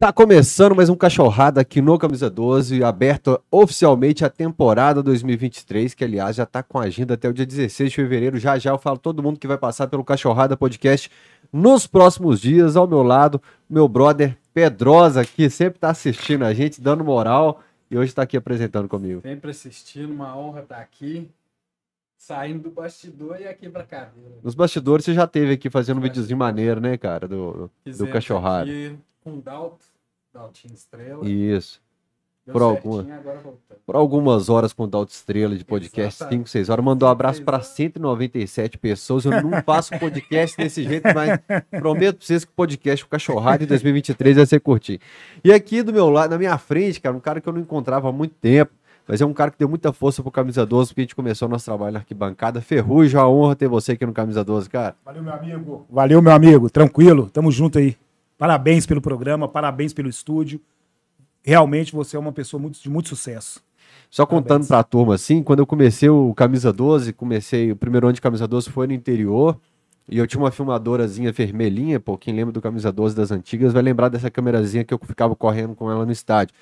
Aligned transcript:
Tá 0.00 0.12
começando 0.12 0.76
mais 0.76 0.88
um 0.88 0.94
Cachorrada 0.94 1.60
aqui 1.60 1.82
no 1.82 1.98
Camisa 1.98 2.30
12, 2.30 2.84
aberto 2.84 3.42
oficialmente 3.50 4.24
a 4.24 4.30
temporada 4.30 5.02
2023, 5.02 5.92
que 5.92 6.04
aliás 6.04 6.36
já 6.36 6.46
tá 6.46 6.62
com 6.62 6.78
agenda 6.78 7.14
até 7.14 7.28
o 7.28 7.32
dia 7.32 7.44
16 7.44 7.90
de 7.90 7.96
fevereiro. 7.96 8.38
Já 8.38 8.56
já 8.60 8.70
eu 8.70 8.78
falo 8.78 8.96
todo 8.96 9.20
mundo 9.24 9.40
que 9.40 9.48
vai 9.48 9.58
passar 9.58 9.88
pelo 9.88 10.04
Cachorrada 10.04 10.56
Podcast 10.56 11.10
nos 11.52 11.88
próximos 11.88 12.40
dias. 12.40 12.76
Ao 12.76 12.86
meu 12.86 13.02
lado, 13.02 13.42
meu 13.68 13.88
brother 13.88 14.38
Pedrosa, 14.54 15.24
que 15.24 15.50
sempre 15.50 15.80
tá 15.80 15.90
assistindo 15.90 16.44
a 16.44 16.54
gente, 16.54 16.80
dando 16.80 17.02
moral, 17.04 17.60
e 17.90 17.98
hoje 17.98 18.14
tá 18.14 18.22
aqui 18.22 18.36
apresentando 18.36 18.86
comigo. 18.86 19.20
Sempre 19.22 19.50
assistindo, 19.50 20.12
uma 20.12 20.38
honra 20.38 20.60
estar 20.60 20.78
aqui, 20.78 21.28
saindo 22.16 22.62
do 22.62 22.70
bastidor 22.70 23.40
e 23.40 23.48
aqui 23.48 23.68
pra 23.68 23.82
cadeira. 23.82 24.36
Nos 24.44 24.54
bastidores 24.54 25.04
você 25.04 25.12
já 25.12 25.26
teve 25.26 25.54
aqui 25.54 25.68
fazendo 25.68 25.98
um 25.98 26.02
videozinho 26.02 26.38
maneiro, 26.38 26.80
né, 26.80 26.96
cara, 26.96 27.26
do, 27.26 27.68
do 27.84 28.06
Cachorrada. 28.06 28.70
aqui 28.70 28.96
Com 29.28 29.38
o 29.38 29.42
Dalto, 29.42 29.84
Daltinho 30.32 30.74
Estrela. 30.74 31.28
Isso. 31.28 31.80
Deu 32.46 32.54
por 32.54 32.62
certinho, 32.62 32.94
alguma-. 32.94 33.54
Por 33.84 33.96
algumas 33.96 34.48
horas 34.48 34.72
com 34.72 34.84
o 34.84 34.86
Dalto 34.86 35.12
Estrela 35.12 35.54
de 35.54 35.64
podcast, 35.64 36.22
Exatamente. 36.22 36.48
5, 36.48 36.48
6 36.48 36.68
horas. 36.70 36.84
Mandou 36.84 37.08
um 37.08 37.12
abraço 37.12 37.42
para 37.42 37.58
horas. 37.58 37.66
197 37.68 38.78
pessoas. 38.78 39.26
Eu 39.26 39.42
não 39.42 39.62
faço 39.62 39.98
podcast 39.98 40.56
desse 40.56 40.82
jeito, 40.82 41.08
mas 41.14 41.38
prometo 41.78 42.16
pra 42.16 42.26
vocês 42.26 42.44
que 42.44 42.50
o 42.50 42.54
podcast 42.54 43.04
o 43.04 43.08
Cachorrada 43.08 43.64
em 43.64 43.66
2023 43.66 44.36
vai 44.38 44.46
ser 44.46 44.60
curtir. 44.60 44.98
E 45.44 45.52
aqui 45.52 45.82
do 45.82 45.92
meu 45.92 46.08
lado, 46.08 46.30
na 46.30 46.38
minha 46.38 46.56
frente, 46.56 47.00
cara, 47.00 47.14
um 47.14 47.20
cara 47.20 47.38
que 47.38 47.48
eu 47.48 47.52
não 47.52 47.60
encontrava 47.60 48.08
há 48.08 48.12
muito 48.12 48.34
tempo, 48.40 48.72
mas 49.06 49.20
é 49.20 49.26
um 49.26 49.34
cara 49.34 49.50
que 49.50 49.58
deu 49.58 49.68
muita 49.68 49.92
força 49.92 50.22
pro 50.22 50.30
Camisa 50.30 50.64
12, 50.64 50.88
porque 50.90 51.02
a 51.02 51.04
gente 51.04 51.16
começou 51.16 51.48
o 51.48 51.50
nosso 51.50 51.66
trabalho 51.66 51.92
na 51.92 51.98
arquibancada. 51.98 52.62
Ferrugem, 52.62 53.20
a 53.20 53.28
honra 53.28 53.56
ter 53.56 53.68
você 53.68 53.92
aqui 53.92 54.06
no 54.06 54.12
Camisa 54.14 54.42
12, 54.42 54.70
cara. 54.70 54.96
Valeu, 55.04 55.22
meu 55.22 55.32
amigo. 55.34 55.86
Valeu, 55.90 56.22
meu 56.22 56.32
amigo. 56.32 56.70
Tranquilo. 56.70 57.28
Tamo 57.28 57.52
junto 57.52 57.78
aí. 57.78 57.94
Parabéns 58.38 58.86
pelo 58.86 59.02
programa, 59.02 59.48
parabéns 59.48 59.92
pelo 59.92 60.08
estúdio. 60.08 60.60
Realmente 61.42 61.92
você 61.92 62.16
é 62.16 62.20
uma 62.20 62.32
pessoa 62.32 62.60
muito- 62.60 62.80
de 62.80 62.88
muito 62.88 63.08
sucesso. 63.08 63.60
Só 64.10 64.24
contando 64.24 64.46
Parabéns. 64.48 64.68
pra 64.68 64.82
turma, 64.84 65.14
assim, 65.16 65.42
quando 65.42 65.58
eu 65.58 65.66
comecei 65.66 66.08
o 66.08 66.32
Camisa 66.34 66.72
12, 66.72 67.12
comecei, 67.12 67.72
o 67.72 67.76
primeiro 67.76 68.06
ano 68.06 68.14
de 68.14 68.20
Camisa 68.20 68.46
12 68.46 68.70
foi 68.70 68.86
no 68.86 68.92
interior, 68.92 69.58
e 70.08 70.16
eu 70.18 70.26
tinha 70.26 70.40
uma 70.40 70.50
filmadorazinha 70.50 71.32
vermelhinha, 71.32 71.98
pô, 72.00 72.16
quem 72.16 72.32
lembra 72.34 72.52
do 72.52 72.60
Camisa 72.62 72.90
12 72.92 73.14
das 73.14 73.30
antigas 73.30 73.72
vai 73.72 73.82
lembrar 73.82 74.08
dessa 74.08 74.30
câmerazinha 74.30 74.84
que 74.84 74.94
eu 74.94 75.00
ficava 75.02 75.34
correndo 75.36 75.74
com 75.74 75.90
ela 75.90 76.06
no 76.06 76.12
estádio. 76.12 76.54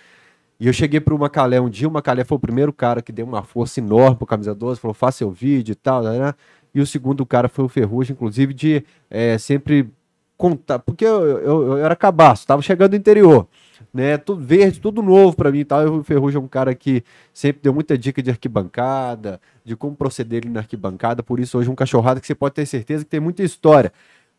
E 0.58 0.66
eu 0.66 0.72
cheguei 0.72 0.98
pro 1.00 1.18
Macalé 1.18 1.60
um 1.60 1.68
dia, 1.68 1.86
o 1.86 1.90
Macalé 1.90 2.24
foi 2.24 2.36
o 2.36 2.40
primeiro 2.40 2.72
cara 2.72 3.02
que 3.02 3.12
deu 3.12 3.26
uma 3.26 3.42
força 3.42 3.78
enorme 3.78 4.16
pro 4.16 4.26
Camisa 4.26 4.54
12, 4.54 4.80
falou, 4.80 4.94
faça 4.94 5.18
seu 5.18 5.30
vídeo 5.30 5.72
e 5.72 5.76
tal, 5.76 6.02
né? 6.02 6.32
E 6.74 6.80
o 6.80 6.86
segundo 6.86 7.24
cara 7.26 7.48
foi 7.48 7.64
o 7.64 7.68
Ferrugem, 7.68 8.14
inclusive, 8.14 8.52
de 8.54 8.82
eh, 9.10 9.36
sempre 9.38 9.88
contar, 10.36 10.78
porque 10.78 11.04
eu, 11.04 11.26
eu, 11.38 11.62
eu 11.68 11.78
era 11.78 11.96
cabaço, 11.96 12.46
tava 12.46 12.60
chegando 12.62 12.90
do 12.90 12.96
interior, 12.96 13.46
né? 13.92 14.16
Tudo 14.18 14.44
verde, 14.44 14.80
tudo 14.80 15.02
novo 15.02 15.36
pra 15.36 15.50
mim 15.50 15.60
e 15.60 15.64
tal. 15.64 15.98
O 15.98 16.04
Ferrugem 16.04 16.38
é 16.38 16.42
um 16.42 16.48
cara 16.48 16.74
que 16.74 17.02
sempre 17.32 17.62
deu 17.62 17.72
muita 17.72 17.96
dica 17.96 18.22
de 18.22 18.30
arquibancada, 18.30 19.40
de 19.64 19.74
como 19.74 19.96
proceder 19.96 20.48
na 20.48 20.60
arquibancada. 20.60 21.22
Por 21.22 21.40
isso, 21.40 21.58
hoje, 21.58 21.70
um 21.70 21.74
cachorrada 21.74 22.20
que 22.20 22.26
você 22.26 22.34
pode 22.34 22.54
ter 22.54 22.66
certeza 22.66 23.04
que 23.04 23.10
tem 23.10 23.20
muita 23.20 23.42
história. 23.42 23.92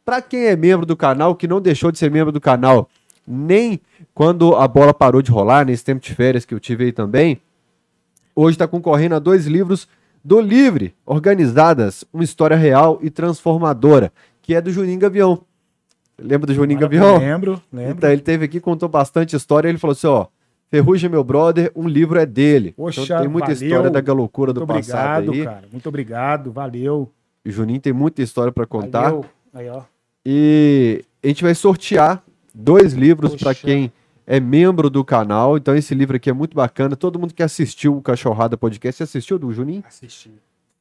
Pra 0.06 0.22
quem 0.22 0.46
é 0.46 0.56
membro 0.56 0.86
do 0.86 0.96
canal, 0.96 1.36
que 1.36 1.48
não 1.48 1.60
deixou 1.60 1.92
de 1.92 1.98
ser 1.98 2.10
membro 2.12 2.32
do 2.32 2.40
canal, 2.40 2.90
nem 3.28 3.82
quando 4.14 4.56
a 4.56 4.68
bola 4.68 4.94
parou 4.94 5.22
de 5.22 5.32
rolar, 5.32 5.66
nesse 5.66 5.84
tempo 5.84 6.02
de 6.02 6.14
férias 6.14 6.46
que 6.46 6.54
eu 6.54 6.60
tive 6.60 6.86
aí 6.86 6.92
também, 6.92 7.42
hoje 8.36 8.56
está 8.56 8.68
concorrendo 8.68 9.16
a 9.16 9.20
dois 9.20 9.48
livros 9.48 9.88
do 10.24 10.40
Livre, 10.40 10.96
organizadas, 11.06 12.06
uma 12.14 12.24
história 12.24 12.56
real 12.56 13.00
e 13.02 13.10
transformadora, 13.10 14.12
que 14.42 14.54
é 14.54 14.62
do 14.62 14.72
Juninho 14.72 15.00
Gavião. 15.00 15.44
Lembra 16.20 16.48
do 16.48 16.54
Juninho 16.54 16.80
Gavião? 16.80 17.18
Lembro, 17.20 17.62
lembro. 17.72 17.98
Então, 17.98 18.12
ele 18.12 18.22
teve 18.22 18.46
aqui, 18.46 18.60
contou 18.60 18.90
bastante 18.90 19.36
história. 19.36 19.70
Ele 19.70 19.78
falou 19.78 19.92
assim: 19.92 20.08
ó, 20.08 20.28
Ferrugem, 20.70 21.08
é 21.08 21.12
meu 21.12 21.24
brother, 21.24 21.72
um 21.76 21.88
livro 21.88 22.20
é 22.20 22.26
dele. 22.26 22.74
Poxa, 22.76 23.02
então, 23.02 23.20
tem 23.20 23.28
muita 23.28 23.54
valeu. 23.54 23.68
história 23.68 23.90
da 23.90 24.14
loucura 24.14 24.52
do 24.52 24.66
passado 24.66 25.30
obrigado, 25.30 25.32
aí. 25.32 25.44
cara. 25.44 25.68
Muito 25.72 25.90
obrigado. 25.90 26.52
Valeu. 26.52 27.12
O 27.46 27.50
Juninho 27.50 27.80
tem 27.80 27.94
muita 27.94 28.22
história 28.22 28.52
para 28.52 28.66
contar. 28.66 29.04
Valeu. 29.04 29.26
Aí, 29.54 29.70
ó. 29.70 29.84
E 30.26 31.06
a 31.24 31.28
gente 31.28 31.44
vai 31.44 31.56
sortear 31.56 32.22
dois 32.54 32.94
livros 32.94 33.36
para 33.36 33.56
quem 33.56 33.92
é 34.26 34.42
membro 34.42 34.90
do 34.90 35.06
canal. 35.06 35.56
Então, 35.56 35.74
esse 35.74 35.96
livro 35.96 36.18
aqui 36.18 36.30
é 36.30 36.34
muito 36.34 36.54
bacana. 36.54 36.98
Todo 36.98 37.18
mundo 37.18 37.34
que 37.34 37.42
assistiu 37.42 37.96
o 37.96 38.02
Cachorrada 38.02 38.58
Podcast, 38.58 38.98
você 38.98 39.04
assistiu 39.04 39.40
do 39.40 39.54
Juninho? 39.54 39.84
Assisti. 39.88 40.32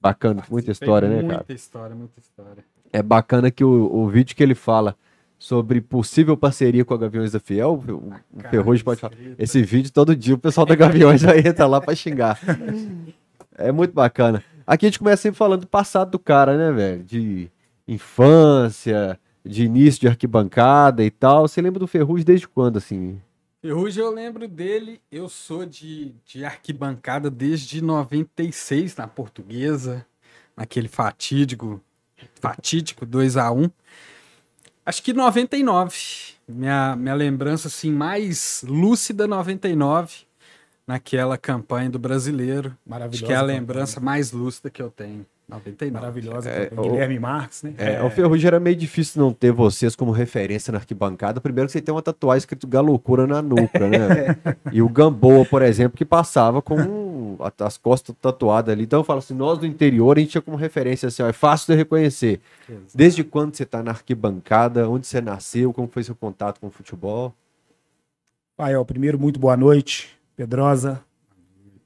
Bacana, 0.00 0.42
muita 0.50 0.66
Participei. 0.66 0.72
história, 0.72 1.08
né, 1.08 1.22
cara? 1.22 1.34
Muita 1.34 1.52
história, 1.52 1.96
muita 1.96 2.20
história. 2.20 2.64
É 2.92 3.02
bacana 3.02 3.50
que 3.50 3.62
o, 3.62 3.88
o 3.92 4.08
vídeo 4.08 4.34
que 4.34 4.42
ele 4.42 4.54
fala 4.54 4.96
sobre 5.38 5.80
possível 5.80 6.36
parceria 6.36 6.84
com 6.84 6.94
a 6.94 6.98
Gaviões 6.98 7.32
da 7.32 7.41
Fiel, 7.41 7.72
o, 7.88 7.92
o 7.92 8.10
Cara, 8.38 8.50
Ferrugem 8.50 8.84
pode 8.84 9.00
falar. 9.00 9.14
Esse 9.38 9.62
vídeo 9.62 9.92
todo 9.92 10.16
dia 10.16 10.34
o 10.34 10.38
pessoal 10.38 10.66
da 10.66 10.74
Gaviões 10.74 11.22
vai 11.22 11.38
entrar 11.41 11.66
lá 11.66 11.80
pra 11.80 11.94
xingar. 11.94 12.38
É 13.58 13.72
muito 13.72 13.94
bacana. 13.94 14.44
Aqui 14.66 14.84
a 14.84 14.88
gente 14.91 14.98
começa 14.98 15.22
sempre 15.22 15.38
falando 15.38 15.62
do 15.62 15.66
passado 15.66 16.10
do 16.10 16.19
cara, 16.19 16.58
né, 16.58 16.70
velho? 16.70 17.02
De 17.02 17.50
infância, 17.88 19.19
de 19.42 19.64
início 19.64 20.02
de 20.02 20.08
arquibancada 20.08 21.02
e 21.02 21.10
tal. 21.10 21.48
Você 21.48 21.62
lembra 21.62 21.80
do 21.80 21.86
Ferrugem 21.86 22.26
desde 22.26 22.46
quando, 22.46 22.76
assim? 22.76 23.19
Ferrugem, 23.62 24.04
eu 24.04 24.12
lembro 24.12 24.46
dele, 24.46 25.00
eu 25.10 25.28
sou 25.28 25.64
de, 25.64 26.14
de 26.25 26.44
arquibancada 26.44 27.30
desde 27.30 27.82
96 27.82 28.94
na 28.96 29.08
portuguesa, 29.08 30.04
naquele 30.54 30.88
fatídico, 30.88 31.80
fatídico 32.34 33.06
2 33.06 33.38
a 33.38 33.50
1 33.50 33.70
Acho 34.86 35.02
que 35.02 35.12
99. 35.12 35.94
Minha, 36.48 36.94
minha 36.97 37.14
lembrança 37.14 37.66
assim 37.69 37.91
mais 37.92 38.64
lúcida 38.66 39.26
99 39.26 40.14
naquela 40.86 41.36
campanha 41.36 41.91
do 41.91 41.98
brasileiro. 41.98 42.69
Acho 42.69 42.76
Maravilhosa. 42.86 43.26
que 43.26 43.32
é 43.32 43.36
a 43.36 43.41
campanha. 43.41 43.58
lembrança 43.58 44.00
mais 44.00 44.30
lúcida 44.32 44.70
que 44.70 44.80
eu 44.80 44.88
tenho. 44.91 45.26
99. 45.48 45.92
Maravilhosa. 45.92 46.50
É, 46.50 46.66
campanha. 46.66 46.88
o- 46.88 46.91
Guilherme 46.92 47.19
Marques, 47.20 47.62
né? 47.62 47.75
É, 47.78 48.02
O 48.02 48.10
Ferrugem 48.10 48.46
era 48.48 48.58
meio 48.58 48.75
difícil 48.75 49.22
não 49.22 49.32
ter 49.32 49.52
vocês 49.52 49.94
como 49.94 50.10
referência 50.10 50.72
na 50.72 50.78
arquibancada. 50.78 51.41
Primeiro 51.41 51.66
que 51.69 51.72
você 51.72 51.80
tem 51.80 51.94
uma 51.94 52.02
tatuagem 52.02 52.38
escrito 52.38 52.66
Galoucura 52.66 53.26
na 53.28 53.41
nuca, 53.42 53.88
né? 53.88 54.36
e 54.72 54.82
o 54.82 54.88
Gamboa, 54.88 55.44
por 55.44 55.62
exemplo, 55.62 55.96
que 55.96 56.04
passava 56.04 56.60
com 56.60 56.75
as 57.58 57.78
costas 57.78 58.14
tatuadas 58.20 58.72
ali. 58.72 58.84
Então 58.84 59.00
eu 59.00 59.04
falo 59.04 59.19
assim, 59.19 59.34
nós 59.34 59.58
do 59.58 59.66
interior 59.66 60.16
a 60.16 60.20
gente 60.20 60.30
tinha 60.30 60.42
como 60.42 60.56
referência 60.56 61.08
assim, 61.08 61.22
ó, 61.22 61.28
é 61.28 61.32
fácil 61.32 61.72
de 61.72 61.78
reconhecer. 61.78 62.41
Desde 62.94 63.22
quando 63.24 63.54
você 63.54 63.64
tá 63.64 63.82
na 63.82 63.91
arquibancada, 63.91 64.88
onde 64.88 65.06
você 65.06 65.20
nasceu, 65.20 65.72
como 65.72 65.88
foi 65.88 66.02
seu 66.02 66.14
contato 66.14 66.60
com 66.60 66.69
o 66.69 66.70
futebol? 66.70 67.34
Fael, 68.56 68.84
primeiro, 68.84 69.19
muito 69.19 69.38
boa 69.38 69.56
noite. 69.56 70.16
Pedrosa. 70.34 71.02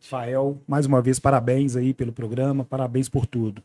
Fael, 0.00 0.59
mais 0.66 0.87
uma 0.87 1.03
vez, 1.03 1.19
parabéns 1.19 1.77
aí 1.77 1.93
pelo 1.93 2.12
programa, 2.12 2.65
parabéns 2.65 3.09
por 3.09 3.27
tudo. 3.27 3.62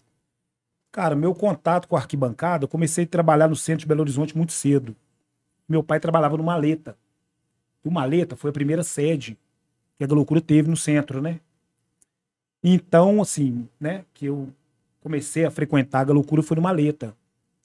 Cara, 0.92 1.16
meu 1.16 1.34
contato 1.34 1.88
com 1.88 1.96
a 1.96 2.00
arquibancada, 2.00 2.66
eu 2.66 2.68
comecei 2.68 3.04
a 3.04 3.08
trabalhar 3.08 3.48
no 3.48 3.56
centro 3.56 3.82
de 3.82 3.86
Belo 3.86 4.02
Horizonte 4.02 4.36
muito 4.38 4.54
cedo. 4.54 4.96
Meu 5.68 5.84
pai 5.84 6.00
trabalhava 6.00 6.38
no 6.38 6.44
Maleta. 6.44 6.98
E 7.84 7.88
o 7.88 7.92
Maleta 7.92 8.36
foi 8.36 8.50
a 8.50 8.54
primeira 8.54 8.84
sede 8.84 9.38
que 9.98 10.04
a 10.04 10.08
Loucura 10.08 10.42
teve 10.42 10.70
no 10.70 10.78
centro, 10.78 11.22
né? 11.22 11.40
Então, 12.68 13.22
assim, 13.22 13.68
né, 13.80 14.04
que 14.14 14.26
eu 14.26 14.50
comecei 15.02 15.46
a 15.46 15.52
frequentar 15.52 16.10
a 16.10 16.14
Loucura 16.14 16.42
foi 16.42 16.56
no 16.56 16.64
Maleta. 16.64 17.14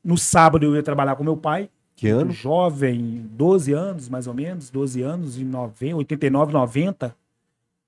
No 0.05 0.19
sábado 0.19 0.65
eu 0.67 0.77
ia 0.77 0.83
trabalhar 0.83 1.17
com 1.17 1.25
meu 1.25 1.37
pai, 1.39 1.71
Que 1.97 2.09
ano? 2.09 2.31
jovem, 2.31 3.25
12 3.33 3.73
anos 3.73 4.09
mais 4.11 4.27
ou 4.27 4.35
menos, 4.35 4.69
12 4.69 5.01
anos, 5.01 5.39
em 5.39 5.45
90, 5.45 5.97
89, 5.97 6.53
90, 6.53 7.17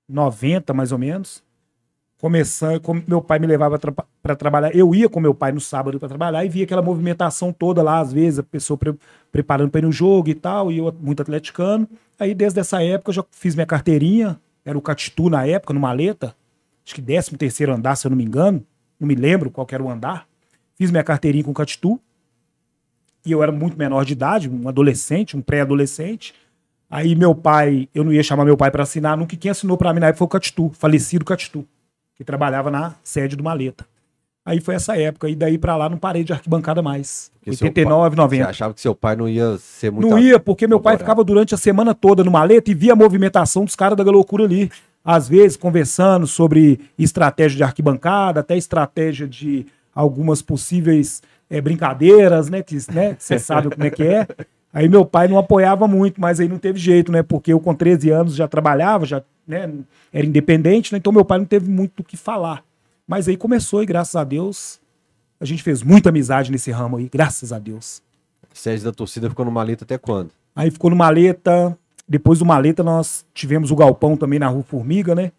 90 0.08 0.72
mais 0.74 0.90
ou 0.90 0.98
menos. 0.98 1.42
Começando, 2.18 2.80
meu 3.06 3.20
pai 3.20 3.40
me 3.40 3.48
levava 3.48 3.78
para 4.22 4.36
trabalhar, 4.36 4.74
eu 4.76 4.94
ia 4.94 5.08
com 5.08 5.18
meu 5.18 5.34
pai 5.34 5.50
no 5.50 5.60
sábado 5.60 5.98
para 5.98 6.08
trabalhar 6.08 6.44
e 6.44 6.48
via 6.48 6.62
aquela 6.64 6.80
movimentação 6.80 7.52
toda 7.52 7.82
lá, 7.82 7.98
às 7.98 8.12
vezes, 8.12 8.38
a 8.38 8.42
pessoa 8.44 8.78
pre- 8.78 8.94
preparando 9.32 9.70
para 9.70 9.80
ir 9.80 9.82
no 9.82 9.90
jogo 9.90 10.28
e 10.30 10.34
tal, 10.34 10.70
e 10.70 10.78
eu 10.78 10.94
muito 11.00 11.20
atleticano. 11.20 11.88
Aí, 12.20 12.32
desde 12.32 12.60
essa 12.60 12.80
época, 12.80 13.10
eu 13.10 13.14
já 13.14 13.24
fiz 13.32 13.56
minha 13.56 13.66
carteirinha, 13.66 14.38
era 14.64 14.78
o 14.78 14.80
Catitu 14.80 15.28
na 15.28 15.44
época, 15.44 15.74
no 15.74 15.80
Maleta, 15.80 16.32
acho 16.84 16.94
que 16.94 17.02
13 17.02 17.36
terceiro 17.36 17.72
andar, 17.72 17.96
se 17.96 18.06
eu 18.06 18.10
não 18.10 18.16
me 18.16 18.24
engano, 18.24 18.64
não 18.98 19.06
me 19.06 19.14
lembro 19.14 19.50
qual 19.50 19.66
era 19.70 19.82
o 19.82 19.90
andar. 19.90 20.26
Fiz 20.74 20.90
minha 20.90 21.04
carteirinha 21.04 21.44
com 21.44 21.50
o 21.50 21.54
Catitu, 21.54 22.00
e 23.24 23.30
eu 23.30 23.42
era 23.42 23.52
muito 23.52 23.78
menor 23.78 24.04
de 24.04 24.12
idade, 24.12 24.48
um 24.48 24.68
adolescente, 24.68 25.36
um 25.36 25.42
pré-adolescente. 25.42 26.34
Aí 26.90 27.14
meu 27.14 27.34
pai, 27.34 27.88
eu 27.94 28.04
não 28.04 28.12
ia 28.12 28.22
chamar 28.22 28.44
meu 28.44 28.56
pai 28.56 28.70
para 28.70 28.82
assinar, 28.82 29.16
nunca 29.16 29.36
quem 29.36 29.50
assinou 29.50 29.76
para 29.76 29.92
mim 29.94 30.00
na 30.00 30.08
época 30.08 30.18
foi 30.18 30.24
o 30.26 30.28
Catitu, 30.28 30.70
falecido 30.74 31.24
Catitu, 31.24 31.66
que 32.16 32.24
trabalhava 32.24 32.70
na 32.70 32.94
sede 33.02 33.36
do 33.36 33.44
Maleta. 33.44 33.86
Aí 34.44 34.60
foi 34.60 34.74
essa 34.74 34.98
época, 34.98 35.28
e 35.28 35.36
daí 35.36 35.56
pra 35.56 35.76
lá 35.76 35.88
não 35.88 35.96
parei 35.96 36.24
de 36.24 36.32
arquibancada 36.32 36.82
mais. 36.82 37.30
Porque 37.34 37.56
seu 37.56 37.68
89, 37.68 38.16
Você 38.16 38.22
90. 38.22 38.48
achava 38.48 38.74
que 38.74 38.80
seu 38.80 38.94
pai 38.94 39.14
não 39.14 39.28
ia 39.28 39.56
ser 39.58 39.92
muito. 39.92 40.08
Não 40.08 40.18
ia, 40.18 40.40
porque 40.40 40.66
meu 40.66 40.80
pai 40.80 40.98
ficava 40.98 41.22
durante 41.22 41.54
a 41.54 41.58
semana 41.58 41.94
toda 41.94 42.24
no 42.24 42.30
maleta 42.30 42.70
e 42.70 42.74
via 42.74 42.92
a 42.92 42.96
movimentação 42.96 43.64
dos 43.64 43.76
caras 43.76 43.96
da 43.96 44.02
loucura 44.02 44.44
ali. 44.44 44.68
Às 45.04 45.28
vezes 45.28 45.56
conversando 45.56 46.26
sobre 46.26 46.80
estratégia 46.98 47.56
de 47.56 47.62
arquibancada, 47.64 48.40
até 48.40 48.56
estratégia 48.56 49.26
de 49.26 49.66
algumas 49.94 50.40
possíveis 50.40 51.22
eh, 51.50 51.60
brincadeiras, 51.60 52.48
né? 52.48 52.62
Que 52.62 52.76
né, 52.92 53.16
você 53.18 53.38
sabe 53.38 53.70
como 53.70 53.84
é 53.84 53.90
que 53.90 54.02
é. 54.02 54.26
Aí 54.72 54.88
meu 54.88 55.04
pai 55.04 55.28
não 55.28 55.36
apoiava 55.36 55.86
muito, 55.86 56.20
mas 56.20 56.40
aí 56.40 56.48
não 56.48 56.58
teve 56.58 56.78
jeito, 56.78 57.12
né? 57.12 57.22
Porque 57.22 57.52
eu 57.52 57.60
com 57.60 57.74
13 57.74 58.10
anos 58.10 58.34
já 58.34 58.48
trabalhava, 58.48 59.04
já 59.04 59.22
né, 59.46 59.70
era 60.12 60.26
independente, 60.26 60.92
né? 60.92 60.98
Então 60.98 61.12
meu 61.12 61.24
pai 61.24 61.38
não 61.38 61.44
teve 61.44 61.68
muito 61.68 62.00
o 62.00 62.04
que 62.04 62.16
falar. 62.16 62.64
Mas 63.06 63.28
aí 63.28 63.36
começou 63.36 63.82
e 63.82 63.86
graças 63.86 64.16
a 64.16 64.24
Deus 64.24 64.80
a 65.38 65.44
gente 65.44 65.62
fez 65.62 65.82
muita 65.82 66.08
amizade 66.08 66.52
nesse 66.52 66.70
ramo 66.70 66.96
aí, 66.96 67.08
graças 67.12 67.52
a 67.52 67.58
Deus. 67.58 68.00
Sede 68.54 68.84
da 68.84 68.92
torcida 68.92 69.28
ficou 69.28 69.44
no 69.44 69.50
Maleta 69.50 69.84
até 69.84 69.98
quando? 69.98 70.30
Aí 70.54 70.70
ficou 70.70 70.88
no 70.88 70.96
Maleta, 70.96 71.76
depois 72.12 72.40
do 72.40 72.44
Maleta 72.44 72.82
nós 72.82 73.24
tivemos 73.32 73.70
o 73.70 73.76
Galpão 73.76 74.18
também 74.18 74.38
na 74.38 74.46
Rua 74.46 74.62
Formiga, 74.62 75.14
né? 75.14 75.32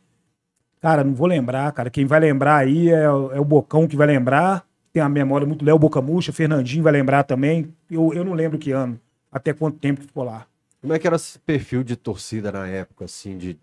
Cara, 0.81 1.03
não 1.03 1.13
vou 1.13 1.27
lembrar, 1.27 1.71
cara. 1.71 1.87
Quem 1.91 2.03
vai 2.03 2.19
lembrar 2.19 2.57
aí 2.57 2.89
é, 2.89 3.03
é 3.03 3.39
o 3.39 3.45
Bocão 3.45 3.87
que 3.87 3.95
vai 3.95 4.07
lembrar. 4.07 4.65
Tem 4.91 5.01
a 5.01 5.07
memória 5.07 5.45
muito 5.45 5.63
Léo 5.63 5.77
Bocamucha, 5.77 6.33
Fernandinho 6.33 6.83
vai 6.83 6.91
lembrar 6.91 7.25
também. 7.25 7.71
Eu, 7.91 8.11
eu 8.15 8.25
não 8.25 8.33
lembro 8.33 8.57
que 8.57 8.71
ano 8.71 8.99
até 9.31 9.53
quanto 9.53 9.77
tempo 9.77 10.01
que 10.01 10.07
ficou 10.07 10.23
lá. 10.23 10.47
Como 10.81 10.91
é 10.91 10.97
que 10.97 11.05
era 11.05 11.15
esse 11.15 11.37
perfil 11.37 11.83
de 11.83 11.95
torcida 11.95 12.51
na 12.51 12.67
época, 12.67 13.05
assim, 13.05 13.37
de 13.37 13.55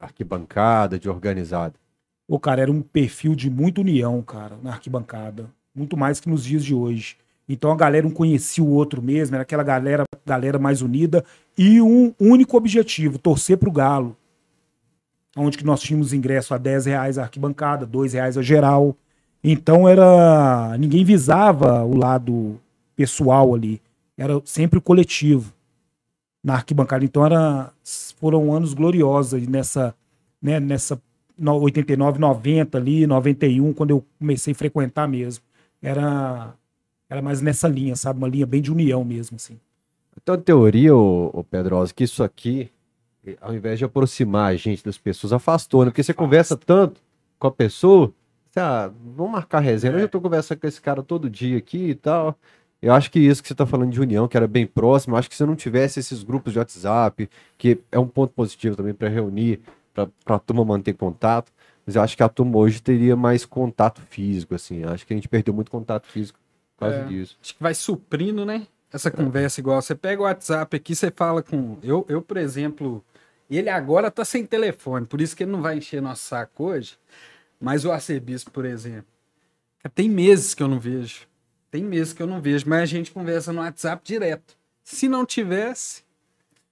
arquibancada, 0.00 0.98
de 0.98 1.08
organizado? 1.08 1.74
O 2.26 2.40
cara 2.40 2.62
era 2.62 2.72
um 2.72 2.82
perfil 2.82 3.36
de 3.36 3.48
muita 3.48 3.82
união, 3.82 4.20
cara, 4.20 4.58
na 4.60 4.72
arquibancada. 4.72 5.48
Muito 5.72 5.96
mais 5.96 6.18
que 6.18 6.28
nos 6.28 6.44
dias 6.44 6.64
de 6.64 6.74
hoje. 6.74 7.16
Então 7.48 7.72
a 7.72 7.76
galera 7.76 8.06
um 8.06 8.10
conhecia 8.10 8.62
o 8.62 8.70
outro 8.70 9.00
mesmo, 9.00 9.34
era 9.34 9.42
aquela 9.42 9.62
galera, 9.62 10.04
galera 10.26 10.58
mais 10.58 10.82
unida 10.82 11.24
e 11.56 11.80
um 11.80 12.12
único 12.20 12.56
objetivo, 12.56 13.18
torcer 13.18 13.56
pro 13.56 13.70
Galo. 13.70 14.16
Onde 15.36 15.56
que 15.56 15.64
nós 15.64 15.80
tínhamos 15.80 16.12
ingresso 16.12 16.52
a 16.52 16.58
10 16.58 16.86
reais 16.86 17.18
a 17.18 17.22
arquibancada, 17.22 17.86
2 17.86 18.12
reais 18.12 18.36
a 18.36 18.42
geral. 18.42 18.96
Então 19.42 19.88
era. 19.88 20.76
ninguém 20.78 21.04
visava 21.04 21.84
o 21.84 21.96
lado 21.96 22.60
pessoal 22.96 23.54
ali 23.54 23.80
era 24.18 24.42
sempre 24.44 24.78
o 24.78 24.82
coletivo 24.82 25.54
na 26.42 26.54
arquibancada. 26.54 27.04
Então 27.04 27.24
era, 27.24 27.72
foram 28.18 28.52
anos 28.52 28.74
gloriosos 28.74 29.46
nessa, 29.46 29.94
né, 30.42 30.58
nessa 30.58 31.00
89, 31.40 32.18
90 32.18 32.76
ali, 32.76 33.06
91, 33.06 33.72
quando 33.72 33.90
eu 33.90 34.04
comecei 34.18 34.52
a 34.52 34.56
frequentar 34.56 35.06
mesmo. 35.06 35.44
Era, 35.80 36.52
era 37.08 37.22
mais 37.22 37.40
nessa 37.40 37.66
linha, 37.66 37.96
sabe? 37.96 38.18
Uma 38.18 38.28
linha 38.28 38.46
bem 38.46 38.60
de 38.60 38.70
união 38.70 39.04
mesmo, 39.04 39.36
assim. 39.36 39.58
Então, 40.20 40.34
a 40.34 40.38
teoria, 40.38 40.94
ô, 40.94 41.30
ô 41.32 41.44
Pedrosa, 41.44 41.94
que 41.94 42.04
isso 42.04 42.22
aqui, 42.22 42.70
ao 43.40 43.54
invés 43.54 43.78
de 43.78 43.84
aproximar 43.84 44.52
a 44.52 44.56
gente 44.56 44.84
das 44.84 44.98
pessoas, 44.98 45.32
afastou, 45.32 45.84
né? 45.84 45.90
Porque 45.90 46.02
você 46.02 46.12
conversa 46.12 46.56
tanto 46.56 47.00
com 47.38 47.46
a 47.46 47.52
pessoa, 47.52 48.12
você, 48.50 48.60
ah, 48.60 48.90
vamos 49.16 49.32
marcar 49.32 49.60
resenha. 49.60 49.96
É. 49.96 50.02
Eu 50.02 50.08
tô 50.08 50.20
conversando 50.20 50.58
com 50.58 50.66
esse 50.66 50.80
cara 50.80 51.02
todo 51.02 51.30
dia 51.30 51.56
aqui 51.58 51.90
e 51.90 51.94
tal. 51.94 52.36
Eu 52.80 52.92
acho 52.92 53.10
que 53.10 53.18
isso 53.18 53.42
que 53.42 53.48
você 53.48 53.54
está 53.54 53.66
falando 53.66 53.90
de 53.90 54.00
união, 54.00 54.28
que 54.28 54.36
era 54.36 54.46
bem 54.46 54.66
próximo, 54.66 55.16
acho 55.16 55.28
que 55.28 55.36
se 55.36 55.44
não 55.44 55.56
tivesse 55.56 55.98
esses 55.98 56.22
grupos 56.22 56.52
de 56.52 56.58
WhatsApp, 56.58 57.28
que 57.56 57.80
é 57.90 57.98
um 57.98 58.06
ponto 58.06 58.32
positivo 58.32 58.76
também 58.76 58.94
para 58.94 59.08
reunir, 59.08 59.60
para 59.92 60.08
a 60.26 60.38
turma 60.38 60.64
manter 60.64 60.94
contato, 60.94 61.52
mas 61.84 61.96
eu 61.96 62.02
acho 62.02 62.16
que 62.16 62.22
a 62.22 62.28
turma 62.28 62.56
hoje 62.56 62.80
teria 62.80 63.16
mais 63.16 63.44
contato 63.44 64.00
físico, 64.02 64.54
assim. 64.54 64.84
Acho 64.84 65.04
que 65.06 65.12
a 65.12 65.16
gente 65.16 65.28
perdeu 65.28 65.52
muito 65.52 65.70
contato 65.70 66.06
físico 66.06 66.38
causa 66.78 66.96
é, 66.96 67.04
disso. 67.04 67.36
Acho 67.42 67.54
que 67.54 67.62
vai 67.62 67.74
suprindo, 67.74 68.44
né? 68.44 68.66
Essa 68.92 69.10
conversa 69.10 69.60
igual. 69.60 69.80
Você 69.82 69.94
pega 69.94 70.22
o 70.22 70.24
WhatsApp 70.24 70.76
aqui, 70.76 70.94
você 70.94 71.10
fala 71.10 71.42
com. 71.42 71.78
Eu, 71.82 72.06
eu 72.08 72.22
por 72.22 72.36
exemplo, 72.36 73.04
ele 73.50 73.68
agora 73.68 74.10
tá 74.10 74.24
sem 74.24 74.44
telefone, 74.44 75.06
por 75.06 75.20
isso 75.20 75.36
que 75.36 75.42
ele 75.42 75.52
não 75.52 75.62
vai 75.62 75.78
encher 75.78 76.02
nosso 76.02 76.22
saco 76.22 76.64
hoje. 76.64 76.98
Mas 77.60 77.84
o 77.84 77.90
arcebispo, 77.90 78.50
por 78.50 78.64
exemplo, 78.64 79.06
tem 79.94 80.08
meses 80.08 80.54
que 80.54 80.62
eu 80.62 80.68
não 80.68 80.78
vejo. 80.78 81.26
Tem 81.70 81.82
meses 81.82 82.12
que 82.12 82.22
eu 82.22 82.26
não 82.26 82.40
vejo, 82.40 82.68
mas 82.68 82.82
a 82.82 82.86
gente 82.86 83.10
conversa 83.10 83.52
no 83.52 83.60
WhatsApp 83.60 84.02
direto. 84.04 84.56
Se 84.82 85.08
não 85.08 85.26
tivesse. 85.26 86.02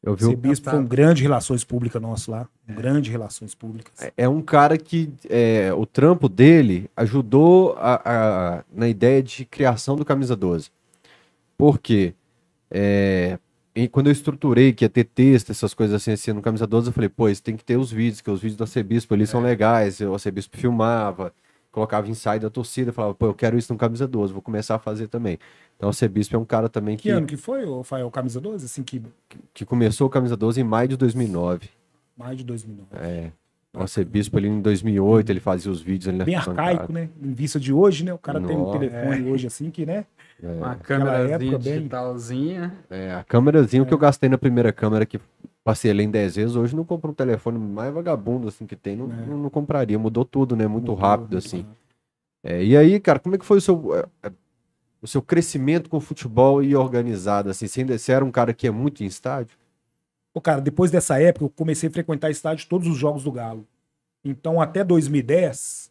Eu 0.07 0.15
vi 0.15 0.25
Esse 0.25 0.37
bispo 0.37 0.71
foi 0.71 0.79
um 0.79 0.87
grande 0.87 1.21
relações 1.21 1.65
públicas 1.65 2.01
nosso 2.01 2.31
lá. 2.31 2.49
Um 2.69 2.73
é. 2.73 2.77
grande 2.77 3.11
relações 3.11 3.57
públicas. 3.57 3.93
É, 4.01 4.13
é 4.19 4.29
um 4.29 4.41
cara 4.41 4.79
que 4.79 5.13
é, 5.29 5.73
o 5.75 5.85
trampo 5.85 6.29
dele 6.29 6.89
ajudou 6.97 7.75
a, 7.77 8.01
a, 8.05 8.65
na 8.73 8.89
ideia 8.89 9.21
de 9.21 9.45
criação 9.45 9.97
do 9.97 10.05
Camisa 10.05 10.37
12. 10.37 10.71
Por 11.59 11.81
quê? 11.81 12.15
É, 12.71 13.37
quando 13.91 14.07
eu 14.07 14.13
estruturei 14.13 14.73
que 14.73 14.85
ia 14.85 14.89
ter 14.89 15.05
texto, 15.05 15.51
essas 15.51 15.75
coisas 15.75 16.01
assim, 16.01 16.13
assim 16.13 16.33
no 16.33 16.41
Camisa 16.41 16.69
12, 16.69 16.87
eu 16.87 16.93
falei, 16.93 17.09
pô, 17.09 17.29
isso 17.29 17.43
tem 17.43 17.57
que 17.57 17.65
ter 17.65 17.77
os 17.77 17.91
vídeos, 17.91 18.21
que 18.21 18.31
os 18.31 18.41
vídeos 18.41 18.57
do 18.57 18.63
Arcebispo 18.63 19.13
ali 19.13 19.25
é. 19.25 19.27
são 19.27 19.43
legais, 19.43 20.01
o 20.01 20.13
Arcebispo 20.13 20.57
filmava, 20.57 21.33
colocava 21.77 22.09
inside 22.09 22.39
da 22.39 22.49
torcida, 22.49 22.91
falava, 22.91 23.13
pô, 23.13 23.27
eu 23.27 23.35
quero 23.35 23.59
isso 23.59 23.71
no 23.71 23.79
camisa 23.79 24.09
12, 24.09 24.33
vou 24.33 24.41
começar 24.41 24.77
a 24.77 24.79
fazer 24.79 25.09
também. 25.09 25.39
Então 25.77 25.91
o 25.91 25.93
Cebispo 25.93 26.35
é 26.35 26.39
um 26.39 26.45
cara 26.45 26.71
também 26.71 26.97
que. 26.97 27.03
Que 27.03 27.11
ano 27.11 27.27
que 27.27 27.37
foi, 27.37 27.67
o 27.67 27.83
Fael, 27.83 28.11
camisa 28.11 28.41
12? 28.41 28.65
Assim 28.65 28.83
que... 28.83 29.03
que 29.53 29.67
começou 29.67 30.07
o 30.07 30.11
camisa 30.11 30.35
12 30.35 30.59
em 30.59 30.65
maio 30.65 30.89
de 30.89 30.97
2009. 30.97 31.69
Maio 32.17 32.35
de 32.35 32.45
2009. 32.45 32.89
É. 32.95 33.31
O 33.75 33.87
Cebispo 33.87 34.39
ali 34.39 34.49
em 34.49 34.63
2008, 34.63 35.29
ele 35.29 35.39
fazia 35.41 35.71
os 35.71 35.83
vídeos 35.83 36.09
ali 36.09 36.17
na 36.17 36.25
Bem 36.25 36.35
arcaico, 36.35 36.91
né? 36.91 37.11
Em 37.23 37.35
vista 37.35 37.61
de 37.61 37.75
hoje, 37.75 38.07
né? 38.07 38.15
O 38.15 38.19
cara 38.19 38.41
Nossa, 38.41 38.55
tem 38.55 38.63
um 38.63 38.71
telefone 38.71 39.29
é. 39.29 39.31
hoje 39.31 39.47
assim 39.47 39.71
que, 39.71 39.85
né? 39.85 40.07
É. 40.43 40.47
Uma 40.47 40.77
câmera 40.77 41.39
digitalzinha. 41.39 42.73
É, 42.89 43.13
a 43.13 43.23
câmerazinha 43.23 43.83
é. 43.83 43.85
que 43.85 43.93
eu 43.93 43.99
gastei 43.99 44.31
na 44.31 44.39
primeira 44.39 44.73
câmera 44.73 45.05
que 45.05 45.21
passei 45.67 45.91
ali 45.91 46.05
em 46.05 46.11
10 46.13 46.37
vezes, 46.37 46.55
hoje 46.55 46.77
não 46.77 46.85
compro 46.85 47.11
um 47.11 47.15
telefone 47.15 47.59
mais 47.59 47.93
vagabundo 47.93 48.47
assim 48.47 48.65
que 48.65 48.77
tem, 48.77 48.95
não, 48.95 49.11
é. 49.13 49.27
não, 49.27 49.37
não, 49.37 49.51
compraria, 49.51 49.99
mudou 49.99 50.25
tudo, 50.25 50.55
né? 50.55 50.65
Muito 50.69 50.93
mudou, 50.93 50.95
rápido 50.95 51.37
assim. 51.37 51.67
É, 52.41 52.63
e 52.63 52.77
aí, 52.77 53.01
cara, 53.01 53.19
como 53.19 53.35
é 53.35 53.39
que 53.39 53.45
foi 53.45 53.59
o 53.59 53.61
seu, 53.61 53.97
é, 53.97 54.07
é, 54.23 54.33
o 55.03 55.09
seu 55.09 55.21
crescimento 55.21 55.91
com 55.91 55.97
o 55.97 56.01
futebol 56.01 56.63
e 56.63 56.77
organizado? 56.77 57.51
Assim, 57.51 57.67
você, 57.67 57.81
ainda, 57.81 57.99
você 57.99 58.13
era 58.13 58.25
um 58.25 58.31
cara 58.31 58.55
que 58.55 58.69
é 58.69 58.71
muito 58.71 59.03
em 59.03 59.07
estádio? 59.07 59.59
Pô, 60.33 60.41
cara, 60.41 60.61
depois 60.61 60.93
dessa 60.93 61.21
época 61.21 61.47
eu 61.47 61.51
comecei 61.51 61.89
a 61.89 61.93
frequentar 61.93 62.31
estádio 62.31 62.69
todos 62.69 62.87
os 62.87 62.97
jogos 62.97 63.25
do 63.25 63.33
Galo. 63.33 63.67
Então, 64.25 64.61
até 64.61 64.85
2010, 64.85 65.91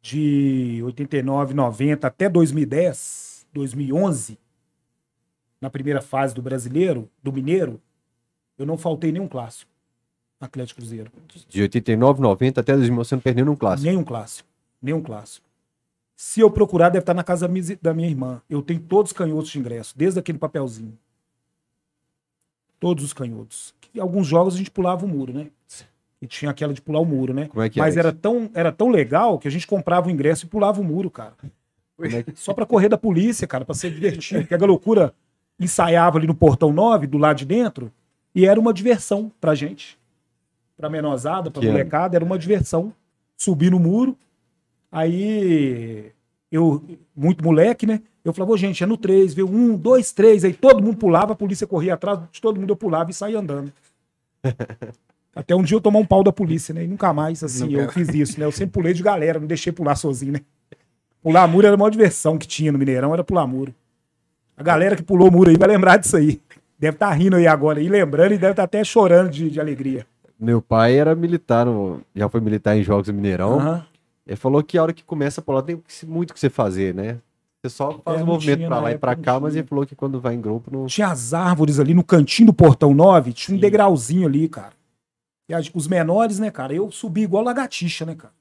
de 0.00 0.80
89, 0.82 1.54
90 1.54 2.04
até 2.04 2.28
2010, 2.28 3.46
2011, 3.52 4.40
na 5.60 5.70
primeira 5.70 6.02
fase 6.02 6.34
do 6.34 6.42
brasileiro, 6.42 7.08
do 7.22 7.32
Mineiro, 7.32 7.80
eu 8.58 8.66
não 8.66 8.76
faltei 8.76 9.12
nenhum 9.12 9.28
clássico. 9.28 9.70
Atlético 10.40 10.80
Cruzeiro. 10.80 11.10
De 11.48 11.62
89, 11.62 12.20
90 12.20 12.60
até 12.60 12.74
2011 12.74 13.08
você 13.08 13.14
não 13.14 13.22
perdeu 13.22 13.44
nenhum 13.44 13.56
clássico? 13.56 13.88
Nenhum 13.88 14.04
clássico. 14.04 14.48
Nenhum 14.80 15.00
clássico. 15.00 15.46
Se 16.16 16.40
eu 16.40 16.50
procurar, 16.50 16.88
deve 16.88 17.02
estar 17.02 17.14
na 17.14 17.24
casa 17.24 17.48
da 17.80 17.94
minha 17.94 18.08
irmã. 18.08 18.42
Eu 18.50 18.62
tenho 18.62 18.80
todos 18.80 19.12
os 19.12 19.16
canhotos 19.16 19.50
de 19.50 19.58
ingresso, 19.58 19.96
desde 19.96 20.18
aquele 20.18 20.38
papelzinho. 20.38 20.98
Todos 22.78 23.04
os 23.04 23.12
canhotos. 23.12 23.74
E 23.94 24.00
alguns 24.00 24.26
jogos 24.26 24.54
a 24.54 24.58
gente 24.58 24.70
pulava 24.70 25.04
o 25.04 25.08
muro, 25.08 25.32
né? 25.32 25.48
E 26.20 26.26
tinha 26.26 26.50
aquela 26.50 26.72
de 26.72 26.80
pular 26.80 27.00
o 27.00 27.04
muro, 27.04 27.34
né? 27.34 27.48
É 27.54 27.78
Mas 27.80 27.96
era 27.96 28.12
tão, 28.12 28.50
era 28.54 28.70
tão 28.70 28.88
legal 28.88 29.38
que 29.38 29.48
a 29.48 29.50
gente 29.50 29.66
comprava 29.66 30.08
o 30.08 30.10
ingresso 30.10 30.46
e 30.46 30.48
pulava 30.48 30.80
o 30.80 30.84
muro, 30.84 31.10
cara. 31.10 31.34
É 32.00 32.22
que... 32.22 32.32
Só 32.36 32.54
para 32.54 32.66
correr 32.66 32.88
da 32.88 32.98
polícia, 32.98 33.46
cara, 33.46 33.64
para 33.64 33.74
ser 33.74 33.90
divertido. 33.92 34.40
Porque 34.40 34.54
a 34.54 34.66
loucura 34.66 35.12
ensaiava 35.58 36.18
ali 36.18 36.26
no 36.26 36.34
portão 36.34 36.72
9, 36.72 37.06
do 37.06 37.18
lado 37.18 37.38
de 37.38 37.44
dentro, 37.44 37.92
e 38.34 38.46
era 38.46 38.58
uma 38.58 38.72
diversão 38.72 39.30
pra 39.40 39.54
gente. 39.54 39.98
Pra 40.76 40.88
menosada, 40.88 41.50
pra 41.50 41.60
que 41.60 41.68
molecada, 41.68 42.16
era 42.16 42.24
uma 42.24 42.38
diversão. 42.38 42.92
Subir 43.36 43.70
no 43.70 43.78
muro. 43.78 44.16
Aí 44.90 46.12
eu, 46.50 46.84
muito 47.16 47.42
moleque, 47.44 47.86
né? 47.86 48.00
Eu 48.24 48.32
falava, 48.32 48.56
gente, 48.56 48.82
é 48.82 48.86
no 48.86 48.96
3, 48.96 49.34
viu? 49.34 49.48
Um, 49.48 49.76
dois, 49.76 50.12
três. 50.12 50.44
Aí 50.44 50.52
todo 50.52 50.82
mundo 50.82 50.96
pulava, 50.96 51.32
a 51.32 51.36
polícia 51.36 51.66
corria 51.66 51.94
atrás, 51.94 52.20
de 52.30 52.40
todo 52.40 52.60
mundo 52.60 52.70
eu 52.70 52.76
pulava 52.76 53.10
e 53.10 53.14
saía 53.14 53.38
andando. 53.38 53.72
Até 55.34 55.56
um 55.56 55.62
dia 55.62 55.76
eu 55.76 55.80
tomar 55.80 55.98
um 55.98 56.04
pau 56.04 56.22
da 56.22 56.30
polícia, 56.30 56.74
né? 56.74 56.84
E 56.84 56.86
nunca 56.86 57.12
mais, 57.12 57.42
assim, 57.42 57.68
nunca. 57.68 57.82
eu 57.82 57.92
fiz 57.92 58.08
isso, 58.10 58.38
né? 58.38 58.44
Eu 58.44 58.52
sempre 58.52 58.72
pulei 58.72 58.92
de 58.92 59.02
galera, 59.02 59.40
não 59.40 59.46
deixei 59.46 59.72
pular 59.72 59.96
sozinho, 59.96 60.32
né? 60.32 60.40
Pular 61.22 61.48
muro 61.48 61.66
era 61.66 61.74
a 61.74 61.78
maior 61.78 61.90
diversão 61.90 62.36
que 62.36 62.46
tinha 62.46 62.70
no 62.70 62.78
Mineirão, 62.78 63.14
era 63.14 63.24
pular 63.24 63.46
muro. 63.46 63.74
A 64.56 64.62
galera 64.62 64.94
que 64.94 65.02
pulou 65.02 65.30
muro 65.30 65.48
aí 65.48 65.56
vai 65.56 65.68
lembrar 65.68 65.96
disso 65.96 66.16
aí. 66.16 66.40
Deve 66.82 66.96
estar 66.96 67.10
tá 67.10 67.14
rindo 67.14 67.36
aí 67.36 67.46
agora, 67.46 67.80
e 67.80 67.88
lembrando, 67.88 68.34
e 68.34 68.38
deve 68.38 68.54
estar 68.54 68.62
tá 68.62 68.64
até 68.64 68.82
chorando 68.82 69.30
de, 69.30 69.48
de 69.48 69.60
alegria. 69.60 70.04
Meu 70.36 70.60
pai 70.60 70.98
era 70.98 71.14
militar, 71.14 71.64
já 72.12 72.28
foi 72.28 72.40
militar 72.40 72.76
em 72.76 72.82
Jogos 72.82 73.06
do 73.06 73.14
Mineirão. 73.14 73.58
Uhum. 73.58 73.82
Ele 74.26 74.36
falou 74.36 74.60
que 74.64 74.76
a 74.76 74.82
hora 74.82 74.92
que 74.92 75.04
começa 75.04 75.40
a 75.40 75.44
pular 75.44 75.62
tem 75.62 75.80
muito 76.08 76.32
o 76.32 76.34
que 76.34 76.40
você 76.40 76.50
fazer, 76.50 76.92
né? 76.92 77.18
Você 77.62 77.70
só 77.70 78.00
faz 78.04 78.18
é, 78.18 78.24
um 78.24 78.26
movimento 78.26 78.66
para 78.66 78.80
lá 78.80 78.90
e 78.90 78.98
para 78.98 79.14
cá, 79.14 79.38
mas 79.38 79.54
ele 79.54 79.64
falou 79.64 79.86
que 79.86 79.94
quando 79.94 80.20
vai 80.20 80.34
em 80.34 80.40
grupo 80.40 80.76
não. 80.76 80.86
Tinha 80.86 81.06
as 81.06 81.32
árvores 81.32 81.78
ali 81.78 81.94
no 81.94 82.02
cantinho 82.02 82.46
do 82.46 82.52
portão 82.52 82.92
9, 82.92 83.32
tinha 83.32 83.54
um 83.54 83.58
Sim. 83.58 83.60
degrauzinho 83.60 84.26
ali, 84.26 84.48
cara. 84.48 84.72
E 85.48 85.54
os 85.72 85.86
menores, 85.86 86.40
né, 86.40 86.50
cara? 86.50 86.74
Eu 86.74 86.90
subi 86.90 87.22
igual 87.22 87.44
lagartixa, 87.44 88.04
né, 88.04 88.16
cara? 88.16 88.34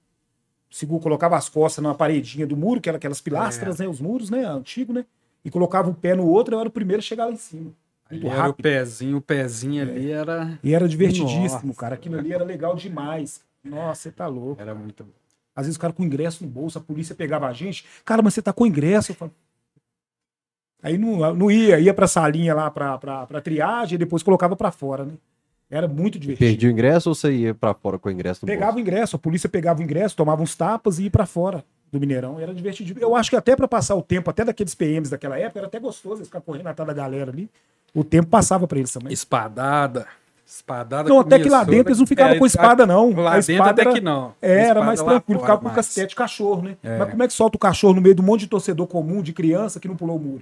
Seguro, 0.67 0.99
colocava 0.99 1.37
as 1.37 1.47
costas 1.47 1.83
na 1.83 1.93
paredinha 1.93 2.47
do 2.47 2.57
muro, 2.57 2.81
que 2.81 2.89
era 2.89 2.97
aquelas 2.97 3.21
pilastras, 3.21 3.79
é. 3.79 3.83
né? 3.83 3.89
Os 3.89 4.01
muros, 4.01 4.31
né? 4.31 4.43
Antigo, 4.45 4.93
né? 4.93 5.05
E 5.45 5.51
colocava 5.51 5.87
um 5.87 5.93
pé 5.93 6.15
no 6.15 6.25
outro, 6.25 6.55
eu 6.55 6.59
era 6.59 6.69
o 6.69 6.71
primeiro 6.71 7.01
a 7.01 7.03
chegar 7.03 7.25
lá 7.25 7.31
em 7.31 7.35
cima. 7.35 7.71
Muito 8.11 8.27
rápido. 8.27 8.59
O 8.59 8.63
pezinho, 8.63 9.17
o 9.17 9.21
pezinho 9.21 9.79
é. 9.79 9.89
ali 9.89 10.11
era. 10.11 10.59
E 10.63 10.73
era 10.73 10.87
divertidíssimo, 10.87 11.67
Nossa. 11.67 11.79
cara. 11.79 11.95
Aquilo 11.95 12.17
ali 12.17 12.33
era 12.33 12.43
legal 12.43 12.75
demais. 12.75 13.41
Nossa, 13.63 14.01
você 14.03 14.11
tá 14.11 14.27
louco. 14.27 14.61
Era 14.61 14.75
muito 14.75 15.03
bom. 15.03 15.11
Às 15.55 15.65
vezes 15.65 15.77
o 15.77 15.79
cara 15.79 15.93
com 15.93 16.03
ingresso 16.03 16.43
no 16.43 16.49
bolso, 16.49 16.77
a 16.77 16.81
polícia 16.81 17.13
pegava 17.13 17.47
a 17.47 17.53
gente. 17.53 17.85
Cara, 18.05 18.21
mas 18.21 18.33
você 18.33 18.41
tá 18.41 18.53
com 18.53 18.65
ingresso? 18.65 19.11
Eu 19.11 19.15
falo, 19.15 19.31
Aí 20.83 20.97
não, 20.97 21.35
não 21.35 21.51
ia, 21.51 21.79
ia 21.79 21.93
pra 21.93 22.07
salinha 22.07 22.55
lá 22.55 22.71
pra, 22.71 22.97
pra, 22.97 23.27
pra 23.27 23.41
triagem 23.41 23.95
e 23.95 23.99
depois 23.99 24.23
colocava 24.23 24.55
pra 24.55 24.71
fora, 24.71 25.05
né? 25.05 25.13
Era 25.69 25.87
muito 25.87 26.17
divertido. 26.19 26.49
Perdi 26.49 26.67
o 26.67 26.71
ingresso 26.71 27.09
ou 27.09 27.15
você 27.15 27.31
ia 27.31 27.53
pra 27.53 27.73
fora 27.73 27.99
com 27.99 28.09
o 28.09 28.11
ingresso 28.11 28.43
no 28.43 28.47
Pegava 28.47 28.71
o 28.71 28.73
bolso? 28.75 28.81
ingresso, 28.81 29.15
a 29.15 29.19
polícia 29.19 29.47
pegava 29.47 29.79
o 29.79 29.83
ingresso, 29.83 30.15
tomava 30.15 30.41
uns 30.41 30.55
tapas 30.55 30.99
e 30.99 31.03
ia 31.03 31.11
pra 31.11 31.25
fora 31.25 31.63
do 31.91 31.99
Mineirão. 31.99 32.39
Era 32.39 32.53
divertido. 32.53 32.97
Eu 32.99 33.15
acho 33.15 33.29
que 33.29 33.35
até 33.35 33.55
pra 33.55 33.67
passar 33.67 33.95
o 33.95 34.01
tempo, 34.01 34.29
até 34.29 34.45
daqueles 34.45 34.73
PMs 34.73 35.09
daquela 35.09 35.37
época, 35.37 35.59
era 35.59 35.67
até 35.67 35.79
gostoso 35.79 36.17
eles 36.17 36.27
ficar 36.27 36.41
correndo 36.41 36.67
atrás 36.67 36.87
da 36.87 36.93
galera 36.93 37.31
ali. 37.31 37.49
O 37.93 38.03
tempo 38.03 38.27
passava 38.29 38.67
pra 38.67 38.77
eles 38.79 38.91
também. 38.91 39.11
Espadada. 39.11 40.07
Espadada 40.47 41.07
Não, 41.07 41.19
até 41.19 41.39
que 41.39 41.47
lá 41.49 41.63
dentro 41.63 41.89
eles 41.89 41.99
não 41.99 42.05
ficavam 42.05 42.35
é, 42.35 42.39
com 42.39 42.45
espada, 42.45 42.85
não. 42.85 43.13
Lá 43.13 43.39
dentro 43.39 43.63
até 43.63 43.81
era- 43.83 43.93
que 43.93 44.01
não. 44.01 44.33
É, 44.41 44.63
era 44.65 44.81
mais 44.83 45.01
tranquilo, 45.01 45.39
fora 45.39 45.41
ficava 45.41 45.57
com 45.59 45.63
mais. 45.65 45.75
cacete 45.75 46.09
de 46.09 46.15
cachorro, 46.15 46.61
né? 46.61 46.77
É. 46.83 46.97
Mas 46.97 47.09
como 47.09 47.23
é 47.23 47.27
que 47.27 47.33
solta 47.33 47.55
o 47.55 47.59
cachorro 47.59 47.93
no 47.93 48.01
meio 48.01 48.13
de 48.15 48.21
um 48.21 48.25
monte 48.25 48.41
de 48.41 48.47
torcedor 48.47 48.85
comum, 48.87 49.21
de 49.21 49.31
criança 49.31 49.79
que 49.79 49.87
não 49.87 49.95
pulou 49.95 50.17
o 50.17 50.19
muro? 50.19 50.41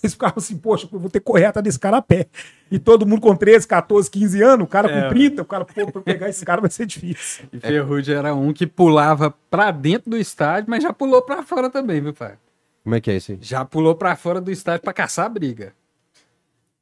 Eles 0.02 0.14
ficavam 0.14 0.34
assim, 0.38 0.56
poxa, 0.56 0.88
eu 0.90 0.98
vou 0.98 1.10
ter 1.10 1.20
que 1.20 1.26
correr 1.26 1.46
atrás 1.46 1.62
desse 1.62 1.78
cara 1.78 1.98
a 1.98 2.02
pé. 2.02 2.26
E 2.70 2.78
todo 2.78 3.06
mundo 3.06 3.20
com 3.20 3.34
13, 3.36 3.66
14, 3.66 4.10
15 4.10 4.42
anos, 4.42 4.64
o 4.64 4.68
cara 4.68 4.90
É. 4.90 5.02
com 5.02 5.08
30, 5.10 5.42
o 5.42 5.44
cara, 5.44 5.64
pô, 5.64 5.92
pra 5.92 6.02
pegar 6.02 6.28
esse 6.28 6.44
cara 6.44 6.60
vai 6.60 6.70
ser 6.70 6.86
difícil. 6.86 7.44
E 7.52 7.60
Ferrugem 7.60 8.14
era 8.16 8.34
um 8.34 8.52
que 8.52 8.66
pulava 8.66 9.34
pra 9.50 9.70
dentro 9.70 10.10
do 10.10 10.16
estádio, 10.16 10.70
mas 10.70 10.82
já 10.82 10.92
pulou 10.92 11.20
pra 11.22 11.42
fora 11.42 11.68
também, 11.68 12.00
viu, 12.00 12.14
pai? 12.14 12.34
Como 12.82 12.94
é 12.94 13.00
que 13.00 13.10
é 13.10 13.16
isso 13.16 13.32
aí? 13.32 13.38
Já 13.42 13.64
pulou 13.64 13.94
pra 13.94 14.16
fora 14.16 14.40
do 14.40 14.50
estádio 14.50 14.82
pra 14.82 14.92
caçar 14.92 15.26
a 15.26 15.28
briga. 15.28 15.72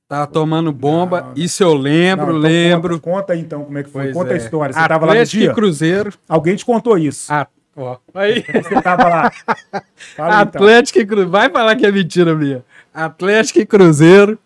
Tava 0.09 0.27
tomando 0.27 0.73
bomba, 0.73 1.21
Não, 1.21 1.33
isso 1.37 1.63
eu 1.63 1.75
lembro, 1.75 2.29
Não, 2.33 2.39
então 2.39 2.51
lembro. 2.51 2.99
Conta, 2.99 3.19
conta 3.21 3.33
aí 3.35 3.41
então 3.41 3.63
como 3.65 3.77
é 3.77 3.83
que 3.83 3.91
foi. 3.91 4.05
Pois 4.05 4.15
conta 4.17 4.31
a 4.31 4.35
é. 4.35 4.37
história. 4.39 4.73
Você 4.73 4.79
tava 4.89 4.95
lá 4.95 5.07
no 5.07 5.11
Atlético 5.13 5.43
dia? 5.43 5.53
Cruzeiro. 5.53 6.15
Alguém 6.27 6.57
te 6.57 6.65
contou 6.65 6.97
isso. 6.97 7.31
Ah, 7.31 7.47
ó, 7.77 7.99
aí. 8.15 8.43
Você 8.43 8.81
tava 8.81 9.07
lá. 9.07 9.31
Fala 10.17 10.29
então. 10.29 10.63
Atlético 10.63 10.99
e 10.99 11.05
Cruzeiro. 11.07 11.31
Vai 11.31 11.51
falar 11.51 11.77
que 11.77 11.85
é 11.85 11.93
mentira 11.93 12.35
minha. 12.35 12.65
Atlético 12.93 13.59
e 13.61 13.67
Cruzeiro. 13.67 14.39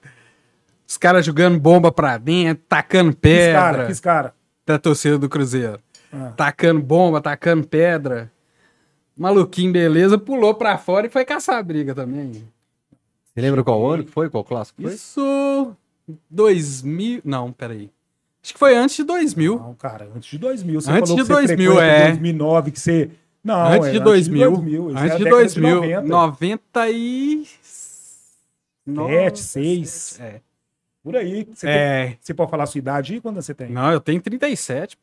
Os 0.87 0.97
caras 0.99 1.25
jogando 1.25 1.59
bomba 1.59 1.91
pra 1.91 2.19
dentro, 2.19 2.63
tacando 2.69 3.15
Que 3.17 3.53
cara, 3.53 3.79
pedra 3.79 3.95
que 3.95 4.01
cara. 4.01 4.35
da 4.67 4.79
torcida 4.79 5.19
do 5.19 5.29
Cruzeiro. 5.29 5.79
Ah. 6.13 6.33
Tacando 6.37 6.81
bomba, 6.81 7.21
tacando 7.21 7.67
pedra. 7.67 8.31
Maluquinho, 9.17 9.73
beleza, 9.73 10.19
pulou 10.19 10.55
pra 10.55 10.77
fora 10.77 11.07
e 11.07 11.11
foi 11.11 11.25
caçar 11.25 11.57
a 11.59 11.63
briga 11.63 11.95
também. 11.95 12.33
Você 13.35 13.41
lembra 13.41 13.65
qual 13.65 13.87
ano 13.91 14.05
que 14.05 14.11
foi? 14.11 14.29
Qual 14.29 14.45
clássico 14.45 14.83
foi? 14.83 14.93
Isso. 14.93 15.75
2000. 16.29 17.23
Não, 17.25 17.53
peraí. 17.53 17.91
Acho 18.43 18.53
que 18.53 18.59
foi 18.59 18.77
antes 18.77 18.97
de 18.97 19.05
2000. 19.05 19.57
Não, 19.59 19.75
cara, 19.75 20.09
antes 20.15 20.29
de 20.29 20.37
2000. 20.39 20.81
Você 20.81 20.91
Antes 20.91 21.11
falou 21.11 21.17
de 21.17 21.23
que 21.23 21.27
você 21.27 21.47
2000, 21.47 21.73
frequenta 21.73 21.93
é. 21.93 22.09
2009, 22.09 22.71
que 22.73 22.81
você... 22.81 23.11
Não, 23.45 23.67
antes, 23.73 23.89
é, 23.89 23.93
de 23.93 24.01
2000, 24.01 24.53
Isso 24.53 24.89
Antes 24.91 25.03
é 25.11 25.15
a 25.15 25.17
de 25.17 25.25
década 25.25 25.31
2000. 25.31 25.75
90. 25.77 26.03
90 26.03 26.91
e. 26.91 27.47
Sete, 28.87 29.39
seis. 29.41 30.21
É. 30.21 30.41
Por 31.03 31.17
aí. 31.17 31.45
Você, 31.53 31.67
tem- 31.67 31.77
é. 31.77 32.17
você 32.21 32.33
pode 32.35 32.51
falar 32.51 32.65
a 32.65 32.67
sua 32.67 32.79
idade 32.79 33.15
aí? 33.15 33.21
Quando 33.21 33.37
você 33.37 33.53
tem? 33.55 33.71
Não, 33.71 33.93
eu 33.93 34.01
tenho 34.01 34.21
37. 34.21 34.97
pô. 34.97 35.03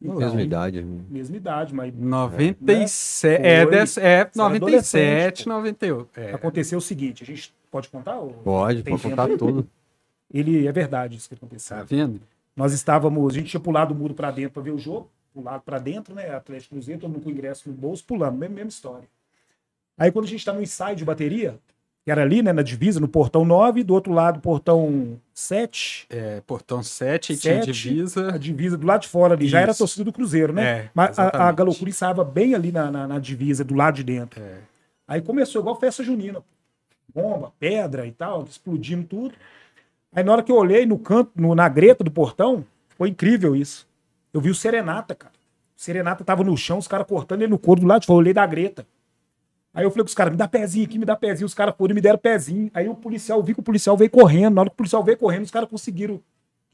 Então, 0.00 0.16
Mesma 0.16 0.42
idade. 0.42 0.82
Mesma 0.82 1.36
idade, 1.36 1.74
mas 1.74 1.92
97. 1.92 3.42
Né? 3.42 3.48
É, 3.48 3.66
dessa- 3.66 4.00
é 4.00 4.04
Você 4.04 4.08
era 4.08 4.30
97, 4.34 4.56
adolescente, 4.56 5.44
pô. 5.44 5.50
98. 5.50 6.08
É. 6.20 6.32
aconteceu 6.34 6.78
o 6.78 6.82
seguinte. 6.82 7.22
A 7.22 7.26
gente 7.26 7.52
pode 7.70 7.88
contar? 7.88 8.16
Pode, 8.44 8.82
Tem 8.82 8.92
pode 8.96 9.02
contar 9.10 9.24
aí? 9.26 9.36
tudo. 9.36 9.68
Ele 10.32 10.66
é 10.68 10.72
verdade 10.72 11.16
isso 11.16 11.28
que 11.28 11.34
aconteceu. 11.34 11.76
Tá 11.76 11.82
vendo? 11.82 12.20
Nós 12.54 12.72
estávamos, 12.72 13.32
a 13.32 13.36
gente 13.38 13.48
tinha 13.50 13.60
pulado 13.60 13.92
o 13.94 13.96
muro 13.96 14.14
para 14.14 14.30
dentro 14.30 14.50
para 14.52 14.62
ver 14.62 14.70
o 14.72 14.78
jogo, 14.78 15.10
pulado 15.32 15.62
para 15.64 15.78
dentro, 15.78 16.14
né? 16.14 16.30
Atlético 16.34 16.74
Cruzeiro, 16.74 17.00
todo 17.00 17.10
mundo 17.10 17.22
com 17.22 17.28
o 17.30 17.32
ingresso 17.32 17.68
no 17.68 17.74
bolso, 17.74 18.04
pulando, 18.04 18.36
mesma, 18.36 18.54
mesma 18.56 18.68
história. 18.68 19.08
Aí 19.96 20.12
quando 20.12 20.26
a 20.26 20.28
gente 20.28 20.40
está 20.40 20.52
no 20.52 20.62
ensaio 20.62 20.94
de 20.96 21.04
bateria, 21.04 21.58
que 22.08 22.12
era 22.12 22.22
ali, 22.22 22.42
né, 22.42 22.54
na 22.54 22.62
divisa, 22.62 22.98
no 22.98 23.06
portão 23.06 23.44
9, 23.44 23.84
do 23.84 23.92
outro 23.92 24.14
lado, 24.14 24.40
portão 24.40 25.20
7, 25.34 26.06
É, 26.08 26.40
portão 26.46 26.82
7 26.82 27.34
e 27.34 27.36
tinha 27.36 27.62
Sete, 27.62 27.70
divisa. 27.70 28.34
a 28.34 28.38
divisa 28.38 28.78
do 28.78 28.86
lado 28.86 29.02
de 29.02 29.08
fora 29.08 29.34
ali, 29.34 29.46
já 29.46 29.60
era 29.60 29.70
a 29.70 29.72
Isso. 29.72 29.80
torcida 29.80 30.04
do 30.04 30.12
Cruzeiro, 30.12 30.50
né? 30.54 30.64
É, 30.64 30.90
Mas 30.94 31.18
a, 31.18 31.48
a. 31.48 31.52
Galocura 31.52 31.90
ensaiava 31.90 32.24
bem 32.24 32.54
ali 32.54 32.72
na, 32.72 32.90
na, 32.90 33.06
na 33.06 33.18
divisa, 33.18 33.62
do 33.62 33.74
lado 33.74 33.96
de 33.96 34.04
dentro. 34.04 34.40
É. 34.42 34.54
Aí 35.06 35.20
começou 35.20 35.60
igual 35.60 35.78
festa 35.78 36.02
junina. 36.02 36.42
Bomba, 37.14 37.52
pedra 37.60 38.06
e 38.06 38.10
tal, 38.12 38.42
explodindo 38.44 39.04
tudo. 39.06 39.34
Aí 40.10 40.24
na 40.24 40.32
hora 40.32 40.42
que 40.42 40.50
eu 40.50 40.56
olhei 40.56 40.86
no 40.86 40.98
canto, 40.98 41.32
no- 41.36 41.54
na 41.54 41.68
greta 41.68 42.02
do 42.02 42.10
portão, 42.10 42.64
foi 42.96 43.10
incrível 43.10 43.54
isso. 43.54 43.86
Eu 44.32 44.40
vi 44.40 44.48
o 44.48 44.54
Serenata, 44.54 45.14
cara. 45.14 45.34
O 45.76 45.80
Serenata 45.82 46.24
tava 46.24 46.42
no 46.42 46.56
chão, 46.56 46.78
os 46.78 46.88
caras 46.88 47.06
cortando 47.06 47.42
ele 47.42 47.50
no 47.50 47.58
couro 47.58 47.82
do 47.82 47.86
lado 47.86 48.00
de 48.00 48.06
fora. 48.06 48.16
Eu 48.16 48.20
olhei 48.20 48.32
da 48.32 48.46
greta. 48.46 48.86
Aí 49.78 49.84
eu 49.84 49.92
falei 49.92 50.02
com 50.02 50.08
os 50.08 50.14
caras, 50.14 50.32
me 50.32 50.36
dá 50.36 50.48
pezinho 50.48 50.84
aqui, 50.84 50.98
me 50.98 51.04
dá 51.04 51.14
pezinho. 51.14 51.46
Os 51.46 51.54
caras 51.54 51.72
foram 51.78 51.92
e 51.92 51.94
me 51.94 52.00
deram 52.00 52.18
pezinho. 52.18 52.68
Aí 52.74 52.88
o 52.88 52.96
policial, 52.96 53.40
vi 53.40 53.54
que 53.54 53.60
o 53.60 53.62
policial 53.62 53.96
veio 53.96 54.10
correndo. 54.10 54.56
Na 54.56 54.62
hora 54.62 54.70
que 54.70 54.74
o 54.74 54.76
policial 54.76 55.04
veio 55.04 55.16
correndo, 55.16 55.44
os 55.44 55.52
caras 55.52 55.68
conseguiram 55.68 56.20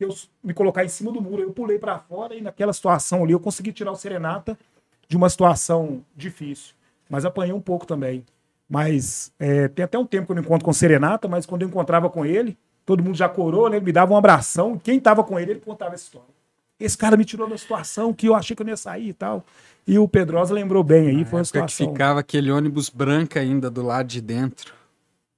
eu 0.01 0.09
me 0.43 0.55
colocar 0.55 0.87
em 0.87 0.89
cima 0.89 1.13
do 1.13 1.21
muro. 1.21 1.43
Eu 1.43 1.53
pulei 1.53 1.79
pra 1.79 1.99
fora 1.99 2.35
e 2.35 2.41
naquela 2.41 2.73
situação 2.73 3.23
ali 3.23 3.35
eu 3.35 3.39
consegui 3.39 3.75
tirar 3.75 3.93
o 3.93 3.95
Serenata 3.95 4.59
de 5.07 5.19
uma 5.19 5.29
situação 5.29 6.03
difícil. 6.17 6.73
Mas 7.07 7.27
apanhei 7.27 7.53
um 7.53 7.61
pouco 7.61 7.85
também. 7.87 8.25
Mas 8.67 9.31
é, 9.39 9.69
tem 9.69 9.85
até 9.85 9.99
um 9.99 10.07
tempo 10.07 10.25
que 10.25 10.33
eu 10.33 10.37
não 10.37 10.43
encontro 10.43 10.65
com 10.65 10.71
o 10.71 10.75
Serenata, 10.75 11.29
mas 11.29 11.45
quando 11.45 11.61
eu 11.61 11.69
encontrava 11.69 12.09
com 12.09 12.25
ele, 12.25 12.57
todo 12.87 13.03
mundo 13.05 13.19
já 13.19 13.29
corou, 13.29 13.69
né? 13.69 13.77
Ele 13.77 13.85
me 13.85 13.93
dava 13.93 14.15
um 14.15 14.17
abração. 14.17 14.79
Quem 14.79 14.99
tava 14.99 15.23
com 15.23 15.39
ele, 15.39 15.51
ele 15.51 15.61
contava 15.61 15.93
essa 15.93 16.05
história. 16.05 16.33
Esse 16.81 16.97
cara 16.97 17.19
me 17.19 17.25
tirou 17.27 17.47
da 17.47 17.59
situação 17.59 18.15
que 18.15 18.29
eu 18.29 18.35
achei 18.35 18.57
que 18.57 18.63
eu 18.63 18.65
não 18.65 18.73
ia 18.73 18.79
sair 18.79 19.11
e 19.11 19.13
tal. 19.13 19.45
E 19.87 19.99
o 19.99 20.09
Pedrosa 20.09 20.55
lembrou 20.55 20.83
bem 20.83 21.09
aí, 21.09 21.25
foi 21.25 21.39
uma 21.39 21.41
época 21.43 21.43
que 21.43 21.47
situação. 21.73 21.89
ficava 21.93 22.21
aquele 22.21 22.51
ônibus 22.51 22.89
branco 22.89 23.39
ainda 23.39 23.71
do 23.71 23.83
lado 23.83 24.07
de 24.07 24.21
dentro. 24.21 24.73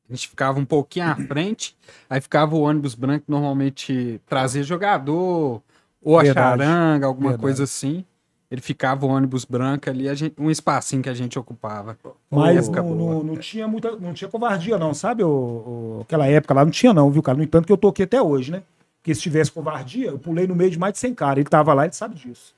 A 0.09 0.13
gente 0.15 0.29
ficava 0.29 0.61
um 0.61 0.65
pouquinho 0.65 1.07
à 1.07 1.17
frente, 1.17 1.77
aí 2.09 2.21
ficava 2.21 2.55
o 2.55 2.61
ônibus 2.61 2.95
branco, 2.95 3.25
normalmente 3.27 4.21
trazia 4.27 4.63
jogador, 4.63 5.61
ou 6.01 6.19
a 6.19 6.23
Verdade. 6.23 6.63
charanga, 6.63 7.07
alguma 7.07 7.31
Verdade. 7.31 7.43
coisa 7.43 7.65
assim. 7.65 8.05
Ele 8.49 8.61
ficava 8.61 9.05
o 9.05 9.09
ônibus 9.09 9.45
branco 9.45 9.91
ali, 9.91 10.09
a 10.09 10.15
gente- 10.15 10.37
um 10.41 10.49
espacinho 10.49 11.03
que 11.03 11.09
a 11.09 11.15
gente 11.15 11.37
ocupava. 11.37 11.99
Mas 12.31 12.69
não, 12.69 12.95
não, 12.95 13.23
não 13.25 13.37
tinha 13.37 13.67
muita, 13.67 13.97
não 13.97 14.13
tinha 14.13 14.31
covardia, 14.31 14.79
não, 14.79 14.95
sabe? 14.95 15.25
O, 15.25 15.29
o- 15.29 15.99
aquela 16.03 16.29
época 16.29 16.55
lá 16.55 16.65
não 16.65 16.71
tinha, 16.71 16.95
não, 16.95 17.11
viu, 17.11 17.21
cara? 17.25 17.37
No 17.37 17.43
entanto, 17.43 17.67
que 17.67 17.73
eu 17.73 17.77
tô 17.77 17.89
aqui 17.89 18.05
até 18.05 18.23
hoje, 18.23 18.53
né? 18.53 18.63
Porque 19.03 19.13
se 19.13 19.21
tivesse 19.21 19.51
covardia, 19.51 20.07
eu 20.11 20.19
pulei 20.21 20.47
no 20.47 20.55
meio 20.55 20.71
de 20.71 20.79
mais 20.79 20.93
de 20.93 21.01
100 21.01 21.13
caras. 21.13 21.39
Ele 21.39 21.49
tava 21.49 21.75
lá, 21.75 21.85
ele 21.87 21.93
sabe 21.95 22.15
disso. 22.15 22.55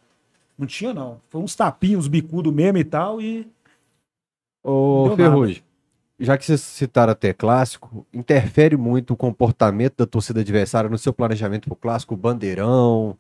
Não 0.59 0.67
tinha, 0.67 0.93
não. 0.93 1.21
Foi 1.29 1.41
uns 1.41 1.55
tapinhos, 1.55 2.05
uns 2.05 2.09
bicudos 2.09 2.53
mesmo 2.53 2.79
e 2.79 2.85
tal, 2.85 3.21
e. 3.21 3.49
Ô, 4.65 5.15
Ferrugem, 5.15 5.63
já 6.19 6.37
que 6.37 6.45
vocês 6.45 6.61
citaram 6.61 7.13
até 7.13 7.33
clássico, 7.33 8.05
interfere 8.13 8.77
muito 8.77 9.15
o 9.15 9.17
comportamento 9.17 9.99
da 9.99 10.07
torcida 10.07 10.41
adversária 10.41 10.91
no 10.91 10.99
seu 10.99 11.13
planejamento 11.13 11.67
pro 11.69 11.77
clássico, 11.77 12.17
bandeirão, 12.17 13.17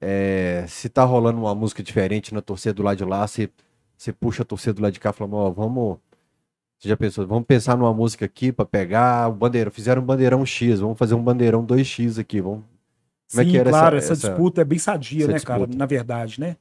é, 0.00 0.64
se 0.68 0.88
tá 0.88 1.02
rolando 1.04 1.40
uma 1.40 1.54
música 1.54 1.82
diferente 1.82 2.32
na 2.32 2.40
torcida 2.40 2.72
do 2.72 2.84
lado 2.84 2.98
de 2.98 3.04
lá, 3.04 3.26
você, 3.26 3.50
você 3.96 4.12
puxa 4.12 4.42
a 4.42 4.46
torcida 4.46 4.74
do 4.74 4.82
lado 4.82 4.92
de 4.92 5.00
cá 5.00 5.10
e 5.10 5.12
fala, 5.12 5.34
ó, 5.34 5.50
vamos... 5.50 5.98
Você 6.78 6.90
já 6.90 6.96
pensou, 6.96 7.26
vamos 7.26 7.46
pensar 7.46 7.74
numa 7.76 7.92
música 7.92 8.26
aqui 8.26 8.52
pra 8.52 8.64
pegar 8.66 9.28
o 9.30 9.32
bandeirão, 9.32 9.72
fizeram 9.72 10.02
um 10.02 10.04
bandeirão 10.04 10.44
X, 10.44 10.78
vamos 10.78 10.98
fazer 10.98 11.14
um 11.14 11.22
bandeirão 11.22 11.66
2X 11.66 12.20
aqui, 12.20 12.40
vamos... 12.40 12.62
Como 13.30 13.42
é 13.42 13.44
Sim, 13.44 13.50
que 13.50 13.58
era 13.58 13.70
claro, 13.70 13.96
essa- 13.96 14.12
essa, 14.12 14.28
disputa 14.28 14.60
é 14.60 14.64
bem 14.64 14.78
sadia, 14.78 15.26
né, 15.26 15.40
cara? 15.40 15.60
disputa? 15.60 15.76
Na 15.76 15.86
verdade, 15.86 16.38
né? 16.38 16.56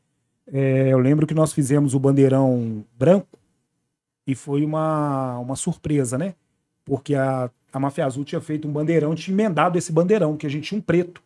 É, 0.48 0.90
eu 0.90 1.00
lembro 1.00 1.26
que 1.26 1.34
nós 1.34 1.52
fizemos 1.54 1.94
o 1.94 2.00
bandeirão 2.00 2.86
branco 2.98 3.28
e 4.28 4.36
foi 4.36 4.64
uma, 4.64 5.40
uma 5.40 5.56
surpresa, 5.56 6.18
né? 6.18 6.36
Porque 6.84 7.16
a, 7.16 7.50
a 7.74 7.80
Máfia 7.80 8.06
Azul 8.06 8.24
tinha 8.24 8.42
feito 8.42 8.68
um 8.68 8.72
bandeirão, 8.72 9.16
tinha 9.16 9.34
emendado 9.34 9.78
esse 9.78 9.92
bandeirão, 9.92 10.38
que 10.38 10.46
a 10.46 10.50
gente 10.50 10.68
tinha 10.70 10.78
um 10.78 10.82
preto, 10.82 11.22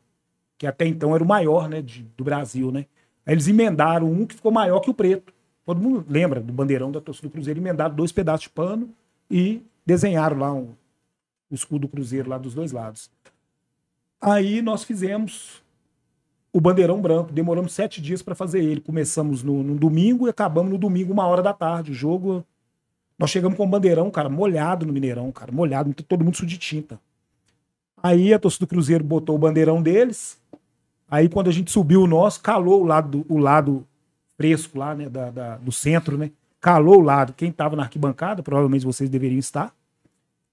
que 0.57 0.65
até 0.65 0.85
então 0.85 1.13
era 1.13 1.23
o 1.23 1.27
maior, 1.27 1.67
né, 1.67 1.81
de- 1.81 2.03
do 2.17 2.23
Brasil, 2.23 2.71
né? 2.71 2.85
Aí 3.25 3.33
eles 3.33 3.47
emendaram 3.47 4.09
um 4.11 4.25
que 4.25 4.35
ficou 4.35 4.51
maior 4.51 4.79
que 4.79 4.89
o 4.89 4.93
preto. 4.93 5.33
Todo 5.65 5.81
mundo 5.81 6.05
lembra 6.09 6.39
do 6.39 6.51
bandeirão 6.51 6.91
da 6.91 6.99
torcida 7.01 7.27
do 7.27 7.31
Cruzeiro, 7.31 7.59
emendaram 7.59 7.93
dois 7.93 8.11
pedaços 8.11 8.43
de 8.43 8.49
pano 8.49 8.89
e 9.29 9.61
desenharam 9.85 10.37
lá 10.37 10.53
um, 10.53 10.69
o 11.49 11.55
escudo 11.55 11.81
do 11.81 11.87
Cruzeiro 11.87 12.29
lá 12.29 12.37
dos 12.37 12.53
dois 12.55 12.71
lados. 12.71 13.11
Aí 14.19 14.61
nós 14.61 14.83
fizemos 14.83 15.61
o 16.51 16.59
bandeirão 16.61 17.01
branco. 17.01 17.31
Demoramos 17.31 17.73
sete 17.73 18.01
dias 18.01 18.21
para 18.21 18.35
fazer 18.35 18.63
ele. 18.63 18.81
Começamos 18.81 19.43
no, 19.43 19.63
no 19.63 19.75
domingo 19.75 20.27
e 20.27 20.29
acabamos 20.29 20.71
no 20.71 20.77
domingo, 20.77 21.13
uma 21.13 21.25
hora 21.27 21.41
da 21.41 21.53
tarde. 21.53 21.91
O 21.91 21.93
jogo. 21.93 22.43
Nós 23.17 23.29
chegamos 23.29 23.57
com 23.57 23.65
o 23.65 23.67
bandeirão, 23.67 24.09
cara, 24.09 24.29
molhado 24.29 24.85
no 24.85 24.93
Mineirão, 24.93 25.29
cara, 25.29 25.51
molhado, 25.51 25.93
todo 25.93 26.23
mundo 26.23 26.37
sujo 26.37 26.47
de 26.47 26.57
tinta. 26.57 26.97
Aí 28.01 28.33
a 28.33 28.39
torcida 28.39 28.65
do 28.65 28.69
Cruzeiro 28.69 29.03
botou 29.03 29.35
o 29.35 29.39
bandeirão 29.39 29.81
deles. 29.81 30.39
Aí 31.11 31.27
quando 31.27 31.49
a 31.49 31.51
gente 31.51 31.69
subiu 31.69 32.01
o 32.03 32.07
nosso, 32.07 32.41
calou 32.41 32.81
o 32.81 32.85
lado, 32.85 33.23
do- 33.23 33.33
o 33.33 33.37
lado 33.37 33.85
fresco 34.37 34.77
lá, 34.79 34.95
né, 34.95 35.09
da, 35.09 35.29
da- 35.31 35.57
do 35.57 35.69
centro, 35.71 36.17
né? 36.17 36.31
Calou 36.61 36.99
o 36.99 37.01
lado. 37.01 37.33
Quem 37.33 37.51
tava 37.51 37.75
na 37.75 37.83
arquibancada, 37.83 38.41
provavelmente 38.41 38.85
vocês 38.85 39.09
deveriam 39.09 39.39
estar. 39.39 39.73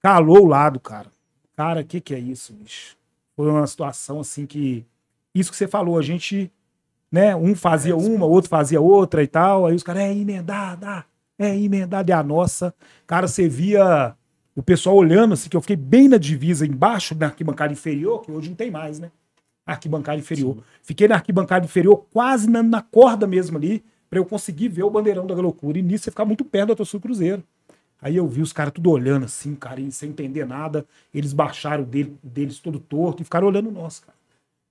Calou 0.01 0.41
o 0.43 0.45
lado, 0.45 0.77
cara. 0.77 1.09
Cara, 1.55 1.81
o 1.81 1.85
que 1.85 2.01
que 2.01 2.13
é 2.13 2.19
isso, 2.19 2.51
bicho? 2.53 2.97
Foi 3.35 3.49
uma 3.49 3.65
situação 3.65 4.19
assim 4.19 4.45
que 4.45 4.85
isso 5.39 5.51
que 5.51 5.57
você 5.57 5.67
falou, 5.67 5.97
a 5.97 6.01
gente, 6.01 6.51
né, 7.11 7.35
um 7.35 7.55
fazia 7.55 7.95
uma, 7.95 8.25
outro 8.25 8.49
fazia 8.49 8.81
outra 8.81 9.23
e 9.23 9.27
tal, 9.27 9.65
aí 9.65 9.75
os 9.75 9.83
caras, 9.83 10.03
é 10.03 10.13
emendar, 10.13 10.77
dá, 10.77 11.05
é 11.37 11.55
emendar, 11.55 12.03
e 12.07 12.11
a 12.11 12.23
nossa, 12.23 12.73
cara, 13.05 13.27
você 13.27 13.47
via 13.47 14.15
o 14.55 14.63
pessoal 14.63 14.95
olhando 14.95 15.33
assim, 15.33 15.49
que 15.49 15.55
eu 15.55 15.61
fiquei 15.61 15.75
bem 15.75 16.07
na 16.07 16.17
divisa 16.17 16.65
embaixo, 16.65 17.15
na 17.15 17.27
arquibancada 17.27 17.71
inferior, 17.71 18.21
que 18.21 18.31
hoje 18.31 18.49
não 18.49 18.55
tem 18.55 18.71
mais, 18.71 18.99
né? 18.99 19.11
Arquibancada 19.65 20.17
inferior. 20.17 20.55
Sim. 20.55 20.63
Fiquei 20.81 21.07
na 21.07 21.15
arquibancada 21.15 21.63
inferior, 21.63 22.05
quase 22.11 22.49
na, 22.49 22.63
na 22.63 22.81
corda 22.81 23.27
mesmo 23.27 23.57
ali, 23.57 23.83
para 24.09 24.17
eu 24.17 24.25
conseguir 24.25 24.69
ver 24.69 24.83
o 24.83 24.89
bandeirão 24.89 25.27
da 25.27 25.35
loucura. 25.35 25.77
E 25.77 25.81
nisso 25.83 26.05
você 26.05 26.11
ficar 26.11 26.25
muito 26.25 26.43
perto 26.43 26.69
da 26.69 26.75
torcida 26.75 26.97
do 26.97 27.01
Cruzeiro. 27.03 27.43
Aí 28.01 28.15
eu 28.15 28.27
vi 28.27 28.41
os 28.41 28.53
caras 28.53 28.73
tudo 28.73 28.89
olhando 28.89 29.25
assim, 29.25 29.53
cara, 29.55 29.79
sem 29.91 30.09
entender 30.09 30.45
nada. 30.45 30.85
Eles 31.13 31.33
baixaram 31.33 31.83
dele, 31.83 32.17
deles 32.23 32.59
todo 32.59 32.79
torto 32.79 33.21
e 33.21 33.25
ficaram 33.25 33.47
olhando 33.47 33.71
nosso, 33.71 34.01
cara. 34.01 34.17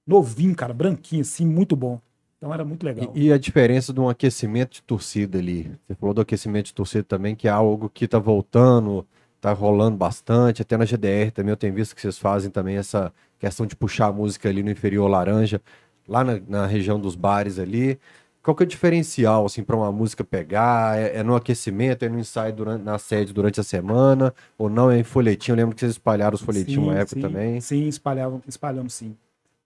Novinho, 0.06 0.54
cara, 0.54 0.72
branquinho, 0.72 1.22
assim, 1.22 1.44
muito 1.44 1.74
bom. 1.74 2.00
Então 2.38 2.52
era 2.52 2.64
muito 2.64 2.84
legal. 2.84 3.12
E, 3.14 3.26
e, 3.26 3.32
a 3.32 3.38
diferença 3.38 3.92
de 3.92 4.00
um 4.00 4.08
aquecimento 4.08 4.74
de 4.74 4.82
torcida 4.82 5.38
ali? 5.38 5.70
Você 5.86 5.94
falou 5.94 6.14
do 6.14 6.20
aquecimento 6.20 6.66
de 6.66 6.74
torcida 6.74 7.02
também, 7.02 7.34
que 7.34 7.48
é 7.48 7.50
algo 7.50 7.88
que 7.88 8.06
tá 8.06 8.18
voltando, 8.18 9.06
tá 9.40 9.52
rolando 9.52 9.96
bastante. 9.96 10.62
Até 10.62 10.76
na 10.76 10.84
GDR 10.84 11.30
também 11.32 11.50
eu 11.50 11.56
tenho 11.56 11.74
visto 11.74 11.94
que 11.94 12.00
vocês 12.00 12.18
fazem 12.18 12.50
também 12.50 12.76
essa 12.76 13.12
questão 13.38 13.66
de 13.66 13.74
puxar 13.74 14.06
a 14.08 14.12
música 14.12 14.48
ali 14.48 14.62
no 14.62 14.70
inferior 14.70 15.08
laranja, 15.08 15.60
lá 16.06 16.22
na, 16.22 16.40
na 16.46 16.66
região 16.66 17.00
dos 17.00 17.16
bares 17.16 17.58
ali. 17.58 17.98
Qual 18.42 18.54
que 18.54 18.62
é 18.62 18.66
o 18.66 18.68
diferencial, 18.68 19.44
assim, 19.44 19.64
para 19.64 19.74
uma 19.74 19.90
música 19.90 20.22
pegar? 20.22 20.96
É, 20.96 21.16
é, 21.16 21.22
no 21.24 21.34
aquecimento, 21.34 22.04
é 22.04 22.08
no 22.08 22.16
ensaio 22.20 22.54
durante, 22.54 22.84
na 22.84 22.96
sede 22.96 23.32
durante 23.32 23.58
a 23.58 23.64
semana? 23.64 24.32
Ou 24.56 24.70
não, 24.70 24.88
é 24.88 25.00
em 25.00 25.02
folhetim? 25.02 25.50
Eu 25.50 25.56
lembro 25.56 25.74
que 25.74 25.80
vocês 25.80 25.92
espalharam 25.92 26.36
os 26.36 26.42
folhetinhos 26.42 26.84
uma 26.84 26.94
época 26.94 27.16
sim, 27.16 27.20
também. 27.20 27.60
Sim, 27.60 27.88
espalhavam, 27.88 28.40
espalhamos 28.46 28.94
sim. 28.94 29.16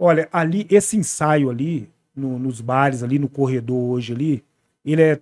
Olha, 0.02 0.30
ali, 0.32 0.66
esse 0.70 0.96
ensaio 0.96 1.50
ali, 1.50 1.86
no, 2.16 2.38
nos 2.38 2.62
bares 2.62 3.02
ali, 3.02 3.18
no 3.18 3.28
corredor 3.28 3.90
hoje 3.90 4.14
ali, 4.14 4.42
ele 4.82 5.02
é 5.02 5.20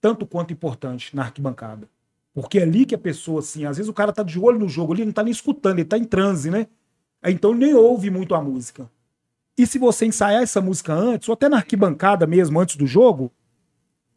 tanto 0.00 0.26
quanto 0.26 0.52
importante 0.52 1.14
na 1.14 1.22
arquibancada. 1.22 1.88
Porque 2.34 2.58
é 2.58 2.62
ali 2.64 2.84
que 2.84 2.92
a 2.92 2.98
pessoa, 2.98 3.38
assim, 3.38 3.64
às 3.64 3.76
vezes 3.76 3.88
o 3.88 3.94
cara 3.94 4.12
tá 4.12 4.24
de 4.24 4.36
olho 4.36 4.58
no 4.58 4.68
jogo 4.68 4.92
ali, 4.92 5.04
não 5.04 5.12
tá 5.12 5.22
nem 5.22 5.30
escutando, 5.30 5.78
ele 5.78 5.84
tá 5.84 5.96
em 5.96 6.02
transe, 6.02 6.50
né? 6.50 6.66
Então 7.24 7.52
ele 7.52 7.66
nem 7.66 7.74
ouve 7.74 8.10
muito 8.10 8.34
a 8.34 8.42
música. 8.42 8.90
E 9.56 9.64
se 9.64 9.78
você 9.78 10.06
ensaiar 10.06 10.42
essa 10.42 10.60
música 10.60 10.92
antes, 10.92 11.28
ou 11.28 11.34
até 11.34 11.48
na 11.48 11.58
arquibancada 11.58 12.26
mesmo, 12.26 12.58
antes 12.58 12.74
do 12.74 12.88
jogo, 12.88 13.30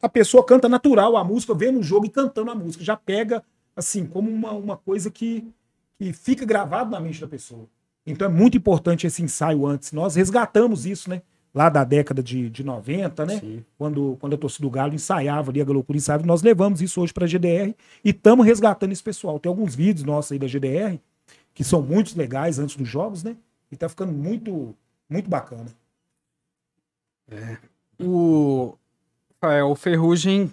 a 0.01 0.09
pessoa 0.09 0.43
canta 0.43 0.67
natural 0.67 1.15
a 1.15 1.23
música, 1.23 1.53
vendo 1.53 1.79
o 1.79 1.83
jogo 1.83 2.07
e 2.07 2.09
cantando 2.09 2.50
a 2.50 2.55
música. 2.55 2.83
Já 2.83 2.97
pega, 2.97 3.43
assim, 3.75 4.07
como 4.07 4.31
uma, 4.31 4.53
uma 4.53 4.75
coisa 4.75 5.12
que, 5.12 5.47
que 6.00 6.12
fica 6.13 6.45
gravado 6.47 6.89
na 6.89 7.00
mente 7.00 7.21
da 7.21 7.27
pessoa. 7.27 7.67
Então 8.05 8.27
é 8.27 8.31
muito 8.31 8.57
importante 8.57 9.07
esse 9.07 9.24
ensaio 9.24 9.65
antes. 9.65 9.91
Nós 9.91 10.15
resgatamos 10.15 10.86
isso, 10.86 11.10
né? 11.10 11.22
Lá 11.53 11.69
da 11.69 11.83
década 11.83 12.24
de, 12.24 12.50
de 12.50 12.63
90, 12.63 13.25
né? 13.25 13.41
Quando, 13.77 14.17
quando 14.19 14.33
a 14.33 14.38
torcida 14.38 14.67
do 14.67 14.72
Galo 14.72 14.93
ensaiava 14.93 15.51
ali, 15.51 15.62
a 15.62 15.65
Galocura 15.65 15.98
ensaiava, 15.98 16.25
nós 16.25 16.41
levamos 16.41 16.81
isso 16.81 17.00
hoje 17.00 17.13
para 17.13 17.25
a 17.25 17.27
GDR 17.27 17.75
e 18.03 18.10
estamos 18.10 18.45
resgatando 18.45 18.91
esse 18.91 19.03
pessoal. 19.03 19.39
Tem 19.39 19.50
alguns 19.50 19.75
vídeos 19.75 20.03
nossos 20.03 20.31
aí 20.31 20.39
da 20.39 20.48
GDR 20.48 21.00
que 21.53 21.63
são 21.63 21.81
muito 21.81 22.17
legais 22.17 22.57
antes 22.57 22.75
dos 22.75 22.88
jogos, 22.88 23.24
né? 23.24 23.38
E 23.72 23.77
tá 23.77 23.88
ficando 23.88 24.12
muito 24.12 24.75
muito 25.10 25.29
bacana. 25.29 25.67
É. 27.29 27.57
O, 28.00 28.75
é, 29.41 29.63
o 29.63 29.75
Ferrugem, 29.75 30.51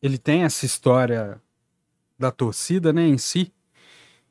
ele 0.00 0.16
tem 0.16 0.42
essa 0.44 0.64
história 0.64 1.40
da 2.18 2.30
torcida, 2.30 2.92
né, 2.92 3.06
em 3.06 3.18
si. 3.18 3.52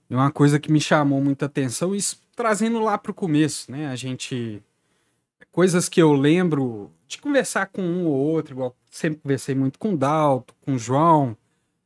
E 0.10 0.16
uma 0.16 0.32
coisa 0.32 0.60
que 0.60 0.72
me 0.72 0.80
chamou 0.80 1.22
muita 1.22 1.46
atenção, 1.48 1.94
isso 1.96 2.22
trazendo 2.36 2.80
lá 2.80 2.98
para 2.98 3.12
o 3.12 3.16
começo, 3.16 3.72
né? 3.72 3.88
A 3.88 3.96
gente. 3.96 4.62
Coisas 5.52 5.88
que 5.88 6.02
eu 6.02 6.12
lembro 6.12 6.92
de 7.08 7.18
conversar 7.18 7.68
com 7.68 7.82
um 7.82 8.06
ou 8.08 8.14
outro, 8.14 8.54
igual 8.54 8.76
sempre 8.92 9.22
conversei 9.22 9.56
muito 9.56 9.80
com 9.80 9.94
o 9.94 9.98
Dalto, 9.98 10.54
com 10.62 10.74
o 10.74 10.80
João, 10.80 11.38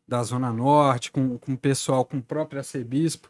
da 0.07 0.23
Zona 0.23 0.51
Norte, 0.51 1.11
com, 1.11 1.37
com 1.37 1.53
o 1.53 1.57
pessoal, 1.57 2.03
com 2.03 2.17
o 2.17 2.21
próprio 2.21 2.59
arcebispo. 2.59 3.29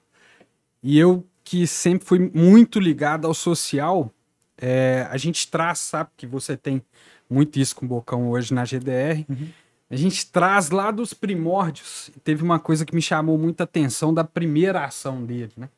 E 0.82 0.98
eu, 0.98 1.26
que 1.44 1.68
sempre 1.68 2.08
fui 2.08 2.32
muito 2.34 2.80
ligado 2.80 3.28
ao 3.28 3.34
social, 3.34 4.14
é, 4.58 5.08
a 5.10 5.18
gente 5.18 5.50
traz, 5.50 5.80
sabe 5.80 6.10
que 6.16 6.26
você 6.26 6.56
tem 6.56 6.82
muito 7.30 7.60
isso 7.60 7.76
com 7.76 7.86
o 7.86 7.90
Bocão 7.90 8.30
hoje 8.30 8.54
na 8.54 8.64
GDR. 8.64 9.26
Uhum. 9.28 9.50
A 9.90 9.96
gente 9.96 10.26
traz 10.32 10.70
lá 10.70 10.92
dos 10.92 11.14
primórdios. 11.14 12.12
Teve 12.24 12.44
uma 12.44 12.60
coisa 12.60 12.86
que 12.86 12.96
me 12.96 13.02
chamou 13.02 13.38
muita 13.38 13.64
atenção 13.64 14.14
da 14.14 14.24
primeira 14.24 14.86
ação 14.86 15.26
dele, 15.26 15.52
né? 15.58 15.70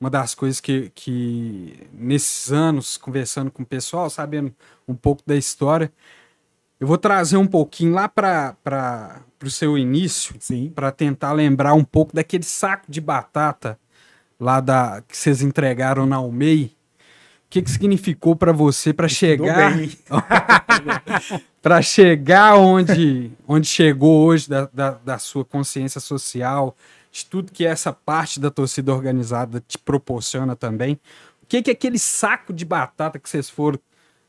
Uma 0.00 0.08
das 0.10 0.34
coisas 0.34 0.60
que, 0.60 0.92
que 0.94 1.88
nesses 1.92 2.52
anos, 2.52 2.96
conversando 2.96 3.50
com 3.50 3.62
o 3.62 3.66
pessoal, 3.66 4.08
sabendo 4.08 4.54
um 4.86 4.94
pouco 4.94 5.22
da 5.26 5.34
história, 5.34 5.92
eu 6.78 6.86
vou 6.86 6.96
trazer 6.96 7.36
um 7.36 7.46
pouquinho 7.46 7.94
lá 7.94 8.08
para 8.08 9.20
o 9.42 9.50
seu 9.50 9.76
início, 9.76 10.36
para 10.74 10.92
tentar 10.92 11.32
lembrar 11.32 11.74
um 11.74 11.82
pouco 11.82 12.14
daquele 12.14 12.44
saco 12.44 12.86
de 12.88 13.00
batata 13.00 13.78
lá 14.38 14.60
da 14.60 15.02
que 15.06 15.16
vocês 15.16 15.42
entregaram 15.42 16.06
na 16.06 16.16
Almei, 16.16 16.76
o 17.46 17.50
que, 17.50 17.62
que 17.62 17.70
significou 17.70 18.36
para 18.36 18.52
você 18.52 18.92
para 18.92 19.08
chegar 19.08 19.72
para 21.60 21.82
chegar 21.82 22.56
onde 22.56 23.32
onde 23.46 23.66
chegou 23.66 24.24
hoje 24.26 24.48
da, 24.48 24.68
da, 24.72 24.90
da, 24.92 25.18
sua 25.18 25.44
consciência 25.44 26.00
social 26.00 26.76
de 27.10 27.26
tudo 27.26 27.52
que 27.52 27.64
essa 27.64 27.92
parte 27.92 28.38
da 28.38 28.50
torcida 28.50 28.92
organizada 28.92 29.62
te 29.66 29.78
proporciona 29.78 30.54
também 30.54 30.98
o 31.42 31.46
que 31.46 31.62
que 31.62 31.70
é 31.70 31.72
aquele 31.72 31.98
saco 31.98 32.52
de 32.52 32.64
batata 32.64 33.18
que 33.18 33.28
vocês 33.28 33.48
foram 33.48 33.78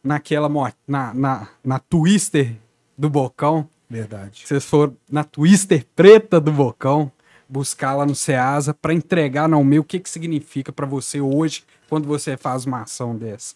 naquela 0.04 0.50
na, 0.88 1.14
na, 1.14 1.48
na 1.64 1.80
twister 1.80 2.56
do 2.98 3.10
bocão 3.10 3.70
verdade 3.90 4.44
vocês 4.46 4.64
foram 4.64 4.96
na 5.12 5.24
twister 5.24 5.86
preta 5.96 6.40
do 6.40 6.52
bocão 6.52 7.12
buscar 7.50 7.96
lá 7.96 8.06
no 8.06 8.14
Ceasa 8.14 8.74
para 8.74 8.94
entregar 8.94 9.50
no 9.50 9.64
meu 9.64 9.82
o 9.82 9.86
que 9.86 10.00
que 10.00 10.10
significa 10.10 10.72
para 10.72 10.86
você 10.86 11.20
hoje 11.20 11.64
quando 11.90 12.08
você 12.08 12.38
faz 12.38 12.66
uma 12.66 12.84
ação 12.84 13.18
dessa? 13.18 13.56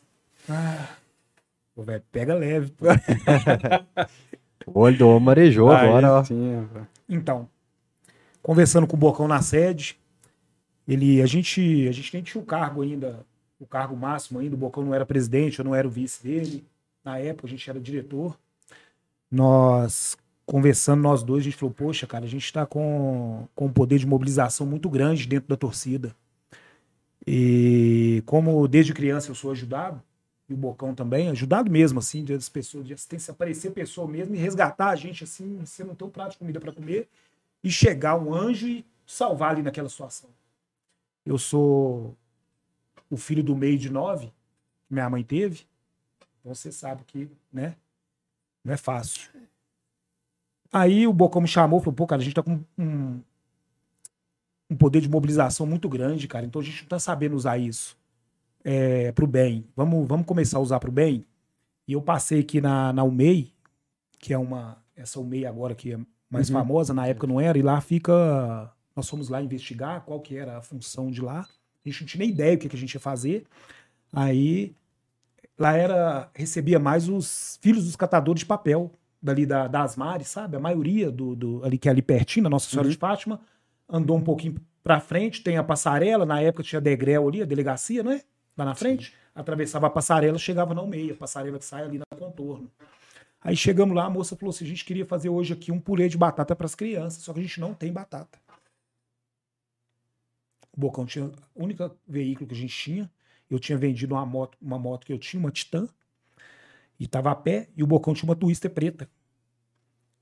Ah, 0.49 0.87
pô, 1.75 1.83
velho, 1.83 2.03
pega 2.11 2.33
leve. 2.33 2.73
o 4.65 4.79
olho 4.79 4.97
do 4.97 5.07
homem 5.07 5.23
marejou 5.23 5.71
Aí, 5.71 5.87
agora, 5.87 6.13
ó. 6.13 6.23
Sim, 6.23 6.67
então, 7.07 7.47
conversando 8.43 8.85
com 8.85 8.95
o 8.95 8.99
Bocão 8.99 9.27
na 9.27 9.41
sede, 9.41 9.97
ele, 10.87 11.21
a 11.21 11.25
gente, 11.25 11.87
a 11.87 11.91
gente 11.91 12.13
nem 12.13 12.21
tinha 12.21 12.41
o 12.41 12.45
cargo 12.45 12.83
ainda, 12.83 13.25
o 13.59 13.65
cargo 13.65 13.95
máximo 13.95 14.39
ainda, 14.39 14.53
o 14.53 14.59
Bocão 14.59 14.83
não 14.83 14.93
era 14.93 15.05
presidente, 15.05 15.57
eu 15.57 15.65
não 15.65 15.73
era 15.73 15.87
o 15.87 15.91
vice 15.91 16.21
dele. 16.21 16.63
Na 17.03 17.17
época 17.17 17.47
a 17.47 17.49
gente 17.49 17.67
era 17.67 17.79
diretor. 17.79 18.37
Nós 19.31 20.15
conversando 20.45 21.01
nós 21.01 21.23
dois, 21.23 21.41
a 21.41 21.45
gente 21.45 21.55
falou, 21.55 21.73
poxa, 21.73 22.05
cara, 22.05 22.25
a 22.25 22.27
gente 22.27 22.43
está 22.43 22.65
com, 22.65 23.47
com 23.55 23.67
um 23.67 23.73
poder 23.73 23.97
de 23.97 24.05
mobilização 24.05 24.67
muito 24.67 24.89
grande 24.89 25.25
dentro 25.25 25.47
da 25.47 25.55
torcida. 25.55 26.13
E 27.25 28.21
como 28.25 28.67
desde 28.67 28.93
criança 28.93 29.31
eu 29.31 29.35
sou 29.35 29.51
ajudado, 29.51 30.01
e 30.49 30.53
o 30.53 30.57
Bocão 30.57 30.93
também, 30.93 31.29
ajudado 31.29 31.71
mesmo, 31.71 31.99
assim, 31.99 32.23
de 32.23 32.33
as 32.33 32.49
pessoas, 32.49 32.85
de 32.85 32.93
assistência, 32.93 33.31
aparecer 33.31 33.71
pessoa 33.71 34.05
mesmo 34.05 34.35
e 34.35 34.37
resgatar 34.37 34.89
a 34.89 34.95
gente, 34.95 35.23
assim, 35.23 35.61
você 35.65 35.83
não 35.85 35.95
tem 35.95 36.05
um 36.05 36.11
prato 36.11 36.31
de 36.31 36.37
comida 36.37 36.59
para 36.59 36.73
comer, 36.73 37.07
e 37.63 37.71
chegar 37.71 38.15
um 38.15 38.33
anjo 38.33 38.67
e 38.67 38.85
salvar 39.05 39.51
ali 39.51 39.63
naquela 39.63 39.89
situação. 39.89 40.29
Eu 41.25 41.37
sou 41.37 42.17
o 43.09 43.15
filho 43.15 43.43
do 43.43 43.55
meio 43.55 43.77
de 43.77 43.89
nove, 43.89 44.27
que 44.85 44.93
minha 44.93 45.09
mãe 45.09 45.23
teve, 45.23 45.65
então 46.39 46.53
você 46.53 46.71
sabe 46.71 47.03
que, 47.05 47.29
né, 47.51 47.75
não 48.63 48.73
é 48.73 48.77
fácil. 48.77 49.29
Aí 50.71 51.07
o 51.07 51.13
Bocão 51.13 51.41
me 51.41 51.47
chamou, 51.47 51.79
falou, 51.79 51.93
pô, 51.93 52.07
cara, 52.07 52.21
a 52.21 52.23
gente 52.25 52.33
tá 52.33 52.41
com 52.41 52.59
um, 52.77 53.21
um 54.69 54.75
poder 54.75 55.01
de 55.01 55.09
mobilização 55.09 55.65
muito 55.65 55.87
grande, 55.87 56.27
cara. 56.27 56.45
Então 56.45 56.61
a 56.61 56.65
gente 56.65 56.81
não 56.81 56.89
tá 56.89 56.99
sabendo 56.99 57.35
usar 57.35 57.57
isso 57.57 57.95
é, 58.63 59.11
pro 59.11 59.27
bem. 59.27 59.65
Vamos, 59.75 60.07
vamos 60.07 60.25
começar 60.25 60.57
a 60.57 60.61
usar 60.61 60.79
pro 60.79 60.91
bem? 60.91 61.25
E 61.87 61.93
eu 61.93 62.01
passei 62.01 62.39
aqui 62.39 62.59
na, 62.59 62.91
na 62.91 63.03
UMEI, 63.03 63.53
que 64.17 64.33
é 64.33 64.37
uma. 64.37 64.81
Essa 64.95 65.19
UMEI 65.19 65.45
agora 65.45 65.75
que 65.75 65.93
é 65.93 65.99
mais 66.33 66.49
uhum. 66.49 66.55
famosa, 66.55 66.93
na 66.93 67.05
época 67.05 67.27
não 67.27 67.39
era, 67.39 67.57
e 67.57 67.61
lá 67.61 67.79
fica. 67.79 68.71
Nós 68.95 69.07
fomos 69.07 69.29
lá 69.29 69.41
investigar 69.41 70.01
qual 70.01 70.19
que 70.19 70.35
era 70.35 70.57
a 70.57 70.61
função 70.61 71.11
de 71.11 71.21
lá. 71.21 71.47
A 71.85 71.89
gente 71.89 72.01
não 72.01 72.07
tinha 72.07 72.19
nem 72.19 72.29
ideia 72.29 72.57
do 72.57 72.59
que, 72.59 72.69
que 72.69 72.75
a 72.75 72.79
gente 72.79 72.93
ia 72.93 72.99
fazer. 72.99 73.45
Aí 74.11 74.75
lá 75.57 75.77
era. 75.77 76.29
recebia 76.33 76.79
mais 76.79 77.07
os 77.07 77.59
filhos 77.61 77.85
dos 77.85 77.95
catadores 77.95 78.39
de 78.39 78.45
papel 78.47 78.91
dali 79.21 79.45
da, 79.45 79.67
das 79.67 79.95
mares, 79.95 80.27
sabe? 80.27 80.57
A 80.57 80.59
maioria 80.59 81.11
do, 81.11 81.35
do 81.35 81.63
ali 81.63 81.77
que 81.77 81.87
é 81.87 81.91
ali 81.91 82.01
pertinho, 82.01 82.45
da 82.45 82.49
Nossa 82.49 82.67
Senhora 82.67 82.87
uhum. 82.87 82.91
de 82.91 82.97
Fátima, 82.97 83.39
andou 83.87 84.17
um 84.17 84.21
pouquinho 84.21 84.55
para 84.83 84.99
frente, 84.99 85.43
tem 85.43 85.57
a 85.57 85.63
passarela, 85.63 86.25
na 86.25 86.41
época 86.41 86.63
tinha 86.63 86.79
a 86.79 86.81
Degrel 86.81 87.27
ali, 87.27 87.41
a 87.43 87.45
delegacia, 87.45 88.03
né? 88.03 88.21
Lá 88.57 88.65
na 88.65 88.75
frente, 88.75 89.11
Sim. 89.11 89.15
atravessava 89.35 89.87
a 89.87 89.89
passarela, 89.89 90.37
chegava 90.37 90.73
na 90.73 90.85
meia, 90.85 91.13
a 91.13 91.15
passarela 91.15 91.59
que 91.59 91.65
sai 91.65 91.83
ali 91.83 91.99
no 91.99 92.17
contorno. 92.17 92.69
Aí 93.43 93.55
chegamos 93.57 93.95
lá, 93.95 94.05
a 94.05 94.09
moça 94.09 94.35
falou 94.35 94.51
assim: 94.51 94.65
a 94.65 94.67
gente 94.67 94.85
queria 94.85 95.05
fazer 95.05 95.29
hoje 95.29 95.53
aqui 95.53 95.71
um 95.71 95.79
purê 95.79 96.07
de 96.07 96.17
batata 96.17 96.55
para 96.55 96.65
as 96.65 96.75
crianças, 96.75 97.23
só 97.23 97.33
que 97.33 97.39
a 97.39 97.43
gente 97.43 97.59
não 97.59 97.73
tem 97.73 97.91
batata. 97.91 98.39
O 100.71 100.79
Bocão 100.79 101.05
tinha 101.05 101.25
o 101.25 101.63
único 101.63 101.95
veículo 102.07 102.47
que 102.47 102.55
a 102.55 102.57
gente 102.57 102.75
tinha. 102.75 103.11
Eu 103.49 103.59
tinha 103.59 103.77
vendido 103.77 104.15
uma 104.15 104.25
moto, 104.25 104.57
uma 104.59 104.79
moto 104.79 105.05
que 105.05 105.13
eu 105.13 105.19
tinha, 105.19 105.39
uma 105.39 105.51
Titan, 105.51 105.87
e 106.99 107.07
tava 107.07 107.29
a 107.29 107.35
pé, 107.35 107.69
e 107.75 107.83
o 107.83 107.87
Bocão 107.87 108.13
tinha 108.13 108.27
uma 108.27 108.35
Twister 108.35 108.71
preta. 108.71 109.07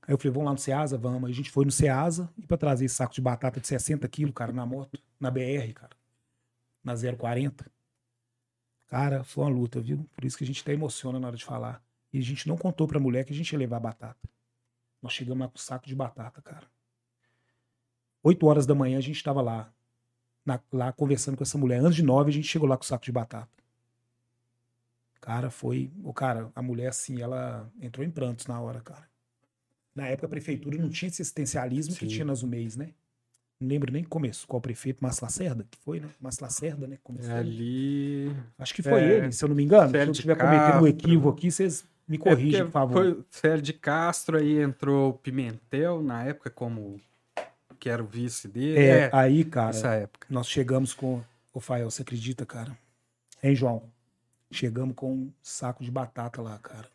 Aí 0.02 0.12
eu 0.12 0.18
falei, 0.18 0.32
vamos 0.32 0.46
lá 0.46 0.52
no 0.52 0.58
Ceasa? 0.58 0.98
Vamos. 0.98 1.24
Aí 1.24 1.30
a 1.30 1.34
gente 1.34 1.50
foi 1.50 1.64
no 1.64 1.70
Ceasa 1.70 2.28
e 2.36 2.46
para 2.46 2.56
trazer 2.56 2.84
esse 2.84 2.96
saco 2.96 3.14
de 3.14 3.20
batata 3.20 3.60
de 3.60 3.66
60 3.66 4.06
quilos, 4.08 4.34
cara, 4.34 4.52
na 4.52 4.66
moto. 4.66 5.00
na 5.18 5.30
BR, 5.30 5.72
cara. 5.74 5.96
Na 6.82 6.94
040. 6.96 7.70
Cara, 8.88 9.24
foi 9.24 9.44
uma 9.44 9.50
luta, 9.50 9.80
viu? 9.80 10.06
Por 10.14 10.24
isso 10.24 10.36
que 10.36 10.44
a 10.44 10.46
gente 10.46 10.60
até 10.60 10.72
emociona 10.72 11.18
na 11.18 11.28
hora 11.28 11.36
de 11.36 11.44
falar. 11.44 11.82
E 12.12 12.18
a 12.18 12.22
gente 12.22 12.46
não 12.48 12.56
contou 12.56 12.86
pra 12.86 13.00
mulher 13.00 13.24
que 13.24 13.32
a 13.32 13.36
gente 13.36 13.50
ia 13.52 13.58
levar 13.58 13.80
batata. 13.80 14.28
Nós 15.00 15.12
chegamos 15.12 15.40
lá 15.40 15.48
com 15.48 15.56
saco 15.58 15.86
de 15.86 15.94
batata, 15.94 16.40
cara. 16.42 16.66
8 18.22 18.46
horas 18.46 18.66
da 18.66 18.74
manhã 18.74 18.98
a 18.98 19.02
gente 19.02 19.22
tava 19.22 19.40
lá. 19.42 19.72
na- 20.44 20.60
lá 20.72 20.92
conversando 20.92 21.36
com 21.36 21.44
essa 21.44 21.56
mulher. 21.56 21.78
Antes 21.80 21.94
de 21.94 22.02
9 22.02 22.28
a 22.30 22.32
gente 22.34 22.48
chegou 22.48 22.68
lá 22.68 22.76
com 22.76 22.82
saco 22.82 23.04
de 23.04 23.12
batata. 23.12 23.48
Cara, 25.20 25.50
foi. 25.50 25.92
O 26.02 26.12
cara, 26.12 26.50
a 26.54 26.60
mulher, 26.60 26.88
assim, 26.88 27.20
ela 27.22 27.70
entrou 27.80 28.04
em 28.04 28.10
prantos 28.10 28.46
na 28.48 28.60
hora, 28.60 28.80
cara. 28.80 29.08
Na 29.94 30.08
época 30.08 30.26
a 30.26 30.28
prefeitura 30.30 30.76
não 30.78 30.88
tinha 30.88 31.08
esse 31.08 31.22
assistencialismo 31.22 31.94
que 31.94 32.00
Sim. 32.00 32.08
tinha 32.08 32.24
nas 32.24 32.42
UMEIs, 32.42 32.76
né? 32.76 32.90
Não 33.60 33.68
lembro 33.68 33.92
nem 33.92 34.02
começo. 34.02 34.44
Qual 34.48 34.60
prefeito? 34.60 35.00
Márcio 35.00 35.24
Lacerda? 35.24 35.64
Que 35.70 35.78
foi, 35.78 36.00
né? 36.00 36.08
Márcio 36.20 36.42
Lacerda, 36.42 36.88
né? 36.88 36.98
Começou. 37.04 37.30
É 37.30 37.38
ali. 37.38 38.34
Acho 38.58 38.74
que 38.74 38.82
foi 38.82 39.00
é, 39.00 39.18
ele, 39.18 39.32
se 39.32 39.44
eu 39.44 39.48
não 39.48 39.54
me 39.54 39.62
engano. 39.62 39.90
Se 39.90 39.96
eu 39.96 40.10
estiver 40.10 40.36
cometendo 40.36 40.82
um 40.82 40.86
equívoco 40.88 41.38
aqui, 41.38 41.52
vocês 41.52 41.84
me 42.06 42.16
É 42.16 42.18
corrigem, 42.18 42.50
porque 42.50 42.64
por 42.64 42.72
favor. 42.72 42.92
Foi 42.94 43.12
o 43.12 43.24
Célio 43.30 43.62
de 43.62 43.72
Castro, 43.72 44.38
aí 44.38 44.60
entrou 44.60 45.10
o 45.10 45.14
Pimentel, 45.14 46.02
na 46.02 46.24
época, 46.24 46.50
como 46.50 47.00
que 47.78 47.88
era 47.88 48.02
o 48.02 48.06
vice 48.06 48.46
dele. 48.46 48.78
É, 48.78 48.98
É, 49.06 49.10
aí, 49.12 49.44
cara, 49.44 50.10
nós 50.30 50.48
chegamos 50.48 50.94
com. 50.94 51.22
Ô, 51.52 51.60
Fael, 51.60 51.90
você 51.90 52.02
acredita, 52.02 52.46
cara? 52.46 52.76
Hein, 53.42 53.54
João? 53.54 53.82
Chegamos 54.50 54.94
com 54.94 55.12
um 55.12 55.32
saco 55.42 55.82
de 55.82 55.90
batata 55.90 56.40
lá, 56.40 56.58
cara. 56.58 56.88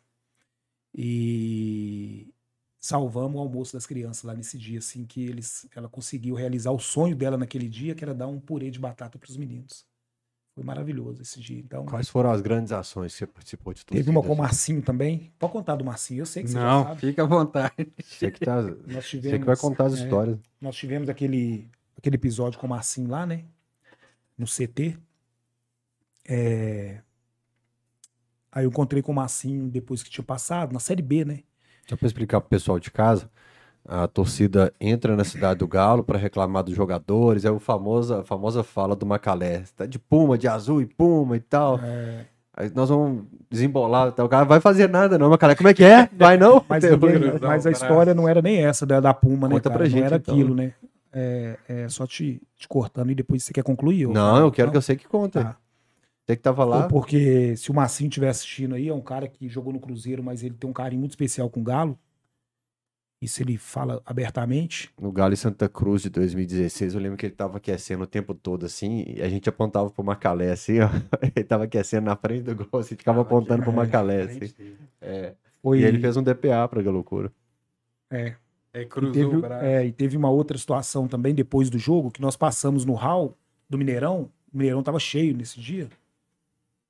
E 0.94 2.32
salvamos 2.80 3.36
o 3.36 3.40
almoço 3.40 3.72
das 3.74 3.86
crianças 3.86 4.22
lá 4.22 4.34
nesse 4.34 4.56
dia, 4.56 4.78
assim, 4.78 5.04
que 5.04 5.24
eles, 5.26 5.68
ela 5.74 5.88
conseguiu 5.88 6.34
realizar 6.34 6.70
o 6.70 6.78
sonho 6.78 7.14
dela 7.14 7.36
naquele 7.36 7.68
dia, 7.68 7.94
que 7.94 8.02
era 8.02 8.14
dar 8.14 8.28
um 8.28 8.40
purê 8.40 8.70
de 8.70 8.78
batata 8.78 9.18
para 9.18 9.28
os 9.28 9.36
meninos. 9.36 9.84
Foi 10.58 10.64
maravilhoso 10.64 11.22
esse 11.22 11.38
dia. 11.38 11.60
Então, 11.60 11.86
Quais 11.86 12.08
foram 12.08 12.32
as 12.32 12.40
grandes 12.40 12.72
ações 12.72 13.12
que 13.12 13.18
você 13.18 13.26
participou 13.28 13.72
de 13.72 13.86
tudo? 13.86 13.96
teve 13.96 14.10
uma 14.10 14.20
com 14.20 14.32
o 14.32 14.36
Marcinho 14.36 14.82
também. 14.82 15.32
Pode 15.38 15.52
contar 15.52 15.76
do 15.76 15.84
Marcinho, 15.84 16.22
eu 16.22 16.26
sei 16.26 16.42
que 16.42 16.48
você 16.48 16.54
já 16.54 16.64
Não, 16.64 16.82
sabe. 16.84 17.00
fica 17.00 17.22
à 17.22 17.26
vontade. 17.26 17.92
Você 18.04 18.28
que, 18.32 18.40
tá, 18.44 18.60
Nós 18.60 18.74
você 18.88 19.02
tivemos, 19.02 19.38
que 19.38 19.44
vai 19.44 19.56
contar 19.56 19.84
as 19.86 20.00
é, 20.00 20.02
histórias. 20.02 20.36
nós 20.60 20.74
tivemos 20.74 21.08
aquele, 21.08 21.68
aquele 21.96 22.16
episódio 22.16 22.58
com 22.58 22.66
o 22.66 22.70
Marcinho 22.70 23.08
lá, 23.08 23.24
né? 23.24 23.44
No 24.36 24.46
CT. 24.46 24.98
É, 26.28 27.02
Aí 28.50 28.64
eu 28.64 28.68
encontrei 28.70 29.00
com 29.00 29.12
o 29.12 29.14
Marcinho 29.14 29.68
depois 29.68 30.02
que 30.02 30.10
tinha 30.10 30.24
passado, 30.24 30.72
na 30.72 30.80
Série 30.80 31.02
B, 31.02 31.24
né? 31.24 31.44
Só 31.88 31.96
para 31.96 32.06
explicar 32.08 32.40
pro 32.40 32.50
pessoal 32.50 32.80
de 32.80 32.90
casa, 32.90 33.30
a 33.88 34.06
torcida 34.06 34.70
entra 34.78 35.16
na 35.16 35.24
cidade 35.24 35.60
do 35.60 35.66
Galo 35.66 36.04
para 36.04 36.18
reclamar 36.18 36.62
dos 36.62 36.74
jogadores, 36.76 37.46
é 37.46 37.50
o 37.50 37.58
famosa, 37.58 38.20
a 38.20 38.22
famosa 38.22 38.62
fala 38.62 38.94
do 38.94 39.06
Macalé, 39.06 39.64
tá 39.74 39.86
de 39.86 39.98
puma, 39.98 40.36
de 40.36 40.46
azul 40.46 40.82
e 40.82 40.86
puma 40.86 41.36
e 41.36 41.40
tal. 41.40 41.80
É, 41.82 42.26
Aí 42.54 42.70
nós 42.74 42.88
vamos 42.90 43.24
desembolar, 43.48 44.12
tá? 44.12 44.24
o 44.24 44.28
cara 44.28 44.42
não 44.42 44.48
vai 44.48 44.60
fazer 44.60 44.88
nada 44.90 45.16
não, 45.16 45.30
Macalé, 45.30 45.54
como 45.54 45.68
é 45.68 45.74
que 45.74 45.84
é? 45.84 46.06
Vai 46.18 46.36
não? 46.36 46.62
mas, 46.68 46.84
ninguém- 46.84 47.38
mas 47.40 47.66
a 47.66 47.70
história 47.70 48.12
não 48.12 48.28
era 48.28 48.42
nem 48.42 48.64
essa 48.64 48.84
da, 48.84 49.00
da 49.00 49.14
Puma, 49.14 49.48
né? 49.48 49.54
Conta 49.54 49.70
cara? 49.70 49.78
pra 49.78 49.88
gente, 49.88 50.00
não 50.00 50.06
era 50.06 50.16
então, 50.16 50.34
aquilo, 50.34 50.54
né? 50.54 50.74
É, 51.12 51.56
é, 51.68 51.88
só 51.88 52.06
te, 52.06 52.42
te 52.56 52.68
cortando 52.68 53.10
e 53.10 53.14
depois 53.14 53.42
você 53.44 53.52
quer 53.52 53.62
concluir? 53.62 54.08
Não, 54.08 54.38
eu 54.38 54.50
quero 54.50 54.70
que 54.70 54.76
eu 54.76 54.82
sei 54.82 54.96
que 54.96 55.06
conta. 55.08 55.42
Tá. 55.44 55.56
Você 56.26 56.36
que 56.36 56.42
tava 56.42 56.62
lá, 56.64 56.88
Porque 56.88 57.56
se 57.56 57.70
o 57.70 57.74
Marcinho 57.74 58.08
estiver 58.08 58.28
assistindo 58.28 58.74
aí, 58.74 58.88
é 58.88 58.92
um 58.94 59.00
cara 59.00 59.26
que 59.28 59.48
jogou 59.48 59.72
no 59.72 59.80
Cruzeiro, 59.80 60.22
mas 60.22 60.42
ele 60.42 60.54
tem 60.54 60.68
um 60.68 60.74
carinho 60.74 61.00
muito 61.00 61.12
especial 61.12 61.48
com 61.48 61.60
o 61.60 61.64
Galo. 61.64 61.98
Isso 63.20 63.42
ele 63.42 63.58
fala 63.58 64.00
abertamente. 64.06 64.90
no 65.00 65.10
Galo 65.10 65.32
em 65.32 65.36
Santa 65.36 65.68
Cruz 65.68 66.02
de 66.02 66.10
2016, 66.10 66.94
eu 66.94 67.00
lembro 67.00 67.16
que 67.18 67.26
ele 67.26 67.34
tava 67.34 67.56
aquecendo 67.56 68.04
o 68.04 68.06
tempo 68.06 68.32
todo 68.32 68.64
assim, 68.64 69.04
e 69.08 69.20
a 69.20 69.28
gente 69.28 69.48
apontava 69.48 69.90
pro 69.90 70.04
Macalé 70.04 70.52
assim, 70.52 70.78
ó. 70.80 70.88
Ele 71.34 71.44
tava 71.44 71.64
aquecendo 71.64 72.06
na 72.06 72.14
frente 72.14 72.42
do 72.42 72.54
gol, 72.54 72.80
assim, 72.80 72.94
ficava 72.96 73.22
apontando 73.22 73.64
pro 73.64 73.72
Macalé 73.72 74.22
assim. 74.22 74.54
É. 75.00 75.34
Foi, 75.60 75.80
E 75.80 75.84
ele 75.84 75.98
fez 75.98 76.16
um 76.16 76.22
DPA 76.22 76.68
pra 76.68 76.80
loucura. 76.80 77.32
é, 78.10 78.36
Aí 78.72 78.82
E 78.82 78.86
cruzou 78.86 79.12
teve, 79.12 79.36
o 79.36 79.40
braço. 79.40 79.64
é, 79.64 79.86
e 79.86 79.92
teve 79.92 80.16
uma 80.16 80.30
outra 80.30 80.56
situação 80.56 81.08
também 81.08 81.34
depois 81.34 81.68
do 81.68 81.78
jogo, 81.78 82.12
que 82.12 82.20
nós 82.20 82.36
passamos 82.36 82.84
no 82.84 82.94
hall 82.94 83.36
do 83.68 83.76
Mineirão. 83.76 84.30
O 84.52 84.56
Mineirão 84.56 84.82
tava 84.82 85.00
cheio 85.00 85.36
nesse 85.36 85.60
dia. 85.60 85.88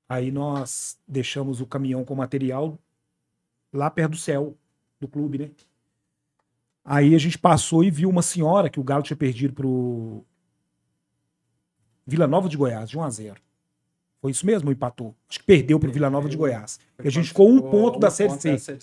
Aí 0.08 0.30
nós 0.30 0.98
deixamos 1.06 1.60
o 1.60 1.66
caminhão 1.66 2.04
com 2.04 2.14
material 2.14 2.78
lá 3.72 3.90
perto 3.90 4.12
do 4.12 4.16
céu 4.16 4.54
do 5.00 5.08
clube, 5.08 5.38
né? 5.38 5.50
Aí 6.90 7.14
a 7.14 7.18
gente 7.18 7.36
passou 7.36 7.84
e 7.84 7.90
viu 7.90 8.08
uma 8.08 8.22
senhora 8.22 8.70
que 8.70 8.80
o 8.80 8.82
Galo 8.82 9.02
tinha 9.02 9.16
perdido 9.16 9.52
pro 9.52 10.24
Vila 12.06 12.26
Nova 12.26 12.48
de 12.48 12.56
Goiás, 12.56 12.88
de 12.88 12.96
1 12.96 13.02
a 13.02 13.10
0 13.10 13.40
Foi 14.22 14.30
isso 14.30 14.46
mesmo, 14.46 14.68
ou 14.68 14.72
empatou? 14.72 15.14
Acho 15.28 15.38
que 15.40 15.44
perdeu 15.44 15.78
pro 15.78 15.92
Vila 15.92 16.08
Nova 16.08 16.30
de 16.30 16.36
Goiás. 16.38 16.80
E 17.04 17.06
a 17.06 17.10
gente 17.10 17.28
ficou 17.28 17.46
um 17.46 17.60
ponto 17.60 17.98
da 17.98 18.10
Série 18.10 18.38
C 18.38 18.78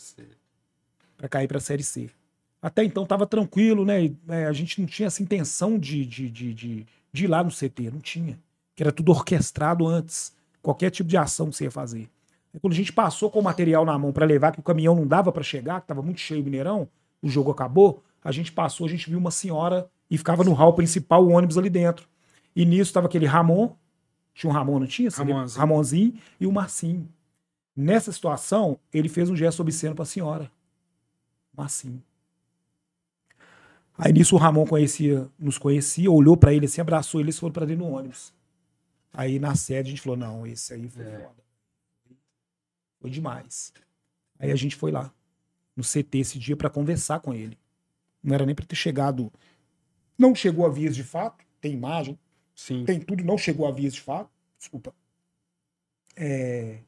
para 1.18 1.28
cair 1.28 1.48
para 1.48 1.58
a 1.58 1.60
Série 1.62 1.82
C. 1.82 2.08
Até 2.62 2.84
então 2.84 3.02
estava 3.02 3.26
tranquilo, 3.26 3.84
né? 3.84 4.12
É, 4.28 4.46
a 4.46 4.54
gente 4.54 4.80
não 4.80 4.88
tinha 4.88 5.08
essa 5.08 5.24
intenção 5.24 5.80
de, 5.80 6.06
de, 6.06 6.30
de, 6.30 6.54
de, 6.54 6.86
de 7.12 7.24
ir 7.24 7.28
lá 7.28 7.44
no 7.44 7.50
CT, 7.50 7.89
não 7.91 8.00
tinha. 8.00 8.38
Que 8.76 8.84
era 8.84 8.91
tudo 8.91 9.12
orquestrado 9.12 9.88
antes. 9.88 10.32
Qualquer 10.62 10.91
tipo 10.91 11.10
de 11.10 11.18
ação 11.18 11.50
que 11.50 11.56
você 11.56 11.63
ia 11.63 11.72
fazer. 11.72 12.08
Aí, 12.54 12.60
quando 12.60 12.74
a 12.74 12.76
gente 12.76 12.94
passou 12.94 13.32
com 13.32 13.39
o 13.39 13.44
material 13.44 13.84
na 13.84 13.98
mão 13.98 14.13
para 14.13 14.28
levar, 14.28 14.52
que 14.52 14.60
o 14.60 14.63
caminhão 14.63 14.94
não 14.94 15.08
dava 15.08 15.32
para 15.32 15.41
chegar, 15.41 15.80
que 15.80 15.86
estava 15.86 16.04
muito 16.04 16.20
cheio 16.20 16.41
o 16.41 16.44
Mineirão, 16.44 16.88
o 17.26 17.30
jogo 17.30 17.52
acabou, 17.52 18.04
a 18.24 18.32
gente 18.32 18.52
passou, 18.52 18.86
a 18.86 18.90
gente 18.90 19.10
viu 19.10 19.18
uma 19.18 19.32
senhora 19.32 19.90
e 20.10 20.18
ficava 20.18 20.44
no 20.44 20.54
hall 20.54 20.74
principal, 20.74 21.26
o 21.26 21.32
ônibus 21.32 21.58
ali 21.58 21.70
dentro. 21.70 22.08
E 22.56 22.66
nisso 22.66 22.90
estava 22.90 23.08
aquele 23.08 23.26
Ramon, 23.26 23.76
tinha 24.34 24.50
um 24.50 24.54
Ramon, 24.54 24.80
não 24.80 24.88
tinha? 24.88 25.10
Ramonzinho. 25.10 25.60
Ramonzinho 25.60 26.14
e 26.40 26.46
o 26.46 26.52
Marcinho. 26.52 27.10
Nessa 27.76 28.12
situação, 28.12 28.80
ele 28.94 29.10
fez 29.10 29.30
um 29.30 29.36
gesto 29.36 29.62
obsceno 29.62 29.96
para 29.96 30.04
a 30.04 30.06
senhora. 30.06 30.52
Marcinho. 31.56 32.02
Aí 33.98 34.12
nisso 34.12 34.36
o 34.36 34.38
Ramon 34.38 34.66
conhecia, 34.66 35.28
nos 35.40 35.58
conhecia, 35.58 36.12
olhou 36.12 36.36
pra 36.36 36.54
ele 36.54 36.66
assim, 36.66 36.82
abraçou 36.82 37.20
ele 37.20 37.28
e 37.28 37.30
eles 37.30 37.40
foram 37.40 37.54
pra 37.54 37.66
dentro 37.66 37.86
do 37.86 37.92
ônibus. 37.92 38.34
Aí 39.14 39.40
na 39.40 39.56
sede 39.56 39.88
a 39.88 39.92
gente 39.92 40.02
falou: 40.02 40.18
não, 40.18 40.46
esse 40.46 40.74
aí 40.74 40.88
foi 40.90 41.04
É. 41.06 41.20
foda. 41.20 41.44
Foi 43.00 43.10
demais. 43.10 43.72
Aí 44.38 44.52
a 44.52 44.56
gente 44.56 44.76
foi 44.76 44.92
lá, 44.92 45.12
no 45.76 45.84
CT 45.84 46.20
esse 46.20 46.40
dia, 46.40 46.56
pra 46.56 46.70
conversar 46.70 47.20
com 47.20 47.34
ele. 47.34 47.58
Não 48.24 48.34
era 48.34 48.46
nem 48.46 48.56
pra 48.56 48.66
ter 48.66 48.76
chegado. 48.76 49.32
Não 50.18 50.34
chegou 50.34 50.66
a 50.66 50.70
vias 50.70 50.96
de 50.96 51.04
fato, 51.04 51.44
tem 51.60 51.74
imagem, 51.74 52.18
Sim. 52.56 52.86
tem 52.86 53.00
tudo, 53.00 53.24
não 53.24 53.38
chegou 53.38 53.68
a 53.68 53.72
vias 53.72 53.94
de 53.94 54.02
fato. 54.02 54.30
Desculpa. 54.58 54.94
É, 56.16 56.80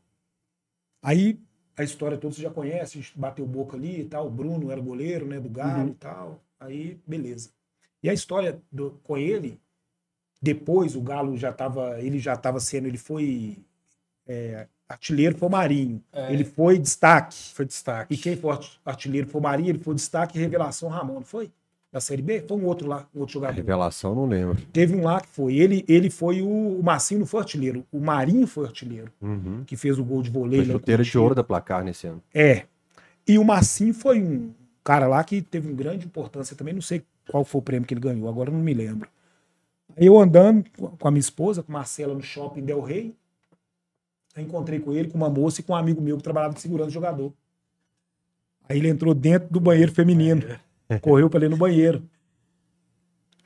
Aí 1.02 1.40
a 1.78 1.84
história 1.84 2.18
toda 2.18 2.34
você 2.34 2.42
já 2.42 2.50
conhece, 2.50 2.98
a 2.98 3.02
gente 3.02 3.18
bateu 3.18 3.46
boca 3.46 3.78
ali 3.78 4.02
e 4.02 4.06
tal. 4.06 4.28
O 4.28 4.32
Bruno 4.32 4.72
era 4.72 4.82
goleiro, 4.82 5.28
né, 5.28 5.40
do 5.40 5.50
Galo 5.50 5.84
Uhum. 5.84 5.90
e 5.90 5.94
tal. 5.94 6.44
Aí, 6.60 7.00
beleza. 7.06 7.52
E 8.02 8.10
a 8.10 8.14
história 8.14 8.62
do- 8.72 9.00
com 9.04 9.18
ele, 9.18 9.62
depois 10.42 10.96
o 10.96 11.02
Galo 11.02 11.38
já 11.38 11.54
tava, 11.54 12.02
ele 12.02 12.18
já 12.20 12.34
estava 12.34 12.60
sendo, 12.60 12.88
ele 12.88 12.98
foi 12.98 13.58
é, 14.30 14.68
artilheiro, 14.90 15.38
foi 15.38 15.48
o 15.48 15.52
Marinho. 15.52 16.02
É. 16.14 16.32
Ele 16.34 16.44
foi 16.44 16.78
destaque. 16.80 17.36
Foi 17.54 17.66
destaque. 17.66 18.14
E 18.14 18.18
quem 18.18 18.36
foi 18.36 18.52
art- 18.52 18.78
artilheiro 18.86 19.28
foi 19.28 19.40
o 19.42 19.44
Marinho, 19.44 19.70
ele 19.70 19.80
foi 19.80 19.94
destaque 19.96 20.38
e 20.38 20.42
revelação 20.42 20.90
Ramon, 20.90 21.16
não 21.16 21.22
foi? 21.24 21.52
Da 21.92 22.02
Série 22.02 22.22
B? 22.22 22.44
Foi 22.48 22.58
um 22.58 22.66
outro 22.66 22.88
lá, 22.88 23.08
um 23.16 23.22
outro 23.22 23.32
A 23.32 23.34
jogador. 23.40 23.56
revelação, 23.56 24.14
não 24.14 24.26
lembro. 24.26 24.58
Teve 24.74 24.94
um 24.96 25.04
lá 25.04 25.22
que 25.22 25.28
foi. 25.30 25.56
Ele, 25.56 25.86
ele 25.88 26.10
foi 26.10 26.42
o, 26.42 26.48
o 26.80 26.84
Marcinho, 26.84 27.22
não 27.22 27.26
foi 27.28 27.40
artilheiro. 27.40 27.86
O 27.92 28.00
Marinho 28.00 28.46
foi 28.46 28.66
artilheiro, 28.66 29.12
Uhum. 29.22 29.64
que 29.66 29.76
fez 29.78 29.98
o 29.98 30.04
gol 30.04 30.22
de 30.22 30.30
voleio. 30.30 30.64
Foi 30.66 30.74
em 30.74 30.78
chuteira 30.78 31.04
de 31.04 31.18
ouro 31.18 31.34
da 31.34 31.44
placar 31.44 31.84
nesse 31.84 32.06
ano. 32.08 32.22
É. 32.34 32.64
E 33.28 33.40
o 33.40 33.44
Marcinho 33.44 33.94
foi 33.94 34.22
um 34.22 34.52
cara 34.84 35.08
lá 35.08 35.24
que 35.24 35.42
teve 35.42 35.68
uma 35.70 35.76
grande 35.78 36.06
importância 36.06 36.56
também. 36.56 36.74
Não 36.74 36.82
sei 36.82 37.04
qual 37.30 37.44
foi 37.46 37.60
o 37.60 37.62
prêmio 37.62 37.88
que 37.88 37.94
ele 37.94 38.02
ganhou, 38.02 38.28
agora 38.30 38.50
eu 38.50 38.54
não 38.54 38.62
me 38.62 38.74
lembro. 38.74 39.10
Aí 39.98 40.06
eu 40.06 40.20
andando 40.20 40.66
com 41.00 41.08
a 41.08 41.12
minha 41.12 41.20
esposa, 41.20 41.64
com 41.64 41.72
a 41.72 41.76
Marcela, 41.80 42.14
no 42.14 42.22
shopping 42.22 42.62
Del 42.64 42.82
Rey. 42.82 43.16
Aí 44.38 44.44
encontrei 44.44 44.80
com 44.80 44.94
ele, 44.94 45.10
com 45.10 45.18
uma 45.18 45.32
moça 45.32 45.62
e 45.62 45.64
com 45.64 45.74
um 45.74 45.76
amigo 45.76 46.00
meu 46.00 46.16
que 46.16 46.22
trabalhava 46.22 46.54
de 46.54 46.62
segurança 46.62 46.90
de 46.90 46.94
jogador. 46.94 47.34
Aí 48.70 48.78
ele 48.78 48.88
entrou 48.88 49.16
dentro 49.16 49.50
do 49.50 49.60
banheiro 49.60 49.92
feminino. 49.92 50.44
Correu 51.02 51.28
pra 51.28 51.40
ali 51.40 51.50
no 51.50 51.58
banheiro. 51.58 52.08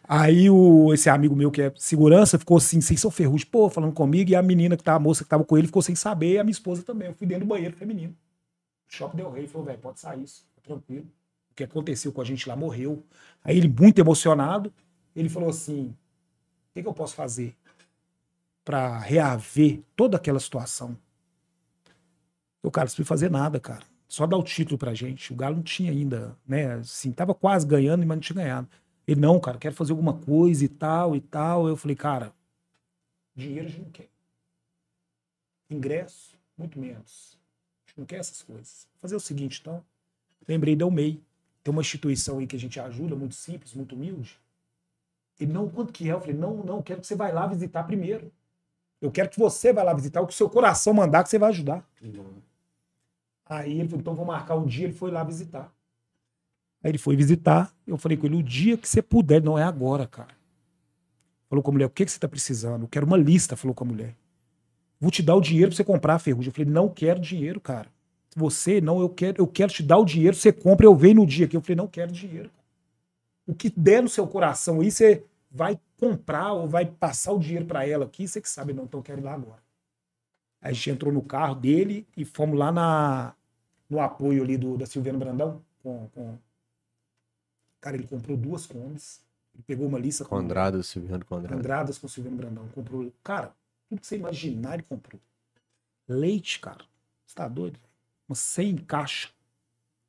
Aí 0.04 0.50
o, 0.50 0.94
esse 0.94 1.10
amigo 1.10 1.34
meu 1.34 1.50
que 1.50 1.62
é 1.62 1.74
segurança 1.78 2.38
ficou 2.38 2.58
assim, 2.58 2.82
sem 2.82 2.98
seu 2.98 3.10
ferrugem, 3.10 3.48
pô, 3.48 3.70
falando 3.70 3.94
comigo, 3.94 4.32
e 4.32 4.36
a 4.36 4.42
menina 4.42 4.76
que 4.76 4.84
tá, 4.84 4.94
a 4.94 5.00
moça 5.00 5.24
que 5.24 5.30
tava 5.30 5.46
com 5.46 5.58
ele 5.58 5.68
ficou 5.68 5.82
sem 5.82 5.96
saber, 5.96 6.34
e 6.34 6.40
a 6.40 6.44
minha 6.44 6.52
esposa 6.52 6.84
também. 6.84 7.08
Eu 7.08 7.14
fui 7.14 7.26
dentro 7.26 7.46
do 7.46 7.48
banheiro 7.48 7.74
feminino. 7.74 8.12
O 8.12 8.94
shopping 8.94 9.16
deu 9.16 9.32
rei, 9.32 9.48
falou, 9.48 9.68
velho, 9.68 9.80
pode 9.80 9.98
sair, 9.98 10.22
isso, 10.22 10.46
tá 10.54 10.62
tranquilo. 10.62 11.06
O 11.52 11.56
que 11.56 11.64
aconteceu 11.64 12.12
com 12.12 12.20
a 12.20 12.26
gente 12.26 12.50
lá 12.50 12.56
morreu. 12.58 13.02
Aí 13.46 13.58
ele, 13.58 13.70
muito 13.70 13.98
emocionado, 13.98 14.74
ele 15.16 15.30
falou 15.30 15.50
assim: 15.50 15.86
o 15.86 16.74
que, 16.74 16.82
que 16.82 16.88
eu 16.88 16.94
posso 16.94 17.16
fazer 17.16 17.56
pra 18.64 18.98
reaver 19.00 19.82
toda 19.96 20.18
aquela 20.18 20.40
situação? 20.40 20.98
Eu, 22.64 22.70
cara, 22.70 22.90
não 22.98 23.06
fazer 23.06 23.30
nada, 23.30 23.60
cara. 23.60 23.84
Só 24.08 24.28
dar 24.28 24.38
o 24.38 24.44
título 24.44 24.78
pra 24.78 24.94
gente. 24.94 25.34
O 25.34 25.36
Galo 25.36 25.56
não 25.56 25.64
tinha 25.64 25.92
ainda, 25.92 26.38
né? 26.46 26.74
Assim, 26.76 27.12
tava 27.12 27.34
quase 27.34 27.66
ganhando, 27.66 28.06
mas 28.06 28.18
não 28.18 28.20
tinha 28.20 28.36
ganhado. 28.36 28.70
Ele, 29.08 29.20
não, 29.20 29.40
cara, 29.40 29.58
quero 29.58 29.74
fazer 29.74 29.94
alguma 29.94 30.14
coisa 30.14 30.64
e 30.64 30.68
tal 30.68 31.16
e 31.16 31.22
tal. 31.22 31.68
Eu 31.68 31.76
falei, 31.76 31.96
cara, 31.96 32.34
dinheiro 33.36 33.68
a 33.68 33.70
gente 33.70 33.82
não 33.82 33.92
quer. 33.92 34.10
Ingresso, 35.70 36.38
muito 36.58 36.78
menos. 36.78 37.38
A 37.86 37.90
gente 37.90 38.00
não 38.00 38.06
quer 38.06 38.18
essas 38.18 38.42
coisas. 38.42 38.88
Vou 38.94 39.02
fazer 39.02 39.16
o 39.16 39.20
seguinte, 39.20 39.60
então. 39.62 39.84
Lembrei 40.48 40.76
da 40.76 40.86
UMEI. 40.86 41.22
Tem 41.64 41.72
uma 41.72 41.82
instituição 41.82 42.40
aí 42.40 42.48
que 42.48 42.56
a 42.56 42.60
gente 42.60 42.80
ajuda, 42.80 43.16
muito 43.16 43.36
simples, 43.36 43.74
muito 43.74 43.96
humilde. 43.96 44.40
Ele, 45.40 45.52
não, 45.52 45.70
quanto 45.70 45.94
que 45.94 46.10
é? 46.10 46.14
Eu 46.14 46.20
falei, 46.20 46.36
não, 46.36 46.58
não, 46.64 46.82
quero 46.82 47.02
que 47.02 47.08
você 47.08 47.16
vá 47.16 47.30
lá 47.30 47.48
visitar 47.48 47.84
primeiro. 47.84 48.32
Eu 49.02 49.12
quero 49.12 49.30
que 49.30 49.40
você 49.40 49.74
vá 49.74 49.82
lá 49.82 49.94
visitar, 49.94 50.22
o 50.22 50.28
que 50.28 50.34
o 50.34 50.36
seu 50.36 50.50
coração 50.50 50.94
mandar 50.94 51.24
que 51.24 51.30
você 51.30 51.40
vai 51.40 51.50
ajudar. 51.50 51.84
Aí 53.46 53.80
ele 53.80 53.90
falou, 53.90 54.00
então 54.00 54.16
vou 54.16 54.26
marcar 54.26 54.56
um 54.56 54.66
dia, 54.66 54.86
ele 54.86 54.94
foi 54.94 55.10
lá 55.10 55.24
visitar. 55.24 55.74
Aí 56.84 56.92
ele 56.92 56.98
foi 56.98 57.16
visitar, 57.16 57.74
eu 57.86 57.98
falei 57.98 58.18
com 58.18 58.28
ele, 58.28 58.36
o 58.36 58.44
dia 58.44 58.78
que 58.78 58.88
você 58.88 59.02
puder, 59.02 59.42
não 59.42 59.58
é 59.58 59.64
agora, 59.64 60.08
cara. 60.08 60.36
Falou 61.50 61.62
com 61.62 61.72
a 61.72 61.74
mulher, 61.74 61.86
o 61.86 61.90
que, 61.90 62.06
que 62.06 62.12
você 62.12 62.20
tá 62.20 62.28
precisando? 62.28 62.84
Eu 62.84 62.88
quero 62.88 63.06
uma 63.06 63.18
lista, 63.18 63.58
falou 63.58 63.74
com 63.74 63.84
a 63.84 63.88
mulher. 63.88 64.16
Vou 65.00 65.12
te 65.12 65.22
dar 65.22 65.36
o 65.36 65.42
dinheiro 65.42 65.70
pra 65.70 65.76
você 65.76 65.84
comprar 65.84 66.16
a 66.16 66.20
ferrugem. 66.20 66.50
Eu 66.50 66.54
falei, 66.54 66.72
não 66.72 66.88
quero 66.88 67.20
dinheiro, 67.20 67.60
cara. 67.60 67.90
Você, 68.36 68.80
não, 68.80 69.02
eu 69.02 69.10
quero, 69.10 69.42
eu 69.42 69.48
quero 69.48 69.74
te 69.74 69.84
dar 69.84 69.98
o 69.98 70.06
dinheiro, 70.06 70.36
você 70.36 70.54
compra, 70.54 70.86
eu 70.86 70.96
venho 70.96 71.16
no 71.16 71.26
dia 71.26 71.46
aqui. 71.46 71.58
Eu 71.58 71.62
falei, 71.62 71.76
não 71.76 71.88
quero 71.88 72.12
dinheiro. 72.12 72.50
O 73.46 73.54
que 73.54 73.70
der 73.76 74.02
no 74.02 74.08
seu 74.08 74.26
coração 74.28 74.80
aí, 74.80 74.90
você 74.90 75.26
vai 75.52 75.78
comprar 76.02 76.54
ou 76.54 76.68
vai 76.68 76.84
passar 76.84 77.32
o 77.32 77.38
dinheiro 77.38 77.68
para 77.68 77.88
ela 77.88 78.06
aqui, 78.06 78.28
você 78.28 78.42
que 78.42 78.50
sabe, 78.50 78.74
não, 78.74 78.86
então 78.86 79.00
eu 79.00 79.04
quero 79.04 79.22
ir 79.22 79.24
lá 79.24 79.34
agora. 79.36 79.62
Aí 80.60 80.72
a 80.72 80.74
gente 80.74 80.90
entrou 80.90 81.14
no 81.14 81.22
carro 81.22 81.54
dele 81.54 82.08
e 82.18 82.26
fomos 82.26 82.58
lá 82.58 82.72
na, 82.72 83.36
no 83.88 84.00
apoio 84.02 84.44
ali 84.44 84.58
do, 84.58 84.78
da 84.78 84.88
Silviana 84.88 85.20
Brandão. 85.20 85.64
Com, 85.84 86.10
com... 86.10 86.40
Cara, 87.80 87.96
ele 87.96 88.08
comprou 88.08 88.36
duas 88.36 88.66
combis. 88.66 89.22
Ele 89.54 89.64
pegou 89.64 89.88
uma 89.88 90.00
lista 90.00 90.24
com 90.24 90.38
Condrado, 90.38 90.82
Silviano 90.82 91.24
Condrado. 91.24 91.56
Andradas 91.56 92.00
com 92.00 92.08
Silviano 92.08 92.38
Brandão. 92.38 92.68
Comprou. 92.70 93.12
Cara, 93.24 93.54
tudo 93.88 94.02
que 94.02 94.08
você 94.08 94.16
imaginar 94.16 94.74
ele 94.74 94.84
comprou. 94.84 95.22
Leite, 96.08 96.60
cara. 96.60 96.84
Você 97.28 97.36
tá 97.36 97.48
doido? 97.48 97.80
Umas 98.28 98.40
100 98.40 98.78
caixa. 98.78 99.30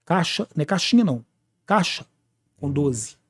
Caixa, 0.07 0.49
não 0.57 0.63
é 0.63 0.67
caixinha 0.67 1.05
não. 1.05 1.25
Caixa 1.67 2.07
com 2.57 2.71
12. 2.71 3.22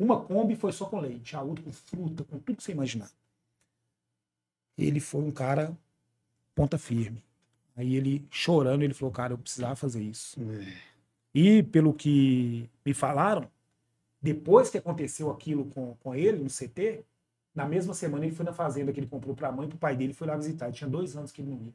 Uma 0.00 0.18
Kombi 0.24 0.56
foi 0.56 0.72
só 0.72 0.86
com 0.86 0.98
leite, 0.98 1.36
a 1.36 1.42
outra 1.42 1.62
com 1.62 1.70
fruta, 1.70 2.24
com 2.24 2.38
tudo 2.38 2.56
que 2.56 2.62
você 2.62 2.72
imaginar. 2.72 3.10
Ele 4.78 4.98
foi 4.98 5.20
um 5.22 5.30
cara 5.30 5.76
ponta 6.54 6.78
firme. 6.78 7.22
Aí 7.76 7.94
ele 7.96 8.26
chorando, 8.30 8.82
ele 8.82 8.94
falou, 8.94 9.12
cara, 9.12 9.34
eu 9.34 9.38
precisava 9.38 9.76
fazer 9.76 10.02
isso. 10.02 10.40
E 11.34 11.62
pelo 11.64 11.92
que 11.92 12.66
me 12.84 12.94
falaram, 12.94 13.46
depois 14.22 14.70
que 14.70 14.78
aconteceu 14.78 15.30
aquilo 15.30 15.66
com, 15.66 15.94
com 15.96 16.14
ele 16.14 16.38
no 16.42 16.48
CT, 16.48 17.04
na 17.54 17.66
mesma 17.66 17.92
semana 17.92 18.24
ele 18.24 18.34
foi 18.34 18.44
na 18.46 18.54
fazenda 18.54 18.92
que 18.94 19.00
ele 19.00 19.06
comprou 19.06 19.36
pra 19.36 19.52
mãe 19.52 19.66
e 19.66 19.68
pro 19.68 19.76
pai 19.78 19.94
dele, 19.94 20.14
foi 20.14 20.26
lá 20.26 20.34
visitar. 20.36 20.66
Ele 20.66 20.74
tinha 20.76 20.88
dois 20.88 21.14
anos 21.14 21.30
que 21.30 21.42
ele 21.42 21.50
não 21.50 21.58
ia. 21.58 21.74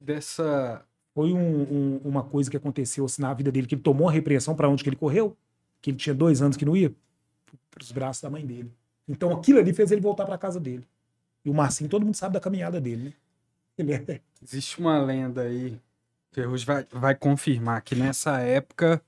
Dessa. 0.00 0.82
Foi 1.14 1.30
um- 1.32 1.62
um- 1.62 1.96
uma 2.04 2.24
coisa 2.24 2.50
que 2.50 2.56
aconteceu 2.56 3.04
assim, 3.04 3.20
na 3.20 3.34
vida 3.34 3.52
dele, 3.52 3.66
que 3.66 3.74
ele 3.74 3.82
tomou 3.82 4.06
uma 4.06 4.12
repreensão 4.12 4.56
pra 4.56 4.66
onde 4.68 4.82
que 4.82 4.88
ele 4.88 4.96
correu, 4.96 5.36
que 5.82 5.90
ele 5.90 5.98
tinha 5.98 6.14
dois 6.14 6.40
anos 6.40 6.56
que 6.56 6.64
não 6.64 6.76
ia, 6.76 6.94
pros 7.70 7.92
braços 7.92 8.22
da 8.22 8.30
mãe 8.30 8.46
dele. 8.46 8.72
Então 9.06 9.32
aquilo 9.32 9.58
ali 9.58 9.74
fez 9.74 9.90
ele 9.90 10.00
voltar 10.00 10.24
pra 10.24 10.38
casa 10.38 10.58
dele. 10.58 10.86
E 11.44 11.50
o 11.50 11.54
Marcinho, 11.54 11.90
todo 11.90 12.04
mundo 12.04 12.14
sabe 12.14 12.34
da 12.34 12.40
caminhada 12.40 12.80
dele, 12.80 13.04
né? 13.04 13.12
Ele 13.76 13.92
é 13.92 14.20
Existe 14.40 14.78
uma 14.78 15.02
lenda 15.02 15.42
aí, 15.42 15.80
Ferrugem 16.30 16.66
vai, 16.66 16.86
vai 16.90 17.14
confirmar 17.14 17.82
que 17.82 17.94
nessa 17.94 18.38
época 18.38 19.02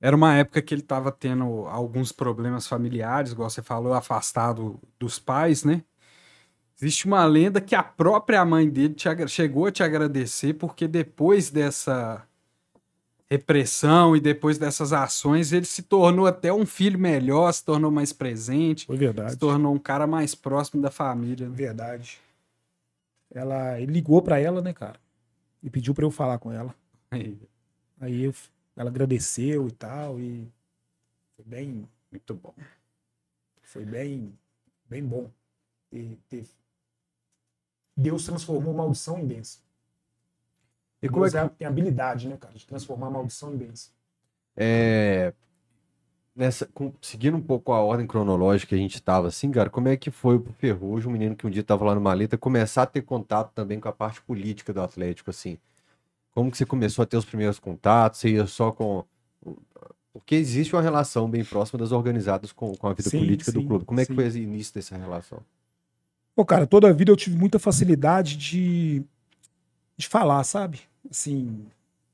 era 0.00 0.14
uma 0.14 0.34
época 0.34 0.62
que 0.62 0.74
ele 0.74 0.82
estava 0.82 1.10
tendo 1.10 1.66
alguns 1.66 2.12
problemas 2.12 2.66
familiares, 2.66 3.32
igual 3.32 3.48
você 3.48 3.62
falou, 3.62 3.94
afastado 3.94 4.80
dos 4.98 5.18
pais, 5.18 5.64
né? 5.64 5.82
Existe 6.80 7.06
uma 7.06 7.24
lenda 7.24 7.60
que 7.60 7.74
a 7.74 7.82
própria 7.82 8.44
mãe 8.44 8.68
dele 8.68 8.94
te 8.94 9.08
chegou 9.28 9.66
a 9.66 9.72
te 9.72 9.82
agradecer 9.82 10.54
porque 10.54 10.86
depois 10.86 11.50
dessa 11.50 12.27
repressão 13.30 14.16
e 14.16 14.20
depois 14.20 14.56
dessas 14.58 14.92
ações 14.92 15.52
ele 15.52 15.66
se 15.66 15.82
tornou 15.82 16.26
até 16.26 16.52
um 16.52 16.64
filho 16.64 16.98
melhor, 16.98 17.52
se 17.52 17.64
tornou 17.64 17.90
mais 17.90 18.12
presente, 18.12 18.86
Foi 18.86 18.96
se 18.96 19.00
verdade. 19.00 19.36
tornou 19.36 19.74
um 19.74 19.78
cara 19.78 20.06
mais 20.06 20.34
próximo 20.34 20.80
da 20.80 20.90
família. 20.90 21.48
né? 21.48 21.54
Verdade. 21.54 22.18
Ela, 23.30 23.78
ele 23.80 23.92
ligou 23.92 24.22
pra 24.22 24.38
ela, 24.38 24.62
né, 24.62 24.72
cara? 24.72 24.98
E 25.62 25.68
pediu 25.68 25.92
pra 25.94 26.04
eu 26.04 26.10
falar 26.10 26.38
com 26.38 26.50
ela. 26.50 26.74
Aí, 27.10 27.38
Aí 28.00 28.22
eu- 28.24 28.34
ela 28.76 28.88
agradeceu 28.90 29.66
e 29.66 29.72
tal, 29.72 30.18
e 30.20 30.48
foi 31.36 31.44
bem, 31.44 31.88
Muito 32.10 32.32
bom. 32.34 32.54
foi 33.62 33.84
bem, 33.84 34.32
bem 34.88 35.04
bom. 35.04 35.30
ter- 36.28 36.46
Deus 37.96 38.24
transformou 38.24 38.72
maldição 38.72 39.18
em 39.18 39.26
bênção. 39.26 39.60
E 41.02 41.08
como 41.08 41.24
é 41.24 41.30
Deus 41.30 41.50
que 41.50 41.56
tem 41.56 41.66
habilidade, 41.66 42.28
né, 42.28 42.36
cara, 42.36 42.54
de 42.54 42.66
transformar 42.66 43.10
maldição 43.10 43.54
em 43.54 43.56
bênção. 43.56 43.92
É, 44.56 45.32
nessa, 46.34 46.68
seguindo 47.00 47.36
um 47.36 47.42
pouco 47.42 47.72
a 47.72 47.80
ordem 47.80 48.06
cronológica 48.06 48.70
que 48.70 48.74
a 48.74 48.78
gente 48.78 49.02
tava, 49.02 49.26
assim, 49.28 49.50
cara, 49.50 49.68
como 49.68 49.88
é 49.88 49.96
que 49.96 50.10
foi 50.10 50.38
pro 50.38 50.52
Ferrugem, 50.52 51.08
um 51.08 51.12
menino 51.12 51.34
que 51.34 51.46
um 51.46 51.50
dia 51.50 51.64
tava 51.64 51.84
lá 51.84 51.94
no 51.94 52.00
Maleta, 52.00 52.38
começar 52.38 52.82
a 52.82 52.86
ter 52.86 53.02
contato 53.02 53.52
também 53.52 53.80
com 53.80 53.88
a 53.88 53.92
parte 53.92 54.22
política 54.22 54.72
do 54.72 54.80
Atlético, 54.80 55.30
assim? 55.30 55.58
Como 56.32 56.50
que 56.50 56.56
você 56.56 56.64
começou 56.64 57.02
a 57.02 57.06
ter 57.06 57.16
os 57.16 57.24
primeiros 57.24 57.58
contatos? 57.58 58.20
Você 58.20 58.30
ia 58.30 58.46
só 58.46 58.70
com... 58.70 59.04
Porque 60.12 60.36
existe 60.36 60.74
uma 60.74 60.82
relação 60.82 61.28
bem 61.28 61.44
próxima 61.44 61.78
das 61.78 61.90
organizadas 61.90 62.52
com, 62.52 62.72
com 62.76 62.86
a 62.86 62.92
vida 62.92 63.10
Sim, 63.10 63.18
política 63.18 63.52
do 63.52 63.60
sim, 63.60 63.66
clube. 63.66 63.84
Como 63.84 64.00
é 64.00 64.04
que 64.04 64.12
sim. 64.12 64.14
foi 64.14 64.26
esse 64.26 64.40
início 64.40 64.74
dessa 64.74 64.96
relação? 64.96 65.40
Pô, 66.34 66.44
cara, 66.44 66.66
toda 66.66 66.88
a 66.88 66.92
vida 66.92 67.10
eu 67.10 67.16
tive 67.16 67.36
muita 67.36 67.58
facilidade 67.58 68.36
de, 68.36 69.02
de 69.96 70.06
falar, 70.06 70.44
sabe? 70.44 70.87
Assim, 71.10 71.66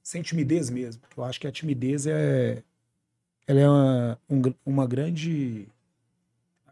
sem 0.02 0.22
timidez 0.22 0.70
mesmo. 0.70 1.02
Eu 1.16 1.24
acho 1.24 1.40
que 1.40 1.46
a 1.46 1.52
timidez 1.52 2.06
é, 2.06 2.62
ela 3.46 3.60
é 3.60 3.68
uma, 3.68 4.18
um 4.30 4.42
uma 4.64 4.86
grande 4.86 5.68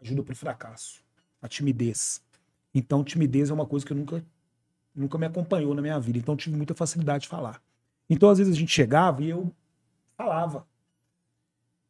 ajuda 0.01 0.23
para 0.23 0.33
o 0.33 0.35
fracasso. 0.35 1.01
A 1.41 1.47
timidez. 1.47 2.21
Então, 2.73 3.03
timidez 3.03 3.49
é 3.49 3.53
uma 3.53 3.65
coisa 3.65 3.85
que 3.85 3.91
eu 3.91 3.97
nunca, 3.97 4.23
nunca 4.95 5.17
me 5.17 5.25
acompanhou 5.25 5.75
na 5.75 5.81
minha 5.81 5.99
vida. 5.99 6.17
Então, 6.17 6.35
tive 6.35 6.55
muita 6.55 6.73
facilidade 6.73 7.23
de 7.23 7.27
falar. 7.29 7.61
Então, 8.09 8.29
às 8.29 8.37
vezes 8.37 8.53
a 8.55 8.57
gente 8.59 8.71
chegava 8.71 9.21
e 9.23 9.29
eu 9.29 9.51
falava. 10.17 10.65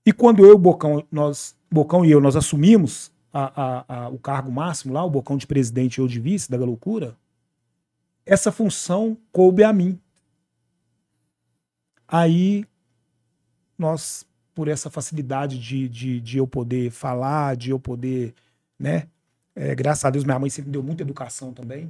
E 0.05 0.11
quando 0.11 0.45
eu 0.45 0.57
Bocão, 0.57 1.05
nós, 1.11 1.55
Bocão 1.71 2.03
e 2.03 2.11
eu, 2.11 2.19
nós 2.19 2.35
assumimos 2.35 3.11
a- 3.31 3.61
a- 3.87 4.05
a- 4.05 4.09
o 4.09 4.19
cargo 4.19 4.51
máximo 4.51 4.93
lá, 4.93 5.03
o 5.03 5.09
Bocão 5.09 5.37
de 5.37 5.47
presidente 5.47 5.97
e 5.97 6.01
eu 6.01 6.07
de 6.07 6.19
vice 6.19 6.49
da 6.51 6.57
Loucura, 6.57 7.15
essa 8.25 8.51
função 8.51 9.17
coube 9.31 9.63
a 9.63 9.71
mim. 9.73 9.99
Aí, 12.17 12.65
nós, 13.77 14.25
por 14.53 14.67
essa 14.67 14.89
facilidade 14.89 15.57
de, 15.59 15.89
de, 15.89 16.19
de 16.19 16.37
eu 16.37 16.47
poder 16.47 16.91
falar, 16.91 17.55
de 17.55 17.71
eu 17.71 17.79
poder, 17.79 18.33
né? 18.79 19.07
é, 19.55 19.73
graças 19.75 20.05
a 20.05 20.09
Deus, 20.09 20.23
minha 20.23 20.37
mãe 20.39 20.49
sempre 20.49 20.71
deu 20.71 20.83
muita 20.83 21.03
educação 21.03 21.53
também. 21.53 21.89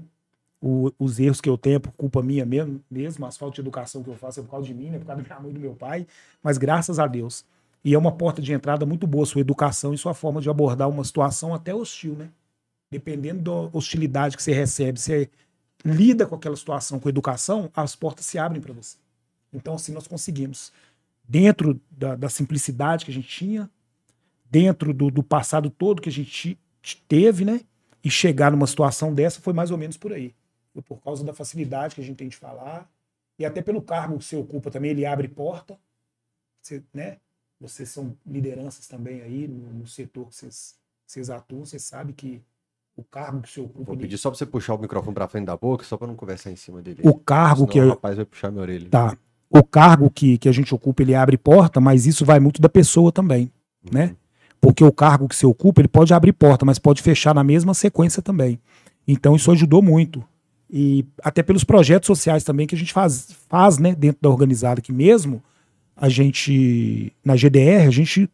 O- 0.62 0.91
os 0.99 1.19
erros 1.19 1.41
que 1.41 1.49
eu 1.49 1.57
tenho 1.57 1.77
é 1.77 1.79
por 1.79 1.91
culpa 1.93 2.21
minha 2.23 2.45
mesmo, 2.45 2.81
mesmo, 2.91 3.25
as 3.25 3.38
faltas 3.38 3.55
de 3.55 3.62
educação 3.62 4.03
que 4.03 4.09
eu 4.09 4.15
faço 4.17 4.39
é 4.39 4.43
por 4.43 4.51
causa 4.51 4.67
de 4.67 4.73
mim, 4.73 4.89
né? 4.91 4.99
Por 4.99 5.05
causa 5.07 5.21
da 5.23 5.27
minha 5.27 5.41
mãe 5.41 5.51
e 5.51 5.53
do 5.53 5.59
meu 5.59 5.75
pai. 5.75 6.07
Mas 6.43 6.57
graças 6.57 6.99
a 6.99 7.07
Deus. 7.07 7.45
E 7.83 7.93
é 7.93 7.97
uma 7.99 8.12
porta 8.13 8.41
de 8.41 8.53
entrada 8.53 8.86
muito 8.86 9.07
boa, 9.07 9.25
sua 9.25 9.41
educação 9.41 9.93
e 9.93 9.97
sua 9.97 10.13
forma 10.13 10.41
de 10.41 10.49
abordar 10.49 10.89
uma 10.89 11.03
situação 11.03 11.53
até 11.53 11.75
hostil, 11.75 12.15
né? 12.15 12.29
Dependendo 12.91 13.41
da 13.43 13.77
hostilidade 13.77 14.38
que 14.38 14.43
você 14.43 14.53
recebe, 14.53 14.99
você 14.99 15.29
lida 15.86 16.25
com 16.27 16.36
aquela 16.36 16.55
situação 16.57 16.99
com 16.99 17.09
educação, 17.09 17.69
as 17.75 17.95
portas 17.95 18.25
se 18.25 18.39
abrem 18.39 18.62
para 18.62 18.73
você. 18.73 18.97
Então, 19.53 19.75
assim, 19.75 19.91
nós 19.93 20.07
conseguimos. 20.07 20.71
Dentro 21.25 21.79
da, 21.89 22.15
da 22.15 22.29
simplicidade 22.29 23.05
que 23.05 23.11
a 23.11 23.13
gente 23.13 23.27
tinha, 23.27 23.69
dentro 24.49 24.93
do, 24.93 25.09
do 25.09 25.23
passado 25.23 25.69
todo 25.69 26.01
que 26.01 26.09
a 26.09 26.11
gente 26.11 26.57
teve, 27.07 27.45
né? 27.45 27.61
E 28.03 28.09
chegar 28.11 28.51
numa 28.51 28.67
situação 28.67 29.13
dessa 29.13 29.39
foi 29.39 29.53
mais 29.53 29.71
ou 29.71 29.77
menos 29.77 29.95
por 29.97 30.11
aí. 30.11 30.35
Foi 30.73 30.81
por 30.81 30.99
causa 31.01 31.23
da 31.23 31.33
facilidade 31.33 31.95
que 31.95 32.01
a 32.01 32.03
gente 32.03 32.17
tem 32.17 32.27
de 32.27 32.35
falar, 32.35 32.91
e 33.39 33.45
até 33.45 33.61
pelo 33.61 33.81
cargo 33.81 34.17
que 34.17 34.25
você 34.25 34.35
ocupa 34.35 34.69
também, 34.69 34.91
ele 34.91 35.05
abre 35.05 35.27
porta. 35.27 35.79
Você, 36.61 36.83
né? 36.93 37.17
Vocês 37.59 37.89
são 37.89 38.15
lideranças 38.25 38.87
também 38.87 39.21
aí 39.21 39.47
no, 39.47 39.73
no 39.73 39.87
setor 39.87 40.27
que 40.27 40.35
vocês, 40.35 40.75
vocês 41.05 41.29
atuam, 41.29 41.65
você 41.65 41.79
sabe 41.79 42.11
que 42.13 42.41
o 42.95 43.03
cargo 43.03 43.41
que 43.41 43.49
você 43.49 43.61
ocupa. 43.61 43.83
Vou 43.85 43.95
ele- 43.95 44.01
pedir 44.03 44.17
só 44.17 44.29
pra 44.29 44.37
você 44.37 44.45
puxar 44.45 44.75
o 44.75 44.77
microfone 44.77 45.13
pra 45.15 45.27
frente 45.27 45.45
da 45.45 45.55
boca, 45.55 45.83
só 45.85 45.95
pra 45.97 46.05
não 46.07 46.15
conversar 46.15 46.51
em 46.51 46.55
cima 46.57 46.81
dele. 46.81 47.01
o 47.05 47.17
cargo 47.17 47.61
Senão 47.61 47.67
que 47.71 47.79
o 47.79 47.83
eu, 47.83 47.89
rapaz 47.89 48.17
vai 48.17 48.25
puxar 48.25 48.51
minha 48.51 48.61
orelha. 48.61 48.89
Tá. 48.89 49.17
O 49.55 49.63
cargo 49.63 50.09
que, 50.09 50.39
que 50.39 50.49
a 50.49 50.51
gente 50.51 50.73
ocupa, 50.73 51.03
ele 51.03 51.13
abre 51.13 51.37
porta, 51.37 51.79
mas 51.79 52.07
isso 52.07 52.25
vai 52.25 52.39
muito 52.39 52.59
da 52.59 52.67
pessoa 52.67 53.11
também, 53.11 53.51
né? 53.91 54.15
Porque 54.59 54.83
o 54.83 54.91
cargo 54.91 55.27
que 55.27 55.35
você 55.35 55.45
ocupa, 55.45 55.81
ele 55.81 55.87
pode 55.87 56.11
abrir 56.11 56.33
porta, 56.33 56.65
mas 56.65 56.79
pode 56.79 57.03
fechar 57.03 57.35
na 57.35 57.43
mesma 57.43 57.73
sequência 57.73 58.21
também. 58.21 58.59
Então 59.07 59.35
isso 59.35 59.51
ajudou 59.51 59.81
muito. 59.81 60.23
E 60.69 61.05
até 61.23 61.43
pelos 61.43 61.63
projetos 61.63 62.07
sociais 62.07 62.43
também 62.43 62.65
que 62.65 62.73
a 62.73 62.77
gente 62.77 62.91
faz, 62.91 63.35
faz 63.47 63.77
né, 63.77 63.93
dentro 63.93 64.19
da 64.21 64.29
organizada, 64.29 64.81
que 64.81 64.91
mesmo 64.91 65.43
a 65.95 66.09
gente, 66.09 67.13
na 67.23 67.35
GDR, 67.35 67.85
a 67.85 67.91
gente 67.91 68.27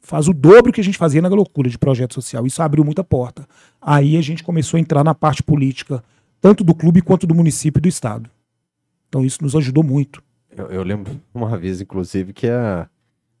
faz 0.00 0.28
o 0.28 0.32
dobro 0.32 0.72
que 0.72 0.80
a 0.80 0.84
gente 0.84 0.96
fazia 0.96 1.20
na 1.20 1.28
loucura 1.28 1.68
de 1.68 1.76
projeto 1.76 2.14
social. 2.14 2.46
Isso 2.46 2.62
abriu 2.62 2.84
muita 2.84 3.02
porta. 3.02 3.48
Aí 3.82 4.16
a 4.16 4.22
gente 4.22 4.44
começou 4.44 4.78
a 4.78 4.80
entrar 4.80 5.02
na 5.02 5.12
parte 5.12 5.42
política, 5.42 6.04
tanto 6.40 6.62
do 6.62 6.72
clube 6.72 7.02
quanto 7.02 7.26
do 7.26 7.34
município 7.34 7.80
e 7.80 7.82
do 7.82 7.88
estado. 7.88 8.30
Então 9.08 9.24
isso 9.24 9.42
nos 9.42 9.56
ajudou 9.56 9.82
muito. 9.82 10.22
Eu, 10.56 10.66
eu 10.68 10.82
lembro 10.82 11.20
uma 11.34 11.56
vez, 11.58 11.80
inclusive, 11.80 12.32
que 12.32 12.48
a 12.48 12.88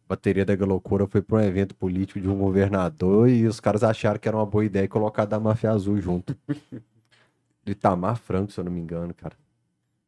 bateria 0.08 0.44
da 0.44 0.54
Galocura 0.54 1.06
foi 1.06 1.22
para 1.22 1.38
um 1.38 1.40
evento 1.40 1.74
político 1.74 2.20
de 2.20 2.28
um 2.28 2.36
governador 2.38 3.28
e 3.28 3.46
os 3.46 3.58
caras 3.58 3.82
acharam 3.82 4.18
que 4.20 4.28
era 4.28 4.36
uma 4.36 4.46
boa 4.46 4.64
ideia 4.64 4.86
colocar 4.86 5.24
da 5.24 5.40
máfia 5.40 5.70
azul 5.70 6.00
junto. 6.00 6.36
Do 7.64 7.72
Itamar 7.72 8.16
Franco, 8.16 8.52
se 8.52 8.60
eu 8.60 8.64
não 8.64 8.70
me 8.70 8.80
engano, 8.80 9.12
cara. 9.14 9.34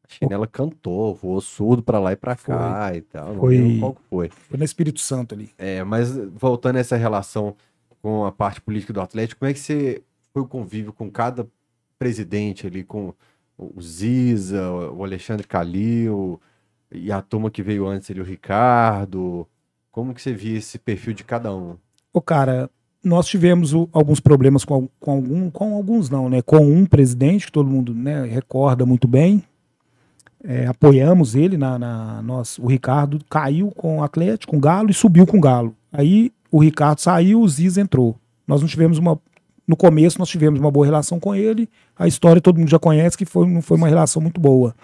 A 0.05 0.15
chinela 0.15 0.47
cantou, 0.47 1.15
voou 1.15 1.41
surdo 1.41 1.83
pra 1.83 1.99
lá 1.99 2.13
e 2.13 2.17
pra 2.17 2.37
cá 2.37 2.95
e 2.95 3.01
tal. 3.03 3.35
Não 3.35 3.41
Foi- 3.41 3.79
qual 3.81 3.95
que 3.95 4.03
foi. 4.09 4.29
Foi 4.29 4.59
no 4.59 4.65
Espírito 4.65 5.01
Santo 5.01 5.35
ali. 5.35 5.51
É, 5.59 5.83
mas 5.83 6.17
voltando 6.17 6.77
a 6.77 6.81
essa 6.81 6.97
relação 6.97 7.57
com 8.01 8.25
a 8.25 8.33
parte 8.33 8.61
política 8.61 8.93
do 8.93 9.01
Atlético, 9.01 9.41
como 9.41 9.51
é 9.51 9.53
que 9.53 9.59
você 9.61 10.03
foi 10.33 10.43
o 10.43 10.47
convívio 10.47 10.93
com 10.93 11.11
cada 11.11 11.47
presidente 11.99 12.67
ali, 12.67 12.85
com 12.85 13.13
o 13.59 13.83
Ziza, 13.83 14.71
o 14.71 15.03
Alexandre 15.03 15.47
Calil 15.47 16.41
e 16.93 17.11
a 17.13 17.21
turma 17.21 17.51
que 17.51 17.63
veio 17.63 17.87
antes 17.87 18.11
ali, 18.11 18.21
o 18.21 18.25
Ricardo? 18.25 19.47
Como 19.91 20.15
que 20.15 20.23
você 20.23 20.33
via 20.33 20.59
esse 20.59 20.79
perfil 20.79 21.13
de 21.13 21.25
cada 21.25 21.55
um? 21.55 21.77
Ô, 22.13 22.21
cara, 22.21 22.71
nós 23.03 23.27
tivemos 23.27 23.75
o- 23.75 23.89
alguns 23.93 24.21
problemas 24.21 24.65
com, 24.65 24.89
com 25.01 25.11
algum, 25.13 25.51
com 25.51 25.75
alguns 25.75 26.09
não, 26.11 26.29
né? 26.29 26.43
Com 26.43 26.59
um 26.59 26.87
presidente 26.87 27.47
que 27.47 27.53
todo 27.53 27.69
mundo 27.69 27.95
né, 27.95 28.25
recorda 28.25 28.85
muito 28.87 29.07
bem. 29.09 29.43
É, 30.45 30.67
apoiamos 30.67 31.35
ele 31.35 31.57
na, 31.57 31.79
na 31.79 32.23
nós, 32.23 32.59
o 32.59 32.67
Ricardo 32.67 33.19
caiu 33.29 33.71
com 33.73 33.99
o 33.99 34.03
Atlético, 34.05 34.53
com 34.53 34.57
o 34.59 34.61
Galo 34.61 34.91
e 34.91 34.95
subiu 34.95 35.27
com 35.27 35.39
o 35.39 35.41
Galo. 35.41 35.75
Aí 35.93 36.33
o 36.51 36.61
Ricardo 36.63 37.01
saiu, 37.01 37.41
o 37.41 37.49
Ziz 37.49 37.77
entrou. 37.77 38.17
Nós 38.47 38.61
não 38.61 38.69
tivemos 38.69 38.99
uma 38.99 39.19
no 39.67 39.77
começo 39.77 40.19
nós 40.19 40.31
tivemos 40.31 40.59
uma 40.59 40.71
boa 40.71 40.87
relação 40.87 41.21
com 41.21 41.35
ele. 41.35 41.69
A 41.95 42.09
história 42.09 42.41
todo 42.41 42.59
mundo 42.59 42.71
já 42.71 42.79
conhece 42.79 43.19
que 43.19 43.27
foi, 43.27 43.47
não 43.47 43.61
foi 43.61 43.77
uma 43.77 43.87
relação 43.89 44.23
muito 44.23 44.41
boa. 44.41 44.75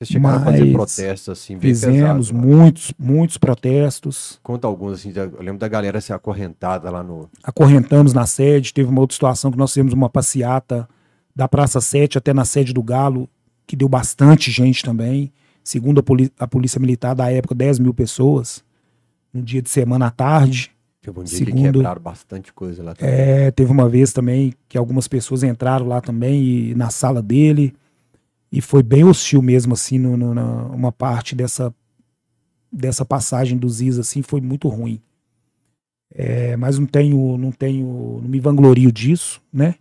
Vocês 0.00 0.10
chegaram 0.12 0.36
a 0.38 0.44
fazer 0.44 0.60
Mas 0.64 0.72
protestos 0.72 1.28
assim, 1.28 1.58
Fizemos 1.58 1.96
pesados, 1.98 2.30
né? 2.30 2.40
muitos, 2.40 2.94
muitos 2.96 3.36
protestos. 3.36 4.38
Conta 4.44 4.68
alguns, 4.68 4.92
assim, 5.00 5.12
eu 5.14 5.42
lembro 5.42 5.58
da 5.58 5.66
galera 5.66 6.00
ser 6.00 6.12
acorrentada 6.12 6.88
lá 6.88 7.02
no. 7.02 7.28
acorrentamos 7.42 8.12
na 8.12 8.24
sede. 8.24 8.72
Teve 8.72 8.88
uma 8.88 9.00
outra 9.00 9.14
situação 9.14 9.50
que 9.50 9.58
nós 9.58 9.72
fizemos 9.72 9.92
uma 9.92 10.08
passeata 10.08 10.88
da 11.34 11.48
Praça 11.48 11.80
7 11.80 12.16
até 12.16 12.32
na 12.32 12.44
sede 12.44 12.72
do 12.72 12.80
Galo, 12.80 13.28
que 13.66 13.74
deu 13.74 13.88
bastante 13.88 14.52
gente 14.52 14.84
também. 14.84 15.32
Segundo 15.64 15.98
a, 15.98 16.02
poli- 16.02 16.32
a 16.38 16.46
Polícia 16.46 16.80
Militar 16.80 17.14
da 17.14 17.28
época, 17.32 17.52
10 17.54 17.80
mil 17.80 17.92
pessoas. 17.92 18.62
No 19.34 19.42
dia 19.42 19.60
de 19.60 19.68
semana 19.68 20.06
à 20.06 20.10
tarde. 20.12 20.70
Teve 21.02 21.18
um 21.18 21.24
dia 21.24 21.38
que 21.40 21.44
Segundo- 21.44 21.72
quebraram 21.72 22.00
bastante 22.00 22.52
coisa 22.52 22.84
lá 22.84 22.94
também. 22.94 23.12
É, 23.12 23.50
teve 23.50 23.72
uma 23.72 23.88
vez 23.88 24.12
também 24.12 24.54
que 24.68 24.78
algumas 24.78 25.08
pessoas 25.08 25.42
entraram 25.42 25.88
lá 25.88 26.00
também 26.00 26.40
e, 26.70 26.74
na 26.76 26.88
sala 26.88 27.20
dele. 27.20 27.74
E 28.50 28.60
foi 28.60 28.82
bem 28.82 29.04
hostil 29.04 29.42
mesmo, 29.42 29.74
assim, 29.74 29.98
no, 29.98 30.16
no- 30.16 30.34
na, 30.34 30.64
uma 30.66 30.90
parte 30.92 31.34
dessa, 31.34 31.74
dessa 32.72 33.04
passagem 33.04 33.58
dos 33.58 33.80
Is, 33.80 33.98
assim, 33.98 34.22
foi 34.22 34.40
muito 34.40 34.68
ruim. 34.68 35.00
É, 36.14 36.56
mas 36.56 36.78
não 36.78 36.86
tenho, 36.86 37.36
não 37.36 37.52
tenho, 37.52 38.20
não 38.22 38.28
me 38.28 38.40
vanglorio 38.40 38.90
disso, 38.90 39.40
né? 39.52 39.74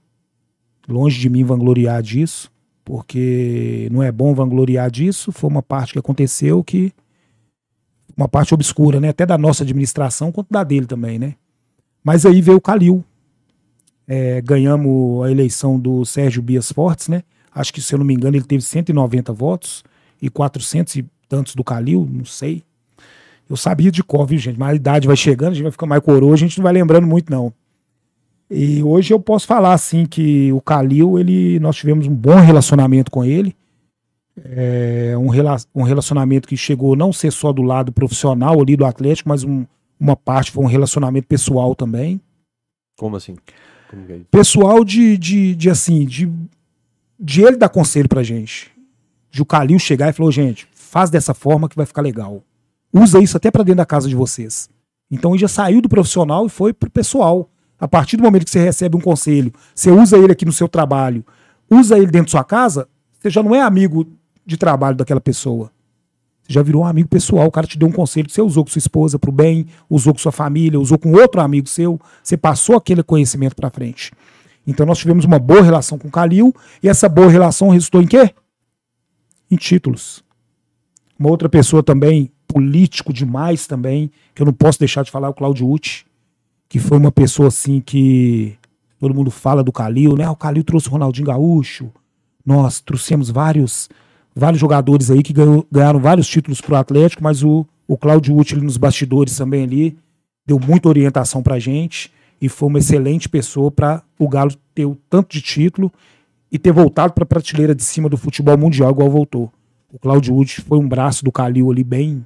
Longe 0.87 1.19
de 1.19 1.29
mim 1.29 1.43
vangloriar 1.43 2.01
disso, 2.01 2.51
porque 2.83 3.87
não 3.91 4.03
é 4.03 4.11
bom 4.11 4.33
vangloriar 4.33 4.91
disso. 4.91 5.31
Foi 5.31 5.49
uma 5.49 5.63
parte 5.63 5.93
que 5.93 5.99
aconteceu 5.99 6.63
que 6.63 6.93
uma 8.15 8.27
parte 8.27 8.53
obscura, 8.53 8.99
né? 8.99 9.09
Até 9.09 9.25
da 9.25 9.37
nossa 9.37 9.63
administração 9.63 10.31
quanto 10.31 10.47
da 10.51 10.63
dele 10.63 10.85
também, 10.85 11.17
né? 11.19 11.35
Mas 12.03 12.25
aí 12.25 12.41
veio 12.41 12.57
o 12.57 12.61
Calil. 12.61 13.03
É, 14.07 14.41
ganhamos 14.41 15.25
a 15.25 15.31
eleição 15.31 15.77
do 15.79 16.05
Sérgio 16.05 16.41
Bias 16.41 16.71
Fortes, 16.71 17.09
né? 17.09 17.23
Acho 17.59 17.73
que, 17.73 17.81
se 17.81 17.93
eu 17.93 17.99
não 17.99 18.05
me 18.05 18.13
engano, 18.13 18.35
ele 18.37 18.45
teve 18.45 18.61
190 18.63 19.33
votos 19.33 19.83
e 20.21 20.29
400 20.29 20.95
e 20.97 21.05
tantos 21.27 21.55
do 21.55 21.63
Calil, 21.63 22.07
não 22.11 22.25
sei. 22.25 22.63
Eu 23.49 23.55
sabia 23.57 23.91
de 23.91 24.03
cor, 24.03 24.25
viu, 24.27 24.37
gente? 24.37 24.59
Mas 24.59 24.69
a 24.71 24.75
idade 24.75 25.07
vai 25.07 25.15
chegando, 25.15 25.51
a 25.51 25.53
gente 25.55 25.63
vai 25.63 25.71
ficar 25.71 25.85
mais 25.85 26.01
coroa, 26.03 26.33
a 26.33 26.37
gente 26.37 26.57
não 26.57 26.63
vai 26.63 26.73
lembrando 26.73 27.07
muito, 27.07 27.31
não. 27.31 27.53
E 28.49 28.81
hoje 28.83 29.13
eu 29.13 29.19
posso 29.19 29.45
falar, 29.47 29.73
assim, 29.73 30.05
que 30.05 30.51
o 30.53 30.61
Calil, 30.61 31.17
ele, 31.19 31.59
nós 31.59 31.75
tivemos 31.75 32.07
um 32.07 32.13
bom 32.15 32.35
relacionamento 32.39 33.09
com 33.11 33.23
ele. 33.25 33.55
É, 34.45 35.15
um, 35.17 35.29
rela- 35.29 35.57
um 35.73 35.81
relacionamento 35.83 36.47
que 36.47 36.55
chegou 36.55 36.95
não 36.95 37.11
ser 37.11 37.31
só 37.31 37.51
do 37.51 37.63
lado 37.63 37.91
profissional 37.91 38.61
ali 38.61 38.75
do 38.77 38.85
Atlético, 38.85 39.29
mas 39.29 39.43
um- 39.43 39.65
uma 39.99 40.15
parte 40.15 40.51
foi 40.51 40.63
um 40.63 40.67
relacionamento 40.67 41.27
pessoal 41.27 41.73
também 41.73 42.21
Como 42.99 43.15
assim? 43.15 43.35
Como 43.89 44.03
é 44.11 44.19
pessoal 44.29 44.83
de, 44.85 45.17
de, 45.17 45.55
de 45.55 45.69
assim, 45.71 46.05
de, 46.05 46.31
de 47.19 47.41
ele 47.41 47.57
dar 47.57 47.69
conselho 47.69 48.07
pra 48.07 48.23
gente. 48.23 48.71
De 49.31 49.41
o 49.41 49.45
Calil 49.45 49.79
chegar 49.79 50.09
e 50.09 50.13
falou, 50.13 50.31
gente, 50.31 50.67
faz 50.73 51.09
dessa 51.09 51.33
forma 51.33 51.67
que 51.67 51.75
vai 51.75 51.85
ficar 51.85 52.01
legal. 52.01 52.43
Usa 52.93 53.19
isso 53.19 53.37
até 53.37 53.51
pra 53.51 53.63
dentro 53.63 53.77
da 53.77 53.85
casa 53.85 54.07
de 54.07 54.15
vocês. 54.15 54.69
Então 55.09 55.31
ele 55.31 55.39
já 55.39 55.47
saiu 55.47 55.81
do 55.81 55.89
profissional 55.89 56.45
e 56.45 56.49
foi 56.49 56.73
pro 56.73 56.89
pessoal. 56.89 57.49
A 57.79 57.87
partir 57.87 58.17
do 58.17 58.23
momento 58.23 58.45
que 58.45 58.51
você 58.51 58.59
recebe 58.59 58.97
um 58.97 59.01
conselho, 59.01 59.53
você 59.73 59.91
usa 59.91 60.17
ele 60.17 60.31
aqui 60.31 60.45
no 60.45 60.51
seu 60.51 60.67
trabalho, 60.67 61.23
usa 61.69 61.97
ele 61.97 62.07
dentro 62.07 62.27
da 62.27 62.31
sua 62.31 62.43
casa, 62.43 62.87
você 63.19 63.29
já 63.29 63.43
não 63.43 63.53
é 63.53 63.61
amigo 63.61 64.07
de 64.45 64.57
trabalho 64.57 64.97
daquela 64.97 65.21
pessoa. 65.21 65.71
Você 66.43 66.53
já 66.53 66.63
virou 66.63 66.83
um 66.83 66.85
amigo 66.85 67.09
pessoal, 67.09 67.45
o 67.45 67.51
cara 67.51 67.67
te 67.67 67.77
deu 67.77 67.87
um 67.87 67.91
conselho 67.91 68.29
você 68.29 68.41
usou 68.41 68.63
com 68.63 68.71
sua 68.71 68.79
esposa 68.79 69.19
pro 69.19 69.31
bem, 69.31 69.67
usou 69.89 70.13
com 70.13 70.19
sua 70.19 70.31
família, 70.31 70.79
usou 70.79 70.97
com 70.97 71.11
outro 71.11 71.41
amigo 71.41 71.67
seu, 71.67 71.99
você 72.23 72.35
passou 72.35 72.75
aquele 72.75 73.03
conhecimento 73.03 73.55
pra 73.55 73.69
frente. 73.69 74.11
Então 74.67 74.85
nós 74.85 74.97
tivemos 74.99 75.23
uma 75.23 75.39
boa 75.39 75.61
relação 75.61 75.97
com 75.97 76.09
o 76.09 76.11
Calil 76.11 76.53
e 76.83 76.89
essa 76.89 77.07
boa 77.07 77.29
relação 77.29 77.69
resultou 77.69 78.01
em 78.01 78.07
quê? 78.07 78.31
Em 79.49 79.55
títulos. 79.55 80.21
Uma 81.17 81.29
outra 81.29 81.47
pessoa 81.47 81.81
também, 81.81 82.29
político 82.45 83.13
demais 83.13 83.65
também, 83.65 84.11
que 84.35 84.41
eu 84.41 84.45
não 84.45 84.53
posso 84.53 84.77
deixar 84.77 85.03
de 85.03 85.09
falar, 85.09 85.27
é 85.27 85.31
o 85.31 85.33
Claudio 85.33 85.69
Uti, 85.69 86.05
que 86.67 86.79
foi 86.79 86.97
uma 86.97 87.11
pessoa 87.11 87.47
assim 87.47 87.79
que 87.79 88.55
todo 88.99 89.13
mundo 89.15 89.31
fala 89.31 89.63
do 89.63 89.71
Calil, 89.71 90.15
né? 90.17 90.29
O 90.29 90.35
Calil 90.35 90.63
trouxe 90.63 90.89
o 90.89 90.91
Ronaldinho 90.91 91.27
Gaúcho, 91.27 91.89
nós 92.45 92.81
trouxemos 92.81 93.29
vários 93.29 93.89
vários 94.35 94.59
jogadores 94.59 95.09
aí 95.09 95.23
que 95.23 95.33
ganhou- 95.33 95.65
ganharam 95.71 95.99
vários 95.99 96.27
títulos 96.27 96.61
pro 96.61 96.75
Atlético, 96.75 97.23
mas 97.23 97.41
o, 97.43 97.65
o 97.87 97.97
Claudio 97.97 98.37
Uti 98.37 98.55
nos 98.55 98.77
bastidores 98.77 99.35
também 99.35 99.63
ali 99.63 99.97
deu 100.45 100.59
muita 100.59 100.87
orientação 100.87 101.41
pra 101.41 101.57
gente 101.57 102.11
e 102.39 102.47
foi 102.47 102.69
uma 102.69 102.79
excelente 102.79 103.27
pessoa 103.27 103.71
para 103.71 104.03
o 104.17 104.27
Galo 104.27 104.51
ter 104.73 104.85
o 104.85 104.95
tanto 105.09 105.33
de 105.33 105.41
título 105.41 105.91
e 106.51 106.57
ter 106.57 106.71
voltado 106.71 107.13
para 107.13 107.23
a 107.23 107.27
prateleira 107.27 107.73
de 107.73 107.83
cima 107.83 108.07
do 108.07 108.17
futebol 108.17 108.57
mundial 108.57 108.91
igual 108.91 109.09
voltou. 109.09 109.51
O 109.91 109.97
Claudio 109.97 110.35
Uti 110.35 110.61
foi 110.61 110.77
um 110.77 110.87
braço 110.87 111.23
do 111.23 111.31
Calil 111.31 111.71
ali 111.71 111.83
bem 111.83 112.25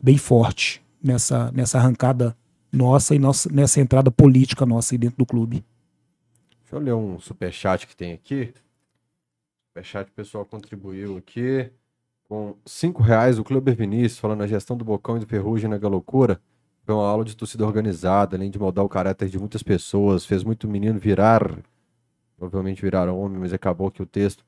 bem 0.00 0.16
forte 0.16 0.80
nessa 1.02 1.50
nessa 1.52 1.78
arrancada 1.78 2.36
nossa 2.72 3.14
e 3.14 3.18
nossa, 3.18 3.50
nessa 3.52 3.80
entrada 3.80 4.10
política 4.10 4.64
nossa 4.64 4.94
aí 4.94 4.98
dentro 4.98 5.18
do 5.18 5.26
clube. 5.26 5.64
Deixa 6.62 6.76
eu 6.76 6.80
ler 6.80 6.94
um 6.94 7.18
superchat 7.18 7.86
que 7.86 7.96
tem 7.96 8.12
aqui. 8.12 8.52
Superchat, 9.68 10.10
o 10.10 10.12
pessoal 10.12 10.44
contribuiu 10.44 11.16
aqui 11.16 11.70
com 12.28 12.54
5 12.66 13.02
reais. 13.02 13.38
O 13.38 13.44
Clube 13.44 13.72
Vinícius, 13.72 14.18
falando 14.18 14.42
a 14.42 14.46
gestão 14.46 14.76
do 14.76 14.84
Bocão 14.84 15.16
e 15.16 15.20
do 15.20 15.26
Ferrugem 15.26 15.70
na 15.70 15.78
Galocura. 15.78 16.40
Foi 16.88 16.94
uma 16.94 17.06
aula 17.06 17.22
de 17.22 17.36
torcida 17.36 17.66
organizada, 17.66 18.34
além 18.34 18.50
de 18.50 18.58
moldar 18.58 18.82
o 18.82 18.88
caráter 18.88 19.28
de 19.28 19.38
muitas 19.38 19.62
pessoas. 19.62 20.24
Fez 20.24 20.42
muito 20.42 20.66
menino 20.66 20.98
virar, 20.98 21.46
provavelmente 22.34 22.80
virar 22.80 23.12
homem, 23.12 23.38
mas 23.38 23.52
acabou 23.52 23.88
aqui 23.88 24.00
o 24.00 24.06
texto. 24.06 24.42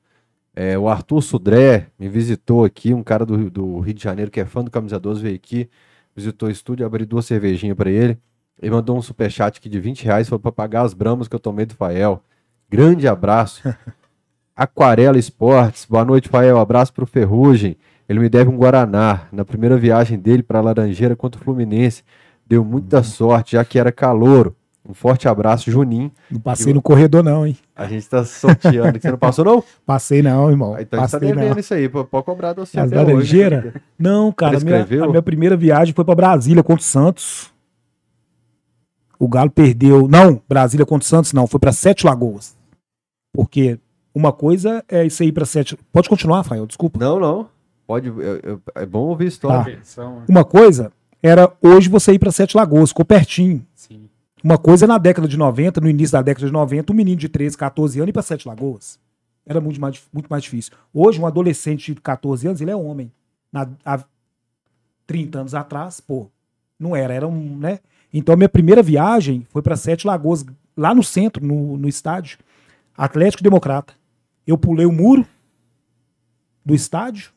É, 0.55 0.75
o 0.75 0.89
Arthur 0.89 1.21
Sudré 1.21 1.91
me 1.99 2.09
visitou 2.09 2.65
aqui, 2.65 2.95
um 2.95 3.03
cara 3.03 3.27
do, 3.27 3.47
do 3.47 3.79
Rio 3.81 3.93
de 3.93 4.01
Janeiro 4.01 4.31
que 4.31 4.39
é 4.39 4.45
fã 4.45 4.63
do 4.63 4.71
Camisa 4.71 4.99
12, 4.99 5.21
veio 5.21 5.35
aqui, 5.35 5.69
visitou 6.15 6.49
o 6.49 6.51
estúdio, 6.51 6.83
abri 6.83 7.05
duas 7.05 7.27
cervejinhas 7.27 7.77
pra 7.77 7.91
ele. 7.91 8.17
Ele 8.59 8.71
mandou 8.71 8.97
um 8.97 9.03
superchat 9.03 9.59
aqui 9.59 9.69
de 9.69 9.79
20 9.79 10.03
reais, 10.03 10.27
foi 10.27 10.39
pra 10.39 10.51
pagar 10.51 10.81
as 10.81 10.95
bramas 10.95 11.27
que 11.27 11.35
eu 11.35 11.39
tomei 11.39 11.67
do 11.67 11.75
Fael. 11.75 12.23
Grande 12.67 13.07
abraço. 13.07 13.61
Aquarela 14.57 15.19
Esportes, 15.19 15.85
boa 15.85 16.03
noite, 16.03 16.27
Fael. 16.27 16.57
Abraço 16.57 16.91
pro 16.91 17.05
Ferrugem. 17.05 17.77
Ele 18.09 18.19
me 18.19 18.27
deve 18.27 18.49
um 18.49 18.57
Guaraná. 18.57 19.27
Na 19.31 19.45
primeira 19.45 19.77
viagem 19.77 20.17
dele 20.17 20.41
pra 20.41 20.59
Laranjeira 20.59 21.15
contra 21.15 21.39
o 21.39 21.43
Fluminense. 21.43 22.03
Deu 22.51 22.65
muita 22.65 23.01
sorte, 23.01 23.53
já 23.53 23.63
que 23.63 23.79
era 23.79 23.93
calouro. 23.93 24.53
Um 24.85 24.93
forte 24.93 25.25
abraço, 25.25 25.71
Juninho. 25.71 26.11
Não 26.29 26.41
passei 26.41 26.73
no 26.73 26.81
corredor 26.81 27.23
não, 27.23 27.47
hein? 27.47 27.57
A 27.73 27.87
gente 27.87 28.09
tá 28.09 28.25
sorteando. 28.25 28.99
Você 28.99 29.09
não 29.09 29.17
passou, 29.17 29.45
não? 29.45 29.63
Passei 29.87 30.21
não, 30.21 30.49
irmão. 30.49 30.73
Ah, 30.75 30.81
Então 30.81 30.99
a 30.99 31.03
gente 31.03 31.11
tá 31.11 31.17
Passei 31.19 31.33
devendo 31.33 31.59
isso 31.61 31.73
aí. 31.73 31.87
Pode 31.87 32.25
cobrar 32.25 32.51
do 32.51 32.63
As 32.63 32.75
até 32.75 32.83
hoje. 32.83 32.95
Laranjeiras? 32.95 33.73
Não, 33.97 34.33
cara, 34.33 34.57
a 34.57 34.59
minha, 34.59 34.83
a 34.83 35.07
minha 35.07 35.21
primeira 35.21 35.55
viagem 35.55 35.93
foi 35.93 36.03
pra 36.03 36.13
Brasília 36.13 36.61
contra 36.61 36.81
o 36.81 36.85
Santos. 36.85 37.53
O 39.17 39.29
Galo 39.29 39.49
perdeu. 39.49 40.09
Não, 40.09 40.41
Brasília 40.49 40.85
contra 40.85 41.05
o 41.05 41.07
Santos 41.07 41.31
não, 41.31 41.47
foi 41.47 41.59
pra 41.61 41.71
Sete 41.71 42.05
Lagoas. 42.05 42.57
Porque 43.31 43.79
uma 44.13 44.33
coisa 44.33 44.83
é 44.89 45.05
isso 45.05 45.23
aí 45.23 45.31
pra 45.31 45.45
Sete. 45.45 45.79
Pode 45.93 46.09
continuar, 46.09 46.39
Rafael, 46.39 46.67
desculpa. 46.67 46.99
Não, 46.99 47.17
não. 47.17 47.47
Pode. 47.87 48.11
é 48.75 48.85
bom 48.85 49.03
ouvir 49.07 49.27
história. 49.27 49.79
Tá. 49.95 50.03
Né? 50.03 50.23
Uma 50.27 50.43
coisa 50.43 50.91
era 51.21 51.51
hoje 51.61 51.89
você 51.89 52.13
ir 52.13 52.19
para 52.19 52.31
Sete 52.31 52.57
Lagoas, 52.57 52.89
ficou 52.89 53.05
pertinho. 53.05 53.65
Sim. 53.75 54.09
Uma 54.43 54.57
coisa 54.57 54.85
é 54.85 54.87
na 54.87 54.97
década 54.97 55.27
de 55.27 55.37
90, 55.37 55.79
no 55.79 55.89
início 55.89 56.13
da 56.13 56.21
década 56.21 56.47
de 56.47 56.51
90, 56.51 56.91
um 56.91 56.95
menino 56.95 57.17
de 57.17 57.29
13, 57.29 57.57
14 57.57 57.99
anos 57.99 58.09
ir 58.09 58.13
para 58.13 58.21
Sete 58.21 58.47
Lagoas. 58.47 58.99
Era 59.45 59.61
muito 59.61 59.79
mais, 59.79 60.01
muito 60.11 60.27
mais 60.27 60.43
difícil. 60.43 60.73
Hoje, 60.93 61.19
um 61.19 61.27
adolescente 61.27 61.93
de 61.93 62.01
14 62.01 62.47
anos, 62.47 62.61
ele 62.61 62.71
é 62.71 62.75
homem. 62.75 63.11
Na, 63.51 63.69
há 63.85 64.03
30 65.05 65.39
anos 65.39 65.53
atrás, 65.53 65.99
pô, 65.99 66.27
não 66.79 66.95
era, 66.95 67.13
era 67.13 67.27
um, 67.27 67.57
né? 67.57 67.79
Então, 68.13 68.33
a 68.33 68.37
minha 68.37 68.49
primeira 68.49 68.81
viagem 68.81 69.45
foi 69.49 69.61
para 69.61 69.75
Sete 69.75 70.07
Lagoas, 70.07 70.45
lá 70.75 70.95
no 70.95 71.03
centro, 71.03 71.45
no, 71.45 71.77
no 71.77 71.87
estádio, 71.87 72.39
Atlético 72.97 73.43
Democrata. 73.43 73.93
Eu 74.45 74.57
pulei 74.57 74.85
o 74.85 74.91
muro 74.91 75.25
do 76.65 76.73
estádio, 76.73 77.31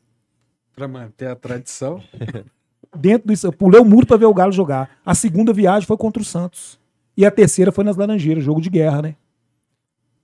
Pra 0.74 0.88
manter 0.88 1.28
a 1.28 1.36
tradição. 1.36 2.02
dentro 2.96 3.28
disso, 3.28 3.46
eu 3.46 3.52
pulei 3.52 3.80
o 3.80 3.84
muro 3.84 4.06
para 4.06 4.16
ver 4.16 4.26
o 4.26 4.34
Galo 4.34 4.52
jogar. 4.52 4.90
A 5.04 5.14
segunda 5.14 5.52
viagem 5.52 5.86
foi 5.86 5.96
contra 5.96 6.20
o 6.22 6.24
Santos. 6.24 6.78
E 7.16 7.24
a 7.24 7.30
terceira 7.30 7.70
foi 7.70 7.84
nas 7.84 7.96
Laranjeiras, 7.96 8.42
jogo 8.42 8.60
de 8.60 8.68
guerra, 8.70 9.02
né? 9.02 9.14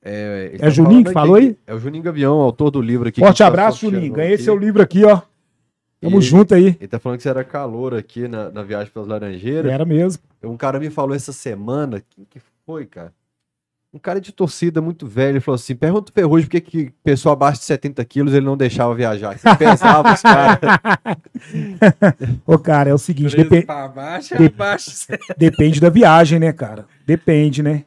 É, 0.03 0.57
É 0.59 0.71
Juninho 0.71 1.05
que 1.05 1.13
falou 1.13 1.35
aí? 1.37 1.57
É 1.67 1.75
o 1.75 1.79
Juninho 1.79 2.03
Gavião, 2.03 2.35
autor 2.41 2.71
do 2.71 2.81
livro 2.81 3.09
aqui. 3.09 3.21
Forte 3.21 3.39
tá 3.39 3.47
abraço, 3.47 3.81
Juninho. 3.91 4.13
Ganhei 4.13 4.35
aqui. 4.35 4.43
seu 4.43 4.57
livro 4.57 4.81
aqui, 4.83 5.05
ó. 5.05 5.21
Tamo 6.01 6.19
E- 6.19 6.23
junto 6.23 6.55
aí. 6.55 6.69
Ele 6.81 6.89
tá 6.89 6.99
falando 6.99 7.19
que 7.19 7.23
você 7.23 7.29
era 7.29 7.45
calor 7.45 7.95
aqui 7.95 8.27
na, 8.27 8.51
na 8.51 8.63
viagem 8.63 8.91
pelas 8.93 9.07
Laranjeiras. 9.07 9.71
Era 9.71 9.85
mesmo. 9.85 10.23
Um 10.43 10.57
cara 10.57 10.81
me 10.81 10.89
falou 10.89 11.15
essa 11.15 11.33
semana, 11.33 12.03
quem 12.09 12.25
que 12.29 12.41
foi, 12.65 12.87
cara? 12.87 13.13
Um 13.93 13.99
cara 13.99 14.21
de 14.21 14.31
torcida 14.31 14.81
muito 14.81 15.05
velho, 15.05 15.41
falou 15.43 15.57
assim, 15.57 15.75
pergunta 15.75 16.13
o 16.13 16.15
Ferrugem 16.15 16.47
por 16.47 16.53
que 16.53 16.61
que 16.61 16.93
pessoa 17.03 17.33
abaixo 17.33 17.59
de 17.61 17.67
70 17.67 18.05
quilos 18.05 18.33
ele 18.33 18.47
não 18.47 18.57
deixava 18.57 18.95
viajar. 18.95 19.37
Que 19.37 19.57
pesava 19.57 20.15
os 20.15 20.23
caras. 20.23 20.61
Ô, 22.47 22.57
cara, 22.57 22.91
é 22.91 22.95
o 22.95 22.99
seguinte, 22.99 23.35
depe- 23.37 23.63
pra 23.67 23.89
baixo, 23.89 24.37
de- 24.37 24.47
abaixo. 24.47 24.91
depende 25.37 25.81
da 25.81 25.91
viagem, 25.91 26.39
né, 26.39 26.53
cara? 26.53 26.87
Depende, 27.05 27.65
né? 27.65 27.85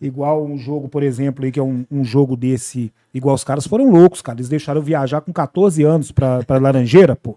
Igual 0.00 0.42
um 0.44 0.56
jogo, 0.56 0.88
por 0.88 1.02
exemplo, 1.02 1.44
aí, 1.44 1.52
que 1.52 1.60
é 1.60 1.62
um, 1.62 1.84
um 1.90 2.02
jogo 2.02 2.34
desse. 2.34 2.90
Igual 3.12 3.34
os 3.34 3.44
caras 3.44 3.66
foram 3.66 3.90
loucos, 3.90 4.22
cara. 4.22 4.38
Eles 4.38 4.48
deixaram 4.48 4.80
viajar 4.80 5.20
com 5.20 5.32
14 5.34 5.82
anos 5.84 6.10
pra, 6.10 6.42
pra 6.44 6.58
Laranjeira, 6.58 7.14
pô. 7.14 7.36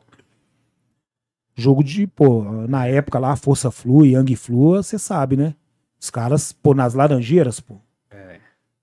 Jogo 1.54 1.84
de, 1.84 2.08
pô, 2.08 2.44
na 2.68 2.88
época 2.88 3.20
lá, 3.20 3.36
Força 3.36 3.70
Flu, 3.70 4.06
Yang 4.06 4.36
Flu, 4.38 4.76
você 4.82 4.98
sabe, 4.98 5.36
né? 5.36 5.54
Os 6.00 6.10
caras, 6.10 6.54
pô, 6.54 6.74
nas 6.74 6.94
Laranjeiras, 6.94 7.60
pô. 7.60 7.76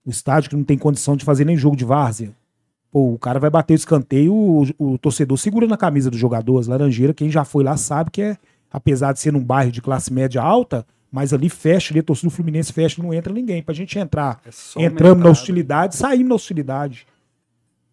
O 0.04 0.10
estádio 0.10 0.50
que 0.50 0.56
não 0.56 0.64
tem 0.64 0.76
condição 0.76 1.16
de 1.16 1.24
fazer 1.24 1.44
nem 1.44 1.56
jogo 1.56 1.76
de 1.76 1.84
várzea. 1.84 2.32
Pô, 2.90 3.14
o 3.14 3.18
cara 3.18 3.38
vai 3.38 3.48
bater 3.48 3.72
o 3.72 3.76
escanteio, 3.76 4.34
o, 4.34 4.66
o 4.78 4.98
torcedor 4.98 5.38
segura 5.38 5.66
na 5.66 5.76
camisa 5.76 6.10
do 6.10 6.16
jogador. 6.18 6.58
As 6.58 6.66
Laranjeiras, 6.66 7.16
quem 7.16 7.30
já 7.30 7.44
foi 7.44 7.64
lá 7.64 7.76
sabe 7.76 8.10
que 8.10 8.20
é, 8.20 8.36
apesar 8.70 9.12
de 9.12 9.20
ser 9.20 9.32
num 9.32 9.42
bairro 9.42 9.72
de 9.72 9.80
classe 9.80 10.12
média 10.12 10.42
alta, 10.42 10.84
mas 11.10 11.32
ali 11.32 11.48
fecha, 11.48 11.92
ali 11.92 12.00
a 12.00 12.02
torcida 12.02 12.28
do 12.28 12.34
Fluminense 12.34 12.72
fecha, 12.72 13.02
não 13.02 13.14
entra 13.14 13.32
ninguém. 13.32 13.62
Pra 13.62 13.74
gente 13.74 13.98
entrar, 13.98 14.40
É 14.44 14.50
só 14.50 14.80
entramos 14.80 15.22
na 15.22 15.30
hostilidade, 15.30 15.96
saímos 15.96 16.28
na 16.28 16.34
hostilidade. 16.34 17.06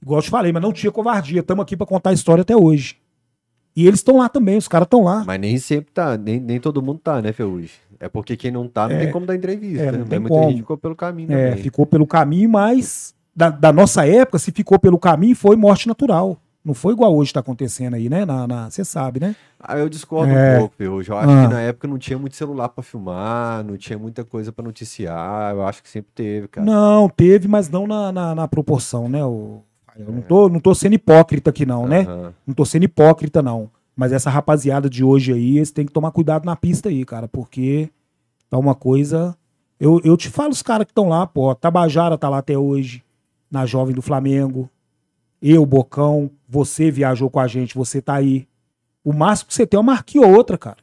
Igual 0.01 0.19
eu 0.19 0.23
te 0.23 0.29
falei, 0.29 0.51
mas 0.51 0.61
não 0.61 0.73
tinha 0.73 0.91
covardia. 0.91 1.41
Estamos 1.41 1.63
aqui 1.63 1.77
pra 1.77 1.85
contar 1.85 2.09
a 2.09 2.13
história 2.13 2.41
até 2.41 2.55
hoje. 2.55 2.97
E 3.75 3.87
eles 3.87 3.99
estão 3.99 4.17
lá 4.17 4.27
também, 4.27 4.57
os 4.57 4.67
caras 4.67 4.85
estão 4.85 5.03
lá. 5.03 5.23
Mas 5.25 5.39
nem 5.39 5.57
sempre 5.57 5.91
tá, 5.93 6.17
nem, 6.17 6.39
nem 6.39 6.59
todo 6.59 6.81
mundo 6.81 6.99
tá, 6.99 7.21
né, 7.21 7.31
Ferrugem? 7.31 7.69
É 7.99 8.07
porque 8.07 8.37
quem 8.37 8.49
não 8.51 8.67
tá 8.67 8.87
não 8.87 8.95
É. 8.95 8.99
tem 8.99 9.11
como 9.11 9.25
dar 9.25 9.35
entrevista, 9.35 9.83
É, 9.83 9.85
né? 9.87 9.91
não 9.93 9.99
Mas 9.99 10.09
tem 10.09 10.19
muita 10.19 10.35
como. 10.35 10.49
gente 10.49 10.59
ficou 10.59 10.77
pelo 10.77 10.95
caminho 10.95 11.31
É, 11.33 11.49
também. 11.49 11.63
ficou 11.63 11.85
pelo 11.85 12.07
caminho, 12.07 12.49
mas 12.49 13.13
da, 13.35 13.49
da 13.49 13.73
nossa 13.73 14.07
época, 14.07 14.39
se 14.39 14.51
ficou 14.51 14.79
pelo 14.79 14.97
caminho, 14.97 15.35
foi 15.35 15.55
morte 15.55 15.87
natural. 15.87 16.37
Não 16.63 16.73
foi 16.73 16.93
igual 16.93 17.15
hoje 17.15 17.31
tá 17.33 17.39
acontecendo 17.39 17.93
aí, 17.95 18.09
né? 18.09 18.25
Você 18.69 18.83
sabe, 18.83 19.19
né? 19.19 19.33
Ah, 19.59 19.77
eu 19.77 19.87
discordo 19.89 20.31
É. 20.33 20.57
um 20.57 20.59
pouco. 20.59 20.75
Eu 20.79 20.99
acho 20.99 21.13
Ah. 21.13 21.47
que 21.47 21.53
na 21.53 21.61
época 21.61 21.87
não 21.87 21.97
tinha 21.97 22.17
muito 22.19 22.35
celular 22.35 22.67
pra 22.69 22.83
filmar, 22.83 23.63
não 23.63 23.77
tinha 23.77 23.97
muita 23.97 24.23
coisa 24.25 24.51
pra 24.51 24.63
noticiar. 24.63 25.53
Eu 25.53 25.65
acho 25.65 25.81
que 25.81 25.89
sempre 25.89 26.11
teve, 26.13 26.47
cara. 26.49 26.65
Não, 26.65 27.07
teve, 27.09 27.47
mas 27.47 27.69
não 27.69 27.87
na, 27.87 28.11
na, 28.11 28.35
na 28.35 28.47
proporção, 28.47 29.07
né? 29.07 29.21
Eu 29.21 29.63
não 30.07 30.21
tô, 30.21 30.47
não 30.49 30.59
tô 30.59 30.73
sendo 30.75 30.93
hipócrita 30.93 31.49
aqui, 31.49 31.65
não, 31.65 31.87
né? 31.87 32.05
Não 32.45 32.53
tô 32.53 32.63
sendo 32.65 32.83
hipócrita, 32.83 33.41
não. 33.41 33.69
Mas 33.99 34.13
essa 34.13 34.29
rapaziada 34.29 34.89
de 34.89 35.03
hoje 35.03 35.33
aí, 35.33 35.57
eles 35.57 35.71
têm 35.71 35.85
que 35.85 35.91
tomar 35.91 36.11
cuidado 36.11 36.45
na 36.45 36.55
pista 36.55 36.87
aí, 36.87 37.03
cara, 37.03 37.27
porque 37.27 37.91
tá 38.49 38.57
uma 38.57 38.73
coisa. 38.73 39.37
Eu, 39.77 39.99
eu 40.05 40.15
te 40.15 40.29
falo 40.29 40.53
os 40.53 40.61
caras 40.63 40.85
que 40.85 40.91
estão 40.91 41.09
lá, 41.09 41.27
pô. 41.27 41.53
Tabajara 41.53 42.17
tá 42.17 42.29
lá 42.29 42.37
até 42.37 42.57
hoje, 42.57 43.03
na 43.51 43.65
Jovem 43.65 43.93
do 43.93 44.01
Flamengo. 44.01 44.69
Eu, 45.41 45.65
Bocão, 45.65 46.31
você 46.47 46.89
viajou 46.89 47.29
com 47.29 47.41
a 47.41 47.47
gente, 47.47 47.75
você 47.75 48.01
tá 48.01 48.13
aí. 48.13 48.47
O 49.03 49.11
máximo 49.11 49.49
que 49.49 49.53
você 49.53 49.67
tem 49.67 49.77
é 49.77 49.81
uma 49.81 49.91
marquinha 49.91 50.25
ou 50.25 50.33
outra, 50.33 50.57
cara. 50.57 50.77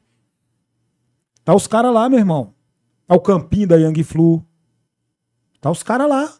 Tá 1.42 1.54
os 1.54 1.66
caras 1.66 1.94
lá, 1.94 2.10
meu 2.10 2.18
irmão. 2.18 2.52
Tá 3.06 3.14
o 3.14 3.20
Campinho 3.20 3.66
da 3.66 3.76
Young 3.76 4.02
Flu. 4.02 4.44
Tá 5.58 5.70
os 5.70 5.82
caras 5.82 6.06
lá. 6.06 6.34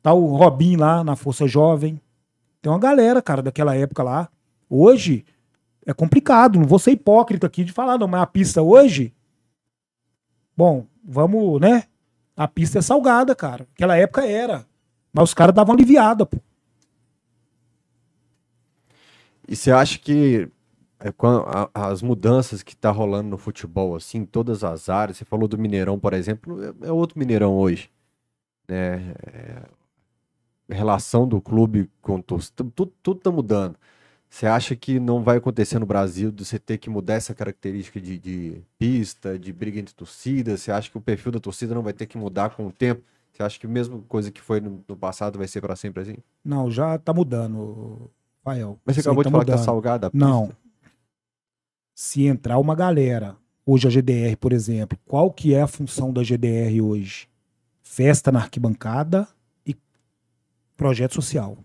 Tá 0.00 0.12
o 0.12 0.26
Robin 0.36 0.76
lá 0.76 1.02
na 1.02 1.16
Força 1.16 1.48
Jovem. 1.48 2.00
Tem 2.62 2.70
uma 2.70 2.78
galera, 2.78 3.20
cara, 3.20 3.42
daquela 3.42 3.74
época 3.74 4.04
lá. 4.04 4.28
Hoje 4.70 5.24
é 5.86 5.94
complicado, 5.94 6.58
não 6.58 6.66
vou 6.66 6.78
ser 6.78 6.90
hipócrita 6.90 7.46
aqui 7.46 7.64
de 7.64 7.72
falar, 7.72 7.96
não, 7.96 8.08
mas 8.08 8.20
a 8.22 8.26
pista 8.26 8.60
hoje. 8.60 9.14
Bom, 10.56 10.86
vamos, 11.04 11.60
né? 11.60 11.84
A 12.36 12.48
pista 12.48 12.80
é 12.80 12.82
salgada, 12.82 13.34
cara. 13.34 13.66
Aquela 13.74 13.96
época 13.96 14.26
era. 14.26 14.66
Mas 15.12 15.24
os 15.30 15.34
caras 15.34 15.54
davam 15.54 15.74
aliviada, 15.74 16.26
pô. 16.26 16.38
E 19.48 19.54
você 19.54 19.70
acha 19.70 19.98
que 19.98 20.48
é, 20.98 21.12
quan- 21.12 21.44
a- 21.46 21.70
as 21.88 22.02
mudanças 22.02 22.62
que 22.62 22.74
tá 22.76 22.90
rolando 22.90 23.28
no 23.28 23.38
futebol, 23.38 23.94
assim, 23.94 24.24
todas 24.24 24.64
as 24.64 24.88
áreas, 24.88 25.18
você 25.18 25.24
falou 25.24 25.46
do 25.46 25.58
Mineirão, 25.58 25.98
por 25.98 26.12
exemplo, 26.14 26.62
é- 26.64 26.88
é 26.88 26.92
outro 26.92 27.18
Mineirão 27.18 27.54
hoje, 27.56 27.90
né? 28.68 29.14
É, 29.32 29.62
relação 30.68 31.26
do 31.28 31.40
clube 31.40 31.90
com 32.02 32.20
torcida, 32.20 32.64
tudo, 32.74 32.92
tudo 33.02 33.20
tá 33.20 33.30
mudando. 33.30 33.76
Você 34.36 34.46
acha 34.46 34.76
que 34.76 35.00
não 35.00 35.22
vai 35.22 35.38
acontecer 35.38 35.78
no 35.78 35.86
Brasil 35.86 36.30
de 36.30 36.44
você 36.44 36.58
ter 36.58 36.76
que 36.76 36.90
mudar 36.90 37.14
essa 37.14 37.34
característica 37.34 37.98
de, 37.98 38.18
de 38.18 38.60
pista, 38.78 39.38
de 39.38 39.50
briga 39.50 39.80
entre 39.80 39.94
torcidas? 39.94 40.60
Você 40.60 40.70
acha 40.70 40.90
que 40.90 40.98
o 40.98 41.00
perfil 41.00 41.32
da 41.32 41.40
torcida 41.40 41.74
não 41.74 41.80
vai 41.80 41.94
ter 41.94 42.04
que 42.04 42.18
mudar 42.18 42.50
com 42.50 42.66
o 42.66 42.70
tempo? 42.70 43.02
Você 43.32 43.42
acha 43.42 43.58
que 43.58 43.64
a 43.64 43.68
mesma 43.70 43.98
coisa 44.06 44.30
que 44.30 44.42
foi 44.42 44.60
no, 44.60 44.84
no 44.86 44.94
passado 44.94 45.38
vai 45.38 45.48
ser 45.48 45.62
para 45.62 45.74
sempre 45.74 46.02
assim? 46.02 46.16
Não, 46.44 46.70
já 46.70 46.98
tá 46.98 47.14
mudando, 47.14 48.10
Rafael. 48.44 48.78
Mas 48.84 48.96
você 48.96 49.00
aí 49.00 49.04
acabou 49.04 49.22
de 49.22 49.28
tá 49.28 49.30
falar 49.30 49.44
que 49.44 49.50
tá 49.50 49.56
mudando. 49.56 49.64
salgada 49.64 50.06
a 50.08 50.10
pista. 50.10 50.26
Não. 50.26 50.52
Se 51.94 52.26
entrar 52.26 52.58
uma 52.58 52.74
galera, 52.74 53.38
hoje 53.64 53.88
a 53.88 53.90
GDR, 53.90 54.36
por 54.38 54.52
exemplo, 54.52 54.98
qual 55.06 55.30
que 55.30 55.54
é 55.54 55.62
a 55.62 55.66
função 55.66 56.12
da 56.12 56.22
GDR 56.22 56.78
hoje? 56.82 57.26
Festa 57.82 58.30
na 58.30 58.40
arquibancada 58.40 59.26
e 59.64 59.74
projeto 60.76 61.14
social. 61.14 61.56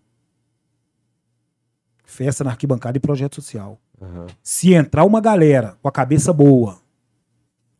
Festa 2.12 2.44
na 2.44 2.50
arquibancada 2.50 2.98
e 2.98 3.00
projeto 3.00 3.36
social. 3.36 3.80
Aham. 4.02 4.28
Se 4.44 4.74
entrar 4.74 5.06
uma 5.06 5.22
galera 5.22 5.78
com 5.82 5.88
a 5.88 5.92
cabeça 5.92 6.34
boa, 6.34 6.82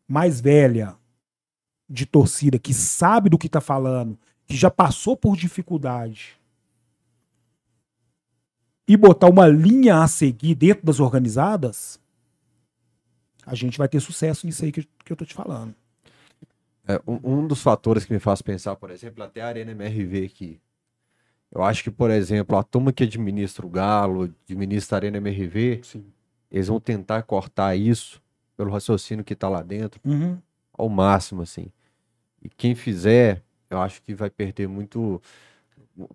mais 0.08 0.40
velha, 0.40 0.96
de 1.86 2.06
torcida, 2.06 2.58
que 2.58 2.72
sabe 2.72 3.28
do 3.28 3.36
que 3.36 3.46
tá 3.46 3.60
falando, 3.60 4.18
que 4.46 4.56
já 4.56 4.70
passou 4.70 5.14
por 5.18 5.36
dificuldade, 5.36 6.40
e 8.88 8.96
botar 8.96 9.28
uma 9.28 9.46
linha 9.46 10.02
a 10.02 10.08
seguir 10.08 10.54
dentro 10.54 10.86
das 10.86 10.98
organizadas, 10.98 12.00
a 13.44 13.54
gente 13.54 13.76
vai 13.76 13.86
ter 13.86 14.00
sucesso 14.00 14.46
nisso 14.46 14.64
aí 14.64 14.72
que, 14.72 14.88
que 15.04 15.12
eu 15.12 15.16
tô 15.16 15.26
te 15.26 15.34
falando. 15.34 15.74
É, 16.88 16.98
um, 17.06 17.20
um 17.22 17.46
dos 17.46 17.62
fatores 17.62 18.06
que 18.06 18.14
me 18.14 18.18
faz 18.18 18.40
pensar, 18.40 18.76
por 18.76 18.90
exemplo, 18.90 19.22
até 19.22 19.42
a 19.42 19.48
Arena 19.48 19.72
MRV 19.72 20.24
aqui. 20.24 20.58
Eu 21.54 21.62
acho 21.62 21.84
que, 21.84 21.90
por 21.90 22.10
exemplo, 22.10 22.56
a 22.56 22.62
turma 22.62 22.92
que 22.92 23.04
administra 23.04 23.66
o 23.66 23.68
Galo, 23.68 24.32
administra 24.48 24.96
a 24.96 24.98
Arena 24.98 25.18
MRV, 25.18 25.80
Sim. 25.82 26.04
eles 26.50 26.68
vão 26.68 26.80
tentar 26.80 27.22
cortar 27.22 27.76
isso 27.76 28.22
pelo 28.56 28.70
raciocínio 28.70 29.22
que 29.24 29.34
tá 29.34 29.48
lá 29.48 29.62
dentro 29.62 30.00
Uhum. 30.04 30.38
ao 30.72 30.88
máximo, 30.88 31.42
assim. 31.42 31.66
E 32.42 32.48
quem 32.48 32.74
fizer, 32.74 33.42
eu 33.68 33.80
acho 33.80 34.02
que 34.02 34.14
vai 34.14 34.30
perder 34.30 34.66
muito. 34.66 35.20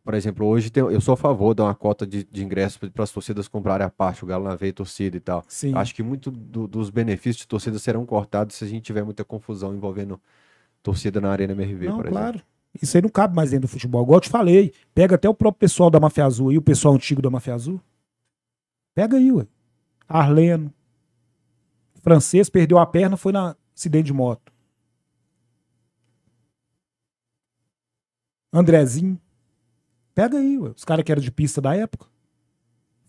Por 0.03 0.15
exemplo, 0.15 0.43
hoje 0.47 0.71
tem- 0.71 0.83
eu 0.83 0.99
sou 0.99 1.13
a 1.13 1.17
favor 1.17 1.53
de 1.53 1.61
uma 1.61 1.75
cota 1.75 2.05
de, 2.05 2.23
de 2.23 2.43
ingressos 2.43 2.77
para 2.89 3.03
as 3.03 3.11
torcidas 3.11 3.47
comprarem 3.47 3.85
a 3.85 3.89
parte, 3.91 4.23
o 4.23 4.27
Galo 4.27 4.43
na 4.45 4.55
veia 4.55 4.73
torcida 4.73 5.15
e 5.15 5.19
tal. 5.19 5.45
Sim. 5.47 5.71
Acho 5.75 5.93
que 5.93 6.01
muito 6.01 6.31
do- 6.31 6.67
dos 6.67 6.89
benefícios 6.89 7.41
de 7.41 7.47
torcida 7.47 7.77
serão 7.77 8.03
cortados 8.05 8.55
se 8.55 8.63
a 8.65 8.67
gente 8.67 8.83
tiver 8.85 9.03
muita 9.03 9.23
confusão 9.23 9.75
envolvendo 9.75 10.19
torcida 10.81 11.21
na 11.21 11.29
Arena 11.31 11.53
MRV, 11.53 11.85
Não, 11.89 11.95
por 11.95 12.05
exemplo. 12.07 12.19
claro. 12.19 12.41
Isso 12.82 12.97
aí 12.97 13.01
não 13.01 13.09
cabe 13.09 13.36
mais 13.36 13.51
dentro 13.51 13.67
do 13.67 13.71
futebol. 13.71 14.03
Igual 14.03 14.17
eu 14.17 14.21
te 14.21 14.30
falei. 14.30 14.73
Pega 14.93 15.15
até 15.15 15.28
o 15.28 15.34
próprio 15.34 15.59
pessoal 15.59 15.89
da 15.89 15.99
Mafia 15.99 16.25
Azul 16.25 16.49
aí, 16.49 16.57
o 16.57 16.61
pessoal 16.61 16.93
antigo 16.93 17.21
da 17.21 17.30
Mafia 17.30 17.53
Azul. 17.55 17.82
Pega 18.93 19.17
aí, 19.17 19.32
ué. 19.32 19.47
Arleno. 20.07 20.73
Francês 21.95 22.49
perdeu 22.49 22.80
a 22.80 22.86
perna, 22.86 23.17
foi 23.17 23.32
na 23.32 23.55
acidente 23.75 24.05
de 24.07 24.13
moto. 24.13 24.51
Andrezinho. 28.51 29.19
Pega 30.15 30.38
aí, 30.38 30.57
ué. 30.57 30.69
Os 30.69 30.86
caras 30.86 31.03
que 31.03 31.11
eram 31.11 31.21
de 31.21 31.32
pista 31.32 31.61
da 31.61 31.75
época. 31.75 32.07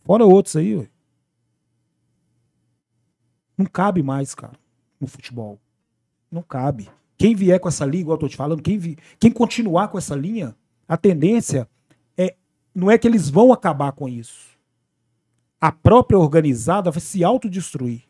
Fora 0.01 0.25
outros 0.25 0.57
aí, 0.57 0.77
ué. 0.77 0.91
Não 3.57 3.67
cabe 3.67 4.03
mais, 4.03 4.35
cara, 4.35 4.59
no 5.01 5.07
futebol. 5.07 5.59
Não 6.31 6.43
cabe. 6.43 6.89
Quem 7.19 7.35
vier 7.35 7.59
com 7.59 7.69
essa 7.69 7.85
linha, 7.85 8.03
igual 8.03 8.15
eu 8.15 8.21
tô 8.21 8.29
te 8.29 8.37
falando, 8.37 8.63
quem, 8.63 8.79
vi, 8.79 8.97
quem 9.19 9.33
continuar 9.33 9.89
com 9.89 9.99
essa 9.99 10.15
linha, 10.15 10.55
a 10.87 10.97
tendência 10.97 11.69
é 12.17 12.37
não 12.73 12.89
é 12.89 12.97
que 12.97 13.09
eles 13.09 13.29
vão 13.29 13.53
acabar 13.53 13.91
com 13.91 14.09
isso. 14.09 14.57
A 15.61 15.73
própria 15.73 16.17
organizada 16.17 16.93
vai 16.93 17.01
se 17.01 17.25
autodestruir. 17.25 18.05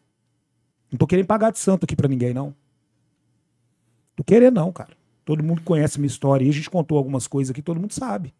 Não 0.92 0.98
tô 0.98 1.06
querendo 1.06 1.26
pagar 1.26 1.50
de 1.50 1.58
santo 1.58 1.84
aqui 1.84 1.96
para 1.96 2.06
ninguém, 2.06 2.34
não. 2.34 2.54
Tô 4.14 4.22
querendo, 4.22 4.56
não, 4.56 4.70
cara. 4.70 4.96
Todo 5.24 5.42
mundo 5.42 5.62
conhece 5.62 5.98
minha 5.98 6.06
história 6.06 6.44
e 6.44 6.48
a 6.50 6.52
gente 6.52 6.68
contou 6.68 6.98
algumas 6.98 7.26
coisas 7.26 7.50
aqui, 7.50 7.62
todo 7.62 7.80
mundo 7.80 7.92
sabe. 7.92 8.34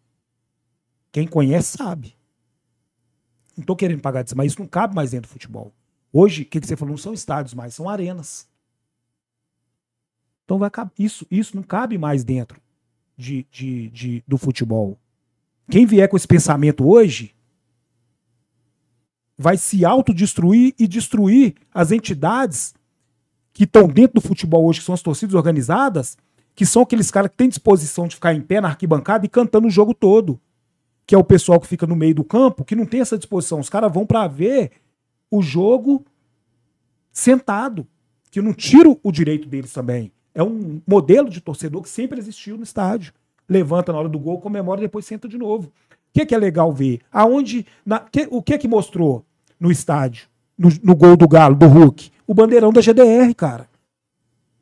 Quem 1.11 1.27
conhece 1.27 1.77
sabe. 1.77 2.15
Não 3.57 3.63
tô 3.63 3.75
querendo 3.75 4.01
pagar 4.01 4.19
santo, 4.19 4.37
mas 4.37 4.51
isso 4.51 4.61
não 4.61 4.67
cabe 4.67 4.95
mais 4.95 5.11
dentro 5.11 5.29
do 5.29 5.33
futebol. 5.33 5.73
Hoje, 6.11 6.43
o 6.43 6.45
que, 6.45 6.59
que 6.59 6.67
você 6.67 6.75
falou? 6.75 6.91
Não 6.91 6.97
são 6.97 7.13
estádios 7.13 7.53
mais, 7.53 7.73
são 7.73 7.89
arenas. 7.89 8.48
Então 10.49 10.57
vai 10.57 10.71
isso, 10.97 11.27
isso 11.29 11.55
não 11.55 11.61
cabe 11.61 11.95
mais 11.95 12.23
dentro 12.23 12.59
de, 13.15 13.45
de, 13.51 13.87
de, 13.91 14.23
do 14.27 14.35
futebol. 14.35 14.97
Quem 15.69 15.85
vier 15.85 16.09
com 16.09 16.17
esse 16.17 16.27
pensamento 16.27 16.89
hoje 16.89 17.35
vai 19.37 19.57
se 19.57 19.85
autodestruir 19.85 20.73
e 20.79 20.87
destruir 20.87 21.53
as 21.71 21.91
entidades 21.91 22.73
que 23.53 23.65
estão 23.65 23.87
dentro 23.87 24.15
do 24.15 24.27
futebol 24.27 24.65
hoje, 24.65 24.79
que 24.79 24.85
são 24.87 24.95
as 24.95 25.03
torcidas 25.03 25.35
organizadas, 25.35 26.17
que 26.55 26.65
são 26.65 26.81
aqueles 26.81 27.11
caras 27.11 27.29
que 27.29 27.37
têm 27.37 27.47
disposição 27.47 28.07
de 28.07 28.15
ficar 28.15 28.33
em 28.33 28.41
pé 28.41 28.59
na 28.59 28.69
arquibancada 28.69 29.27
e 29.27 29.29
cantando 29.29 29.67
o 29.67 29.71
jogo 29.71 29.93
todo. 29.93 30.41
Que 31.05 31.13
é 31.13 31.17
o 31.17 31.23
pessoal 31.23 31.59
que 31.59 31.67
fica 31.67 31.85
no 31.85 31.95
meio 31.95 32.15
do 32.15 32.23
campo, 32.23 32.65
que 32.65 32.75
não 32.75 32.87
tem 32.87 33.01
essa 33.01 33.19
disposição. 33.19 33.59
Os 33.59 33.69
caras 33.69 33.93
vão 33.93 34.03
para 34.03 34.27
ver 34.27 34.71
o 35.29 35.43
jogo 35.43 36.03
sentado, 37.11 37.85
que 38.31 38.41
não 38.41 38.51
tira 38.51 38.89
o 39.03 39.11
direito 39.11 39.47
deles 39.47 39.71
também. 39.71 40.11
É 40.39 40.43
um 40.43 40.81
modelo 40.87 41.29
de 41.29 41.41
torcedor 41.41 41.81
que 41.81 41.89
sempre 41.89 42.17
existiu 42.17 42.55
no 42.55 42.63
estádio. 42.63 43.11
Levanta 43.49 43.91
na 43.91 43.99
hora 43.99 44.07
do 44.07 44.17
gol, 44.17 44.39
comemora 44.39 44.79
e 44.79 44.83
depois 44.83 45.03
senta 45.03 45.27
de 45.27 45.37
novo. 45.37 45.67
O 45.67 45.71
que, 46.13 46.25
que 46.25 46.33
é 46.33 46.37
legal 46.37 46.71
ver? 46.71 47.01
Aonde, 47.11 47.65
na, 47.85 47.99
que, 47.99 48.25
o 48.31 48.41
que 48.41 48.57
que 48.57 48.65
mostrou 48.65 49.25
no 49.59 49.69
estádio, 49.69 50.29
no, 50.57 50.69
no 50.81 50.95
gol 50.95 51.17
do 51.17 51.27
Galo, 51.27 51.57
do 51.57 51.67
Hulk? 51.67 52.09
O 52.25 52.33
bandeirão 52.33 52.71
da 52.71 52.79
GDR, 52.79 53.35
cara. 53.35 53.67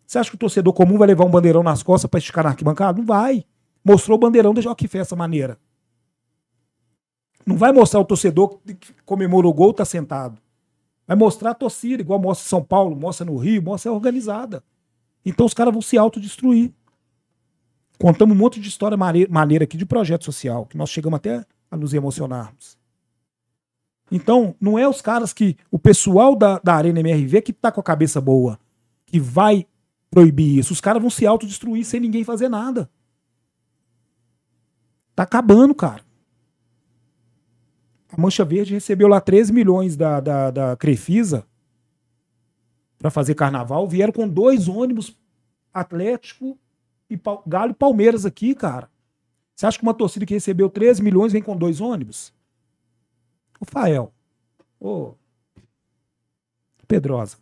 Você 0.03 0.17
acha 0.17 0.32
que 0.32 0.36
o 0.36 0.39
torcedor 0.39 0.73
comum 0.73 0.97
vai 0.97 1.09
levar 1.09 1.25
um 1.25 1.30
bandeirão 1.30 1.61
nas 1.61 1.84
costas 1.84 2.09
para 2.09 2.17
esticar 2.17 2.43
na 2.43 2.49
arquibancada? 2.49 2.97
Não 2.97 3.05
vai. 3.05 3.45
Mostrou 3.86 4.17
o 4.17 4.19
bandeirão 4.19 4.55
da 4.55 4.73
que 4.73 4.88
fez 4.88 5.03
essa 5.03 5.15
maneira. 5.15 5.59
Não 7.45 7.55
vai 7.55 7.71
mostrar 7.71 7.99
o 7.99 8.05
torcedor 8.05 8.57
que 8.65 8.93
comemorou 9.05 9.51
o 9.51 9.53
gol, 9.53 9.71
tá 9.75 9.86
sentado. 9.86 10.39
Vai 11.05 11.15
mostrar 11.15 11.51
a 11.51 11.53
torcida, 11.53 12.01
igual 12.01 12.19
mostra 12.19 12.47
em 12.47 12.49
São 12.49 12.63
Paulo, 12.63 12.95
mostra 12.95 13.28
no 13.28 13.38
Rio, 13.38 13.61
mostra 13.61 13.93
organizada. 13.93 14.63
Então 15.28 15.45
os 15.45 15.53
caras 15.53 15.73
vão 15.73 15.82
se 15.82 15.97
autodestruir. 15.97 16.71
Contamos 17.99 18.34
um 18.34 18.39
monte 18.39 18.61
de 18.61 18.69
história 18.69 18.97
maneira 19.30 19.65
aqui 19.65 19.75
de 19.75 19.86
projeto 19.86 20.23
social, 20.23 20.65
que 20.65 20.78
nós 20.78 20.89
chegamos 20.89 21.17
até 21.17 21.45
a 21.69 21.75
nos 21.75 21.93
emocionarmos. 21.93 22.78
Então, 24.09 24.55
não 24.61 24.80
é 24.80 24.88
os 24.88 25.01
caras 25.01 25.34
que. 25.34 25.57
O 25.69 25.78
pessoal 25.78 26.34
da, 26.34 26.59
da 26.59 26.75
Arena 26.75 27.01
MRV 27.01 27.41
que 27.41 27.51
tá 27.51 27.73
com 27.73 27.82
a 27.82 27.84
cabeça 27.84 28.21
boa, 28.21 28.57
que 29.05 29.19
vai 29.19 29.67
proibir 30.09 30.59
isso. 30.59 30.71
Os 30.71 30.80
caras 30.80 31.01
vão 31.01 31.09
se 31.09 31.28
autodestruir 31.28 31.84
sem 31.84 31.99
ninguém 31.99 32.23
fazer 32.23 32.47
nada. 32.47 32.89
Tá 35.13 35.23
acabando, 35.23 35.75
cara. 35.75 36.05
A 38.13 38.21
Mancha 38.21 38.45
Verde 38.45 38.73
recebeu 38.73 39.09
lá 39.09 39.19
13 39.19 39.51
milhões 39.51 39.97
da, 39.97 40.21
da, 40.21 40.51
da 40.51 40.78
Crefisa 40.78 41.45
para 42.98 43.10
fazer 43.12 43.36
carnaval, 43.36 43.88
vieram 43.88 44.12
com 44.12 44.28
dois 44.28 44.68
ônibus 44.68 45.16
Atlético 45.74 46.58
e 47.10 47.20
Galo 47.45 47.72
e 47.72 47.76
Palmeiras 47.76 48.26
aqui, 48.26 48.56
cara. 48.56 48.89
Você 49.56 49.66
acha 49.66 49.78
que 49.78 49.84
uma 49.84 49.93
torcida 49.93 50.26
que 50.26 50.34
recebeu 50.34 50.70
13 50.70 51.02
milhões 51.02 51.32
vem 51.32 51.41
com 51.41 51.56
dois 51.56 51.80
ônibus? 51.80 52.34
O 53.60 53.66
Fael. 53.66 54.12
Ô. 54.80 55.14
Pedrosa. 56.88 57.38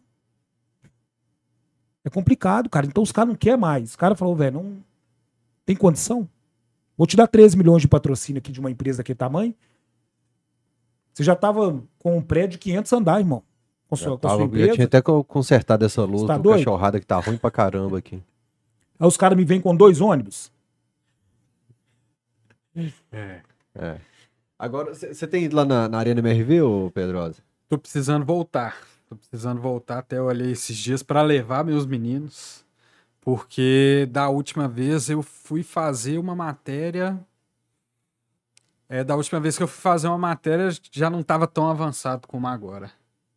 É 2.03 2.09
complicado, 2.09 2.69
cara. 2.69 2.85
Então 2.85 3.03
os 3.03 3.11
caras 3.11 3.29
não 3.29 3.35
querem 3.35 3.59
mais. 3.59 3.91
Os 3.91 3.95
caras 3.95 4.17
falaram, 4.17 4.37
velho, 4.37 4.61
não 4.61 4.83
tem 5.65 5.75
condição. 5.75 6.29
Vou 6.97 7.07
te 7.07 7.17
dar 7.17 7.27
13 7.27 7.57
milhões 7.57 7.81
de 7.81 7.87
patrocínio 7.87 8.39
aqui 8.39 8.51
de 8.51 8.59
uma 8.59 8.71
empresa 8.71 8.99
daquele 8.99 9.17
tamanho. 9.17 9.53
Você 11.13 11.23
já 11.23 11.35
tava 11.35 11.83
com 11.97 12.17
um 12.17 12.21
prédio 12.21 12.51
de 12.51 12.57
500 12.59 12.93
andares, 12.93 13.25
irmão 13.25 13.43
com, 13.97 14.09
sua, 14.09 14.17
com 14.17 14.29
sua 14.29 14.43
empresa. 14.43 14.67
Eu 14.67 14.75
tinha 14.75 14.85
até 14.85 15.01
consertado 15.01 15.85
essa 15.85 16.03
luz 16.03 16.23
tá 16.23 16.37
do 16.37 16.43
doido? 16.43 16.57
cachorrada 16.59 16.99
que 16.99 17.05
tá 17.05 17.19
ruim 17.19 17.37
pra 17.37 17.51
caramba 17.51 17.97
aqui. 17.97 18.21
Aí 18.99 19.07
os 19.07 19.17
caras 19.17 19.37
me 19.37 19.43
vêm 19.43 19.59
com 19.59 19.75
dois 19.75 20.01
ônibus. 20.01 20.51
É. 23.11 23.41
é. 23.75 23.97
Agora, 24.57 24.93
você 24.93 25.27
tem 25.27 25.45
ido 25.45 25.55
lá 25.55 25.65
na, 25.65 25.87
na 25.87 25.97
Arena 25.97 26.19
MRV, 26.19 26.61
ô 26.61 26.91
Pedrosa? 26.91 27.41
Tô 27.67 27.77
precisando 27.77 28.25
voltar. 28.25 28.77
Tô 29.09 29.15
precisando 29.15 29.61
voltar. 29.61 29.99
Até 29.99 30.21
olhei 30.21 30.51
esses 30.51 30.75
dias 30.75 31.03
para 31.03 31.21
levar 31.21 31.63
meus 31.63 31.85
meninos. 31.85 32.65
Porque 33.21 34.07
da 34.11 34.29
última 34.29 34.67
vez 34.67 35.09
eu 35.09 35.21
fui 35.21 35.63
fazer 35.63 36.17
uma 36.17 36.35
matéria. 36.35 37.19
É, 38.87 39.03
da 39.03 39.15
última 39.15 39.39
vez 39.39 39.57
que 39.57 39.63
eu 39.63 39.67
fui 39.67 39.81
fazer 39.81 40.07
uma 40.07 40.17
matéria 40.17 40.69
já 40.91 41.09
não 41.09 41.21
estava 41.21 41.47
tão 41.47 41.69
avançado 41.69 42.27
como 42.27 42.47
agora. 42.47 42.91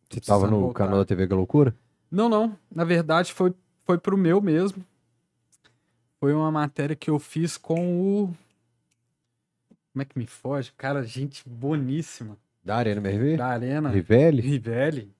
Você 0.09 0.19
tava 0.21 0.47
no 0.47 0.59
voltar. 0.61 0.85
canal 0.85 0.99
da 0.99 1.05
TV 1.05 1.25
Loucura? 1.27 1.73
Não, 2.09 2.27
não. 2.27 2.57
Na 2.73 2.83
verdade, 2.83 3.31
foi, 3.31 3.53
foi 3.85 3.97
pro 3.97 4.17
meu 4.17 4.41
mesmo. 4.41 4.83
Foi 6.19 6.33
uma 6.33 6.51
matéria 6.51 6.95
que 6.95 7.09
eu 7.09 7.19
fiz 7.19 7.57
com 7.57 8.01
o. 8.01 8.33
Como 9.93 10.01
é 10.01 10.05
que 10.05 10.17
me 10.17 10.25
foge? 10.25 10.71
Cara, 10.75 11.03
gente 11.03 11.43
boníssima. 11.47 12.37
Da 12.63 12.75
Arena 12.75 12.99
MRV? 12.99 13.37
Da 13.37 13.47
Arena. 13.47 13.89
Rivelli? 13.89 14.41
Rivelli. 14.41 15.11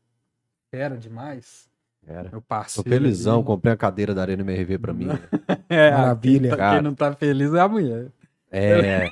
Era 0.72 0.98
demais. 0.98 1.70
Era. 2.06 2.30
Meu 2.30 2.42
parceiro. 2.42 2.90
Tô 2.90 2.96
felizão, 2.96 3.38
ali. 3.38 3.46
comprei 3.46 3.74
a 3.74 3.78
cadeira 3.78 4.14
da 4.14 4.22
Arena 4.22 4.42
MRV 4.42 4.78
pra 4.78 4.94
mim. 4.94 5.08
é, 5.70 5.92
Maravilha. 5.92 6.56
Quem, 6.56 6.70
quem 6.72 6.82
não 6.82 6.94
tá 6.94 7.14
feliz 7.14 7.54
é 7.54 7.60
a 7.60 7.68
mulher. 7.68 8.08
É, 8.52 9.06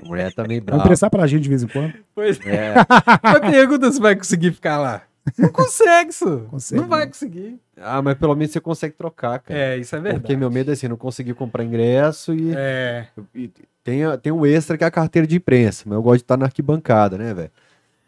a 0.00 0.04
mulher 0.04 0.32
tá 0.32 0.46
meio 0.46 0.62
brava. 0.62 0.78
Vamos 0.78 0.88
prestar 0.88 1.10
pra 1.10 1.26
gente 1.26 1.42
de 1.42 1.48
vez 1.48 1.62
em 1.64 1.68
quando. 1.68 1.92
Pois 2.14 2.38
é. 2.46 2.74
Mas 3.22 3.50
pergunta 3.50 3.90
se 3.90 4.00
vai 4.00 4.14
conseguir 4.14 4.52
ficar 4.52 4.78
lá. 4.78 5.02
Não 5.36 5.48
consegue, 5.50 6.10
isso. 6.10 6.46
Consegue, 6.50 6.80
não 6.80 6.88
vai 6.88 7.06
conseguir. 7.06 7.60
Ah, 7.76 8.00
mas 8.00 8.16
pelo 8.16 8.34
menos 8.34 8.52
você 8.52 8.60
consegue 8.60 8.94
trocar, 8.94 9.38
cara. 9.40 9.58
É, 9.58 9.78
isso 9.78 9.94
é 9.94 10.00
verdade. 10.00 10.22
Porque 10.22 10.36
meu 10.36 10.50
medo 10.50 10.70
é 10.70 10.74
assim, 10.74 10.88
não 10.88 10.96
conseguir 10.96 11.34
comprar 11.34 11.64
ingresso 11.64 12.32
e. 12.32 12.52
É. 12.54 13.06
E 13.34 13.50
tem, 13.82 14.00
tem 14.22 14.32
um 14.32 14.44
extra 14.44 14.78
que 14.78 14.84
é 14.84 14.86
a 14.86 14.90
carteira 14.90 15.26
de 15.26 15.36
imprensa, 15.36 15.84
mas 15.86 15.96
eu 15.96 16.02
gosto 16.02 16.18
de 16.18 16.24
estar 16.24 16.36
na 16.36 16.46
arquibancada, 16.46 17.16
né, 17.18 17.34
velho? 17.34 17.50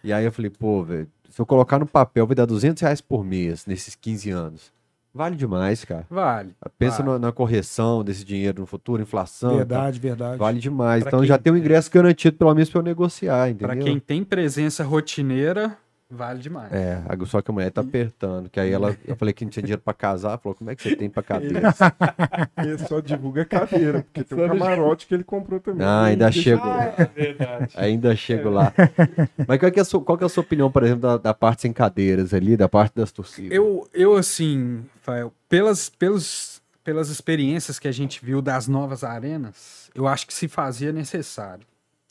E 0.02 0.12
aí 0.12 0.24
eu 0.24 0.32
falei, 0.32 0.50
pô, 0.50 0.82
velho, 0.82 1.08
se 1.28 1.40
eu 1.40 1.46
colocar 1.46 1.78
no 1.78 1.86
papel, 1.86 2.26
vai 2.26 2.34
dar 2.34 2.46
200 2.46 2.80
reais 2.80 3.00
por 3.00 3.24
mês 3.24 3.66
nesses 3.66 3.94
15 3.94 4.30
anos. 4.30 4.72
Vale 5.12 5.34
demais, 5.34 5.84
cara. 5.84 6.06
Vale. 6.08 6.54
Pensa 6.78 7.02
vale. 7.02 7.10
Na, 7.10 7.18
na, 7.18 7.32
correção 7.32 8.04
desse 8.04 8.24
dinheiro 8.24 8.60
no 8.60 8.66
futuro, 8.66 9.02
inflação. 9.02 9.56
Verdade, 9.56 9.98
verdade. 9.98 10.38
Vale 10.38 10.60
demais. 10.60 11.02
Pra 11.02 11.10
então 11.10 11.20
quem... 11.20 11.28
já 11.28 11.38
tem 11.38 11.52
um 11.52 11.56
ingresso 11.56 11.90
garantido, 11.90 12.36
pelo 12.36 12.54
menos, 12.54 12.70
para 12.70 12.78
eu 12.78 12.84
negociar, 12.84 13.48
entendeu? 13.48 13.68
Para 13.68 13.76
quem 13.76 13.98
tem 13.98 14.22
presença 14.22 14.84
rotineira, 14.84 15.76
Vale 16.10 16.40
demais. 16.40 16.72
É, 16.72 17.02
só 17.26 17.42
que 17.42 17.50
a 17.50 17.54
mulher 17.54 17.70
tá 17.70 17.82
apertando. 17.82 18.48
Que 18.48 18.58
aí 18.58 18.72
ela, 18.72 18.96
eu 19.06 19.14
falei 19.14 19.34
que 19.34 19.44
não 19.44 19.50
tinha 19.50 19.62
dinheiro 19.62 19.82
pra 19.82 19.92
casar. 19.92 20.38
Falou, 20.38 20.56
como 20.56 20.70
é 20.70 20.74
que 20.74 20.82
você 20.82 20.96
tem 20.96 21.10
pra 21.10 21.22
cadeira? 21.22 21.60
Ele 22.56 22.78
só 22.78 23.00
divulga 23.00 23.44
cadeira, 23.44 24.02
porque 24.02 24.24
tem 24.24 24.42
um 24.42 24.48
camarote 24.48 25.06
que 25.06 25.14
ele 25.14 25.24
comprou 25.24 25.60
também. 25.60 25.86
Ah, 25.86 26.04
ainda 26.04 26.32
chego. 26.32 26.62
Ah, 26.64 26.94
é 26.96 27.04
verdade. 27.04 27.74
Ainda 27.76 28.16
chego 28.16 28.48
é. 28.48 28.52
lá. 28.52 28.72
Mas 29.46 29.58
qual 29.58 29.70
que, 29.70 29.78
é 29.78 29.82
a 29.82 29.84
sua, 29.84 30.00
qual 30.02 30.16
que 30.16 30.24
é 30.24 30.26
a 30.26 30.30
sua 30.30 30.42
opinião, 30.42 30.70
por 30.70 30.82
exemplo, 30.82 31.02
da, 31.02 31.16
da, 31.18 31.34
parte 31.34 31.62
sem 31.62 31.72
cadeiras 31.72 32.32
ali, 32.32 32.56
da 32.56 32.68
parte 32.68 32.94
das 32.96 33.12
torcidas? 33.12 33.52
Eu, 33.52 33.86
eu 33.92 34.16
assim, 34.16 34.84
Fael, 35.02 35.32
pelas, 35.46 35.90
pelos, 35.90 36.62
pelas 36.82 37.10
experiências 37.10 37.78
que 37.78 37.86
a 37.86 37.92
gente 37.92 38.24
viu 38.24 38.40
das 38.40 38.66
novas 38.66 39.04
arenas, 39.04 39.90
eu 39.94 40.08
acho 40.08 40.26
que 40.26 40.32
se 40.32 40.48
fazia 40.48 40.90
necessário. 40.90 41.66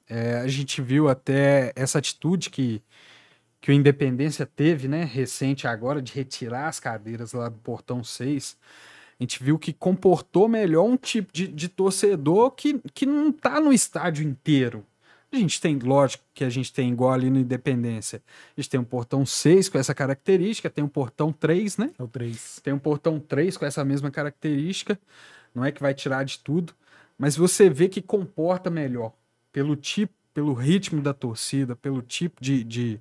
É, 0.09 0.35
a 0.35 0.47
gente 0.47 0.81
viu 0.81 1.09
até 1.09 1.73
essa 1.75 1.97
atitude 1.97 2.49
que 2.49 2.81
que 3.59 3.71
o 3.71 3.73
Independência 3.73 4.45
teve, 4.45 4.87
né, 4.87 5.03
recente 5.03 5.67
agora, 5.67 6.01
de 6.01 6.13
retirar 6.13 6.67
as 6.67 6.79
cadeiras 6.79 7.33
lá 7.33 7.49
do 7.49 7.57
portão 7.57 8.03
6, 8.03 8.57
a 9.19 9.23
gente 9.23 9.43
viu 9.43 9.57
que 9.57 9.73
comportou 9.73 10.47
melhor 10.47 10.83
um 10.83 10.95
tipo 10.95 11.33
de, 11.33 11.47
de 11.47 11.67
torcedor 11.67 12.51
que, 12.51 12.79
que 12.93 13.05
não 13.05 13.31
tá 13.31 13.59
no 13.59 13.73
estádio 13.73 14.27
inteiro. 14.27 14.85
A 15.31 15.35
gente 15.35 15.59
tem, 15.59 15.77
lógico 15.77 16.23
que 16.33 16.43
a 16.43 16.49
gente 16.49 16.71
tem 16.71 16.89
igual 16.91 17.11
ali 17.11 17.29
no 17.29 17.39
Independência. 17.39 18.21
A 18.55 18.61
gente 18.61 18.69
tem 18.69 18.79
um 18.79 18.83
portão 18.83 19.25
6 19.25 19.67
com 19.69 19.77
essa 19.77 19.93
característica, 19.93 20.69
tem 20.69 20.83
um 20.83 20.87
portão 20.87 21.33
3, 21.33 21.77
né? 21.77 21.91
É 21.99 22.03
o 22.03 22.07
3. 22.07 22.61
Tem 22.63 22.73
um 22.73 22.79
portão 22.79 23.19
3 23.19 23.57
com 23.57 23.65
essa 23.65 23.83
mesma 23.83 24.09
característica. 24.09 24.97
Não 25.53 25.65
é 25.65 25.71
que 25.71 25.81
vai 25.81 25.93
tirar 25.93 26.23
de 26.23 26.39
tudo, 26.39 26.73
mas 27.17 27.35
você 27.35 27.69
vê 27.69 27.89
que 27.89 28.01
comporta 28.01 28.69
melhor 28.69 29.11
pelo 29.51 29.75
tipo, 29.75 30.13
pelo 30.33 30.53
ritmo 30.53 31.01
da 31.01 31.13
torcida, 31.13 31.75
pelo 31.75 32.01
tipo 32.01 32.41
de, 32.41 32.63
de 32.63 32.99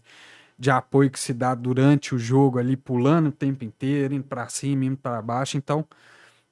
de 0.59 0.71
apoio 0.71 1.11
que 1.11 1.21
se 1.21 1.35
dá 1.35 1.55
durante 1.55 2.15
o 2.15 2.19
jogo 2.19 2.59
ali, 2.59 2.77
pulando 2.77 3.29
o 3.29 3.33
tempo 3.33 3.65
inteiro, 3.65 4.15
indo 4.15 4.25
para 4.25 4.49
cima, 4.49 4.85
indo 4.85 4.97
para 4.97 5.21
baixo. 5.21 5.57
Então, 5.57 5.85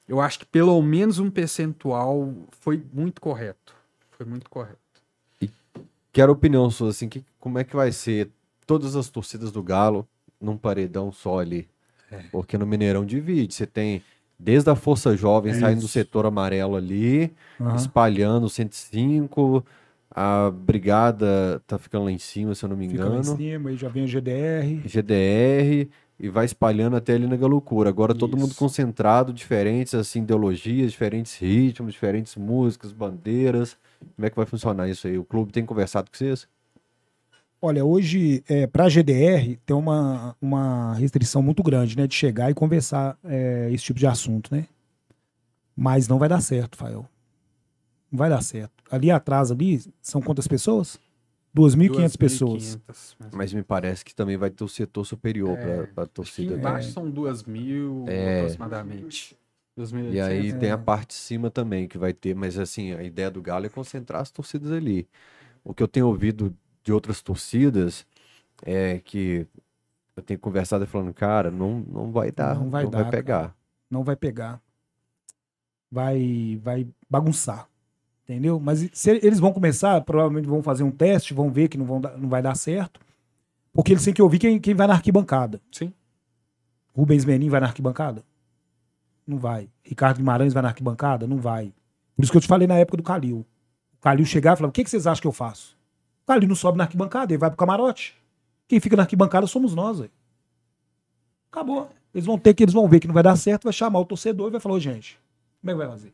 eu 0.08 0.20
acho 0.20 0.38
que 0.38 0.46
pelo 0.46 0.80
menos 0.82 1.18
um 1.18 1.30
percentual 1.30 2.32
foi 2.60 2.82
muito 2.92 3.20
correto. 3.20 3.74
Foi 4.10 4.26
muito 4.26 4.48
correto. 4.50 4.78
Quero 6.12 6.30
a 6.30 6.34
opinião 6.34 6.70
sua, 6.70 6.90
assim, 6.90 7.08
que, 7.08 7.24
como 7.40 7.58
é 7.58 7.64
que 7.64 7.74
vai 7.74 7.90
ser 7.90 8.30
todas 8.66 8.94
as 8.94 9.08
torcidas 9.08 9.50
do 9.50 9.62
Galo 9.62 10.06
num 10.40 10.56
paredão 10.56 11.10
só 11.10 11.40
ali? 11.40 11.68
Porque 12.30 12.56
no 12.56 12.66
Mineirão 12.66 13.04
divide, 13.04 13.52
você 13.52 13.66
tem 13.66 14.02
desde 14.38 14.70
a 14.70 14.76
Força 14.76 15.16
Jovem 15.16 15.52
É 15.52 15.54
saindo 15.54 15.80
do 15.80 15.88
setor 15.88 16.26
amarelo 16.26 16.76
ali, 16.76 17.32
Aham. 17.60 17.76
espalhando 17.76 18.44
o 18.44 18.50
105, 18.50 19.64
a 20.14 20.50
Brigada 20.50 21.60
tá 21.66 21.76
ficando 21.76 22.04
lá 22.04 22.12
em 22.12 22.18
cima, 22.18 22.54
se 22.54 22.64
eu 22.64 22.68
não 22.68 22.76
me 22.76 22.88
Fica 22.88 23.04
lá 23.04 23.16
em 23.16 23.18
engano, 23.18 23.36
cima, 23.36 23.70
aí 23.70 23.76
já 23.76 23.88
vem 23.88 24.04
o 24.04 24.06
GDR. 24.06 24.86
GDR, 24.86 25.90
e 26.20 26.28
vai 26.28 26.44
espalhando 26.44 26.94
até 26.94 27.14
ali 27.14 27.26
na 27.26 27.36
Galoucura. 27.36 27.90
Agora 27.90 28.14
todo 28.14 28.36
mundo 28.36 28.50
Isso. 28.50 28.58
concentrado, 28.58 29.32
diferentes 29.32 29.92
assim, 29.94 30.22
ideologias, 30.22 30.92
diferentes 30.92 31.36
ritmos, 31.36 31.92
diferentes 31.92 32.36
músicas, 32.36 32.92
bandeiras. 32.92 33.76
Como 34.14 34.24
é 34.24 34.30
que 34.30 34.36
vai 34.36 34.46
funcionar 34.46 34.88
isso 34.88 35.08
aí? 35.08 35.18
O 35.18 35.24
clube 35.24 35.50
tem 35.50 35.66
conversado 35.66 36.08
com 36.08 36.16
vocês? 36.16 36.46
Olha, 37.60 37.84
hoje, 37.84 38.44
é, 38.46 38.66
para 38.66 38.84
a 38.84 38.88
GDR, 38.88 39.58
tem 39.64 39.74
uma, 39.74 40.36
uma 40.40 40.94
restrição 40.94 41.42
muito 41.42 41.62
grande, 41.62 41.96
né? 41.96 42.06
De 42.06 42.14
chegar 42.14 42.50
e 42.50 42.54
conversar 42.54 43.18
é, 43.24 43.68
esse 43.72 43.82
tipo 43.84 43.98
de 43.98 44.06
assunto, 44.06 44.54
né? 44.54 44.66
Mas 45.74 46.06
não 46.06 46.18
vai 46.18 46.28
dar 46.28 46.40
certo, 46.40 46.76
Fael. 46.76 47.08
Não 48.14 48.18
vai 48.18 48.30
dar 48.30 48.40
certo. 48.42 48.72
Ali 48.88 49.10
atrás, 49.10 49.50
ali, 49.50 49.82
são 50.00 50.22
quantas 50.22 50.46
pessoas? 50.46 51.00
2.500 51.52 52.16
pessoas. 52.16 52.76
2.500, 52.76 53.16
mas- 53.18 53.32
Mas 53.32 53.52
me 53.52 53.62
parece 53.64 54.04
que 54.04 54.14
também 54.14 54.36
vai 54.36 54.50
ter 54.50 54.62
o 54.62 54.68
setor 54.68 55.04
superior 55.04 55.58
É, 55.58 55.86
para 55.86 56.04
a 56.04 56.06
torcida. 56.06 56.54
embaixo 56.54 56.92
são 56.92 57.10
duas 57.10 57.42
mil 57.42 58.04
É. 58.06 58.38
aproximadamente. 58.38 59.36
2.800. 59.76 60.14
E 60.14 60.20
aí 60.20 60.52
tem 60.52 60.68
É. 60.68 60.72
a 60.72 60.78
parte 60.78 61.08
de 61.08 61.14
cima 61.14 61.50
também 61.50 61.88
que 61.88 61.98
vai 61.98 62.12
ter, 62.12 62.36
mas 62.36 62.56
assim, 62.56 62.92
a 62.92 63.02
ideia 63.02 63.28
do 63.32 63.42
Galo 63.42 63.66
é 63.66 63.68
concentrar 63.68 64.22
as 64.22 64.30
torcidas 64.30 64.70
ali. 64.70 65.08
O 65.64 65.74
que 65.74 65.82
eu 65.82 65.88
tenho 65.88 66.06
ouvido 66.06 66.56
de 66.84 66.92
outras 66.92 67.20
torcidas 67.20 68.06
é 68.62 69.00
que 69.00 69.44
eu 70.16 70.22
tenho 70.22 70.38
conversado 70.38 70.84
e 70.84 70.86
falando, 70.86 71.12
cara, 71.12 71.50
não, 71.50 71.80
não 71.80 72.12
vai 72.12 72.30
dar, 72.30 72.54
Não 72.54 72.62
não 72.64 72.70
vai 72.70 72.86
vai, 72.86 73.02
dar, 73.04 73.10
pegar. 73.10 73.56
Não 73.90 74.04
vai 74.04 74.14
pegar. 74.14 74.62
Vai, 75.90 76.60
vai 76.62 76.86
bagunçar. 77.10 77.68
Entendeu? 78.24 78.58
Mas 78.58 78.88
se 78.92 79.10
eles 79.10 79.38
vão 79.38 79.52
começar, 79.52 80.00
provavelmente 80.00 80.48
vão 80.48 80.62
fazer 80.62 80.82
um 80.82 80.90
teste, 80.90 81.34
vão 81.34 81.50
ver 81.50 81.68
que 81.68 81.76
não, 81.76 81.84
vão 81.84 82.00
dar- 82.00 82.16
não 82.16 82.28
vai 82.28 82.40
dar 82.42 82.54
certo. 82.56 82.98
Porque 83.72 83.92
eles 83.92 84.04
têm 84.04 84.14
que 84.14 84.22
ouvir 84.22 84.38
quem, 84.38 84.58
quem 84.58 84.74
vai 84.74 84.86
na 84.86 84.94
arquibancada. 84.94 85.60
Sim. 85.70 85.92
Rubens 86.96 87.24
Menin 87.24 87.48
vai 87.50 87.60
na 87.60 87.66
arquibancada? 87.66 88.24
Não 89.26 89.36
vai. 89.38 89.68
Ricardo 89.82 90.18
Guimarães 90.18 90.52
vai 90.54 90.62
na 90.62 90.68
arquibancada? 90.68 91.26
Não 91.26 91.38
vai. 91.38 91.72
Por 92.16 92.22
isso 92.22 92.32
que 92.32 92.38
eu 92.38 92.42
te 92.42 92.46
falei 92.48 92.66
na 92.68 92.76
época 92.76 92.96
do 92.96 93.02
Calil. 93.02 93.44
O 93.98 94.00
Calil 94.00 94.24
chegava 94.24 94.54
e 94.54 94.58
falava: 94.58 94.70
o 94.70 94.72
que, 94.72 94.84
que 94.84 94.90
vocês 94.90 95.06
acham 95.06 95.20
que 95.20 95.26
eu 95.26 95.32
faço? 95.32 95.76
O 96.22 96.26
Calil 96.26 96.48
não 96.48 96.54
sobe 96.54 96.78
na 96.78 96.84
arquibancada, 96.84 97.32
ele 97.32 97.38
vai 97.38 97.50
pro 97.50 97.56
camarote. 97.58 98.14
Quem 98.68 98.80
fica 98.80 98.96
na 98.96 99.02
arquibancada 99.02 99.46
somos 99.46 99.74
nós, 99.74 99.98
velho. 99.98 100.10
Acabou. 101.50 101.90
Eles 102.14 102.24
vão 102.24 102.38
ter 102.38 102.54
que, 102.54 102.62
eles 102.62 102.72
vão 102.74 102.88
ver 102.88 103.00
que 103.00 103.06
não 103.06 103.14
vai 103.14 103.22
dar 103.22 103.36
certo, 103.36 103.64
vai 103.64 103.72
chamar 103.72 103.98
o 103.98 104.04
torcedor 104.04 104.48
e 104.48 104.52
vai 104.52 104.60
falar, 104.60 104.78
gente, 104.78 105.18
como 105.60 105.70
é 105.70 105.74
que 105.74 105.78
vai 105.78 105.88
fazer? 105.88 106.12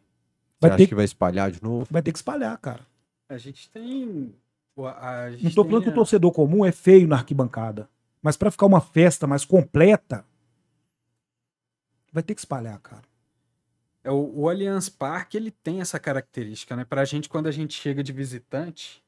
Você 0.60 0.68
Vai 0.68 0.70
acha 0.70 0.78
ter, 0.78 0.86
que 0.88 0.94
vai 0.94 1.04
espalhar 1.06 1.50
de 1.50 1.62
novo? 1.62 1.86
vai 1.90 2.02
ter 2.02 2.12
que 2.12 2.18
espalhar, 2.18 2.56
cara. 2.58 2.86
A 3.28 3.38
gente 3.38 3.70
tem. 3.70 4.34
a- 4.78 5.30
gente 5.30 5.44
Não 5.44 5.50
tô 5.52 5.62
tem 5.62 5.70
falando 5.70 5.84
que 5.84 5.90
o 5.90 5.94
torcedor 5.94 6.32
comum 6.32 6.64
é 6.66 6.72
feio 6.72 7.08
na 7.08 7.16
arquibancada. 7.16 7.88
Mas 8.22 8.36
pra 8.36 8.50
ficar 8.50 8.66
uma 8.66 8.80
festa 8.80 9.26
mais 9.26 9.44
completa, 9.44 10.24
vai 12.12 12.22
ter 12.22 12.34
que 12.34 12.40
espalhar, 12.40 12.78
cara. 12.80 13.04
É, 14.04 14.10
o, 14.10 14.40
o 14.40 14.48
Allianz 14.48 14.88
Parque 14.90 15.36
ele 15.36 15.50
tem 15.50 15.80
essa 15.80 15.98
característica, 15.98 16.76
né? 16.76 16.84
Pra 16.84 17.04
gente, 17.04 17.28
quando 17.28 17.46
a 17.46 17.50
gente 17.50 17.74
chega 17.74 18.02
de 18.02 18.12
visitante, 18.12 19.02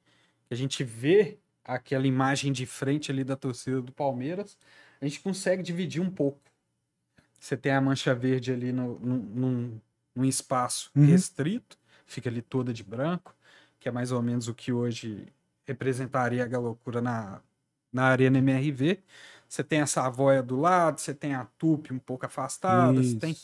a 0.50 0.54
gente 0.54 0.82
vê 0.84 1.38
aquela 1.64 2.06
imagem 2.06 2.52
de 2.52 2.64
frente 2.66 3.10
ali 3.10 3.24
da 3.24 3.36
torcida 3.36 3.80
do 3.82 3.92
Palmeiras, 3.92 4.56
a 5.00 5.04
gente 5.06 5.20
consegue 5.20 5.62
dividir 5.62 6.00
um 6.00 6.10
pouco. 6.10 6.40
Você 7.38 7.56
tem 7.56 7.72
a 7.72 7.80
mancha 7.80 8.14
verde 8.14 8.52
ali 8.52 8.72
no, 8.72 8.98
num, 9.00 9.16
num- 9.18 9.80
num 10.14 10.24
espaço 10.24 10.92
Uhum. 10.96 11.06
restrito, 11.06 11.78
fica 12.06 12.28
ali 12.30 12.42
toda 12.42 12.72
de 12.72 12.82
branco, 12.84 13.34
que 13.80 13.88
é 13.88 13.92
mais 13.92 14.12
ou 14.12 14.22
menos 14.22 14.48
o 14.48 14.54
que 14.54 14.72
hoje 14.72 15.32
representaria 15.66 16.44
a 16.44 16.46
galocura 16.48 17.00
na, 17.00 17.42
na 17.92 18.04
Arena 18.06 18.38
MRV. 18.38 19.02
Você 19.48 19.62
tem 19.64 19.80
a 19.80 19.86
Savoia 19.86 20.42
do 20.42 20.56
lado, 20.58 21.00
você 21.00 21.14
tem 21.14 21.34
a 21.34 21.44
Tupi 21.58 21.92
um 21.92 21.98
pouco 21.98 22.26
afastada, 22.26 23.02
você 23.02 23.16
tem 23.18 23.40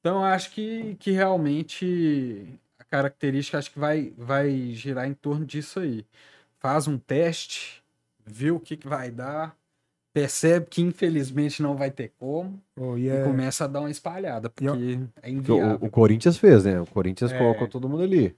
então, 0.00 0.24
acho 0.24 0.52
que, 0.52 0.94
que 0.96 1.10
realmente 1.10 2.58
a 2.78 2.84
característica 2.84 3.58
acho 3.58 3.70
que 3.72 3.78
vai, 3.78 4.10
vai 4.16 4.70
girar 4.72 5.06
em 5.08 5.14
torno 5.14 5.44
disso 5.44 5.80
aí. 5.80 6.06
Faz 6.60 6.86
um 6.88 6.98
teste, 6.98 7.84
vê 8.24 8.50
o 8.50 8.60
que, 8.60 8.76
que 8.76 8.88
vai 8.88 9.10
dar, 9.10 9.57
percebe 10.20 10.66
que 10.68 10.82
infelizmente 10.82 11.62
não 11.62 11.76
vai 11.76 11.90
ter 11.90 12.12
como 12.18 12.60
Oh, 12.76 12.96
e 12.96 13.02
e 13.02 13.08
é- 13.08 13.24
começa 13.24 13.64
a 13.64 13.66
dar 13.68 13.80
uma 13.80 13.90
espalhada, 13.90 14.50
porque 14.50 14.66
é 14.66 14.70
Porque 14.70 15.30
inviável. 15.30 15.78
O, 15.80 15.86
o 15.86 15.90
Corinthians 15.90 16.36
fez, 16.36 16.64
né? 16.64 16.80
O 16.80 16.86
Corinthians 16.86 17.32
É. 17.32 17.38
colocou 17.38 17.68
todo 17.68 17.88
mundo 17.88 18.02
ali. 18.02 18.34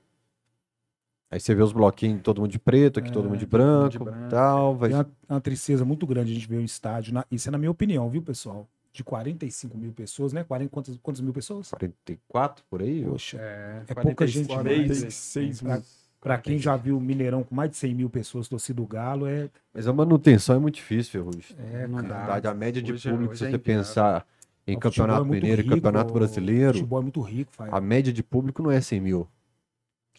Aí 1.31 1.39
você 1.39 1.55
vê 1.55 1.63
os 1.63 1.73
bloquinhos, 1.73 2.23
todo 2.23 2.41
mundo 2.41 2.51
de 2.51 2.59
preto, 2.59 2.99
aqui 2.99 3.11
todo 3.13 3.29
mundo 3.29 3.39
de 3.39 3.45
É, 3.45 3.49
todo 3.49 3.61
mundo 3.61 3.89
de 3.91 3.99
branco, 3.99 4.05
branco, 4.05 4.31
tal. 4.31 4.75
Vai... 4.77 4.91
É 4.91 4.95
uma, 4.97 5.11
uma 5.29 5.41
tristeza 5.41 5.85
muito 5.85 6.07
grande 6.07 6.33
a 6.33 6.35
gente 6.35 6.49
ver 6.49 6.59
um 6.59 6.65
estádio. 6.65 7.15
na- 7.15 7.25
isso 7.31 7.49
é 7.49 7.53
na 7.53 7.59
minha 7.59 7.71
opinião, 7.71 8.09
viu, 8.11 8.21
pessoal? 8.21 8.69
De 8.93 9.05
45 9.05 9.79
mil 9.79 9.93
pessoas, 9.93 10.33
né? 10.33 10.43
40, 10.43 10.71
quantas, 10.73 10.99
quantas 11.01 11.21
mil 11.21 11.33
pessoas? 11.33 11.71
44 11.71 12.65
por 12.69 12.83
aí? 12.83 13.05
Poxa, 13.05 13.39
É, 13.41 13.83
É 13.87 13.95
pouca 13.95 14.27
gente 14.27 14.49
46, 14.49 14.49
demais. 14.49 14.87
46 14.89 15.61
pra, 15.63 15.75
mil. 15.75 15.83
Pra 16.21 16.39
quem 16.39 16.59
já 16.59 16.77
viu 16.77 16.97
o 16.99 17.01
Mineirão 17.01 17.43
com 17.43 17.55
mais 17.55 17.71
de 17.71 17.77
100 17.77 17.95
mil 17.95 18.11
pessoas 18.11 18.47
torcida 18.49 18.77
do 18.77 18.87
Galo, 18.87 19.27
é. 19.27 19.49
Mas 19.73 19.89
a 19.89 19.93
manutenção 19.93 20.57
é 20.57 20.59
muito 20.59 20.75
difícil, 20.77 21.13
Ferrugem. 21.13 21.57
é 21.59 21.87
dá. 21.89 22.01
verdade, 22.01 22.47
a 22.49 22.55
média 22.55 22.83
de 22.83 22.93
Hoje 22.93 23.09
é- 23.09 23.11
público, 23.13 23.33
hoje 23.33 23.39
se 23.39 23.45
é 23.45 23.51
você 23.51 23.57
inviável. 23.57 23.79
pensar 23.85 24.27
em 24.67 24.73
o 24.77 24.81
futebol 24.81 24.91
Campeonato 25.07 25.27
é 25.27 25.31
Mineiro 25.31 25.61
e 25.61 25.65
rico, 25.65 25.75
Campeonato 25.77 26.11
o 26.11 26.15
Brasileiro, 26.15 26.73
futebol 26.75 26.99
é 26.99 27.03
muito 27.03 27.21
rico, 27.23 27.53
Fael. 27.53 27.75
a 27.75 27.81
média 27.81 28.13
de 28.13 28.23
público 28.23 28.63
não 28.63 28.71
é 28.71 28.81
100 28.81 29.01
mil. 29.01 29.29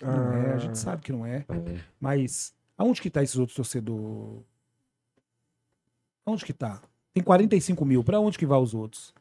Não 0.02 0.34
é, 0.34 0.52
a 0.52 0.56
Ah. 0.56 0.58
gente 0.58 0.78
sabe 0.80 1.02
que 1.04 1.12
não 1.12 1.24
é. 1.26 1.46
Mas 2.00 2.54
aonde 2.78 3.00
que 3.02 3.10
tá 3.10 3.22
esses 3.22 3.38
outros 3.38 3.56
torcedores? 3.56 4.42
Aonde 6.26 6.44
que 6.46 6.54
tá? 6.54 6.82
Tem 7.14 7.24
45 7.24 7.86
mil. 7.86 8.04
Pra 8.04 8.20
onde 8.20 8.38
que 8.38 8.46
vai 8.46 8.58
os 8.60 8.74
outros? 8.74 9.10
O 9.10 9.14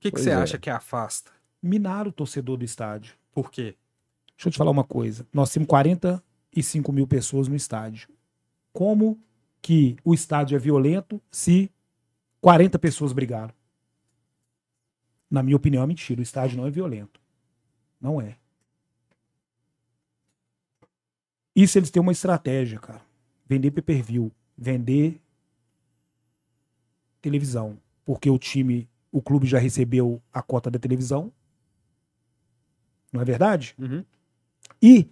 que, 0.00 0.10
que 0.12 0.20
você 0.20 0.30
é. 0.30 0.34
acha 0.34 0.58
que 0.58 0.70
afasta? 0.70 1.30
Minaram 1.62 2.10
o 2.10 2.12
torcedor 2.12 2.56
do 2.56 2.64
estádio. 2.64 3.14
Por 3.32 3.50
quê? 3.50 3.74
Deixa 4.38 4.50
eu 4.50 4.52
te 4.52 4.58
falar 4.58 4.70
uma 4.70 4.84
coisa. 4.84 5.26
Nós 5.32 5.50
temos 5.50 5.66
45 5.66 6.92
mil 6.92 7.08
pessoas 7.08 7.48
no 7.48 7.56
estádio. 7.56 8.08
Como 8.72 9.20
que 9.60 9.96
o 10.04 10.14
estádio 10.14 10.54
é 10.54 10.60
violento 10.60 11.20
se 11.28 11.68
40 12.40 12.78
pessoas 12.78 13.12
brigaram? 13.12 13.52
Na 15.28 15.42
minha 15.42 15.56
opinião, 15.56 15.82
é 15.82 15.86
mentira. 15.88 16.20
O 16.20 16.22
estádio 16.22 16.56
não 16.56 16.68
é 16.68 16.70
violento. 16.70 17.20
Não 18.00 18.20
é. 18.20 18.38
Isso 21.52 21.76
eles 21.76 21.90
têm 21.90 22.00
uma 22.00 22.12
estratégia, 22.12 22.78
cara. 22.78 23.02
Vender 23.44 23.72
pay-per-view. 23.72 24.30
Vender 24.56 25.20
televisão. 27.20 27.76
Porque 28.04 28.30
o 28.30 28.38
time, 28.38 28.88
o 29.10 29.20
clube 29.20 29.48
já 29.48 29.58
recebeu 29.58 30.22
a 30.32 30.40
cota 30.40 30.70
da 30.70 30.78
televisão. 30.78 31.32
Não 33.12 33.20
é 33.20 33.24
verdade? 33.24 33.74
Uhum. 33.76 34.04
E 34.82 35.08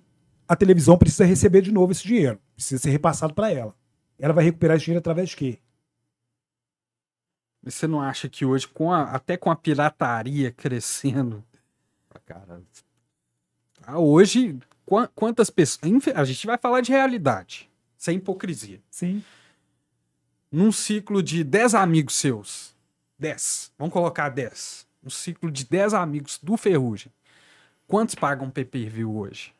a 0.49 0.55
televisão 0.57 0.97
precisa 0.97 1.25
receber 1.25 1.61
de 1.63 1.73
novo 1.73 1.93
esse 1.93 2.05
dinheiro. 2.07 2.41
Precisa 2.55 2.81
ser 2.83 2.91
repassado 2.91 3.35
para 3.35 3.51
ela. 3.51 3.75
Ela 4.19 4.33
vai 4.33 4.45
recuperar 4.45 4.77
esse 4.77 4.85
dinheiro 4.87 5.01
através 5.01 5.31
de 5.31 5.37
quê? 5.37 5.59
Mas 7.63 7.75
Você 7.75 7.87
não 7.87 8.01
acha 8.01 8.29
que 8.29 8.45
hoje, 8.45 8.67
com 8.69 8.93
a- 8.93 9.11
até 9.11 9.37
com 9.37 9.51
a 9.51 9.57
pirataria 9.57 10.53
crescendo, 10.53 11.45
Cara, 12.25 12.61
Ah, 13.83 13.99
hoje, 14.01 14.59
qua- 14.85 15.07
quantas 15.15 15.49
pessoas. 15.49 15.81
A 16.17 16.25
gente 16.25 16.45
vai 16.47 16.59
falar 16.59 16.81
de 16.81 16.91
realidade, 16.91 17.71
sem 17.97 18.17
hipocrisia. 18.17 18.81
Sim. 18.91 19.23
Num 20.51 20.73
ciclo 20.73 21.23
de 21.23 21.45
10 21.45 21.73
amigos 21.73 22.15
seus, 22.17 22.75
10, 23.17 23.71
vamos 23.79 23.93
colocar 23.93 24.29
10. 24.31 24.89
Um 25.05 25.11
ciclo 25.11 25.53
de 25.53 25.65
10 25.67 25.95
amigos 25.95 26.41
do 26.43 26.57
Ferrugem. 26.57 27.13
Quantos 27.87 28.17
pagam 28.17 28.51
pay-per-view 28.51 29.15
hoje? 29.17 29.55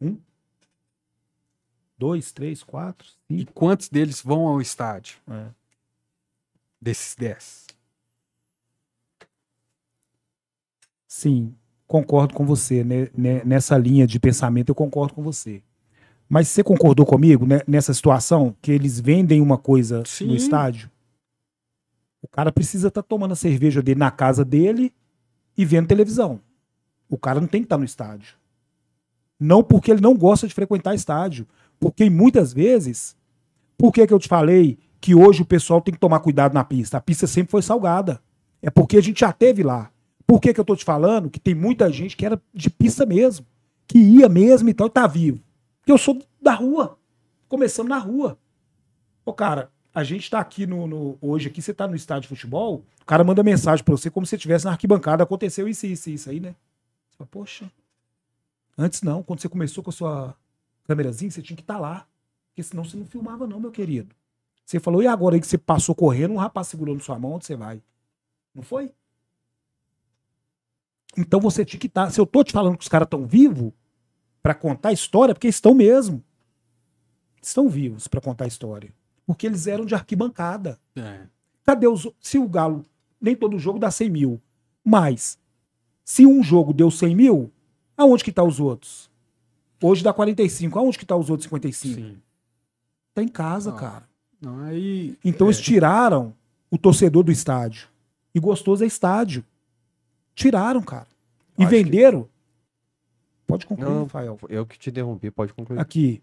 Um, 0.00 0.16
dois, 1.98 2.32
três, 2.32 2.62
quatro, 2.62 3.06
E 3.28 3.40
cinco. 3.40 3.52
quantos 3.52 3.88
deles 3.88 4.22
vão 4.22 4.46
ao 4.46 4.60
estádio? 4.60 5.18
É. 5.30 5.48
Desses 6.80 7.14
10. 7.14 7.66
Sim, 11.06 11.54
concordo 11.86 12.34
com 12.34 12.46
você. 12.46 12.82
né? 12.84 13.08
Nessa 13.44 13.76
linha 13.76 14.06
de 14.06 14.18
pensamento, 14.18 14.70
eu 14.70 14.74
concordo 14.74 15.12
com 15.14 15.22
você. 15.22 15.62
Mas 16.28 16.48
você 16.48 16.62
concordou 16.62 17.04
comigo 17.04 17.44
né, 17.44 17.60
nessa 17.66 17.92
situação 17.92 18.56
que 18.62 18.70
eles 18.70 19.00
vendem 19.00 19.42
uma 19.42 19.58
coisa 19.58 20.02
Sim. 20.06 20.28
no 20.28 20.34
estádio? 20.34 20.88
O 22.22 22.28
cara 22.28 22.52
precisa 22.52 22.88
estar 22.88 23.02
tomando 23.02 23.32
a 23.32 23.36
cerveja 23.36 23.82
dele 23.82 23.98
na 23.98 24.10
casa 24.10 24.44
dele 24.44 24.94
e 25.56 25.64
vendo 25.64 25.88
televisão. 25.88 26.40
O 27.10 27.18
cara 27.18 27.40
não 27.40 27.48
tem 27.48 27.60
que 27.60 27.66
estar 27.66 27.76
no 27.76 27.84
estádio. 27.84 28.36
Não 29.38 29.62
porque 29.62 29.90
ele 29.90 30.00
não 30.00 30.16
gosta 30.16 30.46
de 30.46 30.54
frequentar 30.54 30.94
estádio. 30.94 31.46
Porque 31.78 32.08
muitas 32.08 32.52
vezes, 32.52 33.16
por 33.76 33.92
que, 33.92 34.06
que 34.06 34.12
eu 34.14 34.18
te 34.18 34.28
falei 34.28 34.78
que 35.00 35.14
hoje 35.14 35.42
o 35.42 35.46
pessoal 35.46 35.80
tem 35.80 35.92
que 35.94 36.00
tomar 36.00 36.20
cuidado 36.20 36.52
na 36.54 36.62
pista? 36.62 36.98
A 36.98 37.00
pista 37.00 37.26
sempre 37.26 37.50
foi 37.50 37.62
salgada. 37.62 38.20
É 38.62 38.70
porque 38.70 38.96
a 38.98 39.02
gente 39.02 39.20
já 39.20 39.32
teve 39.32 39.62
lá. 39.62 39.90
Por 40.26 40.40
que, 40.40 40.52
que 40.54 40.60
eu 40.60 40.64
tô 40.64 40.76
te 40.76 40.84
falando 40.84 41.30
que 41.30 41.40
tem 41.40 41.54
muita 41.54 41.90
gente 41.90 42.16
que 42.16 42.24
era 42.24 42.40
de 42.54 42.70
pista 42.70 43.04
mesmo, 43.04 43.44
que 43.88 43.98
ia 43.98 44.28
mesmo 44.28 44.68
e 44.68 44.74
tal, 44.74 44.86
e 44.86 44.90
tá 44.90 45.06
vivo? 45.06 45.40
Porque 45.80 45.90
eu 45.90 45.98
sou 45.98 46.22
da 46.40 46.54
rua. 46.54 46.96
Começando 47.48 47.88
na 47.88 47.98
rua. 47.98 48.38
Ô, 49.24 49.32
cara, 49.32 49.70
a 49.92 50.04
gente 50.04 50.30
tá 50.30 50.38
aqui 50.38 50.66
no, 50.66 50.86
no- 50.86 51.18
Hoje 51.20 51.48
aqui, 51.48 51.60
você 51.60 51.74
tá 51.74 51.88
no 51.88 51.96
estádio 51.96 52.22
de 52.22 52.28
futebol, 52.28 52.84
o 53.00 53.04
cara 53.04 53.24
manda 53.24 53.42
mensagem 53.42 53.84
pra 53.84 53.90
você 53.96 54.08
como 54.10 54.24
se 54.24 54.30
você 54.30 54.36
estivesse 54.36 54.66
na 54.66 54.70
arquibancada, 54.72 55.24
aconteceu 55.24 55.66
isso, 55.66 55.86
isso, 55.86 56.10
isso 56.10 56.30
aí, 56.30 56.38
né? 56.38 56.54
Poxa. 57.26 57.70
Antes 58.76 59.02
não, 59.02 59.22
quando 59.22 59.40
você 59.40 59.48
começou 59.48 59.82
com 59.84 59.90
a 59.90 59.92
sua 59.92 60.36
câmerazinha, 60.84 61.30
você 61.30 61.42
tinha 61.42 61.56
que 61.56 61.62
estar 61.62 61.78
lá. 61.78 62.06
Porque 62.48 62.62
senão 62.62 62.84
você 62.84 62.96
não 62.96 63.06
filmava, 63.06 63.46
não, 63.46 63.60
meu 63.60 63.70
querido. 63.70 64.14
Você 64.64 64.78
falou, 64.78 65.02
e 65.02 65.06
agora 65.06 65.34
aí 65.34 65.40
que 65.40 65.46
você 65.46 65.58
passou 65.58 65.94
correndo, 65.94 66.34
um 66.34 66.38
rapaz 66.38 66.68
segurou 66.68 66.94
na 66.94 67.00
sua 67.00 67.18
mão, 67.18 67.32
onde 67.32 67.44
você 67.44 67.56
vai? 67.56 67.82
Não 68.54 68.62
foi? 68.62 68.92
Então 71.16 71.40
você 71.40 71.64
tinha 71.64 71.80
que 71.80 71.86
estar. 71.86 72.10
Se 72.10 72.20
eu 72.20 72.26
tô 72.26 72.44
te 72.44 72.52
falando 72.52 72.76
que 72.76 72.82
os 72.82 72.88
caras 72.88 73.06
estão 73.06 73.26
vivos 73.26 73.72
pra 74.42 74.54
contar 74.54 74.90
a 74.90 74.92
história, 74.92 75.34
porque 75.34 75.48
estão 75.48 75.74
mesmo. 75.74 76.22
Estão 77.42 77.68
vivos 77.68 78.06
pra 78.06 78.20
contar 78.20 78.44
a 78.44 78.48
história. 78.48 78.92
Porque 79.26 79.46
eles 79.46 79.66
eram 79.66 79.84
de 79.84 79.94
arquibancada. 79.94 80.78
É. 80.96 81.26
Cadê 81.64 81.86
os. 81.86 82.08
Se 82.20 82.38
o 82.38 82.48
Galo. 82.48 82.86
Nem 83.20 83.36
todo 83.36 83.58
jogo 83.58 83.78
dá 83.78 83.90
100 83.90 84.10
mil. 84.10 84.42
Mas, 84.84 85.38
se 86.10 86.26
um 86.26 86.42
jogo 86.42 86.72
deu 86.72 86.90
100 86.90 87.14
mil, 87.14 87.52
aonde 87.96 88.24
que 88.24 88.32
tá 88.32 88.42
os 88.42 88.58
outros? 88.58 89.08
Hoje 89.80 90.02
dá 90.02 90.12
45. 90.12 90.76
Aonde 90.76 90.98
que 90.98 91.06
tá 91.06 91.14
os 91.14 91.30
outros 91.30 91.44
55? 91.44 91.94
Sim. 91.94 92.16
Tá 93.14 93.22
em 93.22 93.28
casa, 93.28 93.70
Ah. 93.70 93.74
cara. 93.74 94.08
Não, 94.40 94.58
aí. 94.64 95.16
Então 95.24 95.46
é, 95.46 95.50
eles 95.50 95.60
tiraram 95.60 96.34
o 96.68 96.76
torcedor 96.76 97.22
do 97.22 97.30
estádio. 97.30 97.86
E 98.34 98.40
gostoso 98.40 98.82
é 98.82 98.88
estádio. 98.88 99.44
Tiraram, 100.34 100.82
cara. 100.82 101.06
E 101.56 101.62
Acho 101.62 101.70
que- 101.70 101.82
venderam. 101.84 102.28
Pode 103.46 103.64
concluir, 103.64 103.88
Não, 103.90 104.02
Rafael. 104.02 104.36
Eu 104.48 104.66
que 104.66 104.76
te 104.78 104.90
interrompi, 104.90 105.30
pode 105.30 105.54
concluir. 105.54 105.78
Aqui. 105.78 106.20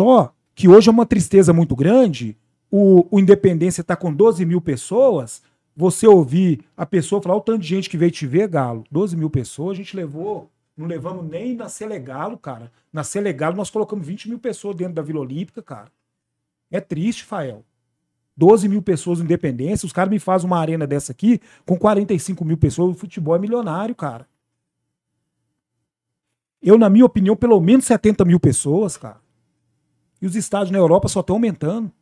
Só 0.00 0.32
que 0.54 0.66
hoje 0.66 0.88
é 0.88 0.92
uma 0.92 1.04
tristeza 1.04 1.52
muito 1.52 1.76
grande. 1.76 2.36
O, 2.70 3.06
o 3.14 3.20
Independência 3.20 3.84
tá 3.84 3.96
com 3.96 4.12
12 4.14 4.46
mil 4.46 4.62
pessoas. 4.62 5.42
Você 5.76 6.06
ouvir 6.06 6.64
a 6.76 6.86
pessoa 6.86 7.20
falar 7.20 7.36
o 7.36 7.40
tanto 7.40 7.60
de 7.60 7.68
gente 7.68 7.90
que 7.90 7.96
veio 7.96 8.10
te 8.10 8.26
ver, 8.26 8.48
Galo. 8.48 8.84
12 8.90 9.16
mil 9.16 9.28
pessoas, 9.28 9.72
a 9.72 9.76
gente 9.76 9.96
levou. 9.96 10.50
Não 10.76 10.86
levamos 10.86 11.24
nem 11.24 11.54
na 11.54 11.68
Selegalo, 11.68 12.38
cara. 12.38 12.70
Na 12.92 13.02
Selegalo 13.04 13.56
nós 13.56 13.70
colocamos 13.70 14.06
20 14.06 14.28
mil 14.28 14.38
pessoas 14.38 14.76
dentro 14.76 14.94
da 14.94 15.02
Vila 15.02 15.20
Olímpica, 15.20 15.62
cara. 15.62 15.90
É 16.70 16.80
triste, 16.80 17.24
Fael. 17.24 17.64
12 18.36 18.68
mil 18.68 18.82
pessoas 18.82 19.18
no 19.18 19.24
Independência. 19.24 19.86
Os 19.86 19.92
caras 19.92 20.10
me 20.10 20.18
fazem 20.18 20.46
uma 20.46 20.58
arena 20.58 20.86
dessa 20.86 21.12
aqui 21.12 21.40
com 21.64 21.76
45 21.76 22.44
mil 22.44 22.56
pessoas. 22.56 22.96
O 22.96 22.98
futebol 22.98 23.36
é 23.36 23.38
milionário, 23.38 23.94
cara. 23.94 24.26
Eu, 26.60 26.78
na 26.78 26.88
minha 26.88 27.04
opinião, 27.04 27.36
pelo 27.36 27.60
menos 27.60 27.84
70 27.84 28.24
mil 28.24 28.40
pessoas, 28.40 28.96
cara. 28.96 29.20
E 30.20 30.26
os 30.26 30.34
estádios 30.34 30.70
na 30.70 30.78
Europa 30.78 31.08
só 31.08 31.20
estão 31.20 31.36
aumentando. 31.36 31.92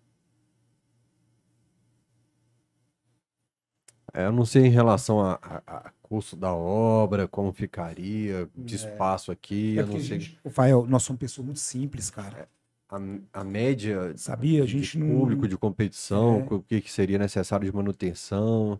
Eu 4.14 4.32
não 4.32 4.44
sei 4.44 4.66
em 4.66 4.70
relação 4.70 5.20
a, 5.20 5.38
a- 5.42 5.62
a 5.66 5.90
custo 6.02 6.36
da 6.36 6.52
obra, 6.52 7.26
como 7.26 7.52
ficaria, 7.52 8.48
de 8.54 8.76
espaço 8.76 9.32
aqui, 9.32 9.78
É 9.78 9.82
eu 9.82 9.86
não 9.86 9.92
sei. 9.94 10.02
gente, 10.20 10.38
ô, 10.44 10.50
Fael, 10.50 10.86
nós 10.86 11.02
somos 11.02 11.18
pessoas 11.20 11.44
muito 11.46 11.60
simples, 11.60 12.10
cara. 12.10 12.48
A, 12.90 13.40
a 13.40 13.44
média 13.44 14.12
Sabia? 14.16 14.62
A 14.62 14.66
de 14.66 14.72
gente 14.72 14.98
não. 14.98 15.08
público, 15.18 15.48
de 15.48 15.56
competição, 15.56 16.46
É. 16.50 16.54
o 16.54 16.60
que, 16.60 16.80
que 16.82 16.92
seria 16.92 17.18
necessário 17.18 17.64
de 17.64 17.74
manutenção. 17.74 18.78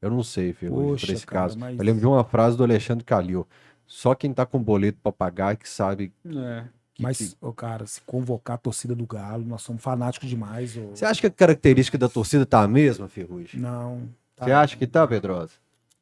Eu 0.00 0.10
não 0.10 0.22
sei, 0.22 0.52
Poxa, 0.54 1.06
para 1.06 1.14
esse 1.14 1.26
cara, 1.26 1.42
caso. 1.48 1.58
mas- 1.58 1.78
Eu 1.78 1.84
lembro 1.84 2.00
de 2.00 2.06
uma 2.06 2.24
frase 2.24 2.56
do 2.56 2.62
Alexandre 2.64 3.04
Calil. 3.04 3.46
Só 3.86 4.14
quem 4.14 4.32
tá 4.32 4.46
com 4.46 4.62
boleto 4.62 4.98
para 5.02 5.12
pagar 5.12 5.52
é 5.52 5.56
que 5.56 5.68
sabe 5.68 6.10
É. 6.26 6.64
que, 6.94 7.02
Mas, 7.02 7.18
que- 7.18 7.36
ô, 7.40 7.52
cara, 7.52 7.86
se 7.86 8.00
convocar 8.02 8.54
a 8.54 8.58
torcida 8.58 8.94
do 8.94 9.06
Galo, 9.06 9.44
nós 9.44 9.60
somos 9.60 9.82
fanáticos 9.82 10.28
demais. 10.28 10.74
ô. 10.78 10.88
Você 10.94 11.04
acha 11.04 11.20
que 11.20 11.26
a 11.26 11.30
característica 11.30 11.98
da 11.98 12.08
torcida 12.08 12.46
tá 12.46 12.62
a 12.62 12.68
mesma, 12.68 13.08
Ferrugem? 13.08 13.60
Não. 13.60 14.08
Tá, 14.44 14.46
Você 14.46 14.52
acha 14.52 14.76
que 14.76 14.86
tá, 14.86 15.06
Pedrosa? 15.06 15.52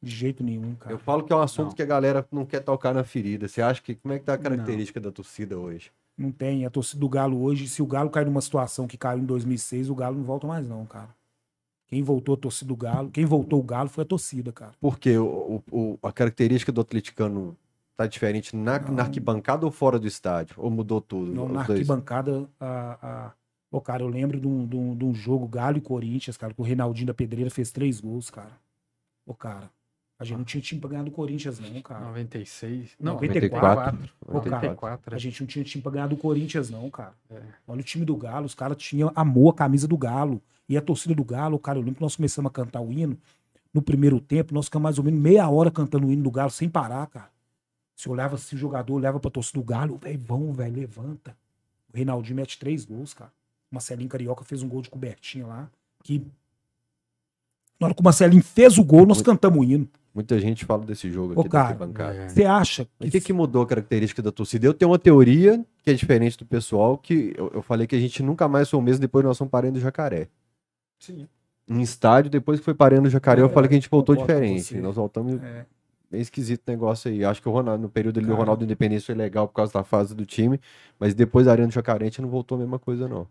De 0.01 0.11
jeito 0.11 0.43
nenhum, 0.43 0.75
cara. 0.75 0.93
Eu 0.93 0.99
falo 0.99 1.23
que 1.23 1.31
é 1.31 1.35
um 1.35 1.41
assunto 1.41 1.67
Não. 1.69 1.75
que 1.75 1.81
a 1.81 1.85
galera 1.85 2.27
não 2.31 2.45
quer 2.45 2.59
tocar 2.59 2.93
na 2.93 3.03
ferida. 3.03 3.47
Você 3.47 3.61
acha 3.61 3.81
que 3.81 3.95
como 3.95 4.13
é 4.13 4.19
que 4.19 4.25
tá 4.25 4.33
a 4.33 4.37
característica 4.37 4.99
da 4.99 5.11
torcida 5.11 5.57
hoje? 5.57 5.91
Não 6.17 6.31
tem. 6.31 6.65
A 6.65 6.69
torcida 6.69 6.99
do 6.99 7.07
Galo 7.09 7.41
hoje, 7.41 7.67
se 7.69 7.81
o 7.81 7.85
Galo 7.87 8.09
cair 8.09 8.25
numa 8.25 8.41
situação 8.41 8.85
que 8.85 8.97
caiu 8.97 9.19
em 9.19 9.25
2006, 9.25 9.89
o 9.89 9.95
Galo 9.95 10.17
não 10.17 10.23
volta 10.25 10.45
mais, 10.45 10.67
não, 10.67 10.85
cara. 10.85 11.09
Quem 11.87 12.03
voltou 12.03 12.35
a 12.35 12.37
torcida 12.37 12.67
do 12.67 12.75
Galo, 12.75 13.09
quem 13.11 13.23
voltou 13.25 13.59
o 13.59 13.63
Galo 13.63 13.87
foi 13.89 14.03
a 14.03 14.07
torcida, 14.07 14.51
cara. 14.51 14.71
Porque 14.81 15.17
o, 15.17 15.61
o- 15.71 15.97
o- 16.01 16.07
a 16.07 16.11
característica 16.11 16.71
do 16.71 16.81
atleticano 16.81 17.55
tá 17.95 18.05
diferente 18.07 18.55
na, 18.55 18.79
Não. 18.79 18.93
na 18.95 19.03
arquibancada 19.03 19.65
ou 19.65 19.71
fora 19.71 19.97
do 19.99 20.07
estádio? 20.07 20.55
Ou 20.57 20.69
mudou 20.69 20.99
tudo? 20.99 21.31
Não, 21.31 21.47
na 21.47 21.63
dois? 21.63 21.79
arquibancada, 21.79 22.49
a, 22.59 22.97
a... 23.01 23.31
Ô, 23.73 23.81
cara, 23.81 24.03
eu 24.03 24.07
lembro 24.07 24.39
de 24.39 24.47
um, 24.47 24.67
de, 24.67 24.75
um, 24.75 24.95
de 24.95 25.03
um 25.03 25.15
jogo 25.15 25.47
Galo 25.47 25.79
e 25.79 25.81
Corinthians, 25.81 26.37
cara, 26.37 26.53
que 26.53 26.61
o 26.61 26.63
Reinaldinho 26.63 27.07
da 27.07 27.13
Pedreira 27.13 27.49
fez 27.49 27.71
três 27.71 27.99
gols, 27.99 28.29
cara. 28.29 28.51
Ô, 29.25 29.33
cara, 29.33 29.67
a 30.19 30.23
gente 30.23 30.37
não 30.37 30.45
tinha 30.45 30.61
time 30.61 30.79
pra 30.79 30.91
ganhar 30.91 31.01
do 31.01 31.09
Corinthians, 31.09 31.59
não, 31.59 31.81
cara. 31.81 32.05
96. 32.05 32.91
Não, 32.99 33.13
94. 33.13 33.97
94. 33.97 34.07
Ô, 34.27 34.41
cara, 34.41 34.61
94. 34.67 35.15
A 35.15 35.17
gente 35.17 35.41
não 35.41 35.47
tinha 35.47 35.65
time 35.65 35.81
pra 35.81 35.91
ganhar 35.91 36.05
do 36.05 36.15
Corinthians, 36.15 36.69
não, 36.69 36.87
cara. 36.91 37.15
É. 37.31 37.41
Olha 37.67 37.81
o 37.81 37.83
time 37.83 38.05
do 38.05 38.15
Galo, 38.15 38.45
os 38.45 38.53
caras 38.53 38.77
tinham 38.77 39.11
amor 39.15 39.49
a 39.49 39.55
camisa 39.55 39.87
do 39.87 39.97
Galo. 39.97 40.39
E 40.69 40.77
a 40.77 40.81
torcida 40.81 41.15
do 41.15 41.23
Galo, 41.23 41.57
cara, 41.57 41.79
eu 41.79 41.81
lembro 41.81 41.95
que 41.95 42.03
nós 42.03 42.15
começamos 42.15 42.51
a 42.51 42.53
cantar 42.53 42.79
o 42.79 42.93
hino. 42.93 43.17
No 43.73 43.81
primeiro 43.81 44.19
tempo, 44.19 44.53
nós 44.53 44.65
ficamos 44.65 44.83
mais 44.83 44.99
ou 44.99 45.03
menos 45.03 45.19
meia 45.19 45.49
hora 45.49 45.71
cantando 45.71 46.05
o 46.05 46.11
hino 46.11 46.21
do 46.21 46.29
Galo 46.29 46.51
sem 46.51 46.69
parar, 46.69 47.07
cara. 47.07 47.31
Se 47.95 48.07
olhava, 48.07 48.37
se 48.37 48.53
o 48.53 48.57
jogador 48.57 48.93
olhava 48.93 49.19
pra 49.19 49.31
torcida 49.31 49.59
do 49.59 49.65
Galo, 49.65 49.97
velho, 49.97 50.19
vão, 50.19 50.53
velho, 50.53 50.75
levanta. 50.75 51.35
O 51.91 51.97
Reinaldinho 51.97 52.35
mete 52.35 52.59
três 52.59 52.85
gols, 52.85 53.15
cara. 53.15 53.31
Marcelinho 53.73 54.09
Carioca 54.09 54.43
fez 54.43 54.61
um 54.61 54.67
gol 54.69 54.81
de 54.81 54.89
cobertinha 54.89 55.45
lá. 55.47 55.69
Que. 56.03 56.19
Na 57.79 57.87
hora 57.87 57.93
que 57.93 58.01
o 58.01 58.03
Marcelinho 58.03 58.43
fez 58.43 58.77
o 58.77 58.83
gol, 58.83 59.05
nós 59.05 59.21
cantamos 59.21 59.59
o 59.59 59.63
hino. 59.63 59.87
Muita 60.13 60.39
gente 60.39 60.63
fala 60.63 60.85
desse 60.85 61.09
jogo 61.11 61.33
aqui 61.33 61.43
da 61.43 61.49
cara, 61.49 61.67
arquibancada. 61.69 62.13
É. 62.13 62.29
Você 62.29 62.45
acha 62.45 62.87
O 62.99 63.09
que, 63.09 63.19
que 63.19 63.33
mudou 63.33 63.63
a 63.63 63.65
característica 63.67 64.21
da 64.21 64.31
torcida? 64.31 64.67
Eu 64.67 64.73
tenho 64.73 64.91
uma 64.91 64.99
teoria 64.99 65.65
que 65.81 65.89
é 65.89 65.93
diferente 65.93 66.37
do 66.37 66.45
pessoal, 66.45 66.97
que 66.99 67.33
eu, 67.35 67.49
eu 67.55 67.61
falei 67.63 67.87
que 67.87 67.95
a 67.95 67.99
gente 67.99 68.21
nunca 68.21 68.47
mais 68.47 68.69
foi 68.69 68.79
o 68.79 68.83
mesmo 68.83 69.01
depois 69.01 69.23
que 69.23 69.27
nós 69.27 69.37
fomos 69.37 69.49
parando 69.49 69.73
do 69.73 69.79
jacaré. 69.79 70.27
Sim. 70.99 71.27
Em 71.67 71.81
estádio, 71.81 72.29
depois 72.29 72.59
que 72.59 72.63
foi 72.65 72.75
parando 72.75 73.03
do 73.03 73.09
jacaré, 73.09 73.41
eu 73.41 73.47
É, 73.47 73.49
falei 73.49 73.67
que 73.67 73.73
a 73.73 73.77
gente 73.79 73.89
voltou 73.89 74.15
diferente. 74.15 74.75
Nós 74.77 74.95
voltamos 74.95 75.41
É. 75.41 75.65
bem 76.11 76.21
esquisito 76.21 76.61
o 76.67 76.71
negócio 76.71 77.09
aí. 77.09 77.25
Acho 77.25 77.41
que 77.41 77.49
o 77.49 77.51
Ronaldo, 77.51 77.81
no 77.81 77.89
período 77.89 78.17
ali, 78.19 78.27
o 78.27 78.29
Cara. 78.29 78.39
Ronaldo 78.39 78.63
Independência 78.63 79.07
foi 79.07 79.15
legal 79.15 79.47
por 79.47 79.55
causa 79.55 79.73
da 79.73 79.83
fase 79.83 80.13
do 80.13 80.27
time, 80.27 80.61
mas 80.99 81.15
depois 81.15 81.47
da 81.47 81.51
Arena 81.53 81.69
do 81.69 81.73
Jacaré 81.73 82.03
a 82.03 82.07
gente 82.07 82.21
não 82.21 82.29
voltou 82.29 82.55
a 82.55 82.59
mesma 82.59 82.77
coisa, 82.77 83.07
não. 83.07 83.27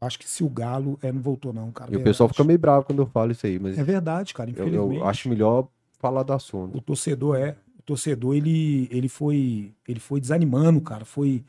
Acho 0.00 0.18
que 0.18 0.28
se 0.28 0.44
o 0.44 0.48
Galo. 0.48 0.98
É, 1.02 1.10
não 1.10 1.20
voltou, 1.20 1.52
não, 1.52 1.70
cara. 1.72 1.92
E 1.92 1.96
o 1.96 2.02
pessoal 2.02 2.26
Verdade. 2.28 2.36
fica 2.36 2.46
meio 2.46 2.58
bravo 2.58 2.84
quando 2.86 3.00
eu 3.02 3.06
falo 3.06 3.32
isso 3.32 3.46
aí, 3.46 3.58
mas 3.58 3.78
É 3.78 3.82
verdade, 3.84 4.34
cara. 4.34 4.50
eu, 4.50 4.52
Infelizmente. 4.52 4.96
eu 5.00 5.06
acho 5.06 5.28
melhor 5.28 5.68
falar 5.98 6.22
do 6.22 6.32
assunto. 6.32 6.76
O 6.76 6.80
torcedor 6.80 7.36
é. 7.36 7.56
O 7.78 7.82
torcedor, 7.82 8.34
ele, 8.36 8.88
ele 8.90 9.08
foi. 9.08 9.72
Ele 9.88 10.00
foi 10.00 10.20
desanimando, 10.20 10.80
cara. 10.80 11.04
Foi. 11.04 11.42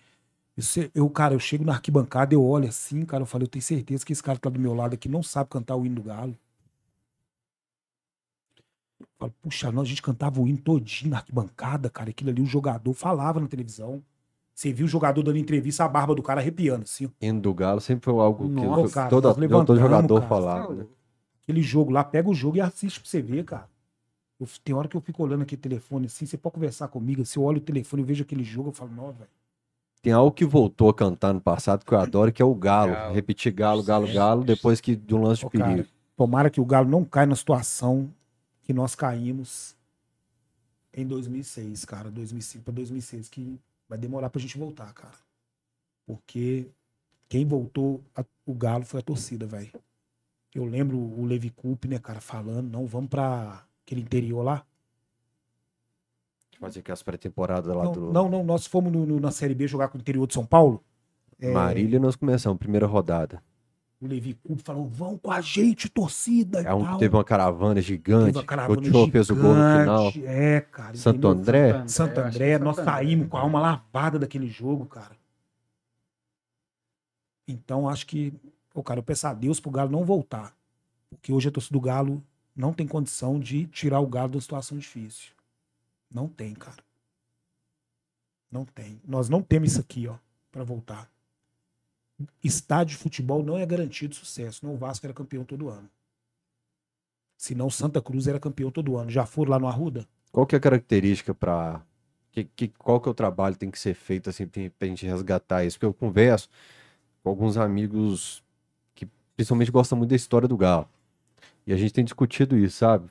Eu, 0.55 0.63
eu, 0.95 1.09
cara, 1.09 1.33
eu 1.35 1.39
chego 1.39 1.63
na 1.63 1.73
arquibancada, 1.73 2.33
eu 2.33 2.43
olho 2.43 2.67
assim, 2.67 3.05
cara, 3.05 3.21
eu 3.21 3.27
falei, 3.27 3.45
eu 3.45 3.49
tenho 3.49 3.61
certeza 3.61 4.03
que 4.03 4.11
esse 4.11 4.23
cara 4.23 4.37
que 4.37 4.41
tá 4.41 4.49
do 4.49 4.59
meu 4.59 4.73
lado 4.73 4.93
aqui 4.95 5.07
não 5.07 5.21
sabe 5.21 5.49
cantar 5.51 5.75
o 5.75 5.85
hino 5.85 5.95
do 5.95 6.01
Galo. 6.03 6.35
Eu 8.99 9.05
falo, 9.19 9.33
puxa, 9.41 9.71
nós, 9.71 9.83
a 9.85 9.89
gente 9.89 10.01
cantava 10.01 10.41
o 10.41 10.47
hino 10.47 10.57
todinho 10.57 11.11
na 11.11 11.17
arquibancada, 11.17 11.89
cara. 11.89 12.09
Aquilo 12.09 12.31
ali, 12.31 12.41
o 12.41 12.45
jogador 12.45 12.93
falava 12.93 13.39
na 13.39 13.47
televisão. 13.47 14.01
Você 14.57 14.73
viu 14.73 14.87
o 14.87 14.89
jogador 14.89 15.21
dando 15.21 15.37
entrevista, 15.37 15.85
a 15.85 15.87
barba 15.87 16.15
do 16.15 16.23
cara 16.23 16.41
arrepiando, 16.41 16.81
assim. 16.81 17.07
Hino 17.21 17.39
do 17.39 17.53
Galo 17.53 17.79
sempre 17.79 18.05
foi 18.05 18.19
algo 18.19 18.45
que 18.45 18.65
Nossa, 18.65 18.91
cara, 18.91 19.07
todo, 19.11 19.25
nós 19.25 19.35
todo 19.35 19.41
levantamos, 19.41 19.79
jogador 19.79 20.15
cara. 20.15 20.27
falava, 20.27 20.73
né? 20.73 20.85
Aquele 21.43 21.61
jogo 21.61 21.91
lá, 21.91 22.03
pega 22.03 22.27
o 22.27 22.33
jogo 22.33 22.57
e 22.57 22.61
assiste 22.61 22.99
pra 22.99 23.07
você 23.07 23.21
ver, 23.21 23.45
cara. 23.45 23.69
Eu- 24.39 24.47
tem 24.63 24.73
hora 24.73 24.87
que 24.87 24.97
eu 24.97 25.01
fico 25.01 25.21
olhando 25.21 25.43
aquele 25.43 25.61
telefone 25.61 26.07
assim, 26.07 26.25
você 26.25 26.37
pode 26.39 26.55
conversar 26.55 26.87
comigo. 26.87 27.23
Se 27.23 27.37
eu 27.37 27.43
olho 27.43 27.59
o 27.59 27.61
telefone 27.61 28.01
e 28.01 28.05
vejo 28.05 28.23
aquele 28.23 28.43
jogo, 28.43 28.69
eu 28.69 28.73
falo, 28.73 28.89
não, 28.95 29.11
velho. 29.11 29.29
Tem 30.01 30.11
algo 30.11 30.31
que 30.31 30.43
voltou 30.43 30.89
a 30.89 30.93
cantar 30.93 31.35
no 31.35 31.39
passado 31.41 31.85
que 31.85 31.93
eu 31.93 31.99
adoro, 31.99 32.33
que 32.33 32.41
é 32.41 32.45
o 32.45 32.55
Galo. 32.55 32.93
Galo. 32.93 33.13
Repetir 33.13 33.53
Galo, 33.53 33.83
Galo, 33.83 34.11
Galo, 34.11 34.43
depois 34.43 34.81
que 34.81 34.95
de 34.95 35.13
um 35.13 35.21
lance 35.21 35.41
de 35.41 35.45
Ô, 35.45 35.49
cara, 35.51 35.65
perigo. 35.69 35.87
tomara 36.15 36.49
que 36.49 36.59
o 36.59 36.65
Galo 36.65 36.89
não 36.89 37.05
caia 37.05 37.27
na 37.27 37.35
situação 37.35 38.09
que 38.63 38.73
nós 38.73 38.95
caímos 38.95 39.75
em 40.91 41.05
2006, 41.05 41.85
cara. 41.85 42.09
2005 42.09 42.63
pra 42.63 42.73
2006, 42.73 43.29
que 43.29 43.59
vai 43.87 43.97
demorar 43.97 44.29
pra 44.29 44.41
gente 44.41 44.57
voltar, 44.57 44.93
cara. 44.93 45.15
Porque 46.05 46.67
quem 47.29 47.45
voltou 47.45 48.01
a- 48.15 48.25
o 48.45 48.53
Galo 48.53 48.85
foi 48.85 48.99
a 48.99 49.03
torcida, 49.03 49.45
velho. 49.45 49.71
Eu 50.53 50.65
lembro 50.65 50.97
o 50.97 51.25
Levi 51.25 51.49
Coupe, 51.49 51.87
né, 51.87 51.99
cara, 51.99 52.19
falando, 52.21 52.69
não, 52.69 52.85
vamos 52.85 53.09
pra 53.09 53.65
aquele 53.85 54.01
interior 54.01 54.41
lá. 54.43 54.65
Fazer 56.59 56.79
aquelas 56.79 57.03
pré-temporadas 57.03 57.75
lá 57.75 57.83
Não, 57.83 57.91
do 57.91 58.11
não, 58.11 58.29
não, 58.29 58.43
nós 58.43 58.65
fomos 58.65 58.91
no- 58.91 59.05
no- 59.05 59.19
na 59.19 59.29
Série 59.29 59.53
B 59.53 59.67
jogar 59.67 59.89
com 59.89 59.97
o 59.97 60.01
interior 60.01 60.25
de 60.25 60.33
São 60.33 60.45
Paulo. 60.45 60.83
É, 61.39 61.51
Marília, 61.51 61.99
nós 61.99 62.15
começamos, 62.15 62.57
primeira 62.57 62.87
rodada. 62.87 63.43
O 63.99 64.05
Levi 64.05 64.35
Coupe 64.35 64.61
falou, 64.61 64.87
vão 64.87 65.17
com 65.17 65.31
a 65.31 65.41
gente, 65.41 65.89
torcida 65.89 66.61
É 66.61 66.71
um, 66.71 66.97
teve 66.99 67.15
uma 67.15 67.23
caravana 67.23 67.81
gigante. 67.81 68.25
Teve 68.25 68.37
uma 68.37 68.43
caravana 68.43 68.79
o 68.79 68.83
Tio 68.83 69.11
fez 69.11 69.29
o 69.31 69.35
gol 69.35 69.55
no 69.55 69.79
final. 69.79 70.11
É, 70.23 70.61
cara. 70.61 70.95
Santo 70.95 71.17
entendeu? 71.17 71.31
André. 71.31 71.87
Santo 71.87 72.19
André, 72.19 72.49
é 72.51 72.59
nós 72.59 72.75
Santo 72.75 72.87
André. 72.87 72.97
saímos 72.97 73.27
com 73.27 73.37
a 73.37 73.41
alma 73.41 73.59
lavada 73.59 74.19
daquele 74.19 74.47
jogo, 74.47 74.85
cara. 74.85 75.17
Então, 77.47 77.89
acho 77.89 78.05
que, 78.05 78.33
pô, 78.71 78.83
cara, 78.83 78.99
eu 78.99 79.03
peço 79.03 79.25
a 79.25 79.33
Deus 79.33 79.59
pro 79.59 79.71
Galo 79.71 79.89
não 79.89 80.05
voltar. 80.05 80.53
Porque 81.09 81.33
hoje 81.33 81.47
a 81.47 81.51
torcida 81.51 81.73
do 81.73 81.81
Galo 81.81 82.23
não 82.55 82.73
tem 82.73 82.85
condição 82.85 83.39
de 83.39 83.65
tirar 83.65 83.99
o 83.99 84.07
Galo 84.07 84.33
da 84.33 84.41
situação 84.41 84.77
difícil. 84.77 85.31
Não 86.11 86.27
tem, 86.27 86.53
cara. 86.53 86.83
Não 88.51 88.63
tem. 88.63 89.01
Nós 89.05 89.27
não 89.27 89.41
temos 89.41 89.71
isso 89.71 89.81
aqui, 89.81 90.07
ó, 90.07 90.15
pra 90.51 90.63
voltar. 90.63 91.09
Estádio 92.43 92.95
de 92.97 93.03
futebol 93.03 93.43
não 93.43 93.57
é 93.57 93.65
garantido 93.65 94.15
sucesso. 94.15 94.65
Não, 94.65 94.73
o 94.73 94.77
Vasco 94.77 95.05
era 95.05 95.13
campeão 95.13 95.43
todo 95.43 95.69
ano. 95.69 95.89
Senão 97.37 97.69
Santa 97.69 98.01
Cruz 98.01 98.27
era 98.27 98.39
campeão 98.39 98.71
todo 98.71 98.97
ano. 98.97 99.11
Já 99.11 99.25
foram 99.25 99.51
lá 99.51 99.59
no 99.59 99.67
Arruda? 99.67 100.07
Qual 100.31 100.45
que 100.45 100.55
é 100.55 100.57
a 100.57 100.61
característica 100.61 101.33
para 101.33 101.81
que, 102.31 102.43
que, 102.43 102.67
qual 102.69 102.99
que 102.99 103.07
é 103.07 103.11
o 103.11 103.15
trabalho 103.15 103.53
que 103.53 103.59
tem 103.59 103.71
que 103.71 103.79
ser 103.79 103.93
feito 103.93 104.29
assim 104.29 104.47
pra 104.47 104.87
gente 104.87 105.05
resgatar 105.05 105.63
isso? 105.63 105.77
Porque 105.77 105.85
eu 105.85 105.93
converso 105.93 106.49
com 107.23 107.29
alguns 107.29 107.57
amigos 107.57 108.43
que 108.95 109.07
principalmente 109.35 109.71
gostam 109.71 109.97
muito 109.97 110.09
da 110.09 110.15
história 110.15 110.47
do 110.47 110.57
Galo. 110.57 110.87
E 111.65 111.73
a 111.73 111.77
gente 111.77 111.93
tem 111.93 112.03
discutido 112.03 112.57
isso, 112.57 112.77
sabe? 112.77 113.09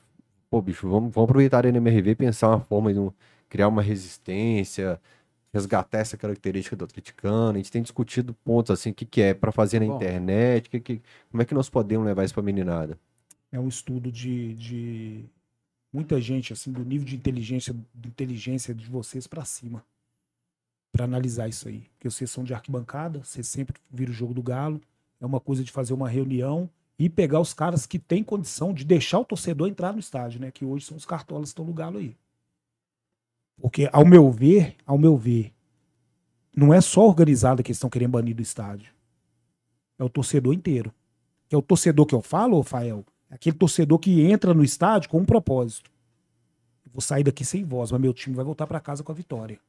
Pô, 0.49 0.61
bicho, 0.61 0.89
vamos, 0.89 1.13
vamos 1.13 1.29
aproveitar 1.29 1.65
a 1.65 1.69
NMRV 1.69 2.11
e 2.11 2.15
pensar 2.15 2.49
uma 2.49 2.59
forma 2.61 2.93
de 2.93 2.99
um- 2.99 3.11
criar 3.49 3.67
uma 3.67 3.81
resistência, 3.81 4.99
resgatar 5.57 5.99
essa 5.99 6.17
característica 6.17 6.75
do 6.75 6.85
atleticano. 6.85 7.51
A 7.51 7.57
gente 7.57 7.71
tem 7.71 7.81
discutido 7.81 8.33
pontos 8.33 8.71
assim, 8.71 8.91
o 8.91 8.93
que, 8.93 9.05
que 9.05 9.21
é 9.21 9.33
para 9.33 9.51
fazer 9.51 9.79
na 9.79 9.87
Bom. 9.87 9.95
internet, 9.95 10.69
que, 10.69 10.79
que, 10.79 11.01
como 11.29 11.41
é 11.41 11.45
que 11.45 11.53
nós 11.53 11.69
podemos 11.69 12.05
levar 12.05 12.23
isso 12.23 12.33
pra 12.33 12.43
meninada? 12.43 12.97
é 13.51 13.59
um 13.59 13.67
estudo 13.67 14.11
de, 14.11 14.53
de 14.55 15.25
muita 15.91 16.19
gente, 16.19 16.53
assim, 16.53 16.71
do 16.71 16.83
nível 16.83 17.05
de 17.05 17.15
inteligência, 17.15 17.75
de 17.93 18.09
inteligência 18.09 18.73
de 18.73 18.87
vocês 18.87 19.27
pra 19.27 19.45
cima, 19.45 19.83
Pra 20.91 21.03
analisar 21.03 21.47
isso 21.47 21.67
aí. 21.67 21.83
Porque 21.93 22.09
vocês 22.09 22.31
são 22.31 22.43
de 22.43 22.53
arquibancada, 22.53 23.23
vocês 23.23 23.47
sempre 23.47 23.79
viram 23.91 24.11
o 24.11 24.15
jogo 24.15 24.33
do 24.33 24.41
Galo, 24.41 24.81
é 25.19 25.25
uma 25.25 25.39
coisa 25.39 25.63
de 25.63 25.71
fazer 25.71 25.93
uma 25.93 26.09
reunião 26.09 26.69
e 26.97 27.07
pegar 27.09 27.39
os 27.39 27.53
caras 27.53 27.85
que 27.85 27.99
têm 27.99 28.23
condição 28.23 28.73
de 28.73 28.83
deixar 28.83 29.19
o 29.19 29.25
torcedor 29.25 29.67
entrar 29.67 29.93
no 29.93 29.99
estádio, 29.99 30.39
né? 30.39 30.49
Que 30.49 30.65
hoje 30.65 30.85
são 30.85 30.97
os 30.97 31.05
cartolas 31.05 31.49
que 31.49 31.51
estão 31.51 31.65
no 31.65 31.73
Galo 31.73 31.99
aí. 31.99 32.15
Porque, 33.59 33.89
ao 33.91 34.05
meu 34.05 34.31
ver, 34.31 34.75
ao 34.85 34.97
meu 34.97 35.17
ver, 35.17 35.53
não 36.55 36.73
é 36.73 36.79
só 36.81 37.05
organizada 37.05 37.61
que 37.61 37.69
eles 37.69 37.77
estão 37.77 37.89
querendo 37.89 38.11
banir 38.11 38.35
do 38.35 38.41
estádio. 38.41 38.93
É 39.97 40.03
o 40.03 40.09
torcedor 40.09 40.53
inteiro. 40.53 40.93
Que 41.49 41.55
é 41.55 41.57
o 41.57 41.61
torcedor 41.61 42.05
que 42.05 42.15
eu 42.15 42.21
falo, 42.21 42.57
Rafael, 42.57 43.05
é 43.29 43.35
aquele 43.35 43.57
torcedor 43.57 43.99
que 43.99 44.21
entra 44.21 44.53
no 44.53 44.63
estádio 44.63 45.09
com 45.09 45.19
um 45.19 45.25
propósito. 45.25 45.89
Vou 46.91 47.01
sair 47.01 47.23
daqui 47.23 47.45
sem 47.45 47.63
voz, 47.63 47.91
mas 47.91 48.01
meu 48.01 48.11
time 48.11 48.35
vai 48.35 48.43
voltar 48.43 48.65
para 48.65 48.79
casa 48.79 49.03
com 49.03 49.11
a 49.11 49.15
vitória. 49.15 49.59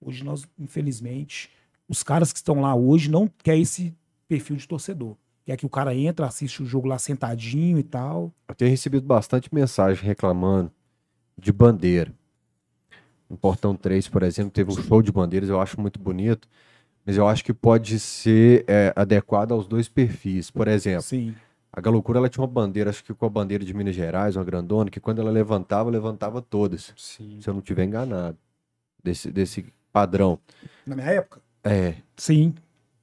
Hoje 0.00 0.24
nós, 0.24 0.48
infelizmente, 0.58 1.50
os 1.86 2.02
caras 2.02 2.32
que 2.32 2.38
estão 2.38 2.60
lá 2.60 2.74
hoje 2.74 3.10
não 3.10 3.28
querem 3.28 3.62
esse 3.62 3.94
perfil 4.26 4.56
de 4.56 4.66
torcedor. 4.66 5.14
Quer 5.44 5.56
que 5.56 5.66
o 5.66 5.68
cara 5.68 5.94
entra, 5.94 6.26
assiste 6.26 6.62
o 6.62 6.66
jogo 6.66 6.88
lá 6.88 6.98
sentadinho 6.98 7.78
e 7.78 7.82
tal. 7.82 8.32
Eu 8.48 8.54
tenho 8.54 8.70
recebido 8.70 9.06
bastante 9.06 9.54
mensagem 9.54 10.02
reclamando 10.02 10.72
de 11.38 11.52
bandeira. 11.52 12.12
No 13.28 13.36
Portão 13.36 13.74
3, 13.74 14.08
por 14.08 14.22
exemplo, 14.22 14.50
teve 14.50 14.70
um 14.70 14.76
show 14.82 15.02
de 15.02 15.10
bandeiras, 15.10 15.48
eu 15.48 15.60
acho 15.60 15.80
muito 15.80 15.98
bonito, 15.98 16.46
mas 17.04 17.16
eu 17.16 17.26
acho 17.26 17.44
que 17.44 17.52
pode 17.52 17.98
ser 17.98 18.64
é, 18.68 18.92
adequado 18.94 19.52
aos 19.52 19.66
dois 19.66 19.88
perfis. 19.88 20.50
Por 20.50 20.68
exemplo, 20.68 21.02
Sim. 21.02 21.34
a 21.72 21.80
Galocura 21.80 22.18
ela 22.20 22.28
tinha 22.28 22.42
uma 22.42 22.48
bandeira, 22.50 22.90
acho 22.90 23.02
que 23.04 23.12
com 23.12 23.26
a 23.26 23.28
bandeira 23.28 23.64
de 23.64 23.74
Minas 23.74 23.94
Gerais, 23.96 24.36
uma 24.36 24.44
grandona, 24.44 24.90
que 24.90 25.00
quando 25.00 25.20
ela 25.20 25.30
levantava, 25.30 25.90
levantava 25.90 26.40
todas, 26.40 26.92
Sim. 26.96 27.38
se 27.40 27.48
eu 27.48 27.54
não 27.54 27.60
estiver 27.60 27.84
enganado, 27.84 28.38
desse, 29.02 29.30
desse 29.30 29.66
padrão. 29.92 30.38
Na 30.86 30.94
minha 30.94 31.08
época? 31.08 31.40
É, 31.64 31.94
Sim. 32.16 32.54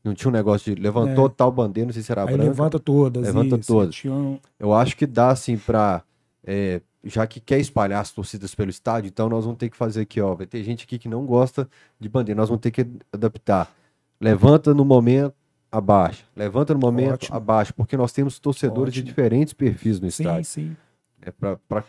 não 0.03 0.13
tinha 0.13 0.29
um 0.29 0.33
negócio 0.33 0.73
de 0.73 0.81
levantou 0.81 1.29
tal 1.29 1.51
bandeira, 1.51 1.87
não 1.87 1.93
sei 1.93 2.01
se 2.03 2.11
era 2.11 2.21
Aí 2.21 2.27
branca. 2.27 2.43
levanta 2.43 2.79
todas. 2.79 3.23
Levanta 3.23 3.57
isso. 3.57 3.67
todas. 3.67 4.05
Um- 4.05 4.39
Eu 4.57 4.73
acho 4.73 4.95
que 4.95 5.05
dá 5.05 5.29
assim 5.31 5.57
pra. 5.57 6.01
É, 6.45 6.81
já 7.03 7.25
que 7.27 7.39
quer 7.39 7.59
espalhar 7.59 8.01
as 8.01 8.11
torcidas 8.11 8.53
pelo 8.55 8.69
estádio, 8.69 9.07
então 9.09 9.29
nós 9.29 9.43
vamos 9.45 9.57
ter 9.57 9.69
que 9.69 9.77
fazer 9.77 10.01
aqui, 10.01 10.19
ó. 10.21 10.33
Vai 10.35 10.45
ter 10.45 10.63
gente 10.63 10.83
aqui 10.85 10.97
que 10.97 11.07
não 11.09 11.25
gosta 11.25 11.69
de 11.99 12.07
bandeira, 12.09 12.39
nós 12.39 12.49
vamos 12.49 12.61
ter 12.61 12.71
que 12.71 12.85
adaptar. 13.11 13.71
Levanta 14.19 14.73
no 14.73 14.85
momento, 14.85 15.33
abaixa. 15.71 16.23
Levanta 16.35 16.73
no 16.73 16.79
momento, 16.79 17.13
Ótimo. 17.13 17.35
abaixa. 17.37 17.73
Porque 17.75 17.97
nós 17.97 18.11
temos 18.13 18.39
torcedores 18.39 18.93
de 18.93 18.99
Ótimo. 19.01 19.09
diferentes 19.09 19.53
perfis 19.53 19.99
no 19.99 20.09
Sim, 20.09 20.23
estádio. 20.23 20.45
sim. 20.45 20.77
É 21.21 21.31
pra, 21.31 21.57
pra 21.67 21.83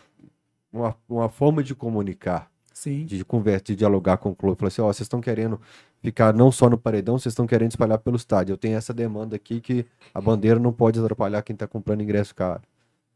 uma, 0.71 0.95
uma 1.07 1.29
forma 1.29 1.63
de 1.63 1.73
comunicar, 1.75 2.49
Sim. 2.73 3.05
de 3.05 3.23
conversar, 3.23 3.63
de 3.65 3.75
dialogar 3.75 4.17
com 4.17 4.29
o 4.31 4.35
clube. 4.35 4.57
Falar 4.59 4.67
assim, 4.67 4.81
ó, 4.81 4.85
vocês 4.87 5.01
estão 5.05 5.21
querendo 5.21 5.59
ficar 6.01 6.33
não 6.33 6.51
só 6.51 6.69
no 6.69 6.77
paredão, 6.77 7.17
vocês 7.17 7.31
estão 7.31 7.47
querendo 7.47 7.71
espalhar 7.71 7.97
pelo 7.99 8.15
estádio. 8.17 8.53
Eu 8.53 8.57
tenho 8.57 8.77
essa 8.77 8.93
demanda 8.93 9.35
aqui 9.35 9.61
que 9.61 9.85
a 10.13 10.19
bandeira 10.19 10.59
não 10.59 10.73
pode 10.73 10.99
atrapalhar 10.99 11.41
quem 11.41 11.55
tá 11.55 11.67
comprando 11.67 12.01
ingresso 12.01 12.33
caro. 12.35 12.61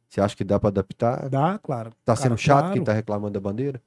Você 0.09 0.19
acha 0.19 0.35
que 0.35 0.43
dá 0.43 0.59
pra 0.59 0.69
adaptar? 0.69 1.29
Dá, 1.29 1.59
claro. 1.59 1.91
Tá 2.03 2.15
Cara, 2.15 2.17
sendo 2.17 2.37
chato 2.37 2.59
claro. 2.61 2.73
quem 2.73 2.83
tá 2.83 2.91
reclamando 2.93 3.33
da 3.33 3.39
bandeira? 3.39 3.79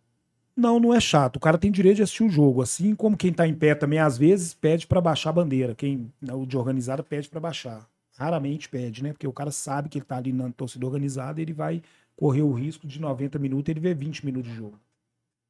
Não, 0.56 0.78
não 0.78 0.94
é 0.94 1.00
chato. 1.00 1.36
O 1.36 1.40
cara 1.40 1.58
tem 1.58 1.70
direito 1.72 1.96
de 1.96 2.02
assistir 2.02 2.22
o 2.22 2.28
jogo. 2.28 2.62
Assim 2.62 2.94
como 2.94 3.16
quem 3.16 3.32
tá 3.32 3.46
em 3.46 3.54
pé 3.54 3.74
também, 3.74 3.98
às 3.98 4.16
vezes, 4.16 4.54
pede 4.54 4.86
pra 4.86 5.00
baixar 5.00 5.30
a 5.30 5.32
bandeira. 5.32 5.74
Quem, 5.74 6.12
né, 6.20 6.32
o 6.32 6.46
de 6.46 6.56
organizada, 6.56 7.02
pede 7.02 7.28
pra 7.28 7.40
baixar. 7.40 7.88
Raramente 8.16 8.68
pede, 8.68 9.02
né? 9.02 9.12
Porque 9.12 9.26
o 9.26 9.32
cara 9.32 9.50
sabe 9.50 9.88
que 9.88 9.98
ele 9.98 10.04
tá 10.04 10.16
ali 10.16 10.32
na 10.32 10.50
torcida 10.52 10.86
organizada 10.86 11.40
e 11.40 11.44
ele 11.44 11.52
vai 11.52 11.82
correr 12.14 12.42
o 12.42 12.52
risco 12.52 12.86
de 12.86 13.00
90 13.00 13.38
minutos 13.38 13.70
ele 13.70 13.80
ver 13.80 13.96
20 13.96 14.24
minutos 14.24 14.50
de 14.50 14.56
jogo. 14.56 14.78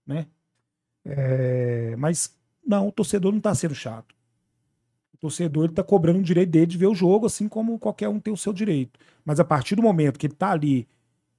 Né? 0.06 0.26
É, 1.04 1.94
mas, 1.98 2.32
não, 2.64 2.88
o 2.88 2.92
torcedor 2.92 3.32
não 3.32 3.40
tá 3.40 3.54
sendo 3.54 3.74
chato. 3.74 4.14
Torcedor 5.22 5.66
ele 5.66 5.72
tá 5.72 5.84
cobrando 5.84 6.18
o 6.18 6.22
direito 6.22 6.50
dele 6.50 6.66
de 6.66 6.76
ver 6.76 6.88
o 6.88 6.94
jogo, 6.96 7.26
assim 7.26 7.48
como 7.48 7.78
qualquer 7.78 8.08
um 8.08 8.18
tem 8.18 8.34
o 8.34 8.36
seu 8.36 8.52
direito. 8.52 8.98
Mas 9.24 9.38
a 9.38 9.44
partir 9.44 9.76
do 9.76 9.82
momento 9.82 10.18
que 10.18 10.26
ele 10.26 10.34
tá 10.34 10.50
ali 10.50 10.88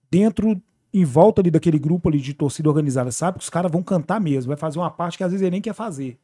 dentro 0.09 0.59
em 0.93 1.03
volta 1.03 1.41
ali 1.41 1.51
daquele 1.51 1.77
grupo 1.77 2.07
ali 2.07 2.19
de 2.19 2.33
torcida 2.33 2.69
organizada, 2.69 3.11
sabe 3.11 3.39
que 3.39 3.43
os 3.43 3.49
caras 3.49 3.69
vão 3.69 3.83
cantar 3.83 4.21
mesmo, 4.21 4.47
vai 4.47 4.55
fazer 4.55 4.79
uma 4.79 4.89
parte 4.89 5.17
que 5.17 5.23
às 5.25 5.31
vezes 5.31 5.41
ele 5.41 5.51
nem 5.51 5.61
quer 5.61 5.73
fazer. 5.73 6.17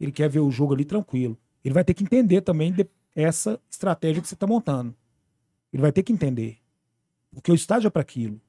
Ele 0.00 0.10
quer 0.10 0.28
ver 0.28 0.40
o 0.40 0.50
jogo 0.50 0.74
ali 0.74 0.84
tranquilo. 0.84 1.38
Ele 1.64 1.72
vai 1.72 1.84
ter 1.84 1.94
que 1.94 2.02
entender 2.02 2.40
também 2.40 2.74
essa 3.14 3.60
estratégia 3.70 4.20
que 4.20 4.26
você 4.26 4.34
está 4.34 4.46
montando. 4.46 4.92
Ele 5.72 5.82
vai 5.82 5.92
ter 5.92 6.02
que 6.02 6.12
entender. 6.12 6.56
Porque 7.32 7.52
o 7.52 7.54
estádio 7.54 7.86
é 7.86 7.90
para 7.90 8.02
aquilo. 8.02 8.40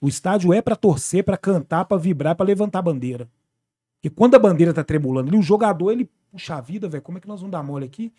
O 0.00 0.08
estádio 0.08 0.50
é 0.50 0.62
para 0.62 0.76
torcer, 0.76 1.24
para 1.24 1.36
cantar, 1.36 1.84
para 1.84 1.98
vibrar, 1.98 2.34
para 2.36 2.46
levantar 2.46 2.78
a 2.78 2.82
bandeira. 2.82 3.28
E 4.02 4.08
quando 4.08 4.34
a 4.34 4.38
bandeira 4.38 4.72
tá 4.72 4.84
tremulando 4.84 5.36
o 5.36 5.42
jogador, 5.42 5.90
ele, 5.90 6.08
puxa 6.36 6.60
vida, 6.60 6.88
velho, 6.88 7.02
como 7.02 7.16
é 7.16 7.20
que 7.20 7.26
nós 7.26 7.40
vamos 7.40 7.52
dar 7.52 7.62
mole 7.62 7.86
aqui? 7.86 8.12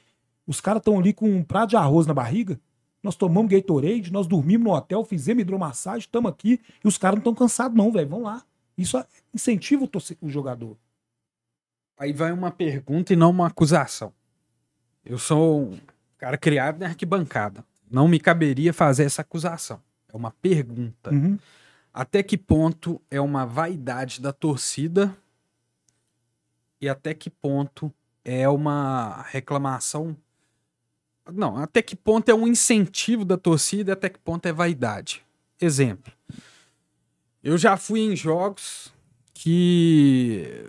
Os 0.45 0.59
caras 0.59 0.82
estão 0.82 0.99
ali 0.99 1.13
com 1.13 1.30
um 1.30 1.43
prato 1.43 1.70
de 1.70 1.76
arroz 1.76 2.07
na 2.07 2.13
barriga. 2.13 2.59
Nós 3.03 3.15
tomamos 3.15 3.51
Gatorade, 3.51 4.11
nós 4.11 4.26
dormimos 4.26 4.65
no 4.65 4.74
hotel, 4.74 5.05
fizemos 5.05 5.41
hidromassagem, 5.41 5.99
estamos 5.99 6.32
aqui 6.32 6.59
e 6.84 6.88
os 6.88 6.97
caras 6.97 7.15
não 7.15 7.22
estão 7.22 7.36
cansados, 7.36 7.78
não, 7.78 7.91
velho. 7.91 8.09
Vão 8.09 8.24
lá. 8.24 8.43
Isso 8.76 8.97
incentiva 9.34 9.86
o, 9.86 10.26
o 10.26 10.30
jogador. 10.30 10.76
Aí 11.97 12.11
vai 12.11 12.32
uma 12.32 12.49
pergunta 12.49 13.13
e 13.13 13.15
não 13.15 13.30
uma 13.30 13.47
acusação. 13.47 14.11
Eu 15.05 15.18
sou 15.18 15.72
um 15.72 15.80
cara 16.18 16.38
criado 16.38 16.80
na 16.80 16.88
arquibancada. 16.88 17.63
Não 17.89 18.07
me 18.07 18.20
caberia 18.20 18.74
fazer 18.74 19.03
essa 19.03 19.22
acusação. 19.22 19.80
É 20.11 20.18
uma 20.18 20.32
pergunta. 20.32 21.11
Uhum. 21.11 21.38
Até 21.93 22.24
que 22.24 22.38
ponto 22.38 23.01
é 23.09 23.22
uma 23.22 23.45
vaidade 23.45 24.22
da 24.22 24.32
torcida 24.34 25.15
e 26.80 26.88
até 26.88 27.13
que 27.13 27.30
ponto 27.30 27.91
é 28.28 28.49
uma 28.49 29.25
reclamação. 29.30 30.15
Não, 31.32 31.55
até 31.57 31.82
que 31.82 31.95
ponto 31.95 32.28
é 32.30 32.36
um 32.36 32.45
incentivo 32.45 33.23
da 33.23 33.38
torcida 33.38 33.93
até 33.93 34.09
que 34.09 34.19
ponto 34.19 34.45
é 34.45 34.51
vaidade. 34.51 35.25
Exemplo. 35.61 36.11
Eu 37.41 37.57
já 37.57 37.78
fui 37.78 38.01
em 38.01 38.17
jogos 38.17 38.93
que 39.34 40.65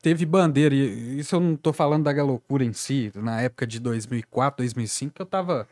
teve 0.00 0.24
bandeira, 0.24 0.72
e 0.72 1.18
isso 1.18 1.34
eu 1.34 1.40
não 1.40 1.56
tô 1.56 1.72
falando 1.72 2.04
da 2.04 2.22
loucura 2.22 2.64
em 2.64 2.72
si, 2.72 3.10
na 3.16 3.40
época 3.40 3.66
de 3.66 3.80
2004, 3.80 4.58
2005, 4.58 5.14
que 5.14 5.22
eu 5.22 5.26
tava 5.26 5.66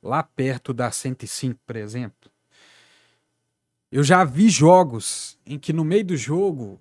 lá 0.00 0.22
perto 0.22 0.72
da 0.72 0.92
105, 0.92 1.58
por 1.66 1.74
exemplo. 1.74 2.30
Eu 3.90 4.04
já 4.04 4.22
vi 4.22 4.48
jogos 4.48 5.36
em 5.44 5.58
que 5.58 5.72
no 5.72 5.84
meio 5.84 6.04
do 6.04 6.16
jogo 6.16 6.80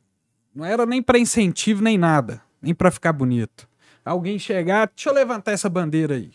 não 0.54 0.64
era 0.64 0.86
nem 0.86 1.02
para 1.02 1.18
incentivo 1.18 1.82
nem 1.82 1.98
nada, 1.98 2.44
nem 2.62 2.76
para 2.76 2.92
ficar 2.92 3.14
bonito. 3.14 3.68
Alguém 4.08 4.40
chegar, 4.40 4.88
deixa 4.96 5.10
eu 5.10 5.14
levantar 5.14 5.52
essa 5.52 5.70
bandeira 5.70 6.16
aí. 6.16 6.32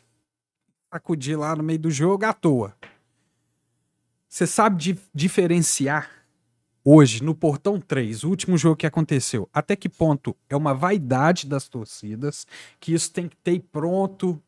Sacudir 0.93 1.39
lá 1.39 1.57
no 1.57 1.62
meio 1.62 1.79
do 1.79 1.91
jogo 1.91 2.25
à 2.25 2.33
toa. 2.33 2.75
Você 4.29 4.47
sabe 4.47 4.77
di- 4.77 5.01
diferenciar 5.14 6.11
hoje, 6.85 7.23
no 7.23 7.35
Portão 7.35 7.81
3, 7.81 8.25
o 8.25 8.29
último 8.29 8.59
jogo 8.59 8.77
que 8.77 8.87
aconteceu, 8.87 9.49
até 9.53 9.77
que 9.77 9.89
ponto 9.89 10.37
é 10.49 10.57
uma 10.57 10.75
vaidade 10.75 11.47
das 11.47 11.68
torcidas, 11.68 12.47
que 12.81 12.93
isso 12.93 13.12
tem 13.12 13.29
que 13.29 13.37
ter 13.37 13.61
pronto, 13.70 14.43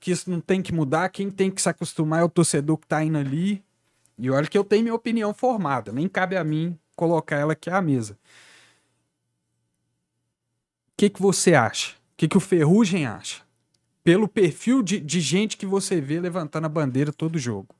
que 0.00 0.10
isso 0.10 0.30
não 0.30 0.40
tem 0.40 0.62
que 0.62 0.72
mudar, 0.72 1.08
quem 1.10 1.30
tem 1.30 1.50
que 1.50 1.60
se 1.60 1.68
acostumar 1.68 2.20
é 2.20 2.24
o 2.24 2.28
torcedor 2.28 2.78
que 2.78 2.86
tá 2.86 3.04
indo 3.04 3.18
ali. 3.18 3.62
E 4.16 4.30
olha 4.30 4.46
que 4.46 4.56
eu 4.56 4.64
tenho 4.64 4.84
minha 4.84 4.94
opinião 4.94 5.34
formada, 5.34 5.92
nem 5.92 6.08
cabe 6.08 6.36
a 6.36 6.44
mim 6.44 6.78
colocar 6.96 7.36
ela 7.36 7.52
aqui 7.52 7.68
à 7.68 7.82
mesa. 7.82 8.14
O 10.92 10.96
que, 10.96 11.10
que 11.10 11.20
você 11.20 11.54
acha? 11.54 11.96
O 12.14 12.16
que, 12.16 12.28
que 12.28 12.36
o 12.36 12.40
Ferrugem 12.40 13.06
acha? 13.06 13.42
Pelo 14.04 14.28
perfil 14.28 14.82
de, 14.82 15.00
de 15.00 15.20
gente 15.20 15.56
que 15.56 15.66
você 15.66 16.00
vê 16.00 16.20
levantando 16.20 16.66
a 16.66 16.68
bandeira 16.68 17.12
todo 17.12 17.38
jogo. 17.38 17.74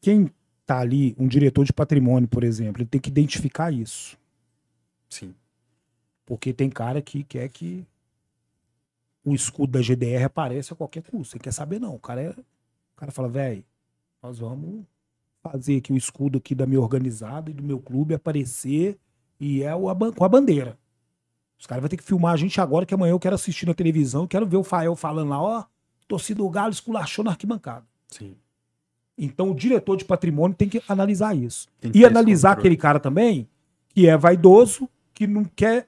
Quem 0.00 0.30
tá 0.64 0.78
ali, 0.78 1.16
um 1.18 1.26
diretor 1.26 1.64
de 1.64 1.72
patrimônio, 1.72 2.28
por 2.28 2.44
exemplo, 2.44 2.80
ele 2.80 2.88
tem 2.88 3.00
que 3.00 3.10
identificar 3.10 3.72
isso. 3.72 4.16
Sim. 5.08 5.34
Porque 6.24 6.52
tem 6.52 6.70
cara 6.70 7.02
que 7.02 7.24
quer 7.24 7.48
que 7.48 7.84
o 9.24 9.34
escudo 9.34 9.72
da 9.72 9.82
GDR 9.82 10.24
apareça 10.24 10.72
a 10.74 10.76
qualquer 10.76 11.02
custo. 11.02 11.32
Você 11.32 11.38
quer 11.40 11.52
saber, 11.52 11.80
não. 11.80 11.96
O 11.96 11.98
cara, 11.98 12.22
é... 12.22 12.30
o 12.30 12.44
cara 12.96 13.10
fala, 13.10 13.28
velho, 13.28 13.64
nós 14.22 14.38
vamos 14.38 14.84
fazer 15.42 15.78
aqui 15.78 15.92
o 15.92 15.96
escudo 15.96 16.38
aqui 16.38 16.54
da 16.54 16.66
minha 16.66 16.80
organizada 16.80 17.50
e 17.50 17.54
do 17.54 17.64
meu 17.64 17.80
clube 17.80 18.14
aparecer 18.14 18.96
e 19.40 19.62
é 19.64 19.74
o, 19.74 19.88
a 19.88 20.12
com 20.12 20.24
a 20.24 20.28
bandeira. 20.28 20.78
Os 21.60 21.66
caras 21.66 21.82
vão 21.82 21.90
ter 21.90 21.98
que 21.98 22.02
filmar 22.02 22.32
a 22.32 22.36
gente 22.38 22.58
agora, 22.58 22.86
que 22.86 22.94
amanhã 22.94 23.12
eu 23.12 23.20
quero 23.20 23.34
assistir 23.34 23.66
na 23.66 23.74
televisão, 23.74 24.26
quero 24.26 24.46
ver 24.46 24.56
o 24.56 24.64
Fael 24.64 24.96
falando 24.96 25.28
lá, 25.28 25.42
ó, 25.42 25.64
torcida 26.08 26.38
do 26.42 26.48
Galo 26.48 26.72
esculachou 26.72 27.22
na 27.22 27.32
arquibancada. 27.32 27.84
Sim. 28.08 28.34
Então 29.16 29.50
o 29.50 29.54
diretor 29.54 29.98
de 29.98 30.06
patrimônio 30.06 30.56
tem 30.56 30.70
que 30.70 30.82
analisar 30.88 31.36
isso. 31.36 31.68
Que 31.78 31.90
E 31.94 32.04
analisar 32.06 32.52
aquele 32.52 32.78
cara 32.78 32.98
também 32.98 33.46
que 33.90 34.08
é 34.08 34.16
vaidoso, 34.16 34.88
que 35.12 35.26
não 35.26 35.44
quer. 35.44 35.86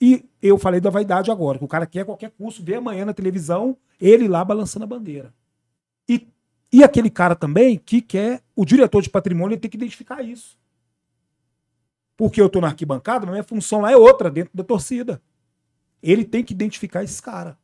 E 0.00 0.24
eu 0.40 0.56
falei 0.56 0.80
da 0.80 0.88
vaidade 0.88 1.30
agora, 1.30 1.58
que 1.58 1.64
o 1.64 1.68
cara 1.68 1.84
quer 1.84 2.06
qualquer 2.06 2.30
custo 2.30 2.64
ver 2.64 2.76
amanhã 2.76 3.04
na 3.04 3.12
televisão 3.12 3.76
ele 4.00 4.26
lá 4.26 4.42
balançando 4.42 4.84
a 4.84 4.88
bandeira. 4.88 5.34
E, 6.08 6.26
e 6.72 6.82
aquele 6.82 7.10
cara 7.10 7.36
também 7.36 7.78
que 7.78 8.00
quer. 8.00 8.42
O 8.56 8.64
diretor 8.64 9.02
de 9.02 9.10
patrimônio 9.10 9.58
tem 9.58 9.70
que 9.70 9.76
identificar 9.76 10.22
isso. 10.22 10.56
Porque 12.16 12.40
eu 12.40 12.48
tô 12.48 12.60
na 12.60 12.68
arquibancada, 12.68 13.26
mas 13.26 13.32
minha 13.32 13.42
função 13.44 13.80
lá 13.80 13.90
é 13.90 13.96
outra 13.96 14.30
dentro 14.30 14.50
da 14.56 14.62
torcida. 14.62 15.20
Ele 16.02 16.24
tem 16.24 16.44
que 16.44 16.52
identificar 16.54 17.02
esse 17.02 17.20
cara. 17.20 17.58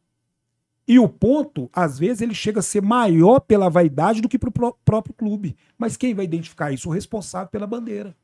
E 0.89 0.99
o 0.99 1.09
ponto, 1.09 1.71
às 1.73 1.99
vezes, 1.99 2.21
ele 2.21 2.35
chega 2.35 2.59
a 2.59 2.63
ser 2.63 2.83
maior 2.83 3.39
pela 3.41 3.69
vaidade 3.69 4.21
do 4.21 4.29
que 4.29 4.39
pro 4.39 4.51
pró- 4.51 4.75
próprio 4.85 5.15
clube. 5.15 5.57
Mas 5.79 5.97
quem 5.97 6.15
vai 6.15 6.25
identificar 6.25 6.73
isso? 6.73 6.89
O 6.89 6.93
responsável 6.93 7.49
pela 7.49 7.67
bandeira. 7.67 8.17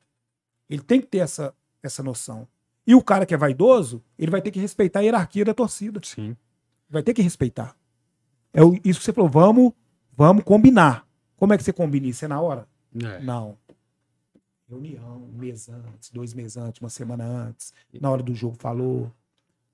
Ele 0.68 0.82
tem 0.82 1.00
que 1.00 1.06
ter 1.06 1.18
essa, 1.18 1.54
essa 1.80 2.02
noção. 2.02 2.48
E 2.84 2.92
o 2.94 3.02
cara 3.02 3.24
que 3.24 3.34
é 3.34 3.36
vaidoso, 3.36 4.02
ele 4.18 4.30
vai 4.32 4.42
ter 4.42 4.50
que 4.50 4.58
respeitar 4.58 4.98
a 5.00 5.02
hierarquia 5.02 5.44
da 5.44 5.54
torcida. 5.54 6.00
Sim. 6.02 6.36
Vai 6.90 7.02
ter 7.04 7.14
que 7.14 7.22
respeitar. 7.22 7.76
É 8.52 8.64
o- 8.64 8.74
isso 8.84 8.98
que 8.98 9.04
você 9.04 9.12
falou, 9.12 9.30
vamos, 9.30 9.72
vamos 10.16 10.42
combinar. 10.42 11.06
Como 11.36 11.52
é 11.52 11.56
que 11.58 11.62
você 11.62 11.72
combina 11.72 12.08
isso? 12.08 12.24
É 12.24 12.28
na 12.28 12.40
hora? 12.40 12.66
É. 13.00 13.20
Não. 13.20 13.56
Reunião, 14.68 15.28
um 15.32 15.38
mês 15.38 15.68
antes, 15.68 16.10
dois 16.10 16.34
meses 16.34 16.56
antes, 16.56 16.80
uma 16.80 16.90
semana 16.90 17.24
antes. 17.24 17.72
Na 18.00 18.10
hora 18.10 18.22
do 18.22 18.34
jogo 18.34 18.56
falou. 18.58 19.12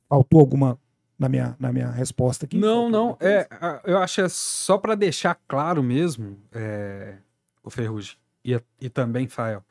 Faltou 0.08 0.40
alguma 0.40 0.78
na 1.18 1.28
minha, 1.28 1.56
na 1.58 1.72
minha 1.72 1.90
resposta 1.90 2.44
aqui? 2.44 2.58
Não, 2.58 2.90
não. 2.90 3.16
É, 3.20 3.48
eu 3.84 3.98
acho 3.98 4.20
é 4.20 4.28
só 4.28 4.76
para 4.76 4.94
deixar 4.94 5.38
claro 5.46 5.82
mesmo, 5.82 6.36
é, 6.52 7.16
o 7.62 7.70
Ferrugem 7.70 8.16
e, 8.44 8.60
e 8.80 8.88
também 8.90 9.28
Fael. 9.28 9.64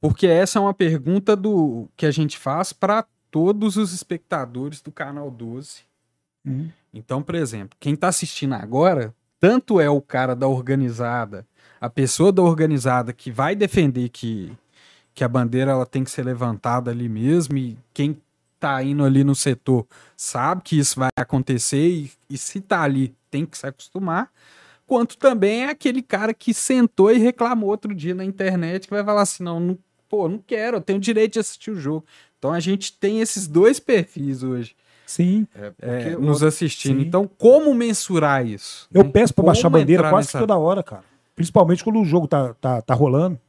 Porque 0.00 0.26
essa 0.26 0.58
é 0.58 0.62
uma 0.62 0.74
pergunta 0.74 1.36
do 1.36 1.88
que 1.96 2.04
a 2.04 2.10
gente 2.10 2.38
faz 2.38 2.72
para 2.72 3.06
todos 3.30 3.76
os 3.76 3.92
espectadores 3.92 4.80
do 4.80 4.90
canal 4.90 5.30
12. 5.30 5.82
Uhum. 6.44 6.70
Então, 6.92 7.22
por 7.22 7.34
exemplo, 7.34 7.76
quem 7.78 7.94
está 7.94 8.08
assistindo 8.08 8.54
agora, 8.54 9.14
tanto 9.38 9.80
é 9.80 9.88
o 9.88 10.00
cara 10.00 10.34
da 10.34 10.48
organizada, 10.48 11.46
a 11.80 11.88
pessoa 11.88 12.30
da 12.30 12.42
organizada 12.42 13.12
que 13.12 13.30
vai 13.30 13.54
defender 13.56 14.08
que, 14.10 14.52
que 15.14 15.24
a 15.24 15.28
bandeira 15.28 15.70
ela 15.70 15.86
tem 15.86 16.04
que 16.04 16.10
ser 16.10 16.24
levantada 16.24 16.90
ali 16.90 17.08
mesmo, 17.08 17.56
e 17.56 17.78
quem 17.94 18.20
tá 18.58 18.82
indo 18.82 19.04
ali 19.04 19.24
no 19.24 19.34
setor 19.34 19.86
sabe 20.16 20.62
que 20.62 20.78
isso 20.78 21.00
vai 21.00 21.08
acontecer, 21.16 21.88
e, 21.88 22.10
e 22.28 22.36
se 22.36 22.60
tá 22.60 22.82
ali 22.82 23.14
tem 23.30 23.46
que 23.46 23.56
se 23.56 23.66
acostumar, 23.66 24.30
quanto 24.86 25.16
também 25.16 25.64
é 25.64 25.70
aquele 25.70 26.02
cara 26.02 26.34
que 26.34 26.52
sentou 26.52 27.10
e 27.10 27.16
reclamou 27.18 27.70
outro 27.70 27.94
dia 27.94 28.14
na 28.14 28.24
internet, 28.24 28.86
que 28.86 28.92
vai 28.94 29.04
falar 29.04 29.22
assim, 29.22 29.42
não, 29.42 29.58
não 29.58 29.78
pô, 30.08 30.28
não 30.28 30.38
quero, 30.38 30.76
eu 30.78 30.80
tenho 30.80 30.98
direito 30.98 31.34
de 31.34 31.38
assistir 31.38 31.70
o 31.70 31.76
jogo. 31.76 32.04
Então 32.38 32.52
a 32.52 32.58
gente 32.60 32.92
tem 32.94 33.20
esses 33.20 33.46
dois 33.46 33.78
perfis 33.78 34.42
hoje 34.42 34.74
Sim. 35.06 35.46
é, 35.54 35.70
porque 35.70 36.16
nos 36.16 36.42
assistindo. 36.42 37.00
Sim. 37.00 37.06
Então, 37.06 37.30
como 37.38 37.72
mensurar 37.72 38.44
isso? 38.44 38.88
Eu 38.92 39.04
né? 39.04 39.10
peço 39.10 39.32
pra 39.32 39.44
baixar 39.44 39.68
a 39.68 39.70
bandeira 39.70 40.10
quase 40.10 40.28
nessa- 40.28 40.38
toda 40.40 40.56
hora, 40.56 40.82
cara. 40.82 41.04
Principalmente 41.40 41.82
quando 41.82 41.98
o 42.00 42.04
jogo 42.04 42.28
tá, 42.28 42.52
tá, 42.60 42.82
tá 42.82 42.92
rolando. 42.92 43.40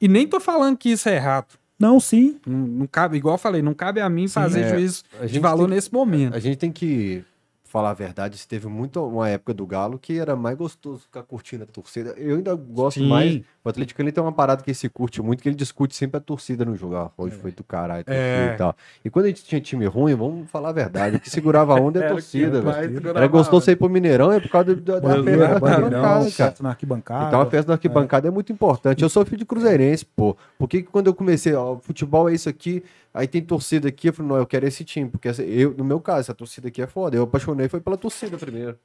E 0.00 0.08
nem 0.08 0.26
tô 0.26 0.40
falando 0.40 0.76
que 0.76 0.88
isso 0.90 1.08
é 1.08 1.14
errado. 1.14 1.54
Não, 1.78 2.00
sim. 2.00 2.40
Não, 2.44 2.58
não 2.58 2.86
cabe, 2.88 3.16
igual 3.16 3.34
eu 3.34 3.38
falei, 3.38 3.62
não 3.62 3.74
cabe 3.74 4.00
a 4.00 4.08
mim 4.08 4.26
fazer 4.26 4.62
É, 4.62 4.68
juízo 4.70 5.04
de 5.28 5.38
valor 5.38 5.66
tem- 5.68 5.76
nesse 5.76 5.92
momento. 5.92 6.34
A 6.34 6.40
gente 6.40 6.56
tem 6.56 6.72
que 6.72 7.24
falar 7.68 7.90
a 7.90 7.94
verdade. 7.94 8.46
Teve 8.48 8.66
muito 8.66 9.04
uma 9.06 9.28
época 9.28 9.52
do 9.54 9.66
Galo 9.66 9.98
que 9.98 10.18
era 10.18 10.34
mais 10.34 10.56
gostoso 10.56 11.02
ficar 11.02 11.22
curtindo 11.22 11.64
a 11.64 11.66
torcida. 11.66 12.10
Eu 12.16 12.36
ainda 12.36 12.54
gosto 12.54 12.98
Sim. 13.00 13.08
mais. 13.08 13.40
O 13.64 13.68
Atlético 13.68 14.00
ele 14.00 14.10
tem 14.10 14.22
uma 14.22 14.32
parada 14.32 14.62
que 14.62 14.70
ele 14.70 14.74
se 14.74 14.88
curte 14.88 15.20
muito, 15.20 15.42
que 15.42 15.48
ele 15.48 15.56
discute 15.56 15.94
sempre 15.94 16.16
a 16.16 16.20
torcida 16.20 16.64
no 16.64 16.74
jogo. 16.74 16.96
Ah, 16.96 17.10
hoje 17.18 17.36
foi 17.36 17.52
do 17.52 17.62
caralho, 17.62 18.04
É. 18.06 18.52
e 18.54 18.56
tal. 18.56 18.74
E 19.04 19.10
quando 19.10 19.26
a 19.26 19.28
gente 19.28 19.44
tinha 19.44 19.60
time 19.60 19.84
ruim, 19.86 20.14
vamos 20.14 20.50
falar 20.50 20.70
a 20.70 20.72
verdade. 20.72 21.16
O 21.16 21.20
que 21.20 21.28
segurava 21.28 21.76
a 21.76 21.80
onda 21.80 22.00
é 22.02 22.06
a 22.06 22.08
torcida, 22.12 22.62
velho. 22.62 23.08
Era 23.10 23.26
gostoso 23.26 23.56
onda. 23.56 23.64
você 23.64 23.72
ir 23.72 23.76
pro 23.76 23.90
Mineirão, 23.90 24.32
é 24.32 24.40
por 24.40 24.48
causa 24.50 24.74
da, 24.74 24.98
da 24.98 25.08
Bandeira, 25.16 25.48
da 25.48 25.54
arquibancada, 25.54 26.00
cara. 26.00 26.30
festa 26.30 26.62
na 26.62 26.68
arquibancada. 26.70 27.26
Então 27.28 27.40
a 27.42 27.46
festa 27.46 27.66
da 27.68 27.74
arquibancada 27.74 28.28
é. 28.28 28.30
muito 28.30 28.50
importante. 28.52 29.02
Eu 29.02 29.08
sou 29.10 29.24
filho 29.26 29.36
de 29.38 29.44
cruzeirense, 29.44 30.06
pô. 30.06 30.34
Por 30.58 30.66
que 30.66 30.82
que 30.82 30.88
quando 30.90 31.08
eu 31.08 31.14
comecei, 31.14 31.52
ó, 31.54 31.76
futebol 31.78 32.30
é 32.30 32.32
isso 32.32 32.48
aqui, 32.48 32.82
aí 33.18 33.26
tem 33.28 33.42
torcida 33.44 33.88
aqui, 33.88 34.08
eu 34.08 34.12
falei, 34.12 34.30
não, 34.30 34.36
eu 34.38 34.46
quero 34.46 34.66
esse 34.66 34.84
time, 34.84 35.10
porque 35.10 35.28
essa- 35.28 35.42
eu, 35.42 35.74
no 35.76 35.84
meu 35.84 36.00
caso, 36.00 36.20
essa 36.20 36.34
torcida 36.34 36.68
aqui 36.68 36.80
é 36.80 36.86
foda. 36.86 37.16
Eu 37.16 37.24
apaixonei 37.24 37.68
foi 37.68 37.80
pela 37.80 37.96
torcida 37.96 38.38
primeiro. 38.38 38.78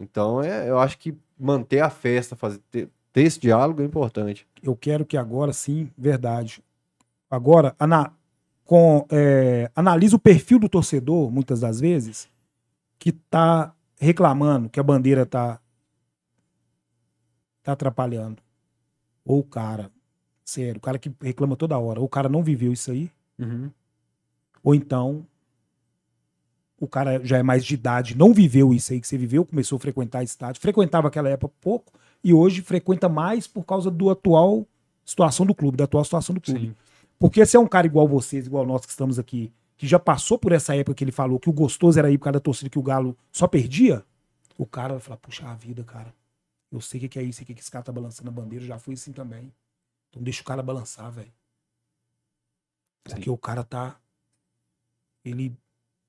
Então, 0.00 0.42
é, 0.42 0.68
eu 0.68 0.78
acho 0.78 0.98
que 0.98 1.16
manter 1.38 1.80
a 1.80 1.90
festa, 1.90 2.36
fazer, 2.36 2.60
ter, 2.70 2.88
ter 3.12 3.22
esse 3.22 3.40
diálogo 3.40 3.82
é 3.82 3.84
importante. 3.84 4.46
Eu 4.62 4.76
quero 4.76 5.04
que 5.04 5.16
agora 5.16 5.52
sim, 5.52 5.90
verdade. 5.96 6.62
Agora, 7.30 7.74
ana, 7.78 8.12
com, 8.64 9.06
é, 9.10 9.70
analisa 9.74 10.14
o 10.16 10.20
perfil 10.20 10.58
do 10.58 10.68
torcedor, 10.68 11.30
muitas 11.30 11.60
das 11.60 11.80
vezes, 11.80 12.28
que 12.98 13.12
tá 13.12 13.74
reclamando 13.98 14.68
que 14.68 14.78
a 14.78 14.82
bandeira 14.82 15.24
tá, 15.26 15.58
tá 17.62 17.72
atrapalhando. 17.72 18.42
Ou 19.24 19.40
o 19.40 19.44
cara, 19.44 19.90
sério, 20.44 20.78
o 20.78 20.80
cara 20.80 20.98
que 20.98 21.10
reclama 21.20 21.56
toda 21.56 21.78
hora, 21.78 21.98
ou 21.98 22.06
o 22.06 22.08
cara 22.08 22.28
não 22.28 22.42
viveu 22.42 22.72
isso 22.72 22.90
aí, 22.90 23.10
Uhum. 23.38 23.70
ou 24.64 24.74
então 24.74 25.24
o 26.80 26.86
cara 26.86 27.24
já 27.24 27.38
é 27.38 27.42
mais 27.42 27.64
de 27.64 27.74
idade, 27.74 28.16
não 28.16 28.32
viveu 28.32 28.72
isso 28.72 28.92
aí 28.92 29.00
que 29.00 29.06
você 29.06 29.18
viveu, 29.18 29.44
começou 29.44 29.76
a 29.76 29.80
frequentar 29.80 30.22
estádio, 30.22 30.60
frequentava 30.60 31.08
aquela 31.08 31.28
época 31.28 31.54
pouco 31.60 31.92
e 32.22 32.32
hoje 32.32 32.62
frequenta 32.62 33.08
mais 33.08 33.46
por 33.46 33.64
causa 33.64 33.90
do 33.90 34.10
atual 34.10 34.66
situação 35.04 35.46
do 35.46 35.54
clube, 35.54 35.76
da 35.76 35.84
atual 35.84 36.04
situação 36.04 36.34
do 36.34 36.40
clube. 36.40 36.68
Sim. 36.68 36.74
Porque 37.18 37.44
se 37.44 37.56
é 37.56 37.60
um 37.60 37.66
cara 37.66 37.86
igual 37.86 38.06
vocês, 38.06 38.46
igual 38.46 38.64
nós 38.64 38.84
que 38.84 38.90
estamos 38.90 39.18
aqui, 39.18 39.52
que 39.76 39.86
já 39.86 39.98
passou 39.98 40.38
por 40.38 40.52
essa 40.52 40.76
época 40.76 40.94
que 40.94 41.04
ele 41.04 41.12
falou 41.12 41.40
que 41.40 41.48
o 41.48 41.52
gostoso 41.52 41.98
era 41.98 42.10
ir 42.10 42.18
por 42.18 42.24
causa 42.24 42.34
da 42.34 42.40
torcida 42.40 42.70
que 42.70 42.78
o 42.78 42.82
Galo 42.82 43.16
só 43.32 43.48
perdia, 43.48 44.04
o 44.56 44.66
cara 44.66 44.94
vai 44.94 45.00
falar, 45.00 45.16
puxa 45.16 45.48
a 45.48 45.54
vida, 45.54 45.82
cara. 45.82 46.12
Eu 46.70 46.80
sei 46.80 46.98
o 46.98 47.00
que 47.02 47.08
que 47.08 47.18
é 47.18 47.22
isso, 47.22 47.38
sei 47.38 47.44
o 47.44 47.46
que 47.46 47.54
que 47.54 47.60
esse 47.60 47.70
cara 47.70 47.84
tá 47.84 47.90
balançando 47.90 48.28
a 48.28 48.32
bandeira, 48.32 48.64
já 48.64 48.78
fui 48.78 48.94
assim 48.94 49.12
também. 49.12 49.52
Então 50.10 50.22
deixa 50.22 50.42
o 50.42 50.44
cara 50.44 50.62
balançar, 50.62 51.10
velho. 51.10 51.32
Porque 53.04 53.30
o 53.30 53.38
cara 53.38 53.62
tá. 53.64 53.96
Ele. 55.24 55.56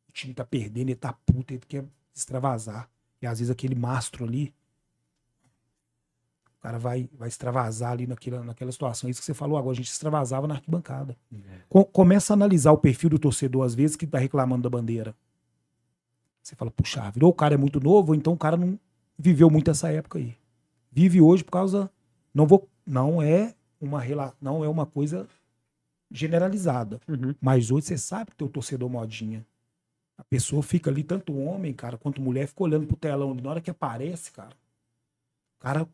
O 0.08 0.12
time 0.12 0.34
tá 0.34 0.44
perdendo, 0.44 0.88
ele 0.90 0.96
tá 0.96 1.14
puto, 1.14 1.54
ele 1.54 1.62
quer 1.68 1.86
extravasar. 2.14 2.90
E 3.22 3.28
às 3.28 3.40
vezes 3.40 3.52
aquele 3.52 3.76
mastro 3.76 4.26
ali. 4.26 4.54
O 6.58 6.62
cara 6.62 6.78
vai, 6.78 7.10
vai 7.14 7.30
extravasar 7.30 7.92
ali 7.94 8.06
naquela, 8.06 8.44
naquela 8.44 8.72
situação. 8.72 9.08
É 9.08 9.12
isso 9.12 9.22
que 9.22 9.26
você 9.26 9.34
falou 9.34 9.58
agora, 9.58 9.72
a 9.72 9.76
gente 9.76 9.90
extravasava 9.90 10.46
na 10.46 10.56
arquibancada. 10.56 11.16
Co- 11.70 11.86
começa 11.86 12.34
a 12.34 12.36
analisar 12.36 12.72
o 12.74 12.78
perfil 12.78 13.12
do 13.12 13.20
torcedor, 13.20 13.66
às 13.66 13.74
vezes, 13.74 13.96
que 13.96 14.06
tá 14.06 14.18
reclamando 14.18 14.64
da 14.64 14.70
bandeira. 14.70 15.16
Você 16.44 16.56
fala, 16.56 16.70
puxa, 16.72 17.10
vida, 17.12 17.26
ou 17.26 17.32
o 17.32 17.36
cara 17.36 17.54
é 17.54 17.58
muito 17.58 17.80
novo, 17.80 18.10
ou 18.12 18.16
então 18.16 18.34
o 18.34 18.38
cara 18.38 18.58
não 18.58 18.78
viveu 19.18 19.50
muito 19.50 19.72
essa 19.72 19.90
época 19.90 20.20
aí. 20.20 20.36
Vive 20.92 21.22
hoje 21.22 21.44
por 21.46 21.52
causa. 21.52 21.90
Não 22.34 22.46
vou. 22.46 22.68
Não 22.86 23.22
é 23.22 23.56
uma 23.80 24.02
rela- 24.02 24.36
não 24.42 24.62
é 24.64 24.68
uma 24.68 24.86
coisa 24.86 25.28
generalizada. 26.12 27.00
Uhum. 27.08 27.34
Mas 27.42 27.72
hoje 27.72 27.88
você 27.88 27.98
sabe 27.98 28.32
que 28.32 28.38
tem 28.38 28.48
o 28.48 28.52
torcedor 28.52 28.90
modinha. 28.90 29.46
A 30.18 30.24
pessoa 30.24 30.62
fica 30.62 30.90
ali, 30.90 31.04
tanto 31.04 31.34
homem, 31.38 31.74
cara, 31.74 31.98
quanto 31.98 32.22
mulher, 32.22 32.48
fica 32.48 32.64
olhando 32.64 32.86
pro 32.88 32.98
telão. 32.98 33.34
Na 33.34 33.50
hora 33.52 33.62
que 33.62 33.70
aparece, 33.72 34.32
cara, 34.32 34.56
o 35.58 35.62
cara 35.62 35.88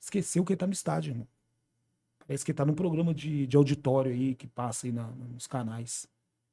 esqueceu 0.00 0.44
que 0.44 0.52
ele 0.52 0.58
tá 0.58 0.66
no 0.66 0.72
estádio, 0.72 1.10
irmão. 1.12 1.26
Parece 2.26 2.44
que 2.44 2.50
ele 2.52 2.56
tá 2.56 2.64
num 2.64 2.74
programa 2.74 3.14
de, 3.14 3.46
de 3.46 3.56
auditório 3.56 4.12
aí 4.12 4.34
que 4.34 4.46
passa 4.46 4.86
aí 4.86 4.92
na- 4.92 5.08
nos 5.08 5.46
canais. 5.46 6.06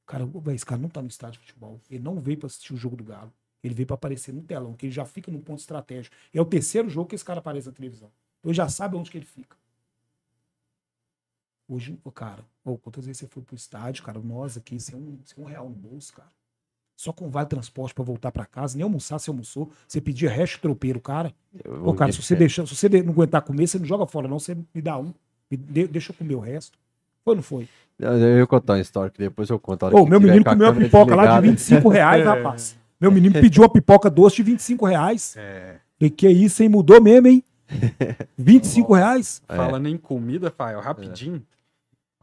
O 0.03 0.05
cara, 0.05 0.25
"Ô, 0.25 0.39
véi, 0.39 0.55
esse 0.55 0.65
cara 0.65 0.79
não 0.81 0.89
tá 0.89 1.01
no 1.01 1.07
estádio 1.07 1.39
de 1.39 1.47
futebol. 1.47 1.79
Ele 1.89 2.03
não 2.03 2.19
veio 2.19 2.37
pra 2.37 2.47
assistir 2.47 2.73
o 2.73 2.77
jogo 2.77 2.95
do 2.95 3.03
Galo. 3.03 3.31
Ele 3.63 3.73
veio 3.73 3.87
pra 3.87 3.95
aparecer 3.95 4.33
no 4.33 4.41
telão, 4.43 4.73
que 4.73 4.85
ele 4.87 4.93
já 4.93 5.05
fica 5.05 5.31
no 5.31 5.39
ponto 5.39 5.59
estratégico. 5.59 6.15
É 6.33 6.41
o 6.41 6.45
terceiro 6.45 6.89
jogo 6.89 7.07
que 7.09 7.15
esse 7.15 7.23
cara 7.25 7.39
aparece 7.39 7.67
na 7.67 7.73
televisão. 7.73 8.11
Então 8.39 8.49
ele 8.51 8.57
já 8.57 8.67
sabe 8.69 8.95
onde 8.97 9.09
que 9.09 9.17
ele 9.17 9.25
fica. 9.25 9.55
Hoje, 11.67 11.97
cara, 12.13 12.39
ô, 12.63 12.77
quantas 12.77 13.05
vezes 13.05 13.19
você 13.21 13.27
foi 13.27 13.41
pro 13.41 13.55
estádio, 13.55 14.03
cara? 14.03 14.19
Nós 14.19 14.57
aqui, 14.57 14.79
sem 14.79 14.95
um, 14.95 15.17
sem 15.23 15.43
um 15.43 15.47
real 15.47 15.69
no 15.69 15.75
bolso, 15.75 16.13
cara. 16.13 16.27
Só 16.95 17.11
com 17.11 17.29
vale 17.29 17.47
transporte 17.47 17.93
pra 17.93 18.03
voltar 18.03 18.31
pra 18.31 18.45
casa, 18.45 18.75
nem 18.77 18.83
almoçar, 18.83 19.17
você 19.17 19.29
almoçou. 19.29 19.71
Você 19.87 19.99
pedia 19.99 20.29
resto 20.29 20.59
tropeiro, 20.61 20.99
cara. 21.01 21.33
Ô, 21.83 21.93
cara, 21.93 22.11
se 22.11 22.21
você, 22.21 22.35
deixar, 22.35 22.67
se 22.67 22.75
você 22.75 22.87
não 23.01 23.11
aguentar 23.11 23.41
comer, 23.41 23.67
você 23.67 23.79
não 23.79 23.85
joga 23.85 24.05
fora, 24.05 24.27
não. 24.27 24.37
Você 24.39 24.55
me 24.73 24.81
dá 24.81 24.97
um. 24.97 25.13
Me 25.49 25.57
de- 25.57 25.87
deixa 25.87 26.11
eu 26.11 26.15
comer 26.15 26.35
o 26.35 26.39
resto. 26.39 26.77
Foi 27.25 27.31
ou 27.31 27.35
não 27.37 27.43
foi? 27.43 27.67
Eu 27.97 28.37
ia 28.39 28.47
contar 28.47 28.73
uma 28.73 28.79
história 28.79 29.09
que 29.09 29.17
depois 29.19 29.49
eu 29.49 29.57
conto. 29.59 29.87
que 29.89 30.09
meu 30.09 30.19
menino 30.19 30.43
comeu 30.43 30.67
uma 30.67 30.73
pipoca 30.75 31.15
lá 31.15 31.39
de 31.39 31.47
desligada. 31.47 31.81
25 31.81 31.89
reais, 31.89 32.25
rapaz. 32.25 32.77
Meu 33.01 33.11
menino 33.11 33.33
pediu 33.33 33.63
uma 33.63 33.69
pipoca 33.69 34.09
doce 34.09 34.35
de 34.37 34.43
25 34.43 34.85
reais. 34.85 35.35
É. 35.37 35.77
Falei, 35.97 36.09
que 36.09 36.29
isso, 36.29 36.61
hein? 36.63 36.69
Mudou 36.69 37.01
mesmo, 37.01 37.27
hein? 37.27 37.43
25 38.37 38.93
reais? 38.93 39.41
Falando 39.47 39.87
em 39.87 39.97
comida, 39.97 40.51
Fael, 40.51 40.79
rapidinho. 40.79 41.41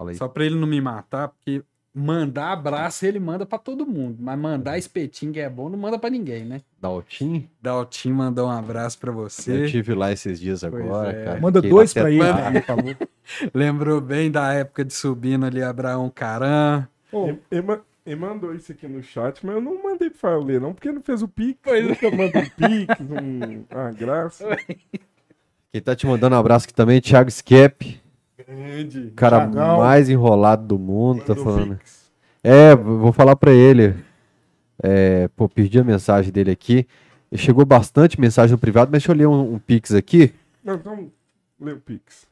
Fala 0.00 0.12
aí. 0.12 0.16
Só 0.16 0.28
pra 0.28 0.46
ele 0.46 0.54
não 0.54 0.66
me 0.66 0.80
matar, 0.80 1.28
porque 1.28 1.62
mandar 1.94 2.52
abraço 2.52 3.04
ele 3.04 3.20
manda 3.20 3.44
pra 3.44 3.58
todo 3.58 3.86
mundo. 3.86 4.16
Mas 4.18 4.38
mandar 4.38 4.78
espetinho 4.78 5.30
que 5.30 5.40
é 5.40 5.50
bom, 5.50 5.68
não 5.68 5.78
manda 5.78 5.98
pra 5.98 6.08
ninguém, 6.08 6.42
né? 6.42 6.62
Daltim, 6.80 7.46
Daltim 7.60 8.10
mandou 8.10 8.48
um 8.48 8.50
abraço 8.50 8.98
pra 8.98 9.10
eu 9.10 9.14
você. 9.14 9.66
tive 9.66 9.92
lá 9.92 10.10
esses 10.10 10.40
dias 10.40 10.60
Pois 10.62 10.72
agora, 10.72 11.10
é. 11.12 11.24
cara. 11.26 11.40
Manda 11.40 11.60
dois 11.60 11.92
pra 11.92 12.10
ele, 12.10 12.18
cara. 12.20 12.64
Lembrou 13.52 14.00
bem 14.00 14.30
da 14.30 14.54
época 14.54 14.86
de 14.86 14.94
subindo 14.94 15.44
ali 15.44 15.62
Abraão 15.62 16.08
Caram. 16.08 16.88
Ele, 17.12 17.38
ele 17.50 17.62
ele 18.06 18.16
mandou 18.16 18.54
isso 18.54 18.72
aqui 18.72 18.88
no 18.88 19.02
chat, 19.02 19.44
mas 19.44 19.56
eu 19.56 19.60
não 19.60 19.82
mandei 19.82 20.08
pro 20.08 20.18
Fael 20.18 20.42
ler, 20.42 20.58
não, 20.58 20.72
porque 20.72 20.88
ele 20.88 20.96
não 20.96 21.02
fez 21.02 21.20
o 21.20 21.28
Pix. 21.28 21.60
Pois 21.62 21.84
é. 21.84 21.88
Nunca 21.88 22.10
manda 22.10 22.38
um 22.38 22.48
Pix, 22.48 23.00
um... 23.10 23.64
ah, 23.68 23.90
graça. 23.92 24.56
Quem 25.70 25.82
tá 25.82 25.94
te 25.94 26.06
mandando 26.06 26.34
um 26.34 26.38
abraço 26.38 26.64
aqui 26.64 26.72
também 26.74 26.96
é 26.96 27.00
Thiago 27.00 27.28
Skep, 27.28 28.00
O 28.50 29.10
cara 29.14 29.48
Thiagão. 29.48 29.78
mais 29.78 30.08
enrolado 30.08 30.66
do 30.66 30.78
mundo, 30.78 31.22
tá 31.22 31.34
falando. 31.36 31.76
Pix. 31.76 32.10
É, 32.42 32.74
vou 32.74 33.12
falar 33.12 33.36
pra 33.36 33.52
ele. 33.52 33.94
É, 34.82 35.28
pô, 35.36 35.48
perdi 35.48 35.78
a 35.78 35.84
mensagem 35.84 36.32
dele 36.32 36.50
aqui. 36.50 36.86
Chegou 37.34 37.64
bastante 37.64 38.20
mensagem 38.20 38.52
no 38.52 38.58
privado, 38.58 38.90
mas 38.90 39.02
deixa 39.02 39.12
eu 39.12 39.16
ler 39.16 39.26
um, 39.28 39.54
um 39.54 39.58
pix 39.58 39.94
aqui. 39.94 40.32
Não, 40.64 40.74
então, 40.74 41.10
lê 41.60 41.72
o 41.72 41.78
Pix. 41.78 42.28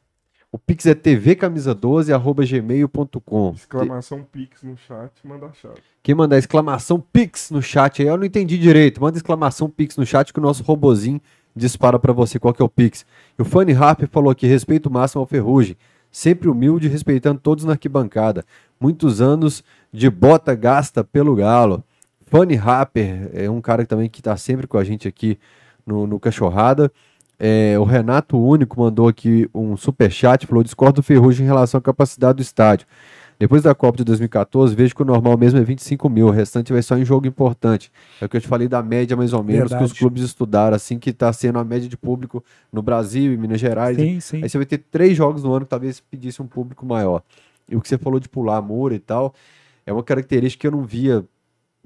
O 0.51 0.57
pix 0.57 0.87
é 0.87 0.95
tvcamisa12, 0.95 2.11
arroba 2.13 2.43
gmail.com. 2.43 3.53
Exclamação 3.55 4.23
Pix 4.23 4.63
no 4.63 4.75
chat, 4.75 5.11
manda 5.23 5.45
a 5.45 5.53
chave. 5.53 5.75
Quem 6.01 6.15
mandar 6.15 6.39
exclamação 6.39 6.99
Pix 6.99 7.51
no 7.51 7.61
chat 7.61 8.01
aí, 8.01 8.07
eu 8.07 8.17
não 8.17 8.25
entendi 8.25 8.57
direito. 8.57 8.99
Manda 8.99 9.15
exclamação 9.15 9.69
Pix 9.69 9.95
no 9.95 10.05
chat 10.07 10.33
que 10.33 10.39
o 10.39 10.41
nosso 10.41 10.63
robozinho 10.63 11.21
dispara 11.55 11.99
pra 11.99 12.11
você 12.11 12.39
qual 12.39 12.51
que 12.51 12.63
é 12.63 12.65
o 12.65 12.69
Pix. 12.69 13.05
E 13.37 13.41
o 13.43 13.45
Fanny 13.45 13.73
Harper 13.73 14.09
falou 14.09 14.31
aqui, 14.31 14.47
respeito 14.47 14.89
máximo 14.89 15.21
ao 15.21 15.27
Ferrugem. 15.27 15.77
Sempre 16.11 16.49
humilde, 16.49 16.87
respeitando 16.87 17.39
todos 17.39 17.65
na 17.65 17.73
arquibancada. 17.73 18.43
Muitos 18.79 19.21
anos 19.21 19.63
de 19.91 20.09
bota 20.09 20.55
gasta 20.55 21.03
pelo 21.03 21.35
Galo. 21.35 21.83
Fanny 22.27 22.55
Harper 22.55 23.29
é 23.33 23.49
um 23.49 23.61
cara 23.61 23.85
também 23.85 24.09
que 24.09 24.21
tá 24.21 24.37
sempre 24.37 24.67
com 24.67 24.77
a 24.77 24.83
gente 24.83 25.07
aqui 25.07 25.37
no, 25.85 26.05
no 26.05 26.19
Cachorrada. 26.19 26.91
É, 27.39 27.79
o 27.79 27.83
Renato 27.83 28.37
Único 28.37 28.79
mandou 28.79 29.07
aqui 29.07 29.49
um 29.53 29.77
superchat, 29.77 30.45
falou, 30.45 30.63
discordo 30.63 31.01
do 31.01 31.03
Ferrugem 31.03 31.45
em 31.45 31.47
relação 31.47 31.77
à 31.77 31.81
capacidade 31.81 32.37
do 32.37 32.41
estádio. 32.41 32.85
Depois 33.39 33.63
da 33.63 33.73
Copa 33.73 33.97
de 33.97 34.03
2014, 34.03 34.75
vejo 34.75 34.93
que 34.93 35.01
o 35.01 35.05
normal 35.05 35.37
mesmo 35.37 35.57
é 35.59 35.63
25 35.63 36.09
mil, 36.09 36.27
o 36.27 36.29
restante 36.29 36.73
vai 36.73 36.81
só 36.81 36.97
em 36.97 37.05
jogo 37.05 37.25
importante. 37.25 37.89
É 38.19 38.25
o 38.25 38.29
que 38.29 38.35
eu 38.35 38.41
te 38.41 38.47
falei 38.47 38.67
da 38.67 38.83
média, 38.83 39.15
mais 39.15 39.31
ou 39.31 39.41
menos, 39.41 39.63
que 39.63 39.69
Verdade. 39.69 39.91
os 39.93 39.97
clubes 39.97 40.23
estudaram, 40.23 40.75
assim, 40.75 40.99
que 40.99 41.11
está 41.11 41.31
sendo 41.31 41.57
a 41.57 41.63
média 41.63 41.87
de 41.87 41.95
público 41.95 42.43
no 42.71 42.81
Brasil 42.81 43.31
e 43.31 43.37
Minas 43.37 43.61
Gerais. 43.61 43.95
Sim, 43.95 44.19
sim. 44.19 44.43
Aí 44.43 44.49
você 44.49 44.57
vai 44.57 44.65
ter 44.65 44.79
três 44.79 45.15
jogos 45.15 45.41
no 45.41 45.53
ano 45.53 45.65
que 45.65 45.69
talvez 45.69 46.01
pedisse 46.01 46.41
um 46.41 46.47
público 46.47 46.85
maior. 46.85 47.23
E 47.69 47.77
o 47.77 47.81
que 47.81 47.87
você 47.87 47.97
falou 47.97 48.19
de 48.19 48.27
pular 48.27 48.61
muro 48.61 48.93
e 48.93 48.99
tal, 48.99 49.33
é 49.85 49.93
uma 49.93 50.03
característica 50.03 50.59
que 50.61 50.67
eu 50.67 50.71
não 50.71 50.83
via 50.83 51.23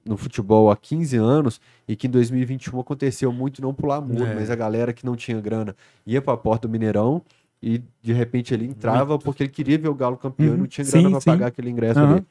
no 0.04 0.18
futebol 0.18 0.72
há 0.72 0.76
15 0.76 1.16
anos 1.18 1.62
e 1.88 1.96
que 1.96 2.08
em 2.08 2.10
2021 2.10 2.80
aconteceu 2.80 3.32
muito 3.32 3.62
não 3.62 3.74
pular 3.76 4.02
muro, 4.02 4.26
É. 4.26 4.34
mas 4.34 4.50
a 4.50 4.56
galera 4.56 4.92
que 4.92 5.06
não 5.06 5.16
tinha 5.16 5.40
grana 5.40 5.76
ia 6.06 6.22
para 6.22 6.34
a 6.34 6.38
porta 6.38 6.68
do 6.68 6.72
Mineirão 6.72 7.22
e 7.64 7.82
de 8.02 8.12
repente 8.12 8.54
ele 8.54 8.66
entrava 8.66 9.18
porque 9.18 9.44
ele 9.44 9.50
queria 9.50 9.78
ver 9.78 9.88
o 9.88 9.96
Galo 9.96 10.18
campeão 10.18 10.48
e 10.48 10.52
Uhum. 10.52 10.58
não 10.58 10.68
tinha 10.68 10.86
grana 10.86 11.10
para 11.12 11.22
pagar 11.22 11.48
aquele 11.48 11.70
ingresso 11.70 12.00
Aham. 12.00 12.16
ali. 12.16 12.26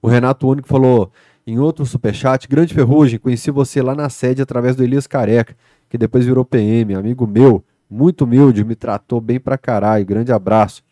O 0.00 0.08
Renato 0.08 0.46
Único 0.48 0.68
falou 0.68 1.10
em 1.46 1.58
outro 1.58 1.84
superchat, 1.84 2.46
grande 2.48 2.72
ferrugem, 2.72 3.18
conheci 3.18 3.50
você 3.50 3.82
lá 3.82 3.94
na 3.94 4.08
sede 4.08 4.40
através 4.42 4.76
do 4.76 4.84
Elias 4.84 5.06
Careca, 5.06 5.56
que 5.88 5.98
depois 5.98 6.24
virou 6.24 6.44
PM, 6.44 6.94
amigo 6.94 7.26
meu, 7.26 7.64
muito 7.90 8.24
humilde, 8.24 8.64
me 8.64 8.74
tratou 8.74 9.20
bem 9.20 9.40
pra 9.40 9.56
caralho, 9.58 10.04
grande 10.04 10.32
abraço. 10.32 10.82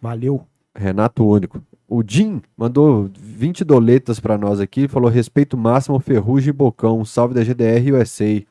Valeu. 0.00 0.46
Renato 0.74 1.24
Único. 1.26 1.62
O 1.88 2.02
Jim 2.06 2.40
mandou 2.56 3.10
20 3.18 3.64
doletas 3.64 4.20
pra 4.20 4.38
nós 4.38 4.60
aqui, 4.60 4.86
falou 4.86 5.10
respeito 5.10 5.56
máximo 5.56 5.96
ao 5.96 6.00
Ferrugem 6.00 6.50
e 6.50 6.52
Bocão, 6.52 7.04
salve 7.04 7.34
da 7.34 7.42
GDR 7.42 7.86
e 7.88 7.92
USA. 7.92 8.42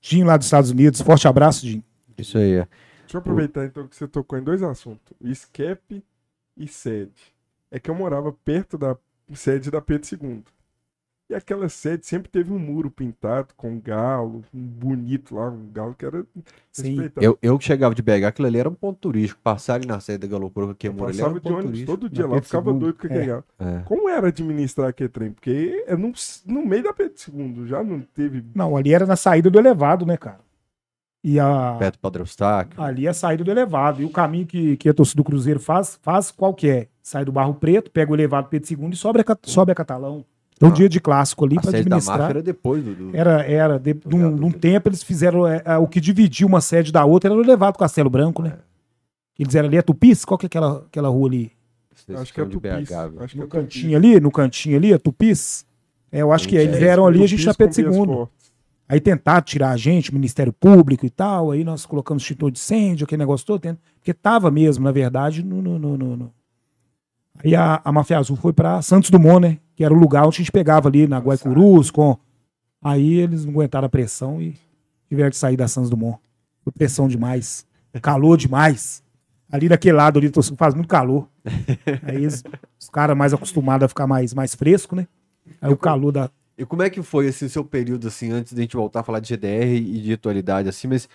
Jim 0.00 0.24
lá 0.24 0.36
dos 0.36 0.46
Estados 0.46 0.70
Unidos. 0.70 1.00
Forte 1.02 1.28
abraço, 1.28 1.66
Jim. 1.66 1.82
Isso 2.16 2.38
aí, 2.38 2.52
é. 2.54 2.68
Deixa 3.08 3.16
eu 3.16 3.20
aproveitar 3.20 3.64
então 3.64 3.88
que 3.88 3.96
você 3.96 4.06
tocou 4.06 4.38
em 4.38 4.42
dois 4.42 4.62
assuntos: 4.62 5.14
escape 5.22 6.04
e 6.54 6.68
sede. 6.68 7.32
É 7.70 7.80
que 7.80 7.90
eu 7.90 7.94
morava 7.94 8.30
perto 8.44 8.76
da 8.76 8.96
sede 9.32 9.70
da 9.70 9.80
Pedro 9.80 10.06
II. 10.22 10.44
E 11.30 11.34
aquela 11.34 11.68
sede 11.68 12.06
sempre 12.06 12.30
teve 12.30 12.50
um 12.52 12.58
muro 12.58 12.90
pintado 12.90 13.48
com 13.54 13.72
um 13.72 13.80
galo, 13.80 14.42
um 14.52 14.60
bonito 14.62 15.34
lá, 15.34 15.48
um 15.50 15.70
galo 15.70 15.94
que 15.94 16.04
era 16.04 16.24
Sim. 16.72 16.90
respeitado. 16.90 17.24
Eu, 17.24 17.38
eu 17.42 17.58
que 17.58 17.64
chegava 17.64 17.94
de 17.94 18.00
BH, 18.02 18.24
aquilo 18.28 18.48
ali 18.48 18.58
era 18.58 18.68
um 18.68 18.74
ponto 18.74 18.98
turístico. 18.98 19.40
Passar 19.42 19.74
ali 19.74 19.86
na 19.86 20.00
sede 20.00 20.18
da 20.18 20.26
Galopura, 20.26 20.74
que 20.74 20.86
é 20.86 20.90
Eu 20.90 20.94
muro 20.94 21.08
ali, 21.10 21.20
era 21.20 21.28
um 21.30 21.34
de 21.34 21.40
ponto 21.40 21.52
ônibus 21.52 21.70
turístico. 21.70 21.92
todo 21.98 22.10
dia 22.10 22.24
lá, 22.26 22.32
Pedro 22.32 22.46
ficava 22.46 22.70
II. 22.70 22.78
doido 22.78 22.98
com 22.98 23.06
aquele 23.06 23.22
É. 23.22 23.26
galo. 23.26 23.44
É. 23.58 23.82
Como 23.84 24.08
era 24.08 24.28
administrar 24.28 24.88
aquele 24.88 25.08
trem? 25.10 25.32
Porque 25.32 25.84
é 25.86 25.96
no, 25.96 26.12
no 26.46 26.66
meio 26.66 26.82
da 26.82 26.92
Pedro 26.94 27.14
II, 27.34 27.66
já 27.66 27.82
não 27.84 28.00
teve. 28.00 28.44
Não, 28.54 28.74
ali 28.76 28.92
era 28.94 29.04
na 29.06 29.16
saída 29.16 29.50
do 29.50 29.58
elevado, 29.58 30.04
né, 30.06 30.16
cara? 30.16 30.40
E 31.22 31.38
a, 31.40 31.76
Perto 31.78 31.94
do 31.96 32.00
Padre 32.00 32.22
Eustáquio. 32.22 32.80
ali 32.82 33.06
é 33.06 33.10
a 33.10 33.14
saída 33.14 33.42
do 33.44 33.50
elevado. 33.50 34.00
E 34.00 34.04
o 34.04 34.10
caminho 34.10 34.46
que, 34.46 34.76
que 34.76 34.88
a 34.88 34.94
torcida 34.94 35.16
do 35.16 35.24
Cruzeiro 35.24 35.58
faz, 35.60 35.98
faz 36.02 36.30
qual 36.30 36.54
que 36.54 36.68
é? 36.68 36.86
Sai 37.02 37.24
do 37.24 37.32
Barro 37.32 37.54
Preto, 37.54 37.90
pega 37.90 38.12
o 38.12 38.14
elevado 38.14 38.48
Pedro 38.48 38.70
II 38.72 38.90
e 38.92 38.96
sobe 38.96 39.20
a, 39.20 39.24
sobe 39.42 39.72
a 39.72 39.74
Catalão. 39.74 40.24
Então, 40.56 40.68
Ah. 40.68 40.72
dia 40.72 40.88
de 40.88 41.00
clássico 41.00 41.44
ali 41.44 41.56
A 41.58 41.60
para 41.60 41.72
da 41.72 41.78
administrar. 41.78 42.30
era 42.30 42.42
depois 42.42 42.82
do... 42.84 42.94
do- 42.94 43.16
Era, 43.16 43.42
era. 43.44 43.78
De, 43.78 43.94
num, 43.94 44.00
Obrigado, 44.04 44.30
num 44.40 44.48
Deus. 44.50 44.60
tempo 44.60 44.88
eles 44.88 45.02
fizeram 45.02 45.46
é, 45.46 45.62
é, 45.64 45.76
o 45.78 45.86
que 45.86 46.00
dividia 46.00 46.46
uma 46.46 46.60
sede 46.60 46.90
da 46.92 47.04
outra 47.04 47.30
era 47.30 47.38
o 47.38 47.42
elevado 47.42 47.78
Castelo 47.78 48.10
Branco, 48.10 48.42
né? 48.42 48.54
Eles 49.38 49.54
eram 49.54 49.68
ali, 49.68 49.76
é 49.76 49.82
Tupis? 49.82 50.24
Qual 50.24 50.36
que 50.36 50.46
é 50.46 50.48
aquela, 50.48 50.78
aquela 50.88 51.08
rua 51.08 51.28
ali? 51.28 51.52
Acho 52.16 52.32
que 52.34 52.40
é 52.40 52.44
Tupis. 52.44 52.70
BH. 52.88 52.92
Acho 53.20 53.34
que 53.34 53.38
é 53.38 53.42
No 53.42 53.48
Tupis. 53.48 53.48
cantinho 53.48 53.96
ali, 53.96 54.20
no 54.20 54.30
cantinho 54.32 54.76
ali, 54.76 54.92
é 54.92 54.98
Tupis? 54.98 55.64
É, 56.10 56.22
eu 56.22 56.32
acho 56.32 56.48
que 56.48 56.56
é. 56.56 56.62
Eles 56.62 56.76
É, 56.76 56.78
vieram 56.80 57.06
ali, 57.06 57.22
a 57.22 57.26
gente 57.26 57.44
na 57.46 57.54
Pedro 57.54 57.80
II. 57.94 58.26
Aí 58.88 59.00
tentaram 59.00 59.42
tirar 59.42 59.70
a 59.70 59.76
gente, 59.76 60.14
Ministério 60.14 60.52
Público 60.52 61.04
e 61.04 61.10
tal, 61.10 61.50
aí 61.50 61.62
nós 61.62 61.84
colocamos 61.84 62.22
extintor 62.22 62.50
de 62.50 62.58
incêndio, 62.58 63.04
aquele 63.04 63.18
negócio 63.18 63.46
todo, 63.46 63.60
tendo- 63.60 63.78
porque 63.96 64.14
tava 64.14 64.50
mesmo, 64.50 64.82
na 64.84 64.90
verdade, 64.92 65.42
no. 65.44 65.60
no, 65.60 65.78
no, 65.78 65.96
no- 66.16 66.32
Aí 67.44 67.54
a, 67.54 67.80
a 67.84 67.92
Máfia 67.92 68.18
Azul 68.18 68.36
foi 68.36 68.52
pra 68.52 68.82
Santos 68.82 69.10
Dumont, 69.10 69.40
né? 69.40 69.58
Que 69.76 69.84
era 69.84 69.94
o 69.94 69.96
lugar 69.96 70.26
onde 70.26 70.36
a 70.36 70.38
gente 70.38 70.50
pegava 70.50 70.88
ali 70.88 71.06
na 71.06 71.18
Guaicurus, 71.18 71.90
com. 71.90 72.16
Aí 72.82 73.14
eles 73.18 73.44
não 73.44 73.52
aguentaram 73.52 73.86
a 73.86 73.88
pressão 73.88 74.40
e 74.42 74.56
tiveram 75.08 75.30
que 75.30 75.36
sair 75.36 75.56
da 75.56 75.68
Santos 75.68 75.90
Dumont. 75.90 76.18
Foi 76.64 76.72
pressão 76.72 77.06
demais. 77.08 77.64
Calor 78.02 78.36
demais. 78.36 79.02
Ali 79.50 79.68
daquele 79.68 79.96
lado 79.96 80.18
ali 80.18 80.30
faz 80.56 80.74
muito 80.74 80.88
calor. 80.88 81.28
Aí 82.02 82.16
eles- 82.16 82.42
os 82.78 82.88
caras 82.88 83.16
mais 83.16 83.32
acostumados 83.32 83.84
a 83.84 83.88
ficar 83.88 84.06
mais, 84.06 84.34
mais 84.34 84.54
fresco, 84.54 84.96
né? 84.96 85.06
Aí 85.60 85.72
o 85.72 85.76
calor 85.76 86.10
da, 86.12 86.30
E 86.58 86.66
como 86.66 86.82
é 86.82 86.90
que 86.90 87.00
foi 87.02 87.26
esse 87.26 87.48
seu 87.48 87.64
período, 87.64 88.08
assim, 88.08 88.32
antes 88.32 88.52
de 88.52 88.60
a 88.60 88.62
gente 88.62 88.76
voltar 88.76 89.00
a 89.00 89.02
falar 89.04 89.20
de 89.20 89.28
GDR 89.28 89.76
e 89.76 90.00
de 90.00 90.12
atualidade, 90.12 90.68
assim, 90.68 90.88
mas 90.88 91.08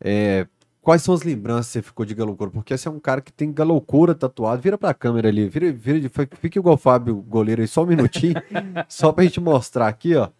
é, 0.00 0.44
quais 0.82 1.02
são 1.02 1.14
as 1.14 1.22
lembranças 1.22 1.66
que 1.68 1.72
você 1.74 1.82
ficou 1.82 2.04
de 2.04 2.14
Galoucura? 2.16 2.50
Porque 2.50 2.76
você 2.76 2.88
é 2.88 2.90
um 2.90 2.98
cara 2.98 3.20
que 3.20 3.32
tem 3.32 3.52
Galoucura 3.52 4.12
tatuado, 4.12 4.60
vira 4.60 4.76
pra 4.76 4.92
câmera 4.92 5.28
ali, 5.28 5.48
vira, 5.48 5.70
vira 5.70 6.00
de, 6.00 6.08
fica 6.08 6.58
igual 6.58 6.74
o 6.74 6.78
Fábio 6.78 7.14
Goleiro 7.14 7.60
aí, 7.62 7.68
só 7.68 7.84
um 7.84 7.86
minutinho, 7.86 8.34
só 8.88 9.12
pra 9.12 9.22
gente 9.22 9.40
mostrar 9.40 9.86
aqui, 9.86 10.16
ó. 10.16 10.30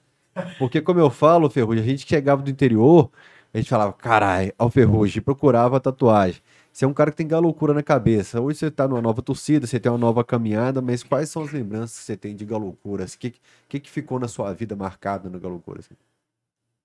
Porque 0.59 0.81
como 0.81 0.99
eu 0.99 1.11
falo, 1.11 1.49
Ferrugem, 1.49 1.85
a 1.85 1.87
gente 1.87 2.07
chegava 2.09 2.43
do 2.43 2.51
interior, 2.51 3.11
a 3.55 3.59
gente 3.59 3.71
falava, 3.71 3.93
caralho, 3.93 4.53
ao 4.59 4.71
Ferrugem, 4.71 5.23
procurava 5.23 5.79
tatuagem. 5.79 6.43
Você 6.79 6.85
é 6.85 6.89
um 6.89 6.95
cara 6.95 7.11
que 7.11 7.17
tem 7.17 7.27
galocura 7.27 7.75
na 7.75 7.83
cabeça. 7.83 8.41
Hoje 8.41 8.61
você 8.61 8.71
tá 8.71 8.87
numa 8.87 9.03
nova 9.03 9.21
torcida, 9.21 9.67
você 9.67 9.81
tem 9.81 9.91
uma 9.91 9.99
nova 9.99 10.23
caminhada, 10.23 10.81
mas 10.81 11.03
quais 11.03 11.29
são 11.29 11.43
as 11.43 11.51
lembranças 11.51 11.99
que 11.99 12.05
você 12.05 12.17
tem 12.17 12.37
de 12.37 12.45
galocura? 12.45 13.05
O 13.05 13.19
que, 13.19 13.35
que, 13.69 13.81
que 13.81 13.91
ficou 13.91 14.21
na 14.21 14.29
sua 14.29 14.53
vida 14.53 14.77
marcado 14.77 15.29
no 15.29 15.41
galocura? 15.41 15.81
Assim? 15.81 15.97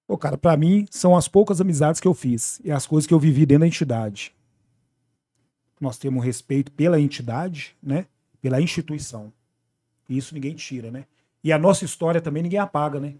Pô, 0.07 0.17
cara, 0.17 0.35
pra 0.35 0.57
mim, 0.57 0.87
são 0.89 1.15
as 1.15 1.27
poucas 1.27 1.61
amizades 1.61 2.01
que 2.01 2.07
eu 2.07 2.15
fiz 2.15 2.59
e 2.63 2.71
as 2.71 2.87
coisas 2.87 3.05
que 3.05 3.13
eu 3.13 3.19
vivi 3.19 3.45
dentro 3.45 3.59
da 3.59 3.67
entidade. 3.67 4.33
Nós 5.79 5.99
temos 5.99 6.25
respeito 6.25 6.71
pela 6.71 6.99
entidade, 6.99 7.77
né? 7.79 8.07
Pela 8.41 8.59
instituição. 8.59 9.31
E 10.09 10.17
isso 10.17 10.33
ninguém 10.33 10.55
tira, 10.55 10.89
né? 10.89 11.05
E 11.43 11.53
a 11.53 11.59
nossa 11.59 11.85
história 11.85 12.19
também 12.19 12.41
ninguém 12.41 12.57
apaga, 12.57 12.99
né? 12.99 13.13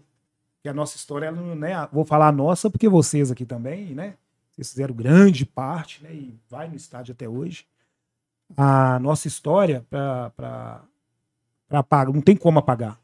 E 0.64 0.68
a 0.68 0.74
nossa 0.74 0.96
história, 0.96 1.26
ela 1.26 1.40
não 1.40 1.64
é. 1.64 1.88
Vou 1.92 2.04
falar 2.04 2.26
a 2.26 2.32
nossa 2.32 2.68
porque 2.68 2.88
vocês 2.88 3.30
aqui 3.30 3.46
também, 3.46 3.94
né? 3.94 4.14
Vocês 4.54 4.70
fizeram 4.70 4.94
grande 4.94 5.44
parte, 5.44 6.02
né? 6.02 6.14
E 6.14 6.38
vai 6.48 6.68
no 6.68 6.76
estádio 6.76 7.12
até 7.12 7.28
hoje. 7.28 7.66
A 8.56 8.98
nossa 9.00 9.26
história, 9.26 9.84
para 9.90 10.82
apagar, 11.70 12.12
não 12.12 12.20
tem 12.20 12.36
como 12.36 12.58
apagar. 12.58 12.98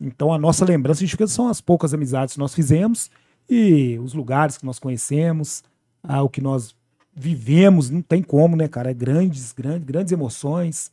Então 0.00 0.32
a 0.32 0.38
nossa 0.38 0.64
lembrança 0.64 1.04
de 1.04 1.28
são 1.28 1.48
as 1.48 1.60
poucas 1.60 1.92
amizades 1.92 2.34
que 2.34 2.40
nós 2.40 2.54
fizemos 2.54 3.10
e 3.48 3.98
os 3.98 4.14
lugares 4.14 4.56
que 4.56 4.64
nós 4.64 4.78
conhecemos, 4.78 5.64
ah, 6.02 6.22
o 6.22 6.28
que 6.28 6.40
nós 6.40 6.74
vivemos, 7.14 7.90
não 7.90 8.00
tem 8.00 8.22
como, 8.22 8.56
né, 8.56 8.68
cara? 8.68 8.90
É 8.90 8.94
grandes, 8.94 9.52
grandes, 9.52 9.84
grandes 9.84 10.12
emoções. 10.12 10.92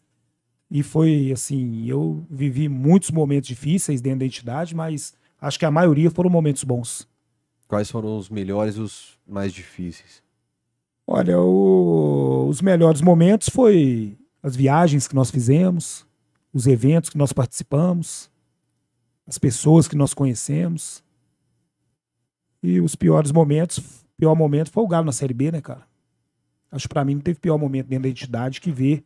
E 0.69 0.81
foi 0.81 1.31
assim, 1.31 1.85
eu 1.85 2.25
vivi 2.29 2.67
muitos 2.67 3.11
momentos 3.11 3.47
difíceis 3.47 4.01
dentro 4.01 4.19
da 4.19 4.25
entidade, 4.25 4.75
mas 4.75 5.13
acho 5.39 5.59
que 5.59 5.65
a 5.65 5.71
maioria 5.71 6.09
foram 6.09 6.29
momentos 6.29 6.63
bons. 6.63 7.07
Quais 7.67 7.89
foram 7.89 8.17
os 8.17 8.29
melhores 8.29 8.75
e 8.75 8.79
os 8.79 9.17
mais 9.27 9.51
difíceis? 9.53 10.23
Olha, 11.07 11.39
o, 11.39 12.47
os 12.47 12.61
melhores 12.61 13.01
momentos 13.01 13.49
foi 13.49 14.17
as 14.41 14.55
viagens 14.55 15.07
que 15.07 15.15
nós 15.15 15.31
fizemos, 15.31 16.05
os 16.53 16.67
eventos 16.67 17.09
que 17.09 17.17
nós 17.17 17.33
participamos, 17.33 18.29
as 19.27 19.37
pessoas 19.37 19.87
que 19.87 19.95
nós 19.95 20.13
conhecemos. 20.13 21.03
E 22.61 22.79
os 22.79 22.95
piores 22.95 23.31
momentos, 23.31 23.79
pior 24.17 24.35
momento 24.35 24.71
foi 24.71 24.83
o 24.83 24.87
Galo 24.87 25.05
na 25.05 25.11
Série 25.11 25.33
B, 25.33 25.51
né, 25.51 25.61
cara? 25.61 25.87
Acho 26.71 26.87
que 26.87 26.93
pra 26.93 27.05
mim 27.05 27.15
não 27.15 27.21
teve 27.21 27.39
pior 27.39 27.57
momento 27.57 27.87
dentro 27.87 28.03
da 28.03 28.09
entidade 28.09 28.61
que 28.61 28.71
ver 28.71 29.03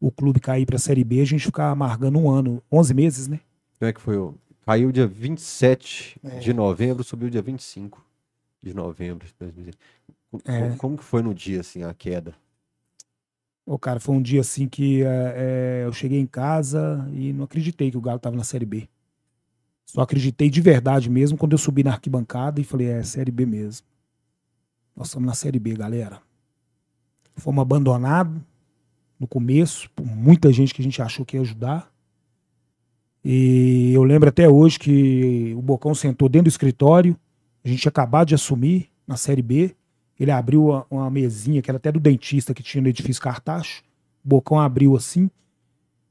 o 0.00 0.10
clube 0.10 0.40
cair 0.40 0.64
pra 0.64 0.78
Série 0.78 1.04
B, 1.04 1.20
a 1.20 1.24
gente 1.24 1.44
ficar 1.44 1.70
amargando 1.70 2.18
um 2.18 2.30
ano, 2.30 2.62
11 2.72 2.94
meses, 2.94 3.28
né? 3.28 3.40
Como 3.78 3.88
é 3.88 3.92
que 3.92 4.00
foi 4.00 4.16
o 4.16 4.34
Caiu 4.64 4.92
dia 4.92 5.06
27 5.06 6.20
é. 6.22 6.38
de 6.38 6.52
novembro, 6.52 7.02
subiu 7.02 7.30
dia 7.30 7.42
25 7.42 8.04
de 8.62 8.74
novembro 8.74 9.26
de 9.26 9.34
2020. 9.38 9.78
É. 10.44 10.60
Como, 10.60 10.76
como, 10.76 10.98
que 10.98 11.04
foi 11.04 11.22
no 11.22 11.34
dia, 11.34 11.60
assim, 11.60 11.82
a 11.82 11.92
queda? 11.92 12.34
Ô, 13.66 13.78
cara, 13.78 14.00
foi 14.00 14.14
um 14.14 14.22
dia 14.22 14.40
assim 14.40 14.68
que 14.68 15.02
é, 15.02 15.34
é, 15.36 15.82
eu 15.84 15.92
cheguei 15.92 16.18
em 16.18 16.26
casa 16.26 17.08
e 17.12 17.32
não 17.32 17.44
acreditei 17.44 17.90
que 17.90 17.96
o 17.96 18.00
Galo 18.00 18.18
tava 18.18 18.36
na 18.36 18.44
Série 18.44 18.66
B. 18.66 18.88
Só 19.86 20.02
acreditei 20.02 20.48
de 20.48 20.60
verdade 20.60 21.10
mesmo 21.10 21.36
quando 21.36 21.52
eu 21.52 21.58
subi 21.58 21.82
na 21.82 21.92
arquibancada 21.92 22.60
e 22.60 22.64
falei, 22.64 22.88
é 22.88 23.02
Série 23.02 23.30
B 23.30 23.44
mesmo. 23.44 23.86
Nós 24.94 25.08
estamos 25.08 25.26
na 25.26 25.34
Série 25.34 25.58
B, 25.58 25.74
galera. 25.74 26.20
Fomos 27.36 27.62
abandonados 27.62 28.40
no 29.18 29.26
começo 29.26 29.90
por 29.90 30.06
muita 30.06 30.52
gente 30.52 30.74
que 30.74 30.80
a 30.80 30.84
gente 30.84 31.02
achou 31.02 31.24
que 31.24 31.36
ia 31.36 31.40
ajudar. 31.42 31.89
E 33.24 33.92
eu 33.92 34.02
lembro 34.02 34.28
até 34.28 34.48
hoje 34.48 34.78
que 34.78 35.54
o 35.54 35.60
Bocão 35.60 35.94
sentou 35.94 36.28
dentro 36.28 36.44
do 36.44 36.48
escritório, 36.48 37.16
a 37.62 37.68
gente 37.68 37.82
tinha 37.82 37.90
acabado 37.90 38.28
de 38.28 38.34
assumir 38.34 38.90
na 39.06 39.16
Série 39.16 39.42
B. 39.42 39.76
Ele 40.18 40.30
abriu 40.30 40.66
uma, 40.66 40.86
uma 40.90 41.10
mesinha, 41.10 41.60
que 41.60 41.70
era 41.70 41.76
até 41.76 41.92
do 41.92 42.00
dentista 42.00 42.54
que 42.54 42.62
tinha 42.62 42.82
no 42.82 42.88
edifício 42.88 43.22
Cartacho. 43.22 43.82
O 44.24 44.28
Bocão 44.28 44.58
abriu 44.58 44.96
assim, 44.96 45.30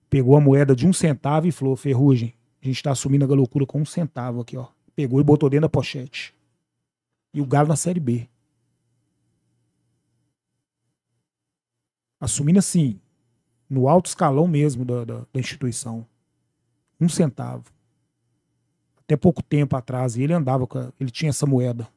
pegou 0.10 0.36
a 0.36 0.42
moeda 0.42 0.76
de 0.76 0.88
um 0.88 0.94
centavo 0.94 1.48
e 1.48 1.52
falou: 1.52 1.76
Ferrugem, 1.76 2.34
a 2.62 2.66
gente 2.66 2.78
está 2.78 2.92
assumindo 2.92 3.26
a 3.26 3.36
loucura 3.36 3.66
com 3.66 3.82
um 3.82 3.86
centavo 3.86 4.42
aqui, 4.42 4.58
ó. 4.58 4.68
Pegou 4.96 5.20
e 5.20 5.24
botou 5.24 5.50
dentro 5.50 5.64
da 5.64 5.70
pochete. 5.70 6.34
E 7.34 7.42
o 7.42 7.46
Galo 7.46 7.68
na 7.68 7.76
Série 7.76 8.00
B. 8.00 8.28
Assumindo 12.20 12.60
assim, 12.60 13.00
no 13.70 13.88
alto 13.88 14.08
escalão 14.08 14.48
mesmo 14.48 14.84
da, 14.84 15.06
da, 15.06 15.20
da 15.32 15.40
instituição 15.40 16.06
um 17.00 17.08
centavo. 17.08 17.72
Até 18.98 19.16
pouco 19.16 19.42
tempo 19.42 19.76
atrás, 19.76 20.18
ele 20.18 20.34
andava. 20.34 20.66
A, 20.66 20.94
ele 21.00 21.10
tinha 21.10 21.30
essa 21.30 21.46
moeda. 21.46 21.88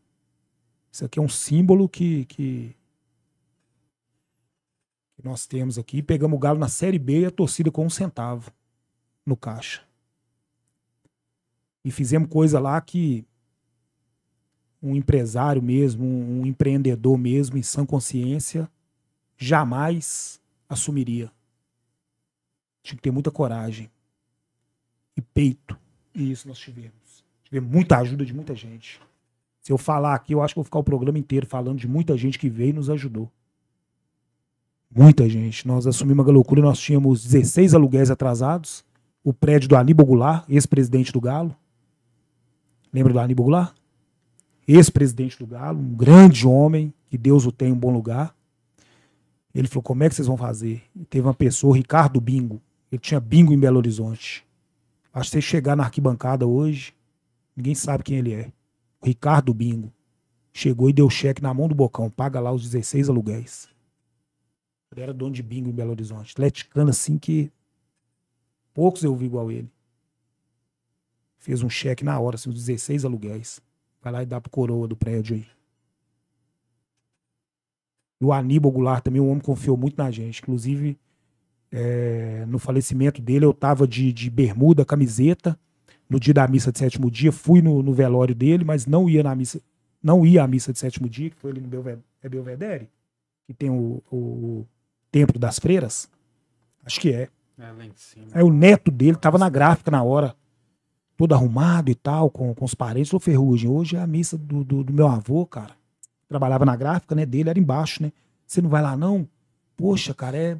Isso 0.91 1.05
aqui 1.05 1.19
é 1.19 1.23
um 1.23 1.29
símbolo 1.29 1.89
que, 1.89 2.25
que, 2.27 2.77
que 5.17 5.25
nós 5.25 5.47
temos 5.47 5.79
aqui. 5.79 6.03
Pegamos 6.03 6.37
o 6.37 6.39
Galo 6.39 6.59
na 6.59 6.69
Série 6.69 6.99
B 6.99 7.21
e 7.21 7.27
a 7.27 7.31
torcida 7.31 7.71
com 7.71 7.85
um 7.85 7.91
centavo 7.91 8.51
no 9.27 9.37
caixa. 9.37 9.83
E 11.85 11.91
fizemos 11.91 12.29
coisa 12.29 12.61
lá 12.61 12.81
que 12.81 13.27
um 14.83 14.95
empresário 14.97 15.63
mesmo, 15.63 16.05
um 16.05 16.47
empreendedor 16.47 17.17
mesmo, 17.17 17.57
em 17.57 17.63
sã 17.63 17.87
consciência, 17.87 18.71
jamais 19.37 20.41
assumiria. 20.69 21.31
Tinha 22.83 22.97
que 22.97 23.03
ter 23.03 23.11
muita 23.11 23.31
coragem 23.31 23.91
e 25.17 25.21
peito. 25.21 25.79
E 26.15 26.31
isso 26.31 26.49
nós 26.49 26.59
tivemos. 26.59 27.25
Tivemos 27.45 27.71
muita 27.71 27.99
ajuda 27.99 28.25
de 28.25 28.35
muita 28.35 28.55
gente. 28.55 29.01
Se 29.61 29.73
eu 29.73 29.79
falar 29.79 30.15
aqui, 30.15 30.35
eu 30.35 30.43
acho 30.43 30.55
que 30.55 30.59
vou 30.59 30.65
ficar 30.65 30.79
o 30.79 30.85
programa 30.85 31.19
inteiro 31.19 31.47
falando 31.47 31.79
de 31.79 31.87
muita 31.87 32.17
gente 32.17 32.39
que 32.39 32.49
veio 32.49 32.71
e 32.71 32.73
nos 32.73 32.91
ajudou. 32.91 33.31
Muita 34.95 35.29
gente. 35.29 35.67
Nós 35.67 35.87
assumimos 35.87 36.27
a 36.29 36.33
loucura, 36.33 36.61
nós 36.61 36.79
tínhamos 36.79 37.23
16 37.25 37.75
aluguéis 37.75 38.11
atrasados. 38.11 38.85
O 39.25 39.33
prédio 39.33 39.69
do 39.69 39.77
Aníbal 39.77 40.05
Goulart, 40.05 40.45
ex-presidente 40.49 41.13
do 41.13 41.21
Galo. 41.21 41.57
Lembra 42.93 43.13
do 43.13 43.21
Aníbal 43.21 43.45
Goulart? 43.45 43.75
Ex-presidente 44.67 45.39
do 45.39 45.47
Galo, 45.47 45.79
um 45.79 45.95
grande 45.95 46.47
homem, 46.47 46.93
que 47.09 47.17
Deus 47.17 47.47
o 47.47 47.53
tenha 47.53 47.73
um 47.73 47.79
bom 47.79 47.93
lugar. 47.93 48.35
Ele 49.55 49.69
falou: 49.69 49.83
como 49.83 50.03
é 50.03 50.09
que 50.09 50.15
vocês 50.15 50.27
vão 50.27 50.37
fazer? 50.37 50.83
E 50.95 51.05
teve 51.05 51.27
uma 51.27 51.35
pessoa, 51.35 51.77
Ricardo 51.77 52.21
Bingo. 52.21 52.61
Ele 52.91 53.01
tinha 53.01 53.21
bingo 53.21 53.53
em 53.53 53.59
Belo 53.59 53.79
Horizonte. 53.79 54.45
Que 55.13 55.27
você 55.27 55.41
chegar 55.41 55.77
na 55.77 55.85
arquibancada 55.85 56.47
hoje, 56.47 56.95
ninguém 57.55 57.75
sabe 57.75 58.03
quem 58.03 58.19
ele 58.19 58.33
é. 58.33 58.53
O 59.01 59.07
Ricardo 59.07 59.53
Bingo. 59.53 59.93
Chegou 60.53 60.89
e 60.89 60.93
deu 60.93 61.09
cheque 61.09 61.43
na 61.43 61.53
mão 61.53 61.69
do 61.69 61.75
Bocão. 61.75 62.11
Paga 62.11 62.41
lá 62.41 62.53
os 62.53 62.63
16 62.63 63.09
aluguéis. 63.09 63.69
Ele 64.91 65.01
era 65.01 65.15
dono 65.15 65.33
de 65.33 65.43
bingo 65.43 65.71
em 65.71 65.73
Belo 65.73 65.91
Horizonte. 65.91 66.33
Atleticano 66.33 66.91
assim 66.91 67.19
que 67.19 67.51
poucos 68.75 69.03
eu 69.03 69.15
vi 69.15 69.27
igual 69.27 69.51
ele. 69.51 69.71
Fez 71.39 71.63
um 71.63 71.71
cheque 71.71 72.05
na 72.05 72.19
hora, 72.21 72.37
assim, 72.37 72.51
os 72.51 72.57
16 72.57 73.05
aluguéis. 73.05 73.61
Vai 74.01 74.13
lá 74.13 74.23
e 74.23 74.27
dá 74.27 74.41
pro 74.41 74.51
coroa 74.51 74.87
do 74.87 74.97
prédio 74.97 75.37
aí. 75.37 75.47
E 78.21 78.25
o 78.25 78.33
Aníbal 78.33 78.71
Goulart 78.71 79.03
também, 79.03 79.21
o 79.21 79.27
homem 79.27 79.41
confiou 79.41 79.77
muito 79.77 79.97
na 79.97 80.11
gente. 80.11 80.41
Inclusive, 80.41 80.99
é, 81.73 82.45
no 82.47 82.59
falecimento 82.59 83.23
dele, 83.23 83.47
eu 83.47 83.55
tava 83.55 83.89
de, 83.89 84.13
de 84.13 84.29
bermuda, 84.29 84.85
camiseta, 84.85 85.59
no 86.09 86.21
dia 86.21 86.35
da 86.35 86.47
missa 86.47 86.71
de 86.71 86.79
sétimo 86.79 87.11
dia, 87.11 87.33
fui 87.33 87.63
no, 87.63 87.83
no, 87.83 87.95
velório 87.95 88.35
dele, 88.35 88.65
mas 88.65 88.87
não 88.87 89.09
ia 89.09 89.23
na 89.23 89.35
missa, 89.35 89.61
não 90.03 90.27
ia 90.27 90.45
à 90.45 90.47
missa 90.47 90.73
de 90.73 90.79
sétimo 90.79 91.09
dia, 91.09 91.31
que 91.31 91.37
foi 91.37 91.51
ali 91.51 91.61
no 91.61 91.69
Belvedere, 91.69 92.05
é 92.23 92.29
Belvedere, 92.29 92.89
que 93.47 93.55
tem 93.55 93.71
o, 93.71 94.03
o, 94.13 94.67
Templo 95.11 95.39
das 95.39 95.59
Freiras. 95.59 96.09
Acho 96.85 97.01
que 97.01 97.13
é. 97.13 97.29
É 97.59 97.71
lá 97.71 97.85
em 97.85 97.93
cima. 97.95 98.27
Aí 98.33 98.43
o 98.43 98.53
neto 98.53 98.91
dele 98.91 99.17
tava 99.17 99.39
na 99.39 99.49
gráfica 99.49 99.91
na 99.91 100.03
hora, 100.03 100.35
todo 101.17 101.35
arrumado 101.35 101.91
e 101.91 101.95
tal, 101.95 102.31
com, 102.31 102.55
com 102.55 102.65
os 102.65 102.75
parentes. 102.75 103.11
Falou, 103.11 103.21
Ferrugem, 103.21 103.71
hoje 103.71 103.97
é 103.97 104.01
a 104.01 104.07
missa 104.07 104.37
do, 104.37 104.65
do, 104.65 104.85
do 104.85 104.93
meu 104.93 105.07
avô, 105.07 105.47
cara. 105.47 105.75
Trabalhava 106.29 106.65
na 106.65 106.75
gráfica, 106.77 107.15
né, 107.15 107.27
dele, 107.27 107.51
era 107.51 107.59
embaixo, 107.59 108.03
né? 108.03 108.13
Você 108.47 108.61
não 108.61 108.71
vai 108.71 108.83
lá, 108.83 108.97
não? 108.97 109.29
Poxa, 109.77 110.15
cara, 110.15 110.37
é 110.37 110.59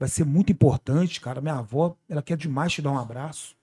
vai 0.00 0.08
ser 0.08 0.24
muito 0.24 0.50
importante, 0.50 1.20
cara. 1.20 1.42
Minha 1.42 1.56
avó, 1.56 1.94
ela 2.08 2.22
quer 2.22 2.38
demais 2.38 2.72
te 2.72 2.80
dar 2.80 2.90
um 2.90 2.98
abraço, 2.98 3.54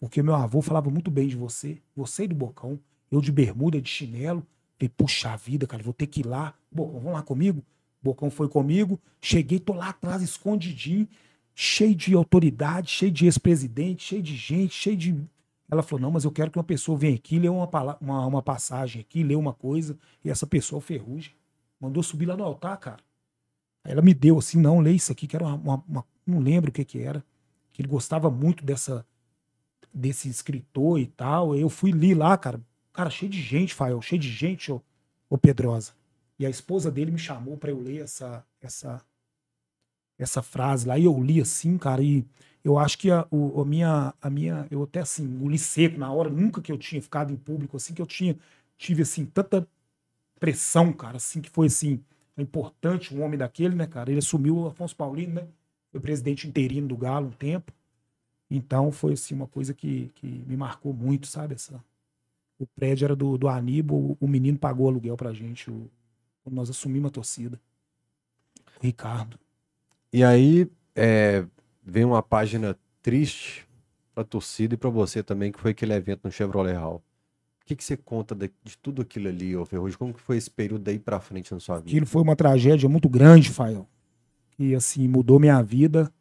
porque 0.00 0.20
meu 0.20 0.34
avô 0.34 0.60
falava 0.60 0.90
muito 0.90 1.08
bem 1.08 1.28
de 1.28 1.36
você, 1.36 1.80
você 1.94 2.24
e 2.24 2.28
do 2.28 2.34
Bocão, 2.34 2.80
eu 3.12 3.20
de 3.20 3.30
bermuda, 3.30 3.80
de 3.80 3.88
chinelo. 3.88 4.44
Falei, 4.76 4.92
puxa 4.96 5.36
vida, 5.36 5.68
cara, 5.68 5.84
vou 5.84 5.94
ter 5.94 6.08
que 6.08 6.20
ir 6.20 6.26
lá. 6.26 6.52
Bocão, 6.70 6.98
vamos 6.98 7.12
lá 7.12 7.22
comigo? 7.22 7.62
Bocão 8.02 8.28
foi 8.28 8.48
comigo, 8.48 9.00
cheguei, 9.20 9.60
tô 9.60 9.72
lá 9.72 9.90
atrás, 9.90 10.20
escondidinho, 10.20 11.08
cheio 11.54 11.94
de 11.94 12.12
autoridade, 12.12 12.90
cheio 12.90 13.12
de 13.12 13.24
ex-presidente, 13.26 14.02
cheio 14.02 14.22
de 14.22 14.36
gente, 14.36 14.74
cheio 14.74 14.96
de. 14.96 15.16
Ela 15.70 15.82
falou: 15.82 16.02
não, 16.02 16.10
mas 16.10 16.24
eu 16.24 16.32
quero 16.32 16.50
que 16.50 16.58
uma 16.58 16.64
pessoa 16.64 16.98
venha 16.98 17.14
aqui, 17.14 17.38
lê 17.38 17.48
uma, 17.48 17.70
uma, 18.00 18.26
uma 18.26 18.42
passagem 18.42 19.00
aqui, 19.00 19.22
lê 19.22 19.36
uma 19.36 19.54
coisa, 19.54 19.96
e 20.24 20.28
essa 20.28 20.46
pessoa, 20.46 20.82
ferrugem, 20.82 21.32
mandou 21.80 22.02
subir 22.02 22.26
lá 22.26 22.36
no 22.36 22.44
altar, 22.44 22.76
cara. 22.78 23.13
Aí 23.84 23.92
ela 23.92 24.02
me 24.02 24.14
deu 24.14 24.38
assim, 24.38 24.58
não, 24.58 24.80
lê 24.80 24.92
isso 24.92 25.12
aqui, 25.12 25.26
que 25.26 25.36
era 25.36 25.44
uma, 25.44 25.54
uma, 25.56 25.84
uma, 25.86 26.06
não 26.26 26.40
lembro 26.40 26.70
o 26.70 26.72
que 26.72 26.84
que 26.84 26.98
era, 27.00 27.22
que 27.72 27.82
ele 27.82 27.88
gostava 27.88 28.30
muito 28.30 28.64
dessa 28.64 29.06
desse 29.92 30.28
escritor 30.28 30.98
e 30.98 31.06
tal. 31.06 31.54
Eu 31.54 31.68
fui 31.68 31.92
li 31.92 32.14
lá, 32.14 32.36
cara, 32.36 32.60
cara 32.92 33.10
cheio 33.10 33.30
de 33.30 33.40
gente, 33.40 33.74
Fael, 33.74 34.02
cheio 34.02 34.20
de 34.20 34.28
gente, 34.28 34.72
ô, 34.72 34.82
ô 35.30 35.38
Pedrosa. 35.38 35.92
E 36.38 36.44
a 36.44 36.50
esposa 36.50 36.90
dele 36.90 37.12
me 37.12 37.18
chamou 37.18 37.56
para 37.56 37.70
eu 37.70 37.80
ler 37.80 38.02
essa, 38.02 38.44
essa, 38.60 39.00
essa 40.18 40.42
frase 40.42 40.88
lá. 40.88 40.98
E 40.98 41.04
eu 41.04 41.22
li 41.22 41.40
assim, 41.40 41.78
cara, 41.78 42.02
e 42.02 42.24
eu 42.64 42.78
acho 42.78 42.98
que 42.98 43.10
a, 43.10 43.26
o, 43.30 43.60
a, 43.60 43.64
minha, 43.64 44.14
a 44.20 44.30
minha. 44.30 44.66
Eu 44.70 44.82
até 44.82 45.00
assim, 45.00 45.24
engoli 45.24 45.58
seco 45.58 45.98
na 45.98 46.10
hora, 46.12 46.30
nunca 46.30 46.60
que 46.60 46.72
eu 46.72 46.78
tinha 46.78 47.00
ficado 47.00 47.32
em 47.32 47.36
público, 47.36 47.76
assim, 47.76 47.94
que 47.94 48.02
eu 48.02 48.06
tinha. 48.06 48.36
Tive 48.76 49.02
assim, 49.02 49.26
tanta 49.26 49.68
pressão, 50.40 50.92
cara, 50.92 51.18
assim, 51.18 51.40
que 51.40 51.50
foi 51.50 51.68
assim. 51.68 52.02
Importante 52.36 53.14
um 53.14 53.22
homem 53.22 53.38
daquele, 53.38 53.74
né, 53.74 53.86
cara? 53.86 54.10
Ele 54.10 54.18
assumiu 54.18 54.56
o 54.56 54.66
Afonso 54.66 54.96
Paulino, 54.96 55.34
né? 55.34 55.46
Foi 55.92 56.00
presidente 56.00 56.48
interino 56.48 56.88
do 56.88 56.96
Galo 56.96 57.28
um 57.28 57.32
tempo. 57.32 57.72
Então 58.50 58.90
foi 58.90 59.14
assim, 59.14 59.34
uma 59.34 59.46
coisa 59.46 59.72
que, 59.72 60.10
que 60.16 60.26
me 60.26 60.56
marcou 60.56 60.92
muito, 60.92 61.26
sabe? 61.26 61.54
Essa, 61.54 61.82
o 62.58 62.66
prédio 62.66 63.04
era 63.04 63.16
do, 63.16 63.36
do 63.38 63.48
Aníbal, 63.48 64.16
o, 64.20 64.28
menino 64.28 64.58
pagou 64.58 64.88
aluguel 64.88 65.16
pra 65.16 65.32
gente, 65.32 65.70
quando 66.42 66.54
nós 66.54 66.70
assumimos 66.70 67.08
a 67.08 67.12
torcida. 67.12 67.60
O 68.80 68.84
Ricardo. 68.84 69.38
E 70.12 70.22
aí 70.22 70.70
é, 70.94 71.44
vem 71.82 72.04
uma 72.04 72.22
página 72.22 72.78
triste 73.02 73.66
pra 74.14 74.24
torcida 74.24 74.74
e 74.74 74.78
pra 74.78 74.90
você 74.90 75.22
também, 75.22 75.50
que 75.50 75.60
foi 75.60 75.72
aquele 75.72 75.92
evento 75.92 76.22
no 76.24 76.30
Chevrolet 76.30 76.74
Hall. 76.74 77.02
O 77.64 77.66
que, 77.66 77.74
que 77.74 77.82
você 77.82 77.96
conta 77.96 78.34
de, 78.34 78.50
de 78.62 78.76
tudo 78.76 79.00
aquilo 79.00 79.26
ali, 79.26 79.56
ô 79.56 79.64
Ferrugem? 79.64 79.96
Como 79.96 80.12
que 80.12 80.20
foi 80.20 80.36
esse 80.36 80.50
período 80.50 80.84
daí 80.84 80.98
pra 80.98 81.18
frente 81.18 81.50
na 81.50 81.58
sua 81.58 81.76
vida? 81.76 81.88
Aquilo 81.88 82.04
foi 82.04 82.20
uma 82.20 82.36
tragédia 82.36 82.86
muito 82.90 83.08
grande, 83.08 83.48
Fael. 83.48 83.88
E 84.58 84.74
assim, 84.74 85.08
mudou 85.08 85.40
minha 85.40 85.62
vida. 85.62 86.12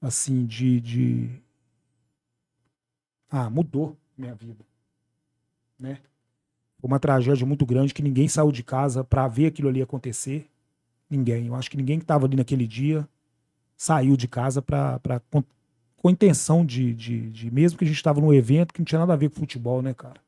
Assim, 0.00 0.46
de. 0.46 0.80
de... 0.80 1.30
Ah, 3.30 3.50
mudou 3.50 3.94
minha 4.16 4.34
vida. 4.34 4.64
Né? 5.78 5.98
Foi 6.78 6.88
uma 6.88 6.98
tragédia 6.98 7.46
muito 7.46 7.66
grande 7.66 7.92
que 7.92 8.02
ninguém 8.02 8.26
saiu 8.26 8.50
de 8.50 8.62
casa 8.62 9.04
para 9.04 9.28
ver 9.28 9.46
aquilo 9.46 9.68
ali 9.68 9.82
acontecer. 9.82 10.48
Ninguém. 11.10 11.48
Eu 11.48 11.54
acho 11.56 11.70
que 11.70 11.76
ninguém 11.76 11.98
que 11.98 12.04
estava 12.04 12.24
ali 12.24 12.36
naquele 12.36 12.66
dia 12.66 13.06
saiu 13.76 14.16
de 14.16 14.26
casa 14.26 14.62
pra, 14.62 14.98
pra, 15.00 15.20
com, 15.20 15.44
com 15.94 16.08
a 16.08 16.10
intenção 16.10 16.64
de, 16.64 16.94
de, 16.94 17.28
de. 17.28 17.50
Mesmo 17.50 17.78
que 17.78 17.84
a 17.84 17.86
gente 17.86 17.98
estava 17.98 18.18
num 18.18 18.32
evento 18.32 18.72
que 18.72 18.80
não 18.80 18.86
tinha 18.86 19.00
nada 19.00 19.12
a 19.12 19.16
ver 19.16 19.28
com 19.28 19.36
futebol, 19.40 19.82
né, 19.82 19.92
cara? 19.92 20.18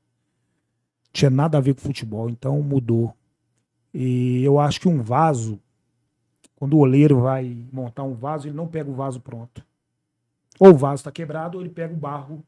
Tinha 1.12 1.30
nada 1.30 1.58
a 1.58 1.60
ver 1.60 1.74
com 1.74 1.80
futebol, 1.80 2.30
então 2.30 2.60
mudou. 2.62 3.14
E 3.92 4.42
eu 4.42 4.58
acho 4.58 4.80
que 4.80 4.88
um 4.88 5.02
vaso, 5.02 5.60
quando 6.56 6.74
o 6.74 6.78
oleiro 6.78 7.20
vai 7.20 7.66
montar 7.70 8.02
um 8.04 8.14
vaso, 8.14 8.48
ele 8.48 8.56
não 8.56 8.66
pega 8.66 8.90
o 8.90 8.94
vaso 8.94 9.20
pronto. 9.20 9.64
Ou 10.58 10.70
o 10.70 10.76
vaso 10.76 11.00
está 11.00 11.12
quebrado, 11.12 11.58
ou 11.58 11.64
ele 11.64 11.72
pega 11.72 11.92
o 11.92 11.96
barro 11.96 12.44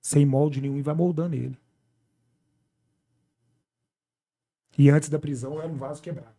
sem 0.00 0.24
molde 0.24 0.60
nenhum 0.60 0.78
e 0.78 0.82
vai 0.82 0.94
moldando 0.94 1.34
ele. 1.34 1.58
E 4.76 4.88
antes 4.90 5.08
da 5.08 5.18
prisão 5.18 5.60
era 5.60 5.68
um 5.68 5.76
vaso 5.76 6.00
quebrado. 6.00 6.36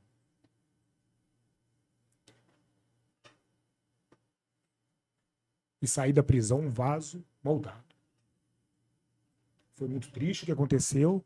E 5.82 5.88
sair 5.88 6.14
da 6.14 6.24
prisão 6.24 6.62
um 6.62 6.70
vaso 6.70 7.24
moldado. 7.44 7.89
Foi 9.80 9.88
muito 9.88 10.12
triste 10.12 10.44
o 10.44 10.46
que 10.46 10.52
aconteceu. 10.52 11.24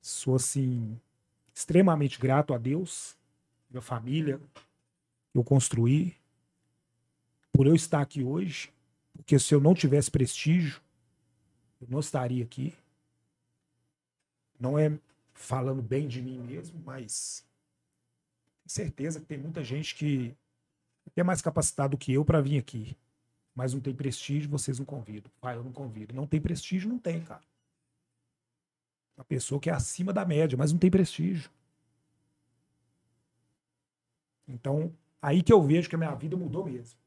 Sou 0.00 0.36
assim 0.36 0.96
extremamente 1.52 2.16
grato 2.16 2.54
a 2.54 2.58
Deus, 2.58 3.16
minha 3.68 3.82
família, 3.82 4.40
eu 5.34 5.42
construí 5.42 6.16
por 7.52 7.66
eu 7.66 7.74
estar 7.74 8.00
aqui 8.00 8.22
hoje, 8.22 8.72
porque 9.12 9.40
se 9.40 9.52
eu 9.52 9.60
não 9.60 9.74
tivesse 9.74 10.08
prestígio, 10.08 10.80
eu 11.80 11.88
não 11.90 11.98
estaria 11.98 12.44
aqui. 12.44 12.74
Não 14.58 14.78
é 14.78 14.96
falando 15.34 15.82
bem 15.82 16.06
de 16.06 16.22
mim 16.22 16.38
mesmo, 16.38 16.80
mas 16.84 17.44
tenho 18.62 18.72
certeza 18.72 19.18
que 19.18 19.26
tem 19.26 19.38
muita 19.38 19.64
gente 19.64 19.96
que 19.96 20.32
é 21.16 21.24
mais 21.24 21.42
capacitado 21.42 21.98
que 21.98 22.12
eu 22.12 22.24
para 22.24 22.40
vir 22.40 22.58
aqui. 22.58 22.96
Mas 23.54 23.74
não 23.74 23.80
tem 23.80 23.94
prestígio, 23.94 24.48
vocês 24.48 24.78
não 24.78 24.86
convidam. 24.86 25.30
Pai, 25.40 25.56
eu 25.56 25.64
não 25.64 25.72
convido. 25.72 26.14
Não 26.14 26.26
tem 26.26 26.40
prestígio, 26.40 26.88
não 26.88 26.98
tem, 26.98 27.22
cara. 27.22 27.42
Uma 29.16 29.24
pessoa 29.24 29.60
que 29.60 29.68
é 29.68 29.72
acima 29.72 30.12
da 30.12 30.24
média, 30.24 30.56
mas 30.56 30.72
não 30.72 30.78
tem 30.78 30.90
prestígio. 30.90 31.50
Então, 34.48 34.92
aí 35.20 35.42
que 35.42 35.52
eu 35.52 35.62
vejo 35.62 35.88
que 35.88 35.94
a 35.94 35.98
minha 35.98 36.14
vida 36.14 36.36
mudou 36.36 36.64
mesmo. 36.64 36.98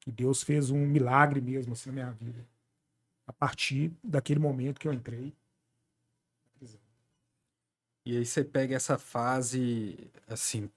Que 0.00 0.12
Deus 0.12 0.42
fez 0.42 0.70
um 0.70 0.86
milagre 0.86 1.40
mesmo 1.40 1.72
assim 1.72 1.88
na 1.88 1.94
minha 1.94 2.10
vida. 2.10 2.46
A 3.26 3.32
partir 3.32 3.90
daquele 4.02 4.38
momento 4.38 4.78
que 4.78 4.86
eu 4.86 4.92
entrei. 4.92 5.34
E 8.04 8.18
aí 8.18 8.26
você 8.26 8.44
pega 8.44 8.76
essa 8.76 8.98
fase, 8.98 10.10
assim, 10.28 10.70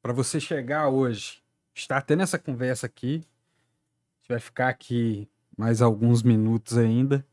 para 0.00 0.14
você 0.14 0.40
chegar 0.40 0.88
hoje, 0.88 1.42
estar 1.80 2.02
tendo 2.02 2.22
essa 2.22 2.38
conversa 2.38 2.86
aqui, 2.86 3.16
a 3.16 4.20
gente 4.20 4.28
vai 4.28 4.40
ficar 4.40 4.68
aqui 4.68 5.28
mais 5.56 5.82
alguns 5.82 6.22
minutos 6.22 6.76
ainda. 6.76 7.24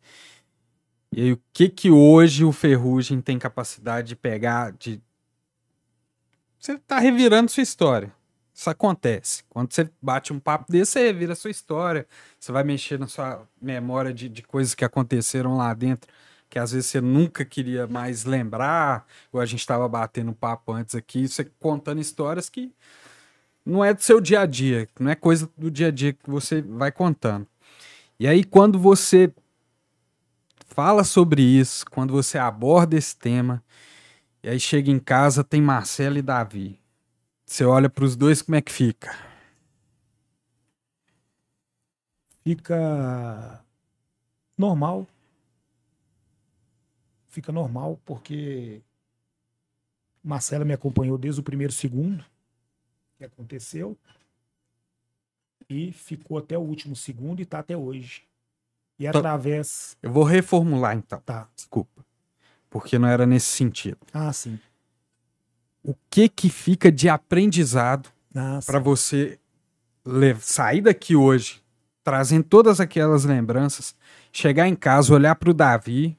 E 1.11 1.21
aí, 1.21 1.33
o 1.33 1.41
que 1.53 1.69
que 1.69 1.89
hoje 1.89 2.43
o 2.43 2.51
Ferrugem 2.51 3.21
tem 3.21 3.39
capacidade 3.39 4.09
de 4.09 4.15
pegar, 4.15 4.71
de... 4.73 5.01
Você 6.59 6.77
tá 6.79 6.99
revirando 6.99 7.51
sua 7.51 7.63
história. 7.63 8.11
Isso 8.53 8.69
acontece. 8.69 9.43
Quando 9.49 9.71
você 9.71 9.89
bate 10.01 10.33
um 10.33 10.39
papo 10.39 10.71
desse, 10.71 10.93
você 10.93 11.07
revira 11.07 11.35
sua 11.35 11.51
história. 11.51 12.07
Você 12.39 12.51
vai 12.51 12.63
mexer 12.63 12.97
na 12.97 13.07
sua 13.07 13.47
memória 13.61 14.13
de, 14.13 14.27
de 14.27 14.41
coisas 14.41 14.73
que 14.73 14.83
aconteceram 14.83 15.57
lá 15.57 15.73
dentro 15.73 16.09
que 16.49 16.59
às 16.59 16.71
vezes 16.71 16.85
você 16.87 17.01
nunca 17.01 17.43
queria 17.43 17.87
mais 17.87 18.23
lembrar, 18.23 19.05
ou 19.31 19.39
a 19.39 19.45
gente 19.45 19.59
estava 19.59 19.87
batendo 19.87 20.33
papo 20.33 20.71
antes 20.71 20.95
aqui, 20.95 21.27
você 21.27 21.43
contando 21.59 21.99
histórias 21.99 22.49
que 22.49 22.73
não 23.65 23.83
é 23.83 23.93
do 23.93 24.01
seu 24.01 24.21
dia 24.21 24.41
a 24.41 24.45
dia, 24.45 24.87
não 24.99 25.09
é 25.11 25.15
coisa 25.15 25.49
do 25.57 25.71
dia 25.71 25.87
a 25.87 25.91
dia 25.91 26.13
que 26.13 26.29
você 26.29 26.61
vai 26.61 26.91
contando. 26.91 27.47
E 28.19 28.27
aí, 28.27 28.43
quando 28.43 28.79
você 28.79 29.33
fala 30.67 31.03
sobre 31.03 31.41
isso, 31.41 31.85
quando 31.89 32.11
você 32.13 32.37
aborda 32.37 32.95
esse 32.95 33.15
tema, 33.15 33.63
e 34.43 34.49
aí 34.49 34.59
chega 34.59 34.91
em 34.91 34.99
casa, 34.99 35.43
tem 35.43 35.61
Marcelo 35.61 36.17
e 36.17 36.21
Davi. 36.21 36.79
Você 37.45 37.65
olha 37.65 37.89
para 37.89 38.05
os 38.05 38.15
dois, 38.15 38.41
como 38.41 38.55
é 38.55 38.61
que 38.61 38.71
fica? 38.71 39.15
Fica 42.43 43.63
normal 44.57 45.07
fica 47.35 47.51
normal, 47.51 47.99
porque 48.05 48.81
Marcela 50.23 50.63
me 50.63 50.73
acompanhou 50.73 51.17
desde 51.17 51.41
o 51.41 51.43
primeiro 51.43 51.73
segundo 51.73 52.23
que 53.17 53.23
aconteceu 53.25 53.97
e 55.69 55.91
ficou 55.91 56.37
até 56.37 56.57
o 56.57 56.61
último 56.61 56.95
segundo 56.95 57.39
e 57.39 57.43
está 57.43 57.59
até 57.59 57.75
hoje. 57.75 58.23
E 58.99 59.03
Tá. 59.11 59.17
através. 59.19 59.97
Eu 60.01 60.11
vou 60.11 60.23
reformular 60.23 60.95
então. 60.95 61.19
Tá. 61.25 61.47
Desculpa. 61.55 62.05
Porque 62.69 62.97
não 62.99 63.07
era 63.07 63.25
nesse 63.25 63.47
sentido. 63.47 63.97
Ah, 64.13 64.31
sim. 64.31 64.59
O 65.83 65.93
que 66.09 66.27
que 66.29 66.49
fica 66.49 66.91
de 66.91 67.07
aprendizado 67.09 68.09
Ah, 68.33 68.59
para 68.65 68.79
você 68.79 69.39
le- 70.05 70.35
sair 70.39 70.81
daqui 70.81 71.15
hoje, 71.15 71.63
trazendo 72.03 72.43
todas 72.43 72.79
aquelas 72.79 73.23
lembranças, 73.23 73.95
chegar 74.31 74.67
em 74.67 74.75
casa, 74.75 75.13
olhar 75.13 75.35
para 75.35 75.49
o 75.49 75.53
Davi. 75.53 76.17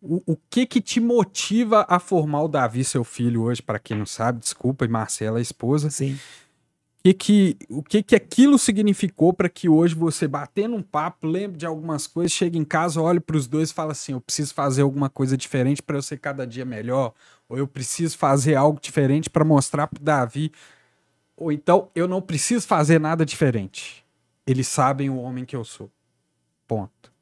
O, 0.00 0.22
o 0.32 0.36
que 0.48 0.64
que 0.64 0.80
te 0.80 1.00
motiva 1.00 1.84
a 1.88 1.98
formar 1.98 2.42
o 2.42 2.48
Davi, 2.48 2.84
seu 2.84 3.02
filho, 3.02 3.42
hoje, 3.42 3.60
para 3.60 3.78
quem 3.78 3.96
não 3.96 4.06
sabe, 4.06 4.38
desculpa, 4.38 4.84
e 4.84 4.88
Marcela, 4.88 5.38
a 5.38 5.42
esposa. 5.42 5.90
Sim. 5.90 6.18
O 6.98 7.02
que 7.02 7.14
que, 7.14 7.56
o 7.70 7.82
que 7.82 8.02
que 8.02 8.16
aquilo 8.16 8.58
significou 8.58 9.32
para 9.32 9.48
que 9.48 9.68
hoje 9.68 9.94
você, 9.94 10.28
batendo 10.28 10.76
um 10.76 10.82
papo, 10.82 11.26
lembre 11.26 11.56
de 11.56 11.66
algumas 11.66 12.06
coisas, 12.06 12.32
chega 12.32 12.58
em 12.58 12.64
casa, 12.64 13.00
olhe 13.00 13.20
para 13.20 13.36
os 13.36 13.46
dois 13.46 13.70
e 13.70 13.74
fala 13.74 13.92
assim: 13.92 14.12
eu 14.12 14.20
preciso 14.20 14.52
fazer 14.52 14.82
alguma 14.82 15.08
coisa 15.08 15.36
diferente 15.36 15.82
para 15.82 15.96
eu 15.96 16.02
ser 16.02 16.18
cada 16.18 16.46
dia 16.46 16.64
melhor, 16.64 17.14
ou 17.48 17.56
eu 17.56 17.66
preciso 17.66 18.18
fazer 18.18 18.56
algo 18.56 18.80
diferente 18.80 19.30
para 19.30 19.44
mostrar 19.44 19.86
para 19.86 20.02
Davi, 20.02 20.52
ou 21.36 21.50
então 21.52 21.88
eu 21.94 22.06
não 22.06 22.20
preciso 22.20 22.66
fazer 22.66 23.00
nada 23.00 23.24
diferente. 23.24 24.04
Eles 24.46 24.66
sabem 24.66 25.08
o 25.08 25.18
homem 25.18 25.44
que 25.44 25.54
eu 25.56 25.64
sou. 25.64 25.90
Ponto. 26.66 27.12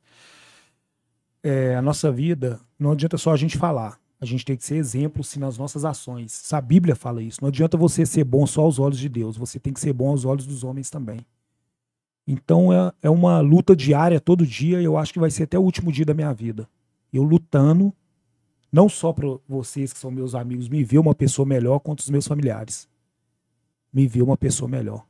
É, 1.48 1.76
a 1.76 1.80
nossa 1.80 2.10
vida 2.10 2.58
não 2.76 2.90
adianta 2.90 3.16
só 3.16 3.32
a 3.32 3.36
gente 3.36 3.56
falar. 3.56 4.00
A 4.20 4.26
gente 4.26 4.44
tem 4.44 4.56
que 4.56 4.64
ser 4.64 4.74
exemplo 4.74 5.22
sim, 5.22 5.38
nas 5.38 5.56
nossas 5.56 5.84
ações. 5.84 6.52
A 6.52 6.60
Bíblia 6.60 6.96
fala 6.96 7.22
isso. 7.22 7.38
Não 7.40 7.50
adianta 7.50 7.76
você 7.76 8.04
ser 8.04 8.24
bom 8.24 8.44
só 8.48 8.62
aos 8.62 8.80
olhos 8.80 8.98
de 8.98 9.08
Deus. 9.08 9.36
Você 9.36 9.60
tem 9.60 9.72
que 9.72 9.78
ser 9.78 9.92
bom 9.92 10.08
aos 10.08 10.24
olhos 10.24 10.44
dos 10.44 10.64
homens 10.64 10.90
também. 10.90 11.24
Então 12.26 12.72
é, 12.72 12.92
é 13.00 13.08
uma 13.08 13.38
luta 13.38 13.76
diária 13.76 14.18
todo 14.18 14.44
dia. 14.44 14.80
E 14.80 14.84
eu 14.84 14.98
acho 14.98 15.12
que 15.12 15.20
vai 15.20 15.30
ser 15.30 15.44
até 15.44 15.56
o 15.56 15.62
último 15.62 15.92
dia 15.92 16.04
da 16.04 16.14
minha 16.14 16.34
vida. 16.34 16.68
Eu 17.12 17.22
lutando, 17.22 17.94
não 18.72 18.88
só 18.88 19.12
para 19.12 19.28
vocês 19.46 19.92
que 19.92 20.00
são 20.00 20.10
meus 20.10 20.34
amigos, 20.34 20.68
me 20.68 20.82
ver 20.82 20.98
uma 20.98 21.14
pessoa 21.14 21.46
melhor, 21.46 21.78
quanto 21.78 22.00
os 22.00 22.10
meus 22.10 22.26
familiares. 22.26 22.88
Me 23.92 24.08
ver 24.08 24.22
uma 24.22 24.36
pessoa 24.36 24.68
melhor. 24.68 25.06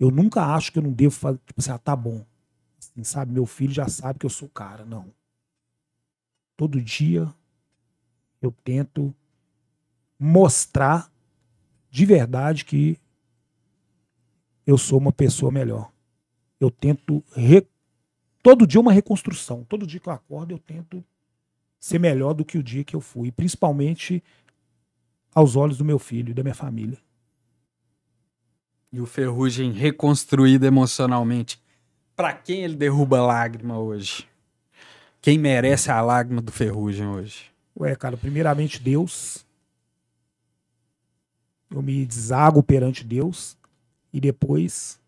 Eu 0.00 0.10
nunca 0.10 0.44
acho 0.44 0.72
que 0.72 0.80
eu 0.80 0.82
não 0.82 0.92
devo 0.92 1.14
fazer. 1.14 1.38
Tipo 1.46 1.60
assim, 1.60 1.70
ah, 1.70 1.78
tá 1.78 1.94
bom. 1.94 2.26
Assim, 2.80 3.04
sabe? 3.04 3.32
Meu 3.32 3.46
filho 3.46 3.72
já 3.72 3.86
sabe 3.86 4.18
que 4.18 4.26
eu 4.26 4.30
sou 4.30 4.48
cara. 4.48 4.84
Não 4.84 5.06
todo 6.56 6.80
dia 6.80 7.32
Eu 8.40 8.52
tento 8.64 9.14
mostrar 10.18 11.10
de 11.90 12.06
verdade 12.06 12.64
que 12.64 12.98
eu 14.66 14.78
sou 14.78 14.98
uma 14.98 15.12
pessoa 15.12 15.50
melhor. 15.50 15.92
Eu 16.58 16.70
tento 16.70 17.22
re... 17.34 17.66
todo 18.42 18.66
dia 18.66 18.80
uma 18.80 18.92
reconstrução. 18.92 19.64
Todo 19.64 19.86
dia 19.86 20.00
que 20.00 20.08
eu 20.08 20.12
acordo 20.12 20.54
eu 20.54 20.58
tento 20.58 21.04
ser 21.78 21.98
melhor 21.98 22.32
do 22.32 22.44
que 22.44 22.56
o 22.56 22.62
dia 22.62 22.84
que 22.84 22.94
eu 22.94 23.00
fui, 23.00 23.32
principalmente 23.32 24.22
aos 25.34 25.56
olhos 25.56 25.78
do 25.78 25.84
meu 25.84 25.98
filho 25.98 26.30
e 26.30 26.34
da 26.34 26.42
minha 26.42 26.54
família. 26.54 26.98
E 28.92 29.00
o 29.00 29.06
Ferrugem 29.06 29.72
reconstruído 29.72 30.64
emocionalmente. 30.64 31.60
Pra 32.14 32.32
quem 32.32 32.62
ele 32.62 32.76
derruba 32.76 33.20
lágrima 33.20 33.78
hoje? 33.78 34.28
Quem 35.22 35.38
merece 35.38 35.88
a 35.88 36.00
lágrima 36.00 36.42
do 36.42 36.50
Ferrugem 36.50 37.06
hoje? 37.06 37.44
Ué, 37.78 37.94
cara, 37.94 38.16
primeiramente 38.16 38.82
Deus. 38.82 39.46
Eu 41.70 41.80
me 41.80 42.04
desago 42.04 42.60
perante 42.60 43.04
Deus. 43.04 43.56
E 44.12 44.20
depois 44.20 45.00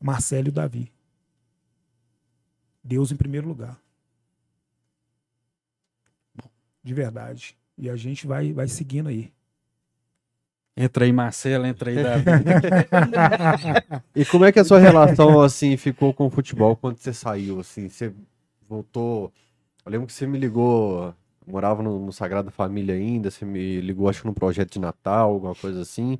Marcelo 0.00 0.46
e 0.46 0.50
o 0.50 0.52
Davi. 0.52 0.92
Deus 2.82 3.10
em 3.10 3.16
primeiro 3.16 3.48
lugar. 3.48 3.76
De 6.82 6.94
verdade. 6.94 7.58
E 7.76 7.90
a 7.90 7.96
gente 7.96 8.28
vai, 8.28 8.52
vai 8.52 8.68
seguindo 8.68 9.08
aí. 9.08 9.32
Entra 10.76 11.04
aí, 11.04 11.12
Marcelo, 11.12 11.66
entra 11.66 11.90
aí, 11.90 11.96
Davi. 12.00 12.30
E 14.14 14.24
como 14.24 14.44
é 14.44 14.52
que 14.52 14.60
a 14.60 14.64
sua 14.64 14.78
relação, 14.78 15.40
assim, 15.40 15.76
ficou 15.76 16.14
com 16.14 16.26
o 16.26 16.30
futebol 16.30 16.76
quando 16.76 16.98
você 16.98 17.12
saiu, 17.12 17.58
assim? 17.58 17.88
Você 17.88 18.14
voltou... 18.68 19.32
Eu 19.84 19.92
lembro 19.92 20.06
que 20.06 20.12
você 20.12 20.26
me 20.26 20.38
ligou, 20.38 21.14
morava 21.46 21.82
no, 21.82 21.98
no 21.98 22.12
Sagrada 22.12 22.50
Família 22.50 22.94
ainda, 22.94 23.30
você 23.30 23.44
me 23.44 23.80
ligou, 23.80 24.08
acho 24.08 24.20
que 24.20 24.26
num 24.26 24.34
projeto 24.34 24.72
de 24.72 24.78
Natal, 24.78 25.32
alguma 25.32 25.54
coisa 25.54 25.80
assim. 25.80 26.18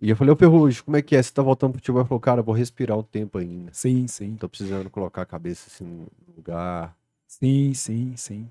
E 0.00 0.10
eu 0.10 0.16
falei, 0.16 0.32
ô 0.32 0.36
Ferrugem, 0.36 0.82
como 0.82 0.96
é 0.96 1.02
que 1.02 1.14
é? 1.16 1.22
Você 1.22 1.32
tá 1.32 1.40
voltando 1.40 1.72
pro 1.72 1.78
futebol? 1.78 2.02
Ele 2.02 2.08
falou, 2.08 2.20
cara, 2.20 2.42
vou 2.42 2.54
respirar 2.54 2.98
um 2.98 3.02
tempo 3.02 3.38
ainda. 3.38 3.70
Sim, 3.72 4.06
sim. 4.08 4.36
Tô 4.36 4.48
precisando 4.48 4.90
colocar 4.90 5.22
a 5.22 5.26
cabeça, 5.26 5.68
assim, 5.68 5.84
no 5.84 6.34
lugar. 6.36 6.96
Sim, 7.26 7.72
sim, 7.74 8.16
sim. 8.16 8.48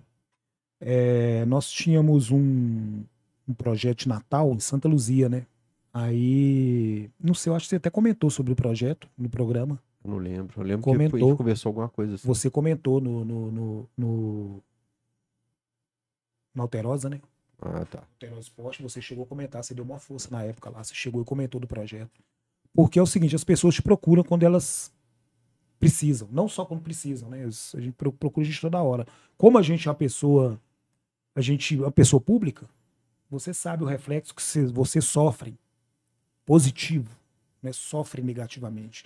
É, 0.79 1.45
nós 1.45 1.69
tínhamos 1.69 2.31
um, 2.31 3.03
um 3.47 3.53
projeto 3.53 3.99
de 3.99 4.09
Natal 4.09 4.51
em 4.53 4.59
Santa 4.59 4.87
Luzia, 4.87 5.29
né? 5.29 5.45
Aí, 5.93 7.09
não 7.19 7.33
sei, 7.33 7.51
eu 7.51 7.55
acho 7.55 7.65
que 7.65 7.69
você 7.69 7.75
até 7.75 7.89
comentou 7.89 8.29
sobre 8.29 8.53
o 8.53 8.55
projeto 8.55 9.07
no 9.17 9.29
programa. 9.29 9.79
Eu 10.03 10.11
não 10.11 10.17
lembro. 10.17 10.59
Eu 10.59 10.63
lembro 10.65 10.83
que 10.83 10.89
a 10.89 10.93
Comentou. 10.93 11.19
gente 11.19 11.37
conversou 11.37 11.69
alguma 11.69 11.89
coisa 11.89 12.15
assim. 12.15 12.27
Você 12.27 12.49
comentou 12.49 12.99
no, 12.99 13.23
no, 13.23 13.51
no, 13.51 13.89
no, 13.97 14.63
na 16.53 16.63
Alterosa, 16.63 17.09
né? 17.09 17.21
Ah, 17.61 17.85
tá. 17.85 17.99
Alterosa 17.99 18.41
Esporte, 18.41 18.83
você 18.83 19.01
chegou 19.01 19.23
a 19.23 19.27
comentar, 19.27 19.63
você 19.63 19.73
deu 19.73 19.85
uma 19.85 19.99
força 19.99 20.29
na 20.31 20.43
época 20.43 20.69
lá, 20.69 20.83
você 20.83 20.93
chegou 20.93 21.21
e 21.21 21.25
comentou 21.25 21.59
do 21.61 21.67
projeto. 21.67 22.21
Porque 22.73 22.99
é 22.99 23.01
o 23.01 23.05
seguinte, 23.07 23.35
as 23.35 23.43
pessoas 23.43 23.75
te 23.75 23.81
procuram 23.81 24.23
quando 24.23 24.43
elas 24.43 24.91
precisam, 25.79 26.27
não 26.31 26.47
só 26.47 26.65
quando 26.65 26.81
precisam, 26.81 27.29
né? 27.29 27.45
A 27.45 27.79
gente 27.79 27.91
pro- 27.93 28.11
procura 28.11 28.45
a 28.45 28.49
gente 28.49 28.59
toda 28.61 28.81
hora. 28.81 29.05
Como 29.37 29.57
a 29.57 29.61
gente 29.61 29.87
é 29.87 29.91
uma 29.91 29.95
pessoa, 29.95 30.59
a 31.35 31.41
gente 31.41 31.75
é 31.77 31.79
uma 31.81 31.91
pessoa 31.91 32.19
pública, 32.19 32.67
você 33.29 33.53
sabe 33.53 33.83
o 33.83 33.87
reflexo 33.87 34.33
que 34.33 34.41
você, 34.41 34.65
você 34.65 34.99
sofre 35.01 35.57
positivo, 36.45 37.09
né? 37.61 37.71
Sofre 37.71 38.21
negativamente. 38.21 39.05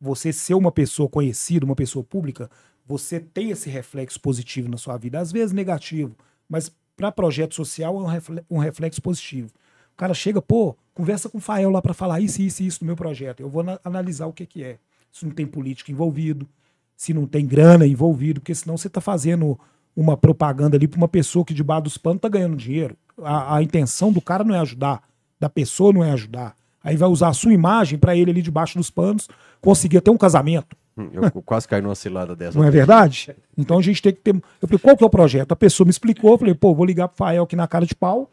Você 0.00 0.32
ser 0.32 0.54
uma 0.54 0.70
pessoa 0.70 1.08
conhecida, 1.08 1.64
uma 1.64 1.74
pessoa 1.76 2.04
pública, 2.04 2.50
você 2.86 3.18
tem 3.20 3.50
esse 3.50 3.70
reflexo 3.70 4.20
positivo 4.20 4.68
na 4.68 4.76
sua 4.76 4.96
vida, 4.96 5.18
às 5.18 5.32
vezes 5.32 5.52
negativo, 5.52 6.14
mas 6.48 6.70
para 6.96 7.10
projeto 7.10 7.54
social 7.54 7.96
é 7.96 8.00
um 8.00 8.06
refle- 8.06 8.44
reflexo 8.50 9.00
positivo. 9.00 9.50
O 9.92 9.96
cara 9.96 10.14
chega, 10.14 10.40
pô, 10.40 10.76
conversa 10.94 11.28
com 11.28 11.38
o 11.38 11.40
Fael 11.40 11.70
lá 11.70 11.80
para 11.82 11.94
falar 11.94 12.20
isso, 12.20 12.40
isso 12.42 12.62
e 12.62 12.66
isso 12.66 12.78
no 12.82 12.86
meu 12.86 12.96
projeto. 12.96 13.40
Eu 13.40 13.48
vou 13.48 13.62
na- 13.62 13.80
analisar 13.84 14.26
o 14.26 14.32
que, 14.32 14.46
que 14.46 14.62
é. 14.62 14.78
Se 15.10 15.24
não 15.24 15.32
tem 15.32 15.46
político 15.46 15.90
envolvido, 15.90 16.48
se 16.96 17.12
não 17.12 17.26
tem 17.26 17.46
grana 17.46 17.86
envolvido, 17.86 18.40
porque 18.40 18.54
senão 18.54 18.76
você 18.76 18.86
está 18.86 19.00
fazendo 19.00 19.58
uma 19.94 20.16
propaganda 20.16 20.76
ali 20.76 20.88
para 20.88 20.96
uma 20.96 21.08
pessoa 21.08 21.44
que 21.44 21.52
debaixo 21.52 21.82
dos 21.84 21.98
panos 21.98 22.20
tá 22.20 22.28
ganhando 22.28 22.56
dinheiro. 22.56 22.96
A, 23.22 23.56
a 23.56 23.62
intenção 23.62 24.12
do 24.12 24.20
cara 24.20 24.44
não 24.44 24.54
é 24.54 24.58
ajudar, 24.60 25.02
da 25.38 25.48
pessoa 25.48 25.92
não 25.92 26.02
é 26.02 26.12
ajudar. 26.12 26.56
Aí 26.82 26.96
vai 26.96 27.08
usar 27.08 27.28
a 27.28 27.32
sua 27.32 27.52
imagem 27.52 27.98
para 27.98 28.16
ele 28.16 28.30
ali 28.30 28.42
debaixo 28.42 28.76
dos 28.78 28.90
panos 28.90 29.28
conseguir 29.60 30.00
ter 30.00 30.10
um 30.10 30.16
casamento. 30.18 30.76
Hum, 30.96 31.08
Eu 31.12 31.30
quase 31.42 31.66
caí 31.68 31.80
numa 31.80 31.94
cilada 31.94 32.34
dessa. 32.36 32.58
Não 32.58 32.64
é 32.66 32.70
verdade? 32.70 33.34
Então 33.56 33.78
a 33.78 33.82
gente 33.82 34.02
tem 34.02 34.12
que 34.12 34.20
ter. 34.20 34.34
Eu 34.34 34.68
falei, 34.68 34.78
qual 34.78 34.96
que 34.96 35.02
é 35.04 35.06
o 35.06 35.10
projeto? 35.10 35.52
A 35.52 35.56
pessoa 35.56 35.84
me 35.86 35.90
explicou, 35.90 36.32
eu 36.32 36.38
falei, 36.38 36.54
pô, 36.54 36.74
vou 36.74 36.84
ligar 36.84 37.08
pro 37.08 37.16
Fael 37.16 37.44
aqui 37.44 37.56
na 37.56 37.66
cara 37.68 37.86
de 37.86 37.94
pau 37.94 38.30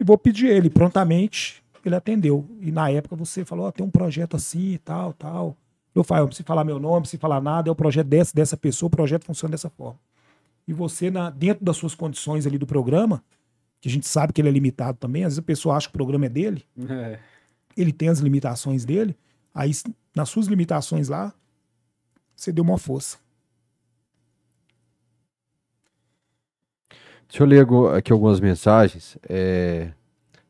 e 0.00 0.04
vou 0.04 0.16
pedir 0.16 0.46
ele. 0.46 0.70
Prontamente 0.70 1.62
ele 1.84 1.94
atendeu. 1.96 2.46
E 2.60 2.70
na 2.70 2.88
época 2.90 3.16
você 3.16 3.44
falou, 3.44 3.66
ó, 3.66 3.70
tem 3.72 3.84
um 3.84 3.90
projeto 3.90 4.36
assim 4.36 4.72
e 4.74 4.78
tal, 4.78 5.12
tal. 5.12 5.56
Eu 5.94 6.04
falei, 6.04 6.22
não 6.22 6.28
precisa 6.28 6.46
falar 6.46 6.64
meu 6.64 6.78
nome, 6.78 6.94
não 6.94 7.00
precisa 7.02 7.20
falar 7.20 7.40
nada, 7.40 7.68
é 7.68 7.72
o 7.72 7.74
projeto 7.74 8.06
dessa, 8.06 8.32
dessa 8.34 8.56
pessoa, 8.56 8.86
o 8.86 8.90
projeto 8.90 9.24
funciona 9.26 9.50
dessa 9.50 9.68
forma. 9.68 9.98
E 10.66 10.72
você, 10.72 11.10
na, 11.10 11.28
dentro 11.28 11.64
das 11.64 11.76
suas 11.76 11.94
condições 11.94 12.46
ali 12.46 12.56
do 12.56 12.66
programa, 12.66 13.22
que 13.80 13.88
a 13.88 13.90
gente 13.90 14.06
sabe 14.06 14.32
que 14.32 14.40
ele 14.40 14.48
é 14.48 14.52
limitado 14.52 14.96
também, 14.98 15.24
às 15.24 15.32
vezes 15.32 15.38
a 15.40 15.42
pessoa 15.42 15.76
acha 15.76 15.88
que 15.88 15.94
o 15.94 15.98
programa 15.98 16.26
é 16.26 16.28
dele, 16.28 16.64
É. 16.88 17.18
ele 17.76 17.92
tem 17.92 18.08
as 18.08 18.20
limitações 18.20 18.84
dele, 18.84 19.16
aí 19.54 19.70
nas 20.14 20.28
suas 20.28 20.46
limitações 20.46 21.08
lá, 21.08 21.32
você 22.34 22.52
deu 22.52 22.64
uma 22.64 22.78
força. 22.78 23.18
Deixa 27.28 27.42
eu 27.42 27.46
ler 27.46 27.66
aqui 27.96 28.12
algumas 28.12 28.40
mensagens. 28.40 29.16
É, 29.26 29.92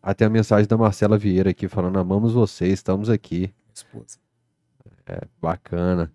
Até 0.03 0.25
a 0.25 0.31
mensagem 0.31 0.67
da 0.67 0.77
Marcela 0.77 1.17
Vieira 1.17 1.51
aqui 1.51 1.69
falando: 1.69 1.99
amamos 1.99 2.33
vocês, 2.33 2.73
estamos 2.73 3.09
aqui. 3.09 3.55
Esposa. 3.73 4.19
Bacana. 5.41 6.13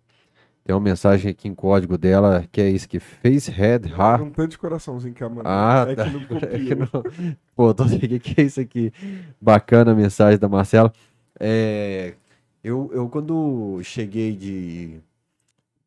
Tem 0.68 0.76
uma 0.76 0.82
mensagem 0.82 1.32
aqui 1.32 1.48
em 1.48 1.56
código 1.56 1.98
dela 1.98 2.46
que 2.52 2.60
é 2.60 2.70
isso: 2.70 2.90
que 2.90 3.00
fez 3.00 3.48
head 3.48 3.90
ha. 3.98 4.22
Um 4.22 4.30
tanto 4.30 4.50
de 4.50 4.58
coraçãozinho 4.58 5.14
que 5.14 5.24
a. 5.24 5.30
Ah, 5.46 5.86
é 5.88 5.96
tá. 5.96 6.04
que 6.04 6.10
não 6.12 6.20
É 6.44 6.60
que 6.60 6.76
não- 6.76 7.36
Pô, 7.56 7.74
tô 7.74 7.86
o 7.86 8.20
que 8.20 8.42
é 8.42 8.44
isso 8.44 8.60
aqui? 8.60 8.92
Bacana 9.40 9.94
a 9.94 9.96
mensagem 9.96 10.38
da 10.38 10.50
Marcela. 10.50 10.92
É, 11.40 12.16
eu, 12.62 12.90
eu, 12.92 13.08
quando 13.08 13.80
cheguei 13.82 14.36
de, 14.36 15.00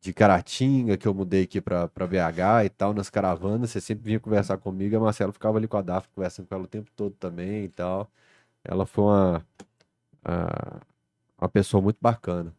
de 0.01 0.13
Caratinga, 0.13 0.97
que 0.97 1.07
eu 1.07 1.13
mudei 1.13 1.43
aqui 1.43 1.61
pra, 1.61 1.87
pra 1.87 2.07
BH 2.07 2.65
e 2.65 2.69
tal, 2.69 2.91
nas 2.91 3.07
caravanas, 3.11 3.69
você 3.69 3.79
sempre 3.79 4.05
vinha 4.05 4.19
conversar 4.19 4.57
comigo, 4.57 4.97
a 4.97 4.99
Marcela 4.99 5.31
ficava 5.31 5.59
ali 5.59 5.67
com 5.67 5.77
a 5.77 5.83
Daphne, 5.83 6.11
conversando 6.15 6.47
com 6.47 6.55
ela 6.55 6.63
o 6.63 6.67
tempo 6.67 6.89
todo 6.95 7.13
também 7.19 7.65
e 7.65 7.69
tal. 7.69 8.09
Ela 8.63 8.87
foi 8.87 9.03
uma, 9.03 9.45
a- 10.25 10.79
uma 11.39 11.49
pessoa 11.49 11.81
muito 11.83 11.97
bacana. 12.01 12.51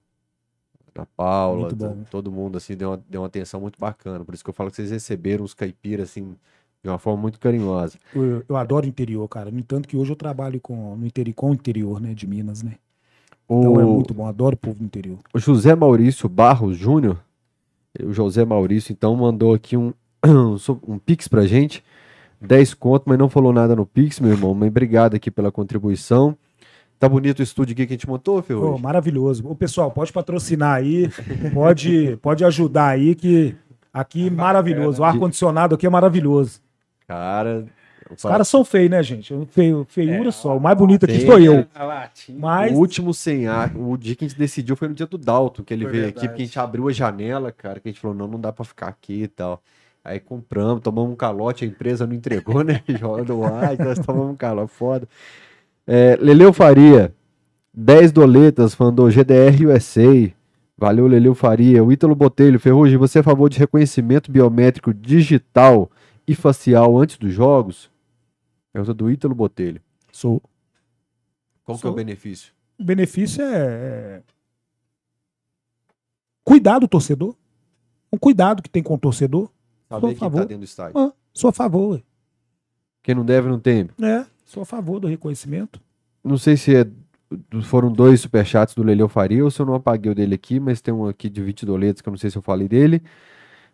A 0.94 1.06
Paula, 1.06 1.70
bom. 1.70 2.04
todo 2.10 2.30
mundo, 2.30 2.58
assim, 2.58 2.76
deu 2.76 2.90
uma, 2.90 3.02
deu 3.08 3.20
uma 3.22 3.26
atenção 3.26 3.60
muito 3.60 3.78
bacana. 3.78 4.24
Por 4.24 4.34
isso 4.34 4.44
que 4.44 4.50
eu 4.50 4.54
falo 4.54 4.70
que 4.70 4.76
vocês 4.76 4.90
receberam 4.90 5.44
os 5.44 5.54
caipiras, 5.54 6.10
assim, 6.10 6.34
de 6.82 6.88
uma 6.90 6.98
forma 6.98 7.20
muito 7.22 7.38
carinhosa. 7.40 7.98
Eu, 8.14 8.44
eu 8.48 8.56
adoro 8.56 8.84
o 8.86 8.88
interior, 8.88 9.26
cara. 9.28 9.50
No 9.50 9.58
entanto 9.58 9.88
que 9.88 9.96
hoje 9.96 10.12
eu 10.12 10.16
trabalho 10.16 10.60
com, 10.60 10.96
no 10.96 11.06
interior, 11.06 11.34
com 11.34 11.50
o 11.50 11.54
interior, 11.54 12.00
né, 12.00 12.14
de 12.14 12.26
Minas, 12.26 12.62
né? 12.62 12.76
Então 13.44 13.80
é 13.80 13.84
O- 13.84 13.94
muito 13.94 14.14
bom, 14.14 14.26
adoro 14.26 14.54
o 14.54 14.58
povo 14.58 14.78
do 14.78 14.84
interior. 14.84 15.18
O 15.32 15.38
José 15.38 15.74
Maurício 15.74 16.28
Barros 16.28 16.76
Júnior, 16.76 17.18
o 18.02 18.12
José 18.12 18.44
Maurício, 18.44 18.92
então, 18.92 19.14
mandou 19.16 19.54
aqui 19.54 19.76
um, 19.76 19.92
um 20.88 20.98
Pix 20.98 21.28
pra 21.28 21.46
gente. 21.46 21.84
10 22.40 22.74
conto, 22.74 23.04
mas 23.06 23.18
não 23.18 23.28
falou 23.28 23.52
nada 23.52 23.76
no 23.76 23.86
Pix, 23.86 24.18
meu 24.18 24.32
irmão. 24.32 24.52
Mas 24.54 24.68
obrigado 24.68 25.14
aqui 25.14 25.30
pela 25.30 25.52
contribuição. 25.52 26.36
Tá 27.02 27.08
bonito 27.08 27.40
o 27.40 27.42
estúdio 27.42 27.72
aqui 27.72 27.84
que 27.84 27.94
a 27.94 27.96
gente 27.96 28.08
montou, 28.08 28.36
Pô, 28.36 28.42
Ferrugem? 28.44 28.80
maravilhoso. 28.80 29.44
O 29.44 29.56
pessoal, 29.56 29.90
pode 29.90 30.12
patrocinar 30.12 30.76
aí, 30.76 31.10
pode, 31.52 32.16
pode 32.22 32.44
ajudar 32.44 32.90
aí, 32.90 33.16
que 33.16 33.56
aqui 33.92 34.30
maravilhoso. 34.30 35.02
O 35.02 35.04
ar-condicionado 35.04 35.74
aqui 35.74 35.84
é 35.84 35.90
maravilhoso. 35.90 36.60
Cara, 37.08 37.64
Os 38.08 38.22
caras 38.22 38.46
são 38.46 38.64
feios, 38.64 38.88
né, 38.88 39.02
gente? 39.02 39.34
Feio, 39.50 39.84
feiura 39.88 40.28
É, 40.28 40.30
só. 40.30 40.56
O 40.56 40.60
mais 40.60 40.78
bonito 40.78 41.04
aqui 41.04 41.26
sou 41.26 41.40
eu. 41.40 41.66
Mas 42.38 42.72
o 42.72 42.76
último 42.76 43.12
sem 43.12 43.48
ar, 43.48 43.76
o 43.76 43.96
dia 43.96 44.14
que 44.14 44.24
a 44.24 44.28
gente 44.28 44.38
decidiu 44.38 44.76
foi 44.76 44.86
no 44.86 44.94
dia 44.94 45.06
do 45.08 45.18
Dalton, 45.18 45.64
que 45.64 45.74
ele 45.74 45.82
Foi 45.82 45.90
veio 45.90 46.04
verdade. 46.04 46.24
aqui, 46.24 46.28
porque 46.28 46.42
a 46.42 46.46
gente 46.46 46.58
abriu 46.60 46.86
a 46.86 46.92
janela, 46.92 47.50
cara, 47.50 47.80
que 47.80 47.88
a 47.88 47.90
gente 47.90 48.00
falou, 48.00 48.16
não, 48.16 48.28
não 48.28 48.38
dá 48.40 48.52
pra 48.52 48.64
ficar 48.64 48.86
aqui 48.86 49.24
e 49.24 49.28
tal. 49.28 49.60
Aí 50.04 50.20
compramos, 50.20 50.80
tomamos 50.80 51.10
um 51.12 51.16
calote, 51.16 51.64
a 51.64 51.66
empresa 51.66 52.06
não 52.06 52.14
entregou, 52.14 52.62
né? 52.62 52.80
Joga 52.88 53.24
no 53.24 53.44
ar, 53.44 53.76
nós 53.76 53.98
tomamos 53.98 54.30
um 54.34 54.36
calote, 54.36 54.72
foda. 54.72 55.08
É, 55.86 56.16
Leleu 56.16 56.52
Faria, 56.52 57.14
10 57.74 58.12
doletas, 58.12 58.76
mandou 58.76 59.10
GDR 59.10 59.66
USA. 59.66 60.32
Valeu, 60.76 61.06
Leleu 61.06 61.34
Faria. 61.34 61.82
O 61.84 61.92
Ítalo 61.92 62.14
Botelho, 62.14 62.58
Ferrugem, 62.58 62.96
você 62.98 63.18
é 63.18 63.20
a 63.20 63.24
favor 63.24 63.48
de 63.48 63.58
reconhecimento 63.58 64.30
biométrico 64.30 64.92
digital 64.92 65.90
e 66.26 66.34
facial 66.34 66.96
antes 66.98 67.16
dos 67.18 67.32
jogos? 67.32 67.90
Pergunta 68.72 68.94
do 68.94 69.10
Ítalo 69.10 69.34
Botelho. 69.34 69.80
sou. 70.10 70.42
Qual 71.64 71.78
que 71.78 71.86
é 71.86 71.88
o 71.88 71.92
Sou. 71.92 71.96
benefício? 71.96 72.52
O 72.78 72.84
benefício 72.84 73.42
é, 73.44 73.56
é 73.56 74.22
cuidar 76.44 76.78
do 76.80 76.88
torcedor. 76.88 77.36
Um 78.12 78.18
cuidado 78.18 78.62
que 78.62 78.68
tem 78.68 78.82
com 78.82 78.94
o 78.94 78.98
torcedor. 78.98 79.48
Saber 79.88 80.00
Sou 80.00 80.08
a 80.08 80.12
quem 80.12 80.18
tá 80.18 80.26
favor. 80.26 80.40
dentro 80.40 80.58
do 80.58 80.64
estádio. 80.64 80.98
Ah, 80.98 81.12
sou 81.32 81.48
a 81.50 81.52
favor. 81.52 81.94
ué. 81.94 82.02
Quem 83.02 83.14
não 83.14 83.24
deve, 83.24 83.48
não 83.48 83.58
teme. 83.60 83.90
É, 84.02 84.24
sou 84.52 84.62
a 84.62 84.66
favor 84.66 85.00
do 85.00 85.08
reconhecimento. 85.08 85.80
Não 86.22 86.36
sei 86.36 86.56
se 86.56 86.76
é- 86.76 86.86
foram 87.62 87.90
dois 87.90 88.20
superchats 88.20 88.74
do 88.74 88.82
Leleu 88.82 89.08
Faria 89.08 89.42
ou 89.42 89.50
se 89.50 89.58
eu 89.58 89.64
não 89.64 89.74
apaguei 89.74 90.12
o 90.12 90.14
dele 90.14 90.34
aqui, 90.34 90.60
mas 90.60 90.82
tem 90.82 90.92
um 90.92 91.06
aqui 91.06 91.30
de 91.30 91.42
20 91.42 91.64
doletas 91.64 92.02
que 92.02 92.08
eu 92.08 92.10
não 92.10 92.18
sei 92.18 92.30
se 92.30 92.36
eu 92.36 92.42
falei 92.42 92.68
dele. 92.68 93.02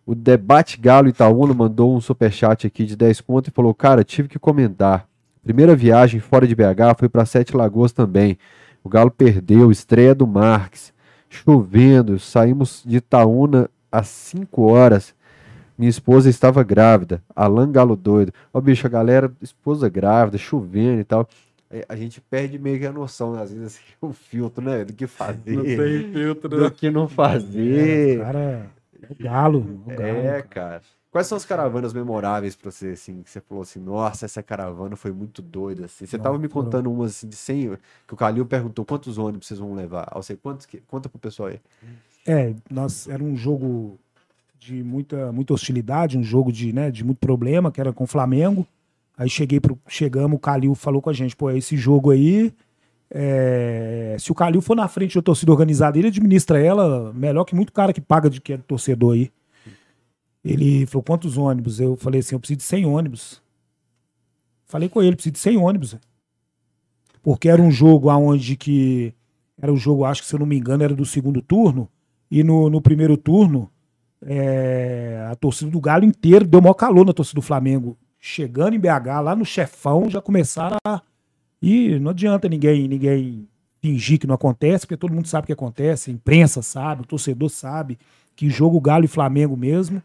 O 0.06 0.14
Debate 0.14 0.80
Galo 0.80 1.08
Itaúna 1.08 1.52
mandou 1.52 1.94
um 1.94 2.00
superchat 2.00 2.66
aqui 2.66 2.84
de 2.86 2.96
10 2.96 3.20
conto 3.20 3.48
e 3.48 3.50
falou: 3.50 3.74
Cara, 3.74 4.04
tive 4.04 4.28
que 4.28 4.38
comentar. 4.38 5.08
Primeira 5.42 5.74
viagem 5.74 6.20
fora 6.20 6.46
de 6.46 6.54
BH 6.54 6.94
foi 6.96 7.08
para 7.08 7.26
Sete 7.26 7.56
Lagoas 7.56 7.92
também. 7.92 8.38
O 8.84 8.88
Galo 8.88 9.10
perdeu, 9.10 9.72
estreia 9.72 10.14
do 10.14 10.26
Marques. 10.26 10.92
Chovendo, 11.28 12.18
saímos 12.18 12.82
de 12.86 12.98
Itaúna 12.98 13.68
às 13.90 14.06
5 14.08 14.62
horas. 14.62 15.14
Minha 15.78 15.88
esposa 15.90 16.28
estava 16.28 16.62
grávida. 16.64 17.22
Alan 17.36 17.70
Galo 17.70 17.94
doido. 17.96 18.32
Ó, 18.52 18.60
bicho, 18.60 18.86
a 18.86 18.90
galera, 18.90 19.32
esposa 19.40 19.88
grávida, 19.88 20.36
chovendo 20.36 21.00
e 21.00 21.04
tal. 21.04 21.28
É, 21.70 21.84
A 21.88 21.94
gente 21.94 22.20
perde 22.20 22.58
meio 22.58 22.78
que 22.80 22.86
a 22.86 22.92
noção, 22.92 23.34
né? 23.34 23.42
às 23.42 23.52
vezes, 23.52 23.66
assim, 23.76 23.82
o 24.00 24.12
filtro, 24.12 24.64
né? 24.64 24.84
Do 24.84 24.92
que 24.92 25.06
fazer. 25.06 25.52
Não 25.56 25.62
tem 25.62 26.12
filtro. 26.12 26.48
Do 26.48 26.70
que 26.70 26.90
não 26.90 27.04
É, 27.04 27.08
fazer. 27.08 28.18
o 28.18 28.22
cara 28.24 28.38
é 28.40 29.06
o 29.08 29.22
galo. 29.22 29.84
É, 29.88 29.92
o 29.92 29.96
galo, 29.96 30.18
É, 30.18 30.42
cara. 30.42 30.82
Quais 31.10 31.26
são 31.26 31.36
as 31.36 31.44
caravanas 31.44 31.92
memoráveis 31.94 32.54
pra 32.54 32.70
você, 32.70 32.88
assim, 32.88 33.22
que 33.22 33.30
você 33.30 33.40
falou 33.40 33.62
assim, 33.62 33.78
nossa, 33.80 34.26
essa 34.26 34.42
caravana 34.42 34.94
foi 34.94 35.10
muito 35.10 35.40
doida, 35.40 35.86
assim. 35.86 36.04
Você 36.04 36.16
Não, 36.18 36.24
tava 36.24 36.38
me 36.38 36.48
foram- 36.48 36.66
contando 36.66 36.92
umas, 36.92 37.12
assim, 37.12 37.28
de 37.28 37.34
100, 37.36 37.78
que 38.06 38.12
o 38.14 38.16
Calil 38.16 38.44
perguntou 38.44 38.84
quantos 38.84 39.16
ônibus 39.16 39.46
vocês 39.46 39.58
vão 39.58 39.74
levar. 39.74 40.06
Ah, 40.10 40.16
você, 40.20 40.36
quantos 40.36 40.66
que... 40.66 40.82
Conta 40.86 41.08
pro 41.08 41.18
pessoal 41.18 41.48
aí. 41.48 41.60
É, 42.26 42.54
nós, 42.70 43.08
era 43.08 43.24
um 43.24 43.34
jogo 43.34 43.98
de 44.58 44.82
muita, 44.82 45.32
muita 45.32 45.54
hostilidade, 45.54 46.18
um 46.18 46.22
jogo 46.22 46.52
de, 46.52 46.72
né, 46.72 46.90
de 46.90 47.04
muito 47.04 47.18
problema, 47.18 47.70
que 47.70 47.80
era 47.80 47.92
com 47.92 48.04
o 48.04 48.06
Flamengo. 48.06 48.66
Aí 49.16 49.28
cheguei 49.28 49.60
pro, 49.60 49.78
chegamos, 49.88 50.36
o 50.36 50.40
Calil 50.40 50.74
falou 50.74 51.00
com 51.00 51.10
a 51.10 51.12
gente, 51.12 51.34
pô, 51.34 51.50
esse 51.50 51.76
jogo 51.76 52.10
aí, 52.10 52.52
é, 53.10 54.16
se 54.18 54.30
o 54.30 54.34
Calil 54.34 54.60
for 54.60 54.76
na 54.76 54.86
frente 54.86 55.14
da 55.14 55.22
torcida 55.22 55.50
organizada, 55.50 55.98
ele 55.98 56.08
administra 56.08 56.60
ela 56.60 57.12
melhor 57.12 57.44
que 57.44 57.54
muito 57.54 57.72
cara 57.72 57.92
que 57.92 58.00
paga 58.00 58.28
de 58.28 58.40
que 58.40 58.52
é 58.52 58.58
torcedor 58.58 59.14
aí. 59.14 59.30
Ele 60.44 60.86
falou, 60.86 61.02
quantos 61.02 61.36
ônibus? 61.36 61.80
Eu 61.80 61.96
falei 61.96 62.20
assim, 62.20 62.34
eu 62.34 62.40
preciso 62.40 62.58
de 62.58 62.64
100 62.64 62.86
ônibus. 62.86 63.42
Falei 64.66 64.88
com 64.88 65.02
ele, 65.02 65.16
preciso 65.16 65.32
de 65.32 65.38
100 65.38 65.56
ônibus. 65.56 65.96
Porque 67.22 67.48
era 67.48 67.60
um 67.60 67.70
jogo 67.70 68.08
aonde 68.08 68.56
que... 68.56 69.12
Era 69.60 69.72
um 69.72 69.76
jogo, 69.76 70.04
acho 70.04 70.22
que 70.22 70.28
se 70.28 70.34
eu 70.34 70.38
não 70.38 70.46
me 70.46 70.56
engano, 70.56 70.84
era 70.84 70.94
do 70.94 71.04
segundo 71.04 71.42
turno. 71.42 71.88
E 72.30 72.44
no, 72.44 72.70
no 72.70 72.80
primeiro 72.80 73.16
turno, 73.16 73.68
é, 74.24 75.26
a 75.30 75.34
torcida 75.36 75.70
do 75.70 75.80
Galo 75.80 76.04
inteiro 76.04 76.46
deu 76.46 76.60
maior 76.60 76.74
calor 76.74 77.04
na 77.06 77.12
torcida 77.12 77.40
do 77.40 77.42
Flamengo. 77.42 77.96
Chegando 78.18 78.74
em 78.74 78.80
BH, 78.80 79.20
lá 79.22 79.36
no 79.36 79.44
chefão, 79.44 80.10
já 80.10 80.20
começaram 80.20 80.76
a. 80.86 81.00
E 81.60 81.98
não 81.98 82.10
adianta 82.10 82.48
ninguém, 82.48 82.88
ninguém 82.88 83.48
fingir 83.80 84.18
que 84.18 84.26
não 84.26 84.34
acontece, 84.34 84.86
porque 84.86 84.96
todo 84.96 85.14
mundo 85.14 85.26
sabe 85.26 85.44
o 85.44 85.46
que 85.46 85.52
acontece, 85.52 86.10
a 86.10 86.14
imprensa 86.14 86.62
sabe, 86.62 87.02
o 87.02 87.06
torcedor 87.06 87.48
sabe 87.48 87.98
que 88.34 88.48
jogo 88.48 88.80
Galo 88.80 89.04
e 89.04 89.08
Flamengo 89.08 89.56
mesmo. 89.56 90.02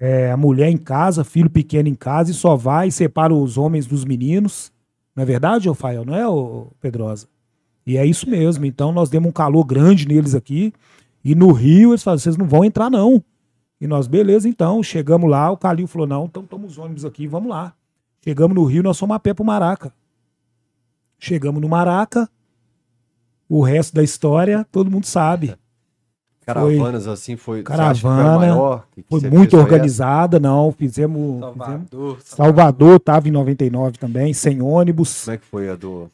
É, 0.00 0.30
a 0.30 0.36
mulher 0.36 0.70
em 0.70 0.76
casa, 0.76 1.24
filho 1.24 1.50
pequeno 1.50 1.88
em 1.88 1.94
casa, 1.94 2.30
e 2.30 2.34
só 2.34 2.56
vai 2.56 2.88
e 2.88 2.92
separa 2.92 3.34
os 3.34 3.58
homens 3.58 3.86
dos 3.86 4.04
meninos. 4.04 4.72
Não 5.14 5.22
é 5.22 5.26
verdade, 5.26 5.68
Rafael? 5.68 6.04
Não 6.04 6.14
é, 6.14 6.66
Pedrosa? 6.80 7.28
E 7.86 7.96
é 7.96 8.06
isso 8.06 8.28
mesmo. 8.28 8.64
Então 8.64 8.92
nós 8.92 9.10
demos 9.10 9.28
um 9.28 9.32
calor 9.32 9.64
grande 9.64 10.06
neles 10.08 10.34
aqui. 10.34 10.72
E 11.24 11.34
no 11.34 11.52
Rio 11.52 11.90
eles 11.90 12.02
falaram: 12.02 12.18
vocês 12.18 12.36
não 12.36 12.46
vão 12.46 12.64
entrar, 12.64 12.90
não. 12.90 13.22
E 13.80 13.86
nós, 13.86 14.06
beleza, 14.06 14.48
então. 14.48 14.82
Chegamos 14.82 15.28
lá, 15.30 15.50
o 15.50 15.56
Calil 15.56 15.86
falou: 15.86 16.06
não, 16.06 16.24
então 16.26 16.42
toma 16.44 16.66
os 16.66 16.76
ônibus 16.78 17.04
aqui, 17.04 17.26
vamos 17.26 17.48
lá. 17.50 17.72
Chegamos 18.22 18.54
no 18.54 18.64
Rio, 18.64 18.82
nós 18.82 18.98
fomos 18.98 19.16
a 19.16 19.18
pé 19.18 19.32
pro 19.34 19.44
Maraca. 19.44 19.92
Chegamos 21.18 21.60
no 21.60 21.68
Maraca. 21.68 22.28
O 23.48 23.60
resto 23.62 23.94
da 23.94 24.02
história, 24.02 24.66
todo 24.72 24.90
mundo 24.90 25.04
sabe. 25.06 25.54
Caravanas, 26.46 27.06
assim, 27.06 27.36
foi... 27.36 27.62
que 27.62 27.68
foi 27.68 27.76
Caravana, 27.76 28.38
maior 28.38 28.86
que- 28.92 29.02
que 29.02 29.08
Foi 29.08 29.30
muito? 29.30 29.52
Foi 29.52 29.60
essa? 29.60 29.68
organizada, 29.68 30.38
não. 30.40 30.72
Fizemos. 30.72 31.36
fizemos- 31.36 31.40
Salvador. 31.40 32.18
Salvador 32.22 33.00
tava 33.00 33.28
em 33.28 33.30
99 33.30 33.98
também, 33.98 34.34
sem 34.34 34.60
ônibus. 34.60 35.24
Como 35.24 35.34
é 35.34 35.38
que 35.38 35.46
foi 35.46 35.70
a 35.70 35.76
do... 35.76 36.10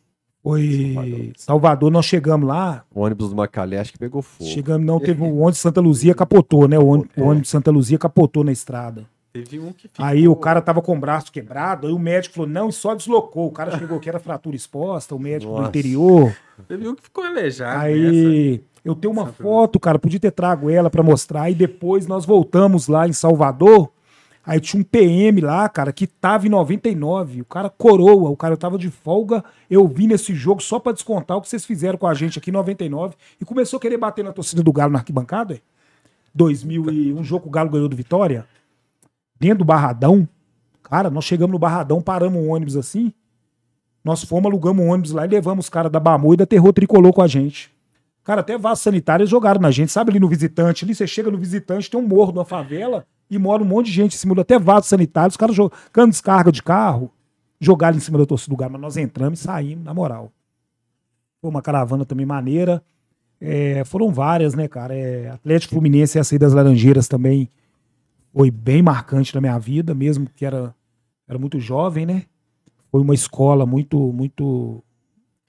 Foi. 0.50 0.94
Salvador. 0.94 1.32
Salvador, 1.36 1.90
nós 1.90 2.04
chegamos 2.06 2.48
lá, 2.48 2.84
O 2.94 3.00
ônibus 3.00 3.30
do 3.30 3.36
Macalé, 3.36 3.78
acho 3.78 3.92
que 3.92 3.98
pegou 3.98 4.22
fogo. 4.22 4.50
Chegamos, 4.50 4.86
não, 4.86 4.98
teve 4.98 5.22
um 5.22 5.38
ônibus 5.38 5.54
de 5.54 5.60
Santa 5.60 5.80
Luzia 5.80 6.14
capotou, 6.14 6.66
né? 6.66 6.78
O 6.78 6.86
ônibus, 6.86 7.10
o 7.16 7.22
ônibus 7.22 7.42
de 7.42 7.48
Santa 7.48 7.70
Luzia 7.70 7.98
capotou 7.98 8.44
na 8.44 8.52
estrada. 8.52 9.06
Teve 9.32 9.60
um 9.60 9.72
que 9.72 9.86
ficou... 9.86 10.04
Aí 10.04 10.26
o 10.26 10.34
cara 10.34 10.60
tava 10.60 10.82
com 10.82 10.96
o 10.96 10.98
braço 10.98 11.30
quebrado, 11.30 11.86
aí 11.86 11.92
o 11.92 11.98
médico 11.98 12.34
falou, 12.34 12.50
não, 12.50 12.68
e 12.68 12.72
só 12.72 12.94
deslocou. 12.96 13.46
O 13.46 13.52
cara 13.52 13.78
chegou 13.78 14.00
que 14.00 14.08
era 14.08 14.18
fratura 14.18 14.56
exposta, 14.56 15.14
o 15.14 15.20
médico 15.20 15.52
do 15.52 15.58
Nossa. 15.58 15.68
interior. 15.68 16.36
Teve 16.66 16.88
um 16.88 16.96
que 16.96 17.02
ficou 17.02 17.22
aleijado. 17.22 17.78
nessa. 17.78 17.86
Aí 17.86 18.60
eu 18.84 18.94
tenho 18.96 19.12
uma 19.12 19.26
Santa 19.26 19.42
foto, 19.42 19.78
cara, 19.78 19.98
podia 19.98 20.18
ter 20.18 20.32
trago 20.32 20.68
ela 20.68 20.90
pra 20.90 21.02
mostrar. 21.02 21.42
Aí 21.42 21.54
depois 21.54 22.08
nós 22.08 22.24
voltamos 22.24 22.88
lá 22.88 23.06
em 23.06 23.12
Salvador. 23.12 23.90
Aí 24.50 24.58
tinha 24.58 24.80
um 24.80 24.82
PM 24.82 25.40
lá, 25.42 25.68
cara, 25.68 25.92
que 25.92 26.08
tava 26.08 26.44
em 26.44 26.50
99. 26.50 27.42
O 27.42 27.44
cara 27.44 27.70
coroa, 27.70 28.30
o 28.30 28.36
cara 28.36 28.56
tava 28.56 28.76
de 28.76 28.90
folga. 28.90 29.44
Eu 29.70 29.86
vim 29.86 30.08
nesse 30.08 30.34
jogo 30.34 30.60
só 30.60 30.80
pra 30.80 30.90
descontar 30.90 31.36
o 31.36 31.40
que 31.40 31.48
vocês 31.48 31.64
fizeram 31.64 31.96
com 31.96 32.08
a 32.08 32.14
gente 32.14 32.36
aqui 32.36 32.50
em 32.50 32.52
99. 32.52 33.14
E 33.40 33.44
começou 33.44 33.76
a 33.76 33.80
querer 33.80 33.96
bater 33.96 34.24
na 34.24 34.32
torcida 34.32 34.60
do 34.60 34.72
Galo 34.72 34.90
na 34.90 34.98
arquibancada. 34.98 35.54
é? 35.54 35.60
2000 36.34 36.90
e 36.90 37.12
um 37.12 37.22
jogo 37.22 37.42
que 37.42 37.48
o 37.48 37.52
Galo 37.52 37.70
ganhou 37.70 37.88
do 37.88 37.94
Vitória. 37.94 38.44
Dentro 39.38 39.58
do 39.58 39.64
Barradão. 39.64 40.28
Cara, 40.82 41.10
nós 41.10 41.26
chegamos 41.26 41.52
no 41.52 41.58
Barradão, 41.60 42.02
paramos 42.02 42.42
um 42.42 42.50
ônibus 42.50 42.76
assim. 42.76 43.14
Nós 44.02 44.24
fomos, 44.24 44.46
alugamos 44.46 44.84
um 44.84 44.88
ônibus 44.88 45.12
lá 45.12 45.26
e 45.26 45.28
levamos 45.28 45.66
os 45.66 45.70
caras 45.70 45.92
da 45.92 46.00
Bamu 46.00 46.34
e 46.34 46.36
da 46.36 46.44
Terror 46.44 46.72
Tricolor 46.72 47.12
com 47.12 47.22
a 47.22 47.28
gente. 47.28 47.70
Cara, 48.24 48.40
até 48.40 48.58
vasos 48.58 48.82
sanitários 48.82 49.30
jogaram 49.30 49.60
na 49.60 49.70
gente. 49.70 49.92
Sabe 49.92 50.10
ali 50.10 50.18
no 50.18 50.26
visitante? 50.28 50.84
Ali 50.84 50.92
você 50.92 51.06
chega 51.06 51.30
no 51.30 51.38
visitante, 51.38 51.88
tem 51.88 52.00
um 52.00 52.04
morro 52.04 52.32
numa 52.32 52.44
favela 52.44 53.06
e 53.30 53.38
mora 53.38 53.62
um 53.62 53.66
monte 53.66 53.86
de 53.86 53.92
gente 53.92 54.14
em 54.16 54.18
cima 54.18 54.34
do 54.34 54.40
até 54.40 54.58
vasos 54.58 54.88
sanitários. 54.88 55.34
Os 55.34 55.36
caras 55.36 55.54
jogando 55.54 56.10
descarga 56.10 56.50
de 56.50 56.62
carro, 56.62 57.12
jogaram 57.60 57.96
em 57.96 58.00
cima 58.00 58.18
da 58.18 58.26
torcida 58.26 58.48
do 58.48 58.54
lugar. 58.54 58.68
Mas 58.68 58.80
nós 58.80 58.96
entramos 58.96 59.40
e 59.40 59.42
saímos, 59.44 59.84
na 59.84 59.94
moral. 59.94 60.32
Foi 61.40 61.48
uma 61.48 61.62
caravana 61.62 62.04
também 62.04 62.26
maneira. 62.26 62.82
É, 63.40 63.84
foram 63.84 64.12
várias, 64.12 64.54
né, 64.54 64.68
cara? 64.68 64.94
É, 64.94 65.30
Atlético 65.30 65.74
Fluminense 65.74 66.18
e 66.18 66.20
a 66.20 66.24
saída 66.24 66.46
das 66.46 66.54
Laranjeiras 66.54 67.08
também 67.08 67.48
foi 68.34 68.50
bem 68.50 68.82
marcante 68.82 69.34
na 69.34 69.40
minha 69.40 69.58
vida, 69.58 69.94
mesmo 69.94 70.28
que 70.28 70.44
era, 70.44 70.74
era 71.26 71.38
muito 71.38 71.58
jovem, 71.58 72.04
né? 72.04 72.24
Foi 72.90 73.00
uma 73.00 73.14
escola 73.14 73.64
muito, 73.64 73.98
muito. 74.12 74.82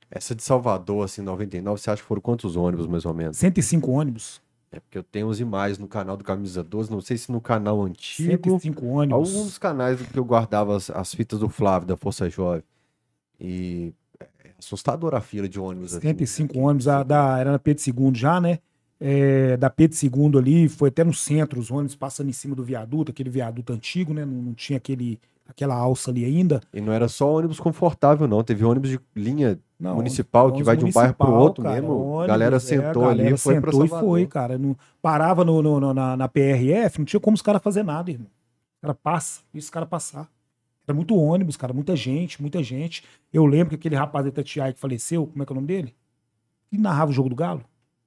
Essa 0.10 0.36
de 0.36 0.44
Salvador, 0.44 1.06
assim, 1.06 1.22
99, 1.22 1.82
você 1.82 1.90
acha 1.90 2.02
que 2.02 2.08
foram 2.08 2.22
quantos 2.22 2.56
ônibus, 2.56 2.88
mais 2.88 3.06
ou 3.06 3.14
menos? 3.14 3.38
105 3.38 3.92
ônibus. 3.92 4.42
É 4.72 4.80
porque 4.80 4.98
eu 4.98 5.04
tenho 5.04 5.30
as 5.30 5.40
imagens 5.40 5.78
no 5.78 5.88
canal 5.88 6.16
do 6.16 6.24
Camisa 6.24 6.64
12, 6.64 6.90
não 6.90 7.02
sei 7.02 7.18
se 7.18 7.30
no 7.30 7.42
canal 7.42 7.84
antigo... 7.84 8.32
105 8.32 8.86
ônibus. 8.86 9.36
Alguns 9.36 9.58
canais 9.58 10.02
que 10.02 10.18
eu 10.18 10.24
guardava 10.24 10.78
as, 10.78 10.90
as 10.90 11.14
fitas 11.14 11.40
do 11.40 11.50
Flávio, 11.50 11.90
da 11.90 11.98
Força 11.98 12.30
Jovem. 12.30 12.64
E 13.38 13.94
é 14.20 14.52
assustadora 14.58 15.18
a 15.18 15.22
fila 15.22 15.50
de 15.50 15.60
ônibus. 15.60 15.94
assim. 15.94 16.08
105 16.08 16.58
ônibus, 16.58 16.88
a 16.88 17.04
da, 17.04 17.38
era 17.38 17.52
na 17.52 17.60
Pedro 17.60 17.84
II 17.86 18.16
já, 18.16 18.40
né? 18.40 18.60
É, 18.98 19.58
da 19.58 19.70
Pedro 19.70 19.98
II 20.02 20.38
ali, 20.38 20.70
foi 20.70 20.88
até 20.88 21.04
no 21.04 21.14
centro, 21.14 21.60
os 21.60 21.70
ônibus 21.70 21.96
passando 21.96 22.30
em 22.30 22.34
cima 22.34 22.56
do 22.56 22.64
viaduto, 22.64 23.12
aquele 23.12 23.30
viaduto 23.30 23.74
antigo, 23.74 24.14
né? 24.14 24.24
Não, 24.24 24.42
não 24.42 24.54
tinha 24.54 24.78
aquele, 24.78 25.20
aquela 25.50 25.76
alça 25.76 26.12
ali 26.12 26.24
ainda. 26.24 26.62
E 26.74 26.80
não 26.80 26.94
era 26.94 27.10
só 27.10 27.30
ônibus 27.30 27.60
confortável, 27.60 28.26
não. 28.26 28.42
Teve 28.42 28.64
ônibus 28.64 28.92
de 28.92 29.00
linha 29.14 29.60
Não, 29.82 29.96
municipal 29.96 30.52
que 30.52 30.62
vai 30.64 30.78
de 30.78 30.86
um 30.86 30.92
bairro 30.92 31.14
pro 31.16 31.26
municipal, 31.26 31.44
outro 31.48 31.64
cara, 31.64 31.76
mesmo. 31.82 31.92
ônibus, 31.98 32.28
galera 32.28 32.56
é, 32.58 32.60
sentou 32.60 33.06
ali 33.06 33.18
galera 33.18 33.36
e 33.36 33.38
foi 33.38 33.60
pra 33.60 33.72
sentou 33.72 33.86
e 33.86 33.90
foi, 33.90 34.28
cara. 34.28 34.58
Não, 34.58 34.78
parava 35.02 35.44
no, 35.44 35.62
no- 35.62 35.94
na, 35.94 36.16
na 36.16 36.28
PRF, 36.28 37.00
não 37.00 37.06
tinha 37.06 37.20
como 37.20 37.34
os 37.34 37.42
caras 37.42 37.62
fazer 37.64 37.82
nada, 37.84 38.12
irmão. 38.12 38.28
O 38.78 38.82
cara 38.82 38.94
passa, 38.94 39.42
e 39.54 39.58
os 39.58 39.70
caras 39.72 39.90
passar. 39.90 40.30
Era 40.88 40.96
muito 40.96 41.16
ônibus, 41.16 41.58
cara, 41.58 41.74
muita 41.74 41.96
gente, 41.96 42.40
muita 42.42 42.62
gente. 42.62 43.04
Eu 43.34 43.46
lembro 43.46 43.70
que 43.70 43.76
aquele 43.76 43.96
rapaz 43.96 44.24
da 44.24 44.30
Itatiaia 44.30 44.72
que 44.74 44.80
faleceu, 44.80 45.26
como 45.26 45.42
é 45.42 45.46
que 45.46 45.52
é 45.52 45.54
o 45.54 45.56
nome 45.56 45.68
dele? 45.68 45.96
Que 46.70 46.78
narrava 46.78 47.10
o 47.12 47.14
jogo 47.14 47.30
do 47.30 47.36
Galo. 47.36 47.64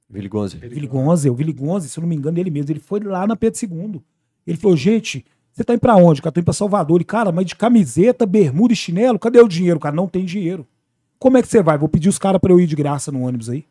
Vili 0.09 0.28
Gonze. 0.28 0.59
Vili 0.59 0.86
Gonze, 0.86 1.28
o 1.30 1.34
Vili 1.34 1.52
Gonze, 1.52 1.88
se 1.88 1.98
eu 1.98 2.02
não 2.02 2.09
me 2.09 2.14
engano, 2.14 2.38
ele 2.38 2.51
mesmo, 2.51 2.70
ele 2.70 2.80
foi 2.80 3.01
lá 3.01 3.26
na 3.26 3.34
Pedro 3.34 3.59
II. 3.62 4.01
Ele 4.46 4.56
falou, 4.59 4.76
gente, 4.76 5.24
você 5.52 5.64
tá 5.64 5.72
indo 5.72 5.80
pra 5.80 5.96
onde? 5.96 6.20
Cara, 6.22 6.30
tô 6.32 6.38
indo 6.40 6.44
pra 6.44 6.52
Salvador. 6.55 6.98
Ele, 6.98 7.05
cara, 7.05 7.32
mas 7.32 7.46
de 7.46 7.56
camiseta, 7.56 8.26
bermuda 8.26 8.72
e 8.72 8.76
chinelo, 8.76 9.18
cadê 9.18 9.40
o 9.40 9.48
dinheiro? 9.48 9.80
Cara, 9.80 9.94
não 9.96 10.06
tem 10.06 10.24
dinheiro. 10.24 10.66
Como 11.24 11.38
é 11.38 11.42
que 11.42 11.48
você 11.48 11.62
vai? 11.62 11.78
Vou 11.78 11.88
pedir 11.88 12.10
os 12.10 12.18
caras 12.18 12.38
pra 12.38 12.52
eu 12.52 12.60
ir 12.60 12.66
de 12.66 12.76
graça 12.76 13.10
no 13.10 13.22
ônibus 13.22 13.48
aí. 13.48 13.64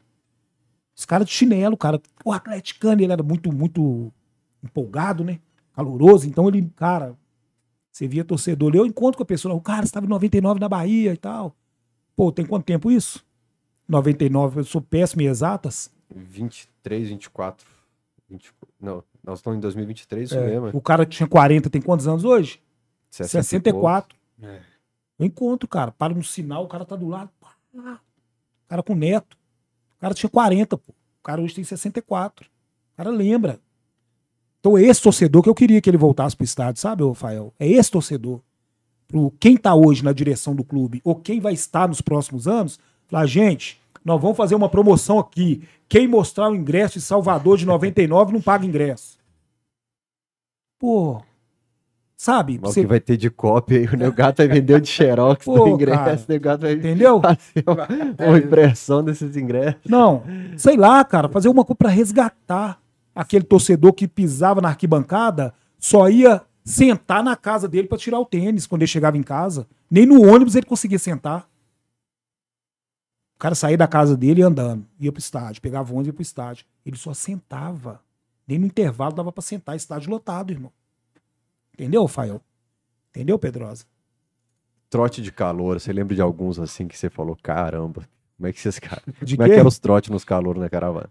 Os 0.97 1.05
caras 1.05 1.27
de 1.27 1.33
chinelo, 1.33 1.77
cara. 1.77 2.01
O 2.25 2.31
atleticano, 2.31 2.99
ele 2.99 3.13
era 3.13 3.21
muito, 3.21 3.53
muito 3.53 4.11
empolgado, 4.63 5.23
né? 5.23 5.37
Caloroso. 5.75 6.27
Então 6.27 6.47
ele, 6.47 6.67
cara, 6.75 7.15
você 7.91 8.07
via 8.07 8.25
torcedor. 8.25 8.75
Eu 8.75 8.87
encontro 8.87 9.17
com 9.17 9.21
a 9.21 9.25
pessoa, 9.27 9.53
o 9.53 9.61
cara, 9.61 9.85
você 9.85 9.91
tava 9.91 10.07
em 10.07 10.09
99 10.09 10.59
na 10.59 10.67
Bahia 10.67 11.13
e 11.13 11.17
tal. 11.17 11.55
Pô, 12.15 12.31
tem 12.31 12.43
quanto 12.43 12.65
tempo 12.65 12.89
isso? 12.89 13.23
99, 13.87 14.61
eu 14.61 14.63
sou 14.63 14.81
péssimo 14.81 15.21
em 15.21 15.25
exatas. 15.25 15.91
23, 16.09 17.09
24. 17.09 17.67
20, 18.31 18.51
não, 18.81 19.03
nós 19.23 19.37
estamos 19.37 19.57
em 19.57 19.61
2023, 19.61 20.31
isso 20.31 20.39
É, 20.39 20.59
mesmo. 20.59 20.71
o 20.73 20.81
cara 20.81 21.05
que 21.05 21.15
tinha 21.17 21.27
40 21.29 21.69
tem 21.69 21.83
quantos 21.83 22.07
anos 22.07 22.25
hoje? 22.25 22.59
60 23.11 23.41
e 23.41 23.43
64. 23.43 24.17
É. 24.41 24.59
Eu 25.19 25.27
encontro, 25.27 25.67
cara. 25.67 25.91
Para 25.91 26.15
no 26.15 26.23
sinal, 26.23 26.63
o 26.63 26.67
cara 26.67 26.83
tá 26.83 26.95
do 26.95 27.07
lado. 27.07 27.29
O 27.73 28.69
cara 28.69 28.83
com 28.83 28.95
neto. 28.95 29.37
O 29.97 29.99
cara 29.99 30.13
tinha 30.13 30.29
40, 30.29 30.77
pô. 30.77 30.91
O 30.91 31.23
cara 31.23 31.41
hoje 31.41 31.55
tem 31.55 31.63
64. 31.63 32.45
O 32.45 32.97
cara 32.97 33.09
lembra. 33.09 33.59
Então, 34.59 34.77
é 34.77 34.83
esse 34.83 35.01
torcedor 35.01 35.43
que 35.43 35.49
eu 35.49 35.55
queria 35.55 35.81
que 35.81 35.89
ele 35.89 35.97
voltasse 35.97 36.35
pro 36.35 36.45
estádio, 36.45 36.81
sabe, 36.81 37.03
Rafael? 37.03 37.53
É 37.59 37.67
esse 37.67 37.91
torcedor. 37.91 38.41
Pro 39.07 39.31
quem 39.39 39.57
tá 39.57 39.75
hoje 39.75 40.03
na 40.03 40.13
direção 40.13 40.55
do 40.55 40.63
clube, 40.63 41.01
ou 41.03 41.15
quem 41.15 41.39
vai 41.41 41.53
estar 41.53 41.87
nos 41.87 41.99
próximos 41.99 42.47
anos, 42.47 42.79
falar, 43.07 43.25
gente, 43.25 43.81
nós 44.05 44.21
vamos 44.21 44.37
fazer 44.37 44.55
uma 44.55 44.69
promoção 44.69 45.19
aqui. 45.19 45.67
Quem 45.89 46.07
mostrar 46.07 46.49
o 46.49 46.55
ingresso 46.55 46.99
de 46.99 47.01
Salvador 47.05 47.57
de 47.57 47.65
99 47.65 48.33
não 48.33 48.41
paga 48.41 48.65
ingresso. 48.65 49.17
Pô. 50.79 51.21
Sabe? 52.15 52.59
Mas 52.61 52.71
o 52.71 52.73
Você- 52.73 52.81
que 52.81 52.87
vai 52.87 52.99
ter 52.99 53.17
de 53.17 53.29
cópia 53.29 53.79
aí, 53.79 53.85
o 53.85 53.97
Negato 53.97 54.37
vai 54.37 54.47
vender 54.47 54.75
o 54.75 54.81
de 54.81 54.87
xerox 54.87 55.43
Pô, 55.43 55.59
do 55.65 55.67
ingresso, 55.75 55.97
cara. 55.99 56.19
o 56.27 56.31
Negato 56.31 56.61
vai 56.61 56.73
Entendeu? 56.73 57.21
fazer 57.21 57.63
uma, 57.67 57.87
uma 58.27 58.37
impressão 58.37 59.03
desses 59.03 59.35
ingressos. 59.35 59.81
Não, 59.85 60.23
sei 60.57 60.77
lá, 60.77 61.03
cara, 61.03 61.27
fazer 61.27 61.49
uma 61.49 61.65
coisa 61.65 61.77
pra 61.77 61.89
resgatar 61.89 62.79
aquele 63.13 63.43
torcedor 63.43 63.93
que 63.93 64.07
pisava 64.07 64.61
na 64.61 64.69
arquibancada, 64.69 65.53
só 65.77 66.07
ia 66.09 66.41
sentar 66.63 67.21
na 67.23 67.35
casa 67.35 67.67
dele 67.67 67.87
pra 67.87 67.97
tirar 67.97 68.19
o 68.19 68.25
tênis 68.25 68.65
quando 68.65 68.83
ele 68.83 68.87
chegava 68.91 69.17
em 69.17 69.23
casa. 69.23 69.67
Nem 69.91 70.05
no 70.05 70.23
ônibus 70.25 70.55
ele 70.55 70.65
conseguia 70.65 70.97
sentar. 70.99 71.47
O 73.35 73.39
cara 73.39 73.55
saía 73.55 73.77
da 73.77 73.87
casa 73.87 74.15
dele 74.15 74.41
andando, 74.41 74.85
ia 74.99 75.11
pro 75.11 75.19
estádio, 75.19 75.61
pegava 75.61 75.91
o 75.91 75.95
ônibus 75.95 76.07
e 76.07 76.09
ia 76.09 76.13
pro 76.13 76.21
estádio. 76.21 76.65
Ele 76.85 76.95
só 76.95 77.13
sentava. 77.13 77.99
Nem 78.47 78.57
no 78.59 78.65
intervalo 78.65 79.13
dava 79.13 79.31
pra 79.31 79.41
sentar, 79.41 79.75
estádio 79.75 80.09
lotado, 80.09 80.51
irmão. 80.51 80.71
Entendeu, 81.73 82.07
Fael? 82.07 82.41
Entendeu, 83.09 83.37
Pedrosa? 83.39 83.85
Trote 84.89 85.21
de 85.21 85.31
calor, 85.31 85.79
você 85.79 85.91
lembra 85.91 86.15
de 86.15 86.21
alguns 86.21 86.59
assim 86.59 86.87
que 86.87 86.97
você 86.97 87.09
falou, 87.09 87.35
caramba, 87.41 88.03
como 88.37 88.47
é 88.47 88.53
que 88.53 88.59
esses 88.59 88.77
caras. 88.79 89.03
De 89.23 89.35
Como 89.35 89.47
é 89.47 89.49
que 89.53 89.59
eram 89.59 89.67
os 89.67 89.79
trotes 89.79 90.09
nos 90.09 90.23
calor 90.23 90.57
na 90.57 90.69
caravana? 90.69 91.09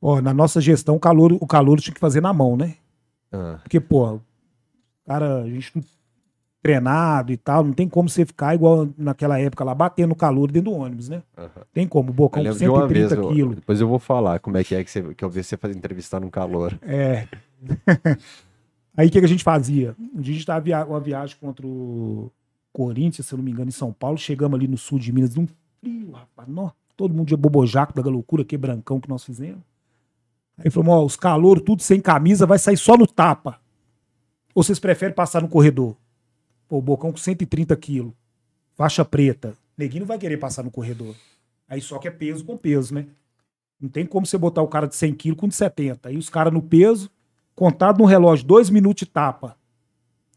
Ó, 0.00 0.20
na 0.20 0.32
nossa 0.32 0.60
gestão, 0.60 0.96
o 0.96 1.00
calor, 1.00 1.32
o 1.32 1.46
calor 1.46 1.78
tinha 1.80 1.92
que 1.94 2.00
fazer 2.00 2.20
na 2.20 2.32
mão, 2.32 2.56
né? 2.56 2.76
Ah, 3.30 3.58
Porque, 3.62 3.78
pô, 3.80 4.18
cara, 5.06 5.42
a 5.42 5.48
gente 5.48 5.72
não- 5.76 5.84
treinado 6.62 7.32
e 7.32 7.36
tal, 7.36 7.64
não 7.64 7.72
tem 7.72 7.88
como 7.88 8.08
você 8.08 8.24
ficar 8.24 8.54
igual 8.54 8.88
naquela 8.96 9.38
época 9.38 9.64
lá, 9.64 9.74
batendo 9.74 10.10
no 10.10 10.14
calor 10.16 10.50
dentro 10.50 10.70
do 10.70 10.76
ônibus, 10.76 11.08
né? 11.08 11.22
Tem 11.72 11.88
como, 11.88 12.10
o 12.10 12.12
bocão 12.14 12.40
com 12.40 12.44
lembro 12.48 12.58
de 12.58 12.68
uma 12.68 12.86
vez, 12.86 13.08
130 13.08 13.14
eu- 13.28 13.34
quilos. 13.34 13.54
depois 13.56 13.80
eu 13.80 13.88
vou 13.88 13.98
falar 13.98 14.38
como 14.38 14.56
é 14.56 14.62
que 14.64 14.74
é 14.74 14.82
que, 14.84 14.90
você, 14.90 15.14
que 15.14 15.24
eu 15.24 15.28
vi 15.28 15.42
você 15.42 15.56
fazer 15.56 15.76
entrevistar 15.76 16.20
num 16.20 16.30
calor. 16.30 16.78
É. 16.82 17.26
Aí 18.96 19.08
o 19.08 19.10
que, 19.10 19.18
que 19.18 19.24
a 19.24 19.28
gente 19.28 19.44
fazia? 19.44 19.96
Um 20.14 20.20
dia 20.20 20.34
a 20.34 20.36
gente 20.36 20.46
tava 20.46 20.60
via 20.60 20.84
uma 20.84 21.00
viagem 21.00 21.36
contra 21.40 21.66
o 21.66 22.30
Corinthians, 22.72 23.26
se 23.26 23.34
eu 23.34 23.38
não 23.38 23.44
me 23.44 23.50
engano, 23.50 23.68
em 23.68 23.72
São 23.72 23.92
Paulo. 23.92 24.18
Chegamos 24.18 24.58
ali 24.58 24.68
no 24.68 24.76
sul 24.76 24.98
de 24.98 25.12
Minas, 25.12 25.34
num 25.34 25.46
frio, 25.80 26.10
rapaz. 26.12 26.48
Nó, 26.48 26.70
todo 26.96 27.14
mundo 27.14 27.28
de 27.28 27.36
bobojaco 27.36 27.94
da 27.94 28.08
loucura, 28.08 28.44
que 28.44 28.56
brancão 28.56 29.00
que 29.00 29.08
nós 29.08 29.24
fizemos. 29.24 29.62
Aí 30.58 30.70
falou: 30.70 30.94
ó, 30.94 31.04
os 31.04 31.16
calouros, 31.16 31.64
tudo 31.64 31.82
sem 31.82 32.00
camisa, 32.00 32.46
vai 32.46 32.58
sair 32.58 32.76
só 32.76 32.96
no 32.96 33.06
tapa. 33.06 33.60
Ou 34.54 34.62
vocês 34.62 34.78
preferem 34.78 35.14
passar 35.14 35.40
no 35.40 35.48
corredor? 35.48 35.96
Pô, 36.68 36.78
o 36.78 36.82
bocão 36.82 37.10
com 37.10 37.18
130 37.18 37.74
quilos, 37.76 38.12
faixa 38.74 39.04
preta. 39.04 39.56
Neguinho 39.76 40.00
não 40.00 40.06
vai 40.06 40.18
querer 40.18 40.36
passar 40.36 40.62
no 40.62 40.70
corredor. 40.70 41.14
Aí 41.68 41.80
só 41.80 41.98
que 41.98 42.06
é 42.06 42.10
peso 42.10 42.44
com 42.44 42.56
peso, 42.56 42.94
né? 42.94 43.06
Não 43.80 43.88
tem 43.88 44.06
como 44.06 44.26
você 44.26 44.36
botar 44.36 44.62
o 44.62 44.68
cara 44.68 44.86
de 44.86 44.94
100 44.94 45.14
quilos 45.14 45.40
com 45.40 45.48
de 45.48 45.54
70. 45.54 46.10
Aí 46.10 46.16
os 46.16 46.28
caras 46.28 46.52
no 46.52 46.62
peso, 46.62 47.10
contado 47.54 47.98
no 47.98 48.04
relógio, 48.04 48.46
dois 48.46 48.70
minutos 48.70 49.06
de 49.06 49.06
tapa. 49.06 49.56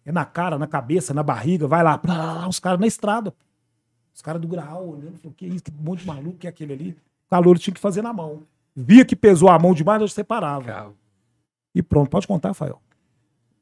É 0.06 0.12
na 0.12 0.24
cara, 0.24 0.58
na 0.58 0.68
cabeça, 0.68 1.14
na 1.14 1.24
barriga, 1.24 1.68
vai 1.68 1.84
lá. 1.84 1.98
plá, 1.98 2.48
os 2.48 2.60
caras 2.60 2.80
na 2.80 2.88
estrada. 2.88 3.32
pô. 3.32 3.38
Os 4.14 4.22
caras 4.22 4.42
do 4.42 4.48
grau 4.48 4.90
olhando, 4.90 5.18
falou, 5.18 5.34
que 5.36 5.46
isso, 5.46 5.64
que 5.66 5.74
monte 5.78 6.02
de 6.02 6.08
maluco 6.08 6.38
que 6.38 6.48
é 6.48 6.50
aquele 6.50 6.74
ali. 6.74 6.92
O 6.92 7.30
calor 7.30 7.58
tinha 7.58 7.74
que 7.74 7.80
fazer 7.80 8.02
na 8.02 8.14
mão. 8.14 8.44
Via 8.76 9.04
que 9.04 9.16
pesou 9.16 9.50
a 9.50 9.60
mão 9.60 9.74
demais, 9.74 10.00
nós 10.00 10.14
separava. 10.14 10.94
E 11.74 11.82
pronto, 11.82 12.10
pode 12.10 12.28
contar, 12.28 12.50
Rafael. 12.50 12.82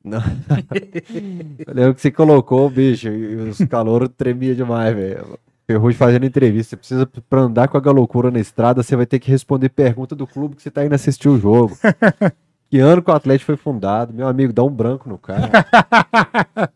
Não. 0.03 0.19
eu 1.65 1.73
lembro 1.73 1.95
que 1.95 2.01
você 2.01 2.11
colocou, 2.11 2.69
bicho, 2.69 3.07
e 3.07 3.35
os 3.35 3.57
calouros 3.69 4.09
tremia 4.15 4.53
demais, 4.53 4.95
velho. 4.95 5.39
Ferrugem 5.65 5.97
fazendo 5.97 6.25
entrevista. 6.25 6.71
Você 6.71 6.77
precisa, 6.77 7.07
pra 7.07 7.41
andar 7.41 7.67
com 7.67 7.77
a 7.77 7.91
loucura 7.91 8.29
na 8.29 8.39
estrada, 8.39 8.83
você 8.83 8.95
vai 8.95 9.05
ter 9.05 9.19
que 9.19 9.31
responder 9.31 9.69
pergunta 9.69 10.15
do 10.15 10.27
clube 10.27 10.55
que 10.55 10.61
você 10.61 10.69
tá 10.69 10.85
indo 10.85 10.93
assistir 10.93 11.29
o 11.29 11.39
jogo. 11.39 11.75
que 12.73 12.79
ano 12.79 13.03
que 13.03 13.11
o 13.11 13.13
Atlético 13.13 13.45
foi 13.45 13.55
fundado? 13.55 14.11
Meu 14.11 14.27
amigo, 14.27 14.51
dá 14.51 14.63
um 14.63 14.69
branco 14.71 15.07
no 15.07 15.15
cara. 15.15 15.47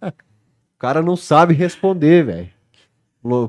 o 0.06 0.78
cara 0.78 1.02
não 1.02 1.16
sabe 1.16 1.56
responder, 1.56 2.24
velho. 2.24 2.50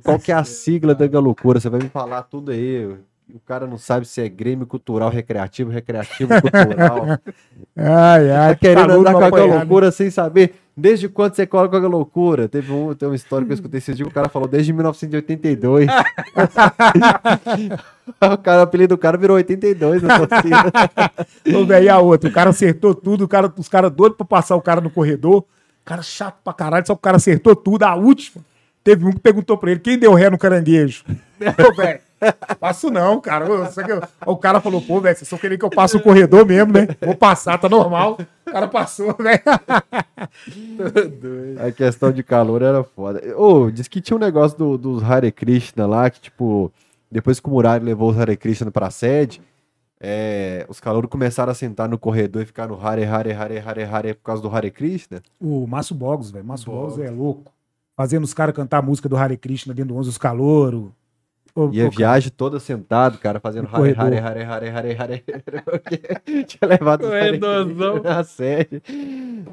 Qual 0.02 0.18
que 0.18 0.32
é 0.32 0.34
a 0.34 0.42
sigla 0.44 0.94
da 0.94 1.06
Galocura? 1.06 1.60
Você 1.60 1.68
vai 1.68 1.78
me 1.78 1.90
falar 1.90 2.22
tudo 2.22 2.50
aí. 2.50 2.86
O 3.34 3.38
cara 3.44 3.66
não 3.66 3.76
sabe 3.76 4.06
se 4.06 4.22
é 4.22 4.30
Grêmio 4.30 4.66
Cultural 4.66 5.10
Recreativo, 5.10 5.70
Recreativo 5.70 6.30
Cultural. 6.40 7.18
Ai, 7.76 8.28
Tá 8.28 8.54
querendo 8.54 8.92
andar 8.92 9.12
com 9.28 9.36
a 9.36 9.44
loucura 9.44 9.90
sem 9.90 10.10
saber 10.10 10.54
desde 10.78 11.09
quando 11.09 11.34
você 11.34 11.44
cola 11.46 11.68
com 11.68 11.76
a 11.76 11.80
loucura. 11.80 12.48
Teve 12.48 12.72
um, 12.72 12.94
tem 12.94 13.09
uma 13.09 13.16
história 13.16 13.44
que 13.44 13.52
eu 13.52 13.55
escutei 13.55 13.78
esses 13.78 13.96
dias, 13.96 14.09
o 14.09 14.12
cara 14.12 14.28
falou 14.28 14.46
desde 14.46 14.72
1982. 14.72 15.88
o 18.22 18.38
cara, 18.38 18.60
o 18.60 18.62
apelido 18.62 18.94
do 18.94 18.98
cara 18.98 19.18
virou 19.18 19.36
82 19.36 20.02
na 20.02 20.18
torcida. 20.18 20.72
Ô, 21.59 21.66
velho, 21.66 21.84
e 21.84 21.88
a 21.88 21.98
outra? 21.98 22.30
O 22.30 22.32
cara 22.32 22.50
acertou 22.50 22.94
tudo, 22.94 23.24
o 23.24 23.28
cara, 23.28 23.52
os 23.56 23.68
caras 23.68 23.90
doidos 23.90 24.16
pra 24.16 24.26
passar 24.26 24.55
o 24.55 24.62
cara 24.62 24.80
no 24.80 24.90
corredor. 24.90 25.38
O 25.38 25.46
cara 25.84 26.02
chato 26.02 26.36
pra 26.44 26.52
caralho, 26.52 26.86
só 26.86 26.94
que 26.94 26.98
o 26.98 27.02
cara 27.02 27.16
acertou 27.16 27.56
tudo. 27.56 27.82
A 27.82 27.96
última, 27.96 28.44
teve 28.84 29.05
um 29.05 29.10
que 29.10 29.18
perguntou 29.18 29.59
pra 29.59 29.72
ele, 29.72 29.80
quem 29.80 29.98
deu 29.98 30.14
ré 30.14 30.30
no 30.30 30.38
caranguejo? 30.38 31.05
Ô, 31.42 31.74
velho, 31.74 32.00
passo 32.61 32.90
não, 32.90 33.20
cara. 33.20 33.47
Eu- 33.47 33.66
O 34.27 34.36
cara 34.36 34.61
falou, 34.61 34.81
pô, 34.82 35.01
velho, 35.01 35.16
vocês 35.16 35.28
só 35.28 35.36
querem 35.39 35.59
que 35.59 35.65
eu 35.65 35.70
passe 35.70 35.97
o 35.97 36.03
corredor 36.03 36.45
mesmo, 36.47 36.73
né? 36.73 36.89
Vou 37.01 37.15
passar, 37.15 37.59
tá 37.59 37.69
normal. 37.69 38.19
O 38.47 38.51
cara 38.51 38.69
passou, 38.69 39.15
velho. 39.19 39.40
A 41.66 41.73
questão 41.73 42.12
de 42.12 42.23
calor 42.23 42.62
era 42.62 42.82
foda. 42.85 43.23
Ô, 43.36 43.70
diz 43.70 43.89
que 43.89 44.01
tinha 44.01 44.16
um 44.16 44.20
negócio 44.20 44.57
do- 44.59 44.78
dos 44.78 45.03
Hare 45.03 45.31
Krishna 45.32 45.86
lá, 45.86 46.09
que 46.11 46.20
tipo, 46.20 46.73
depois 47.11 47.40
que 47.40 47.49
o 47.49 47.51
Murari 47.51 47.85
levou 47.85 48.11
os 48.11 48.19
Hare 48.19 48.36
Krishna 48.36 48.70
pra 48.70 48.90
sede, 48.90 49.40
é, 50.01 50.65
os 50.69 50.81
calouros 50.81 51.11
começaram 51.11 51.51
a 51.51 51.55
sentar 51.55 51.89
no 51.89 51.99
corredor 51.99 52.43
e 52.43 52.47
ficar 52.47 52.69
no 52.69 52.74
Hare 52.85 53.05
Hare 53.05 53.32
Hare 53.32 53.59
Hare 53.59 53.82
Hare 53.85 54.15
por 54.15 54.23
causa 54.23 54.43
do 54.43 54.55
Hare 54.55 54.70
Krishna. 54.70 55.23
O 55.40 55.66
Márcio 55.66 55.95
Bogos, 55.95 56.31
velho. 56.31 56.45
Márcio 56.45 56.70
Bogos 56.70 56.99
é 56.99 57.11
louco. 57.11 57.53
Fazendo 57.97 58.24
os 58.24 58.32
caras 58.32 58.55
cantar 58.55 58.78
a 58.78 58.82
música 58.82 59.09
do 59.09 59.16
Hare 59.16 59.36
Krishna 59.36 59.74
dentro 59.74 59.95
do 59.95 59.99
11 59.99 60.09
os 60.11 60.19
calouros. 60.19 60.90
Ô, 61.54 61.70
E 61.72 61.82
a 61.82 61.88
viagem 61.88 62.32
toda 62.36 62.60
sentado, 62.60 63.18
cara, 63.18 63.40
fazendo 63.40 63.68
Hare. 63.72 63.94
Hare 63.96 64.18
Hare 64.18 64.42
Hare 64.44 64.68
Hare 64.68 64.96
Hare. 64.98 65.24
Tinha 66.46 66.68
levado 66.68 67.04
os 67.04 68.02
na 68.02 68.24
sede. 68.24 68.82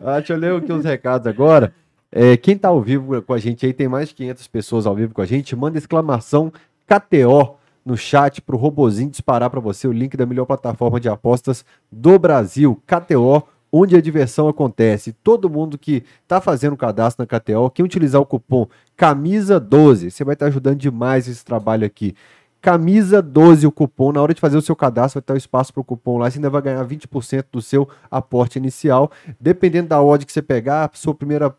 Ah, 0.04 0.18
deixa 0.18 0.34
eu 0.34 0.38
ler 0.38 0.56
aqui 0.56 0.72
os 0.72 0.86
recados 0.86 1.28
agora. 1.28 1.74
É, 2.12 2.38
quem 2.38 2.58
tá 2.58 2.70
ao 2.70 2.82
vivo 2.82 3.22
com 3.22 3.34
a 3.34 3.38
gente 3.38 3.66
aí, 3.66 3.74
tem 3.74 3.88
mais 3.88 4.10
de 4.10 4.16
500 4.16 4.48
pessoas 4.48 4.86
ao 4.86 4.96
vivo 4.96 5.14
com 5.14 5.22
a 5.22 5.26
gente, 5.26 5.56
manda 5.56 5.78
exclamação 5.78 6.52
KTO 6.88 7.58
no 7.86 7.96
chat 7.96 8.42
pro 8.42 8.58
robozinho 8.58 9.10
disparar 9.10 9.50
pra 9.50 9.60
você 9.60 9.88
o 9.88 9.92
link 9.92 10.18
da 10.18 10.26
melhor 10.26 10.46
plataforma 10.46 11.00
de 11.00 11.08
apostas 11.08 11.64
do 11.92 12.18
Brasil, 12.18 12.82
KTO, 12.88 13.44
onde 13.78 13.96
a 13.96 14.02
diversão 14.02 14.48
acontece. 14.48 15.12
Todo 15.12 15.50
mundo 15.50 15.78
que 15.78 16.04
tá 16.26 16.40
fazendo 16.40 16.78
cadastro 16.78 17.28
na 17.30 17.40
KTO, 17.40 17.70
quem 17.70 17.84
utilizar 17.84 18.22
o 18.22 18.26
cupom 18.26 18.68
camisa12, 18.98 20.10
você 20.10 20.24
vai 20.24 20.34
estar 20.34 20.46
ajudando 20.46 20.78
demais 20.78 21.28
esse 21.28 21.44
trabalho 21.44 21.86
aqui. 21.86 22.16
Camisa 22.62 23.22
12 23.22 23.68
o 23.68 23.72
cupom, 23.72 24.14
na 24.14 24.22
hora 24.22 24.34
de 24.34 24.40
fazer 24.40 24.58
o 24.58 24.62
seu 24.62 24.76
cadastro 24.76 25.20
vai 25.20 25.26
ter 25.26 25.34
um 25.34 25.38
espaço 25.38 25.74
para 25.74 25.82
o 25.82 25.84
cupom 25.84 26.18
lá, 26.18 26.32
você 26.32 26.38
ainda 26.38 26.50
vai 26.50 26.62
ganhar 26.62 26.84
20% 26.86 27.46
do 27.52 27.62
seu 27.62 27.88
aporte 28.10 28.58
inicial. 28.58 29.12
Dependendo 29.40 29.90
da 29.90 30.02
odd 30.02 30.26
que 30.26 30.32
você 30.32 30.42
pegar, 30.42 30.86
a 30.86 30.90
sua 30.94 31.14
primeira 31.14 31.54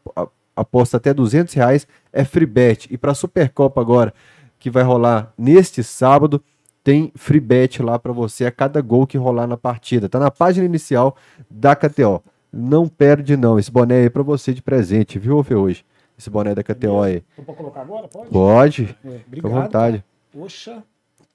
aposta 0.56 0.97
até 0.97 1.12
200 1.12 1.52
reais 1.52 1.86
é 2.12 2.24
free 2.24 2.47
bet. 2.47 2.88
E 2.90 2.97
para 2.97 3.12
a 3.12 3.14
Supercopa 3.14 3.80
agora, 3.80 4.12
que 4.59 4.70
vai 4.70 4.82
rolar 4.82 5.32
neste 5.36 5.84
sábado, 5.84 6.43
tem 6.86 7.10
free 7.16 7.40
bet 7.40 7.82
lá 7.82 7.98
para 7.98 8.12
você 8.12 8.46
a 8.46 8.50
cada 8.52 8.80
gol 8.80 9.08
que 9.08 9.18
rolar 9.18 9.48
na 9.48 9.56
partida. 9.56 10.08
Tá 10.08 10.20
na 10.20 10.30
página 10.30 10.64
inicial 10.64 11.16
da 11.50 11.74
KTO. 11.74 12.22
Não 12.52 12.86
perde 12.86 13.36
não, 13.36 13.58
esse 13.58 13.72
boné 13.72 13.96
aí 13.96 14.04
é 14.04 14.08
para 14.08 14.22
você 14.22 14.54
de 14.54 14.62
presente, 14.62 15.18
viu, 15.18 15.42
Fê, 15.42 15.56
hoje? 15.56 15.84
Esse 16.16 16.30
boné 16.30 16.54
da 16.54 16.62
KTO 16.62 17.02
aí. 17.02 17.24
Tô 17.34 17.42
pra 17.42 17.54
colocar 17.54 17.80
agora? 17.80 18.06
Pode? 18.06 18.30
Pode, 18.30 18.98
É, 19.04 19.18
fica 19.28 19.48
à 19.48 19.50
vontade. 19.50 19.96
cara. 19.96 20.04
Poxa. 20.30 20.80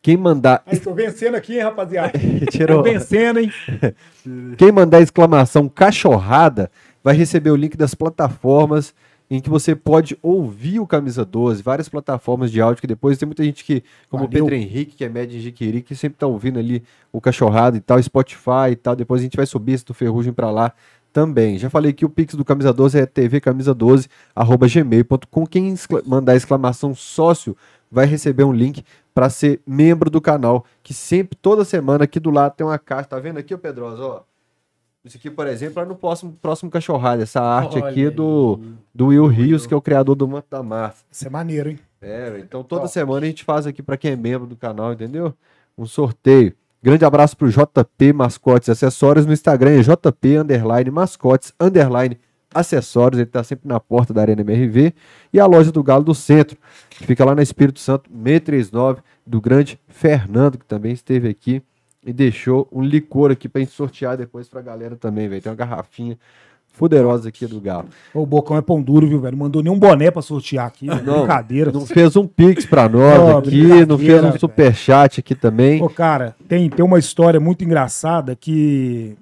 Quem 0.01 0.15
mandar 0.15 0.63
Aí, 0.65 0.79
tô 0.79 0.93
vencendo 0.93 1.35
aqui, 1.35 1.55
hein, 1.57 1.63
rapaziada. 1.63 2.13
Tirou. 2.49 2.77
Tô 2.81 2.83
vencendo, 2.89 3.39
hein? 3.41 3.51
Quem 4.57 4.71
mandar 4.71 5.01
exclamação 5.01 5.67
cachorrada 5.67 6.71
vai 7.03 7.13
receber 7.13 7.51
o 7.51 7.57
link 7.57 7.75
das 7.75 7.93
plataformas 7.93 8.95
em 9.31 9.39
que 9.39 9.49
você 9.49 9.73
pode 9.73 10.17
ouvir 10.21 10.81
o 10.81 10.85
Camisa 10.85 11.23
12, 11.23 11.63
várias 11.63 11.87
plataformas 11.87 12.51
de 12.51 12.59
áudio 12.59 12.81
que 12.81 12.87
depois 12.87 13.17
tem 13.17 13.25
muita 13.25 13.45
gente 13.45 13.63
que, 13.63 13.81
como 14.09 14.25
o 14.25 14.27
Valeu. 14.27 14.43
Pedro 14.43 14.55
Henrique, 14.55 14.93
que 14.93 15.05
é 15.05 15.09
médio 15.09 15.37
em 15.37 15.39
Jiquiri, 15.39 15.81
que 15.81 15.95
sempre 15.95 16.19
tá 16.19 16.27
ouvindo 16.27 16.59
ali 16.59 16.83
o 17.13 17.21
cachorrado 17.21 17.77
e 17.77 17.79
tal, 17.79 18.03
Spotify 18.03 18.71
e 18.71 18.75
tal. 18.75 18.93
Depois 18.93 19.21
a 19.21 19.23
gente 19.23 19.37
vai 19.37 19.45
subir 19.45 19.71
esse 19.71 19.85
do 19.85 19.93
Ferrugem 19.93 20.33
pra 20.33 20.51
lá 20.51 20.73
também. 21.13 21.57
Já 21.57 21.69
falei 21.69 21.93
que 21.93 22.03
o 22.03 22.09
Pix 22.09 22.35
do 22.35 22.43
Camisa 22.43 22.73
12 22.73 22.99
é 22.99 23.05
tvcamisa12, 23.05 24.09
arroba 24.35 24.67
gmail.com. 24.67 25.45
Quem 25.45 25.75
mandar 26.05 26.35
exclamação 26.35 26.93
sócio 26.93 27.55
vai 27.89 28.05
receber 28.05 28.43
um 28.43 28.51
link 28.51 28.83
para 29.13 29.29
ser 29.29 29.61
membro 29.65 30.09
do 30.09 30.19
canal, 30.19 30.65
que 30.83 30.93
sempre, 30.93 31.37
toda 31.41 31.63
semana, 31.63 32.03
aqui 32.03 32.19
do 32.19 32.31
lado 32.31 32.55
tem 32.55 32.67
uma 32.67 32.77
caixa. 32.77 33.07
Tá 33.07 33.19
vendo 33.19 33.37
aqui, 33.37 33.53
ô 33.53 33.57
Pedrosa? 33.57 34.03
Ó, 34.03 34.21
isso 35.03 35.17
aqui, 35.17 35.31
por 35.31 35.47
exemplo, 35.47 35.81
é 35.81 35.85
no 35.85 35.95
próximo, 35.95 36.37
próximo 36.39 36.69
Cachorrada. 36.69 37.23
Essa 37.23 37.41
arte 37.41 37.77
Olha 37.77 37.89
aqui 37.89 38.05
é 38.05 38.11
do, 38.11 38.59
do 38.93 39.07
Will 39.07 39.25
Rios, 39.25 39.65
que 39.65 39.73
é 39.73 39.77
o 39.77 39.81
criador 39.81 40.15
do 40.15 40.27
Manto 40.27 40.47
da 40.49 40.61
Massa. 40.61 41.03
Isso 41.11 41.25
é 41.25 41.29
maneiro, 41.29 41.69
hein? 41.71 41.79
É, 41.99 42.39
então 42.39 42.63
toda 42.63 42.83
Ó. 42.83 42.87
semana 42.87 43.25
a 43.25 43.29
gente 43.29 43.43
faz 43.43 43.65
aqui 43.65 43.81
para 43.81 43.97
quem 43.97 44.11
é 44.11 44.15
membro 44.15 44.47
do 44.47 44.55
canal, 44.55 44.93
entendeu? 44.93 45.33
Um 45.77 45.85
sorteio. 45.85 46.53
Grande 46.83 47.05
abraço 47.05 47.37
pro 47.37 47.49
JP 47.49 48.13
Mascotes 48.13 48.69
Acessórios 48.69 49.25
no 49.25 49.33
Instagram, 49.33 49.79
é 49.79 49.81
JP 49.81 50.37
underline 50.37 50.89
mascotes 50.89 51.53
underline 51.59 52.17
acessórios, 52.53 53.19
ele 53.19 53.29
tá 53.29 53.43
sempre 53.43 53.67
na 53.67 53.79
porta 53.79 54.13
da 54.13 54.21
Arena 54.21 54.41
MRV 54.41 54.93
e 55.31 55.39
a 55.39 55.45
loja 55.45 55.71
do 55.71 55.83
Galo 55.83 56.03
do 56.03 56.13
Centro, 56.13 56.57
que 56.89 57.05
fica 57.05 57.23
lá 57.23 57.33
na 57.33 57.41
Espírito 57.41 57.79
Santo 57.79 58.09
639 58.09 59.01
do 59.25 59.39
grande 59.39 59.79
Fernando, 59.87 60.57
que 60.57 60.65
também 60.65 60.91
esteve 60.91 61.29
aqui 61.29 61.61
e 62.05 62.11
deixou 62.11 62.67
um 62.71 62.81
licor 62.81 63.31
aqui 63.31 63.47
pra 63.47 63.61
gente 63.61 63.71
sortear 63.71 64.17
depois 64.17 64.47
pra 64.47 64.61
galera 64.61 64.95
também, 64.95 65.27
velho. 65.27 65.41
Tem 65.41 65.51
uma 65.51 65.55
garrafinha 65.55 66.17
fuderosa 66.73 67.29
aqui 67.29 67.45
do 67.45 67.59
Galo. 67.59 67.89
O 68.13 68.25
Bocão 68.25 68.57
é 68.57 68.61
pão 68.61 68.81
duro, 68.81 69.07
viu, 69.07 69.19
velho? 69.19 69.37
Não 69.37 69.45
mandou 69.45 69.61
nenhum 69.61 69.77
boné 69.77 70.09
pra 70.09 70.21
sortear 70.21 70.65
aqui. 70.65 70.87
Não, 70.87 71.19
Brincadeira. 71.19 71.71
Não 71.71 71.85
fez 71.85 72.15
um 72.15 72.25
pix 72.25 72.65
pra 72.65 72.87
nós 72.89 73.19
Ó, 73.19 73.37
aqui, 73.37 73.85
não 73.85 73.97
fez 73.97 74.23
um 74.23 74.39
superchat 74.39 75.19
aqui 75.19 75.35
também. 75.35 75.81
Ô, 75.81 75.89
cara, 75.89 76.35
tem, 76.47 76.69
tem 76.69 76.83
uma 76.83 76.97
história 76.97 77.39
muito 77.39 77.63
engraçada 77.63 78.35
que 78.35 79.15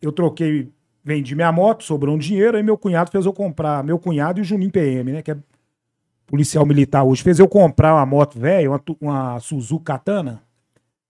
eu 0.00 0.12
troquei, 0.12 0.68
vendi 1.04 1.34
minha 1.34 1.50
moto, 1.50 1.84
sobrou 1.84 2.14
um 2.14 2.18
dinheiro, 2.18 2.56
aí 2.56 2.62
meu 2.62 2.76
cunhado 2.76 3.10
fez 3.10 3.24
eu 3.24 3.32
comprar, 3.32 3.82
meu 3.82 3.98
cunhado 3.98 4.40
e 4.40 4.42
o 4.42 4.44
Juninho 4.44 4.70
PM, 4.70 5.12
né, 5.12 5.22
que 5.22 5.30
é 5.30 5.36
policial 6.26 6.66
militar 6.66 7.04
hoje, 7.04 7.22
fez 7.22 7.38
eu 7.38 7.48
comprar 7.48 7.94
uma 7.94 8.06
moto 8.06 8.38
velha, 8.38 8.70
uma, 8.70 8.80
uma 9.00 9.40
Suzuki 9.40 9.84
Katana. 9.84 10.42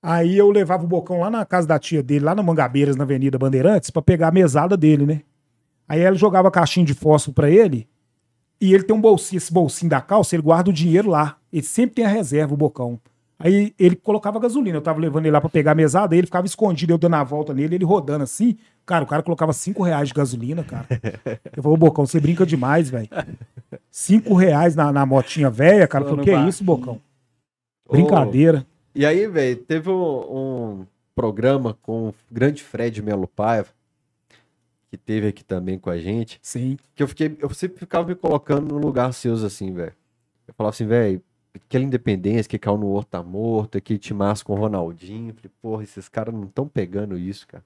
Aí 0.02 0.36
eu 0.36 0.50
levava 0.50 0.84
o 0.84 0.86
Bocão 0.88 1.20
lá 1.20 1.30
na 1.30 1.46
casa 1.46 1.68
da 1.68 1.78
tia 1.78 2.02
dele, 2.02 2.24
lá 2.24 2.34
na 2.34 2.42
Mangabeiras, 2.42 2.96
na 2.96 3.04
Avenida 3.04 3.38
Bandeirantes, 3.38 3.90
pra 3.90 4.02
pegar 4.02 4.28
a 4.28 4.32
mesada 4.32 4.76
dele, 4.76 5.06
né? 5.06 5.22
Aí 5.88 6.00
ela 6.00 6.16
jogava 6.16 6.50
caixinha 6.50 6.84
de 6.84 6.94
fósforo 6.94 7.34
pra 7.34 7.48
ele, 7.48 7.86
e 8.62 8.72
ele 8.72 8.84
tem 8.84 8.94
um 8.94 9.00
bolsinho, 9.00 9.38
esse 9.38 9.52
bolsinho 9.52 9.90
da 9.90 10.00
calça, 10.00 10.36
ele 10.36 10.42
guarda 10.42 10.70
o 10.70 10.72
dinheiro 10.72 11.10
lá. 11.10 11.36
Ele 11.52 11.64
sempre 11.64 11.96
tem 11.96 12.04
a 12.04 12.08
reserva, 12.08 12.54
o 12.54 12.56
Bocão. 12.56 13.00
Aí 13.36 13.74
ele 13.76 13.96
colocava 13.96 14.38
gasolina. 14.38 14.76
Eu 14.76 14.80
tava 14.80 15.00
levando 15.00 15.24
ele 15.24 15.32
lá 15.32 15.40
pra 15.40 15.50
pegar 15.50 15.72
a 15.72 15.74
mesada, 15.74 16.14
aí 16.14 16.20
ele 16.20 16.28
ficava 16.28 16.46
escondido, 16.46 16.92
eu 16.92 16.98
dando 16.98 17.16
a 17.16 17.24
volta 17.24 17.52
nele, 17.52 17.74
ele 17.74 17.84
rodando 17.84 18.22
assim. 18.22 18.56
Cara, 18.86 19.02
o 19.02 19.06
cara 19.06 19.20
colocava 19.20 19.52
cinco 19.52 19.82
reais 19.82 20.08
de 20.08 20.14
gasolina, 20.14 20.62
cara. 20.62 20.86
Eu 21.56 21.62
falei, 21.62 21.74
ô 21.74 21.76
Bocão, 21.76 22.06
você 22.06 22.20
brinca 22.20 22.46
demais, 22.46 22.90
velho. 22.90 23.08
Cinco 23.90 24.34
reais 24.34 24.74
na, 24.76 24.92
na 24.92 25.06
motinha 25.06 25.50
velha, 25.50 25.86
cara. 25.86 26.04
Eu 26.04 26.10
falei, 26.10 26.24
que 26.24 26.30
é 26.30 26.48
isso, 26.48 26.64
Bocão? 26.64 27.00
Brincadeira. 27.90 28.66
E 28.94 29.06
aí, 29.06 29.26
velho, 29.26 29.56
teve 29.56 29.88
um, 29.90 30.80
um 30.80 30.86
programa 31.14 31.74
com 31.82 32.08
o 32.08 32.14
grande 32.30 32.62
Fred 32.62 33.02
Melo 33.02 33.26
Paiva, 33.26 33.70
que 34.90 34.98
teve 34.98 35.26
aqui 35.26 35.42
também 35.42 35.78
com 35.78 35.88
a 35.88 35.98
gente, 35.98 36.38
Sim. 36.42 36.76
que 36.94 37.02
eu 37.02 37.08
fiquei, 37.08 37.36
eu 37.40 37.48
sempre 37.54 37.78
ficava 37.78 38.06
me 38.06 38.14
colocando 38.14 38.74
no 38.74 38.78
lugar 38.78 39.12
seus 39.12 39.42
assim, 39.42 39.72
velho. 39.72 39.94
Eu 40.46 40.52
falava 40.52 40.74
assim, 40.74 40.86
velho, 40.86 41.22
aquela 41.54 41.84
independência 41.84 42.48
que 42.48 42.58
caiu 42.58 42.76
no 42.76 42.86
outro 42.86 43.10
tá 43.12 43.22
morto, 43.22 43.78
aquele 43.78 43.98
timaço 43.98 44.44
com 44.44 44.52
o 44.52 44.56
Ronaldinho, 44.56 45.32
falei, 45.32 45.50
porra, 45.62 45.82
esses 45.82 46.08
caras 46.08 46.34
não 46.34 46.44
estão 46.44 46.68
pegando 46.68 47.18
isso, 47.18 47.46
cara. 47.46 47.64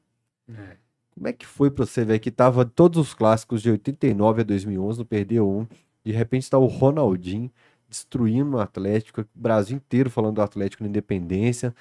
É. 0.49 0.77
Como 1.15 1.27
é 1.29 1.33
que 1.33 1.47
foi 1.47 1.71
pra 1.71 1.85
você, 1.85 2.05
velho, 2.05 2.21
que 2.21 2.31
tava 2.31 2.65
todos 2.65 3.01
os 3.01 3.15
clássicos 3.15 3.63
de 3.63 3.71
89 3.71 4.43
a 4.43 4.45
2011, 4.45 4.99
não 4.99 5.07
perdeu 5.07 5.49
um, 5.49 5.67
de 6.05 6.13
repente 6.13 6.49
tá 6.49 6.59
o 6.59 6.67
Ronaldinho 6.67 7.51
destruindo 7.89 8.57
o 8.57 8.61
Atlético, 8.61 9.23
o 9.23 9.27
Brasil 9.35 9.77
inteiro 9.77 10.11
falando 10.11 10.37
do 10.37 10.43
Atlético 10.43 10.83
na 10.83 10.89
Independência, 10.89 11.75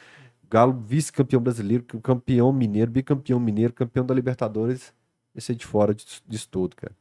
Galo 0.49 0.73
vice-campeão 0.73 1.41
brasileiro, 1.41 1.84
campeão 2.02 2.53
mineiro, 2.53 2.91
bicampeão 2.91 3.40
mineiro, 3.40 3.73
campeão 3.73 4.06
da 4.06 4.14
Libertadores, 4.14 4.94
esse 5.34 5.52
é 5.52 5.56
de 5.56 5.65
fora 5.65 5.94
disso, 5.94 6.49
tudo, 6.49 6.76
cara. 6.76 6.95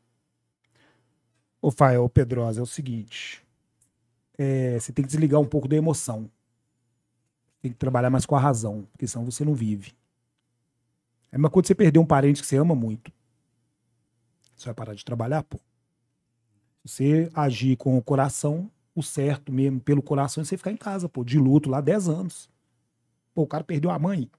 Ô, 1.61 1.71
Fael, 1.71 2.09
Pedrosa, 2.09 2.61
é 2.61 2.63
o 2.63 2.67
seguinte. 2.67 3.45
É, 4.37 4.79
você 4.79 4.93
tem 4.93 5.05
que 5.05 5.11
desligar 5.11 5.41
um 5.41 5.47
pouco 5.47 5.69
da 5.69 5.77
emoção. 5.77 6.29
Tem 7.63 7.71
que 7.71 7.79
trabalhar 7.79 8.11
mais 8.11 8.27
com 8.27 8.35
a 8.35 8.41
razão, 8.41 8.87
porque 8.93 9.07
senão 9.07 9.25
você 9.25 9.45
não 9.45 9.55
vive. 9.55 9.93
É 11.31 11.37
uma 11.37 11.49
coisa 11.49 11.69
você 11.69 11.75
perder 11.75 11.99
um 11.99 12.07
parente 12.07 12.41
que 12.41 12.47
você 12.47 12.57
ama 12.57 12.75
muito. 12.75 13.13
Você 14.57 14.67
vai 14.67 14.75
parar 14.75 14.95
de 14.95 15.05
trabalhar, 15.05 15.43
pô. 15.43 15.61
Você 16.85 17.31
agir 17.35 17.77
com 17.77 17.97
o 17.97 18.03
coração, 18.03 18.71
o 18.95 19.03
certo 19.03 19.53
mesmo, 19.53 19.81
pelo 19.81 20.03
coração, 20.03 20.41
é 20.43 20.45
você 20.45 20.57
ficar 20.57 20.71
em 20.73 20.77
casa, 20.77 21.09
pô, 21.09 21.25
de 21.25 21.39
luto 21.39 21.69
lá 21.69 21.81
10 21.81 22.09
anos. 22.09 22.49
Pô, 23.35 23.43
o 23.43 23.47
cara 23.47 23.65
perdeu 23.65 23.91
a 23.91 23.99
mãe. 23.99 24.31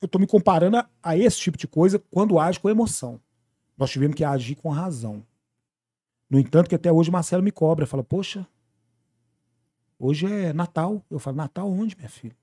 Eu 0.00 0.08
tô 0.08 0.18
me 0.18 0.26
comparando 0.26 0.78
a, 0.78 0.88
a 1.02 1.16
esse 1.16 1.38
tipo 1.38 1.58
de 1.58 1.68
coisa 1.68 1.98
quando 2.10 2.38
age 2.38 2.58
com 2.58 2.68
emoção. 2.70 3.20
Nós 3.76 3.90
tivemos 3.90 4.16
que 4.16 4.24
agir 4.24 4.54
com 4.56 4.68
razão. 4.70 5.24
No 6.28 6.38
entanto, 6.38 6.68
que 6.68 6.74
até 6.74 6.90
hoje 6.90 7.10
Marcelo 7.10 7.42
me 7.42 7.52
cobra. 7.52 7.86
Fala, 7.86 8.02
poxa, 8.02 8.46
hoje 9.98 10.26
é 10.26 10.52
Natal. 10.52 11.04
Eu 11.10 11.18
falo, 11.18 11.36
Natal 11.36 11.70
onde, 11.70 11.96
minha 11.96 12.08
filha? 12.08 12.36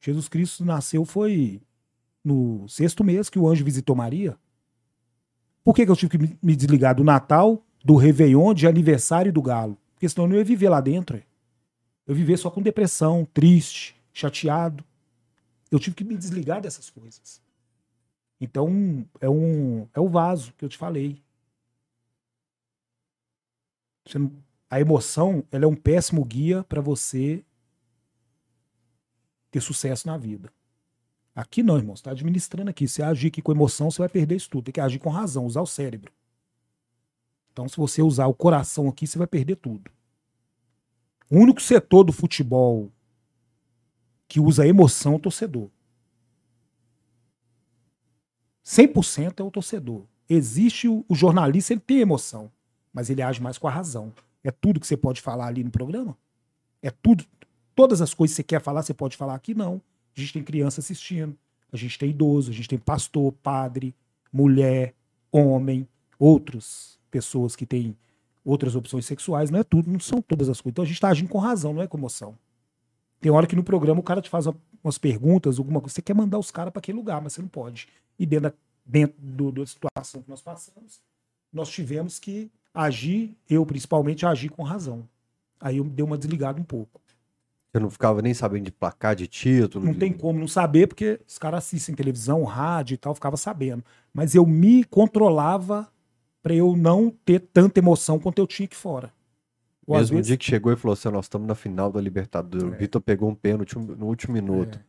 Jesus 0.00 0.28
Cristo 0.28 0.64
nasceu 0.64 1.04
foi 1.04 1.60
no 2.24 2.68
sexto 2.68 3.02
mês 3.04 3.30
que 3.30 3.38
o 3.38 3.48
anjo 3.48 3.64
visitou 3.64 3.94
Maria. 3.96 4.36
Por 5.64 5.74
que, 5.74 5.84
que 5.84 5.90
eu 5.90 5.96
tive 5.96 6.10
que 6.10 6.18
me- 6.18 6.38
me 6.42 6.56
desligar 6.56 6.94
do 6.94 7.04
Natal, 7.04 7.64
do 7.84 7.94
Réveillon, 7.96 8.52
de 8.54 8.66
aniversário 8.66 9.28
e 9.30 9.32
do 9.32 9.42
Galo? 9.42 9.78
Porque 9.98 10.08
senão 10.08 10.26
eu 10.26 10.28
não 10.30 10.36
ia 10.36 10.44
viver 10.44 10.68
lá 10.68 10.80
dentro. 10.80 11.16
é. 11.16 11.24
Eu 12.06 12.14
viver 12.14 12.36
só 12.36 12.48
com 12.48 12.62
depressão, 12.62 13.24
triste, 13.34 14.00
chateado. 14.12 14.84
Eu 15.72 15.80
tive 15.80 15.96
que 15.96 16.04
me 16.04 16.16
desligar 16.16 16.60
dessas 16.60 16.88
coisas. 16.88 17.42
Então, 18.40 19.04
é 19.20 19.28
um 19.28 19.88
é 19.92 19.98
o 19.98 20.08
vaso 20.08 20.54
que 20.56 20.64
eu 20.64 20.68
te 20.68 20.78
falei. 20.78 21.20
A 24.70 24.80
emoção, 24.80 25.44
ela 25.50 25.64
é 25.64 25.68
um 25.68 25.74
péssimo 25.74 26.24
guia 26.24 26.62
para 26.62 26.80
você 26.80 27.44
ter 29.50 29.60
sucesso 29.60 30.06
na 30.06 30.16
vida. 30.16 30.52
Aqui 31.34 31.60
não, 31.60 31.76
irmão, 31.76 31.96
você 31.96 32.04
tá 32.04 32.12
administrando 32.12 32.70
aqui. 32.70 32.86
Se 32.86 33.02
agir 33.02 33.26
aqui 33.26 33.42
com 33.42 33.50
emoção, 33.50 33.90
você 33.90 33.98
vai 33.98 34.08
perder 34.08 34.36
isso 34.36 34.48
tudo. 34.48 34.66
Tem 34.66 34.72
que 34.72 34.80
agir 34.80 35.00
com 35.00 35.10
razão, 35.10 35.44
usar 35.44 35.60
o 35.60 35.66
cérebro. 35.66 36.12
Então, 37.58 37.68
se 37.68 37.76
você 37.76 38.00
usar 38.00 38.28
o 38.28 38.34
coração 38.34 38.88
aqui, 38.88 39.04
você 39.04 39.18
vai 39.18 39.26
perder 39.26 39.56
tudo. 39.56 39.90
O 41.28 41.38
único 41.38 41.60
setor 41.60 42.04
do 42.04 42.12
futebol 42.12 42.88
que 44.28 44.38
usa 44.38 44.64
emoção 44.64 45.14
é 45.14 45.16
o 45.16 45.18
torcedor. 45.18 45.68
100% 48.64 49.40
é 49.40 49.42
o 49.42 49.50
torcedor. 49.50 50.04
Existe 50.28 50.86
o, 50.86 51.04
o 51.08 51.16
jornalista, 51.16 51.72
ele 51.72 51.80
tem 51.80 51.98
emoção, 51.98 52.48
mas 52.92 53.10
ele 53.10 53.22
age 53.22 53.42
mais 53.42 53.58
com 53.58 53.66
a 53.66 53.72
razão. 53.72 54.14
É 54.44 54.52
tudo 54.52 54.78
que 54.78 54.86
você 54.86 54.96
pode 54.96 55.20
falar 55.20 55.48
ali 55.48 55.64
no 55.64 55.70
programa? 55.72 56.16
É 56.80 56.92
tudo. 56.92 57.24
Todas 57.74 58.00
as 58.00 58.14
coisas 58.14 58.36
que 58.36 58.42
você 58.42 58.44
quer 58.44 58.60
falar, 58.60 58.84
você 58.84 58.94
pode 58.94 59.16
falar 59.16 59.34
aqui? 59.34 59.52
Não. 59.52 59.82
A 60.16 60.20
gente 60.20 60.32
tem 60.32 60.44
criança 60.44 60.80
assistindo, 60.80 61.36
a 61.72 61.76
gente 61.76 61.98
tem 61.98 62.10
idoso, 62.10 62.52
a 62.52 62.54
gente 62.54 62.68
tem 62.68 62.78
pastor, 62.78 63.32
padre, 63.32 63.96
mulher, 64.32 64.94
homem, 65.32 65.88
outras 66.20 66.97
pessoas 67.10 67.54
que 67.56 67.66
têm 67.66 67.96
outras 68.44 68.74
opções 68.74 69.04
sexuais. 69.06 69.50
Não 69.50 69.58
é 69.60 69.64
tudo, 69.64 69.90
não 69.90 70.00
são 70.00 70.22
todas 70.22 70.48
as 70.48 70.60
coisas. 70.60 70.72
Então 70.74 70.82
a 70.82 70.86
gente 70.86 70.94
está 70.96 71.08
agindo 71.08 71.28
com 71.28 71.38
razão, 71.38 71.72
não 71.74 71.82
é 71.82 71.86
com 71.86 71.98
emoção. 71.98 72.36
Tem 73.20 73.30
hora 73.32 73.46
que 73.46 73.56
no 73.56 73.64
programa 73.64 74.00
o 74.00 74.02
cara 74.02 74.20
te 74.22 74.30
faz 74.30 74.46
uma- 74.46 74.56
umas 74.82 74.96
perguntas, 74.98 75.58
alguma 75.58 75.80
coisa. 75.80 75.94
Você 75.94 76.02
quer 76.02 76.14
mandar 76.14 76.38
os 76.38 76.50
caras 76.50 76.72
para 76.72 76.78
aquele 76.80 76.96
lugar, 76.98 77.20
mas 77.20 77.32
você 77.32 77.42
não 77.42 77.48
pode. 77.48 77.88
E 78.18 78.24
dentro 78.24 78.50
da, 78.50 78.56
dentro 78.86 79.16
do- 79.20 79.52
da 79.52 79.66
situação 79.66 80.22
que 80.22 80.30
nós 80.30 80.40
passamos, 80.40 81.00
nós 81.52 81.68
tivemos 81.68 82.18
que 82.18 82.50
agir, 82.72 83.36
eu 83.50 83.66
principalmente, 83.66 84.24
agir 84.24 84.50
com 84.50 84.62
razão. 84.62 85.06
Aí 85.60 85.78
eu 85.78 85.84
dei 85.84 86.04
uma 86.04 86.16
desligada 86.16 86.60
um 86.60 86.64
pouco. 86.64 87.00
Você 87.72 87.80
não 87.80 87.90
ficava 87.90 88.22
nem 88.22 88.32
sabendo 88.32 88.64
de 88.66 88.72
placar 88.72 89.14
de 89.14 89.26
título. 89.26 89.84
Não 89.84 89.92
de- 89.92 89.98
tem 89.98 90.12
como 90.12 90.38
não 90.38 90.48
saber, 90.48 90.86
porque 90.86 91.20
os 91.26 91.36
caras 91.38 91.58
assistem 91.64 91.94
televisão, 91.94 92.44
rádio 92.44 92.94
e 92.94 92.96
tal, 92.96 93.14
ficava 93.14 93.36
sabendo. 93.36 93.84
Mas 94.14 94.34
eu 94.34 94.46
me 94.46 94.84
controlava 94.84 95.86
para 96.42 96.54
eu 96.54 96.76
não 96.76 97.10
ter 97.10 97.40
tanta 97.40 97.80
emoção 97.80 98.18
quanto 98.18 98.38
eu 98.38 98.46
tinha 98.46 98.66
aqui 98.66 98.76
fora. 98.76 99.12
Ou 99.86 99.96
Mesmo 99.96 100.16
vezes- 100.16 100.26
dia 100.28 100.36
que 100.36 100.44
chegou 100.44 100.72
e 100.72 100.76
falou 100.76 100.92
assim: 100.92 101.08
nós 101.10 101.24
estamos 101.24 101.48
na 101.48 101.54
final 101.54 101.90
da 101.90 102.00
Libertadores. 102.00 102.64
O 102.64 102.74
É. 102.74 102.76
Vitor 102.76 103.00
pegou 103.00 103.28
um 103.30 103.34
pênalti 103.34 103.76
no 103.78 104.06
último 104.06 104.34
minuto. 104.34 104.78
É. 104.78 104.82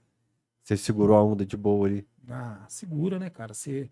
Você 0.64 0.76
segurou 0.78 1.16
a 1.16 1.24
onda 1.24 1.46
de 1.46 1.56
boa 1.58 1.88
ali. 1.88 2.06
Ah, 2.30 2.64
segura, 2.68 3.18
né, 3.18 3.30
cara? 3.30 3.54
Você... 3.54 3.90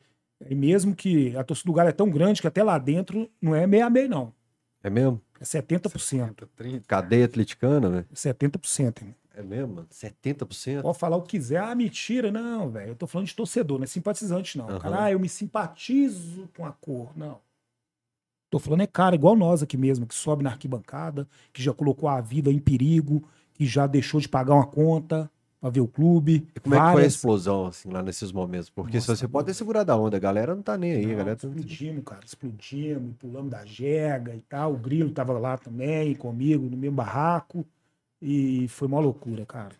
E 0.47 0.53
mesmo 0.53 0.93
que 0.95 1.35
a 1.35 1.43
torcida 1.43 1.71
do 1.71 1.73
Galo 1.73 1.89
é 1.89 1.93
tão 1.93 2.09
grande 2.09 2.41
que 2.41 2.47
até 2.47 2.61
lá 2.61 2.77
dentro 2.77 3.27
não 3.41 3.55
é 3.55 3.65
meia 3.65 3.89
meia, 3.89 4.07
não. 4.07 4.31
É 4.83 4.89
mesmo? 4.89 5.19
É 5.39 5.43
70%. 5.43 6.47
30. 6.55 6.85
Cadeia 6.87 7.25
atleticana, 7.25 7.89
né? 7.89 8.05
70%. 8.13 9.01
irmão. 9.01 9.15
É 9.33 9.41
mesmo, 9.41 9.75
mano? 9.75 9.87
70%? 9.89 10.81
Pode 10.83 10.97
falar 10.99 11.15
o 11.17 11.21
que 11.23 11.29
quiser. 11.37 11.57
Ah, 11.61 11.73
mentira. 11.73 12.31
Não, 12.31 12.69
velho. 12.69 12.89
Eu 12.91 12.95
tô 12.95 13.07
falando 13.07 13.27
de 13.27 13.35
torcedor, 13.35 13.77
não 13.79 13.83
é 13.85 13.87
simpatizante, 13.87 14.57
não. 14.57 14.67
Aham. 14.69 14.79
Cara, 14.79 15.03
ah, 15.05 15.11
eu 15.11 15.19
me 15.19 15.29
simpatizo 15.29 16.47
com 16.55 16.65
a 16.65 16.71
cor. 16.71 17.11
Não. 17.17 17.39
Tô 18.49 18.59
falando 18.59 18.81
é 18.81 18.87
cara, 18.87 19.15
igual 19.15 19.35
nós 19.35 19.61
aqui 19.61 19.75
mesmo, 19.77 20.05
que 20.07 20.15
sobe 20.15 20.43
na 20.43 20.51
arquibancada, 20.51 21.27
que 21.51 21.61
já 21.61 21.73
colocou 21.73 22.07
a 22.07 22.21
vida 22.21 22.49
em 22.51 22.59
perigo, 22.59 23.23
que 23.53 23.65
já 23.65 23.85
deixou 23.87 24.19
de 24.21 24.29
pagar 24.29 24.53
uma 24.55 24.65
conta 24.65 25.29
pra 25.59 25.69
ver 25.69 25.81
o 25.81 25.87
clube. 25.87 26.47
E 26.55 26.59
como 26.59 26.75
é 26.75 26.77
que 26.77 26.83
foi 26.83 26.89
a 26.91 26.93
Várias- 26.93 27.13
explosão, 27.15 27.65
assim, 27.65 27.89
lá 27.89 28.01
nesses 28.01 28.31
momentos? 28.31 28.69
Porque 28.69 29.01
se 29.01 29.09
Nossa, 29.09 29.19
você 29.19 29.27
pode 29.27 29.47
ter 29.47 29.53
segurado 29.53 29.91
a 29.91 29.97
onda, 29.97 30.15
a 30.15 30.19
galera 30.19 30.55
não 30.55 30.61
tá 30.61 30.77
nem 30.77 30.93
aí, 30.93 31.05
a 31.05 31.07
Não, 31.09 31.15
galera 31.17 31.35
tá... 31.35 31.47
Explodimos, 31.47 32.03
cara. 32.05 32.21
Explodimos, 32.25 33.15
pulamos 33.17 33.51
da 33.51 33.65
jega 33.65 34.33
e 34.33 34.41
tal. 34.41 34.73
O 34.73 34.77
Grilo 34.77 35.11
tava 35.11 35.33
lá 35.37 35.57
também 35.57 36.15
comigo, 36.15 36.69
no 36.69 36.77
mesmo 36.77 36.95
barraco. 36.95 37.65
E 38.21 38.67
foi 38.69 38.87
uma 38.87 38.99
loucura, 38.99 39.45
cara. 39.45 39.75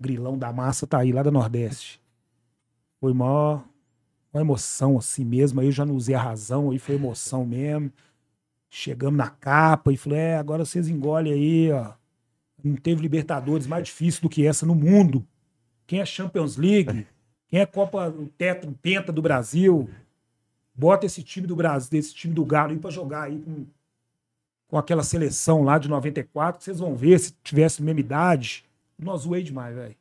Grilão 0.00 0.36
da 0.36 0.52
massa 0.52 0.86
tá 0.86 0.98
aí, 0.98 1.10
lá 1.10 1.22
da 1.22 1.30
Nordeste. 1.30 2.00
Foi 3.00 3.12
mó, 3.14 3.60
uma 4.36 4.42
emoção 4.42 4.98
assim 4.98 5.24
mesmo. 5.24 5.60
Aí 5.60 5.66
eu 5.66 5.72
já 5.72 5.84
não 5.84 5.94
usei 5.96 6.14
a 6.14 6.22
razão, 6.22 6.70
aí 6.70 6.78
foi 6.78 6.94
emoção 6.94 7.44
mesmo. 7.44 7.90
Chegamos 8.68 9.16
na 9.16 9.30
capa 9.30 9.92
e 9.92 9.96
falei, 9.96 10.18
é, 10.18 10.36
agora 10.36 10.64
vocês 10.64 10.88
engolem 10.88 11.32
aí, 11.32 11.72
ó. 11.72 11.92
Não 12.62 12.76
teve 12.76 13.00
Libertadores 13.00 13.66
mais 13.66 13.84
difícil 13.84 14.22
do 14.22 14.28
que 14.28 14.46
essa 14.46 14.66
no 14.66 14.74
mundo. 14.74 15.26
Quem 15.86 16.00
é 16.00 16.06
Champions 16.06 16.56
League? 16.56 17.06
Quem 17.48 17.60
é 17.60 17.66
Copa, 17.66 18.08
o 18.08 18.26
Tetra, 18.26 18.68
o 18.68 18.74
Penta 18.74 19.12
do 19.12 19.22
Brasil? 19.22 19.88
Bota 20.74 21.06
esse 21.06 21.22
time 21.22 21.46
do 21.46 21.54
Brasil, 21.56 21.98
esse 21.98 22.12
time 22.12 22.34
do 22.34 22.44
Galo 22.44 22.72
aí 22.72 22.78
pra 22.78 22.90
jogar 22.90 23.22
aí 23.22 23.38
com, 23.38 23.64
com 24.68 24.76
aquela 24.76 25.02
seleção 25.02 25.62
lá 25.62 25.78
de 25.78 25.88
94, 25.88 26.58
que 26.58 26.64
vocês 26.64 26.80
vão 26.80 26.94
ver 26.96 27.18
se 27.20 27.32
tivesse 27.42 27.80
a 27.80 27.84
mesma 27.84 28.00
idade. 28.00 28.64
Nós 28.98 29.22
zoei 29.22 29.42
demais, 29.42 29.74
velho. 29.74 29.96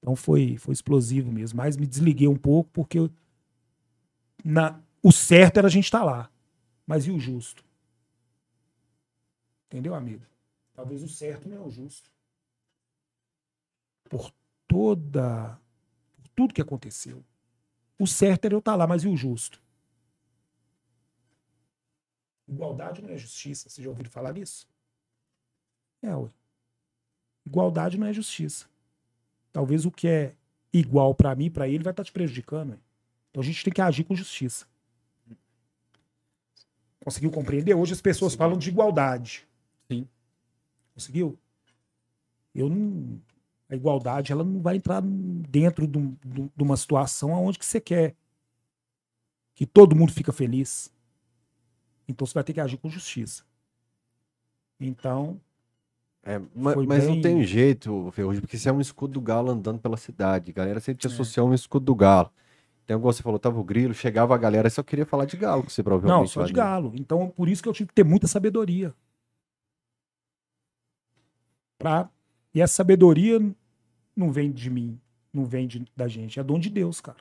Então 0.00 0.16
foi, 0.16 0.56
foi 0.58 0.72
explosivo 0.72 1.30
mesmo. 1.30 1.56
Mas 1.56 1.76
me 1.76 1.86
desliguei 1.86 2.28
um 2.28 2.36
pouco 2.36 2.68
porque 2.72 2.98
eu- 2.98 3.10
na, 4.44 4.80
o 5.02 5.12
certo 5.12 5.58
era 5.58 5.66
a 5.66 5.70
gente 5.70 5.84
estar 5.84 6.04
lá. 6.04 6.30
Mas 6.86 7.06
e 7.06 7.10
o 7.10 7.18
justo? 7.18 7.64
Entendeu, 9.66 9.94
amigo? 9.94 10.24
Talvez 10.74 11.02
o 11.02 11.08
certo 11.08 11.48
não 11.48 11.56
é 11.56 11.60
o 11.60 11.70
justo. 11.70 12.10
Por 14.08 14.32
toda. 14.66 15.60
Por 16.16 16.28
tudo 16.34 16.54
que 16.54 16.62
aconteceu. 16.62 17.22
O 17.98 18.06
certo 18.06 18.46
era 18.46 18.54
eu 18.54 18.60
estar 18.60 18.76
lá, 18.76 18.86
mas 18.86 19.02
e 19.02 19.08
o 19.08 19.16
justo? 19.16 19.60
Igualdade 22.46 23.02
não 23.02 23.10
é 23.10 23.18
justiça. 23.18 23.68
Vocês 23.68 23.84
já 23.84 23.90
ouviram 23.90 24.10
falar 24.10 24.32
nisso? 24.32 24.66
É, 26.00 26.14
ué. 26.14 26.30
Igualdade 27.44 27.98
não 27.98 28.06
é 28.06 28.12
justiça. 28.12 28.66
Talvez 29.52 29.84
o 29.84 29.90
que 29.90 30.08
é 30.08 30.34
igual 30.72 31.14
pra 31.14 31.34
mim, 31.34 31.50
pra 31.50 31.68
ele, 31.68 31.84
vai 31.84 31.92
estar 31.92 32.04
te 32.04 32.12
prejudicando. 32.12 32.70
ué. 32.70 32.78
Então 33.30 33.42
a 33.42 33.44
gente 33.44 33.62
tem 33.64 33.72
que 33.72 33.80
agir 33.80 34.04
com 34.04 34.14
justiça. 34.14 34.66
Conseguiu 37.04 37.30
compreender? 37.30 37.74
Hoje 37.74 37.92
as 37.92 38.00
pessoas 38.00 38.32
Consegui. 38.32 38.38
falam 38.38 38.58
de 38.58 38.68
igualdade. 38.68 39.46
Sim. 39.90 40.06
Conseguiu? 40.94 41.38
Eu 42.54 42.68
não. 42.68 43.20
A 43.70 43.76
igualdade 43.76 44.32
ela 44.32 44.42
não 44.42 44.60
vai 44.60 44.76
entrar 44.76 45.02
dentro 45.02 45.86
de, 45.86 45.98
um- 45.98 46.16
de 46.24 46.62
uma 46.62 46.76
situação 46.76 47.30
onde 47.32 47.58
que 47.58 47.66
você 47.66 47.80
quer 47.80 48.14
que 49.54 49.66
todo 49.66 49.94
mundo 49.94 50.12
fica 50.12 50.32
feliz. 50.32 50.90
Então 52.06 52.26
você 52.26 52.32
vai 52.34 52.44
ter 52.44 52.54
que 52.54 52.60
agir 52.60 52.78
com 52.78 52.88
justiça. 52.88 53.44
Então, 54.80 55.38
É, 56.22 56.38
mas 56.54 56.76
não 56.76 56.86
bem- 56.86 57.20
tem 57.20 57.42
jeito, 57.44 58.10
Ferrugem, 58.12 58.40
porque 58.40 58.56
isso 58.56 58.68
é 58.68 58.72
um 58.72 58.80
escudo 58.80 59.14
do 59.14 59.20
Galo 59.20 59.50
andando 59.50 59.78
pela 59.80 59.96
cidade. 59.96 60.50
A 60.50 60.54
galera 60.54 60.80
sempre 60.80 61.00
te 61.02 61.06
É. 61.06 61.10
associa 61.10 61.42
a 61.42 61.46
um 61.46 61.52
escudo 61.54 61.84
do 61.86 61.94
Galo. 61.94 62.30
Então, 62.88 62.96
igual 62.96 63.12
você 63.12 63.22
falou, 63.22 63.38
tava 63.38 63.60
o 63.60 63.62
grilo, 63.64 63.92
chegava 63.92 64.34
a 64.34 64.38
galera 64.38 64.70
só 64.70 64.82
queria 64.82 65.04
falar 65.04 65.26
de 65.26 65.36
Galo, 65.36 65.62
que 65.62 65.70
você 65.70 65.82
provavelmente 65.82 66.20
não, 66.20 66.26
só 66.26 66.42
de 66.44 66.54
galo. 66.54 66.92
Então, 66.94 67.28
por 67.28 67.46
isso 67.46 67.62
que 67.62 67.68
eu 67.68 67.72
tive 67.74 67.88
que 67.88 67.94
ter 67.94 68.02
muita 68.02 68.26
sabedoria. 68.26 68.94
Pra... 71.76 72.08
E 72.54 72.62
essa 72.62 72.76
sabedoria 72.76 73.38
não 74.16 74.32
vem 74.32 74.50
de 74.50 74.70
mim, 74.70 74.98
não 75.30 75.44
vem 75.44 75.68
de- 75.68 75.86
da 75.94 76.08
gente, 76.08 76.40
é 76.40 76.42
dom 76.42 76.58
de 76.58 76.70
Deus, 76.70 76.98
cara. 76.98 77.18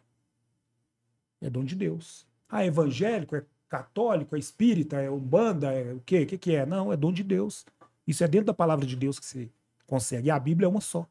É 1.41 1.49
dom 1.49 1.65
de 1.65 1.75
Deus. 1.75 2.25
Ah, 2.47 2.63
é 2.63 2.67
evangélico, 2.67 3.35
é 3.35 3.43
católico, 3.67 4.37
é 4.37 4.39
espírita, 4.39 5.01
é 5.01 5.11
umbanda, 5.11 5.73
é 5.73 5.93
o 5.93 5.99
quê? 5.99 6.21
O 6.23 6.27
que, 6.27 6.37
que 6.37 6.55
é? 6.55 6.65
Não, 6.65 6.93
é 6.93 6.95
dom 6.95 7.11
de 7.11 7.23
Deus. 7.23 7.65
Isso 8.07 8.23
é 8.23 8.27
dentro 8.29 8.47
da 8.47 8.53
palavra 8.53 8.85
de 8.85 8.95
Deus 8.95 9.19
que 9.19 9.25
você 9.25 9.49
consegue. 9.85 10.29
E 10.29 10.31
a 10.31 10.39
Bíblia 10.39 10.65
é 10.65 10.69
uma 10.69 10.79
só. 10.79 11.05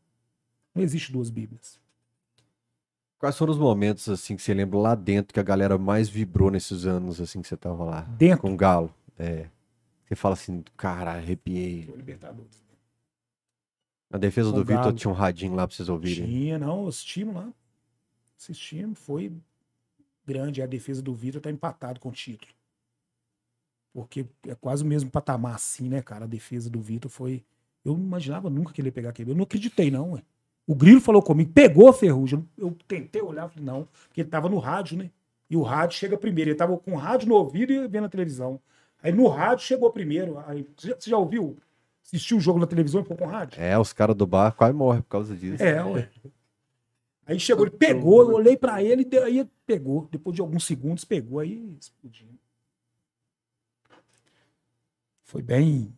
Não 0.75 0.83
existe 0.83 1.13
duas 1.13 1.29
Bíblias. 1.29 1.79
Quais 3.27 3.37
foram 3.37 3.53
os 3.53 3.59
momentos, 3.59 4.09
assim, 4.09 4.37
que 4.37 4.43
você 4.43 4.55
lembra 4.55 4.79
lá 4.79 4.95
dentro 4.95 5.35
que 5.35 5.41
a 5.41 5.43
galera 5.43 5.77
mais 5.77 6.09
vibrou 6.09 6.49
nesses 6.49 6.87
anos, 6.87 7.21
assim, 7.21 7.43
que 7.43 7.49
você 7.49 7.57
tava 7.57 7.83
lá? 7.83 8.03
Dentro 8.03 8.43
Com 8.43 8.55
o 8.55 8.57
Galo. 8.57 8.95
É. 9.19 9.49
Você 10.05 10.15
fala 10.15 10.35
assim, 10.35 10.63
cara, 10.77 11.15
arrepiei. 11.15 11.87
do 11.87 11.97
Libertadores. 11.97 12.65
Na 14.09 14.17
defesa 14.17 14.51
Com 14.53 14.59
do 14.59 14.65
Vitor 14.65 14.93
tinha 14.93 15.11
um 15.11 15.15
radinho 15.15 15.57
lá 15.57 15.67
pra 15.67 15.75
vocês 15.75 15.89
ouvirem. 15.89 16.25
Tinha, 16.25 16.57
não, 16.57 16.87
assistimos 16.87 17.35
lá. 17.35 17.53
Assistimos, 18.39 18.97
foi 18.97 19.33
grande. 20.25 20.63
A 20.63 20.67
defesa 20.67 21.03
do 21.03 21.13
Vitor 21.13 21.41
tá 21.41 21.51
empatado 21.51 21.99
com 21.99 22.11
o 22.11 22.13
título. 22.13 22.53
Porque 23.93 24.25
é 24.47 24.55
quase 24.55 24.85
o 24.85 24.87
mesmo 24.87 25.11
patamar 25.11 25.57
assim, 25.57 25.89
né, 25.89 26.01
cara? 26.01 26.27
A 26.27 26.29
defesa 26.29 26.71
do 26.71 26.81
Vitor 26.81 27.11
foi. 27.11 27.45
Eu 27.85 27.95
não 27.97 28.05
imaginava 28.05 28.49
nunca 28.49 28.73
que 28.73 28.81
ele 28.81 28.87
ia 28.87 28.93
pegar 28.93 29.09
aquele. 29.09 29.33
Eu 29.33 29.35
não 29.35 29.43
acreditei, 29.43 29.91
não, 29.91 30.13
ué. 30.13 30.23
O 30.67 30.75
Grilo 30.75 31.01
falou 31.01 31.23
comigo, 31.23 31.53
pegou 31.53 31.89
a 31.89 31.93
ferrugem. 31.93 32.47
Eu 32.59 32.77
tentei 32.89 33.23
olhar, 33.23 33.49
falei, 33.49 33.65
não, 33.65 33.89
porque 34.09 34.23
ele 34.23 34.29
tava 34.29 34.49
no 34.49 34.59
rádio, 34.59 34.97
né? 34.99 35.11
E 35.49 35.57
o 35.57 35.63
rádio 35.63 35.97
chega 35.97 36.19
primeiro. 36.19 36.51
Ele 36.51 36.57
tava 36.59 36.77
com 36.77 36.93
o 36.93 36.97
rádio 36.97 37.29
no 37.29 37.37
ouvido 37.37 37.73
e 37.73 37.87
vendo 37.87 38.07
a 38.07 38.09
televisão. 38.09 38.61
Aí 39.01 39.13
no 39.13 39.29
rádio 39.29 39.65
chegou 39.65 39.91
primeiro. 39.93 40.39
Aí, 40.47 40.67
você 40.77 40.97
já- 41.11 41.17
ouviu? 41.17 41.57
Assistiu 42.05 42.37
o 42.37 42.41
jogo 42.41 42.59
na 42.59 42.67
televisão 42.67 43.01
e 43.01 43.05
ficou 43.05 43.17
com 43.17 43.25
o 43.27 43.29
rádio? 43.29 43.61
É, 43.61 43.79
os 43.79 43.93
caras 43.93 44.17
do 44.17 44.27
bar 44.27 44.53
quase 44.53 44.73
morrem 44.75 45.03
por 45.03 45.09
causa 45.09 45.37
disso. 45.37 45.63
É, 45.63 45.85
ué. 45.85 46.09
Aí 47.27 47.39
chegou, 47.41 47.65
ele 47.67 47.77
pegou, 47.77 48.23
eu 48.23 48.37
olhei 48.37 48.57
pra 48.57 48.83
ele, 48.83 49.05
deu- 49.05 49.25
aí 49.25 49.41
ele 49.41 49.51
pegou. 49.67 50.09
Depois 50.11 50.35
de 50.35 50.41
alguns 50.41 50.65
segundos, 50.65 51.05
pegou, 51.05 51.39
aí 51.41 51.77
explodiu. 51.81 52.29
Foi 55.25 55.43
bem, 55.43 55.96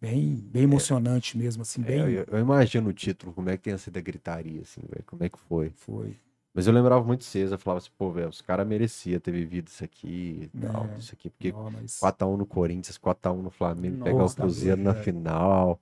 bem, 0.00 0.34
bem 0.36 0.62
emocionante 0.64 1.36
mesmo, 1.36 1.62
assim, 1.62 1.82
É, 1.82 1.84
bem. 1.86 1.98
eu, 1.98 2.24
eu 2.28 2.38
imagino 2.38 2.88
o 2.90 2.92
título, 2.92 3.32
como 3.32 3.48
é 3.50 3.56
que 3.56 3.64
tenha 3.64 3.78
sido 3.78 3.96
a 3.96 4.00
gritaria, 4.00 4.62
assim, 4.62 4.80
velho. 4.88 5.04
Como 5.06 5.22
é 5.24 5.28
que 5.28 5.38
foi? 5.38 5.70
Foi. 5.70 6.16
Mas 6.54 6.66
eu 6.66 6.72
lembrava 6.72 7.04
muito 7.04 7.22
cedo, 7.24 7.52
eu 7.54 7.58
falava 7.58 7.78
assim, 7.78 7.90
pô, 7.98 8.10
velho, 8.10 8.28
os 8.30 8.40
caras 8.40 8.66
mereciam 8.66 9.20
ter 9.20 9.30
vivido 9.30 9.68
isso 9.68 9.84
aqui 9.84 10.50
e 10.54 10.58
tal, 10.58 10.86
É. 10.86 10.98
isso 10.98 11.12
aqui, 11.14 11.28
porque 11.28 11.52
Não, 11.52 11.70
mas 11.70 12.00
4x1 12.00 12.36
no 12.36 12.46
Corinthians, 12.46 12.96
4x1 12.98 13.42
no 13.42 13.50
Flamengo, 13.50 14.02
pegar 14.02 14.16
o 14.16 14.18
Nossa, 14.20 14.36
Cruzeiro 14.36 14.80
na 14.82 14.94
final. 14.94 15.78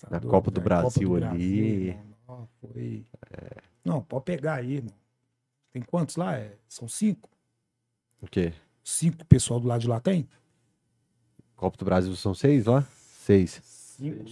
tá 0.00 0.08
na 0.10 0.18
doido, 0.18 0.30
Copa 0.32 0.50
do. 0.50 0.60
Brasil 0.60 1.16
ali. 1.16 1.96
Não, 2.26 2.48
foi... 2.60 3.04
Não, 3.84 4.02
pode 4.02 4.24
pegar 4.24 4.54
aí, 4.54 4.76
irmão. 4.76 4.94
Tem 5.72 5.80
quantos 5.82 6.16
lá? 6.16 6.36
É, 6.36 6.56
são 6.68 6.88
cinco? 6.88 7.28
O 8.20 8.26
quê? 8.26 8.52
Cinco 8.82 9.24
pessoal 9.26 9.60
do 9.60 9.68
lado 9.68 9.80
de 9.80 9.88
lá 9.88 10.00
tem? 10.00 10.28
Copa 11.56 11.76
do 11.78 11.84
Brasil 11.84 12.14
são 12.16 12.34
seis 12.34 12.66
lá? 12.66 12.84
Seis. 13.20 13.60
Cinco. 13.62 14.24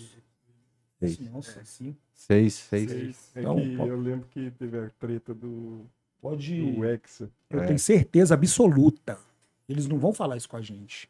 Seis. 0.98 1.18
Nossa, 1.30 1.62
cinco. 1.64 1.98
Seis, 2.14 2.54
seis. 2.54 3.36
É 3.36 3.40
Então, 3.40 3.58
eu 3.86 4.00
lembro 4.00 4.26
que 4.28 4.50
teve 4.52 4.78
a 4.78 4.88
treta 4.98 5.34
do, 5.34 5.84
Pode. 6.22 6.72
do 6.72 6.84
Hexa. 6.84 7.30
Eu 7.50 7.60
É. 7.60 7.66
tenho 7.66 7.78
certeza 7.78 8.32
absoluta. 8.32 9.18
Eles 9.68 9.86
não 9.86 9.98
vão 9.98 10.12
falar 10.14 10.38
isso 10.38 10.48
com 10.48 10.56
a 10.56 10.62
gente. 10.62 11.08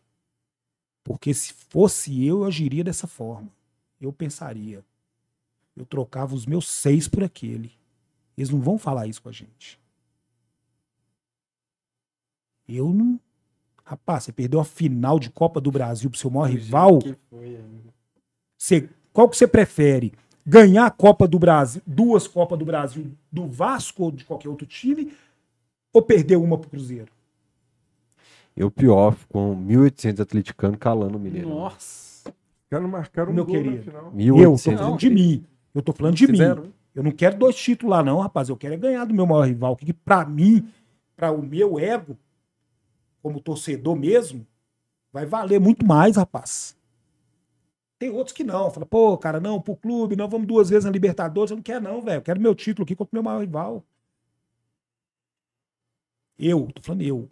Porque 1.05 1.33
se 1.33 1.53
fosse 1.53 2.27
eu, 2.27 2.41
eu 2.41 2.45
agiria 2.47 2.83
dessa 2.83 3.07
forma. 3.07 3.49
Eu 4.01 4.13
pensaria. 4.13 4.85
Eu 5.77 5.87
trocava 5.87 6.35
os 6.35 6.45
meus 6.47 6.69
seis 6.69 7.07
por 7.07 7.23
aquele. 7.23 7.71
Eles 8.37 8.51
não 8.51 8.61
vão 8.61 8.77
falar 8.77 9.07
isso 9.07 9.23
com 9.23 9.29
a 9.29 9.33
gente. 9.33 9.79
Eu 12.67 12.93
não. 12.93 13.21
Rapaz, 13.89 14.24
você 14.24 14.32
perdeu 14.32 14.60
a 14.60 14.65
final 14.66 15.19
de 15.19 15.31
Copa 15.31 15.62
do 15.62 15.70
Brasil 15.70 16.10
pro 16.10 16.19
seu 16.19 16.28
maior 16.28 16.51
rival. 16.51 16.98
Que 16.98 17.16
foi. 17.31 17.59
Você, 18.55 18.86
qual 19.15 19.27
que 19.31 19.35
você 19.35 19.48
prefere? 19.48 20.12
Ganhar 20.47 20.85
a 20.85 20.90
Copa 20.90 21.27
do 21.27 21.39
Brasil, 21.39 21.81
duas 21.86 22.28
Copas 22.28 22.59
do 22.59 22.66
Brasil 22.66 23.06
do 23.32 23.47
Vasco 23.47 24.02
ou 24.05 24.12
de 24.12 24.27
qualquer 24.27 24.51
outro 24.51 24.66
time, 24.66 25.10
ou 25.90 26.02
perder 26.02 26.36
uma 26.36 26.59
pro 26.59 26.69
Cruzeiro? 26.69 27.10
E 28.55 28.62
o 28.62 28.70
pior, 28.70 29.16
com 29.31 29.56
1.800 29.56 30.20
atleticanos 30.20 30.77
calando 30.78 31.16
o 31.16 31.20
Mineiro. 31.20 31.48
Nossa. 31.48 32.28
Os 32.28 32.69
caras 32.69 32.82
não 32.82 32.90
marcaram 32.90 33.32
um 33.32 33.35
Meu 33.35 33.47
gol 33.47 33.55
na 33.56 33.62
querido. 33.62 33.85
final. 33.85 34.12
Eu 34.19 34.35
tô 34.35 34.51
1.800. 34.51 34.77
falando 34.77 34.98
de 34.98 35.10
mim. 35.10 35.44
Eu 35.74 35.82
tô 35.82 35.93
falando 35.94 36.15
de 36.15 36.27
mim. 36.27 36.39
Eu 36.94 37.02
não 37.02 37.10
quero 37.10 37.39
dois 37.39 37.56
títulos 37.56 37.97
lá, 37.97 38.02
não, 38.02 38.19
rapaz. 38.19 38.51
Eu 38.51 38.56
quero 38.56 38.74
é 38.74 38.77
ganhar 38.77 39.06
do 39.06 39.15
meu 39.15 39.24
maior 39.24 39.47
rival. 39.47 39.74
Que 39.77 39.94
pra 39.94 40.27
mim, 40.27 40.69
pra 41.16 41.32
o 41.32 41.43
meu 41.43 41.78
ego, 41.78 42.19
como 43.23 43.40
torcedor 43.40 43.97
mesmo, 43.97 44.47
vai 45.12 45.27
valer 45.27 45.61
muito 45.61 45.85
mais, 45.85 46.16
rapaz. 46.16 46.77
Tem 47.99 48.11
outros 48.11 48.35
que 48.35 48.45
não. 48.45 48.70
Fala, 48.70 48.86
pô, 48.86 49.19
cara, 49.19 49.40
não, 49.40 49.61
pro 49.61 49.77
clube, 49.77 50.15
não, 50.15 50.28
vamos 50.28 50.47
duas 50.47 50.70
vezes 50.70 50.85
na 50.85 50.90
Libertadores. 50.90 51.51
Eu 51.51 51.57
não 51.57 51.62
quero, 51.62 51.82
não, 51.82 52.01
velho. 52.01 52.19
Eu 52.19 52.23
quero 52.23 52.40
meu 52.40 52.55
título 52.55 52.85
aqui 52.85 52.95
contra 52.95 53.12
o 53.12 53.16
meu 53.16 53.23
maior 53.23 53.40
rival. 53.40 53.85
Eu, 56.39 56.69
tô 56.73 56.81
falando 56.81 57.03
eu. 57.03 57.28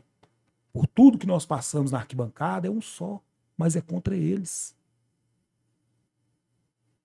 Por 0.73 0.87
tudo 0.89 1.19
que 1.19 1.27
nós 1.27 1.47
passamos 1.47 1.93
na 1.93 1.99
arquibancada, 1.99 2.67
é 2.67 2.71
um 2.71 2.81
só. 2.81 3.23
Mas 3.57 3.77
é 3.77 3.81
contra 3.81 4.17
eles. 4.17 4.75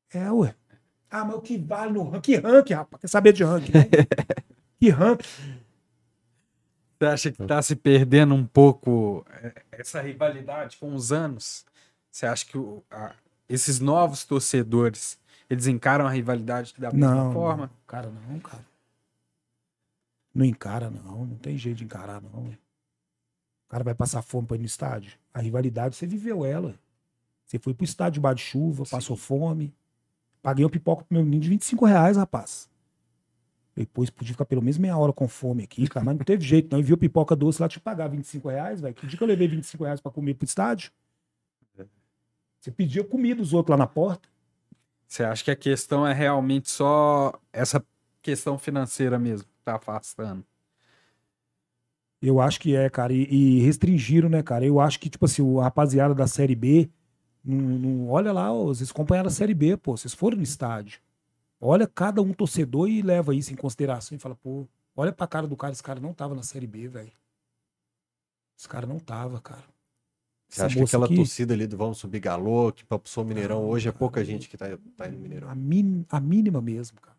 É, 0.10 0.30
ué. 0.32 0.56
Ah, 1.10 1.24
mas 1.24 1.36
o 1.36 1.42
que 1.42 1.58
vale 1.58 1.94
no 1.94 2.04
ranking? 2.04 2.22
Que 2.22 2.36
ranking, 2.38 2.74
rapaz? 2.74 3.02
Quer 3.02 3.08
saber 3.08 3.34
de 3.34 3.44
ranking, 3.44 3.72
né? 3.72 3.84
que 4.80 4.90
ranking? 4.90 5.28
Você 7.02 7.06
acha 7.08 7.32
que 7.32 7.44
tá 7.48 7.60
se 7.64 7.76
perdendo 7.76 8.36
um 8.36 8.46
pouco 8.46 9.26
é, 9.42 9.64
essa 9.72 10.00
rivalidade 10.00 10.78
com 10.78 10.94
os 10.94 11.12
anos? 11.12 11.66
Você 12.12 12.28
acha 12.28 12.46
que 12.46 12.56
o- 12.60 12.84
a- 12.92 13.16
esses 13.50 13.80
novos 13.80 14.24
torcedores, 14.24 15.18
eles 15.50 15.66
encaram 15.66 16.06
a 16.06 16.12
rivalidade 16.12 16.76
da 16.78 16.92
mesma 16.92 17.16
Não, 17.16 17.34
forma? 17.34 17.64
não, 17.66 17.72
cara, 17.88 18.12
não, 18.30 18.40
cara. 18.40 18.64
Não 20.32 20.46
encara, 20.46 20.92
não. 20.92 21.26
Não 21.26 21.36
tem 21.38 21.58
jeito 21.58 21.78
de 21.78 21.86
encarar, 21.86 22.22
não. 22.22 22.44
O 22.46 22.58
cara 23.68 23.84
vai 23.84 23.96
passar 23.96 24.22
fome 24.22 24.46
pra 24.46 24.56
ir 24.56 24.60
no 24.60 24.66
estádio. 24.68 25.18
A 25.34 25.42
rivalidade, 25.42 25.96
você 25.96 26.06
viveu 26.06 26.46
ela. 26.46 26.76
Você 27.48 27.58
foi 27.58 27.74
pro 27.74 27.84
estádio 27.84 28.22
de 28.36 28.42
chuva, 28.44 28.84
passou 28.86 29.18
fome. 29.18 29.74
Paguei 30.44 30.64
uma 30.64 30.70
pipoca 30.72 31.04
pro 31.04 31.16
meu 31.16 31.24
menino 31.24 31.42
de 31.42 31.50
25 31.50 31.84
reais, 31.84 32.16
rapaz. 32.16 32.70
Depois 33.76 34.10
podia 34.10 34.34
ficar 34.34 34.46
pelo 34.46 34.62
menos 34.62 34.78
meia 34.78 34.98
hora 34.98 35.14
com 35.14 35.28
fome 35.28 35.64
aqui, 35.64 35.88
cara. 35.88 36.06
Mas 36.06 36.18
não 36.18 36.26
teve 36.26 36.46
jeito, 36.46 36.70
não. 36.72 36.80
E 36.80 36.84
viu 36.84 36.98
pipoca 36.98 37.36
doce 37.36 37.62
lá, 37.62 37.70
te 37.70 37.80
pagar 37.80 38.08
25 38.10 38.50
reais, 38.50 38.82
velho. 38.82 38.94
Que 38.94 39.08
dia 39.08 39.18
que 39.18 39.24
eu 39.24 39.28
levei 39.28 39.48
25 39.48 39.84
reais 39.86 40.02
pra 40.02 40.12
comer 40.12 40.34
pro 40.34 40.46
estádio? 40.46 40.92
Você 42.60 42.70
pedia 42.72 43.04
comida 43.04 43.42
dos 43.42 43.54
outros 43.54 43.72
lá 43.72 43.78
na 43.78 43.88
porta. 43.88 44.30
Você 45.08 45.24
acha 45.24 45.44
que 45.44 45.52
a 45.52 45.56
questão 45.56 46.06
é 46.06 46.14
realmente 46.14 46.70
só 46.70 47.34
essa 47.52 47.84
questão 48.22 48.58
financeira 48.58 49.18
mesmo 49.18 49.48
que 49.48 49.54
tá 49.66 49.76
afastando? 49.76 50.46
Eu 52.22 52.40
acho 52.40 52.60
que 52.60 52.76
é, 52.76 52.90
cara. 52.90 53.12
E, 53.14 53.24
e 53.24 53.60
restringiram, 53.62 54.30
né, 54.30 54.44
cara? 54.44 54.66
Eu 54.66 54.80
acho 54.80 55.00
que, 55.00 55.10
tipo 55.10 55.26
assim, 55.26 55.42
o 55.42 55.60
rapaziada 55.60 56.14
da 56.14 56.28
Série 56.28 56.56
B. 56.56 56.90
Não, 57.44 57.58
não- 57.58 58.10
olha 58.10 58.32
lá, 58.32 58.54
ó, 58.54 58.66
vocês 58.66 58.92
acompanharam 58.92 59.28
a 59.28 59.32
Série 59.32 59.54
B, 59.56 59.76
pô. 59.76 59.98
Vocês 59.98 60.14
foram 60.14 60.38
no 60.38 60.44
estádio. 60.44 61.00
Olha 61.62 61.88
cada 61.88 62.22
um 62.24 62.34
torcedor 62.34 62.90
e 62.90 63.02
leva 63.04 63.36
isso 63.36 63.54
em 63.54 63.56
consideração 63.56 64.16
e 64.16 64.20
fala, 64.20 64.36
pô, 64.36 64.68
olha 64.96 65.12
pra 65.14 65.28
cara 65.28 65.48
do 65.48 65.56
cara, 65.56 65.72
esse 65.72 65.84
cara 65.84 66.00
não 66.00 66.12
tava 66.14 66.34
na 66.34 66.42
Série 66.42 66.66
B, 66.66 66.88
velho. 66.88 67.12
Esse 68.58 68.68
cara 68.68 68.88
não 68.88 69.00
tava, 69.00 69.40
cara. 69.40 69.64
Você 70.50 70.60
Essa 70.60 70.66
acha 70.66 70.76
que 70.76 70.84
aquela 70.84 71.06
aqui, 71.06 71.16
torcida 71.16 71.54
ali 71.54 71.68
do 71.68 71.78
Vamos 71.78 72.00
Subir 72.00 72.20
Galô, 72.20 72.72
que 72.72 72.84
passou 72.84 73.24
o 73.24 73.28
Mineirão, 73.28 73.62
Não, 73.62 73.70
hoje 73.70 73.88
é 73.88 73.92
cara. 73.92 74.00
pouca 74.00 74.26
gente 74.26 74.50
que 74.50 74.58
tá, 74.58 74.66
tá 74.98 75.08
indo 75.08 75.16
no 75.18 75.22
Mineirão. 75.22 75.50
A, 75.50 75.56
min- 75.56 76.06
a 76.10 76.20
mínima 76.20 76.62
mesmo, 76.62 77.00
cara. 77.00 77.18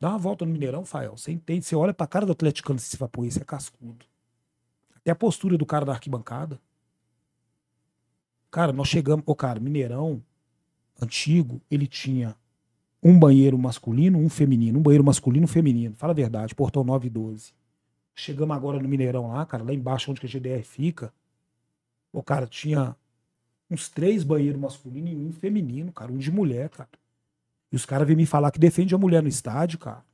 Dá 0.00 0.10
uma 0.10 0.18
volta 0.18 0.44
no 0.44 0.52
Mineirão, 0.52 0.84
Fael. 0.84 1.16
Você 1.16 1.30
entende? 1.30 1.64
Você 1.64 1.76
olha 1.76 1.94
pra 1.94 2.06
cara 2.08 2.26
do 2.26 2.32
atleticano 2.32 2.78
se 2.78 2.96
fala, 2.96 3.08
pô, 3.08 3.24
esse 3.24 3.40
é 3.40 3.44
cascudo. 3.44 4.04
Até 4.96 5.12
a 5.12 5.14
postura 5.14 5.56
do 5.56 5.64
cara 5.64 5.84
da 5.86 5.92
arquibancada. 5.92 6.60
Cara, 8.50 8.72
nós 8.72 8.88
chegamos. 8.88 9.22
Ô, 9.26 9.34
cara, 9.34 9.58
Mineirão 9.60 10.22
antigo, 11.00 11.62
ele 11.70 11.86
tinha 11.86 12.36
um 13.02 13.18
banheiro 13.18 13.58
masculino, 13.58 14.18
um 14.18 14.28
feminino. 14.28 14.78
Um 14.78 14.82
banheiro 14.82 15.04
masculino, 15.04 15.44
um 15.44 15.48
feminino. 15.48 15.94
Fala 15.96 16.12
a 16.12 16.14
verdade, 16.14 16.54
portão 16.54 16.84
9 16.84 17.06
e 17.06 17.10
12. 17.10 17.52
Chegamos 18.14 18.54
agora 18.56 18.78
no 18.78 18.88
Mineirão 18.88 19.28
lá, 19.32 19.44
cara, 19.46 19.64
lá 19.64 19.72
embaixo 19.72 20.10
onde 20.10 20.20
a 20.24 20.28
GDR 20.28 20.62
fica. 20.62 21.12
O 22.12 22.22
cara 22.22 22.46
tinha 22.46 22.94
uns 23.70 23.88
três 23.88 24.22
banheiros 24.22 24.60
masculinos 24.60 25.10
e 25.12 25.16
um 25.16 25.32
feminino, 25.32 25.90
cara, 25.90 26.12
um 26.12 26.18
de 26.18 26.30
mulher, 26.30 26.68
cara. 26.68 26.88
E 27.72 27.76
os 27.76 27.86
caras 27.86 28.06
vêm 28.06 28.14
me 28.16 28.26
falar 28.26 28.50
que 28.50 28.58
defende 28.58 28.94
a 28.94 28.98
mulher 28.98 29.22
no 29.22 29.28
estádio, 29.30 29.78
cara. 29.78 30.04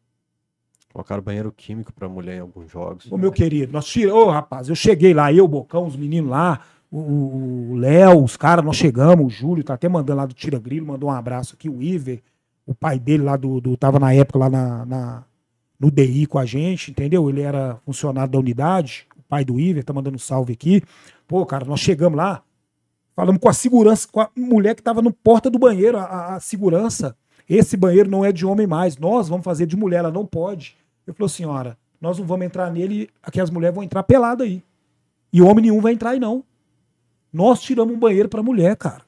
Colocaram 0.93 1.23
banheiro 1.23 1.53
químico 1.53 1.93
pra 1.93 2.09
mulher 2.09 2.37
em 2.37 2.41
alguns 2.41 2.71
jogos. 2.71 3.11
Ô, 3.11 3.19
meu 3.19 3.33
querido, 3.33 3.73
nós 3.73 3.85
tiramos. 3.87 4.23
Ô, 4.23 4.31
rapaz, 4.31 4.69
eu 4.69 4.77
cheguei 4.77 5.13
lá, 5.13 5.33
eu, 5.33 5.47
Bocão, 5.47 5.85
os 5.87 5.97
meninos 5.97 6.31
lá, 6.31 6.65
o- 6.91 6.99
o 6.99 7.73
o 7.73 7.77
Léo, 7.77 8.23
os 8.25 8.37
caras, 8.37 8.65
nós 8.65 8.77
chegamos, 8.77 9.27
o 9.27 9.29
Júlio 9.29 9.63
tá 9.65 9.75
até 9.75 9.89
mandando 9.89 10.17
lá 10.19 10.27
do 10.27 10.35
Tira 10.35 10.59
Grilo, 10.59 10.87
mandou 10.87 11.09
um 11.11 11.13
abraço 11.13 11.55
aqui, 11.55 11.69
o 11.69 11.83
Iver, 11.83 12.23
o 12.69 12.75
pai 12.75 12.99
dele 12.99 13.23
lá 13.23 13.37
do. 13.37 13.61
do 13.61 13.77
tava 13.77 13.99
na 13.99 14.13
época 14.13 14.39
lá 14.39 14.51
na, 14.51 14.85
na- 14.87 15.25
no 15.81 15.91
DI 15.91 16.27
com 16.27 16.39
a 16.39 16.45
gente, 16.45 16.91
entendeu? 16.91 17.29
Ele 17.31 17.41
era 17.41 17.77
funcionário 17.87 18.31
da 18.33 18.39
unidade, 18.39 19.07
o 19.17 19.23
pai 19.23 19.45
do 19.45 19.59
Iver, 19.61 19.85
tá 19.85 19.93
mandando 19.93 20.17
um 20.17 20.19
salve 20.19 20.53
aqui. 20.53 20.83
Pô, 21.27 21.47
cara, 21.47 21.65
nós 21.65 21.79
chegamos 21.81 22.17
lá, 22.17 22.43
falamos 23.15 23.41
com 23.41 23.49
a 23.49 23.53
segurança, 23.53 24.07
com 24.11 24.21
a 24.21 24.29
mulher 24.37 24.75
que 24.75 24.83
tava 24.83 25.01
no 25.01 25.13
porta 25.13 25.49
do 25.49 25.59
banheiro, 25.59 25.97
a- 25.99 26.35
a, 26.37 26.41
segurança. 26.41 27.17
Esse 27.49 27.77
banheiro 27.77 28.11
não 28.11 28.25
é 28.25 28.33
de 28.33 28.45
homem 28.45 28.67
mais, 28.67 28.99
nós 28.99 29.29
vamos 29.29 29.45
fazer 29.45 29.67
de 29.67 29.77
mulher, 29.77 29.99
ela 29.99 30.11
não 30.11 30.27
pode. 30.27 30.77
Eu 31.07 31.15
falei, 31.15 31.29
senhora, 31.31 31.79
nós 32.01 32.19
não 32.19 32.27
vamos 32.27 32.45
entrar 32.45 32.71
nele, 32.71 33.09
aqui 33.23 33.41
as 33.41 33.49
mulheres 33.49 33.75
vão 33.75 33.83
entrar 33.85 34.03
pelada 34.03 34.45
aí. 34.45 34.63
E 35.33 35.41
homem 35.41 35.63
nenhum 35.63 35.81
vai 35.81 35.93
entrar 35.95 36.11
aí, 36.11 36.21
não. 36.21 36.45
Nós 37.33 37.61
tiramos 37.63 37.95
um 37.95 37.99
banheiro 37.99 38.29
pra 38.29 38.43
mulher, 38.43 38.77
cara. 38.77 39.03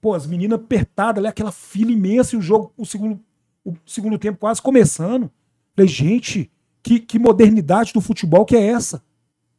Pô, 0.00 0.14
as 0.14 0.26
meninas 0.26 0.58
apertadas 0.58 1.24
aquela 1.24 1.52
fila 1.52 1.92
imensa 1.92 2.34
e 2.34 2.38
o 2.38 2.42
jogo, 2.42 2.72
o 2.76 2.86
segundo, 2.86 3.20
o 3.64 3.74
segundo 3.84 4.18
tempo 4.18 4.38
quase 4.38 4.62
começando. 4.62 5.30
Falei, 5.76 5.88
gente, 5.88 6.50
que, 6.82 7.00
que 7.00 7.18
modernidade 7.18 7.92
do 7.92 8.00
futebol 8.00 8.44
que 8.44 8.56
é 8.56 8.66
essa? 8.68 9.02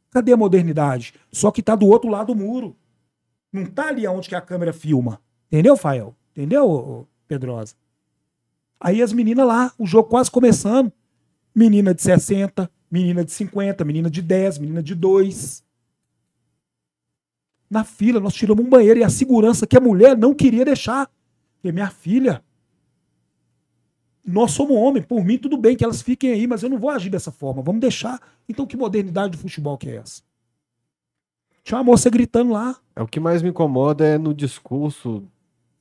Cadê 0.10 0.34
a 0.34 0.38
modernidade? 0.38 1.14
Só 1.32 1.52
que 1.52 1.62
tá 1.62 1.76
do 1.76 1.88
outro 1.88 2.10
lado 2.10 2.34
do 2.34 2.36
muro. 2.36 2.76
Não 3.52 3.66
tá 3.66 3.88
ali 3.88 4.06
aonde 4.06 4.30
que 4.30 4.36
a 4.36 4.42
câmera 4.42 4.74
filma. 4.74 5.22
Entendeu, 5.48 5.78
Fael? 5.78 6.16
Entendeu, 6.32 7.08
Pedrosa? 7.28 7.76
Aí 8.80 9.02
as 9.02 9.14
meninas 9.14 9.46
lá, 9.46 9.72
o 9.78 9.86
jogo 9.86 10.10
quase 10.10 10.32
começando. 10.32 10.92
Menina 11.54 11.94
de 11.94 12.02
60, 12.02 12.70
menina 12.90 13.24
de 13.24 13.32
50, 13.32 13.84
menina 13.86 14.10
de 14.10 14.22
10, 14.22 14.58
menina 14.58 14.82
de 14.82 14.96
2. 14.96 15.64
Na 17.72 17.86
fila, 17.86 18.20
nós 18.20 18.34
tiramos 18.34 18.66
um 18.66 18.70
banheiro 18.70 19.00
e 19.00 19.04
a 19.04 19.10
segurança 19.10 19.66
que 19.66 19.78
a 19.78 19.80
mulher 19.80 20.18
não 20.18 20.34
queria 20.34 20.66
deixar. 20.66 21.10
Falei, 21.62 21.72
minha 21.72 21.90
filha, 21.90 22.44
nós 24.28 24.52
somos 24.52 24.76
homens, 24.76 25.06
por 25.06 25.24
mim 25.24 25.38
tudo 25.38 25.56
bem 25.56 25.78
que 25.78 25.84
elas 25.86 26.02
fiquem 26.02 26.34
aí, 26.34 26.46
mas 26.46 26.64
eu 26.64 26.70
não 26.70 26.78
vou 26.78 26.90
agir 26.90 27.10
dessa 27.10 27.32
forma, 27.32 27.62
vamos 27.62 27.80
deixar. 27.80 28.20
Então 28.50 28.66
que 28.66 28.76
modernidade 28.76 29.32
do 29.32 29.38
futebol 29.38 29.78
que 29.78 29.90
é 29.90 29.96
essa? 29.96 30.22
Tinha 31.64 31.78
uma 31.78 31.84
moça 31.86 32.10
gritando 32.10 32.52
lá. 32.52 32.76
É 32.94 33.02
o 33.02 33.08
que 33.08 33.22
mais 33.22 33.42
me 33.42 33.50
incomoda 33.50 34.06
é 34.06 34.18
no 34.18 34.34
discurso 34.34 35.24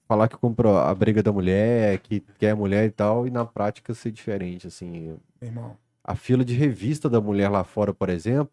falar 0.07 0.29
que 0.29 0.37
comprou 0.37 0.77
a 0.77 0.95
briga 0.95 1.25
da 1.25 1.33
mulher, 1.33 1.99
que 1.99 2.21
quer 2.39 2.55
mulher 2.55 2.87
e 2.87 2.91
tal, 2.91 3.27
e 3.27 3.31
na 3.31 3.45
prática 3.45 3.95
ser 3.95 4.13
diferente, 4.13 4.67
assim. 4.67 5.17
Irmão. 5.43 5.77
A 6.05 6.15
fila 6.15 6.45
de 6.45 6.55
revista 6.55 7.09
da 7.09 7.21
mulher 7.21 7.49
lá 7.49 7.65
fora, 7.65 7.93
por 7.93 8.09
exemplo, 8.09 8.53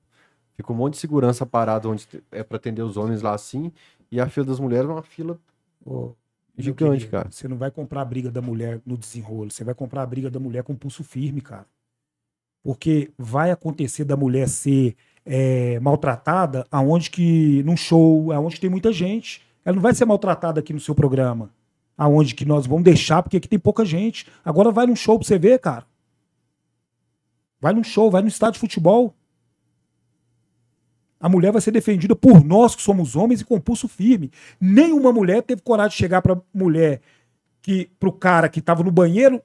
fica 0.57 0.73
um 0.73 0.75
monte 0.75 0.93
de 0.93 0.99
segurança 0.99 1.45
parado 1.45 1.89
onde 1.89 2.05
é 2.31 2.43
pra 2.43 2.57
atender 2.57 2.81
os 2.81 2.97
homens 2.97 3.21
lá 3.21 3.34
assim, 3.34 3.71
e 4.11 4.19
a 4.19 4.27
fila 4.27 4.47
das 4.47 4.59
mulheres 4.59 4.89
é 4.89 4.91
uma 4.91 5.03
fila 5.03 5.39
meu 5.85 6.17
gigante, 6.57 7.05
querido, 7.05 7.11
cara. 7.11 7.31
Você 7.31 7.47
não 7.47 7.55
vai 7.55 7.69
comprar 7.69 8.01
a 8.01 8.05
briga 8.05 8.31
da 8.31 8.41
mulher 8.41 8.81
no 8.85 8.97
desenrolo, 8.97 9.51
você 9.51 9.63
vai 9.63 9.75
comprar 9.75 10.01
a 10.01 10.05
briga 10.05 10.29
da 10.29 10.39
mulher 10.39 10.63
com 10.63 10.75
pulso 10.75 11.03
firme, 11.03 11.39
cara. 11.39 11.67
Porque 12.63 13.11
vai 13.17 13.51
acontecer 13.51 14.03
da 14.03 14.17
mulher 14.17 14.49
ser 14.49 14.95
é, 15.23 15.79
maltratada 15.79 16.65
aonde 16.71 17.11
que 17.11 17.61
num 17.63 17.77
show, 17.77 18.31
aonde 18.31 18.59
tem 18.59 18.69
muita 18.69 18.91
gente. 18.91 19.41
Ela 19.63 19.75
não 19.75 19.81
vai 19.81 19.93
ser 19.93 20.05
maltratada 20.05 20.59
aqui 20.59 20.73
no 20.73 20.79
seu 20.79 20.95
programa, 20.95 21.51
aonde 21.97 22.34
que 22.34 22.43
nós 22.43 22.65
vamos 22.65 22.84
deixar 22.84 23.21
porque 23.21 23.38
aqui 23.38 23.47
tem 23.47 23.59
pouca 23.59 23.85
gente. 23.85 24.25
Agora 24.43 24.71
vai 24.71 24.88
num 24.88 24.95
show 24.95 25.19
pra 25.19 25.27
você 25.27 25.38
ver, 25.38 25.59
cara. 25.59 25.85
Vai 27.59 27.73
num 27.73 27.84
show, 27.84 28.09
vai 28.09 28.21
no 28.21 28.27
estádio 28.27 28.53
de 28.53 28.59
futebol. 28.59 29.13
A 31.19 31.27
mulher 31.27 31.52
vai 31.52 31.61
ser 31.61 31.72
defendida 31.72 32.15
por 32.15 32.44
nós 32.44 32.76
que 32.76 32.81
somos 32.81 33.15
homens 33.15 33.41
e 33.41 33.45
com 33.45 33.60
pulso 33.60 33.88
firme. 33.88 34.31
Nenhuma 34.60 35.11
mulher 35.11 35.41
teve 35.41 35.61
coragem 35.61 35.91
de 35.91 35.98
chegar 35.98 36.22
pra 36.22 36.39
mulher 36.53 37.02
que 37.61 37.89
pro 37.99 38.11
cara 38.11 38.48
que 38.48 38.61
tava 38.61 38.84
no 38.84 38.91
banheiro 38.91 39.41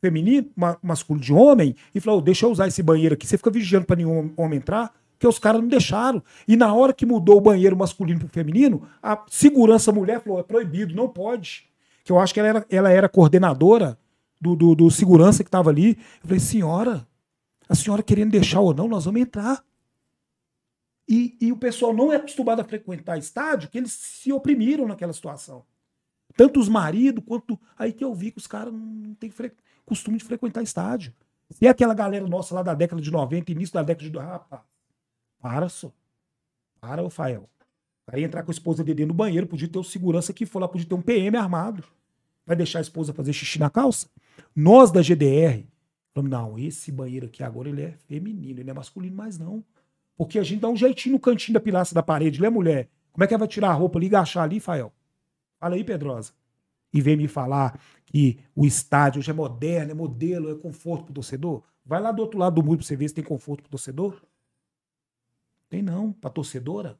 feminino, 0.00 0.48
ma- 0.56 0.78
masculino 0.82 1.24
de 1.24 1.32
homem, 1.32 1.74
e 1.94 2.00
falou: 2.00 2.20
"Ô, 2.20 2.22
deixa 2.22 2.46
eu 2.46 2.50
usar 2.50 2.66
esse 2.68 2.82
banheiro 2.82 3.14
aqui, 3.14 3.26
você 3.26 3.36
fica 3.36 3.50
vigiando 3.50 3.84
pra 3.86 3.96
nenhum 3.96 4.32
homem 4.36 4.58
entrar, 4.58 4.92
porque 5.12 5.26
os 5.26 5.38
caras 5.38 5.60
não 5.60 5.68
deixaram. 5.68 6.22
E 6.48 6.56
na 6.56 6.72
hora 6.72 6.92
que 6.92 7.04
mudou 7.04 7.36
o 7.36 7.40
banheiro 7.40 7.76
masculino 7.76 8.20
pro 8.20 8.28
feminino, 8.28 8.82
a 9.02 9.22
segurança 9.28 9.92
mulher 9.92 10.20
falou: 10.22 10.38
é 10.40 10.42
proibido, 10.42 10.94
não 10.94 11.08
pode. 11.08 11.68
Que 12.04 12.12
eu 12.12 12.18
acho 12.18 12.32
que 12.32 12.40
ela 12.40 12.48
era, 12.48 12.66
ela 12.70 12.90
era 12.90 13.08
coordenadora 13.08 13.98
do, 14.40 14.56
do, 14.56 14.74
do 14.74 14.90
segurança 14.90 15.44
que 15.44 15.50
tava 15.50 15.68
ali. 15.68 15.98
Eu 16.22 16.28
falei, 16.28 16.40
senhora, 16.40 17.06
a 17.68 17.74
senhora 17.74 18.02
querendo 18.02 18.30
deixar 18.30 18.60
ou 18.60 18.72
não, 18.72 18.88
nós 18.88 19.04
vamos 19.04 19.20
entrar. 19.20 19.62
E, 21.10 21.36
e 21.40 21.50
o 21.50 21.56
pessoal 21.56 21.92
não 21.92 22.12
é 22.12 22.16
acostumado 22.16 22.60
a 22.60 22.64
frequentar 22.64 23.18
estádio, 23.18 23.68
que 23.68 23.76
eles 23.76 23.90
se 23.90 24.32
oprimiram 24.32 24.86
naquela 24.86 25.12
situação. 25.12 25.64
Tanto 26.36 26.60
os 26.60 26.68
maridos 26.68 27.24
quanto. 27.26 27.58
Aí 27.76 27.92
que 27.92 28.04
eu 28.04 28.14
vi 28.14 28.30
que 28.30 28.38
os 28.38 28.46
caras 28.46 28.72
não 28.72 29.12
têm 29.14 29.28
fre- 29.28 29.52
costume 29.84 30.18
de 30.18 30.24
frequentar 30.24 30.62
estádio. 30.62 31.12
E 31.60 31.66
aquela 31.66 31.94
galera 31.94 32.24
nossa 32.28 32.54
lá 32.54 32.62
da 32.62 32.74
década 32.74 33.02
de 33.02 33.10
90, 33.10 33.50
início 33.50 33.74
da 33.74 33.82
década 33.82 34.08
de. 34.08 34.16
Rapaz, 34.16 34.62
para 35.40 35.68
só. 35.68 35.92
Para, 36.80 37.02
ô 37.02 37.10
Fael. 37.10 37.50
Aí 38.06 38.22
entrar 38.22 38.44
com 38.44 38.50
a 38.50 38.54
esposa 38.54 38.84
dele 38.84 39.04
no 39.04 39.12
banheiro, 39.14 39.46
podia 39.48 39.66
ter 39.68 39.78
o 39.78 39.84
segurança 39.84 40.32
que 40.32 40.46
for 40.46 40.60
lá, 40.60 40.68
podia 40.68 40.86
ter 40.86 40.94
um 40.94 41.02
PM 41.02 41.36
armado. 41.36 41.82
Vai 42.46 42.54
deixar 42.56 42.78
a 42.78 42.82
esposa 42.82 43.12
fazer 43.12 43.32
xixi 43.32 43.58
na 43.58 43.68
calça? 43.68 44.08
Nós 44.54 44.90
da 44.92 45.02
GDR, 45.02 45.64
falamos, 46.14 46.30
não, 46.30 46.58
esse 46.58 46.90
banheiro 46.92 47.26
aqui 47.26 47.42
agora 47.42 47.68
ele 47.68 47.82
é 47.82 47.92
feminino, 48.06 48.60
ele 48.60 48.64
não 48.64 48.70
é 48.70 48.74
masculino 48.74 49.16
mais 49.16 49.38
não. 49.38 49.64
Porque 50.20 50.38
a 50.38 50.42
gente 50.42 50.60
dá 50.60 50.68
um 50.68 50.76
jeitinho 50.76 51.14
no 51.14 51.18
cantinho 51.18 51.54
da 51.54 51.60
pilastra 51.60 51.94
da 51.94 52.02
parede, 52.02 52.42
né, 52.42 52.50
mulher? 52.50 52.90
Como 53.10 53.24
é 53.24 53.26
que 53.26 53.32
ela 53.32 53.38
vai 53.38 53.48
tirar 53.48 53.70
a 53.70 53.72
roupa 53.72 53.98
ali 53.98 54.04
e 54.04 54.08
agachar 54.08 54.42
ali, 54.42 54.60
Fael? 54.60 54.92
Fala 55.58 55.76
aí, 55.76 55.82
Pedrosa. 55.82 56.34
E 56.92 57.00
vem 57.00 57.16
me 57.16 57.26
falar 57.26 57.80
que 58.04 58.38
o 58.54 58.66
estádio 58.66 59.20
hoje 59.20 59.30
é 59.30 59.32
moderno, 59.32 59.92
é 59.92 59.94
modelo, 59.94 60.50
é 60.50 60.54
conforto 60.54 61.04
pro 61.04 61.14
torcedor. 61.14 61.62
Vai 61.86 62.02
lá 62.02 62.12
do 62.12 62.20
outro 62.20 62.38
lado 62.38 62.56
do 62.56 62.62
muro 62.62 62.76
pra 62.76 62.86
você 62.86 62.94
ver 62.96 63.08
se 63.08 63.14
tem 63.14 63.24
conforto 63.24 63.62
pro 63.62 63.70
torcedor. 63.70 64.22
Tem 65.70 65.80
não, 65.80 66.12
pra 66.12 66.28
torcedora. 66.28 66.98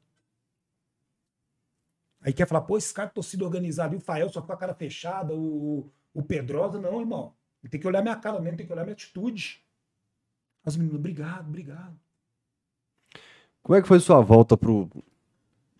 Aí 2.21 2.33
quer 2.33 2.47
falar, 2.47 2.61
pô, 2.61 2.75
esse 2.75 2.91
cara 2.91 3.09
de 3.09 3.13
torcida 3.13 3.45
organizada, 3.45 3.93
e 3.93 3.99
o 3.99 4.01
Fael 4.01 4.31
só 4.31 4.41
com 4.41 4.51
a 4.51 4.57
cara 4.57 4.73
fechada, 4.73 5.31
o, 5.35 5.91
o 6.11 6.23
Pedrosa, 6.23 6.79
não, 6.79 6.99
irmão. 6.99 7.35
Tem 7.69 7.79
que 7.79 7.85
olhar 7.85 8.01
minha 8.01 8.15
cara 8.15 8.39
mesmo, 8.39 8.57
tem 8.57 8.65
que 8.65 8.73
olhar 8.73 8.81
minha 8.81 8.93
atitude. 8.93 9.63
As 10.65 10.75
meninas, 10.75 10.97
obrigado, 10.97 11.47
obrigado. 11.47 11.95
Como 13.63 13.75
é 13.75 13.81
que 13.81 13.87
foi 13.87 13.99
sua 13.99 14.21
volta 14.21 14.57
pro. 14.57 14.89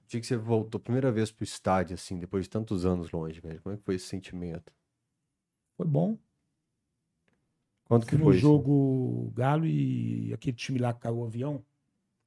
Dia 0.07 0.19
que 0.19 0.27
você 0.27 0.37
voltou 0.37 0.79
primeira 0.79 1.11
vez 1.11 1.31
pro 1.31 1.43
estádio, 1.43 1.93
assim, 1.93 2.19
depois 2.19 2.43
de 2.43 2.49
tantos 2.49 2.85
anos 2.85 3.11
longe, 3.11 3.39
velho. 3.39 3.61
Como 3.61 3.73
é 3.73 3.77
que 3.77 3.83
foi 3.83 3.95
esse 3.95 4.07
sentimento? 4.07 4.71
Foi 5.77 5.87
bom. 5.87 6.17
Quanto 7.85 8.05
que 8.05 8.15
no 8.15 8.25
foi? 8.25 8.35
isso? 8.35 8.41
jogo 8.41 9.31
Galo 9.33 9.65
e 9.65 10.33
aquele 10.33 10.55
time 10.55 10.79
lá 10.79 10.93
que 10.93 10.99
caiu 10.99 11.17
o 11.17 11.25
avião, 11.25 11.63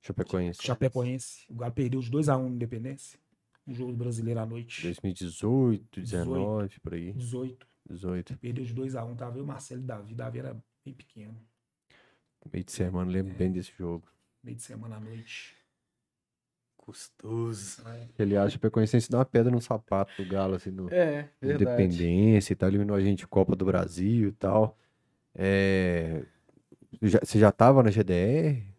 Chapecoense. 0.04 0.62
Chapecoense. 0.62 1.46
O 1.48 1.54
Galo 1.54 1.72
perdeu 1.72 2.00
de 2.00 2.10
2x1 2.10 2.42
no 2.42 2.48
Independência. 2.48 3.18
Um 3.66 3.72
jogo 3.72 3.92
do 3.92 3.96
brasileiro 3.96 4.38
à 4.38 4.44
noite. 4.44 4.82
2018, 4.82 6.02
19, 6.02 6.80
por 6.80 6.92
aí. 6.92 7.14
18. 7.14 7.66
18. 7.88 8.36
Perdeu 8.36 8.64
de 8.66 8.74
2x1. 8.74 9.16
Tava 9.16 9.38
eu, 9.38 9.46
Marcelo 9.46 9.80
e 9.80 9.84
Davi. 9.84 10.14
Davi 10.14 10.38
era 10.40 10.62
bem 10.84 10.92
pequeno. 10.92 11.34
Meio 12.52 12.62
de 12.62 12.72
semana, 12.72 13.10
lembro 13.10 13.34
bem 13.34 13.50
desse 13.50 13.72
jogo. 13.78 14.06
Meio 14.44 14.56
de 14.56 14.62
semana 14.62 14.96
à 14.96 15.00
noite. 15.00 15.56
Custoso. 16.76 17.82
Aí, 17.86 18.08
Aliás, 18.18 18.48
a 18.48 18.50
Chapecoense 18.50 19.10
dá 19.10 19.18
uma 19.18 19.24
pedra 19.24 19.50
no 19.50 19.60
sapato 19.60 20.22
do 20.22 20.28
Galo, 20.30 20.54
assim, 20.54 20.70
no 20.70 20.88
É. 20.92 21.30
Independência 21.42 22.52
e 22.52 22.56
tal, 22.56 22.68
eliminou 22.68 22.94
a 22.94 23.00
gente 23.00 23.20
de 23.20 23.26
Copa 23.26 23.56
do 23.56 23.64
Brasil 23.64 24.28
e 24.28 24.32
tal. 24.32 24.76
É... 25.34 26.22
já- 27.02 27.20
você 27.20 27.38
já 27.38 27.50
tava 27.50 27.82
na 27.82 27.90
GDR? 27.90 28.74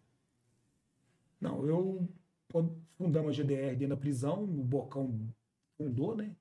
Não, 1.42 1.66
eu 1.68 2.08
quando 2.52 2.80
fundamos 2.98 3.32
a 3.32 3.34
GDR 3.34 3.76
dentro 3.76 3.96
da 3.96 3.98
prisão, 3.98 4.44
o 4.44 4.64
Bocão 4.64 5.20
fundou, 5.78 6.16
né? 6.16 6.36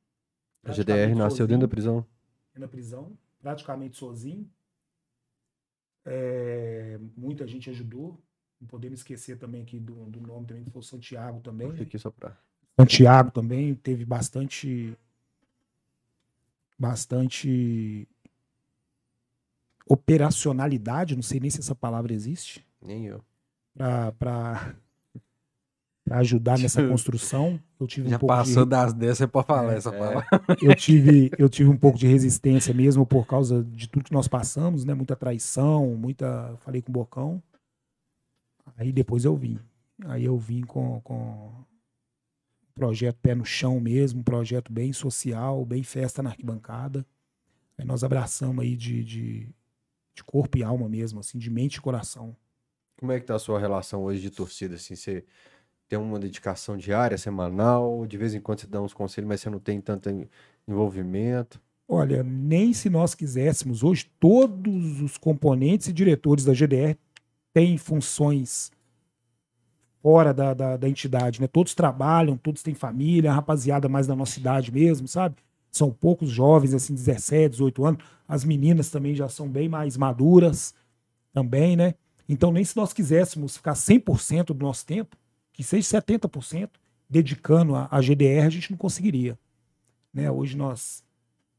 A 0.63 0.73
GDR 0.73 1.15
nasceu 1.15 1.47
dentro 1.47 1.67
da 1.67 1.67
sozinho, 1.67 1.69
prisão. 1.69 2.07
dentro 2.53 2.61
da 2.61 2.69
prisão, 2.69 3.19
praticamente 3.41 3.97
sozinho. 3.97 4.49
É, 6.05 6.99
muita 7.17 7.47
gente 7.47 7.71
ajudou. 7.71 8.23
Não 8.65 8.69
podemos 8.69 9.01
esquecer 9.01 9.37
também 9.37 9.61
aqui 9.61 9.79
do, 9.79 9.93
do 10.07 10.23
nome 10.23 10.47
também, 10.47 10.65
que 10.65 10.71
foi 10.71 10.81
o 10.81 10.83
Santiago 10.83 11.39
também. 11.41 11.71
Né? 11.71 11.83
aqui 11.83 11.99
só 11.99 12.11
pra... 12.11 12.35
Santiago 12.81 13.31
também 13.31 13.75
teve 13.75 14.07
bastante 14.07 14.97
bastante 16.79 18.09
operacionalidade, 19.87 21.15
não 21.15 21.23
sei 21.23 21.41
nem 21.41 21.51
se 21.51 21.61
essa 21.61 21.75
palavra 21.75 22.15
existe, 22.15 22.67
Nem 22.81 23.05
eu. 23.05 23.23
para 24.19 24.75
ajudar 26.11 26.59
nessa 26.59 26.89
construção. 26.89 27.61
Eu 27.79 27.87
tive 27.87 28.09
Já 28.09 28.17
um 28.17 28.19
pouco 28.19 28.35
passou 28.35 28.65
de, 28.65 28.71
das 28.71 28.95
10, 28.95 29.19
você 29.19 29.27
pode 29.27 29.47
falar 29.47 29.75
É, 29.75 29.77
essa 29.77 29.95
é. 29.95 29.99
palavra. 29.99 30.27
eu 30.61 30.75
tive 30.75 31.31
eu 31.39 31.51
tive 31.51 31.69
um 31.69 31.77
pouco 31.77 31.99
de 31.99 32.07
resistência 32.07 32.73
mesmo 32.73 33.05
por 33.05 33.27
causa 33.27 33.63
de 33.63 33.89
tudo 33.91 34.07
que 34.07 34.13
nós 34.13 34.27
passamos, 34.27 34.87
né? 34.87 34.95
Muita 34.95 35.15
traição, 35.15 35.95
muita, 35.95 36.57
falei 36.61 36.81
com 36.81 36.91
o 36.91 36.95
Bocão. 36.95 37.43
Aí 38.77 38.93
depois 38.93 39.25
eu 39.25 39.37
vim. 39.37 39.59
Aí 40.07 40.25
eu 40.25 40.37
vim 40.39 40.63
com, 40.63 41.01
com 41.03 41.65
projeto 42.75 43.19
pé 43.23 43.35
no 43.35 43.45
chão 43.45 43.81
mesmo, 43.81 44.21
um 44.21 44.25
projeto 44.25 44.73
bem 44.73 44.93
social, 44.93 45.65
bem 45.65 45.83
festa 45.83 46.23
na 46.23 46.31
arquibancada. 46.31 47.07
Aí 47.79 47.85
nós 47.85 48.05
abraçamos 48.05 48.65
aí 48.65 48.77
de, 48.77 49.05
de, 49.05 49.49
de 50.15 50.25
corpo 50.25 50.59
e 50.59 50.63
alma 50.65 50.89
mesmo, 50.89 51.21
assim, 51.21 51.39
de 51.39 51.51
mente 51.51 51.77
e 51.77 51.81
coração. 51.81 52.37
Como 52.99 53.13
é 53.13 53.21
que 53.21 53.27
tá 53.27 53.35
a 53.35 53.39
sua 53.39 53.59
relação 53.59 54.03
hoje 54.05 54.21
de 54.21 54.31
torcida, 54.31 54.77
assim? 54.77 54.95
Você 54.95 55.25
tem 55.89 55.99
uma 55.99 56.19
dedicação 56.19 56.77
diária, 56.77 57.19
semanal? 57.19 58.07
De 58.07 58.17
vez 58.17 58.35
em 58.35 58.41
quando 58.41 58.61
você 58.61 58.67
dá 58.67 58.81
uns 58.81 58.95
conselhos, 58.95 59.29
mas 59.29 59.41
você 59.41 59.51
não 59.51 59.59
tem 59.61 59.81
tanto 59.81 60.11
en- 60.11 60.29
envolvimento? 60.67 61.61
Olha, 61.87 62.23
nem 62.23 62.73
se 62.73 62.89
nós 62.89 63.15
quiséssemos, 63.15 63.83
hoje 63.83 64.11
todos 64.19 65.01
os 65.03 65.19
componentes 65.19 65.89
e 65.89 65.93
diretores 65.93 66.45
da 66.45 66.55
GDR 66.55 66.99
têm 67.55 67.79
funções 67.79 68.71
fora 70.03 70.35
da, 70.35 70.53
da, 70.53 70.77
da 70.77 70.87
entidade, 70.87 71.41
né? 71.41 71.47
Todos 71.47 71.75
trabalham, 71.75 72.37
todos 72.37 72.63
têm 72.63 72.75
família, 72.75 73.31
a 73.31 73.35
rapaziada 73.35 73.89
mais 73.89 74.07
da 74.07 74.15
nossa 74.15 74.39
idade 74.39 74.71
mesmo, 74.71 75.09
sabe? 75.09 75.37
São 75.73 75.91
poucos 75.91 76.29
jovens, 76.29 76.75
assim, 76.75 76.95
17, 76.95 77.53
18 77.53 77.87
anos. 77.87 78.05
As 78.29 78.45
meninas 78.45 78.91
também 78.91 79.15
já 79.15 79.29
são 79.29 79.49
bem 79.49 79.67
mais 79.67 79.97
maduras 79.97 80.75
também, 81.33 81.75
né? 81.75 81.95
Então, 82.29 82.53
nem 82.53 82.65
se 82.65 82.77
nós 82.77 82.93
quiséssemos 82.93 83.57
ficar 83.57 83.73
100% 83.73 84.47
do 84.49 84.65
nosso 84.65 84.85
tempo, 84.85 85.17
que 85.53 85.65
seja 85.65 86.01
70%, 86.01 86.69
dedicando 87.09 87.75
a, 87.75 87.89
a 87.91 88.01
GDR, 88.01 88.47
a 88.47 88.51
gente 88.51 88.71
não 88.71 88.77
conseguiria. 88.77 89.39
Né? 90.13 90.31
Hoje 90.31 90.57
nós 90.57 91.03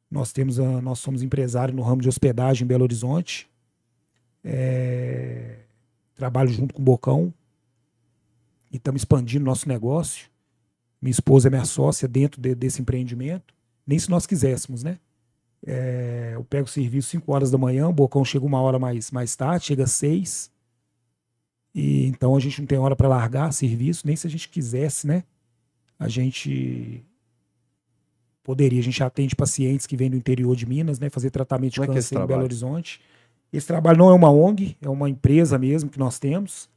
nós 0.09 0.31
temos 0.31 0.59
a, 0.59 0.81
nós 0.81 0.99
somos 0.99 1.23
empresários 1.23 1.75
no 1.75 1.81
ramo 1.81 2.01
de 2.01 2.07
hospedagem 2.07 2.63
em 2.63 2.67
Belo 2.67 2.83
Horizonte. 2.83 3.49
É, 4.43 5.64
trabalho 6.15 6.49
junto 6.49 6.73
com 6.73 6.81
o 6.81 6.85
Bocão 6.85 7.33
e 8.71 8.77
estamos 8.77 9.01
expandindo 9.01 9.45
nosso 9.45 9.67
negócio. 9.67 10.29
Minha 11.01 11.11
esposa 11.11 11.47
é 11.47 11.51
minha 11.51 11.65
sócia 11.65 12.07
dentro 12.07 12.41
de- 12.41 12.55
desse 12.55 12.81
empreendimento. 12.81 13.53
Nem 13.85 13.99
se 13.99 14.09
nós 14.09 14.25
quiséssemos, 14.25 14.81
né? 14.83 14.97
É, 15.65 16.31
eu 16.35 16.43
pego 16.43 16.65
o 16.65 16.71
serviço 16.71 17.09
5 17.09 17.31
horas 17.33 17.51
da 17.51 17.57
manhã, 17.57 17.87
o 17.87 17.93
Bocão 17.93 18.23
chega 18.23 18.45
uma 18.45 18.61
hora 18.61 18.79
mais, 18.79 19.11
mais 19.11 19.35
tarde, 19.35 19.65
chega 19.65 19.83
às 19.83 19.91
6. 19.91 20.51
E 21.73 22.05
então 22.07 22.35
a 22.35 22.39
gente 22.39 22.59
não 22.61 22.67
tem 22.67 22.77
hora 22.77 22.95
para 22.95 23.07
largar 23.07 23.51
serviço, 23.51 24.05
nem 24.07 24.15
se 24.15 24.25
a 24.25 24.29
gente 24.29 24.47
quisesse, 24.49 25.05
né? 25.05 25.23
A 25.99 26.07
gente 26.07 27.03
poderia. 28.43 28.79
A 28.79 28.83
gente 28.83 29.03
atende 29.03 29.35
pacientes 29.35 29.85
que 29.85 29.97
vêm 29.97 30.09
do 30.09 30.15
interior 30.17 30.55
de 30.55 30.65
Minas, 30.65 30.99
né? 30.99 31.09
Fazer 31.09 31.29
tratamento 31.31 31.73
de 31.73 31.79
Como 31.79 31.91
é 31.91 31.93
é 31.93 31.95
câncer 31.97 32.17
em 32.19 32.25
Belo? 32.25 32.43
Horizonte. 32.43 33.01
Esse 33.51 33.67
trabalho 33.67 33.97
não 33.97 34.09
é 34.09 34.13
uma 34.13 34.29
ONG, 34.31 34.75
é 34.81 34.89
uma 34.89 35.09
empresa 35.09 35.57
mesmo 35.57 35.89
que 35.89 35.99
nós 35.99 36.19
temos. 36.19 36.69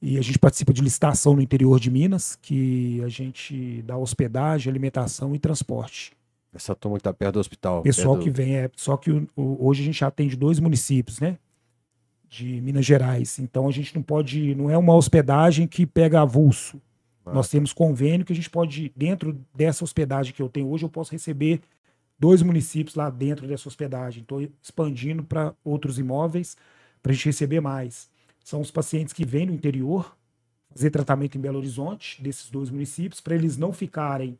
E 0.00 0.18
a 0.18 0.22
gente 0.22 0.38
participa 0.38 0.72
de 0.72 0.82
licitação 0.82 1.34
no 1.34 1.40
interior 1.42 1.80
de 1.80 1.90
Minas, 1.90 2.38
que 2.40 3.02
a 3.02 3.08
gente 3.08 3.82
dá 3.82 3.96
hospedagem, 3.96 4.70
alimentação 4.70 5.34
e 5.34 5.38
transporte. 5.38 6.12
Essa 6.54 6.74
turma 6.74 6.98
que 6.98 7.02
tá 7.04 7.12
perto 7.12 7.34
do 7.34 7.40
hospital. 7.40 7.82
Pessoal 7.82 8.14
perto 8.16 8.24
que 8.24 8.30
vem, 8.30 8.56
é, 8.56 8.70
só 8.76 8.96
que 8.96 9.10
o- 9.10 9.28
o- 9.34 9.66
hoje 9.66 9.82
a 9.82 9.84
gente 9.86 10.04
atende 10.04 10.36
dois 10.36 10.60
municípios, 10.60 11.18
né? 11.18 11.38
De 12.28 12.60
Minas 12.60 12.84
Gerais. 12.84 13.38
Então 13.38 13.68
a 13.68 13.72
gente 13.72 13.94
não 13.94 14.02
pode, 14.02 14.54
não 14.54 14.70
é 14.70 14.76
uma 14.76 14.94
hospedagem 14.94 15.66
que 15.66 15.86
pega 15.86 16.20
avulso. 16.20 16.80
Ah, 17.24 17.32
Nós 17.32 17.48
temos 17.48 17.72
convênio 17.72 18.24
que 18.24 18.32
a 18.32 18.36
gente 18.36 18.48
pode, 18.50 18.92
dentro 18.94 19.36
dessa 19.54 19.82
hospedagem 19.82 20.32
que 20.32 20.40
eu 20.42 20.48
tenho 20.48 20.68
hoje, 20.68 20.84
eu 20.84 20.88
posso 20.88 21.10
receber 21.12 21.60
dois 22.18 22.42
municípios 22.42 22.94
lá 22.94 23.10
dentro 23.10 23.46
dessa 23.46 23.68
hospedagem. 23.68 24.22
Estou 24.22 24.40
expandindo 24.62 25.22
para 25.24 25.54
outros 25.64 25.98
imóveis 25.98 26.56
para 27.02 27.12
a 27.12 27.14
gente 27.14 27.26
receber 27.26 27.60
mais. 27.60 28.08
São 28.44 28.60
os 28.60 28.70
pacientes 28.70 29.12
que 29.12 29.24
vêm 29.24 29.46
do 29.46 29.52
interior 29.52 30.16
fazer 30.76 30.90
tratamento 30.90 31.38
em 31.38 31.40
Belo 31.40 31.58
Horizonte, 31.58 32.22
desses 32.22 32.50
dois 32.50 32.68
municípios, 32.68 33.20
para 33.20 33.34
eles 33.34 33.56
não 33.56 33.72
ficarem 33.72 34.38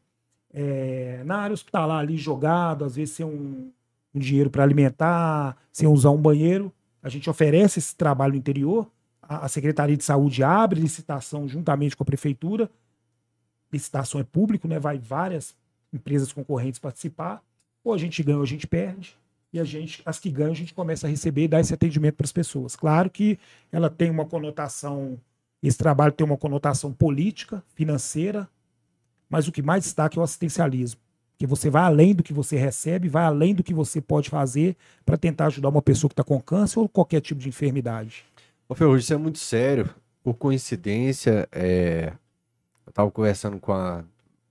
é, 0.53 1.23
na 1.25 1.39
área 1.39 1.55
hospitalar 1.55 2.01
ali 2.01 2.17
jogado, 2.17 2.85
às 2.85 2.97
vezes 2.97 3.15
sem 3.15 3.25
um, 3.25 3.71
um 4.15 4.19
dinheiro 4.19 4.51
para 4.51 4.63
alimentar, 4.63 5.57
sem 5.73 5.89
usar 5.89 6.11
um 6.11 6.21
banheiro. 6.21 6.71
A 7.03 7.09
gente 7.09 7.31
oferece 7.31 7.79
esse 7.79 7.97
trabalho 7.97 8.33
no 8.33 8.39
interior. 8.39 8.91
A, 9.23 9.47
a 9.47 9.49
Secretaria 9.49 9.97
de 9.97 10.05
Saúde 10.05 10.43
abre 10.43 10.79
licitação 10.79 11.49
juntamente 11.49 11.97
com 11.97 12.03
a 12.03 12.07
Prefeitura. 12.07 12.71
Licitação 13.73 14.21
é 14.21 14.25
público, 14.25 14.69
né? 14.69 14.79
Vai 14.79 14.99
várias 14.99 15.55
empresas 15.93 16.33
concorrentes 16.33 16.79
participar. 16.79 17.43
Ou 17.87 17.95
a 17.95 17.99
gente 17.99 18.21
ganha 18.21 18.39
ou 18.39 18.43
a 18.43 18.47
gente 18.47 18.67
perde. 18.67 19.17
E 19.53 19.61
a 19.61 19.65
gente, 19.65 20.03
as 20.05 20.19
que 20.19 20.29
ganham, 20.29 20.51
a 20.51 20.57
gente 20.57 20.75
começa 20.75 21.07
a 21.07 21.11
receber 21.11 21.45
e 21.45 21.49
dar 21.49 21.61
esse 21.61 21.73
atendimento 21.73 22.17
para 22.17 22.25
as 22.25 22.33
pessoas. 22.33 22.75
Claro 22.75 23.09
que 23.09 23.39
ela 23.71 23.89
tem 23.89 24.11
uma 24.11 24.25
conotação, 24.25 25.17
esse 25.63 25.79
trabalho 25.79 26.13
tem 26.13 26.27
uma 26.27 26.37
conotação 26.37 26.93
política, 26.93 27.63
financeira, 27.77 28.49
mas 29.31 29.47
o 29.47 29.53
que 29.53 29.63
mais 29.63 29.85
destaca 29.85 30.19
é 30.19 30.21
o 30.21 30.25
assistencialismo. 30.25 31.01
Que 31.39 31.47
você 31.47 31.71
vai 31.71 31.85
além 31.85 32.13
do 32.13 32.25
que 32.25 32.33
você 32.33 32.57
recebe, 32.57 33.09
vai 33.09 33.23
além 33.23 33.55
do 33.55 33.63
que 33.63 33.73
você 33.73 34.01
pode 34.01 34.31
fazer 34.31 34.77
para 35.05 35.17
tentar 35.17 35.47
ajudar 35.47 35.69
uma 35.69 35.81
pessoa 35.81 36.09
que 36.09 36.15
está 36.15 36.25
com 36.25 36.41
câncer 36.41 36.81
ou 36.81 36.89
qualquer 36.89 37.21
tipo 37.21 37.41
de 37.41 37.49
enfermidade. 37.49 38.25
Ô, 38.69 38.75
Ferrugem, 38.75 38.99
isso 38.99 39.15
é 39.15 39.17
muito 39.17 39.39
sério. 39.39 39.89
Por 40.25 40.35
coincidência, 40.35 41.49
é, 41.53 42.13
eu 42.85 42.93
tava 42.93 43.13
conversando 43.13 43.61
com 43.61 43.73
a 43.73 44.03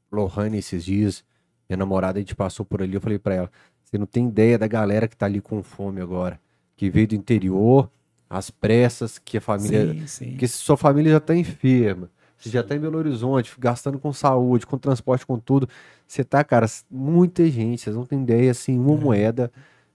Lohane 0.09 0.59
esses 0.59 0.85
dias, 0.85 1.21
minha 1.69 1.77
namorada, 1.77 2.19
a 2.19 2.21
gente 2.21 2.35
passou 2.35 2.65
por 2.65 2.81
ali, 2.81 2.93
eu 2.93 3.01
falei 3.01 3.19
pra 3.19 3.35
ela, 3.35 3.51
você 3.83 3.97
não 3.97 4.05
tem 4.05 4.27
ideia 4.27 4.57
da 4.57 4.67
galera 4.67 5.07
que 5.07 5.15
tá 5.15 5.25
ali 5.25 5.41
com 5.41 5.61
fome 5.63 6.01
agora, 6.01 6.39
que 6.75 6.89
veio 6.89 7.07
do 7.07 7.15
interior, 7.15 7.89
às 8.29 8.49
pressas, 8.49 9.17
que 9.17 9.37
a 9.37 9.41
família... 9.41 9.93
Sim, 9.93 10.07
sim. 10.07 10.37
Se 10.39 10.57
sua 10.57 10.77
família 10.77 11.11
já 11.13 11.19
tá 11.19 11.35
enferma, 11.35 12.09
você 12.37 12.49
já 12.49 12.61
tá 12.61 12.75
em 12.75 12.79
Belo 12.79 12.97
Horizonte, 12.97 13.53
gastando 13.57 13.97
com 13.97 14.11
saúde, 14.13 14.67
com 14.67 14.77
transporte, 14.77 15.25
com 15.25 15.39
tudo, 15.39 15.67
você 16.07 16.23
tá, 16.23 16.43
cara, 16.43 16.67
muita 16.89 17.49
gente, 17.49 17.81
vocês 17.81 17.95
não 17.95 18.05
têm 18.05 18.21
ideia, 18.21 18.51
assim, 18.51 18.77
uma 18.77 18.95
moeda 18.95 19.51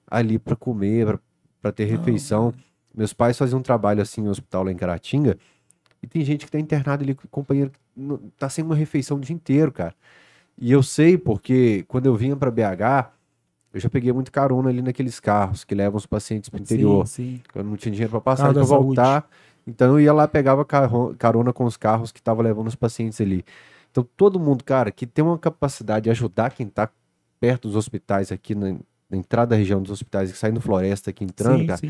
ali 0.06 0.38
pra 0.38 0.56
comer, 0.56 1.06
pra, 1.06 1.18
pra 1.62 1.72
ter 1.72 1.84
Não, 1.86 1.96
refeição. 1.98 2.52
Meus 2.94 3.12
pais 3.12 3.38
faziam 3.38 3.60
um 3.60 3.62
trabalho 3.62 4.02
assim 4.02 4.20
no 4.22 4.30
hospital 4.30 4.64
lá 4.64 4.72
em 4.72 4.76
Caratinga, 4.76 5.38
e 6.02 6.06
tem 6.06 6.24
gente 6.24 6.46
que 6.46 6.50
tá 6.50 6.58
internado 6.58 7.04
ali, 7.04 7.14
companheiro, 7.30 7.70
que 7.70 7.78
não- 7.94 8.18
tá 8.38 8.48
sem 8.48 8.64
uma 8.64 8.74
refeição 8.74 9.18
o 9.18 9.20
dia 9.20 9.34
inteiro, 9.34 9.70
cara. 9.70 9.94
E 10.60 10.70
eu 10.70 10.82
sei 10.82 11.16
porque 11.16 11.84
quando 11.88 12.06
eu 12.06 12.14
vinha 12.14 12.36
pra 12.36 12.50
BH, 12.50 13.10
eu 13.72 13.80
já 13.80 13.88
peguei 13.88 14.12
muito 14.12 14.30
carona 14.30 14.68
ali 14.68 14.82
naqueles 14.82 15.18
carros 15.18 15.64
que 15.64 15.74
levam 15.74 15.96
os 15.96 16.06
pacientes 16.06 16.50
pro 16.50 16.60
interior. 16.60 17.06
Sim, 17.06 17.36
sim. 17.36 17.42
Eu 17.54 17.64
não 17.64 17.76
tinha 17.76 17.92
dinheiro 17.92 18.10
pra 18.10 18.20
passar 18.20 18.52
da 18.52 18.64
saúde. 18.64 18.86
voltar. 18.86 19.28
Então 19.66 19.92
eu 19.92 20.00
ia 20.00 20.12
lá, 20.12 20.26
pegava 20.26 20.64
carona 21.18 21.52
com 21.52 21.64
os 21.64 21.76
carros 21.76 22.10
que 22.12 22.18
estavam 22.18 22.42
levando 22.42 22.66
os 22.66 22.74
pacientes 22.74 23.20
ali. 23.20 23.44
Então 23.90 24.06
todo 24.16 24.38
mundo, 24.38 24.64
cara, 24.64 24.90
que 24.90 25.06
tem 25.06 25.24
uma 25.24 25.38
capacidade 25.38 26.04
de 26.04 26.10
ajudar 26.10 26.50
quem 26.50 26.66
tá 26.66 26.88
perto 27.38 27.68
dos 27.68 27.76
hospitais 27.76 28.30
aqui 28.30 28.54
na, 28.54 28.76
na 29.08 29.16
entrada 29.16 29.50
da 29.50 29.56
região 29.56 29.80
dos 29.80 29.90
hospitais, 29.90 30.30
que 30.30 30.38
sai 30.38 30.52
no 30.52 30.60
floresta 30.60 31.10
aqui 31.10 31.24
entrando, 31.24 31.60
sim, 31.60 31.66
cara. 31.66 31.80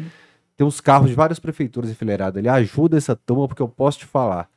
Tem 0.57 0.67
uns 0.67 0.81
carros 0.81 1.09
de 1.09 1.15
várias 1.15 1.39
prefeituras 1.39 1.91
enfileirados 1.91 2.37
ali. 2.37 2.49
Ajuda 2.49 2.99
essa 2.99 3.17
turma, 3.17 3.49
porque 3.49 3.63
eu 3.63 3.69
posso 3.69 4.01
te 4.01 4.07
falar. 4.07 4.49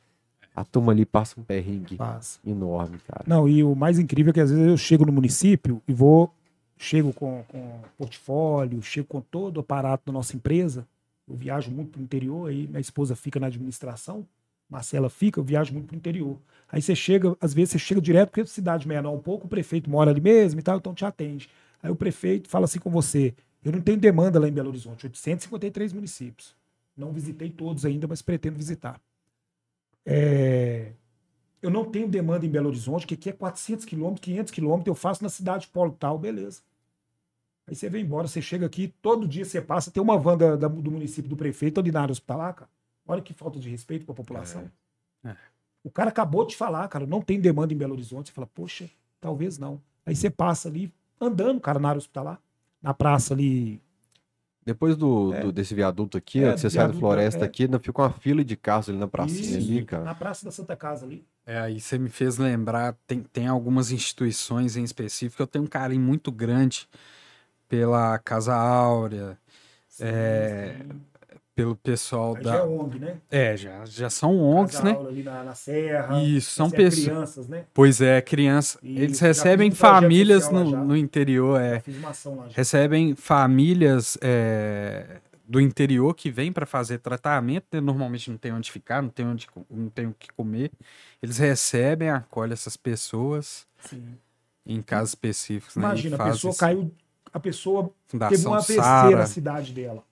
A 0.54 0.64
turma 0.64 0.92
ali 0.92 1.04
passa 1.04 1.40
um 1.40 1.42
perrengue 1.42 1.96
Passa. 1.96 2.38
enorme, 2.46 2.98
cara. 3.06 3.24
Não, 3.26 3.48
e 3.48 3.64
o 3.64 3.74
mais 3.74 3.98
incrível 3.98 4.30
é 4.30 4.34
que 4.34 4.40
às 4.40 4.50
vezes 4.50 4.66
eu 4.66 4.76
chego 4.76 5.04
no 5.04 5.12
município 5.12 5.82
e 5.88 5.92
vou, 5.92 6.32
chego 6.78 7.12
com, 7.12 7.42
com 7.48 7.80
portfólio, 7.98 8.80
chego 8.80 9.08
com 9.08 9.20
todo 9.20 9.56
o 9.56 9.60
aparato 9.60 10.04
da 10.06 10.12
nossa 10.12 10.36
empresa. 10.36 10.86
Eu 11.28 11.34
viajo 11.34 11.70
muito 11.72 11.90
para 11.90 12.00
o 12.00 12.04
interior, 12.04 12.48
aí 12.48 12.68
minha 12.68 12.80
esposa 12.80 13.16
fica 13.16 13.40
na 13.40 13.48
administração, 13.48 14.26
Marcela 14.68 15.10
fica, 15.10 15.40
eu 15.40 15.44
viajo 15.44 15.72
muito 15.72 15.86
para 15.86 15.94
o 15.94 15.98
interior. 15.98 16.36
Aí 16.70 16.80
você 16.80 16.94
chega, 16.94 17.36
às 17.40 17.52
vezes 17.52 17.72
você 17.72 17.78
chega 17.78 18.00
direto, 18.00 18.28
porque 18.28 18.42
é 18.42 18.46
cidade 18.46 18.86
menor 18.86 19.12
um 19.12 19.20
pouco, 19.20 19.46
o 19.46 19.48
prefeito 19.48 19.90
mora 19.90 20.10
ali 20.10 20.20
mesmo 20.20 20.60
e 20.60 20.62
tal, 20.62 20.78
então 20.78 20.94
te 20.94 21.04
atende. 21.04 21.48
Aí 21.82 21.90
o 21.90 21.96
prefeito 21.96 22.48
fala 22.48 22.66
assim 22.66 22.78
com 22.78 22.90
você: 22.90 23.34
eu 23.64 23.72
não 23.72 23.80
tenho 23.80 23.98
demanda 23.98 24.38
lá 24.38 24.46
em 24.46 24.52
Belo 24.52 24.68
Horizonte, 24.68 25.06
853 25.06 25.92
municípios. 25.92 26.54
Não 26.96 27.12
visitei 27.12 27.50
todos 27.50 27.84
ainda, 27.84 28.06
mas 28.06 28.22
pretendo 28.22 28.56
visitar. 28.56 29.00
É, 30.06 30.92
eu 31.62 31.70
não 31.70 31.84
tenho 31.84 32.08
demanda 32.08 32.44
em 32.44 32.50
Belo 32.50 32.68
Horizonte, 32.68 33.06
que 33.06 33.14
aqui 33.14 33.30
é 33.30 33.32
400 33.32 33.84
quilômetros, 33.84 34.24
500 34.24 34.52
quilômetros, 34.52 34.86
eu 34.88 34.94
faço 34.94 35.22
na 35.22 35.28
cidade 35.30 35.66
polo 35.68 35.92
tal, 35.92 36.18
beleza. 36.18 36.62
Aí 37.66 37.74
você 37.74 37.88
vem 37.88 38.02
embora, 38.04 38.28
você 38.28 38.42
chega 38.42 38.66
aqui, 38.66 38.92
todo 39.00 39.26
dia 39.26 39.44
você 39.44 39.60
passa, 39.60 39.90
tem 39.90 40.02
uma 40.02 40.18
van 40.18 40.36
da- 40.36 40.56
da- 40.56 40.68
do 40.68 40.90
município 40.90 41.28
do 41.30 41.36
prefeito 41.36 41.80
ali 41.80 41.90
na 41.90 42.02
área 42.02 42.12
hospitalar, 42.12 42.54
cara. 42.54 42.70
Olha 43.06 43.22
que 43.22 43.32
falta 43.32 43.58
de 43.58 43.70
respeito 43.70 44.04
com 44.04 44.12
a 44.12 44.14
população. 44.14 44.70
É. 45.24 45.30
É. 45.30 45.36
O 45.82 45.90
cara 45.90 46.10
acabou 46.10 46.46
de 46.46 46.56
falar, 46.56 46.86
cara, 46.88 47.06
não 47.06 47.22
tem 47.22 47.40
demanda 47.40 47.72
em 47.72 47.76
Belo 47.76 47.94
Horizonte. 47.94 48.28
Você 48.28 48.32
fala, 48.34 48.46
poxa, 48.46 48.88
talvez 49.20 49.58
não. 49.58 49.80
Aí 50.04 50.14
você 50.14 50.28
passa 50.28 50.68
ali, 50.68 50.92
andando, 51.20 51.60
cara, 51.60 51.78
na 51.78 51.88
área 51.90 51.98
hospitalar, 51.98 52.38
na 52.82 52.92
praça 52.92 53.32
ali. 53.32 53.80
Depois 54.64 54.96
do, 54.96 55.32
É. 55.34 55.40
do- 55.40 55.52
desse 55.52 55.74
viaduto 55.74 56.16
aqui, 56.16 56.42
É, 56.42 56.50
ó, 56.50 56.54
que 56.54 56.60
você 56.60 56.70
sai 56.70 56.78
da 56.78 56.84
viaduto, 56.86 57.00
floresta 57.00 57.44
é. 57.44 57.46
aqui, 57.46 57.64
ainda 57.64 57.78
fica 57.78 58.00
uma 58.02 58.10
fila 58.10 58.44
de 58.44 58.56
carros 58.56 58.88
ali 58.88 58.98
na 58.98 59.06
pracinha 59.08 59.58
Isso, 59.58 59.70
ali, 59.70 59.84
cara. 59.84 60.04
Na 60.04 60.14
praça 60.14 60.44
da 60.44 60.50
Santa 60.50 60.74
Casa 60.76 61.04
ali. 61.04 61.24
É, 61.46 61.58
aí 61.58 61.78
você 61.80 61.98
me 61.98 62.08
fez 62.08 62.38
lembrar, 62.38 62.96
tem, 63.06 63.20
tem 63.22 63.46
algumas 63.46 63.90
instituições 63.92 64.76
em 64.76 64.82
específico, 64.84 65.42
eu 65.42 65.46
tenho 65.46 65.64
um 65.64 65.68
carinho 65.68 66.00
muito 66.00 66.32
grande 66.32 66.88
pela 67.68 68.18
Casa 68.18 68.54
Áurea, 68.54 69.38
É, 70.00 70.76
Sim. 70.78 71.00
Pelo 71.54 71.76
pessoal 71.76 72.34
Aí 72.36 72.44
já 72.44 72.54
é 72.54 72.58
da... 72.58 72.64
ONG, 72.64 72.98
né? 72.98 73.16
É, 73.30 73.56
já, 73.56 73.84
já 73.84 74.10
são 74.10 74.38
ONGs, 74.38 74.80
né? 74.82 74.96
ali 74.98 75.22
na, 75.22 75.44
na 75.44 75.54
Serra. 75.54 76.20
Isso, 76.22 76.50
são 76.50 76.66
Recebe 76.66 76.84
pessoas... 76.84 77.04
crianças, 77.06 77.48
né? 77.48 77.64
Pois 77.72 78.00
é, 78.00 78.20
criança. 78.20 78.78
Isso, 78.82 79.02
Eles 79.02 79.20
recebem 79.20 79.70
um 79.70 79.74
famílias 79.74 80.50
no, 80.50 80.64
no 80.64 80.96
interior, 80.96 81.60
é. 81.60 81.82
Uma 81.86 82.12
recebem 82.50 83.14
famílias 83.14 84.18
é, 84.20 85.20
do 85.46 85.60
interior 85.60 86.12
que 86.14 86.30
vêm 86.30 86.50
para 86.50 86.66
fazer 86.66 86.98
tratamento, 86.98 87.66
né? 87.72 87.80
normalmente 87.80 88.30
não 88.30 88.38
tem 88.38 88.52
onde 88.52 88.70
ficar, 88.70 89.00
não 89.02 89.10
tem 89.10 89.26
onde 89.26 89.46
não 89.70 89.88
tem 89.88 90.06
o 90.06 90.14
que 90.18 90.32
comer. 90.32 90.72
Eles 91.22 91.38
recebem, 91.38 92.10
acolhem 92.10 92.52
essas 92.52 92.76
pessoas 92.76 93.66
Sim. 93.78 94.16
em 94.66 94.82
casos 94.82 95.10
específicos, 95.10 95.76
né? 95.76 95.82
e 95.82 95.86
Imagina, 95.86 96.16
a 96.16 96.24
pessoa 96.24 96.54
caiu, 96.56 96.90
a 97.32 97.38
pessoa 97.38 97.82
teve 97.84 97.94
Fundação 98.08 98.52
um 98.52 98.54
AVC 98.54 98.74
Sara. 98.74 99.16
na 99.16 99.26
cidade 99.26 99.72
dela. 99.72 100.02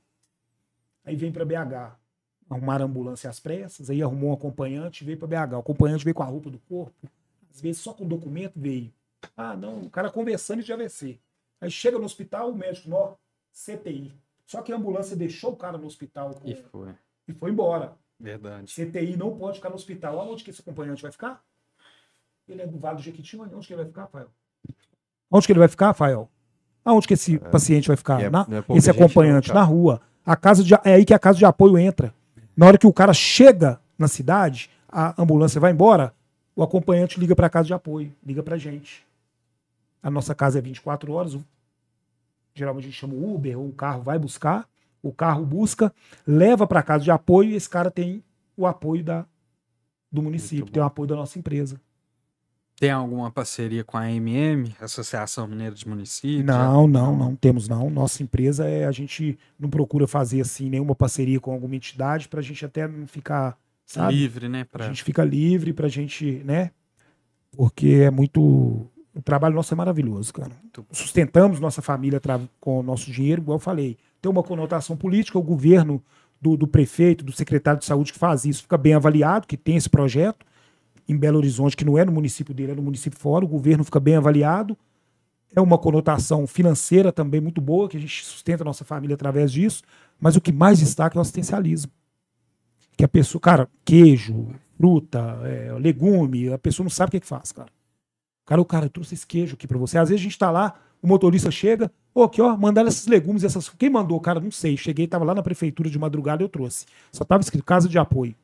Aí 1.05 1.17
vem 1.17 1.33
pra 1.33 1.45
BH. 1.45 1.97
Arrumaram 2.51 2.85
a 2.85 2.89
ambulância 2.89 3.31
às 3.31 3.41
pressas, 3.41 3.89
aí 3.89 4.03
arrumou 4.03 4.31
um 4.31 4.35
acompanhante, 4.35 5.05
veio 5.05 5.17
pra 5.19 5.27
BH. 5.27 5.55
O 5.57 5.59
acompanhante 5.61 6.05
veio 6.05 6.15
com 6.15 6.23
a 6.23 6.27
roupa 6.27 6.51
do 6.51 6.59
corpo, 6.61 6.93
às 7.51 7.61
vezes 7.61 7.81
só 7.81 7.93
com 7.95 8.05
o 8.05 8.09
documento 8.09 8.53
veio. 8.57 8.93
Ah, 9.37 9.57
não, 9.57 9.81
o 9.83 9.91
cara 9.91 10.11
conversando 10.11 10.63
de 10.63 10.73
AVC. 10.73 11.19
Aí 11.61 11.71
chega 11.71 11.99
no 11.99 12.05
hospital, 12.05 12.51
o 12.51 12.55
médico, 12.57 12.89
nó, 12.91 13.15
CTI. 13.53 14.13
Só 14.45 14.61
que 14.61 14.73
a 14.73 14.77
ambulância 14.77 15.17
deixou 15.17 15.53
o 15.53 15.57
cara 15.57 15.79
no 15.79 15.87
hospital 15.87 16.35
com- 16.35 16.49
E 16.49 16.55
foi. 16.57 16.89
e 17.29 17.33
foi 17.33 17.51
embora. 17.51 17.93
Verdade. 18.21 18.73
CTI 18.73 19.17
não 19.17 19.37
pode 19.37 19.57
ficar 19.57 19.71
no 19.71 19.77
hospital. 19.77 20.21
Aonde 20.21 20.45
que 20.45 20.51
esse 20.51 20.61
acompanhante 20.61 21.03
vai 21.03 21.11
ficar? 21.13 21.43
Ele 22.49 22.61
é 22.63 22.67
do 22.67 22.79
Vale 22.79 22.97
do 22.97 23.03
Jequitinhonha. 23.03 23.57
Onde 23.57 23.67
que 23.67 23.73
ele 23.73 23.83
vai 23.83 23.87
ficar, 23.87 24.03
Rafael? 24.03 24.29
Onde 25.31 25.47
que 25.47 25.53
ele 25.53 25.59
vai 25.61 25.69
ficar, 25.69 25.87
Rafael? 25.87 26.29
Aonde 26.85 27.07
que 27.09 27.15
esse 27.15 27.39
paciente 27.39 27.89
vai 27.89 27.97
ficar? 27.97 28.21
é- 28.21 28.29
Na- 28.29 28.47
é 28.51 28.77
esse 28.77 28.89
não, 28.89 28.95
acompanhante, 28.97 29.53
na 29.55 29.63
rua. 29.63 30.03
A 30.25 30.37
casa 30.37 30.63
de, 30.63 30.75
é 30.75 30.95
aí 30.95 31.05
que 31.05 31.15
a 31.15 31.19
casa 31.19 31.39
de 31.39 31.45
apoio 31.45 31.79
entra. 31.79 32.15
Na 32.57 32.67
hora 32.67 32.79
que 32.79 32.87
o 32.87 32.93
cara 32.93 33.13
chega 33.13 33.81
na 33.99 34.09
cidade, 34.09 34.71
a 34.89 35.21
ambulância 35.21 35.61
vai 35.61 35.73
embora, 35.73 36.15
o 36.55 36.63
acompanhante 36.63 37.19
liga 37.19 37.35
para 37.35 37.47
a 37.47 37.51
casa 37.51 37.67
de 37.67 37.75
apoio, 37.75 38.13
liga 38.25 38.43
pra 38.43 38.59
gente. 38.59 39.07
A 40.03 40.11
nossa 40.11 40.35
casa 40.35 40.59
é 40.59 40.63
24 40.63 41.13
horas, 41.13 41.37
geralmente 42.55 42.85
a 42.85 42.89
gente 42.89 42.99
chama 42.99 43.15
o 43.15 43.35
Uber, 43.35 43.59
ou 43.59 43.69
o 43.69 43.73
carro 43.73 44.03
vai 44.03 44.19
buscar, 44.19 44.69
o 45.03 45.13
carro 45.13 45.45
busca, 45.45 45.93
leva 46.27 46.67
para 46.67 46.83
casa 46.83 47.05
de 47.05 47.11
apoio 47.11 47.51
e 47.51 47.55
esse 47.55 47.69
cara 47.69 47.91
tem 47.91 48.23
o 48.57 48.67
apoio 48.67 49.03
da, 49.03 49.25
do 50.11 50.23
município, 50.23 50.71
tem 50.71 50.83
o 50.83 50.87
apoio 50.87 51.09
da 51.09 51.17
nossa 51.17 51.39
empresa. 51.39 51.81
Tem 52.79 52.91
alguma 52.91 53.31
parceria 53.31 53.85
com 53.85 53.97
a 53.97 54.01
AMM, 54.01 54.75
Associação 54.81 55.47
Mineira 55.47 55.75
de 55.75 55.87
Municípios? 55.87 56.45
Não, 56.45 56.89
não, 56.89 57.17
não 57.17 57.37
temos 57.37 57.69
não. 57.69 57.89
Nossa 57.89 58.23
empresa 58.23 58.67
é 58.69 58.87
a 58.87 58.91
gente 58.91 59.39
não 59.59 59.71
procura 59.71 60.07
fazer 60.07 60.41
assim 60.41 60.69
nenhuma 60.69 60.95
parceria 60.95 61.39
com 61.39 61.53
alguma 61.53 61.77
entidade 61.77 62.29
para 62.29 62.41
a 62.41 62.43
gente 62.43 62.65
até 62.65 62.89
não 62.89 63.07
ficar, 63.07 63.57
sabe? 63.87 64.15
Livre, 64.15 64.49
né? 64.49 64.63
A 64.63 64.65
Pra... 64.65 64.87
gente 64.87 65.05
fica 65.05 65.23
livre 65.23 65.73
pra 65.73 65.87
gente, 65.87 66.43
né? 66.45 66.73
Porque 67.53 68.01
é 68.05 68.11
muito. 68.11 68.41
O 69.15 69.21
trabalho 69.23 69.55
nosso 69.55 69.73
é 69.75 69.77
maravilhoso, 69.77 70.33
cara. 70.33 70.53
Sustentamos 70.91 71.61
nossa 71.61 71.83
família 71.83 72.21
com 72.59 72.81
o 72.81 72.83
nosso 72.83 73.13
dinheiro, 73.13 73.43
igual 73.43 73.57
eu 73.57 73.61
falei. 73.61 73.99
Tem 74.23 74.33
uma 74.33 74.43
conotação 74.43 74.97
política, 74.97 75.39
o 75.39 75.43
governo 75.43 76.03
do, 76.41 76.57
do 76.57 76.67
prefeito, 76.67 77.23
do 77.23 77.31
secretário 77.31 77.79
de 77.79 77.85
saúde 77.85 78.13
que 78.13 78.19
faz 78.19 78.45
isso, 78.47 78.63
fica 78.63 78.79
bem 78.79 78.95
avaliado, 78.95 79.47
que 79.47 79.57
tem 79.57 79.77
esse 79.77 79.89
projeto 79.91 80.47
em 81.09 81.17
Belo 81.17 81.39
Horizonte, 81.39 81.77
que 81.77 81.85
não 81.85 81.99
é 81.99 82.05
no 82.05 82.13
município 82.13 82.55
dele, 82.55 82.73
é 82.73 82.75
no 82.75 82.83
município 82.83 83.19
fora, 83.19 83.45
o 83.45 83.49
governo 83.49 83.85
fica 83.85 84.01
bem 84.01 84.17
avaliado. 84.17 84.77
É 85.55 85.61
uma 85.61 85.77
conotação 85.77 86.47
financeira 86.47 87.13
também 87.13 87.41
muito 87.41 87.61
boa, 87.61 87.89
que 87.89 87.97
a 87.97 88.01
gente 88.01 88.25
sustenta 88.25 88.63
a 88.63 88.65
nossa 88.65 88.85
família 88.85 89.15
através 89.15 89.53
disso, 89.53 89.83
mas 90.19 90.35
o 90.37 90.41
que 90.41 90.51
mais 90.53 90.79
destaca 90.79 91.17
é 91.17 91.19
o 91.19 91.21
assistencialismo. 91.21 91.93
Que 92.97 93.05
a 93.05 93.09
pessoa, 93.09 93.41
cara, 93.41 93.69
queijo, 93.85 94.49
fruta, 94.77 95.39
é, 95.45 95.73
legume, 95.79 96.53
a 96.53 96.59
pessoa 96.59 96.85
não 96.85 96.91
sabe 96.91 97.09
o 97.09 97.13
que, 97.13 97.21
que 97.21 97.27
faz, 97.27 97.53
cara. 97.53 97.69
Cara, 98.45 98.61
o 98.61 98.65
cara 98.65 98.87
eu 98.87 98.91
trouxe 98.91 99.15
esse 99.15 99.27
queijo 99.27 99.55
aqui 99.55 99.67
pra 99.67 99.79
você. 99.79 99.99
Às 99.99 100.09
vezes 100.09 100.21
a 100.21 100.25
gente 100.25 100.39
tá 100.39 100.51
lá, 100.51 100.75
o 101.01 101.07
motorista 101.07 101.51
chega, 101.51 101.91
ô, 102.15 102.23
aqui, 102.23 102.41
ó, 102.41 102.57
mandaram 102.57 102.89
esses 102.89 103.07
legumes, 103.07 103.45
essas. 103.45 103.69
Quem 103.69 103.91
mandou, 103.91 104.21
cara? 104.21 104.41
Não 104.41 104.51
sei. 104.51 104.77
Cheguei, 104.77 105.07
tava 105.07 105.25
lá 105.25 105.35
na 105.35 105.43
prefeitura 105.43 105.91
de 105.91 105.99
madrugada, 105.99 106.43
eu 106.43 106.49
trouxe. 106.49 106.87
Só 107.11 107.25
tava 107.25 107.43
escrito 107.43 107.65
casa 107.65 107.89
de 107.89 107.99
apoio. 107.99 108.35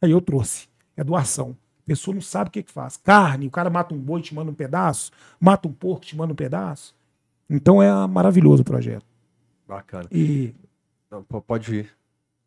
Aí 0.00 0.10
eu 0.10 0.20
trouxe. 0.20 0.68
É 0.96 1.04
doação. 1.04 1.56
A 1.88 1.92
pessoa 1.96 2.14
não 2.14 2.20
sabe 2.20 2.48
o 2.48 2.50
que, 2.52 2.62
que 2.62 2.70
faz. 2.70 2.98
Carne, 2.98 3.46
o 3.46 3.50
cara 3.50 3.70
mata 3.70 3.94
um 3.94 3.98
boi, 3.98 4.20
te 4.20 4.34
manda 4.34 4.50
um 4.50 4.54
pedaço, 4.54 5.10
mata 5.40 5.66
um 5.66 5.72
porco, 5.72 6.04
te 6.04 6.14
manda 6.14 6.32
um 6.32 6.36
pedaço. 6.36 6.94
Então 7.48 7.82
é 7.82 8.06
maravilhoso 8.06 8.60
o 8.60 8.64
projeto. 8.64 9.06
Bacana. 9.66 10.06
E 10.12 10.54
Não, 11.10 11.22
po- 11.22 11.40
pode 11.40 11.74
ir. 11.74 11.90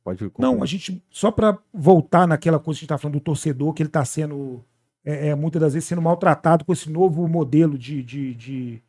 Pode 0.03 0.23
ir. 0.26 0.31
Não, 0.38 0.61
a 0.61 0.65
gente, 0.68 1.03
só 1.09 1.31
para 1.31 1.57
voltar 1.73 2.27
naquela 2.27 2.59
coisa 2.59 2.77
que 2.77 2.81
a 2.81 2.85
gente 2.85 2.89
tá 2.89 2.97
falando 2.99 3.15
do 3.15 3.19
torcedor, 3.19 3.73
que 3.73 3.81
ele 3.81 3.89
está 3.89 4.05
sendo, 4.05 4.63
é, 5.03 5.30
é, 5.30 5.35
muitas 5.35 5.59
das 5.59 5.73
vezes, 5.73 5.89
sendo 5.89 6.03
maltratado 6.03 6.63
com 6.63 6.72
esse 6.72 6.88
novo 6.91 7.27
modelo 7.27 7.80
de, 7.80 8.03
de, 8.03 8.35
de, 8.35 8.81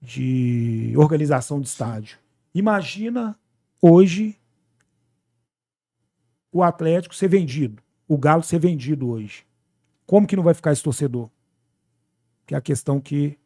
de 0.00 0.92
organização 0.96 1.60
de 1.60 1.66
estádio. 1.66 2.18
Imagina 2.54 3.36
hoje 3.82 4.36
o 6.52 6.62
Atlético 6.62 7.14
ser 7.16 7.26
vendido, 7.28 7.82
o 8.12 8.18
Galo 8.18 8.42
ser 8.42 8.58
vendido 8.58 9.08
hoje. 9.08 9.46
Como 10.04 10.26
que 10.26 10.34
não 10.34 10.42
vai 10.42 10.52
ficar 10.54 10.72
esse 10.72 10.82
torcedor? 10.82 11.30
que 12.44 12.54
é 12.54 12.58
a 12.58 12.60
questão 12.60 13.00
que 13.00 13.38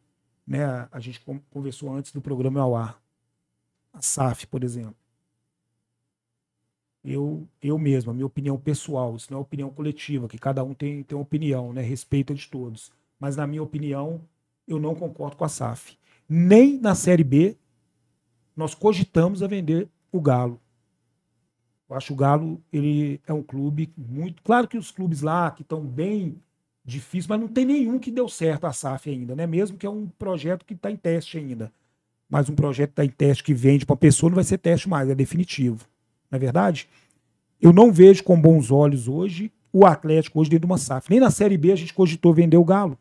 né, 0.47 0.65
a- 0.65 0.89
gente 0.99 1.19
con- 1.19 1.39
conversou 1.51 1.93
antes 1.93 2.11
do 2.11 2.19
programa 2.19 2.59
ao 2.59 2.75
ar. 2.75 2.99
A 3.93 4.01
SAF, 4.01 4.47
por 4.47 4.63
exemplo. 4.63 4.95
Eu, 7.03 7.47
eu 7.61 7.77
mesmo, 7.77 8.09
a 8.09 8.13
minha 8.15 8.25
opinião 8.25 8.57
pessoal, 8.57 9.15
isso 9.15 9.27
não 9.31 9.37
é 9.37 9.41
opinião 9.43 9.69
coletiva, 9.69 10.27
que 10.27 10.39
cada 10.39 10.63
um 10.63 10.73
tem, 10.73 11.03
tem 11.03 11.15
uma 11.15 11.21
opinião, 11.21 11.71
né? 11.71 11.81
A 11.81 12.33
de 12.33 12.47
todos. 12.47 12.91
Mas 13.19 13.35
na 13.35 13.45
minha 13.45 13.61
opinião, 13.61 14.19
eu 14.67 14.79
não 14.79 14.95
concordo 14.95 15.35
com 15.37 15.45
a 15.45 15.49
SAF. 15.49 15.99
Nem 16.27 16.79
na 16.79 16.95
Série 16.95 17.23
B 17.23 17.55
nós 18.55 18.73
cogitamos 18.73 19.43
a 19.43 19.47
vender 19.47 19.87
o 20.11 20.19
Galo. 20.19 20.59
Eu 21.89 21.95
acho 21.95 22.07
que 22.07 22.13
o 22.13 22.15
Galo 22.15 22.61
ele 22.73 23.21
é 23.27 23.33
um 23.33 23.43
clube 23.43 23.91
muito. 23.97 24.41
Claro 24.43 24.67
que 24.67 24.77
os 24.77 24.91
clubes 24.91 25.21
lá 25.21 25.51
que 25.51 25.61
estão 25.61 25.81
bem 25.81 26.41
difíceis, 26.83 27.27
mas 27.27 27.39
não 27.39 27.47
tem 27.47 27.65
nenhum 27.65 27.99
que 27.99 28.11
deu 28.11 28.27
certo 28.29 28.65
a 28.65 28.73
SAF 28.73 29.09
ainda, 29.09 29.35
né? 29.35 29.47
Mesmo 29.47 29.77
que 29.77 29.85
é 29.85 29.89
um 29.89 30.07
projeto 30.07 30.65
que 30.65 30.73
está 30.73 30.91
em 30.91 30.95
teste 30.95 31.37
ainda. 31.37 31.71
Mas 32.29 32.49
um 32.49 32.55
projeto 32.55 32.89
que 32.89 33.01
está 33.01 33.05
em 33.05 33.09
teste 33.09 33.43
que 33.43 33.53
vende 33.53 33.85
para 33.85 33.93
uma 33.93 33.99
pessoa 33.99 34.29
não 34.29 34.35
vai 34.35 34.43
ser 34.43 34.57
teste 34.57 34.89
mais, 34.89 35.09
é 35.09 35.15
definitivo. 35.15 35.85
Não 36.29 36.37
é 36.37 36.39
verdade? 36.39 36.87
Eu 37.61 37.71
não 37.71 37.91
vejo 37.91 38.23
com 38.23 38.39
bons 38.39 38.71
olhos 38.71 39.07
hoje 39.07 39.51
o 39.71 39.85
Atlético 39.85 40.39
hoje 40.39 40.49
dentro 40.49 40.67
de 40.67 40.71
uma 40.71 40.77
SAF. 40.77 41.09
Nem 41.09 41.19
na 41.19 41.29
Série 41.29 41.57
B 41.57 41.71
a 41.71 41.75
gente 41.75 41.93
cogitou 41.93 42.33
vender 42.33 42.57
o 42.57 42.63
Galo. 42.63 42.97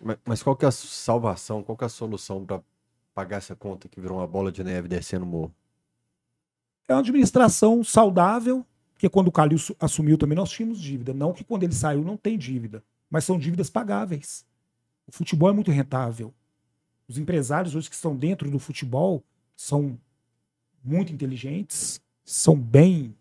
Mas, 0.00 0.18
mas 0.24 0.42
qual 0.42 0.56
que 0.56 0.64
é 0.64 0.68
a 0.68 0.72
salvação, 0.72 1.62
qual 1.62 1.76
que 1.76 1.84
é 1.84 1.86
a 1.86 1.90
solução 1.90 2.44
para 2.44 2.60
pagar 3.14 3.38
essa 3.38 3.54
conta 3.54 3.88
que 3.88 4.00
virou 4.00 4.18
uma 4.18 4.26
bola 4.26 4.50
de 4.50 4.62
neve 4.62 4.88
descendo 4.88 5.24
o 5.24 5.28
morro? 5.28 5.54
É 6.88 6.94
uma 6.94 7.00
administração 7.00 7.82
saudável, 7.84 8.64
porque 8.92 9.08
quando 9.08 9.28
o 9.28 9.32
Calil 9.32 9.58
su- 9.58 9.76
assumiu 9.80 10.16
também 10.18 10.36
nós 10.36 10.50
tínhamos 10.50 10.80
dívida. 10.80 11.12
Não 11.12 11.32
que 11.32 11.44
quando 11.44 11.62
ele 11.64 11.74
saiu 11.74 12.02
não 12.02 12.16
tem 12.16 12.38
dívida, 12.38 12.82
mas 13.10 13.24
são 13.24 13.38
dívidas 13.38 13.70
pagáveis. 13.70 14.44
O 15.06 15.12
futebol 15.12 15.50
é 15.50 15.52
muito 15.52 15.70
rentável. 15.70 16.32
Os 17.08 17.18
empresários 17.18 17.74
hoje 17.74 17.88
que 17.88 17.94
estão 17.96 18.16
dentro 18.16 18.50
do 18.50 18.58
futebol 18.58 19.22
são 19.56 19.98
muito 20.84 21.12
inteligentes, 21.12 22.00
são 22.24 22.56
bem. 22.56 23.14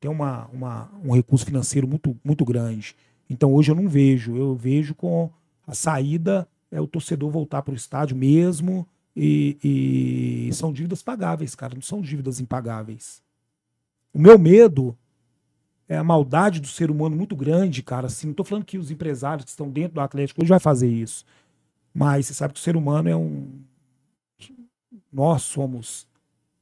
têm 0.00 0.10
uma, 0.10 0.46
uma, 0.52 0.90
um 1.04 1.14
recurso 1.14 1.44
financeiro 1.44 1.86
muito, 1.86 2.16
muito 2.24 2.44
grande. 2.44 2.96
Então 3.28 3.54
hoje 3.54 3.70
eu 3.70 3.74
não 3.74 3.88
vejo. 3.88 4.36
Eu 4.36 4.54
vejo 4.54 4.94
com 4.94 5.30
a 5.66 5.74
saída 5.74 6.48
é 6.70 6.80
o 6.80 6.86
torcedor 6.86 7.30
voltar 7.30 7.62
para 7.62 7.72
o 7.72 7.76
estádio 7.76 8.16
mesmo. 8.16 8.88
E, 9.14 10.48
e 10.48 10.54
são 10.54 10.72
dívidas 10.72 11.02
pagáveis, 11.02 11.54
cara, 11.54 11.74
não 11.74 11.82
são 11.82 12.00
dívidas 12.00 12.40
impagáveis. 12.40 13.22
O 14.14 14.18
meu 14.20 14.38
medo 14.38 14.96
é 15.88 15.96
a 15.96 16.04
maldade 16.04 16.60
do 16.60 16.66
ser 16.68 16.90
humano 16.90 17.16
muito 17.16 17.36
grande, 17.36 17.82
cara. 17.82 18.06
Assim, 18.06 18.28
não 18.28 18.34
tô 18.34 18.44
falando 18.44 18.64
que 18.64 18.78
os 18.78 18.90
empresários 18.90 19.44
que 19.44 19.50
estão 19.50 19.70
dentro 19.70 19.94
do 19.94 20.00
Atlético 20.00 20.42
hoje 20.42 20.50
vai 20.50 20.60
fazer 20.60 20.88
isso. 20.90 21.24
Mas 21.94 22.26
você 22.26 22.34
sabe 22.34 22.54
que 22.54 22.60
o 22.60 22.62
ser 22.62 22.76
humano 22.76 23.08
é 23.08 23.16
um. 23.16 23.48
Nós 25.12 25.42
somos 25.42 26.06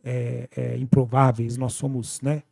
é, 0.05 0.49
é, 0.57 0.79
improváveis, 0.79 1.57
nós 1.57 1.75
somos, 1.75 2.21
né? 2.21 2.43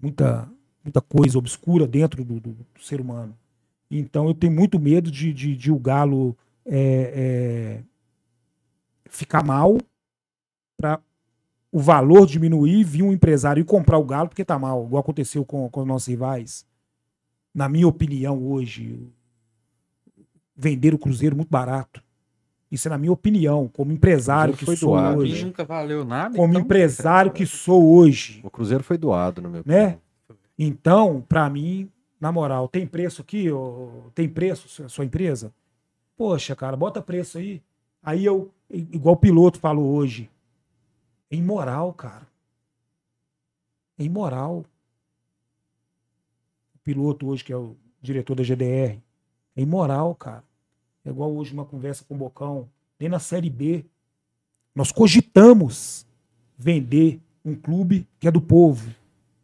Muita, 0.00 0.50
muita 0.84 1.00
coisa 1.00 1.38
obscura 1.38 1.86
dentro 1.86 2.24
do, 2.24 2.40
do- 2.40 2.52
do 2.74 2.82
ser 2.82 3.00
humano. 3.00 3.36
Então 3.90 4.28
eu 4.28 4.34
tenho 4.34 4.52
muito 4.54 4.80
medo 4.80 5.10
de, 5.10 5.32
de, 5.32 5.56
de 5.56 5.72
o 5.72 5.78
Galo 5.78 6.36
é, 6.66 7.80
é, 7.80 7.84
ficar 9.12 9.44
mal 9.44 9.78
para 10.76 11.00
o 11.70 11.78
valor 11.78 12.26
diminuir, 12.26 12.82
vir 12.84 13.02
um 13.02 13.12
empresário 13.12 13.60
e 13.60 13.64
comprar 13.64 13.98
o 13.98 14.04
Galo 14.04 14.28
porque 14.28 14.44
tá 14.44 14.58
mal, 14.58 14.84
igual 14.84 15.00
aconteceu 15.00 15.44
com, 15.44 15.68
com 15.70 15.80
os 15.80 15.86
nossos 15.86 16.08
rivais. 16.08 16.66
Na 17.54 17.68
minha 17.68 17.86
opinião, 17.86 18.42
hoje, 18.42 19.08
vender 20.56 20.94
o 20.94 20.98
Cruzeiro 20.98 21.36
muito 21.36 21.48
barato. 21.50 22.02
Isso 22.70 22.88
é 22.88 22.90
na 22.90 22.96
minha 22.98 23.12
opinião, 23.12 23.68
como 23.68 23.92
empresário 23.92 24.54
que 24.56 24.64
sou 24.64 24.90
doado, 24.92 25.18
hoje. 25.20 25.44
nunca 25.44 25.62
valeu 25.64 26.04
nada. 26.04 26.34
Como 26.36 26.52
então- 26.54 26.62
empresário 26.62 27.30
que 27.32 27.44
sou 27.44 27.94
hoje. 27.96 28.40
O 28.42 28.50
Cruzeiro 28.50 28.82
foi 28.82 28.96
doado, 28.96 29.42
no 29.42 29.50
meu 29.50 29.62
Né? 29.66 29.82
opinião. 29.84 30.00
Então, 30.58 31.20
para 31.28 31.48
mim, 31.50 31.90
na 32.18 32.32
moral, 32.32 32.68
tem 32.68 32.86
preço 32.86 33.20
aqui? 33.20 33.46
Tem 34.14 34.26
preço 34.28 34.68
sua- 34.68 34.88
sua 34.88 35.04
empresa? 35.04 35.52
Poxa, 36.16 36.56
cara, 36.56 36.76
bota 36.76 37.02
preço 37.02 37.36
aí. 37.36 37.62
Aí 38.02 38.24
eu, 38.24 38.50
igual 38.68 39.14
o 39.14 39.18
piloto 39.18 39.58
falou 39.58 39.94
hoje, 39.94 40.28
é 41.30 41.36
imoral, 41.36 41.92
cara. 41.92 42.26
É 43.98 44.02
imoral. 44.04 44.64
O 46.74 46.78
piloto 46.82 47.28
hoje, 47.28 47.44
que 47.44 47.52
é 47.52 47.56
o 47.56 47.76
diretor 48.00 48.34
da 48.34 48.42
GDR, 48.42 48.98
é 49.56 49.62
imoral, 49.62 50.14
cara. 50.14 50.42
É 51.04 51.10
igual 51.10 51.32
hoje 51.34 51.52
uma 51.52 51.64
conversa 51.64 52.04
com 52.04 52.14
o 52.14 52.18
Bocão, 52.18 52.68
nem 52.98 53.08
na 53.08 53.18
Série 53.18 53.50
B. 53.50 53.84
Nós 54.74 54.90
cogitamos 54.90 56.06
vender 56.56 57.20
um 57.44 57.54
clube 57.54 58.06
que 58.18 58.26
é 58.26 58.30
do 58.30 58.40
povo. 58.40 58.92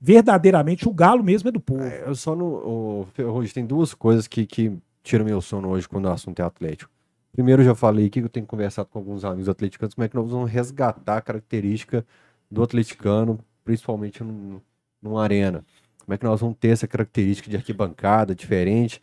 Verdadeiramente, 0.01 0.89
o 0.89 0.93
Galo 0.93 1.23
mesmo 1.25 1.49
é 1.49 1.53
do 1.53 1.61
povo. 1.61 1.83
É, 1.83 2.09
Eu 2.09 2.15
só 2.15 2.35
não. 2.35 3.07
Ferrugem, 3.13 3.53
tem 3.53 3.67
duas 3.67 3.95
coisas 3.95 4.27
que, 4.27 4.47
que 4.47 4.77
tiram 5.03 5.25
meu 5.25 5.41
sono 5.41 5.69
hoje 5.69 5.89
quando 5.89 6.05
o 6.07 6.11
assunto 6.11 6.41
é 6.41 6.45
Atlético. 6.45 6.91
Primeiro, 7.33 7.63
já 7.63 7.75
falei 7.75 8.11
que 8.11 8.21
eu 8.21 8.29
tenho 8.29 8.47
conversado 8.47 8.89
com 8.89 8.99
alguns 8.99 9.25
amigos 9.25 9.49
atleticanos 9.49 9.95
como 9.95 10.05
é 10.05 10.09
que 10.09 10.17
nós 10.17 10.31
vamos 10.31 10.51
resgatar 10.51 11.19
a 11.19 11.21
característica 11.21 12.05
do 12.51 12.63
atleticano, 12.63 13.39
principalmente 13.65 14.25
num, 14.25 14.61
numa 15.03 15.23
arena. 15.23 15.65
Como 16.05 16.15
é 16.15 16.19
que 16.19 16.25
nós 16.25 16.41
vamos 16.41 16.57
ter 16.59 16.69
essa 16.69 16.89
característica 16.89 17.51
de 17.51 17.57
arquibancada 17.57 18.35
diferente, 18.35 19.01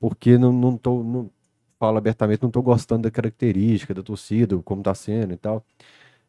porque 0.00 0.38
não, 0.38 0.52
não 0.52 0.76
tô. 0.76 1.02
Não, 1.02 1.30
falo 1.78 1.98
abertamente, 1.98 2.42
não 2.42 2.50
tô 2.50 2.62
gostando 2.62 3.02
da 3.02 3.10
característica 3.10 3.94
da 3.94 4.02
torcida, 4.02 4.58
como 4.62 4.82
tá 4.82 4.94
sendo 4.94 5.34
e 5.34 5.36
tal. 5.36 5.64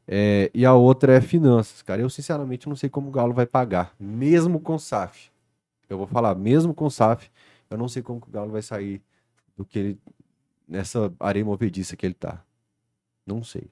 É, 0.07 0.52
e 0.53 0.66
a 0.66 0.74
outra 0.74 1.14
é 1.14 1.22
finanças, 1.22 1.82
cara. 1.84 2.02
Eu, 2.02 2.10
sinceramente, 2.10 2.68
não 2.68 2.76
sei 2.76 2.90
como 2.90 3.10
o 3.10 3.11
Galo 3.11 3.34
vai 3.34 3.45
pagar, 3.45 3.94
mesmo 3.99 4.60
com 4.60 4.78
SAF. 4.80 5.32
Eu 5.90 5.98
vou 5.98 6.07
falar, 6.07 6.36
mesmo 6.36 6.74
com 6.74 6.90
SAF, 6.90 7.30
eu 7.70 7.78
não 7.78 7.88
sei 7.88 8.02
como 8.03 8.22
o 8.28 8.32
Galo 8.32 8.52
vai 8.52 8.61
sair 8.61 9.02
do 9.57 9.66
que 9.66 9.80
ele. 9.80 9.99
Nessa 10.70 11.12
areia 11.20 11.44
movediça 11.44 11.96
que 11.98 12.06
ele 12.06 12.14
tá. 12.14 12.41
Não 13.26 13.44
sei. 13.44 13.70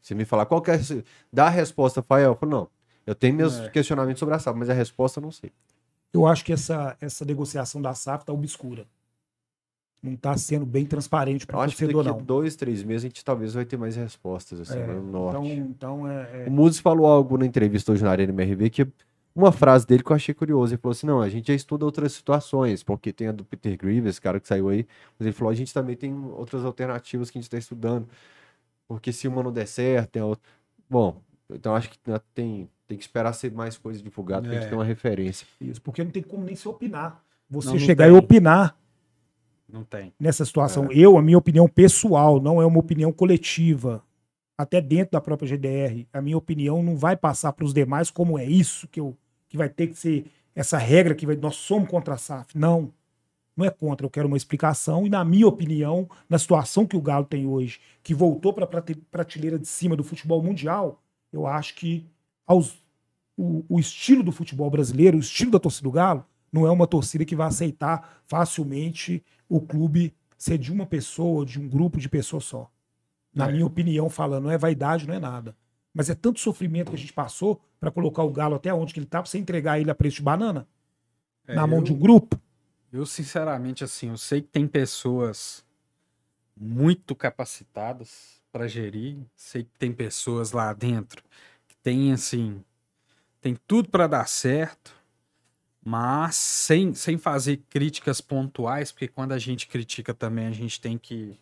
Se 0.00 0.14
me 0.14 0.24
falar 0.24 0.46
qual 0.46 0.60
que 0.62 0.70
é. 0.70 0.78
Dá 1.32 1.46
a 1.46 1.50
resposta, 1.50 2.02
Fael. 2.02 2.30
Eu 2.32 2.34
falo, 2.34 2.50
não. 2.52 2.68
Eu 3.06 3.14
tenho 3.14 3.34
meus 3.34 3.58
É. 3.60 3.68
questionamentos 3.68 4.18
sobre 4.18 4.34
a 4.34 4.38
SAF, 4.38 4.58
mas 4.58 4.70
a 4.70 4.74
resposta 4.74 5.18
eu 5.20 5.22
não 5.22 5.30
sei. 5.30 5.52
Eu 6.12 6.26
acho 6.26 6.44
que 6.44 6.52
essa, 6.52 6.96
essa 7.00 7.24
negociação 7.24 7.80
da 7.80 7.94
SAF 7.94 8.24
tá 8.24 8.32
obscura. 8.32 8.86
Não 10.02 10.16
tá 10.16 10.36
sendo 10.36 10.66
bem 10.66 10.84
transparente 10.84 11.46
para 11.46 11.56
o 11.58 11.60
acho 11.60 11.76
que 11.76 11.82
torcedor, 11.82 12.02
daqui 12.04 12.18
não. 12.18 12.24
dois, 12.26 12.56
três 12.56 12.82
meses 12.82 13.04
a 13.04 13.08
gente 13.08 13.24
talvez 13.24 13.54
vai 13.54 13.64
ter 13.64 13.76
mais 13.76 13.94
respostas, 13.94 14.60
assim, 14.60 14.78
É, 14.78 14.86
no 14.88 15.02
norte. 15.02 15.36
então, 15.46 15.46
então 16.02 16.08
é, 16.10 16.44
é- 16.44 16.48
O 16.48 16.50
Mudes 16.50 16.80
falou 16.80 17.06
algo 17.06 17.38
na 17.38 17.46
entrevista 17.46 17.92
hoje 17.92 18.02
na 18.02 18.10
Arena 18.10 18.32
MRV 18.32 18.68
que 18.68 18.88
uma 19.34 19.50
frase 19.52 19.86
dele 19.86 20.02
que 20.02 20.10
eu 20.12 20.16
achei 20.16 20.34
curiosa. 20.34 20.74
Ele 20.74 20.80
falou 20.80 20.92
assim: 20.92 21.06
não, 21.06 21.20
a 21.20 21.28
gente 21.28 21.48
já 21.48 21.54
estuda 21.54 21.84
outras 21.84 22.12
situações, 22.12 22.82
porque 22.82 23.12
tem 23.12 23.28
a 23.28 23.32
do 23.32 23.44
Peter 23.44 23.76
Grievous, 23.76 24.18
cara 24.18 24.38
que 24.40 24.46
saiu 24.48 24.68
aí. 24.68 24.86
Mas 25.18 25.26
ele 25.26 25.32
falou: 25.32 25.50
a 25.50 25.54
gente 25.54 25.72
também 25.72 25.96
tem 25.96 26.14
outras 26.32 26.64
alternativas 26.64 27.30
que 27.30 27.38
a 27.38 27.40
gente 27.40 27.46
está 27.48 27.58
estudando. 27.58 28.08
Porque 28.88 29.12
se 29.12 29.26
uma 29.28 29.42
não 29.42 29.52
der 29.52 29.66
certo, 29.66 30.10
tem 30.10 30.22
a 30.22 30.26
outra. 30.26 30.42
Bom, 30.88 31.20
então 31.50 31.74
acho 31.74 31.88
que 31.90 31.98
né, 32.06 32.20
tem, 32.34 32.68
tem 32.86 32.98
que 32.98 33.04
esperar 33.04 33.32
ser 33.32 33.50
mais 33.52 33.78
coisas 33.78 34.02
divulgadas 34.02 34.46
pra 34.48 34.56
É. 34.56 34.60
gente 34.60 34.68
ter 34.68 34.74
uma 34.74 34.84
referência. 34.84 35.46
isso, 35.60 35.80
porque 35.80 36.04
não 36.04 36.10
tem 36.10 36.22
como 36.22 36.44
nem 36.44 36.54
se 36.54 36.68
opinar. 36.68 37.22
Você 37.48 37.68
Não, 37.68 37.74
não 37.74 37.80
chegar 37.80 38.04
tem. 38.06 38.14
e 38.14 38.18
opinar 38.18 38.76
Não 39.68 39.84
tem. 39.84 40.12
nessa 40.20 40.44
situação. 40.44 40.90
Eu, 40.92 41.16
a 41.16 41.22
minha 41.22 41.38
opinião 41.38 41.66
pessoal, 41.68 42.40
não 42.40 42.60
é 42.60 42.66
uma 42.66 42.78
opinião 42.78 43.10
coletiva. 43.12 44.02
Até 44.62 44.80
dentro 44.80 45.12
da 45.12 45.20
própria 45.20 45.48
GDR, 45.48 46.06
a 46.12 46.22
minha 46.22 46.38
opinião 46.38 46.84
não 46.84 46.96
vai 46.96 47.16
passar 47.16 47.52
para 47.52 47.64
os 47.64 47.74
demais 47.74 48.12
como 48.12 48.38
é 48.38 48.44
isso 48.44 48.86
que, 48.86 49.00
eu, 49.00 49.16
que 49.48 49.56
vai 49.56 49.68
ter 49.68 49.88
que 49.88 49.96
ser 49.96 50.26
essa 50.54 50.78
regra 50.78 51.16
que 51.16 51.26
vai, 51.26 51.34
nós 51.34 51.56
somos 51.56 51.88
contra 51.88 52.14
a 52.14 52.16
SAF. 52.16 52.56
Não. 52.56 52.92
Não 53.56 53.66
é 53.66 53.70
contra, 53.70 54.06
eu 54.06 54.10
quero 54.10 54.28
uma 54.28 54.36
explicação. 54.36 55.04
E, 55.04 55.10
na 55.10 55.24
minha 55.24 55.48
opinião, 55.48 56.08
na 56.28 56.38
situação 56.38 56.86
que 56.86 56.96
o 56.96 57.02
Galo 57.02 57.24
tem 57.24 57.44
hoje, 57.44 57.80
que 58.04 58.14
voltou 58.14 58.52
para 58.52 58.64
a 58.64 58.84
prateleira 59.10 59.58
de 59.58 59.66
cima 59.66 59.96
do 59.96 60.04
futebol 60.04 60.40
mundial, 60.40 61.02
eu 61.32 61.44
acho 61.44 61.74
que 61.74 62.06
aos, 62.46 62.82
o, 63.36 63.64
o 63.68 63.80
estilo 63.80 64.22
do 64.22 64.30
futebol 64.30 64.70
brasileiro, 64.70 65.16
o 65.16 65.20
estilo 65.20 65.50
da 65.50 65.58
torcida 65.58 65.88
do 65.88 65.92
Galo, 65.92 66.24
não 66.52 66.68
é 66.68 66.70
uma 66.70 66.86
torcida 66.86 67.24
que 67.24 67.34
vai 67.34 67.48
aceitar 67.48 68.22
facilmente 68.26 69.24
o 69.48 69.60
clube 69.60 70.14
ser 70.38 70.56
de 70.56 70.72
uma 70.72 70.86
pessoa, 70.86 71.44
de 71.44 71.60
um 71.60 71.68
grupo 71.68 71.98
de 71.98 72.08
pessoas 72.08 72.44
só. 72.44 72.71
Na 73.34 73.48
É. 73.48 73.52
minha 73.52 73.66
opinião, 73.66 74.08
falando, 74.10 74.44
não 74.44 74.50
é 74.50 74.58
vaidade, 74.58 75.06
não 75.06 75.14
é 75.14 75.18
nada. 75.20 75.56
Mas 75.94 76.08
é 76.10 76.14
tanto 76.14 76.40
sofrimento 76.40 76.90
que 76.90 76.96
a 76.96 76.98
gente 76.98 77.12
passou 77.12 77.60
para 77.80 77.90
colocar 77.90 78.22
o 78.22 78.30
Galo 78.30 78.54
até 78.54 78.72
onde 78.72 78.92
que 78.94 79.00
ele 79.00 79.06
tá, 79.06 79.20
pra 79.22 79.30
você 79.30 79.38
entregar 79.38 79.78
ele 79.80 79.90
a 79.90 79.94
preço 79.94 80.16
de 80.16 80.22
banana, 80.22 80.66
É, 81.46 81.54
na 81.56 81.66
mão 81.66 81.78
eu- 81.78 81.84
de 81.84 81.92
um 81.92 81.98
grupo. 81.98 82.40
Eu, 82.92 83.04
sinceramente, 83.06 83.82
assim, 83.84 84.08
eu 84.10 84.18
sei 84.18 84.42
que 84.42 84.48
tem 84.48 84.66
pessoas 84.66 85.64
muito 86.56 87.14
capacitadas 87.14 88.40
para 88.52 88.68
gerir, 88.68 89.18
sei 89.34 89.64
que 89.64 89.70
tem 89.78 89.92
pessoas 89.92 90.52
lá 90.52 90.72
dentro 90.74 91.22
que 91.66 91.74
tem, 91.76 92.12
assim, 92.12 92.62
tem 93.40 93.56
tudo 93.66 93.88
para 93.88 94.06
dar 94.06 94.28
certo, 94.28 94.94
mas 95.84 96.36
sem, 96.36 96.92
sem 96.94 97.16
fazer 97.18 97.58
críticas 97.70 98.20
pontuais, 98.20 98.92
porque 98.92 99.08
quando 99.08 99.32
a 99.32 99.38
gente 99.38 99.66
critica 99.66 100.12
também, 100.14 100.46
a 100.46 100.52
gente 100.52 100.80
tem 100.80 100.96
que 100.98 101.38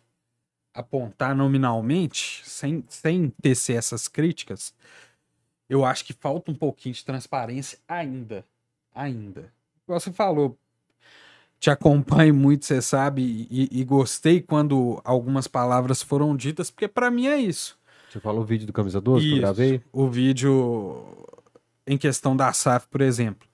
apontar 0.73 1.35
nominalmente, 1.35 2.41
sem, 2.43 2.83
sem 2.87 3.29
tecer 3.41 3.77
essas 3.77 4.07
críticas, 4.07 4.73
eu 5.69 5.85
acho 5.85 6.05
que 6.05 6.13
falta 6.13 6.51
um 6.51 6.55
pouquinho 6.55 6.95
de 6.95 7.03
transparência 7.05 7.79
ainda. 7.87 8.45
Ainda. 8.93 9.51
Você 9.87 10.11
falou, 10.11 10.57
te 11.59 11.69
acompanho 11.69 12.33
muito, 12.33 12.65
você 12.65 12.81
sabe, 12.81 13.47
e, 13.49 13.69
e 13.71 13.83
gostei 13.83 14.41
quando 14.41 15.01
algumas 15.03 15.47
palavras 15.47 16.01
foram 16.01 16.35
ditas, 16.35 16.71
porque 16.71 16.87
para 16.87 17.11
mim 17.11 17.27
é 17.27 17.37
isso. 17.37 17.79
Você 18.11 18.19
falou 18.19 18.41
o 18.41 18.45
vídeo 18.45 18.67
do 18.67 18.73
Camisa 18.73 18.99
12 18.99 19.25
que 19.25 19.31
eu 19.31 19.35
Isso. 19.35 19.41
gravei? 19.41 19.81
O 19.93 20.09
vídeo 20.09 21.25
em 21.87 21.97
questão 21.97 22.35
da 22.35 22.51
SAF, 22.51 22.87
por 22.89 22.99
exemplo. 22.99 23.47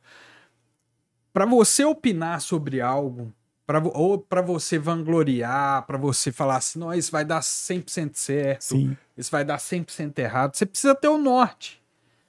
Para 1.32 1.46
você 1.46 1.86
opinar 1.86 2.42
sobre 2.42 2.82
algo, 2.82 3.32
pra, 3.68 3.82
ou 3.94 4.18
para 4.18 4.42
você 4.42 4.80
vangloriar, 4.80 5.86
para 5.86 5.98
você 5.98 6.32
falar 6.32 6.56
assim, 6.56 6.80
não, 6.80 6.94
isso 6.94 7.12
vai 7.12 7.26
dar 7.26 7.42
100% 7.42 8.16
certo, 8.16 8.62
Sim. 8.62 8.98
isso 9.18 9.30
vai 9.30 9.44
dar 9.44 9.58
100% 9.58 10.18
errado, 10.18 10.56
você 10.56 10.66
precisa 10.66 10.96
ter 10.96 11.10
o 11.10 11.18
norte. 11.18 11.84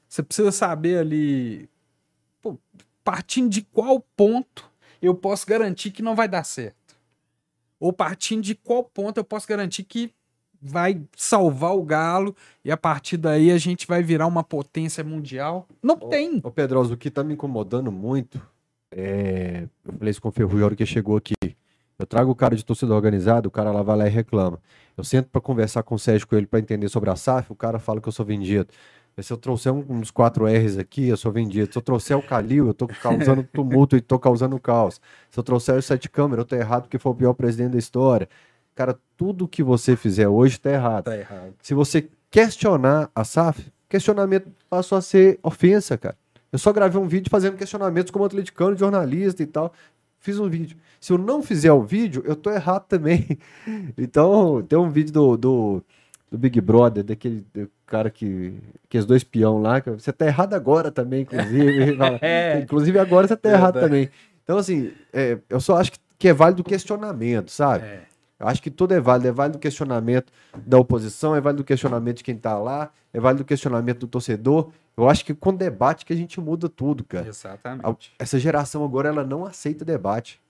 Você 0.09 0.23
precisa 0.23 0.51
saber 0.51 0.99
ali, 0.99 1.69
pô, 2.43 2.59
partindo 3.05 3.49
de 3.49 3.63
qual 3.63 4.01
ponto 4.17 4.69
eu 5.01 5.15
posso 5.15 5.47
garantir 5.47 5.93
que 5.93 6.03
não 6.03 6.17
vai 6.17 6.27
dar 6.27 6.45
certo. 6.45 6.77
Ou 7.79 7.93
partindo 7.93 8.43
de 8.43 8.57
qual 8.57 8.83
ponto 8.83 9.19
eu 9.19 9.25
posso 9.25 9.47
garantir 9.47 9.85
que 9.85 10.13
vai 10.61 11.01
salvar 11.17 11.77
o 11.77 11.85
Galo 11.85 12.35
e 12.65 12.73
a 12.73 12.77
partir 12.77 13.17
daí 13.17 13.53
a 13.53 13.59
gente 13.59 13.87
vai 13.87 14.03
virar 14.03 14.27
uma 14.27 14.43
potência 14.43 15.05
mundial. 15.05 15.69
Não 15.81 15.97
tem. 15.97 16.41
Ô 16.43 16.51
Pedroso, 16.51 16.95
o 16.95 16.97
que 16.97 17.11
tá 17.11 17.23
me 17.23 17.35
incomodando 17.35 17.93
muito 17.93 18.43
é. 18.91 19.67
Eu 19.85 19.93
falei 19.95 20.11
isso 20.11 20.21
com 20.21 20.29
o 20.29 20.65
hora 20.65 20.77
que 20.77 20.87
chegou 20.87 21.17
aqui. 21.17 21.35
Eu 21.99 22.07
trago 22.07 22.31
o 22.31 22.35
cara 22.35 22.55
de 22.55 22.65
torcida 22.65 22.95
organizada, 22.95 23.49
o 23.49 23.51
cara 23.51 23.73
lá 23.73 23.83
vai 23.83 23.97
lá 23.97 24.07
e 24.07 24.11
reclama. 24.11 24.61
Eu 24.97 25.03
sento 25.03 25.29
pra 25.29 25.41
conversar 25.41 25.83
com 25.83 25.97
o 25.97 25.99
Sérgio 25.99 26.29
Coelho 26.29 26.47
pra 26.47 26.61
entender 26.61 26.89
sobre 26.89 27.11
a 27.11 27.17
SAF, 27.17 27.51
o 27.53 27.57
cara 27.57 27.79
fala 27.81 28.01
que 28.01 28.09
eu 28.09 28.13
sou 28.13 28.25
vendido. 28.25 28.69
Se 29.21 29.33
eu 29.33 29.37
trouxer 29.37 29.73
dos 29.73 30.13
quatro 30.13 30.47
R's 30.47 30.79
aqui, 30.79 31.09
eu 31.09 31.17
sou 31.17 31.33
vendido. 31.33 31.73
Se 31.73 31.77
eu 31.77 31.83
trouxer 31.83 32.17
o 32.17 32.23
Calil, 32.23 32.69
eu 32.69 32.75
tô 32.75 32.87
causando 32.87 33.43
tumulto 33.53 33.97
e 33.97 34.01
tô 34.01 34.17
causando 34.17 34.59
caos. 34.61 35.01
Se 35.29 35.39
eu 35.39 35.43
trouxer 35.43 35.75
o 35.75 35.83
Sete 35.83 36.09
Câmara, 36.09 36.43
eu 36.43 36.45
tô 36.45 36.55
errado 36.55 36.83
porque 36.83 36.99
foi 36.99 37.11
o 37.11 37.15
pior 37.17 37.35
presidente 37.35 37.73
da 37.73 37.79
história. 37.79 38.29
Cara, 38.77 38.97
tudo 39.17 39.49
que 39.49 39.61
você 39.61 39.97
fizer 39.97 40.29
hoje 40.29 40.61
tá 40.61 40.71
errado. 40.71 41.05
Tá 41.05 41.17
errado. 41.17 41.53
Se 41.61 41.75
você 41.75 42.09
questionar 42.31 43.11
a 43.13 43.25
SAF, 43.25 43.73
questionamento 43.89 44.49
passou 44.71 44.97
a 44.97 45.03
ser 45.03 45.41
ofensa, 45.43 45.99
cara. 45.99 46.17
Eu 46.53 46.59
só 46.59 46.73
gravei 46.73 47.01
um 47.01 47.07
vídeo 47.07 47.31
fazendo 47.31 47.57
questionamentos 47.57 48.11
como 48.11 48.25
atleticano, 48.25 48.77
jornalista 48.77 49.43
e 49.43 49.47
tal. 49.47 49.73
Fiz 50.21 50.39
um 50.39 50.49
vídeo. 50.49 50.77
Se 51.01 51.13
eu 51.13 51.19
não 51.19 51.43
fizer 51.43 51.73
o 51.73 51.83
vídeo, 51.83 52.23
eu 52.27 52.35
tô 52.35 52.51
errado 52.51 52.87
também. 52.87 53.39
Então, 53.97 54.63
tem 54.63 54.79
um 54.79 54.91
vídeo 54.91 55.13
do, 55.13 55.37
do, 55.37 55.85
do 56.31 56.39
Big 56.39 56.61
Brother, 56.61 57.05
daquele 57.05 57.47
cara 57.87 58.11
que. 58.11 58.55
Que 58.89 58.99
os 58.99 59.07
dois 59.07 59.23
peão 59.23 59.61
lá. 59.61 59.81
que 59.81 59.91
Você 59.91 60.13
tá 60.13 60.27
errado 60.27 60.55
agora 60.55 60.91
também, 60.91 61.23
inclusive. 61.23 61.97
É. 62.21 62.61
Inclusive 62.61 62.99
agora 62.99 63.29
você 63.29 63.37
tá 63.37 63.51
errado 63.51 63.75
Verdade. 63.75 63.87
também. 63.87 64.11
Então, 64.43 64.59
assim, 64.59 64.93
é, 65.13 65.39
eu 65.49 65.61
só 65.61 65.77
acho 65.77 65.93
que, 65.93 65.99
que 66.19 66.29
é 66.29 66.33
válido 66.33 66.63
o 66.63 66.65
questionamento, 66.65 67.51
sabe? 67.51 67.85
É. 67.85 68.03
Eu 68.41 68.47
acho 68.47 68.63
que 68.63 68.71
tudo 68.71 68.95
é 68.95 69.01
válido. 69.01 69.29
É 69.29 69.33
válido 69.33 69.59
o 69.59 69.61
questionamento 69.61 70.33
da 70.67 70.79
oposição, 70.79 71.37
é 71.37 71.41
válido 71.41 71.63
o 71.63 71.65
questionamento 71.67 72.19
de 72.19 72.25
quem 72.25 72.37
tá 72.37 72.57
lá, 72.59 72.91
é 73.13 73.21
válido 73.21 73.43
o 73.43 73.47
questionamento 73.47 74.01
do 74.01 74.07
torcedor. 74.07 74.71
Eu 74.99 75.09
acho 75.09 75.25
que 75.25 75.33
com 75.33 75.55
debate 75.55 76.05
que 76.05 76.13
a 76.13 76.17
gente 76.17 76.41
muda 76.41 76.69
tudo, 76.69 77.05
cara. 77.05 77.29
Exatamente. 77.29 78.13
Essa 78.19 78.37
geração 78.37 78.85
agora, 78.85 79.09
ela 79.09 79.25
não 79.25 79.47
aceita 79.47 79.85
debate. 79.85 80.41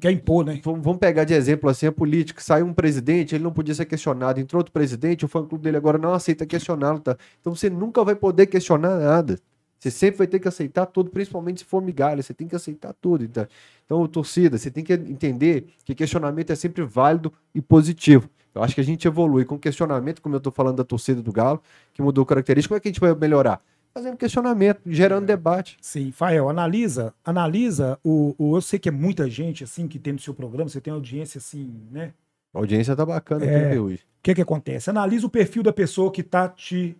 Quer 0.00 0.12
impor, 0.12 0.44
né? 0.44 0.60
Vamos 0.62 0.84
vamos 0.84 1.00
pegar 1.00 1.24
de 1.24 1.34
exemplo 1.34 1.68
assim 1.68 1.86
a 1.86 1.92
política. 1.92 2.40
Saiu 2.40 2.66
um 2.66 2.72
presidente, 2.72 3.34
ele 3.34 3.42
não 3.42 3.52
podia 3.52 3.74
ser 3.74 3.86
questionado. 3.86 4.38
Entrou 4.38 4.60
outro 4.60 4.72
presidente, 4.72 5.24
o 5.24 5.28
fã-clube 5.28 5.64
dele 5.64 5.76
agora 5.76 5.98
não 5.98 6.14
aceita 6.14 6.46
questioná-lo. 6.46 7.00
Tá? 7.00 7.16
Então 7.40 7.54
você 7.54 7.68
nunca 7.68 8.04
vai 8.04 8.14
poder 8.14 8.46
questionar 8.46 8.96
nada. 8.98 9.36
Você 9.80 9.90
sempre 9.90 10.18
vai 10.18 10.26
ter 10.28 10.38
que 10.38 10.46
aceitar 10.46 10.86
tudo, 10.86 11.10
principalmente 11.10 11.60
se 11.60 11.64
for 11.64 11.82
migalha. 11.82 12.22
Você 12.22 12.34
tem 12.34 12.46
que 12.46 12.54
aceitar 12.54 12.92
tudo. 13.00 13.24
Então, 13.24 13.46
então 13.84 14.06
torcida, 14.06 14.58
você 14.58 14.70
tem 14.70 14.84
que 14.84 14.92
entender 14.92 15.66
que 15.84 15.92
questionamento 15.92 16.50
é 16.50 16.56
sempre 16.56 16.84
válido 16.84 17.32
e 17.52 17.60
positivo. 17.60 18.30
Eu 18.54 18.62
acho 18.62 18.74
que 18.74 18.80
a 18.80 18.84
gente 18.84 19.06
evolui 19.06 19.44
com 19.44 19.58
questionamento, 19.58 20.20
como 20.22 20.34
eu 20.34 20.40
tô 20.40 20.50
falando 20.50 20.76
da 20.76 20.84
torcida 20.84 21.22
do 21.22 21.32
Galo, 21.32 21.62
que 21.92 22.02
mudou 22.02 22.24
característica. 22.26 22.72
Como 22.72 22.76
é 22.78 22.80
que 22.80 22.88
a 22.88 22.90
gente 22.92 23.00
vai 23.00 23.14
melhorar? 23.14 23.62
Fazendo 23.94 24.16
questionamento, 24.16 24.80
gerando 24.86 25.26
debate. 25.26 25.76
Sim, 25.80 26.12
Fael, 26.12 26.48
analisa, 26.48 27.14
analisa 27.24 27.98
o, 28.04 28.34
o- 28.38 28.56
Eu 28.56 28.60
sei 28.60 28.78
que 28.78 28.88
é 28.88 28.92
muita 28.92 29.28
gente, 29.28 29.64
assim, 29.64 29.88
que 29.88 29.98
tem 29.98 30.12
no 30.12 30.18
seu 30.18 30.34
programa, 30.34 30.68
você 30.68 30.80
tem 30.80 30.92
audiência, 30.92 31.38
assim, 31.38 31.72
né? 31.90 32.12
A 32.54 32.58
audiência 32.58 32.94
tá 32.96 33.04
bacana 33.04 33.44
É. 33.44 33.68
aqui, 33.68 33.78
hoje. 33.78 33.96
O 33.96 34.22
que 34.22 34.34
que 34.34 34.42
acontece? 34.42 34.90
Analisa 34.90 35.26
o 35.26 35.30
perfil 35.30 35.62
da 35.62 35.72
pessoa 35.72 36.10
que 36.12 36.22
tá 36.22 36.48
te 36.48 36.96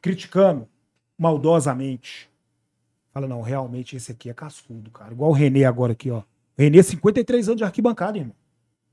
criticando 0.00 0.66
maldosamente. 1.18 2.28
Fala, 3.12 3.26
não, 3.26 3.40
realmente 3.42 3.96
esse 3.96 4.12
aqui 4.12 4.30
é 4.30 4.34
cascudo, 4.34 4.90
cara. 4.90 5.12
Igual 5.12 5.30
o 5.30 5.34
Renê 5.34 5.64
agora 5.64 5.92
aqui, 5.92 6.10
ó. 6.10 6.22
Renê, 6.56 6.82
53 6.82 7.48
anos 7.48 7.58
de 7.58 7.64
arquibancada, 7.64 8.18
irmão. 8.18 8.34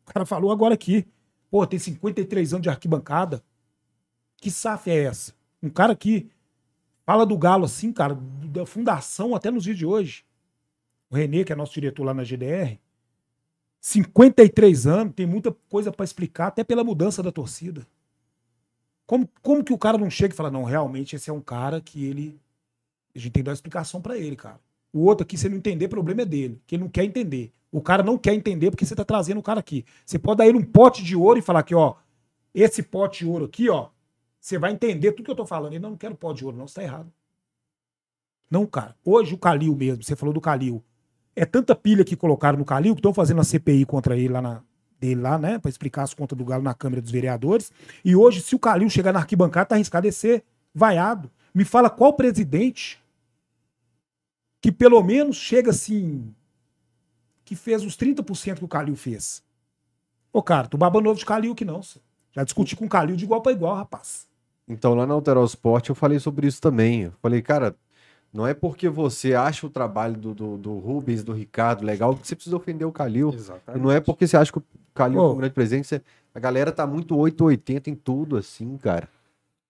O 0.07 0.13
cara 0.13 0.25
falou 0.25 0.51
agora 0.51 0.73
aqui. 0.73 1.05
Pô, 1.49 1.65
tem 1.65 1.79
53 1.79 2.53
anos 2.53 2.63
de 2.63 2.69
arquibancada. 2.69 3.43
Que 4.37 4.51
SAF 4.51 4.89
é 4.89 5.03
essa? 5.03 5.33
Um 5.61 5.69
cara 5.69 5.95
que 5.95 6.29
fala 7.05 7.25
do 7.25 7.37
Galo 7.37 7.65
assim, 7.65 7.91
cara, 7.91 8.15
da 8.15 8.65
fundação 8.65 9.35
até 9.35 9.49
nos 9.51 9.63
dias 9.63 9.77
de 9.77 9.85
hoje. 9.85 10.25
O 11.09 11.15
Renê, 11.15 11.43
que 11.43 11.53
é 11.53 11.55
nosso 11.55 11.73
diretor 11.73 12.03
lá 12.03 12.13
na 12.13 12.23
GDR, 12.23 12.79
53 13.79 14.87
anos, 14.87 15.13
tem 15.13 15.25
muita 15.27 15.51
coisa 15.69 15.91
pra 15.91 16.03
explicar, 16.03 16.47
até 16.47 16.63
pela 16.63 16.83
mudança 16.83 17.21
da 17.21 17.31
torcida. 17.31 17.85
Como, 19.05 19.29
como 19.41 19.63
que 19.63 19.71
o 19.71 19.77
cara 19.77 19.97
não 19.97 20.09
chega 20.09 20.33
e 20.33 20.37
fala, 20.37 20.49
não, 20.49 20.63
realmente 20.63 21.15
esse 21.15 21.29
é 21.29 21.33
um 21.33 21.41
cara 21.41 21.79
que 21.79 22.03
ele. 22.03 22.39
A 23.15 23.19
gente 23.19 23.31
tem 23.31 23.41
que 23.41 23.45
dar 23.45 23.51
uma 23.51 23.55
explicação 23.55 24.01
pra 24.01 24.17
ele, 24.17 24.35
cara. 24.35 24.59
O 24.95 25.01
outro 25.01 25.25
aqui, 25.25 25.37
se 25.37 25.45
ele 25.47 25.55
não 25.55 25.57
entender, 25.57 25.87
o 25.87 25.89
problema 25.89 26.21
é 26.21 26.25
dele, 26.25 26.61
que 26.65 26.73
ele 26.73 26.83
não 26.83 26.89
quer 26.89 27.03
entender. 27.03 27.51
O 27.69 27.81
cara 27.81 28.01
não 28.01 28.17
quer 28.17 28.33
entender 28.33 28.71
porque 28.71 28.85
você 28.85 28.95
tá 28.95 29.03
trazendo 29.03 29.39
o 29.41 29.43
cara 29.43 29.59
aqui. 29.59 29.83
Você 30.05 30.17
pode 30.17 30.37
dar 30.37 30.47
ele 30.47 30.57
um 30.57 30.63
pote 30.63 31.03
de 31.03 31.17
ouro 31.17 31.37
e 31.37 31.41
falar 31.41 31.63
que, 31.63 31.75
ó, 31.75 31.95
esse 32.53 32.81
pote 32.81 33.25
de 33.25 33.29
ouro 33.29 33.43
aqui, 33.43 33.69
ó, 33.69 33.89
você 34.39 34.57
vai 34.57 34.71
entender 34.71 35.11
tudo 35.11 35.25
que 35.25 35.31
eu 35.31 35.35
tô 35.35 35.45
falando. 35.45 35.73
Ele 35.73 35.79
não, 35.79 35.89
não 35.89 35.97
quero 35.97 36.15
pote 36.15 36.37
de 36.37 36.45
ouro, 36.45 36.55
não, 36.55 36.65
você 36.65 36.75
tá 36.75 36.83
errado. 36.83 37.11
Não, 38.49 38.65
cara. 38.65 38.95
Hoje 39.03 39.33
o 39.33 39.37
Calil 39.37 39.75
mesmo, 39.75 40.01
você 40.01 40.15
falou 40.15 40.31
do 40.31 40.39
Calil. 40.39 40.81
É 41.35 41.43
tanta 41.43 41.75
pilha 41.75 42.05
que 42.05 42.15
colocaram 42.15 42.57
no 42.57 42.63
Calil 42.63 42.95
que 42.95 42.99
estão 42.99 43.13
fazendo 43.13 43.41
a 43.41 43.43
CPI 43.43 43.85
contra 43.85 44.15
ele 44.15 44.29
lá 44.29 44.41
na, 44.41 44.63
dele 44.97 45.19
lá, 45.19 45.37
né? 45.37 45.59
Pra 45.59 45.67
explicar 45.67 46.03
as 46.03 46.13
contas 46.13 46.37
do 46.37 46.45
Galo 46.45 46.63
na 46.63 46.73
Câmara 46.73 47.01
dos 47.01 47.11
Vereadores. 47.11 47.69
E 48.05 48.15
hoje, 48.15 48.41
se 48.41 48.55
o 48.55 48.59
Calil 48.59 48.89
chegar 48.89 49.11
na 49.11 49.19
arquibancada, 49.19 49.65
tá 49.65 49.75
arriscado 49.75 50.07
de 50.07 50.13
ser 50.13 50.41
vaiado. 50.73 51.29
Me 51.53 51.65
fala 51.65 51.89
qual 51.89 52.13
presidente 52.13 53.03
que 54.65 54.71
pelo 54.71 55.03
menos 55.03 55.35
chega 55.37 55.69
assim. 55.69 56.33
que 57.43 57.55
fez 57.55 57.83
os 57.85 57.95
30% 57.95 58.57
que 58.57 58.65
o 58.65 58.67
Calil 58.67 58.95
fez. 58.95 59.43
Ô, 60.33 60.41
cara, 60.41 60.67
tu 60.67 60.75
baba 60.75 60.99
novo 60.99 61.19
de 61.19 61.23
Calil 61.23 61.53
que 61.53 61.63
não. 61.63 61.79
Já 62.31 62.43
discuti 62.43 62.75
com 62.75 62.85
o 62.85 62.89
Calil 62.89 63.15
de 63.15 63.23
igual 63.25 63.39
pra 63.43 63.51
igual, 63.51 63.75
rapaz. 63.75 64.27
Então, 64.67 64.95
lá 64.95 65.05
na 65.05 65.13
Alteral 65.13 65.45
Sport, 65.45 65.89
eu 65.89 65.93
falei 65.93 66.17
sobre 66.17 66.47
isso 66.47 66.59
também. 66.59 67.03
Eu 67.03 67.11
falei, 67.21 67.43
cara, 67.43 67.75
não 68.33 68.47
é 68.47 68.55
porque 68.55 68.89
você 68.89 69.35
acha 69.35 69.67
o 69.67 69.69
trabalho 69.69 70.17
do, 70.17 70.33
do, 70.33 70.57
do 70.57 70.79
Rubens, 70.79 71.23
do 71.23 71.31
Ricardo 71.33 71.85
legal, 71.85 72.15
que 72.17 72.27
você 72.27 72.35
precisa 72.35 72.55
ofender 72.57 72.87
o 72.87 72.91
Calil. 72.91 73.31
Exatamente. 73.31 73.83
não 73.83 73.91
é 73.91 73.99
porque 73.99 74.25
você 74.25 74.35
acha 74.35 74.51
que 74.51 74.57
o 74.57 74.63
Calil 74.95 75.19
é 75.19 75.23
um 75.33 75.37
grande 75.37 75.53
presidente, 75.53 75.85
você- 75.87 76.01
a 76.33 76.39
galera 76.39 76.71
tá 76.71 76.87
muito 76.87 77.15
880 77.15 77.91
em 77.91 77.95
tudo, 77.95 78.35
assim, 78.35 78.75
cara. 78.77 79.07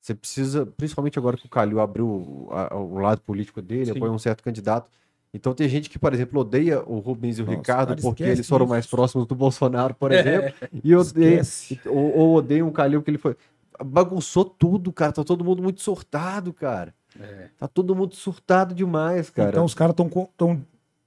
Você 0.06 0.14
precisa, 0.14 0.68
principalmente 0.68 1.18
agora 1.18 1.36
que 1.36 1.48
o 1.48 1.50
Calil 1.50 1.80
abriu 1.80 2.06
o, 2.06 2.48
a- 2.52 2.76
o 2.76 3.00
lado 3.00 3.22
político 3.22 3.60
dele, 3.60 3.86
Sim. 3.88 3.94
apoia 3.94 4.12
um 4.12 4.20
certo 4.20 4.44
candidato. 4.44 4.88
Então 5.34 5.52
tem 5.52 5.68
gente 5.68 5.90
que, 5.90 5.98
por 5.98 6.14
exemplo, 6.14 6.42
odeia 6.42 6.84
o 6.86 7.00
Rubens 7.00 7.40
e 7.40 7.42
o 7.42 7.46
Nossa, 7.48 7.58
Ricardo 7.58 8.00
porque 8.00 8.22
eles 8.22 8.48
foram 8.48 8.66
isso. 8.66 8.70
mais 8.70 8.86
próximos 8.86 9.26
do 9.26 9.34
Bolsonaro, 9.34 9.96
por 9.96 10.12
exemplo. 10.12 10.54
E 10.84 10.96
odeia, 10.96 11.42
ou, 11.88 12.16
ou 12.20 12.36
odeiam 12.36 12.68
o 12.68 12.72
Calil 12.72 13.02
que 13.02 13.10
ele 13.10 13.18
foi. 13.18 13.36
Bagunçou 13.84 14.46
tudo, 14.46 14.94
cara. 14.94 15.12
Tá 15.12 15.24
todo 15.24 15.44
mundo 15.44 15.64
muito 15.64 15.82
surtado, 15.82 16.54
cara. 16.54 16.94
É. 17.20 17.48
Tá 17.58 17.68
todo 17.68 17.96
mundo 17.96 18.14
surtado 18.14 18.76
demais, 18.76 19.32
cara. 19.32 19.50
Então 19.50 19.66
os 19.66 19.74
caras 19.74 19.96
estão. 20.00 20.62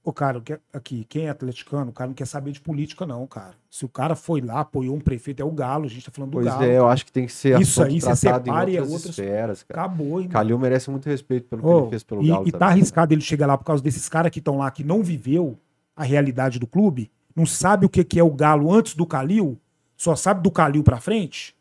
Ô, 0.09 0.13
cara, 0.13 0.39
o 0.39 0.41
que- 0.41 0.57
aqui, 0.73 1.05
quem 1.07 1.27
é 1.27 1.29
atleticano, 1.29 1.91
o 1.91 1.93
cara 1.93 2.07
não 2.07 2.15
quer 2.15 2.25
saber 2.25 2.51
de 2.51 2.59
política, 2.59 3.05
não, 3.05 3.27
cara. 3.27 3.53
Se 3.69 3.85
o 3.85 3.87
cara 3.87 4.15
foi 4.15 4.41
lá, 4.41 4.61
apoiou 4.61 4.95
um 4.95 4.99
prefeito, 4.99 5.39
é 5.39 5.45
o 5.45 5.51
Galo, 5.51 5.85
a 5.85 5.87
gente 5.87 6.03
tá 6.03 6.11
falando 6.11 6.31
do 6.31 6.37
pois 6.37 6.47
Galo. 6.47 6.63
é, 6.63 6.77
eu 6.79 6.87
acho 6.89 7.05
que 7.05 7.11
tem 7.11 7.27
que 7.27 7.31
ser 7.31 7.61
Isso 7.61 7.83
aí 7.83 8.01
você 8.01 8.15
separa 8.15 8.71
e 8.71 8.75
é 8.75 8.81
outras 8.81 9.05
esferas, 9.05 9.61
cara. 9.61 9.81
Acabou, 9.81 10.19
irmão. 10.19 10.29
Calil 10.33 10.57
merece 10.57 10.89
muito 10.89 11.05
respeito 11.07 11.47
pelo 11.47 11.61
que 11.61 11.67
Ô, 11.67 11.79
ele 11.81 11.89
fez 11.91 12.03
pelo 12.03 12.23
e, 12.23 12.27
Galo. 12.29 12.47
e 12.47 12.51
tá 12.51 12.57
também. 12.57 12.73
arriscado 12.73 13.13
ele 13.13 13.21
chegar 13.21 13.45
lá 13.45 13.55
por 13.55 13.65
causa 13.65 13.83
desses 13.83 14.09
caras 14.09 14.31
que 14.31 14.39
estão 14.39 14.57
lá, 14.57 14.71
que 14.71 14.83
não 14.83 15.03
viveu 15.03 15.59
a 15.95 16.03
realidade 16.03 16.57
do 16.57 16.65
clube, 16.65 17.11
não 17.35 17.45
sabe 17.45 17.85
o 17.85 17.89
que, 17.89 18.03
que 18.03 18.19
é 18.19 18.23
o 18.23 18.31
Galo 18.31 18.73
antes 18.73 18.95
do 18.95 19.05
Calil, 19.05 19.59
só 19.95 20.15
sabe 20.15 20.41
do 20.41 20.49
Calil 20.49 20.81
pra 20.83 20.99
frente. 20.99 21.55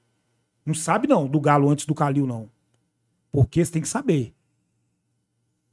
Não 0.65 0.73
sabe, 0.73 1.07
não, 1.07 1.27
do 1.27 1.39
Galo 1.39 1.69
antes 1.69 1.85
do 1.85 1.95
Calil, 1.95 2.27
não. 2.27 2.49
Porque 3.31 3.63
você 3.63 3.73
tem 3.73 3.83
que 3.83 3.89
saber. 3.89 4.33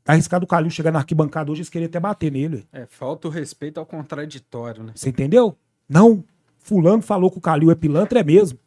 Tá 0.05 0.13
arriscado 0.13 0.45
o 0.45 0.47
Calil 0.47 0.69
chegar 0.69 0.91
na 0.91 0.99
arquibancada 0.99 1.51
hoje, 1.51 1.61
eles 1.61 1.69
queriam 1.69 1.87
até 1.87 1.99
bater 1.99 2.31
nele. 2.31 2.63
É, 2.71 2.85
falta 2.85 3.27
o 3.27 3.31
respeito 3.31 3.79
ao 3.79 3.87
contraditório, 3.87 4.83
né? 4.83 4.91
Você 4.93 5.09
entendeu? 5.09 5.57
Não. 5.89 6.23
fulano 6.59 7.01
falou 7.01 7.31
que 7.31 7.39
o 7.39 7.41
Calil 7.41 7.71
é 7.71 7.75
pilantra, 7.75 8.19
é 8.19 8.23
mesmo. 8.23 8.59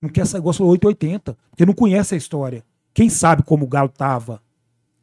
Não 0.00 0.08
quer 0.08 0.22
essa 0.22 0.40
gosta 0.40 0.64
880, 0.64 1.36
porque 1.50 1.66
não 1.66 1.74
conhece 1.74 2.14
a 2.14 2.18
história. 2.18 2.64
Quem 2.94 3.10
sabe 3.10 3.42
como 3.42 3.66
o 3.66 3.68
Galo 3.68 3.90
tava 3.90 4.42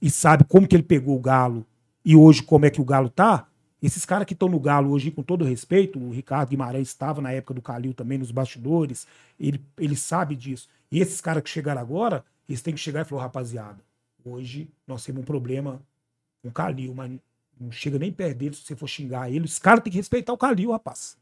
e 0.01 0.09
sabe 0.09 0.43
como 0.45 0.67
que 0.67 0.75
ele 0.75 0.81
pegou 0.81 1.15
o 1.15 1.21
Galo 1.21 1.63
e 2.03 2.15
hoje 2.15 2.41
como 2.41 2.65
é 2.65 2.71
que 2.71 2.81
o 2.81 2.85
Galo 2.85 3.07
tá, 3.07 3.47
esses 3.79 4.03
caras 4.03 4.25
que 4.25 4.33
estão 4.33 4.49
no 4.49 4.59
Galo 4.59 4.89
hoje, 4.89 5.11
com 5.11 5.21
todo 5.21 5.45
respeito, 5.45 5.99
o 5.99 6.11
Ricardo 6.11 6.49
Guimarães 6.49 6.87
estava 6.87 7.21
na 7.21 7.31
época 7.31 7.53
do 7.53 7.61
Calil 7.61 7.93
também 7.93 8.17
nos 8.17 8.31
bastidores, 8.31 9.05
ele, 9.39 9.63
ele 9.77 9.95
sabe 9.95 10.35
disso. 10.35 10.67
E 10.91 10.99
esses 10.99 11.21
caras 11.21 11.43
que 11.43 11.49
chegaram 11.49 11.79
agora, 11.79 12.25
eles 12.49 12.63
têm 12.63 12.73
que 12.73 12.79
chegar 12.79 13.01
e 13.01 13.05
falar, 13.05 13.23
rapaziada, 13.23 13.77
hoje 14.29 14.69
nós 14.85 15.03
temos 15.03 15.21
um 15.21 15.25
problema 15.25 15.81
com 16.41 16.49
o 16.49 16.51
Calil, 16.51 16.93
mas 16.93 17.11
não 17.59 17.71
chega 17.71 17.97
nem 17.97 18.11
perto 18.11 18.37
dele 18.37 18.55
se 18.55 18.61
você 18.63 18.75
for 18.75 18.87
xingar 18.87 19.31
ele. 19.31 19.45
Os 19.45 19.59
caras 19.59 19.83
têm 19.83 19.91
que 19.91 19.97
respeitar 19.97 20.33
o 20.33 20.37
Calil, 20.37 20.71
rapaz. 20.71 21.17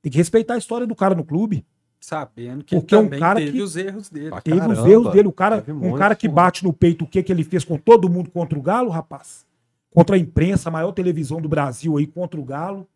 Tem 0.00 0.10
que 0.10 0.18
respeitar 0.18 0.54
a 0.54 0.58
história 0.58 0.86
do 0.86 0.94
cara 0.94 1.14
no 1.14 1.24
clube. 1.24 1.64
Sabendo 2.00 2.64
que 2.64 2.74
Porque 2.74 2.94
é 2.94 2.98
um 2.98 3.04
também 3.04 3.20
cara 3.20 3.38
teve 3.38 3.52
que- 3.52 3.62
os 3.62 3.76
erros 3.76 4.08
dele. 4.08 4.30
Pra 4.30 4.40
Teve 4.40 4.58
os 4.60 4.84
erros 4.86 5.12
dele. 5.12 5.28
O 5.28 5.32
cara, 5.32 5.64
um 5.68 5.74
muito, 5.74 5.98
cara 5.98 6.16
que 6.16 6.26
bate 6.28 6.64
no 6.64 6.72
peito 6.72 7.04
o 7.04 7.06
que, 7.08 7.22
que 7.22 7.30
ele 7.30 7.44
fez 7.44 7.64
com 7.64 7.78
todo 7.78 8.08
mundo 8.08 8.28
contra 8.30 8.58
o 8.58 8.62
Galo, 8.62 8.90
rapaz. 8.90 9.46
Contra 9.90 10.16
a 10.16 10.18
imprensa, 10.18 10.68
a 10.68 10.72
maior 10.72 10.90
televisão 10.92 11.40
do 11.40 11.48
Brasil 11.48 11.96
aí, 11.96 12.06
contra 12.06 12.40
o 12.40 12.44
Galo. 12.44 12.88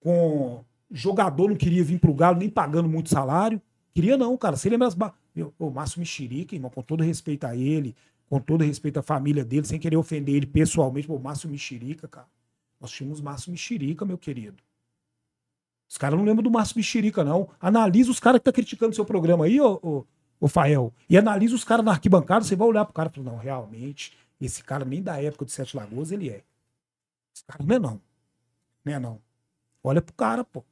Com 0.00 0.64
jogador 0.90 1.48
não 1.48 1.56
queria 1.56 1.84
vir 1.84 1.98
pro 1.98 2.14
Galo, 2.14 2.38
nem 2.38 2.48
pagando 2.48 2.88
muito 2.88 3.10
salário. 3.10 3.60
Queria 3.98 4.16
não, 4.16 4.36
cara. 4.36 4.56
Se 4.56 4.68
ele 4.68 4.76
é 4.76 4.78
mesmo. 4.78 5.12
O 5.58 5.70
Márcio 5.70 5.98
Mexerica, 5.98 6.54
irmão, 6.54 6.70
com 6.70 6.80
todo 6.82 7.02
respeito 7.02 7.42
a 7.48 7.56
ele, 7.56 7.96
com 8.30 8.38
todo 8.38 8.62
respeito 8.62 9.00
à 9.00 9.02
família 9.02 9.44
dele, 9.44 9.66
sem 9.66 9.76
querer 9.76 9.96
ofender 9.96 10.36
ele 10.36 10.46
pessoalmente, 10.46 11.10
o 11.10 11.18
Márcio 11.18 11.50
Mexerica, 11.50 12.06
cara. 12.06 12.28
Nós 12.80 12.92
tínhamos 12.92 13.20
Márcio 13.20 13.50
Mexerica, 13.50 14.04
meu 14.04 14.16
querido. 14.16 14.62
Os 15.88 15.98
caras 15.98 16.16
não 16.16 16.24
lembram 16.24 16.44
do 16.44 16.50
Márcio 16.50 16.76
Mexerica, 16.76 17.24
não. 17.24 17.48
Analisa 17.60 18.08
os 18.08 18.20
caras 18.20 18.38
que 18.38 18.44
tá 18.44 18.52
criticando 18.52 18.94
seu 18.94 19.04
programa 19.04 19.46
aí, 19.46 19.60
ô, 19.60 19.80
ô, 19.82 20.04
ô 20.42 20.46
Fael. 20.46 20.94
E 21.10 21.18
analisa 21.18 21.56
os 21.56 21.64
caras 21.64 21.84
na 21.84 21.90
arquibancada, 21.90 22.44
você 22.44 22.54
vai 22.54 22.68
olhar 22.68 22.84
pro 22.84 22.94
cara 22.94 23.10
e 23.12 23.16
falar, 23.16 23.32
não, 23.32 23.36
realmente, 23.36 24.16
esse 24.40 24.62
cara 24.62 24.84
nem 24.84 25.02
da 25.02 25.20
época 25.20 25.44
de 25.44 25.50
Sete 25.50 25.76
Lagoas 25.76 26.12
ele 26.12 26.30
é. 26.30 26.44
Esse 27.34 27.44
cara 27.44 27.64
não 27.64 27.74
é 27.74 27.78
não. 27.80 28.00
Não 28.84 28.92
é 28.92 28.98
não. 29.00 29.20
Olha 29.82 30.00
pro 30.00 30.14
cara, 30.14 30.44
pô. 30.44 30.64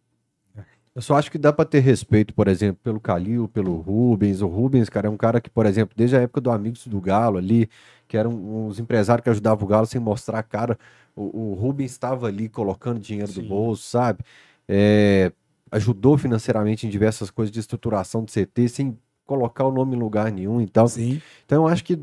Eu 0.97 1.03
só 1.03 1.17
acho 1.17 1.31
que 1.31 1.37
dá 1.37 1.53
pra 1.53 1.67
ter 1.67 1.81
respeito, 1.81 2.33
por 2.33 2.49
exemplo, 2.49 2.81
pelo 2.83 2.99
Calil, 2.99 3.47
pelo 3.49 3.77
Rubens. 3.77 4.41
O 4.41 4.47
Rubens, 4.47 4.89
cara, 4.89 5.09
é 5.09 5.11
um 5.11 5.17
cara 5.17 5.43
que, 5.43 5.51
por 5.51 5.67
exemplo, 5.67 5.95
desde 5.95 6.17
a 6.17 6.21
época 6.21 6.41
do 6.41 6.51
Amigos 6.51 6.87
do 6.87 6.99
Galo 6.99 7.37
ali, 7.37 7.69
que 8.09 8.17
eram 8.17 8.31
uns 8.31 8.79
empresários 8.79 9.23
que 9.23 9.29
ajudavam 9.29 9.63
o 9.63 9.69
Galo 9.69 9.85
sem 9.85 10.01
mostrar 10.01 10.39
a 10.39 10.43
cara, 10.43 10.79
o, 11.15 11.51
o 11.51 11.55
Rubens 11.55 11.91
estava 11.91 12.29
ali 12.29 12.49
colocando 12.49 12.99
dinheiro 12.99 13.31
do 13.31 13.43
Sim. 13.43 13.47
bolso, 13.47 13.83
sabe? 13.83 14.21
É, 14.67 15.31
ajudou 15.71 16.17
financeiramente 16.17 16.87
em 16.87 16.91
diversas 16.91 17.31
coisas 17.31 17.53
de 17.53 17.61
estruturação 17.61 18.25
do 18.25 18.31
CT, 18.31 18.67
sem 18.67 18.99
colocar 19.27 19.67
o 19.67 19.71
nome 19.71 19.97
em 19.97 19.99
lugar 19.99 20.33
nenhum 20.33 20.63
e 20.63 20.67
tal. 20.67 20.89
Sim. 20.89 21.21
Então 21.45 21.65
eu 21.65 21.69
acho 21.69 21.85
que 21.85 22.01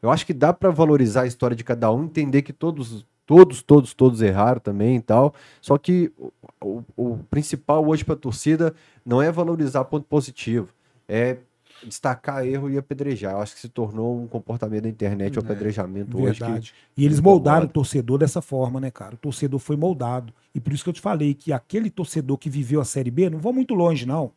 eu 0.00 0.10
acho 0.10 0.24
que 0.24 0.32
dá 0.32 0.50
pra 0.50 0.70
valorizar 0.70 1.22
a 1.22 1.26
história 1.26 1.54
de 1.54 1.62
cada 1.62 1.92
um, 1.92 2.04
entender 2.04 2.40
que 2.40 2.54
todos 2.54 3.04
todos 3.30 3.62
todos 3.62 3.94
todos 3.94 4.20
erraram 4.22 4.60
também 4.60 4.96
e 4.96 5.00
tal. 5.00 5.32
Só 5.60 5.78
que 5.78 6.12
o, 6.60 6.82
o- 6.96 7.18
principal 7.30 7.86
hoje 7.86 8.04
pra 8.04 8.16
torcida 8.16 8.74
não 9.06 9.22
é 9.22 9.30
valorizar 9.30 9.84
ponto 9.84 10.04
positivo, 10.06 10.72
é 11.08 11.38
destacar 11.82 12.44
erro 12.46 12.68
e 12.68 12.76
apedrejar. 12.76 13.32
Eu 13.32 13.40
acho 13.40 13.54
que 13.54 13.60
se 13.60 13.68
tornou 13.68 14.20
um 14.20 14.26
comportamento 14.26 14.82
da 14.82 14.88
internet 14.88 15.38
o 15.38 15.40
É, 15.40 15.42
apedrejamento 15.44 16.18
hoje 16.18 16.42
que 16.42 16.44
Verdade. 16.46 16.74
E 16.96 17.04
eles 17.04 17.18
incomoda. 17.18 17.38
moldaram 17.38 17.66
o 17.66 17.70
torcedor 17.70 18.18
dessa 18.18 18.42
forma, 18.42 18.80
né, 18.80 18.90
cara? 18.90 19.14
O 19.14 19.18
torcedor 19.18 19.58
foi 19.60 19.76
moldado. 19.76 20.32
E 20.54 20.60
por 20.60 20.72
isso 20.72 20.82
que 20.84 20.90
eu 20.90 20.94
te 20.94 21.00
falei 21.00 21.32
que 21.34 21.52
aquele 21.52 21.88
torcedor 21.88 22.36
que 22.36 22.50
viveu 22.50 22.80
a 22.80 22.84
Série 22.84 23.10
B, 23.10 23.30
não 23.30 23.38
vou 23.38 23.52
muito 23.52 23.74
longe, 23.74 24.04
não. 24.04 24.32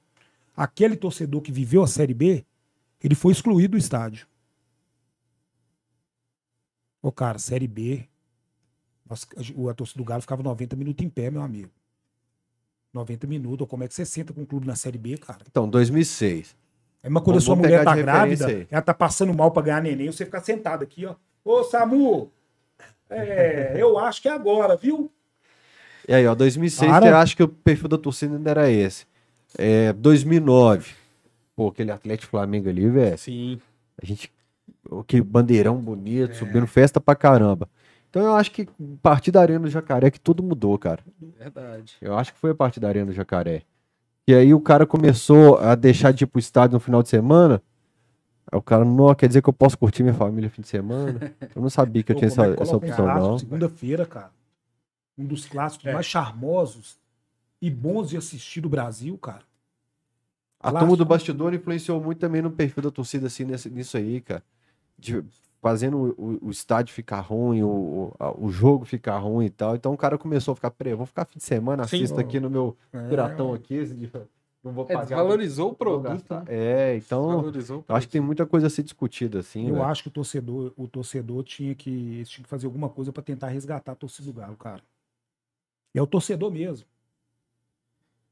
Aquele 0.56 0.96
torcedor 0.96 1.42
que 1.42 1.52
viveu 1.52 1.84
a 1.84 1.88
Série 1.88 2.14
B, 2.14 2.46
ele 3.04 3.16
foi 3.16 3.34
excluído 3.34 3.72
do 3.72 3.78
estádio. 3.78 4.26
Ô, 7.02 7.12
cara, 7.12 7.38
Série 7.40 7.68
B. 7.68 8.08
Nossa, 9.10 9.26
o- 9.56 9.70
a 9.70 9.74
torcida 9.74 9.98
do 9.98 10.04
Galo 10.06 10.22
ficava 10.22 10.42
90 10.44 10.76
minutos 10.76 11.06
em 11.06 11.10
pé, 11.10 11.30
meu 11.30 11.42
amigo. 11.42 11.70
90 12.94 13.28
minutos. 13.28 13.62
Ou 13.62 13.68
como 13.68 13.84
é 13.84 13.88
que 13.88 13.94
você 13.94 14.06
senta 14.06 14.34
com 14.34 14.42
o 14.42 14.46
clube 14.46 14.68
na 14.68 14.76
Série 14.76 14.98
B, 14.98 15.18
cara? 15.18 15.40
então 15.50 15.68
2006. 15.70 16.56
É 17.02 17.10
uma 17.10 17.20
coisa, 17.22 17.42
sua 17.42 17.56
mulher 17.56 17.84
tá 17.84 17.96
grávida, 17.98 18.48
aí. 18.48 18.68
ela 18.72 18.82
tá 18.82 18.94
passando 18.94 19.34
mal 19.34 19.52
pra 19.52 19.62
ganhar 19.62 19.82
neném, 19.82 20.10
você 20.10 20.24
fica 20.24 20.40
sentado 20.40 20.84
aqui, 20.84 21.06
ó. 21.06 21.16
Ô, 21.44 21.62
Samu! 21.64 22.32
É, 23.10 23.74
eu 23.76 23.98
acho 24.00 24.22
que 24.22 24.30
é 24.30 24.32
agora, 24.32 24.78
viu? 24.78 25.12
E 26.08 26.14
aí, 26.14 26.26
ó, 26.26 26.34
2006, 26.34 26.90
Para. 26.90 27.08
eu 27.08 27.18
acho 27.18 27.36
que 27.36 27.44
o 27.44 27.48
perfil 27.50 27.90
da 27.90 27.98
torcida 27.98 28.36
ainda 28.36 28.52
era 28.52 28.72
esse. 28.72 29.06
É, 29.58 29.92
2009. 29.94 30.94
Pô, 31.56 31.68
aquele 31.68 31.92
Atlético 31.92 32.32
Flamengo 32.32 32.70
ali, 32.70 32.90
velho. 32.90 33.18
Sim. 33.18 33.60
A 34.02 34.06
gente. 34.06 34.32
Que 35.08 35.22
bandeirão 35.22 35.78
bonito, 35.78 36.36
subindo 36.36 36.68
festa 36.68 37.00
pra 37.02 37.16
caramba. 37.16 37.70
Então 38.14 38.22
eu 38.22 38.36
acho 38.36 38.52
que 38.52 38.62
a 38.62 38.68
partir 39.02 39.32
da 39.32 39.42
Arena 39.42 39.62
do 39.62 39.72
Jacaré 39.72 40.12
que 40.12 40.20
tudo 40.20 40.44
mudou, 40.44 40.78
cara. 40.78 41.00
Verdade. 41.20 41.96
Eu 42.00 42.16
acho 42.16 42.32
que 42.32 42.38
foi 42.38 42.52
a 42.52 42.56
partir 42.56 42.80
da 42.80 42.88
Arena 42.88 43.08
do 43.08 43.12
Jacaré. 43.12 43.64
E 44.28 44.36
aí 44.36 44.54
o 44.54 44.62
cara 44.62 44.86
começou 44.86 45.58
a 45.58 45.74
deixar 45.74 46.14
de 46.14 46.24
ir 46.24 46.28
pro 46.28 46.38
estádio 46.40 46.76
no 46.76 46.80
final 46.80 47.02
de 47.02 47.10
semana. 47.10 47.60
Aí 48.52 48.60
o 48.60 48.62
cara, 48.62 48.86
não, 48.86 49.16
quer 49.16 49.28
dizer 49.28 49.42
que 49.42 49.50
eu 49.50 49.54
posso 49.54 49.76
curtir 49.80 50.04
minha 50.04 50.14
família 50.14 50.44
no 50.48 50.52
fim 50.54 50.62
de 50.62 50.68
semana? 50.68 51.34
Eu 51.56 51.62
não 51.64 51.72
sabia 51.72 52.04
que 52.04 52.12
eu 52.12 52.16
Pô, 52.16 52.20
tinha 52.20 52.30
como 52.30 52.44
é 52.44 52.52
essa, 52.54 52.62
essa 52.62 52.74
um 52.74 52.78
opção, 52.78 52.96
clássico 52.98 53.28
não. 53.30 53.40
Segunda-feira, 53.40 54.06
cara. 54.06 54.30
Um 55.18 55.26
dos 55.26 55.48
clássicos 55.48 55.88
É. 55.88 55.94
mais 55.94 56.06
charmosos 56.06 57.00
e 57.60 57.72
bons 57.72 58.10
de 58.12 58.18
assistir 58.18 58.62
do 58.62 58.70
Brasil, 58.70 59.18
cara. 59.18 59.42
A 60.60 60.72
turma 60.72 60.96
do 60.96 61.04
bastidor 61.04 61.52
influenciou 61.52 62.00
muito 62.00 62.20
também 62.20 62.44
no 62.44 62.52
perfil 62.52 62.84
da 62.84 62.92
torcida, 62.92 63.26
assim, 63.26 63.44
nesse- 63.44 63.72
nisso 63.72 63.98
aí, 63.98 64.22
cara. 64.22 64.44
De- 65.00 65.24
fazendo 65.64 66.14
o, 66.18 66.48
o- 66.48 66.52
estádio 66.52 66.94
ficar 66.94 67.22
ruim, 67.22 67.64
o, 67.64 68.14
o, 68.38 68.52
jogo 68.52 68.84
ficar 68.86 69.18
ruim 69.18 69.46
e 69.46 69.50
tal. 69.50 69.76
Então 69.76 69.94
o 69.94 69.98
cara 69.98 70.18
começou 70.18 70.52
a 70.52 70.56
ficar, 70.56 70.70
peraí, 70.70 70.94
vou 70.94 71.06
ficar 71.06 71.24
fim 71.26 71.40
de 71.40 71.44
semana, 71.46 71.88
Sim. 71.88 71.96
assisto 71.96 72.20
aqui 72.20 72.38
no 72.40 72.50
meu 72.50 72.78
piratão 73.10 73.54
É, 73.54 73.56
aqui. 73.56 73.76
esse- 73.76 73.96
Não 74.62 74.74
vou 74.74 74.84
É, 74.84 74.88
pagar. 74.90 75.06
desvalorizou 75.06 75.72
o 75.72 75.74
produto. 75.76 76.34
né? 76.34 76.44
É, 76.48 76.96
então 76.98 77.28
Desvalorizou 77.28 77.80
o 77.80 77.86
eu 77.88 77.96
acho 77.96 78.08
que 78.08 78.12
tem 78.12 78.22
muita 78.22 78.46
coisa 78.46 78.68
a 78.68 78.70
ser 78.70 78.84
discutida, 78.84 79.40
assim. 79.40 79.68
Eu 79.70 79.76
velho. 79.76 79.86
acho 79.86 80.04
que 80.04 80.10
o 80.10 80.12
torcedor, 80.12 80.74
o 80.78 80.88
torcedor 80.88 81.44
tinha 81.44 81.74
que, 81.74 81.90
eles 81.90 82.30
tinham 82.30 82.44
que 82.44 82.50
fazer 82.50 82.66
alguma 82.66 82.90
coisa 82.90 83.12
pra 83.14 83.24
tentar 83.24 83.48
resgatar 83.48 83.94
a 83.94 83.96
torcida 83.96 84.26
do 84.32 84.34
Galo, 84.40 84.58
cara. 84.58 84.82
E 85.96 85.98
é 86.00 86.02
o 86.02 86.08
torcedor 86.08 86.52
mesmo. 86.52 86.86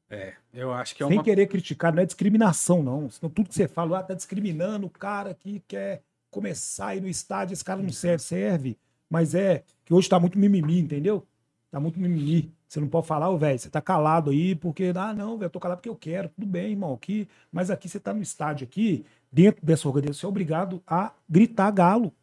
É, 0.10 0.34
eu 0.54 0.74
acho 0.74 0.94
que 0.94 1.02
é 1.04 1.08
Sem 1.08 1.18
uma. 1.18 1.24
querer 1.24 1.48
criticar, 1.48 1.94
não 1.94 2.04
é 2.04 2.06
discriminação, 2.06 2.84
não. 2.84 3.10
Senão 3.10 3.30
tudo 3.30 3.48
que 3.48 3.56
você 3.56 3.66
fala, 3.68 4.00
ah, 4.00 4.04
tá 4.04 4.14
discriminando 4.14 4.86
o 4.88 4.90
cara 4.90 5.34
que 5.34 5.64
quer 5.68 6.02
começar 6.32 6.88
a 6.88 6.96
ir 6.96 7.02
no 7.02 7.08
estádio, 7.08 7.54
esse 7.54 7.64
cara 7.64 7.82
não 7.82 7.92
serve, 7.92 8.24
serve. 8.24 8.78
Mas 9.10 9.36
é 9.36 9.64
que 9.86 9.94
hoje 9.94 10.10
tá 10.10 10.20
muito 10.20 10.40
mimimi, 10.40 10.80
entendeu? 10.80 11.28
Tá 11.70 11.80
muito 11.80 12.00
mimimi. 12.00 12.52
Você 12.68 12.80
não 12.80 12.88
pode 12.88 13.06
falar, 13.06 13.30
ô, 13.30 13.38
velho, 13.38 13.60
você 13.60 13.70
tá 13.70 13.82
calado 13.82 14.32
aí 14.32 14.56
porque, 14.56 14.94
ah, 14.96 15.14
não, 15.14 15.38
velho, 15.38 15.48
eu 15.48 15.50
tô 15.50 15.60
calado 15.60 15.80
porque 15.80 15.90
eu 15.90 15.96
quero. 15.96 16.30
Tudo 16.30 16.48
bem, 16.48 16.72
irmão, 16.72 16.94
aqui. 16.94 17.28
Mas 17.52 17.70
aqui 17.70 17.90
você 17.90 18.00
tá 18.00 18.14
no 18.14 18.22
estádio 18.22 18.66
aqui, 18.66 19.06
dentro 19.30 19.66
dessa 19.66 19.88
organização, 19.88 20.22
você 20.22 20.26
é 20.26 20.30
obrigado 20.30 20.82
a 20.88 21.12
gritar 21.30 21.70
galo. 21.72 22.14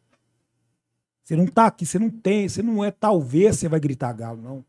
Você 1.23 1.35
não 1.35 1.45
tá 1.45 1.67
aqui, 1.67 1.85
você 1.85 1.99
não 1.99 2.09
tem, 2.09 2.49
você 2.49 2.63
não 2.63 2.83
é 2.83 2.89
talvez 2.89 3.57
você 3.57 3.69
vai 3.69 3.79
gritar 3.79 4.11
galo, 4.13 4.41
não. 4.41 4.65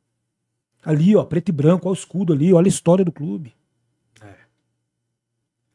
Ali, 0.85 1.17
ó, 1.17 1.25
preto 1.25 1.49
e 1.49 1.53
branco, 1.53 1.89
olha 1.89 1.95
o 1.95 1.99
escudo 1.99 2.35
ali, 2.35 2.53
olha 2.53 2.67
a 2.67 2.69
história 2.69 3.03
do 3.03 3.13
clube. 3.13 3.55
É. 4.21 4.35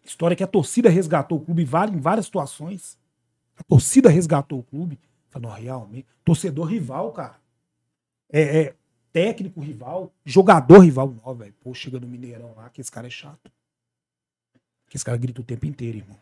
História 0.03 0.35
que 0.35 0.43
a 0.43 0.47
torcida 0.47 0.89
resgatou 0.89 1.39
o 1.39 1.41
clube 1.41 1.63
em 1.63 1.99
várias 1.99 2.27
situações. 2.27 2.97
A 3.57 3.63
torcida 3.63 4.09
resgatou 4.09 4.59
o 4.59 4.63
clube. 4.63 4.99
Falou, 5.29 5.51
realmente. 5.51 6.07
Torcedor 6.23 6.67
rival, 6.67 7.11
cara. 7.11 7.39
É, 8.29 8.61
é 8.61 8.75
técnico 9.11 9.61
rival, 9.61 10.13
jogador 10.25 10.79
rival. 10.79 11.15
Não, 11.25 11.35
velho. 11.35 11.53
Pô, 11.61 11.73
chega 11.73 11.99
no 11.99 12.07
Mineirão 12.07 12.53
lá, 12.55 12.69
que 12.69 12.81
esse 12.81 12.91
cara 12.91 13.07
é 13.07 13.09
chato. 13.09 13.49
Que 14.89 14.97
esse 14.97 15.05
cara 15.05 15.17
grita 15.17 15.41
o 15.41 15.43
tempo 15.43 15.65
inteiro, 15.65 15.99
irmão. 15.99 16.19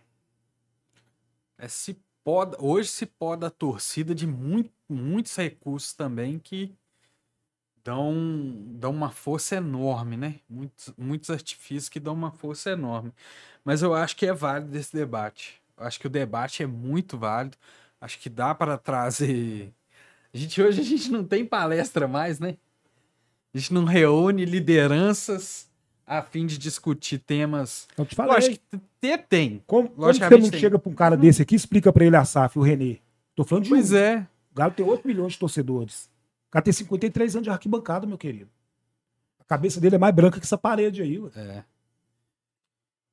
É, 1.58 1.68
se 1.68 1.98
poda, 2.24 2.58
hoje 2.60 2.90
se 2.90 3.06
poda 3.06 3.48
a 3.48 3.50
torcida 3.50 4.14
de 4.14 4.28
muito, 4.28 4.72
muitos 4.88 5.36
recursos 5.36 5.94
também 5.94 6.38
que 6.38 6.72
dão, 7.84 8.14
dão 8.76 8.92
uma 8.92 9.10
força 9.10 9.56
enorme, 9.56 10.16
né? 10.16 10.40
Muitos, 10.50 10.94
muitos 10.98 11.30
artifícios 11.30 11.90
que 11.90 12.00
dão 12.00 12.14
uma 12.14 12.32
força 12.32 12.72
enorme. 12.72 13.12
Mas 13.66 13.82
eu 13.82 13.94
acho 13.94 14.16
que 14.16 14.26
é 14.26 14.34
válido 14.34 14.78
esse 14.78 14.94
debate. 14.94 15.63
Eu 15.84 15.88
acho 15.88 16.00
que 16.00 16.08
o 16.08 16.10
debate 16.10 16.64
é 16.64 16.66
muito 16.68 17.18
válido. 17.18 17.58
Acho 18.00 18.18
que 18.20 18.30
dá 18.30 18.56
para 18.56 18.78
trazer. 18.78 19.72
A 20.34 20.38
gente, 20.38 20.62
hoje 20.62 20.82
a 20.82 20.84
gente 20.84 21.12
não 21.12 21.24
tem 21.24 21.46
palestra 21.46 22.08
mais, 22.08 22.40
né? 22.40 22.56
A 23.54 23.58
gente 23.58 23.74
não 23.74 23.84
reúne 23.84 24.46
lideranças 24.46 25.70
a 26.08 26.22
fim 26.22 26.46
de 26.46 26.58
discutir 26.58 27.18
temas. 27.20 27.88
Eu 27.98 28.06
te 28.06 28.14
Eu 28.14 28.16
falei. 28.16 28.38
acho 28.38 28.50
que 28.52 28.60
ter 29.00 29.18
tem. 29.28 29.62
como, 29.68 29.90
como 29.90 30.14
você 30.14 30.30
não 30.30 30.50
tem. 30.50 30.60
chega 30.60 30.80
pra 30.80 30.90
um 30.92 30.96
cara 30.96 31.16
desse 31.18 31.42
aqui 31.42 31.56
e 31.56 31.58
explica 31.58 31.92
pra 31.94 32.06
ele 32.06 32.16
a 32.16 32.26
SAF, 32.26 32.58
o 32.58 32.62
Renê? 32.62 32.98
Tô 33.36 33.44
falando 33.44 33.66
de 33.66 33.74
um. 33.74 33.76
Pois 33.76 33.92
é. 33.94 34.26
O 34.52 34.56
Galo 34.56 34.72
tem 34.74 34.86
8 34.86 35.08
milhões 35.08 35.34
de 35.34 35.40
torcedores. 35.40 36.10
O 36.48 36.52
cara 36.52 36.64
tem 36.64 36.74
53 36.74 37.36
anos 37.36 37.44
de 37.46 37.50
arquibancada, 37.50 38.06
meu 38.08 38.18
querido. 38.18 38.50
A 39.40 39.44
cabeça 39.44 39.80
dele 39.82 39.96
é 39.96 40.00
mais 40.00 40.14
branca 40.16 40.40
que 40.40 40.46
essa 40.46 40.58
parede 40.58 41.02
aí, 41.02 41.20
ué. 41.20 41.30
É. 41.36 41.64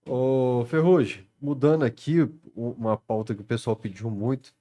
Ô, 0.07 0.65
Ferrugem, 0.67 1.27
mudando 1.41 1.85
aqui 1.85 2.19
uma 2.55 2.97
pauta 2.97 3.35
que 3.35 3.41
o 3.41 3.45
pessoal 3.45 3.77
pediu 3.77 4.11
muito 4.11 4.55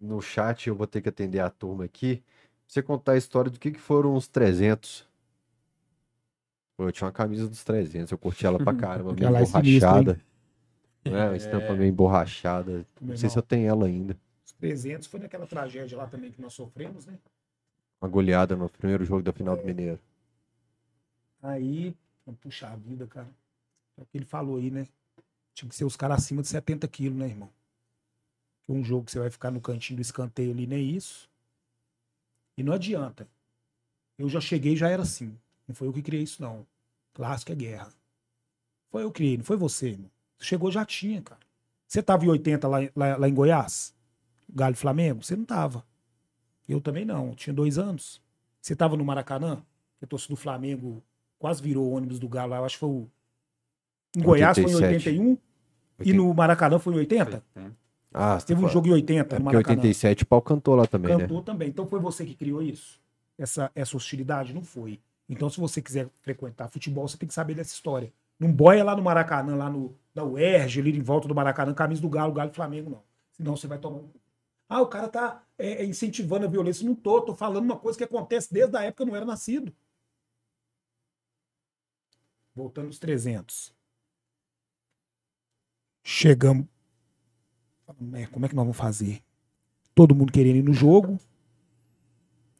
no 0.00 0.20
chat, 0.20 0.68
eu 0.68 0.74
vou 0.74 0.86
ter 0.86 1.00
que 1.00 1.08
atender 1.08 1.40
a 1.40 1.50
turma 1.50 1.84
aqui. 1.84 2.22
Você 2.66 2.82
contar 2.82 3.12
a 3.12 3.16
história 3.16 3.50
do 3.50 3.58
que, 3.58 3.70
que 3.70 3.80
foram 3.80 4.14
os 4.14 4.28
300. 4.28 5.06
Pô, 6.76 6.84
eu 6.84 6.92
tinha 6.92 7.06
uma 7.06 7.12
camisa 7.12 7.48
dos 7.48 7.62
300, 7.62 8.10
eu 8.10 8.18
curti 8.18 8.46
ela 8.46 8.58
pra 8.58 8.74
caramba, 8.74 9.12
meio 9.12 9.36
é 9.36 9.42
emborrachada. 9.42 10.20
Né? 11.04 11.28
Uma 11.28 11.36
estampa 11.36 11.74
meio 11.74 11.88
emborrachada. 11.88 12.86
Não 13.00 13.08
Meu 13.08 13.16
sei 13.16 13.30
se 13.30 13.38
eu 13.38 13.42
tenho 13.42 13.68
ela 13.68 13.86
ainda. 13.86 14.16
Os 14.44 14.52
300 14.52 15.06
foi 15.06 15.20
naquela 15.20 15.46
tragédia 15.46 15.96
lá 15.96 16.06
também 16.06 16.30
que 16.30 16.40
nós 16.40 16.52
sofremos, 16.52 17.06
né? 17.06 17.18
Uma 18.00 18.08
goleada 18.08 18.56
no 18.56 18.68
primeiro 18.68 19.04
jogo 19.04 19.22
da 19.22 19.32
final 19.32 19.56
do 19.56 19.64
Mineiro. 19.64 19.98
Aí, 21.42 21.94
puxa 22.40 22.68
a 22.68 22.76
vida, 22.76 23.06
cara. 23.06 23.28
É 23.96 24.02
o 24.02 24.06
que 24.06 24.18
ele 24.18 24.24
falou 24.24 24.56
aí, 24.56 24.70
né? 24.70 24.86
Tinha 25.54 25.68
que 25.68 25.74
ser 25.74 25.84
os 25.84 25.96
caras 25.96 26.18
acima 26.18 26.42
de 26.42 26.48
70 26.48 26.86
quilos, 26.88 27.18
né, 27.18 27.26
irmão? 27.26 27.50
Um 28.68 28.82
jogo 28.82 29.04
que 29.04 29.12
você 29.12 29.18
vai 29.18 29.30
ficar 29.30 29.50
no 29.50 29.60
cantinho 29.60 29.98
do 29.98 30.02
escanteio 30.02 30.50
ali, 30.50 30.66
nem 30.66 30.90
isso. 30.90 31.28
E 32.56 32.62
não 32.62 32.72
adianta. 32.72 33.28
Eu 34.18 34.28
já 34.28 34.40
cheguei 34.40 34.76
já 34.76 34.88
era 34.88 35.02
assim. 35.02 35.38
Não 35.66 35.74
foi 35.74 35.88
eu 35.88 35.92
que 35.92 36.02
criei 36.02 36.22
isso, 36.22 36.40
não. 36.40 36.66
Clássico 37.12 37.52
é 37.52 37.54
guerra. 37.54 37.92
Foi 38.90 39.02
eu 39.02 39.10
que 39.10 39.16
criei, 39.16 39.36
não 39.36 39.44
foi 39.44 39.56
você, 39.56 39.90
irmão. 39.90 40.10
Chegou 40.38 40.70
já 40.70 40.84
tinha, 40.84 41.22
cara. 41.22 41.40
Você 41.86 42.02
tava 42.02 42.24
em 42.24 42.28
80 42.28 42.66
lá, 42.66 42.78
lá, 42.94 43.16
lá 43.16 43.28
em 43.28 43.34
Goiás? 43.34 43.94
Galo 44.48 44.74
e 44.74 44.76
Flamengo? 44.76 45.22
Você 45.22 45.36
não 45.36 45.44
tava. 45.44 45.84
Eu 46.68 46.80
também 46.80 47.04
não. 47.04 47.28
Eu 47.28 47.34
tinha 47.34 47.54
dois 47.54 47.78
anos. 47.78 48.20
Você 48.60 48.74
tava 48.74 48.96
no 48.96 49.04
Maracanã? 49.04 49.64
A 50.02 50.06
torcida 50.06 50.34
do 50.34 50.40
Flamengo 50.40 51.02
quase 51.38 51.62
virou 51.62 51.86
o 51.86 51.92
ônibus 51.92 52.18
do 52.18 52.28
Galo 52.28 52.50
lá. 52.50 52.58
Eu 52.58 52.64
acho 52.64 52.76
que 52.76 52.80
foi 52.80 52.88
o. 52.88 53.10
Em 54.16 54.22
Goiás 54.22 54.58
foi 54.58 54.70
em 54.70 54.74
87. 54.74 55.08
81 55.08 55.38
e 56.04 56.12
no 56.12 56.32
Maracanã 56.34 56.78
foi 56.78 56.94
em 56.94 56.96
80? 56.98 57.42
Ah, 58.12 58.38
Teve 58.40 58.64
um 58.64 58.68
jogo 58.68 58.86
em 58.88 58.92
80 58.92 59.18
É 59.34 59.38
no 59.38 59.44
porque 59.44 59.56
Maracanã. 59.56 59.76
87 59.80 60.22
o 60.22 60.26
pau 60.26 60.40
cantou 60.40 60.76
lá 60.76 60.86
também, 60.86 61.16
né? 61.16 61.22
Cantou 61.22 61.42
também. 61.42 61.68
Então 61.68 61.86
foi 61.86 61.98
você 61.98 62.24
que 62.24 62.34
criou 62.34 62.62
isso? 62.62 63.00
Essa, 63.36 63.70
essa 63.74 63.96
hostilidade? 63.96 64.54
Não 64.54 64.62
foi. 64.62 65.00
Então, 65.28 65.48
se 65.48 65.58
você 65.58 65.80
quiser 65.80 66.08
frequentar 66.20 66.68
futebol, 66.68 67.08
você 67.08 67.16
tem 67.16 67.26
que 67.26 67.34
saber 67.34 67.54
dessa 67.54 67.72
história. 67.72 68.12
Não 68.38 68.52
boia 68.52 68.84
lá 68.84 68.94
no 68.94 69.02
Maracanã, 69.02 69.56
lá 69.56 69.70
no, 69.70 69.96
na 70.14 70.22
UERJ, 70.22 70.80
ali 70.80 70.96
em 70.96 71.02
volta 71.02 71.26
do 71.26 71.34
Maracanã, 71.34 71.72
camisa 71.72 72.02
do 72.02 72.08
Galo, 72.08 72.32
Galo 72.32 72.50
e 72.50 72.54
Flamengo, 72.54 72.90
não. 72.90 73.02
Senão 73.32 73.56
você 73.56 73.66
vai 73.66 73.78
tomar 73.78 73.98
um. 73.98 74.08
Ah, 74.68 74.80
o 74.80 74.86
cara 74.86 75.08
tá 75.08 75.42
é, 75.58 75.82
é, 75.82 75.84
incentivando 75.84 76.44
a 76.46 76.48
violência. 76.48 76.86
Não 76.86 76.94
tô, 76.94 77.20
tô 77.20 77.34
falando 77.34 77.64
uma 77.64 77.76
coisa 77.76 77.96
que 77.96 78.04
acontece 78.04 78.52
desde 78.52 78.76
a 78.76 78.82
época 78.82 78.96
que 78.96 79.02
eu 79.02 79.06
não 79.06 79.16
era 79.16 79.24
nascido. 79.24 79.72
Voltando 82.54 82.86
aos 82.86 82.98
300. 82.98 83.74
Chegamos. 86.04 86.66
É, 88.12 88.26
como 88.26 88.44
é 88.44 88.48
que 88.48 88.54
nós 88.54 88.64
vamos 88.64 88.76
fazer? 88.76 89.22
Todo 89.94 90.14
mundo 90.14 90.30
querendo 90.32 90.56
ir 90.56 90.62
no 90.62 90.74
jogo. 90.74 91.18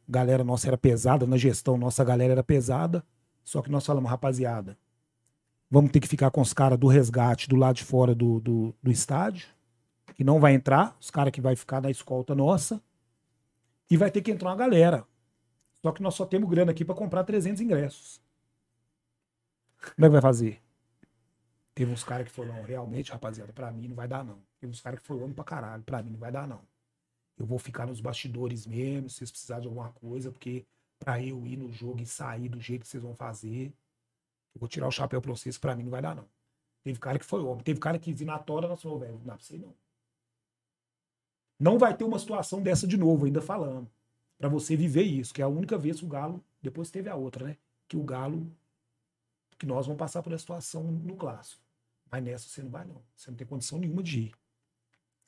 Galera 0.09 0.43
nossa 0.43 0.67
era 0.67 0.77
pesada, 0.77 1.27
na 1.27 1.37
gestão 1.37 1.77
nossa 1.77 2.03
galera 2.03 2.33
era 2.33 2.43
pesada. 2.43 3.05
Só 3.43 3.61
que 3.61 3.69
nós 3.69 3.85
falamos, 3.85 4.09
rapaziada, 4.09 4.75
vamos 5.69 5.91
ter 5.91 5.99
que 5.99 6.07
ficar 6.07 6.31
com 6.31 6.41
os 6.41 6.51
caras 6.51 6.79
do 6.79 6.87
resgate 6.87 7.47
do 7.47 7.55
lado 7.55 7.75
de 7.75 7.83
fora 7.83 8.15
do, 8.15 8.39
do, 8.39 8.73
do 8.81 8.91
estádio, 8.91 9.47
que 10.15 10.23
não 10.23 10.39
vai 10.39 10.55
entrar, 10.55 10.97
os 10.99 11.11
caras 11.11 11.31
que 11.31 11.41
vai 11.41 11.55
ficar 11.55 11.79
na 11.79 11.91
escolta 11.91 12.33
nossa, 12.33 12.81
e 13.89 13.95
vai 13.95 14.09
ter 14.09 14.23
que 14.23 14.31
entrar 14.31 14.49
uma 14.49 14.55
galera. 14.55 15.05
Só 15.83 15.91
que 15.91 16.01
nós 16.01 16.15
só 16.15 16.25
temos 16.25 16.49
grana 16.49 16.71
aqui 16.71 16.83
para 16.83 16.95
comprar 16.95 17.23
300 17.23 17.61
ingressos. 17.61 18.19
Como 19.95 20.05
é 20.05 20.09
que 20.09 20.13
vai 20.13 20.21
fazer? 20.21 20.64
Teve 21.75 21.91
uns 21.91 22.05
caras 22.05 22.25
que 22.29 22.31
falaram, 22.31 22.63
realmente, 22.63 23.11
rapaziada, 23.11 23.51
pra 23.51 23.69
mim 23.69 23.89
não 23.89 23.95
vai 23.95 24.07
dar 24.07 24.23
não. 24.23 24.41
Teve 24.59 24.71
uns 24.71 24.79
caras 24.79 25.01
que 25.01 25.05
falaram, 25.05 25.33
pra 25.33 25.43
caralho, 25.43 25.83
pra 25.83 26.01
mim 26.01 26.11
não 26.11 26.17
vai 26.17 26.31
dar 26.31 26.47
não. 26.47 26.61
Eu 27.37 27.45
vou 27.45 27.59
ficar 27.59 27.85
nos 27.85 27.99
bastidores 27.99 28.65
mesmo, 28.65 29.09
se 29.09 29.17
vocês 29.17 29.29
precisarem 29.29 29.63
de 29.63 29.67
alguma 29.67 29.91
coisa, 29.91 30.31
porque 30.31 30.65
pra 30.97 31.21
eu 31.21 31.45
ir 31.45 31.57
no 31.57 31.69
jogo 31.69 32.01
e 32.01 32.05
sair 32.05 32.47
do 32.47 32.61
jeito 32.61 32.83
que 32.83 32.87
vocês 32.87 33.03
vão 33.03 33.13
fazer, 33.13 33.73
eu 34.55 34.59
vou 34.59 34.69
tirar 34.69 34.87
o 34.87 34.91
chapéu 34.91 35.21
pra 35.21 35.31
vocês, 35.31 35.57
pra 35.57 35.75
mim 35.75 35.83
não 35.83 35.91
vai 35.91 36.01
dar 36.01 36.15
não. 36.15 36.25
Teve 36.81 36.97
cara 36.97 37.19
que 37.19 37.25
foi 37.25 37.41
homem, 37.41 37.61
teve 37.61 37.77
cara 37.77 37.99
que 37.99 38.23
na 38.23 38.39
tora, 38.39 38.69
nós 38.69 38.81
falamos, 38.81 39.01
velho, 39.01 39.17
não 39.17 39.25
dá 39.25 39.37
pra 39.37 39.57
não. 39.57 39.75
Não 41.59 41.77
vai 41.77 41.95
ter 41.95 42.05
uma 42.05 42.19
situação 42.19 42.61
dessa 42.61 42.87
de 42.87 42.95
novo, 42.95 43.25
ainda 43.25 43.41
falando. 43.41 43.91
Pra 44.37 44.47
você 44.47 44.77
viver 44.77 45.03
isso, 45.03 45.33
que 45.33 45.41
é 45.41 45.45
a 45.45 45.49
única 45.49 45.77
vez 45.77 45.99
que 45.99 46.05
o 46.05 46.09
Galo, 46.09 46.41
depois 46.61 46.89
teve 46.89 47.09
a 47.09 47.15
outra, 47.15 47.47
né? 47.47 47.57
Que 47.85 47.97
o 47.97 48.03
Galo, 48.03 48.49
que 49.57 49.65
nós 49.65 49.85
vamos 49.85 49.99
passar 49.99 50.23
por 50.23 50.31
essa 50.31 50.41
situação 50.41 50.83
no 50.83 51.17
clássico. 51.17 51.64
Mas 52.11 52.23
nessa 52.23 52.47
você 52.47 52.61
não 52.63 52.69
vai 52.69 52.85
não. 52.85 53.01
Você 53.15 53.29
não 53.29 53.37
tem 53.37 53.47
condição 53.47 53.79
nenhuma 53.79 54.03
de 54.03 54.19
ir. 54.19 54.31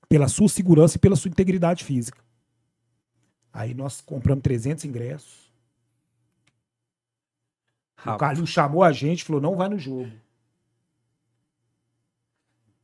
Pela 0.07 0.27
sua 0.27 0.47
segurança 0.47 0.97
e 0.97 0.99
pela 0.99 1.15
sua 1.15 1.30
integridade 1.30 1.83
física. 1.83 2.23
Aí 3.51 3.73
nós 3.73 4.01
compramos 4.01 4.43
300 4.43 4.85
ingressos. 4.85 5.51
O 8.06 8.17
Calil 8.17 8.45
chamou 8.45 8.83
a 8.83 8.91
gente 8.91 9.22
e 9.22 9.25
falou: 9.25 9.41
não 9.41 9.56
vai 9.56 9.67
no 9.67 9.80
jogo. 9.80 10.11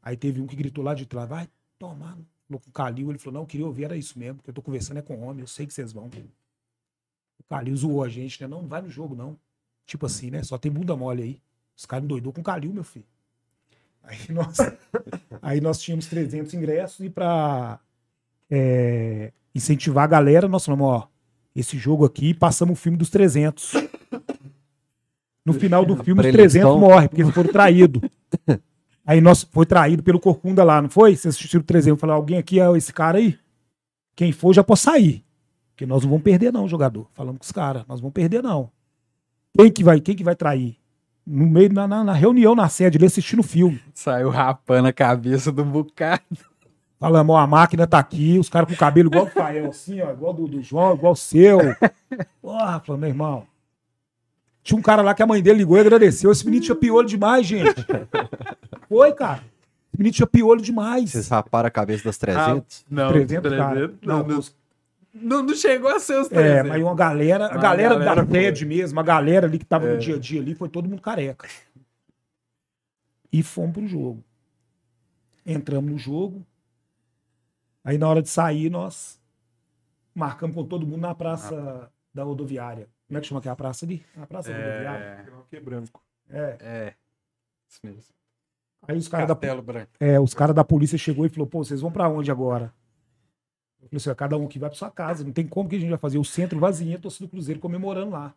Aí 0.01 0.17
teve 0.17 0.41
um 0.41 0.47
que 0.47 0.55
gritou 0.55 0.83
lá 0.83 0.93
de 0.93 1.05
trás: 1.05 1.30
vai 1.30 1.49
tomar. 1.77 2.17
Falou 2.47 2.59
com 2.59 2.69
o 2.69 2.73
Calil. 2.73 3.09
Ele 3.09 3.19
falou: 3.19 3.35
não, 3.35 3.41
eu 3.41 3.47
queria 3.47 3.65
ouvir, 3.65 3.85
era 3.85 3.95
isso 3.95 4.17
mesmo, 4.17 4.35
porque 4.35 4.49
eu 4.49 4.53
tô 4.53 4.61
conversando 4.61 4.97
é 4.97 5.01
com 5.01 5.22
homem, 5.22 5.41
eu 5.41 5.47
sei 5.47 5.65
que 5.65 5.73
vocês 5.73 5.93
vão. 5.93 6.09
O 7.39 7.43
Calil 7.47 7.75
zoou 7.75 8.03
a 8.03 8.09
gente, 8.09 8.41
né? 8.41 8.47
Não, 8.47 8.61
não 8.61 8.67
vai 8.67 8.81
no 8.81 8.89
jogo, 8.89 9.15
não. 9.15 9.39
Tipo 9.85 10.05
assim, 10.05 10.31
né? 10.31 10.43
Só 10.43 10.57
tem 10.57 10.72
bunda 10.72 10.95
mole 10.95 11.23
aí. 11.23 11.41
Os 11.75 11.85
caras 11.85 12.03
endoidou 12.03 12.33
com 12.33 12.41
o 12.41 12.43
Calil, 12.43 12.73
meu 12.73 12.83
filho. 12.83 13.05
Aí 14.03 14.19
nós, 14.30 14.57
aí 15.41 15.61
nós 15.61 15.82
tínhamos 15.82 16.07
300 16.07 16.53
ingressos 16.53 17.06
e 17.06 17.09
pra 17.09 17.80
é, 18.49 19.32
incentivar 19.56 20.03
a 20.03 20.07
galera, 20.07 20.48
nós 20.48 20.65
falamos: 20.65 20.88
ó, 20.88 21.07
esse 21.56 21.77
jogo 21.77 22.06
aqui, 22.06 22.33
passamos 22.33 22.77
o 22.77 22.82
filme 22.82 22.98
dos 22.98 23.09
300. 23.09 23.73
No 25.45 25.53
final 25.53 25.85
do 25.85 26.01
filme, 26.03 26.22
os 26.22 26.27
Preleção. 26.27 26.61
300 26.61 26.80
morrem, 26.80 27.09
porque 27.09 27.22
eles 27.22 27.33
foram 27.33 27.51
traídos. 27.51 28.01
Aí 29.06 29.19
nós 29.19 29.43
foi 29.43 29.65
traído 29.65 30.01
pelo 30.01 30.19
Corcunda 30.19 30.64
lá, 30.64 30.82
não 30.82 30.90
foi? 30.90 31.15
Vocês 31.15 31.35
assistiram 31.35 31.61
o 31.61 31.65
300 31.65 31.99
falaram, 31.99 32.17
alguém 32.17 32.38
aqui 32.38 32.61
é 32.61 32.77
esse 32.77 32.93
cara 32.93 33.17
aí? 33.17 33.38
Quem 34.15 34.32
for 34.32 34.53
já 34.53 34.64
pode 34.64 34.80
sair. 34.80 35.23
Porque 35.72 35.85
nós 35.85 36.03
não 36.03 36.11
vamos 36.11 36.23
perder 36.23 36.53
não, 36.53 36.67
jogador. 36.67 37.09
Falamos 37.14 37.40
com 37.40 37.43
os 37.43 37.51
caras, 37.51 37.82
nós 37.88 37.99
não 37.99 38.03
vamos 38.03 38.14
perder 38.14 38.41
não. 38.41 38.72
Quem 39.57 39.72
que 39.72 39.83
vai, 39.83 39.99
quem 39.99 40.15
que 40.15 40.23
vai 40.23 40.35
trair? 40.35 40.77
No 41.26 41.45
meio, 41.48 41.72
na, 41.74 41.88
na- 41.88 42.03
na 42.03 42.14
reunião, 42.14 42.53
na 42.56 42.68
sede, 42.68 42.98
ali 42.98 43.06
assistindo 43.06 43.40
o 43.40 43.43
filme. 43.43 43.80
Saiu 43.93 44.30
rapando 44.30 44.88
a 44.90 44.93
cabeça 44.93 45.52
do 45.52 45.64
bocado. 45.64 46.22
Falamos, 47.00 47.35
ó, 47.35 47.40
a 47.40 47.48
máquina 47.48 47.85
tá 47.88 48.00
aqui, 48.00 48.38
os 48.40 48.48
caras 48.50 48.68
com 48.68 48.74
o 48.76 48.77
cabelo 48.77 49.10
igual 49.10 49.26
o 49.26 49.30
Fael, 49.30 49.69
assim, 49.69 50.00
ó, 50.02 50.11
igual 50.11 50.34
do, 50.34 50.48
do 50.48 50.61
João, 50.61 50.93
igual 50.95 51.14
o 51.14 51.16
seu. 51.18 51.60
Porra, 52.42 52.80
falando, 52.80 53.02
meu 53.02 53.10
irmão. 53.10 53.45
Tinha 54.64 54.77
um 54.80 54.82
cara 54.82 55.02
lá 55.02 55.14
que 55.14 55.22
a 55.22 55.27
mãe 55.27 55.42
dele 55.42 55.58
ligou 55.60 55.76
e 55.77 55.82
agradeceu. 55.82 56.32
Esse 56.32 56.45
menino 56.45 56.64
tinha 56.64 56.76
piolho 56.76 57.08
demais, 57.08 57.45
gente. 57.45 57.74
Foi, 58.88 59.11
cara. 59.14 59.40
Esse 59.92 59.98
menino 59.98 60.14
tinha 60.16 60.27
piolho 60.27 60.61
demais. 60.61 61.11
Vocês 61.11 61.27
raparam 61.27 61.68
a 61.68 61.72
cabeça 61.72 62.06
das 62.06 62.18
300? 62.18 62.85
Não, 62.90 63.11
300, 63.11 63.52
cara. 63.58 63.88
Não, 64.02 64.19
Não, 64.19 64.27
não, 64.27 64.42
não, 65.14 65.43
não 65.43 65.56
chegou 65.56 65.90
a 65.90 66.00
ser 66.00 66.17
os 66.19 66.27
É, 66.32 66.35
300. 66.35 66.69
mas 66.69 66.82
uma 66.82 66.95
galera, 66.95 67.45
a 67.48 67.51
Uma 67.51 67.61
galera, 67.61 67.95
galera 67.95 68.25
da 68.25 68.32
sede 68.32 68.66
mesmo, 68.66 69.00
a 69.00 69.03
galera 69.03 69.45
ali 69.48 69.59
que 69.59 69.66
tava 69.66 69.88
É. 69.88 69.93
no 69.93 70.00
dia 70.00 70.16
a 70.16 70.19
dia 70.19 70.42
ali, 70.42 70.56
foi 70.56 70.67
todo 70.69 70.90
mundo 70.90 71.01
careca. 71.01 71.48
E 73.32 73.42
fomos 73.43 73.74
pro 73.74 73.88
jogo. 73.88 74.24
Entramos 75.45 75.92
no 75.92 75.98
jogo. 75.98 76.45
Aí 77.83 77.98
na 77.98 78.08
hora 78.08 78.22
de 78.22 78.30
sair, 78.30 78.69
nós 78.69 79.19
marcamos 80.16 80.56
com 80.56 80.66
todo 80.66 80.85
mundo 80.85 81.01
na 81.01 81.14
praça 81.16 81.92
da 82.14 82.24
rodoviária. 82.24 82.88
Como 83.08 83.17
é 83.17 83.22
que 83.22 83.27
chama 83.27 83.40
aquela 83.40 83.56
praça 83.56 83.85
ali? 83.85 84.03
A 84.17 84.25
praça 84.25 84.51
da 84.51 84.58
rodoviária. 84.58 85.03
É, 85.06 85.25
Que 85.50 85.56
é 85.58 85.59
branco. 85.59 86.01
É. 86.30 86.58
é. 86.61 86.93
Isso 87.67 87.80
mesmo. 87.83 88.01
Aí 88.88 88.98
os 88.98 89.08
caras 89.08 89.27
da, 89.27 89.33
Branco. 89.35 89.92
é, 90.00 90.19
os 90.19 90.33
cara 90.33 90.53
da 90.53 90.64
polícia 90.64 90.98
chegou 90.98 91.25
e 91.25 91.30
falou, 91.30 91.48
pô, 91.48 91.64
vocês 91.64 91.82
vão 91.82 91.92
pra 91.92 92.08
onde 92.09 92.30
agora? 92.30 92.74
Falei 93.93 94.11
assim, 94.11 94.15
cada 94.15 94.38
um 94.38 94.45
aqui 94.45 94.57
vai 94.57 94.69
pra 94.69 94.77
sua 94.77 94.89
casa. 94.89 95.23
Não 95.23 95.31
tem 95.31 95.47
como 95.47 95.69
que 95.69 95.75
a 95.75 95.80
gente 95.80 95.89
vai 95.89 95.99
fazer 95.99 96.17
o 96.17 96.23
centro 96.23 96.59
vazio, 96.59 96.95
a 96.95 96.99
torcida 96.99 97.27
do 97.27 97.30
Cruzeiro 97.30 97.59
comemorando 97.59 98.11
lá. 98.11 98.33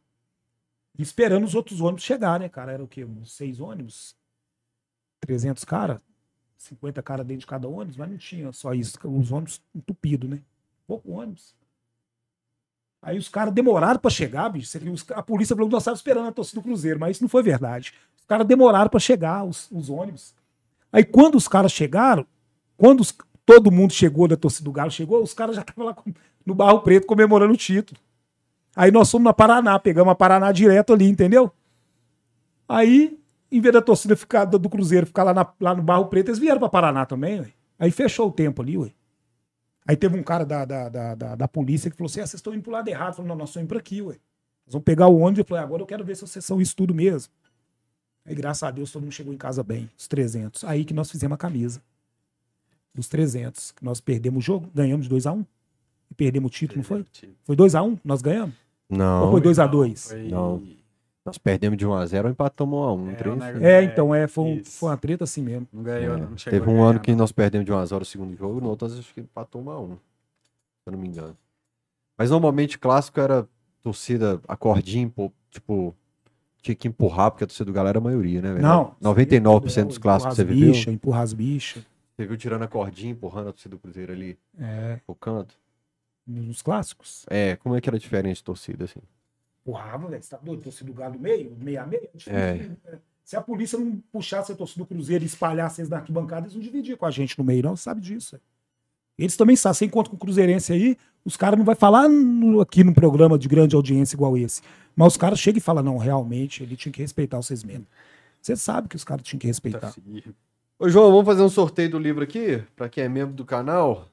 E 0.98 1.02
esperando 1.02 1.44
os 1.44 1.54
outros 1.54 1.80
ônibus 1.80 2.02
chegar, 2.04 2.38
né, 2.40 2.48
cara? 2.48 2.72
Era 2.72 2.82
o 2.84 2.88
quê? 2.88 3.04
Uns 3.04 3.32
seis 3.32 3.60
ônibus? 3.60 4.14
300 5.20 5.64
cara? 5.64 6.02
50 6.58 7.02
cara 7.02 7.24
dentro 7.24 7.40
de 7.40 7.46
cada 7.46 7.68
ônibus? 7.68 7.96
Mas 7.96 8.10
não 8.10 8.16
tinha 8.18 8.52
só 8.52 8.74
isso. 8.74 8.98
Os 9.04 9.32
ônibus 9.32 9.62
entupidos, 9.74 10.28
né? 10.28 10.40
Pouco 10.86 11.10
ônibus. 11.12 11.54
Aí 13.02 13.18
os 13.18 13.28
caras 13.28 13.54
demoraram 13.54 14.00
pra 14.00 14.10
chegar, 14.10 14.48
bicho. 14.48 14.78
A 15.14 15.22
polícia 15.22 15.54
falou 15.54 15.68
que 15.68 15.72
nós 15.74 15.82
estávamos 15.82 16.00
esperando 16.00 16.28
a 16.28 16.32
torcida 16.32 16.60
do 16.60 16.64
Cruzeiro, 16.64 16.98
mas 16.98 17.16
isso 17.16 17.24
não 17.24 17.28
foi 17.28 17.42
verdade. 17.42 17.94
Os 18.18 18.24
caras 18.24 18.46
demoraram 18.46 18.90
pra 18.90 18.98
chegar, 19.00 19.44
os, 19.44 19.70
os 19.70 19.88
ônibus. 19.88 20.34
Aí 20.92 21.04
quando 21.04 21.36
os 21.36 21.46
caras 21.46 21.72
chegaram, 21.72 22.26
quando 22.76 23.00
os- 23.00 23.16
todo 23.46 23.70
mundo 23.70 23.92
chegou 23.92 24.26
da 24.28 24.36
torcida 24.36 24.64
do 24.64 24.72
Galo, 24.72 24.90
chegou, 24.90 25.22
os 25.22 25.32
caras 25.32 25.54
já 25.56 25.62
estavam 25.62 25.86
lá 25.86 25.96
no 26.44 26.54
Barro 26.54 26.80
Preto 26.80 27.06
comemorando 27.06 27.54
o 27.54 27.56
título. 27.56 27.98
Aí 28.74 28.90
nós 28.90 29.10
fomos 29.10 29.24
na 29.24 29.32
Paraná, 29.32 29.78
pegamos 29.78 30.10
a 30.12 30.14
Paraná 30.14 30.52
direto 30.52 30.92
ali, 30.92 31.08
entendeu? 31.08 31.50
Aí, 32.68 33.18
em 33.50 33.60
vez 33.60 33.72
da 33.72 33.80
torcida 33.80 34.16
ficar 34.16 34.44
do, 34.44 34.68
Cruzeiro 34.68 35.06
ficar 35.06 35.22
lá, 35.22 35.32
na- 35.32 35.46
lá 35.60 35.74
no 35.74 35.82
Barro 35.82 36.06
Preto, 36.06 36.28
eles 36.28 36.38
vieram 36.38 36.58
pra 36.58 36.68
Paraná 36.68 37.06
também, 37.06 37.40
ué. 37.40 37.52
Aí 37.78 37.90
fechou 37.90 38.28
o 38.28 38.32
tempo 38.32 38.60
ali, 38.60 38.76
ué. 38.76 38.90
Aí 39.86 39.96
teve 39.96 40.18
um 40.18 40.22
cara 40.22 40.44
da, 40.44 40.64
da, 40.64 40.88
da, 40.88 41.14
da, 41.14 41.34
da 41.36 41.48
polícia 41.48 41.90
que 41.90 41.96
falou 41.96 42.08
assim: 42.10 42.20
ah, 42.20 42.26
vocês 42.26 42.40
estão 42.40 42.52
indo 42.52 42.62
pro 42.62 42.72
lado 42.72 42.88
errado. 42.88 43.14
Falou, 43.14 43.28
não, 43.28 43.36
nós 43.36 43.50
estamos 43.50 43.64
indo 43.64 43.68
pra 43.68 43.78
aqui, 43.78 44.02
ué. 44.02 44.14
Nós 44.66 44.72
vamos 44.72 44.84
pegar 44.84 45.06
o 45.06 45.18
ônibus 45.18 45.44
e 45.44 45.48
falei, 45.48 45.62
agora 45.62 45.82
eu 45.82 45.86
quero 45.86 46.04
ver 46.04 46.16
se 46.16 46.22
vocês 46.22 46.44
são 46.44 46.60
isso 46.60 46.74
tudo 46.74 46.92
mesmo. 46.92 47.32
Aí, 48.24 48.34
graças 48.34 48.64
a 48.64 48.70
Deus, 48.72 48.90
todo 48.90 49.02
mundo 49.02 49.12
chegou 49.12 49.32
em 49.32 49.36
casa 49.36 49.62
bem, 49.62 49.88
os 49.96 50.08
300. 50.08 50.64
Aí 50.64 50.84
que 50.84 50.92
nós 50.92 51.08
fizemos 51.08 51.36
a 51.36 51.38
camisa. 51.38 51.80
Dos 52.96 53.08
300. 53.08 53.72
que 53.72 53.84
Nós 53.84 54.00
perdemos 54.00 54.42
o 54.42 54.46
jogo, 54.46 54.68
ganhamos 54.74 55.06
de 55.06 55.14
2x1. 55.14 55.44
E 56.10 56.14
perdemos 56.14 56.48
o 56.50 56.52
título, 56.52 56.78
não 56.78 56.84
foi? 56.84 57.04
Foi 57.44 57.54
2x1? 57.56 57.98
Nós 58.04 58.22
ganhamos? 58.22 58.54
Ou 58.88 58.96
Não, 58.96 59.30
foi 59.32 59.40
2x2? 59.42 60.08
Foi- 60.08 60.28
Não. 60.28 60.62
nós 61.24 61.36
perdemos 61.38 61.76
de 61.76 61.84
1x0 61.86 62.24
ou 62.24 62.30
empatamos 62.30 62.78
1x1. 62.78 63.60
É? 63.60 63.72
É, 63.80 63.82
então, 63.84 64.14
é, 64.14 64.26
foi, 64.26 64.44
um- 64.44 64.64
foi 64.64 64.88
uma 64.88 64.96
treta 64.96 65.24
assim 65.24 65.42
mesmo. 65.42 65.68
Não 65.72 65.82
ganhou, 65.82 66.14
É, 66.16 66.20
não 66.20 66.28
Teve 66.36 66.60
um 66.70 66.74
ganhar, 66.74 66.86
ano 66.90 67.00
que 67.00 67.10
não. 67.10 67.18
nós 67.18 67.32
perdemos 67.32 67.66
de 67.66 67.72
1x0 67.72 68.00
o 68.02 68.04
segundo 68.04 68.34
jogo, 68.36 68.60
no 68.60 68.70
outro 68.70 68.86
acho 68.86 69.12
que 69.12 69.20
empatou 69.20 69.60
1x1. 69.62 69.96
Se 69.96 70.86
eu 70.86 70.92
não 70.92 70.98
me 70.98 71.08
engano. 71.08 71.36
Mas 72.16 72.30
normalmente 72.30 72.78
clássico 72.78 73.20
era 73.20 73.46
torcida 73.82 74.40
acordinho, 74.48 75.12
tipo, 75.50 75.94
tinha 76.62 76.74
que 76.74 76.88
empurrar, 76.88 77.30
porque 77.30 77.44
a 77.44 77.46
torcida 77.46 77.66
do 77.66 77.72
Galo 77.72 77.88
era 77.88 77.98
a 77.98 78.00
maioria, 78.00 78.40
né, 78.40 78.52
velho? 78.52 78.62
Não. 78.62 78.94
99% 79.02 79.88
dos 79.88 79.98
clássicos 79.98 80.34
que 80.34 80.42
você 80.42 80.44
viveu. 80.44 80.72
bicha, 80.72 80.90
empurrar 80.90 81.22
as 81.22 81.32
bichas. 81.32 81.84
Você 82.16 82.26
viu 82.26 82.36
tirando 82.36 82.62
a 82.62 82.68
cordinha, 82.68 83.12
empurrando 83.12 83.48
a 83.48 83.52
torcida 83.52 83.76
do 83.76 83.78
Cruzeiro 83.78 84.12
ali 84.12 84.38
É, 84.58 84.98
pro 85.04 85.14
canto? 85.14 85.54
nos 86.26 86.60
clássicos. 86.60 87.24
É, 87.28 87.54
como 87.56 87.76
é 87.76 87.80
que 87.80 87.88
era 87.88 87.98
diferente 87.98 88.38
de 88.38 88.44
torcida, 88.44 88.84
assim? 88.84 88.98
Empurrava, 89.62 90.08
velho. 90.08 90.20
Você 90.22 90.30
tá 90.30 90.38
doido? 90.42 90.62
Torcida 90.62 90.90
do 90.90 90.94
Galo 90.94 91.12
do 91.14 91.20
meio? 91.20 91.54
Meio 91.56 91.80
a 91.80 91.86
meio? 91.86 92.08
é 92.26 92.30
É. 92.34 92.54
né? 92.54 92.98
Se 93.22 93.36
a 93.36 93.40
polícia 93.40 93.78
não 93.78 94.02
puxasse 94.12 94.50
a 94.50 94.54
torcida 94.56 94.82
do 94.84 94.86
Cruzeiro 94.86 95.22
e 95.24 95.26
espalhasse 95.26 95.80
eles 95.80 95.88
na 95.88 95.98
arquibancada, 95.98 96.46
eles 96.46 96.54
não 96.54 96.62
dividiam 96.62 96.96
com 96.96 97.06
a 97.06 97.10
gente 97.12 97.38
no 97.38 97.44
meio, 97.44 97.62
não. 97.62 97.76
Você 97.76 97.82
sabe 97.84 98.00
disso. 98.00 98.32
velho. 98.32 98.42
Eles 99.18 99.36
também 99.36 99.54
sabem. 99.56 99.74
Você 99.74 99.84
encontra 99.84 100.10
com 100.10 100.16
o 100.16 100.18
Cruzeirense 100.18 100.72
aí, 100.72 100.96
os 101.24 101.36
caras 101.36 101.56
não 101.58 101.64
vai 101.64 101.74
falar 101.76 102.08
no- 102.08 102.60
aqui 102.60 102.82
num 102.82 102.92
programa 102.94 103.38
de 103.38 103.46
grande 103.48 103.74
audiência 103.76 104.16
igual 104.16 104.36
esse. 104.36 104.62
Mas 104.96 105.12
os 105.12 105.16
caras 105.16 105.38
chegam 105.38 105.58
e 105.58 105.60
falam, 105.60 105.82
não, 105.82 105.96
realmente, 105.98 106.62
ele 106.62 106.76
tinha 106.76 106.92
que 106.92 107.00
respeitar 107.02 107.36
vocês 107.36 107.62
mesmo. 107.62 107.86
Você 108.42 108.56
sabe 108.56 108.88
que 108.88 108.96
os 108.96 109.04
caras 109.04 109.22
tinham 109.24 109.38
que 109.40 109.46
respeitar. 109.46 109.92
Firme. 109.92 110.22
Ô, 110.78 110.90
João, 110.90 111.10
vamos 111.10 111.24
fazer 111.24 111.42
um 111.42 111.48
sorteio 111.48 111.90
do 111.90 111.98
livro 111.98 112.22
aqui, 112.22 112.62
pra 112.76 112.88
quem 112.88 113.04
é 113.04 113.08
membro 113.08 113.34
do 113.34 113.46
canal. 113.46 114.10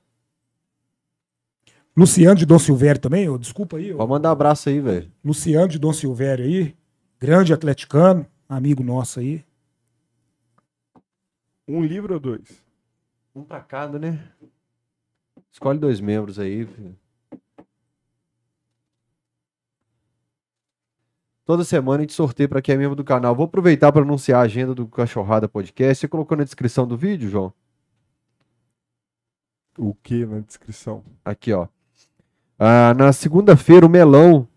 Luciano 1.96 2.36
de 2.36 2.46
Dom 2.46 2.58
Silvério 2.58 3.02
também, 3.02 3.28
ô, 3.28 3.38
desculpa 3.38 3.78
aí. 3.78 3.94
ô. 3.94 3.98
Pode 3.98 4.10
mandar 4.10 4.32
abraço 4.32 4.70
aí, 4.70 4.80
velho. 4.80 5.12
Luciano 5.24 5.68
de 5.68 5.78
Dom 5.78 5.92
Silvério 5.92 6.46
aí, 6.46 6.74
grande 7.20 7.54
atleticano, 7.54 8.26
amigo 8.48 8.82
nosso 8.82 9.20
aí. 9.20 9.44
Um 11.68 11.84
livro 11.84 12.14
ou 12.14 12.20
dois? 12.20 12.64
Um 13.36 13.44
pra 13.44 13.60
cada, 13.60 14.00
né? 14.00 14.32
Escolhe 15.52 15.78
dois 15.78 16.00
membros 16.00 16.40
aí. 16.40 16.66
filho. 16.66 16.96
Toda 21.46 21.64
semana 21.66 22.00
a 22.00 22.02
gente 22.02 22.14
sorteia 22.14 22.48
pra 22.48 22.62
quem 22.62 22.76
é 22.76 22.78
membro 22.78 22.96
do 22.96 23.04
canal. 23.04 23.36
Vou 23.36 23.46
aproveitar 23.46 23.92
para 23.92 24.02
anunciar 24.02 24.40
a 24.40 24.44
agenda 24.46 24.74
do 24.74 24.88
Cachorrada 24.88 25.48
Podcast. 25.50 26.00
Você 26.02 26.08
colocou 26.08 26.38
na 26.38 26.44
descrição 26.44 26.88
do 26.88 26.96
vídeo, 26.96 27.30
João? 27.30 27.54
O 29.78 29.94
que 29.94 30.26
na 30.26 30.40
descrição? 30.40 31.04
Aqui, 31.26 31.52
ó. 31.52 31.68
Ah, 32.58 32.94
na 32.94 33.12
segunda-feira, 33.12 33.86
o 33.86 33.90
Melão, 33.90 34.48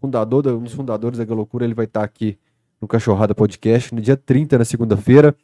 fundador, 0.00 0.42
da- 0.42 0.54
um 0.54 0.62
dos 0.62 0.72
fundadores 0.72 1.18
da 1.18 1.24
Galocura, 1.24 1.64
ele 1.64 1.74
vai 1.74 1.84
estar 1.84 2.02
aqui 2.04 2.38
no 2.80 2.88
Cachorrada 2.88 3.34
Podcast, 3.34 3.94
no 3.94 4.00
dia 4.00 4.16
30, 4.16 4.56
na 4.56 4.64
segunda-feira. 4.64 5.36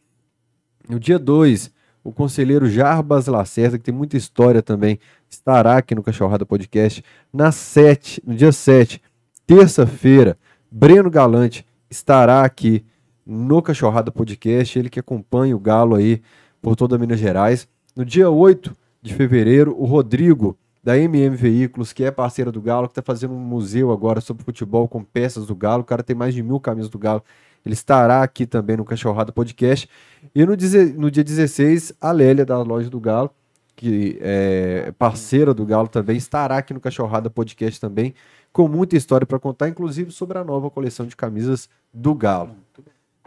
No 0.89 0.99
dia 1.01 1.19
2, 1.19 1.71
o 2.03 2.13
conselheiro 2.13 2.67
Jarbas 2.69 3.27
Lacerda, 3.27 3.77
que 3.77 3.85
tem 3.85 3.95
muita 3.95 4.17
história 4.17 4.63
também, 4.63 4.99
estará 5.29 5.77
aqui 5.77 5.95
no 5.95 6.03
Cachorrada 6.03 6.47
Podcast. 6.47 7.05
Na 7.33 7.51
7, 7.51 8.23
no 8.25 8.35
dia 8.35 8.53
7, 8.53 9.03
terça-feira, 9.47 10.39
Breno 10.77 11.09
Galante 11.09 11.65
estará 11.89 12.43
aqui 12.43 12.85
no 13.25 13.63
Cachorrada 13.63 14.11
Podcast, 14.11 14.77
ele 14.77 14.91
que 14.91 14.99
acompanha 14.99 15.55
o 15.55 15.61
Galo 15.61 15.95
aí 15.95 16.21
por 16.61 16.75
toda 16.75 16.99
Minas 16.99 17.21
Gerais. 17.21 17.69
No 17.95 18.05
dia 18.05 18.29
8 18.29 18.77
de 19.01 19.15
fevereiro, 19.15 19.73
o 19.79 19.85
Rodrigo, 19.85 20.59
da 20.83 20.99
MM 20.99 21.37
Veículos, 21.37 21.93
que 21.93 22.03
é 22.03 22.11
parceira 22.11 22.51
do 22.51 22.61
Galo, 22.61 22.89
que 22.89 22.91
está 22.91 23.03
fazendo 23.03 23.35
um 23.35 23.39
museu 23.39 23.93
agora 23.93 24.21
sobre 24.21 24.43
futebol 24.43 24.89
com 24.89 25.05
peças 25.05 25.47
do 25.47 25.55
Galo. 25.55 25.83
O 25.83 25.87
cara 25.87 26.03
tem 26.03 26.17
mais 26.17 26.35
de 26.35 26.43
mil 26.43 26.59
camisas 26.59 26.91
do 26.91 26.99
Galo. 26.99 27.23
Ele 27.65 27.75
estará 27.75 28.25
aqui 28.25 28.45
também 28.45 28.77
no 28.77 28.85
Cachorrada 28.85 29.31
Podcast. 29.31 29.89
E 30.35 30.45
no, 30.45 30.57
no 30.97 31.09
dia 31.09 31.23
16, 31.23 31.93
a 32.01 32.11
Lélia, 32.11 32.45
da 32.45 32.61
loja 32.61 32.91
do 32.91 32.99
Galo, 32.99 33.31
que 33.77 34.19
é 34.21 34.93
parceira 34.99 35.55
do 35.55 35.65
Galo 35.65 35.87
também, 35.87 36.17
estará 36.17 36.59
aqui 36.59 36.75
no 36.75 36.81
Cachorrada 36.81 37.31
Podcast 37.31 37.81
também, 37.81 38.13
com 38.55 38.69
muita 38.69 38.97
história 38.97 39.27
para 39.27 39.41
contar, 39.41 39.69
inclusive 39.69 40.13
sobre 40.13 40.39
a 40.39 40.45
nova 40.45 40.71
coleção 40.71 41.05
de 41.05 41.17
camisas 41.17 41.69
do 41.93 42.15
Galo. 42.15 42.57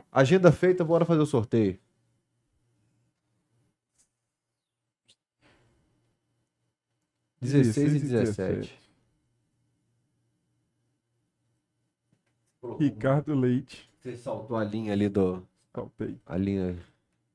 Agenda 0.09 0.53
feita, 0.53 0.85
bora 0.85 1.03
fazer 1.03 1.19
o 1.19 1.25
sorteio. 1.25 1.77
Dezesseis 7.41 7.95
e 7.95 7.99
17. 7.99 8.79
Ricardo 12.79 13.35
Leite. 13.35 13.89
Você 13.99 14.15
saltou 14.15 14.55
a 14.55 14.63
linha 14.63 14.93
ali 14.93 15.09
do. 15.09 15.45
Saltei. 15.75 16.17
A 16.25 16.37
linha. 16.37 16.77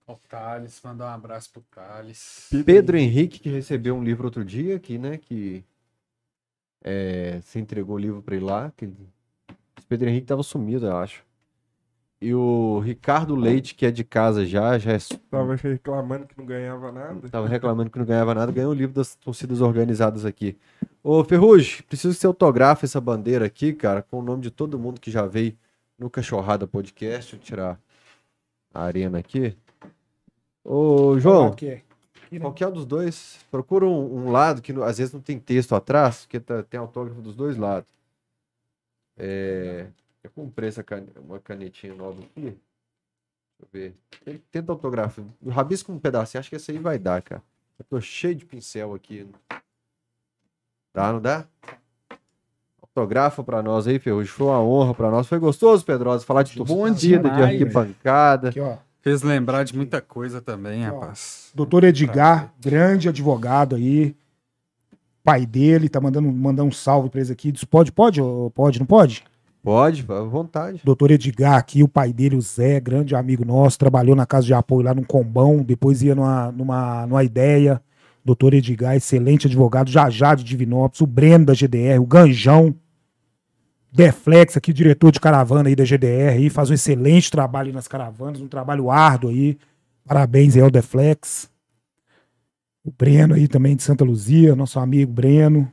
Ó, 0.07 0.15
O 0.15 0.17
Thales, 0.29 0.81
mandar 0.83 1.11
um 1.11 1.15
abraço 1.15 1.51
pro 1.53 1.63
Thales. 1.71 2.49
Pedro 2.65 2.97
Henrique, 2.97 3.39
que 3.39 3.51
recebeu 3.51 3.95
um 3.95 4.03
livro 4.03 4.25
outro 4.25 4.45
dia 4.45 4.77
aqui, 4.77 4.97
né? 4.97 5.19
Que 5.19 5.63
é, 6.83 7.41
se 7.43 7.59
entregou 7.59 7.97
o 7.97 7.99
livro 7.99 8.23
para 8.23 8.37
ele 8.37 8.45
lá. 8.45 8.73
Que... 8.77 8.87
Esse 8.87 9.87
Pedro 9.89 10.09
Henrique 10.09 10.27
tava 10.27 10.43
sumido, 10.43 10.87
eu 10.87 10.97
acho. 10.97 11.25
E 12.21 12.33
o 12.33 12.79
Ricardo 12.79 13.35
Leite, 13.35 13.75
que 13.75 13.85
é 13.85 13.91
de 13.91 14.05
casa 14.05 14.47
já, 14.47 14.79
já 14.79 14.93
é 14.93 14.99
Tava 15.29 15.57
reclamando 15.57 16.25
que 16.25 16.39
não 16.39 16.47
ganhava 16.47 16.93
nada. 16.93 17.29
Tava 17.29 17.49
reclamando 17.49 17.91
que 17.91 17.99
não 17.99 18.07
ganhava 18.07 18.33
nada, 18.33 18.53
ganhou 18.53 18.71
o 18.71 18.75
livro 18.75 18.95
das 18.95 19.17
torcidas 19.17 19.61
organizadas 19.61 20.25
aqui. 20.25 20.57
Ô, 21.03 21.25
Ferrugem, 21.25 21.83
preciso 21.83 22.15
que 22.15 22.21
você 22.21 22.27
autografe 22.29 22.85
essa 22.85 23.01
bandeira 23.01 23.45
aqui, 23.45 23.73
cara, 23.73 24.03
com 24.03 24.21
o 24.21 24.23
nome 24.23 24.41
de 24.41 24.53
todo 24.53 24.79
mundo 24.79 25.01
que 25.01 25.11
já 25.11 25.27
veio 25.27 25.57
no 25.99 26.09
Cachorrada 26.09 26.65
Podcast. 26.65 27.33
Deixa 27.33 27.37
eu 27.37 27.41
tirar 27.41 27.81
a 28.73 28.85
arena 28.85 29.19
aqui. 29.19 29.57
Ô, 30.65 31.19
João, 31.19 31.49
Aqui, 31.49 31.83
aqui, 32.37 32.39
né? 32.39 32.45
qualquer 32.45 32.69
um 32.69 32.73
dos 32.73 32.87
dois, 32.87 33.39
procura 33.51 33.87
um, 33.87 34.27
um 34.27 34.31
lado 34.31 34.61
que 34.63 34.73
no- 34.73 34.83
às 34.83 34.99
vezes 34.99 35.13
não 35.13 35.21
tem 35.21 35.39
texto 35.39 35.75
atrás, 35.75 36.21
porque 36.23 36.41
tá- 36.41 36.63
tem 36.63 36.79
autógrafo 36.81 37.21
dos 37.21 37.35
dois 37.35 37.57
lados. 37.57 37.89
É, 39.17 39.87
eu 40.23 40.31
comprei 40.31 40.69
essa 40.69 40.85
uma 41.25 41.39
canetinha 41.39 41.95
nova 41.95 42.21
aqui. 42.23 42.41
Deixa 42.41 42.57
eu 43.63 43.69
ver. 43.73 43.95
Tem- 44.25 44.43
Tenta 44.51 44.73
autografar. 44.73 45.25
Rabisco 45.49 45.93
um 45.93 45.99
pedacinho, 45.99 46.41
acho 46.41 46.51
que 46.51 46.57
esse 46.57 46.71
aí 46.71 46.79
vai 46.79 46.99
dar, 46.99 47.23
cara. 47.23 47.43
Eu 47.79 47.85
tô 47.85 48.01
cheio 48.01 48.35
de 48.35 48.45
pincel 48.45 48.95
aqui. 48.95 49.27
Dá, 50.95 51.13
não 51.13 51.21
dá? 51.21 51.47
Autografa 52.81 53.43
pra 53.43 53.63
nós 53.63 53.87
aí, 53.87 53.99
Ferrugem. 53.99 54.31
Foi 54.33 54.47
uma 54.49 54.61
honra 54.61 54.95
pra 54.95 55.11
nós. 55.11 55.27
Foi 55.27 55.39
gostoso, 55.39 55.85
Pedrosa, 55.85 56.25
falar 56.27 56.43
de 56.43 56.59
Bom 56.59 56.87
torcida, 56.89 57.31
de 57.31 57.43
arquibancada. 57.43 58.49
Aqui, 58.51 58.61
ó. 58.61 58.77
Fez 59.03 59.23
lembrar 59.23 59.65
de 59.65 59.75
muita 59.75 60.01
coisa 60.01 60.41
também, 60.41 60.89
Ó. 60.89 60.95
rapaz. 60.95 61.51
Doutor 61.55 61.83
Edgar, 61.83 62.55
grande 62.61 63.09
advogado 63.09 63.75
aí. 63.75 64.15
Pai 65.25 65.45
dele, 65.45 65.89
tá 65.89 66.01
mandando, 66.01 66.31
mandando 66.33 66.69
um 66.69 66.73
salve 66.73 67.11
pra 67.11 67.19
eles 67.19 67.31
aqui. 67.31 67.51
Diz, 67.51 67.65
pode, 67.65 67.91
pode, 67.91 68.23
ô, 68.23 68.51
pode, 68.55 68.79
não 68.79 68.87
pode? 68.87 69.25
Pode, 69.63 70.05
à 70.09 70.23
vontade. 70.23 70.81
Doutor 70.85 71.11
Edgar 71.11 71.55
aqui, 71.55 71.83
o 71.83 71.89
pai 71.89 72.13
dele, 72.13 72.37
o 72.37 72.41
Zé, 72.41 72.81
grande 72.81 73.15
amigo 73.15 73.45
nosso, 73.45 73.79
trabalhou 73.79 74.15
na 74.17 74.27
casa 74.27 74.47
de 74.47 74.55
apoio 74.55 74.83
lá 74.85 74.95
num 74.95 75.05
combão, 75.05 75.59
depois 75.59 76.03
ia 76.03 76.15
numa, 76.15 76.51
numa, 76.53 77.07
numa 77.07 77.25
ideia. 77.25 77.81
Doutor 78.25 78.55
Edgar, 78.55 78.95
excelente 78.97 79.49
advogado, 79.49 79.91
Jajá 79.91 80.37
de 80.37 80.45
Divinópolis, 80.45 81.01
o 81.01 81.07
Breno 81.07 81.47
da 81.47 81.55
GDR, 81.55 82.01
o 82.01 82.07
Ganjão, 82.07 82.73
Deflex 83.93 84.57
aqui, 84.57 84.73
diretor 84.73 85.13
de 85.13 85.21
caravana 85.21 85.69
aí 85.69 85.77
da 85.77 85.85
GDR, 85.85 86.33
aí, 86.37 86.49
faz 86.49 86.71
um 86.71 86.75
excelente 86.75 87.31
trabalho 87.31 87.73
nas 87.75 87.87
caravanas, 87.87 88.41
um 88.41 88.49
trabalho 88.49 88.91
árduo 88.91 89.31
aí. 89.31 89.59
Parabéns 90.07 90.57
aí 90.57 90.63
ao 90.63 90.71
Deflex. 90.71 91.51
O 92.83 92.91
Breno 92.91 93.35
aí 93.35 93.47
também 93.47 93.77
de 93.77 93.83
Santa 93.83 94.03
Luzia, 94.03 94.57
nosso 94.57 94.81
amigo 94.81 95.13
Breno. 95.13 95.71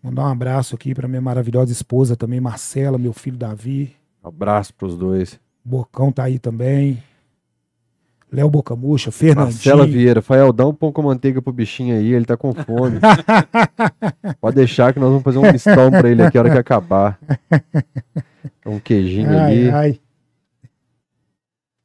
Mandar 0.00 0.22
um 0.22 0.32
abraço 0.32 0.74
aqui 0.76 0.94
para 0.94 1.08
minha 1.08 1.20
maravilhosa 1.20 1.72
esposa 1.72 2.16
também, 2.16 2.40
Marcela, 2.40 2.96
meu 2.96 3.12
filho 3.12 3.36
Davi. 3.36 3.94
Abraço 4.22 4.72
pros 4.74 4.96
dois. 4.96 5.40
Bocão 5.64 6.12
tá 6.12 6.24
aí 6.24 6.38
também. 6.38 7.02
Léo 8.32 8.48
Bocamucha, 8.48 9.12
Fernandinho. 9.12 9.52
Marcela 9.52 9.86
Vieira, 9.86 10.22
Fael, 10.22 10.54
dá 10.54 10.66
um 10.66 10.72
pão 10.72 10.90
com 10.90 11.02
manteiga 11.02 11.42
pro 11.42 11.52
bichinho 11.52 11.94
aí, 11.94 12.14
ele 12.14 12.24
tá 12.24 12.34
com 12.34 12.54
fome. 12.54 12.98
Pode 14.40 14.56
deixar 14.56 14.94
que 14.94 14.98
nós 14.98 15.10
vamos 15.10 15.22
fazer 15.22 15.36
um 15.36 15.52
mistão 15.52 15.90
pra 15.90 16.08
ele 16.08 16.22
aqui 16.22 16.38
a 16.38 16.40
hora 16.40 16.50
que 16.50 16.58
acabar. 16.58 17.18
Um 18.64 18.80
queijinho 18.80 19.28
Ai, 19.28 19.36
ali. 19.36 19.70
ai. 19.70 20.00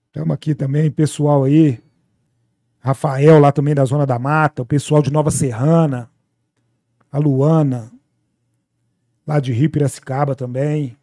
Estamos 0.07 0.33
aqui 0.33 0.55
também, 0.55 0.89
pessoal 0.89 1.43
aí. 1.43 1.83
Rafael 2.79 3.39
lá 3.39 3.51
também 3.51 3.75
da 3.75 3.83
Zona 3.83 4.05
da 4.05 4.17
Mata, 4.17 4.61
o 4.61 4.65
pessoal 4.65 5.01
de 5.01 5.11
Nova 5.11 5.29
Serrana, 5.29 6.09
a 7.11 7.17
Luana, 7.17 7.91
lá 9.27 9.41
de 9.41 9.51
Rio 9.51 9.69
Piracicaba 9.69 10.33
também. 10.33 10.95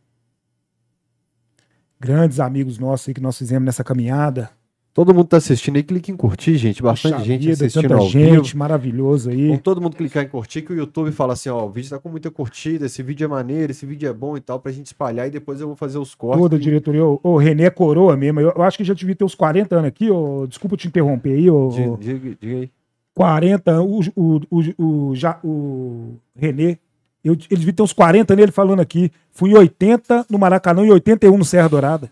Grandes 2.01 2.41
amigos 2.41 2.79
nossos 2.79 3.09
aí 3.09 3.15
que 3.15 3.21
nós 3.21 3.37
fizemos 3.37 3.67
nessa 3.67 3.85
caminhada. 3.85 4.51
Todo 4.95 5.13
mundo 5.13 5.27
tá 5.27 5.39
assistindo 5.39 5.75
aí, 5.75 5.83
clique 5.83 6.13
em 6.13 6.17
curtir, 6.17 6.57
gente. 6.57 6.81
Bastante 6.81 7.15
Puxa 7.15 7.25
gente 7.25 7.41
vida, 7.41 7.53
assistindo 7.53 7.83
tanta 7.89 7.95
ao 7.97 8.09
gente, 8.09 8.43
vivo. 8.47 8.59
maravilhoso 8.59 9.29
aí. 9.29 9.49
Com 9.49 9.57
todo 9.59 9.81
mundo 9.81 9.97
clicar 9.97 10.23
em 10.23 10.29
curtir, 10.29 10.63
que 10.63 10.73
o 10.73 10.77
YouTube 10.77 11.11
fala 11.11 11.33
assim, 11.33 11.49
ó, 11.49 11.65
o 11.67 11.69
vídeo 11.69 11.91
tá 11.91 11.99
com 11.99 12.09
muita 12.09 12.31
curtida, 12.31 12.87
esse 12.87 13.03
vídeo 13.03 13.25
é 13.25 13.29
maneiro, 13.29 13.73
esse 13.73 13.85
vídeo 13.85 14.09
é 14.09 14.13
bom 14.13 14.37
e 14.37 14.41
tal, 14.41 14.61
pra 14.61 14.71
gente 14.71 14.87
espalhar 14.87 15.27
e 15.27 15.31
depois 15.33 15.61
eu 15.61 15.67
vou 15.67 15.75
fazer 15.75 15.99
os 15.99 16.15
cortes. 16.15 16.41
Toda 16.41 16.55
a 16.55 16.59
diretoria. 16.61 17.05
Ô, 17.05 17.19
ô, 17.25 17.37
René 17.37 17.65
é 17.65 17.71
coroa 17.71 18.17
mesmo. 18.17 18.39
Eu, 18.39 18.53
eu 18.55 18.63
acho 18.63 18.79
que 18.79 18.85
já 18.85 18.95
devia 18.95 19.17
ter 19.17 19.25
uns 19.25 19.35
40 19.35 19.75
anos 19.75 19.89
aqui. 19.89 20.09
Ô, 20.09 20.47
desculpa 20.47 20.77
te 20.77 20.87
interromper 20.87 21.33
aí. 21.33 21.51
Ô, 21.51 21.67
ô, 21.67 21.71
Diga, 21.97 21.97
diga- 22.21 22.37
diga 22.41 22.57
aí. 22.61 22.71
40 23.15 23.71
anos. 23.73 24.11
O, 24.15 24.41
o, 24.49 24.61
o, 24.79 24.85
o, 25.11 25.15
já, 25.17 25.41
o 25.43 26.15
René, 26.37 26.79
eu, 27.25 27.33
ele 27.33 27.59
devia 27.59 27.73
ter 27.73 27.83
uns 27.83 27.93
40 27.93 28.37
nele 28.37 28.53
falando 28.53 28.79
aqui. 28.79 29.11
Fui 29.33 29.51
em 29.51 29.57
80 29.57 30.27
no 30.31 30.39
Maracanã 30.39 30.87
e 30.87 30.91
81 30.93 31.37
no 31.37 31.45
Serra 31.45 31.69
Dourada. 31.69 32.09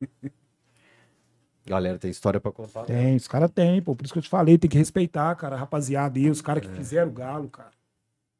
Galera, 1.66 1.98
tem 1.98 2.10
história 2.10 2.38
pra 2.40 2.52
contar. 2.52 2.80
né? 2.80 2.86
Tem, 2.86 3.16
os 3.16 3.26
caras 3.26 3.50
têm, 3.50 3.80
pô. 3.80 3.94
Por 3.96 4.04
isso 4.04 4.12
que 4.12 4.18
eu 4.18 4.22
te 4.22 4.28
falei, 4.28 4.58
tem 4.58 4.68
que 4.68 4.76
respeitar, 4.76 5.34
cara, 5.34 5.56
a 5.56 5.58
rapaziada 5.58 6.18
aí, 6.18 6.28
os 6.28 6.42
caras 6.42 6.62
É. 6.64 6.68
que 6.68 6.74
fizeram 6.76 7.08
o 7.08 7.12
galo, 7.12 7.48
cara. 7.48 7.70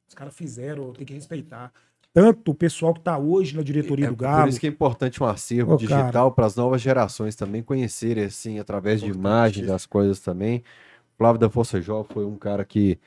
Os 0.08 0.14
caras 0.14 0.34
fizeram, 0.34 0.92
tem 0.92 1.06
que 1.06 1.14
respeitar. 1.14 1.72
Tanto 2.12 2.52
o 2.52 2.54
pessoal 2.54 2.94
que 2.94 3.00
tá 3.00 3.18
hoje 3.18 3.56
na 3.56 3.62
diretoria 3.62 4.06
É 4.06 4.08
do 4.08 4.14
por 4.16 4.22
Galo. 4.22 4.48
isso 4.48 4.60
que 4.60 4.66
é 4.66 4.70
importante 4.70 5.20
um 5.20 5.26
acervo 5.26 5.74
Ô, 5.74 5.76
digital 5.76 6.30
para 6.30 6.46
as 6.46 6.54
novas 6.54 6.80
gerações 6.80 7.34
também 7.34 7.60
conhecerem, 7.62 8.24
assim, 8.24 8.60
através 8.60 9.00
de 9.00 9.10
imagens 9.10 9.66
das 9.66 9.84
coisas 9.84 10.20
também. 10.20 10.58
O 11.14 11.16
Flávio 11.18 11.40
da 11.40 11.50
Força 11.50 11.80
Jovem 11.80 12.06
foi 12.12 12.24
um 12.24 12.36
cara 12.36 12.64
que 12.64 13.00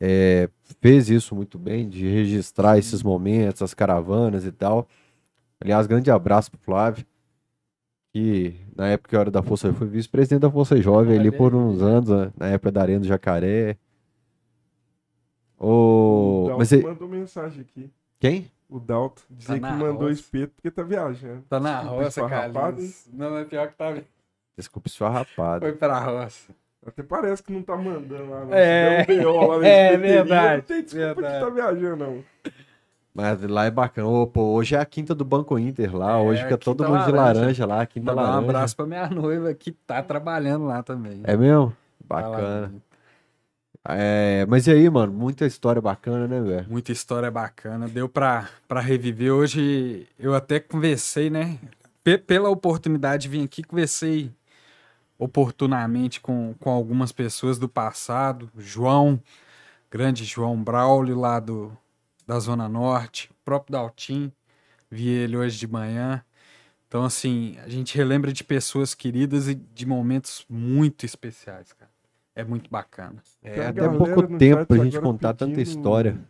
é, 0.00 0.48
fez 0.80 1.08
isso 1.08 1.36
muito 1.36 1.56
bem, 1.56 1.88
de 1.88 2.08
registrar 2.08 2.78
esses 2.78 3.00
momentos, 3.02 3.62
as 3.62 3.74
caravanas 3.74 4.44
e 4.44 4.50
tal. 4.50 4.88
Aliás, 5.60 5.86
grande 5.86 6.10
abraço 6.10 6.50
pro 6.50 6.58
Flávio, 6.60 7.04
que 8.12 8.54
na 8.76 8.88
época 8.88 9.10
que 9.10 9.16
eu 9.16 9.20
era 9.20 9.30
da 9.30 9.42
Força 9.42 9.68
Jovem, 9.68 9.78
foi 9.78 9.88
vice-presidente 9.88 10.40
da 10.40 10.50
Força 10.50 10.76
Jovem 10.80 11.18
ali 11.18 11.30
por 11.30 11.54
uns 11.54 11.80
anos, 11.82 12.08
né, 12.08 12.32
na 12.36 12.46
época 12.48 12.72
da 12.72 12.82
Arena 12.82 13.00
do 13.00 13.06
Jacaré. 13.06 13.76
O... 15.58 16.44
Dalton 16.46 16.58
Mas 16.58 16.72
e- 16.72 16.82
mandou 16.82 17.08
mensagem 17.08 17.60
aqui. 17.62 17.90
quem? 18.20 18.50
O 18.68 18.78
Dalton 18.78 19.22
dizer 19.30 19.54
que 19.54 19.60
na 19.60 19.72
mandou 19.72 20.08
roça. 20.08 20.12
espeto 20.12 20.52
porque 20.54 20.70
tá 20.70 20.82
viajando. 20.82 21.42
Tá 21.48 21.58
na 21.58 21.78
Desculpa, 21.80 21.96
roça, 22.02 22.08
esfarrapado, 22.20 22.52
Carlinhos. 22.76 23.08
Não, 23.14 23.38
é 23.38 23.44
pior 23.46 23.68
que 23.68 23.74
tá. 23.76 23.96
Desculpa, 24.58 24.88
esfarrapado. 24.88 25.60
Foi 25.64 25.72
pra 25.72 25.98
roça. 26.00 26.52
Até 26.86 27.02
parece 27.02 27.42
que 27.42 27.50
não 27.52 27.62
tá 27.62 27.76
mandando 27.76 28.28
lá. 28.30 28.44
Não. 28.46 28.52
É. 28.54 29.06
Um 29.26 29.46
lá 29.58 29.66
É, 29.66 29.96
verdade, 29.96 30.56
Não 30.58 30.62
tem 30.62 30.82
desculpa 30.84 31.14
verdade. 31.14 31.34
que 31.34 31.44
tá 31.44 31.50
viajando, 31.50 31.96
não. 32.04 32.24
Mas 33.20 33.42
lá 33.42 33.64
é 33.64 33.70
bacana. 33.70 34.06
Ô, 34.06 34.26
pô, 34.28 34.42
hoje 34.52 34.76
é 34.76 34.78
a 34.78 34.84
quinta 34.84 35.12
do 35.12 35.24
Banco 35.24 35.58
Inter 35.58 35.96
lá. 35.96 36.12
É, 36.20 36.22
hoje 36.22 36.42
fica 36.44 36.56
todo 36.56 36.84
quinta 36.84 36.88
mundo 36.96 37.04
de 37.06 37.10
laranja. 37.12 37.40
laranja 37.40 37.66
lá, 37.66 37.84
quinta 37.84 38.14
Mandar 38.14 38.22
um 38.22 38.26
laranja. 38.30 38.48
abraço 38.50 38.76
pra 38.76 38.86
minha 38.86 39.08
noiva 39.10 39.52
que 39.54 39.72
tá 39.72 40.00
trabalhando 40.02 40.66
lá 40.66 40.84
também. 40.84 41.20
É 41.24 41.36
mesmo? 41.36 41.70
Tá. 42.08 42.14
Bacana. 42.22 42.72
É, 43.88 44.46
mas 44.48 44.66
e 44.66 44.70
aí, 44.70 44.88
mano? 44.88 45.12
Muita 45.12 45.46
história 45.46 45.80
bacana, 45.82 46.28
né, 46.28 46.40
velho? 46.40 46.66
Muita 46.70 46.92
história 46.92 47.28
bacana. 47.30 47.88
Deu 47.88 48.08
pra, 48.08 48.48
pra 48.68 48.80
reviver. 48.80 49.32
Hoje 49.32 50.06
eu 50.18 50.34
até 50.34 50.60
conversei, 50.60 51.28
né? 51.28 51.58
Pe- 52.04 52.18
pela 52.18 52.48
oportunidade 52.50 53.22
de 53.22 53.28
vir 53.30 53.44
aqui, 53.44 53.64
conversei 53.64 54.30
oportunamente 55.18 56.20
com, 56.20 56.54
com 56.60 56.70
algumas 56.70 57.12
pessoas 57.12 57.58
do 57.58 57.68
passado. 57.68 58.48
João, 58.56 59.18
grande 59.90 60.24
João 60.24 60.62
Braulio, 60.62 61.18
lá 61.18 61.40
do, 61.40 61.72
da 62.28 62.38
Zona 62.38 62.68
Norte. 62.68 63.30
O 63.30 63.34
próprio 63.42 63.72
Daltim, 63.72 64.30
vi 64.90 65.08
ele 65.08 65.34
hoje 65.34 65.58
de 65.58 65.66
manhã. 65.66 66.22
Então, 66.86 67.02
assim, 67.02 67.56
a 67.64 67.68
gente 67.68 67.96
relembra 67.96 68.32
de 68.32 68.44
pessoas 68.44 68.94
queridas 68.94 69.48
e 69.48 69.54
de 69.54 69.86
momentos 69.86 70.44
muito 70.48 71.06
especiais, 71.06 71.72
cara. 71.72 71.90
É 72.34 72.44
muito 72.44 72.70
bacana. 72.70 73.22
É 73.42 73.52
até 73.52 73.72
galera 73.72 73.98
pouco 73.98 74.38
tempo 74.38 74.66
pra 74.66 74.84
gente 74.84 75.00
contar 75.00 75.34
tanta 75.34 75.60
história. 75.60 76.20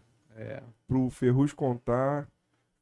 Pro 0.87 1.11
Ferrugem 1.11 1.55
contar. 1.55 2.27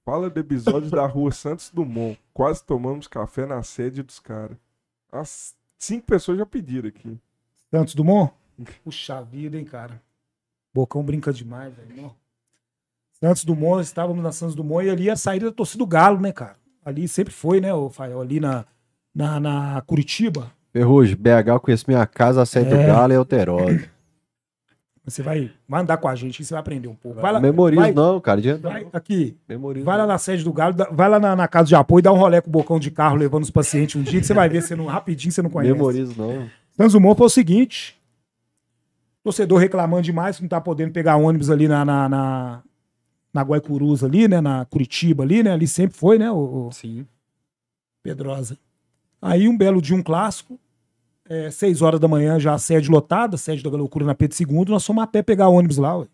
Fala 0.05 0.31
do 0.31 0.39
episódio 0.39 0.89
da 0.89 1.05
rua 1.05 1.33
Santos 1.33 1.71
Dumont. 1.71 2.21
Quase 2.33 2.63
tomamos 2.63 3.09
café 3.09 3.45
na 3.45 3.63
sede 3.65 4.03
dos 4.03 4.21
caras. 4.21 4.57
As 5.11 5.57
cinco 5.77 6.07
pessoas 6.07 6.39
já 6.39 6.47
pediram 6.47 6.89
aqui. 6.89 7.19
Santos 7.71 7.95
Dumont? 7.95 8.33
Puxa 8.85 9.21
vida, 9.23 9.59
hein, 9.59 9.65
cara. 9.65 10.01
Bocão 10.73 11.03
brinca 11.03 11.33
demais, 11.33 11.75
velho. 11.75 12.15
Santos 13.21 13.45
Dumont, 13.45 13.83
estávamos 13.83 14.23
na 14.23 14.31
Santos 14.31 14.55
Dumont 14.55 14.87
e 14.87 14.91
ali 14.91 15.09
a 15.09 15.17
saída 15.17 15.47
da 15.47 15.53
torcida 15.53 15.79
do 15.79 15.87
Galo, 15.87 16.21
né, 16.21 16.33
cara? 16.33 16.57
Ali 16.85 17.09
sempre 17.09 17.33
foi, 17.33 17.61
né, 17.61 17.73
o 17.73 17.89
Fael? 17.89 18.21
Ali 18.21 18.39
na, 18.41 18.65
na, 19.15 19.41
na 19.41 19.83
Curitiba. 19.87 20.53
Ferrugem, 20.73 21.17
BH, 21.17 21.49
eu 21.49 21.61
conheço 21.61 21.85
minha 21.89 22.07
casa, 22.07 22.43
a 22.43 22.47
sede 22.47 22.69
do 22.69 22.77
É. 22.77 22.87
Galo 22.87 23.13
e 23.13 23.17
Alterosa. 23.17 23.89
Você 25.07 25.23
vai, 25.23 25.53
vai 25.69 25.83
andar 25.83 25.99
com 25.99 26.09
a 26.09 26.17
gente, 26.17 26.45
você 26.45 26.53
vai 26.53 26.59
aprender 26.59 26.89
um 26.89 26.95
pouco. 26.97 27.21
Vai 27.21 27.33
lá, 27.33 27.39
Memorizo 27.39 27.81
vai, 27.81 27.93
não, 27.93 28.21
cara. 28.21 28.41
Adianta 28.41 28.69
vai 28.69 28.89
aqui, 28.93 29.37
Memorizo 29.49 29.85
vai 29.87 29.97
lá 29.97 30.03
não. 30.03 30.09
na 30.09 30.19
sede 30.19 30.43
do 30.43 30.53
Galo, 30.53 30.75
vai 30.91 31.09
lá 31.09 31.21
na, 31.21 31.37
na 31.37 31.47
casa 31.47 31.69
de 31.69 31.77
apoio, 31.77 32.03
dá 32.03 32.13
um 32.13 32.17
rolê 32.17 32.41
com 32.43 32.49
o 32.49 32.51
Bocão 32.51 32.81
de 32.81 32.91
carro 32.91 33.15
levando 33.15 33.45
os 33.45 33.51
pacientes 33.53 33.95
um 33.95 34.03
dia 34.03 34.19
que 34.19 34.27
você 34.27 34.35
vai 34.35 34.49
ver, 34.49 34.63
você 34.63 34.75
não, 34.75 34.87
rapidinho 34.87 35.31
você 35.31 35.41
não 35.41 35.49
conhece. 35.49 35.73
Memorizo 35.75 36.13
não. 36.21 36.51
Santos 36.77 36.95
Dumont 36.95 37.17
foi 37.17 37.27
o 37.29 37.31
seguinte: 37.31 37.97
torcedor 39.23 39.61
reclamando 39.61 40.03
demais 40.03 40.39
que 40.39 40.43
não 40.43 40.49
tá 40.49 40.61
podendo 40.61 40.91
pegar 40.91 41.15
ônibus 41.15 41.51
ali 41.51 41.69
na, 41.69 41.85
na, 41.85 42.09
na, 42.09 42.63
na 43.37 43.43
Guaicurus 43.43 44.03
ali, 44.03 44.27
né? 44.27 44.41
Na 44.41 44.65
Curitiba 44.65 45.23
ali, 45.23 45.43
né? 45.43 45.53
Ali 45.53 45.69
sempre 45.69 45.97
foi, 45.97 46.19
né? 46.19 46.31
O, 46.31 46.71
Sim. 46.73 47.07
Pedrosa. 48.03 48.59
Aí 49.21 49.49
um 49.49 49.57
belo 49.57 49.83
dia, 49.83 49.95
um 49.95 50.03
clássico, 50.03 50.59
é, 51.29 51.51
seis 51.51 51.83
horas 51.83 52.01
da 52.01 52.09
manhã, 52.09 52.41
já 52.41 52.55
a 52.55 52.59
sede 52.59 52.91
lotada, 52.91 53.37
sede 53.37 53.63
da 53.63 53.71
loucura 53.71 54.07
na 54.07 54.15
Pedro 54.15 54.37
II, 54.41 54.65
nós 54.69 54.87
fomos 54.87 55.03
a 55.03 55.07
pé 55.07 55.23
pegar 55.23 55.49
ônibus 55.49 55.77
lá, 55.77 55.99
ué. 55.99 56.07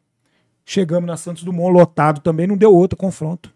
Chegamos 0.65 1.07
na 1.07 1.17
Santos 1.17 1.43
Dumont, 1.43 1.73
lotado 1.73 2.21
também, 2.21 2.47
não 2.47 2.57
deu 2.57 2.75
outro 2.75 2.97
confronto. 2.97 3.53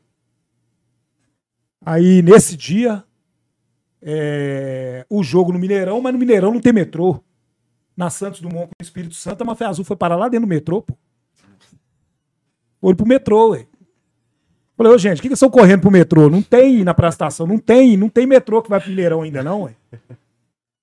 Aí, 1.84 2.20
nesse 2.20 2.56
dia, 2.56 3.04
é, 4.02 5.06
o 5.08 5.22
jogo 5.22 5.52
no 5.52 5.58
Mineirão, 5.58 6.00
mas 6.00 6.12
no 6.12 6.18
Mineirão 6.18 6.52
não 6.52 6.60
tem 6.60 6.72
metrô. 6.72 7.20
Na 7.96 8.10
Santos 8.10 8.40
Dumont 8.40 8.66
com 8.66 8.72
o 8.80 8.82
Espírito 8.82 9.14
Santo, 9.14 9.42
a 9.42 9.44
Mafia 9.44 9.68
Azul 9.68 9.84
foi 9.84 9.96
parar 9.96 10.16
lá 10.16 10.28
dentro 10.28 10.46
do 10.46 10.50
metrô, 10.50 10.82
pô. 10.82 10.96
Foi 12.86 12.94
pro 12.94 13.04
metrô, 13.04 13.48
ué. 13.48 13.66
Falei, 14.76 14.92
ô 14.92 14.96
gente, 14.96 15.18
o 15.18 15.22
que 15.22 15.22
que 15.22 15.34
vocês 15.34 15.38
estão 15.38 15.50
correndo 15.50 15.80
pro 15.80 15.90
metrô? 15.90 16.30
Não 16.30 16.40
tem 16.40 16.84
na 16.84 16.94
praça 16.94 17.16
estação, 17.16 17.44
não 17.44 17.58
tem, 17.58 17.96
não 17.96 18.08
tem 18.08 18.28
metrô 18.28 18.62
que 18.62 18.70
vai 18.70 18.78
pro 18.78 18.90
Mineirão 18.90 19.22
ainda 19.22 19.42
não, 19.42 19.62
ué. 19.62 19.74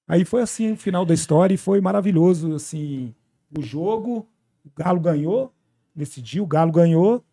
Aí 0.05 0.25
foi 0.25 0.41
assim, 0.41 0.73
o 0.73 0.75
final 0.75 1.05
da 1.05 1.13
história 1.13 1.53
e 1.53 1.57
foi 1.57 1.79
maravilhoso, 1.79 2.55
assim, 2.55 3.15
o 3.57 3.61
jogo, 3.61 4.27
o 4.65 4.69
Galo 4.75 4.99
ganhou, 4.99 5.53
nesse 5.95 6.21
dia 6.21 6.43
o 6.43 6.45
Galo 6.45 6.73
ganhou 6.73 7.23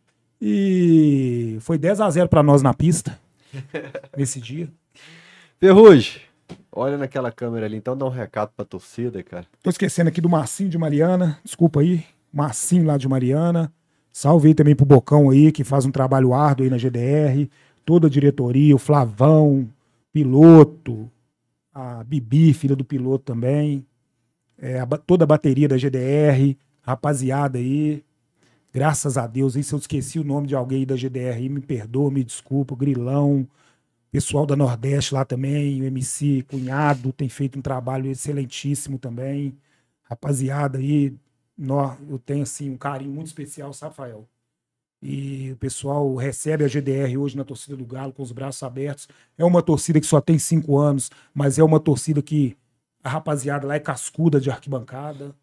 e 0.40 1.56
foi 1.62 1.76
10 1.76 2.00
a 2.00 2.08
0 2.08 2.28
pra 2.28 2.40
nós 2.40 2.62
na 2.62 2.72
pista, 2.72 3.18
nesse 4.16 4.40
dia. 4.40 4.68
Ferrugem, 5.58 6.20
olha 6.70 6.96
naquela 6.96 7.32
câmera 7.32 7.66
ali, 7.66 7.76
então 7.76 7.96
dá 7.96 8.06
um 8.06 8.08
recado 8.08 8.52
pra 8.54 8.64
torcida, 8.64 9.20
cara. 9.20 9.46
Tô 9.64 9.68
esquecendo 9.68 10.10
aqui 10.10 10.20
do 10.20 10.28
Marcinho 10.28 10.70
de 10.70 10.78
Mariana, 10.78 11.40
desculpa 11.42 11.80
aí, 11.80 12.04
Marcinho 12.32 12.86
lá 12.86 12.96
de 12.96 13.08
Mariana. 13.08 13.72
Salve 14.12 14.48
aí 14.48 14.54
também 14.54 14.74
pro 14.74 14.84
Bocão 14.84 15.30
aí, 15.30 15.52
que 15.52 15.64
faz 15.64 15.86
um 15.86 15.90
trabalho 15.90 16.34
árduo 16.34 16.64
aí 16.64 16.70
na 16.70 16.78
GDR, 16.78 17.48
toda 17.84 18.06
a 18.06 18.10
diretoria, 18.10 18.74
o 18.74 18.78
Flavão, 18.78 19.68
piloto, 20.12 21.10
a 21.72 22.02
Bibi, 22.04 22.52
filha 22.52 22.76
do 22.76 22.84
piloto 22.84 23.24
também, 23.24 23.86
é, 24.58 24.80
a 24.80 24.86
toda 24.86 25.24
a 25.24 25.26
bateria 25.26 25.68
da 25.68 25.78
GDR, 25.78 26.56
rapaziada 26.82 27.58
aí. 27.58 28.04
Graças 28.72 29.16
a 29.16 29.26
Deus, 29.26 29.56
aí 29.56 29.62
se 29.62 29.72
eu 29.72 29.78
esqueci 29.78 30.18
o 30.18 30.24
nome 30.24 30.46
de 30.46 30.54
alguém 30.54 30.86
da 30.86 30.96
GDR 30.96 31.36
aí, 31.36 31.48
me 31.48 31.60
perdoa, 31.60 32.10
me 32.10 32.22
desculpa, 32.22 32.76
Grilão, 32.76 33.46
pessoal 34.10 34.44
da 34.46 34.56
Nordeste 34.56 35.14
lá 35.14 35.24
também, 35.24 35.80
o 35.82 35.84
MC 35.84 36.44
Cunhado 36.48 37.12
tem 37.12 37.28
feito 37.28 37.58
um 37.58 37.62
trabalho 37.62 38.10
excelentíssimo 38.10 38.98
também. 38.98 39.56
Rapaziada 40.02 40.78
aí, 40.78 41.14
nó, 41.60 41.94
eu 42.08 42.18
tenho 42.18 42.42
assim 42.42 42.70
um 42.70 42.76
carinho 42.76 43.12
muito 43.12 43.26
especial, 43.26 43.72
sabe, 43.72 43.90
Rafael? 43.90 44.26
E 45.02 45.52
o 45.52 45.56
pessoal 45.56 46.14
recebe 46.14 46.64
a 46.64 46.68
GDR 46.68 47.18
hoje 47.18 47.36
na 47.36 47.44
torcida 47.44 47.76
do 47.76 47.84
Galo 47.84 48.12
com 48.12 48.22
os 48.22 48.32
braços 48.32 48.62
abertos. 48.62 49.08
É 49.36 49.44
uma 49.44 49.62
torcida 49.62 50.00
que 50.00 50.06
só 50.06 50.20
tem 50.20 50.38
cinco 50.38 50.78
anos, 50.78 51.10
mas 51.34 51.58
é 51.58 51.64
uma 51.64 51.80
torcida 51.80 52.22
que 52.22 52.56
a 53.02 53.08
rapaziada 53.08 53.66
lá 53.66 53.74
é 53.74 53.80
cascuda 53.80 54.40
de 54.40 54.50
arquibancada. 54.50 55.34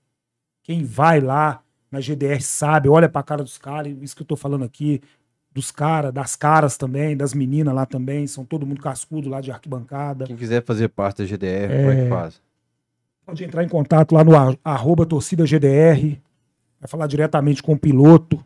Quem 0.63 0.83
vai 0.83 1.19
lá 1.19 1.63
na 1.91 1.99
GDR 1.99 2.41
sabe, 2.41 2.89
olha 2.89 3.09
pra 3.09 3.23
cara 3.23 3.43
dos 3.43 3.57
caras, 3.57 3.95
isso 4.01 4.15
que 4.15 4.21
eu 4.21 4.27
tô 4.27 4.35
falando 4.35 4.65
aqui, 4.65 5.01
dos 5.51 5.71
caras, 5.71 6.13
das 6.13 6.35
caras 6.35 6.77
também, 6.77 7.17
das 7.17 7.33
meninas 7.33 7.73
lá 7.73 7.85
também, 7.85 8.27
são 8.27 8.45
todo 8.45 8.65
mundo 8.65 8.81
cascudo 8.81 9.29
lá 9.29 9.41
de 9.41 9.51
arquibancada. 9.51 10.25
Quem 10.25 10.35
quiser 10.35 10.63
fazer 10.63 10.89
parte 10.89 11.19
da 11.19 11.25
GDR, 11.25 11.67
como 11.67 11.91
é 11.91 12.03
que 12.03 12.09
faz? 12.09 12.46
Pode 13.27 13.43
entrar 13.43 13.61
em 13.61 13.67
contato 13.67 14.15
lá 14.15 14.23
no 14.23 14.31
arroba 14.63 15.05
torcida 15.05 15.45
GDR, 15.45 16.17
vai 16.79 16.87
falar 16.87 17.07
diretamente 17.07 17.61
com 17.61 17.73
o 17.73 17.77
piloto, 17.77 18.41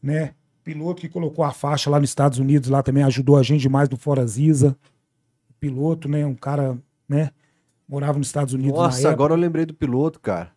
né? 0.00 0.32
Piloto 0.62 1.00
que 1.00 1.08
colocou 1.08 1.44
a 1.44 1.50
faixa 1.50 1.90
lá 1.90 1.98
nos 1.98 2.08
Estados 2.10 2.38
Unidos, 2.38 2.68
lá 2.68 2.84
também 2.84 3.02
ajudou 3.02 3.36
a 3.36 3.42
gente 3.42 3.62
demais 3.62 3.88
do 3.88 3.96
Fora 3.96 4.24
Ziza. 4.24 4.76
Piloto, 5.58 6.08
né? 6.08 6.24
Um 6.24 6.36
cara, 6.36 6.78
né? 7.08 7.32
Morava 7.88 8.16
nos 8.16 8.28
Estados 8.28 8.54
Unidos 8.54 8.78
Nossa, 8.78 9.10
agora 9.10 9.32
eu 9.32 9.36
lembrei 9.36 9.66
do 9.66 9.74
piloto, 9.74 10.20
cara. 10.20 10.52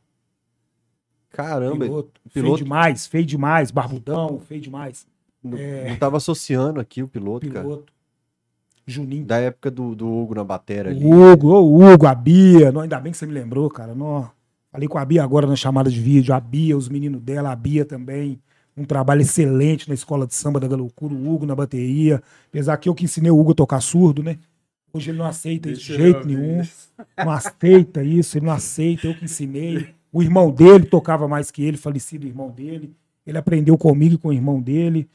Caramba, 1.31 1.85
piloto, 1.85 2.21
piloto- 2.31 2.31
feio 2.31 2.55
demais, 2.57 3.07
feio 3.07 3.25
demais, 3.25 3.71
barbudão, 3.71 4.39
feio 4.41 4.61
demais. 4.61 5.07
não, 5.43 5.57
não 5.89 5.95
tava 5.97 6.17
associando 6.17 6.79
aqui 6.79 7.01
o 7.01 7.07
piloto, 7.07 7.49
cara. 7.49 7.67
Juninho. 8.89 9.25
Da 9.25 9.37
época 9.37 9.69
do, 9.69 9.95
do 9.95 10.07
Hugo 10.07 10.35
na 10.35 10.43
bateria 10.43 10.91
ali. 10.91 11.05
O 11.05 11.31
Hugo, 11.31 11.49
o 11.49 11.83
Hugo, 11.83 12.07
a 12.07 12.15
Bia. 12.15 12.71
Não, 12.71 12.81
ainda 12.81 12.99
bem 12.99 13.11
que 13.11 13.17
você 13.17 13.25
me 13.25 13.33
lembrou, 13.33 13.69
cara. 13.69 13.93
Não, 13.93 14.29
falei 14.71 14.87
com 14.87 14.97
a 14.97 15.05
Bia 15.05 15.23
agora 15.23 15.47
na 15.47 15.55
chamada 15.55 15.89
de 15.89 15.99
vídeo. 15.99 16.33
A 16.33 16.39
Bia, 16.39 16.77
os 16.77 16.89
meninos 16.89 17.21
dela, 17.21 17.51
a 17.51 17.55
Bia 17.55 17.85
também. 17.85 18.39
Um 18.75 18.85
trabalho 18.85 19.21
excelente 19.21 19.89
na 19.89 19.93
escola 19.93 20.25
de 20.25 20.33
samba 20.33 20.59
da 20.59 20.67
Galocura, 20.67 21.13
o 21.13 21.33
Hugo 21.33 21.45
na 21.45 21.55
bateria. 21.55 22.21
Apesar 22.47 22.77
que 22.77 22.87
eu 22.87 22.95
que 22.95 23.03
ensinei 23.03 23.29
o 23.29 23.39
Hugo 23.39 23.51
a 23.51 23.55
tocar 23.55 23.81
surdo, 23.81 24.23
né? 24.23 24.37
Hoje 24.91 25.11
ele 25.11 25.17
não 25.17 25.25
aceita 25.25 25.69
isso 25.69 25.81
de 25.81 25.95
jeito 25.95 26.25
nenhum. 26.25 26.61
Não 27.17 27.31
aceita 27.31 28.03
isso, 28.03 28.37
ele 28.37 28.45
não 28.45 28.53
aceita, 28.53 29.07
eu 29.07 29.13
que 29.13 29.25
ensinei. 29.25 29.87
O 30.11 30.23
irmão 30.23 30.49
dele 30.49 30.85
tocava 30.85 31.27
mais 31.27 31.51
que 31.51 31.63
ele, 31.63 31.77
falecido 31.77 32.25
irmão 32.25 32.49
dele. 32.49 32.95
Ele 33.25 33.37
aprendeu 33.37 33.77
comigo 33.77 34.15
e 34.15 34.17
com 34.17 34.29
o 34.29 34.33
irmão 34.33 34.59
dele. 34.59 35.07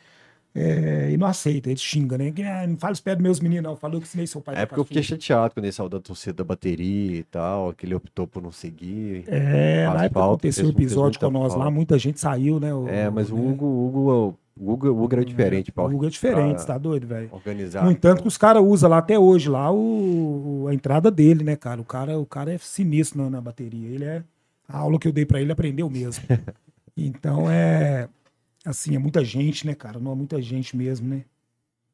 É, 0.57 1.11
e 1.11 1.17
não 1.17 1.27
aceita, 1.27 1.69
ele 1.69 1.79
xinga, 1.81 2.17
né? 2.17 2.33
"Ah, 2.47 2.65
não 2.67 2.77
fala 2.77 2.93
os 2.93 3.01
pés 3.01 3.17
dos 3.17 3.23
meus 3.25 3.41
meninos, 3.41 3.65
não. 3.65 3.77
Falou 3.77 4.01
que 4.01 4.07
ensinei 4.07 4.25
seu 4.27 4.41
pai 4.41 4.55
É 4.57 4.65
porque 4.65 4.79
eu 4.81 4.85
fiquei 4.85 5.03
surdo." 5.03 5.21
chateado 5.21 5.53
quando 5.55 5.65
ele 5.65 5.73
saiu 5.73 5.89
da 5.89 5.99
torcida 5.99 6.33
da 6.35 6.45
bateria 6.45 7.17
e 7.19 7.23
tal, 7.25 7.73
que 7.73 7.85
ele 7.85 7.95
optou 7.95 8.25
por 8.27 8.41
não 8.41 8.53
seguir. 8.53 9.25
É, 9.27 9.85
Faz 9.87 9.99
na 9.99 10.05
época 10.05 10.09
que 10.09 10.15
falta, 10.15 10.31
aconteceu 10.35 10.65
o 10.65 10.73
fez 10.73 10.77
episódio 10.79 11.19
com 11.19 11.27
muita 11.27 11.39
nós 11.41 11.53
lá, 11.55 11.59
falta. 11.59 11.71
muita 11.73 11.99
gente 11.99 12.21
saiu, 12.21 12.61
né? 12.61 12.73
o- 12.73 12.87
É, 12.89 13.11
mas 13.11 13.33
o 13.33 13.35
né? 13.37 13.43
Hugo, 13.51 13.67
o 13.67 13.87
Hugo, 13.89 14.39
o 14.57 14.73
Hugo, 14.73 14.89
o 14.91 15.03
Hugo 15.03 15.15
era 15.17 15.25
diferente, 15.25 15.71
O 15.71 15.73
pra, 15.73 15.85
Hugo 15.87 16.07
é 16.07 16.09
diferente, 16.09 16.57
pra 16.59 16.65
tá 16.67 16.79
doido, 16.79 17.09
velho? 17.09 17.29
organizar. 17.33 17.85
No 17.85 17.91
entanto, 17.91 18.23
que 18.23 18.29
os 18.29 18.39
caras 18.39 18.63
usam 18.65 18.89
lá 18.91 18.99
até 18.99 19.19
hoje 19.19 19.49
lá 19.49 19.73
o, 19.73 20.63
o- 20.63 20.69
a 20.69 20.75
entrada 20.75 21.11
dele, 21.11 21.43
né, 21.43 21.57
cara? 21.57 21.81
O 21.81 21.85
cara, 21.85 22.17
o 22.17 22.25
cara 22.27 22.53
é 22.55 22.59
sinistro 22.59 23.21
na, 23.21 23.29
na 23.29 23.41
bateria. 23.41 23.89
Ele 23.89 24.05
é. 24.05 24.23
A 24.69 24.79
aula 24.79 25.01
que 25.01 25.09
eu 25.09 25.13
dei 25.13 25.27
pra 25.27 25.41
ele 25.41 25.51
aprendeu 25.51 25.91
mesmo. 25.91 26.23
Então 26.97 27.51
é. 27.51 28.09
Assim, 28.65 28.97
é 28.97 28.99
muita 28.99 29.25
gente, 29.25 29.67
né, 29.67 29.75
cara? 29.75 29.99
Não 29.99 30.13
é 30.13 30.15
muita 30.15 30.41
gente 30.41 30.77
mesmo, 30.77 31.09
né? 31.09 31.25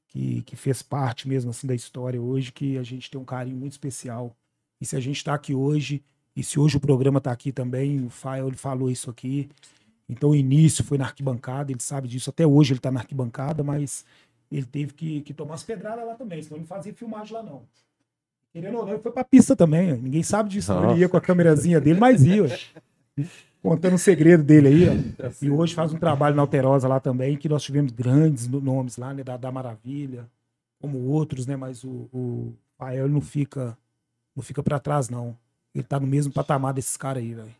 Que, 0.08 0.42
que 0.42 0.56
fez 0.56 0.82
parte 0.82 1.28
mesmo, 1.28 1.50
assim, 1.50 1.66
da 1.66 1.74
história 1.74 2.20
hoje, 2.20 2.52
que 2.52 2.78
a 2.78 2.82
gente 2.82 3.10
tem 3.10 3.20
um 3.20 3.24
carinho 3.24 3.56
muito 3.56 3.72
especial. 3.72 4.36
E 4.80 4.86
se 4.86 4.96
a 4.96 5.00
gente 5.00 5.22
tá 5.22 5.34
aqui 5.34 5.54
hoje, 5.54 6.02
e 6.34 6.42
se 6.42 6.58
hoje 6.58 6.76
o 6.76 6.80
programa 6.80 7.20
tá 7.20 7.30
aqui 7.32 7.52
também, 7.52 8.04
o 8.04 8.10
Fael 8.10 8.48
ele 8.48 8.56
falou 8.56 8.90
isso 8.90 9.10
aqui. 9.10 9.48
Então 10.08 10.30
o 10.30 10.34
início 10.34 10.82
foi 10.82 10.98
na 10.98 11.04
arquibancada, 11.04 11.70
ele 11.70 11.80
sabe 11.80 12.08
disso. 12.08 12.30
Até 12.30 12.46
hoje 12.46 12.72
ele 12.72 12.80
tá 12.80 12.90
na 12.90 13.00
arquibancada, 13.00 13.62
mas 13.62 14.04
ele 14.50 14.66
teve 14.66 14.92
que, 14.94 15.20
que 15.20 15.32
tomar 15.32 15.54
as 15.54 15.62
pedradas 15.62 16.04
lá 16.04 16.14
também, 16.14 16.42
senão 16.42 16.56
ele 16.56 16.62
não 16.62 16.66
fazia 16.66 16.92
filmagem 16.92 17.34
lá 17.34 17.42
não. 17.42 17.62
Querendo 18.52 18.78
ou 18.78 18.84
não, 18.84 18.92
ele 18.92 19.02
foi 19.02 19.12
pra 19.12 19.22
pista 19.22 19.54
também, 19.54 19.92
ó. 19.92 19.96
ninguém 19.96 20.22
sabe 20.24 20.48
disso. 20.48 20.74
não. 20.74 20.90
Ele 20.90 21.00
ia 21.00 21.08
com 21.08 21.16
a 21.16 21.20
câmerazinha 21.20 21.80
dele, 21.80 22.00
mas 22.00 22.24
ia. 22.24 22.46
Contando 23.62 23.94
o 23.94 23.98
segredo 23.98 24.42
dele 24.42 24.68
aí, 24.68 24.88
ó. 24.88 25.30
E 25.42 25.50
hoje 25.50 25.74
faz 25.74 25.92
um 25.92 25.98
trabalho 25.98 26.34
na 26.34 26.42
Alterosa 26.42 26.88
lá 26.88 26.98
também, 26.98 27.36
que 27.36 27.48
nós 27.48 27.62
tivemos 27.62 27.92
grandes 27.92 28.48
no- 28.48 28.60
nomes 28.60 28.96
lá, 28.96 29.12
né? 29.12 29.22
Da, 29.22 29.36
da 29.36 29.52
Maravilha, 29.52 30.26
como 30.80 30.98
outros, 31.06 31.46
né? 31.46 31.56
Mas 31.56 31.84
o, 31.84 32.08
o 32.12 32.54
Pael 32.78 33.06
não 33.08 33.20
fica, 33.20 33.76
não 34.34 34.42
fica 34.42 34.62
pra 34.62 34.78
trás, 34.78 35.10
não. 35.10 35.36
Ele 35.74 35.84
tá 35.84 36.00
no 36.00 36.06
mesmo 36.06 36.32
patamar 36.32 36.72
desses 36.72 36.96
caras 36.96 37.22
aí, 37.22 37.34
velho. 37.34 37.54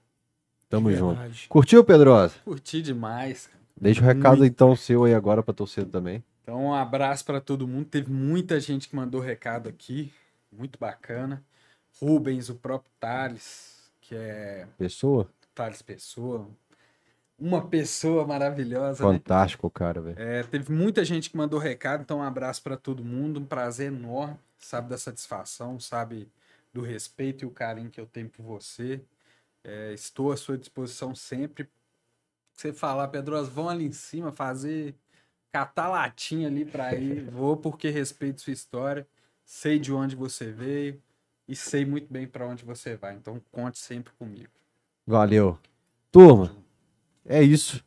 Tamo 0.69 0.91
junto. 0.93 1.21
Curtiu, 1.49 1.85
Pedrosa? 1.85 2.35
Curti 2.45 2.81
demais. 2.81 3.47
cara. 3.49 3.61
Deixa 3.81 4.01
o 4.01 4.05
recado 4.05 4.45
então 4.45 4.75
seu 4.77 5.05
aí 5.05 5.15
agora 5.15 5.43
pra 5.43 5.53
torcida 5.53 5.87
também. 5.87 6.23
Então, 6.43 6.65
um 6.67 6.75
abraço 6.75 7.25
para 7.25 7.41
todo 7.41 7.67
mundo. 7.69 7.87
Teve 7.87 8.11
muita 8.11 8.59
gente 8.59 8.89
que 8.89 8.97
mandou 8.97 9.21
recado 9.21 9.69
aqui. 9.69 10.13
Muito 10.51 10.79
bacana. 10.79 11.43
Rubens, 12.01 12.49
o 12.49 12.55
próprio 12.55 12.91
Thales, 12.99 13.91
que 14.01 14.15
é 14.15 14.67
Pessoa? 14.79 15.29
Thales 15.61 15.83
Pessoa. 15.83 16.49
Uma 17.39 17.69
pessoa 17.69 18.27
maravilhosa, 18.27 19.05
né? 19.05 19.13
Fantástico, 19.19 19.71
cara, 19.71 20.01
velho. 20.01 20.19
É, 20.19 20.43
teve 20.43 20.73
muita 20.73 21.05
gente 21.05 21.29
que 21.29 21.37
mandou 21.37 21.59
recado, 21.59 22.03
então 22.03 22.19
um 22.19 22.23
abraço 22.23 22.63
para 22.63 22.77
todo 22.77 23.05
mundo, 23.05 23.41
um 23.41 23.45
prazer 23.45 23.89
enorme, 23.89 24.39
sabe 24.59 24.89
da 24.89 24.97
satisfação, 24.97 25.79
sabe 25.79 26.31
do 26.73 26.81
respeito 26.81 27.45
e 27.45 27.47
o 27.47 27.51
carinho 27.51 27.91
que 27.91 28.01
eu 28.01 28.07
tenho 28.07 28.29
por 28.29 28.43
você. 28.43 29.03
É, 29.63 29.93
estou 29.93 30.33
à 30.33 30.37
sua 30.37 30.57
disposição 30.57 31.15
sempre. 31.15 31.69
Você 32.55 32.73
falar, 32.73 33.09
Pedroso, 33.09 33.51
vão 33.51 33.69
ali 33.69 33.87
em 33.87 33.93
cima 33.93 34.33
fazer 34.33 34.95
catar 35.53 35.89
latinha 35.89 36.49
ali 36.49 36.65
para 36.65 36.95
ir, 36.95 37.25
vou 37.31 37.57
porque 37.57 37.91
respeito 37.91 38.41
sua 38.41 38.53
história, 38.53 39.07
sei 39.45 39.79
de 39.79 39.93
onde 39.93 40.15
você 40.17 40.53
veio 40.53 41.03
e 41.49 41.57
sei 41.57 41.85
muito 41.85 42.11
bem 42.11 42.27
para 42.27 42.47
onde 42.47 42.65
você 42.65 42.97
vai. 42.97 43.15
Então 43.15 43.43
conte 43.51 43.79
sempre 43.79 44.13
comigo. 44.15 44.60
Valeu. 45.11 45.59
Turma, 46.13 46.51
é 47.27 47.43
isso. 47.43 47.83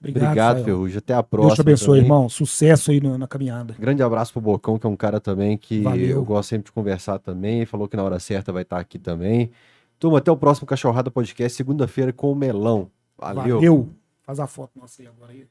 Obrigado, 0.00 0.54
Fael. 0.56 0.64
Ferrugem. 0.64 0.98
Até 0.98 1.12
a 1.12 1.22
próxima. 1.24 1.48
Deus 1.48 1.56
te 1.56 1.60
abençoe, 1.60 1.86
também. 1.88 2.02
irmão. 2.02 2.28
Sucesso 2.28 2.90
aí 2.92 3.00
no- 3.00 3.18
na 3.18 3.26
caminhada. 3.26 3.74
Grande 3.78 4.00
abraço 4.02 4.32
pro 4.32 4.40
Bocão, 4.40 4.78
que 4.78 4.86
é 4.86 4.90
um 4.90 4.94
cara 4.96 5.18
também 5.20 5.58
que 5.58 5.80
Valeu. 5.82 6.08
eu 6.10 6.24
gosto 6.24 6.50
sempre 6.50 6.66
de 6.66 6.72
conversar 6.72 7.18
também. 7.18 7.66
Falou 7.66 7.88
que 7.88 7.96
na 7.96 8.04
hora 8.04 8.20
certa 8.20 8.52
vai 8.52 8.62
estar 8.62 8.78
aqui 8.78 8.96
também. 8.98 9.50
Turma, 9.98 10.18
até 10.18 10.30
o 10.30 10.36
próximo 10.36 10.68
Cachorrada 10.68 11.10
Podcast, 11.10 11.56
segunda-feira 11.56 12.12
com 12.12 12.30
o 12.30 12.34
Melão. 12.36 12.88
Valeu. 13.18 13.56
Valeu. 13.56 13.88
Faz 14.22 14.38
a 14.38 14.46
foto 14.46 14.78
nossa 14.78 15.02
aí 15.02 15.08
agora 15.08 15.32
aí. 15.32 15.44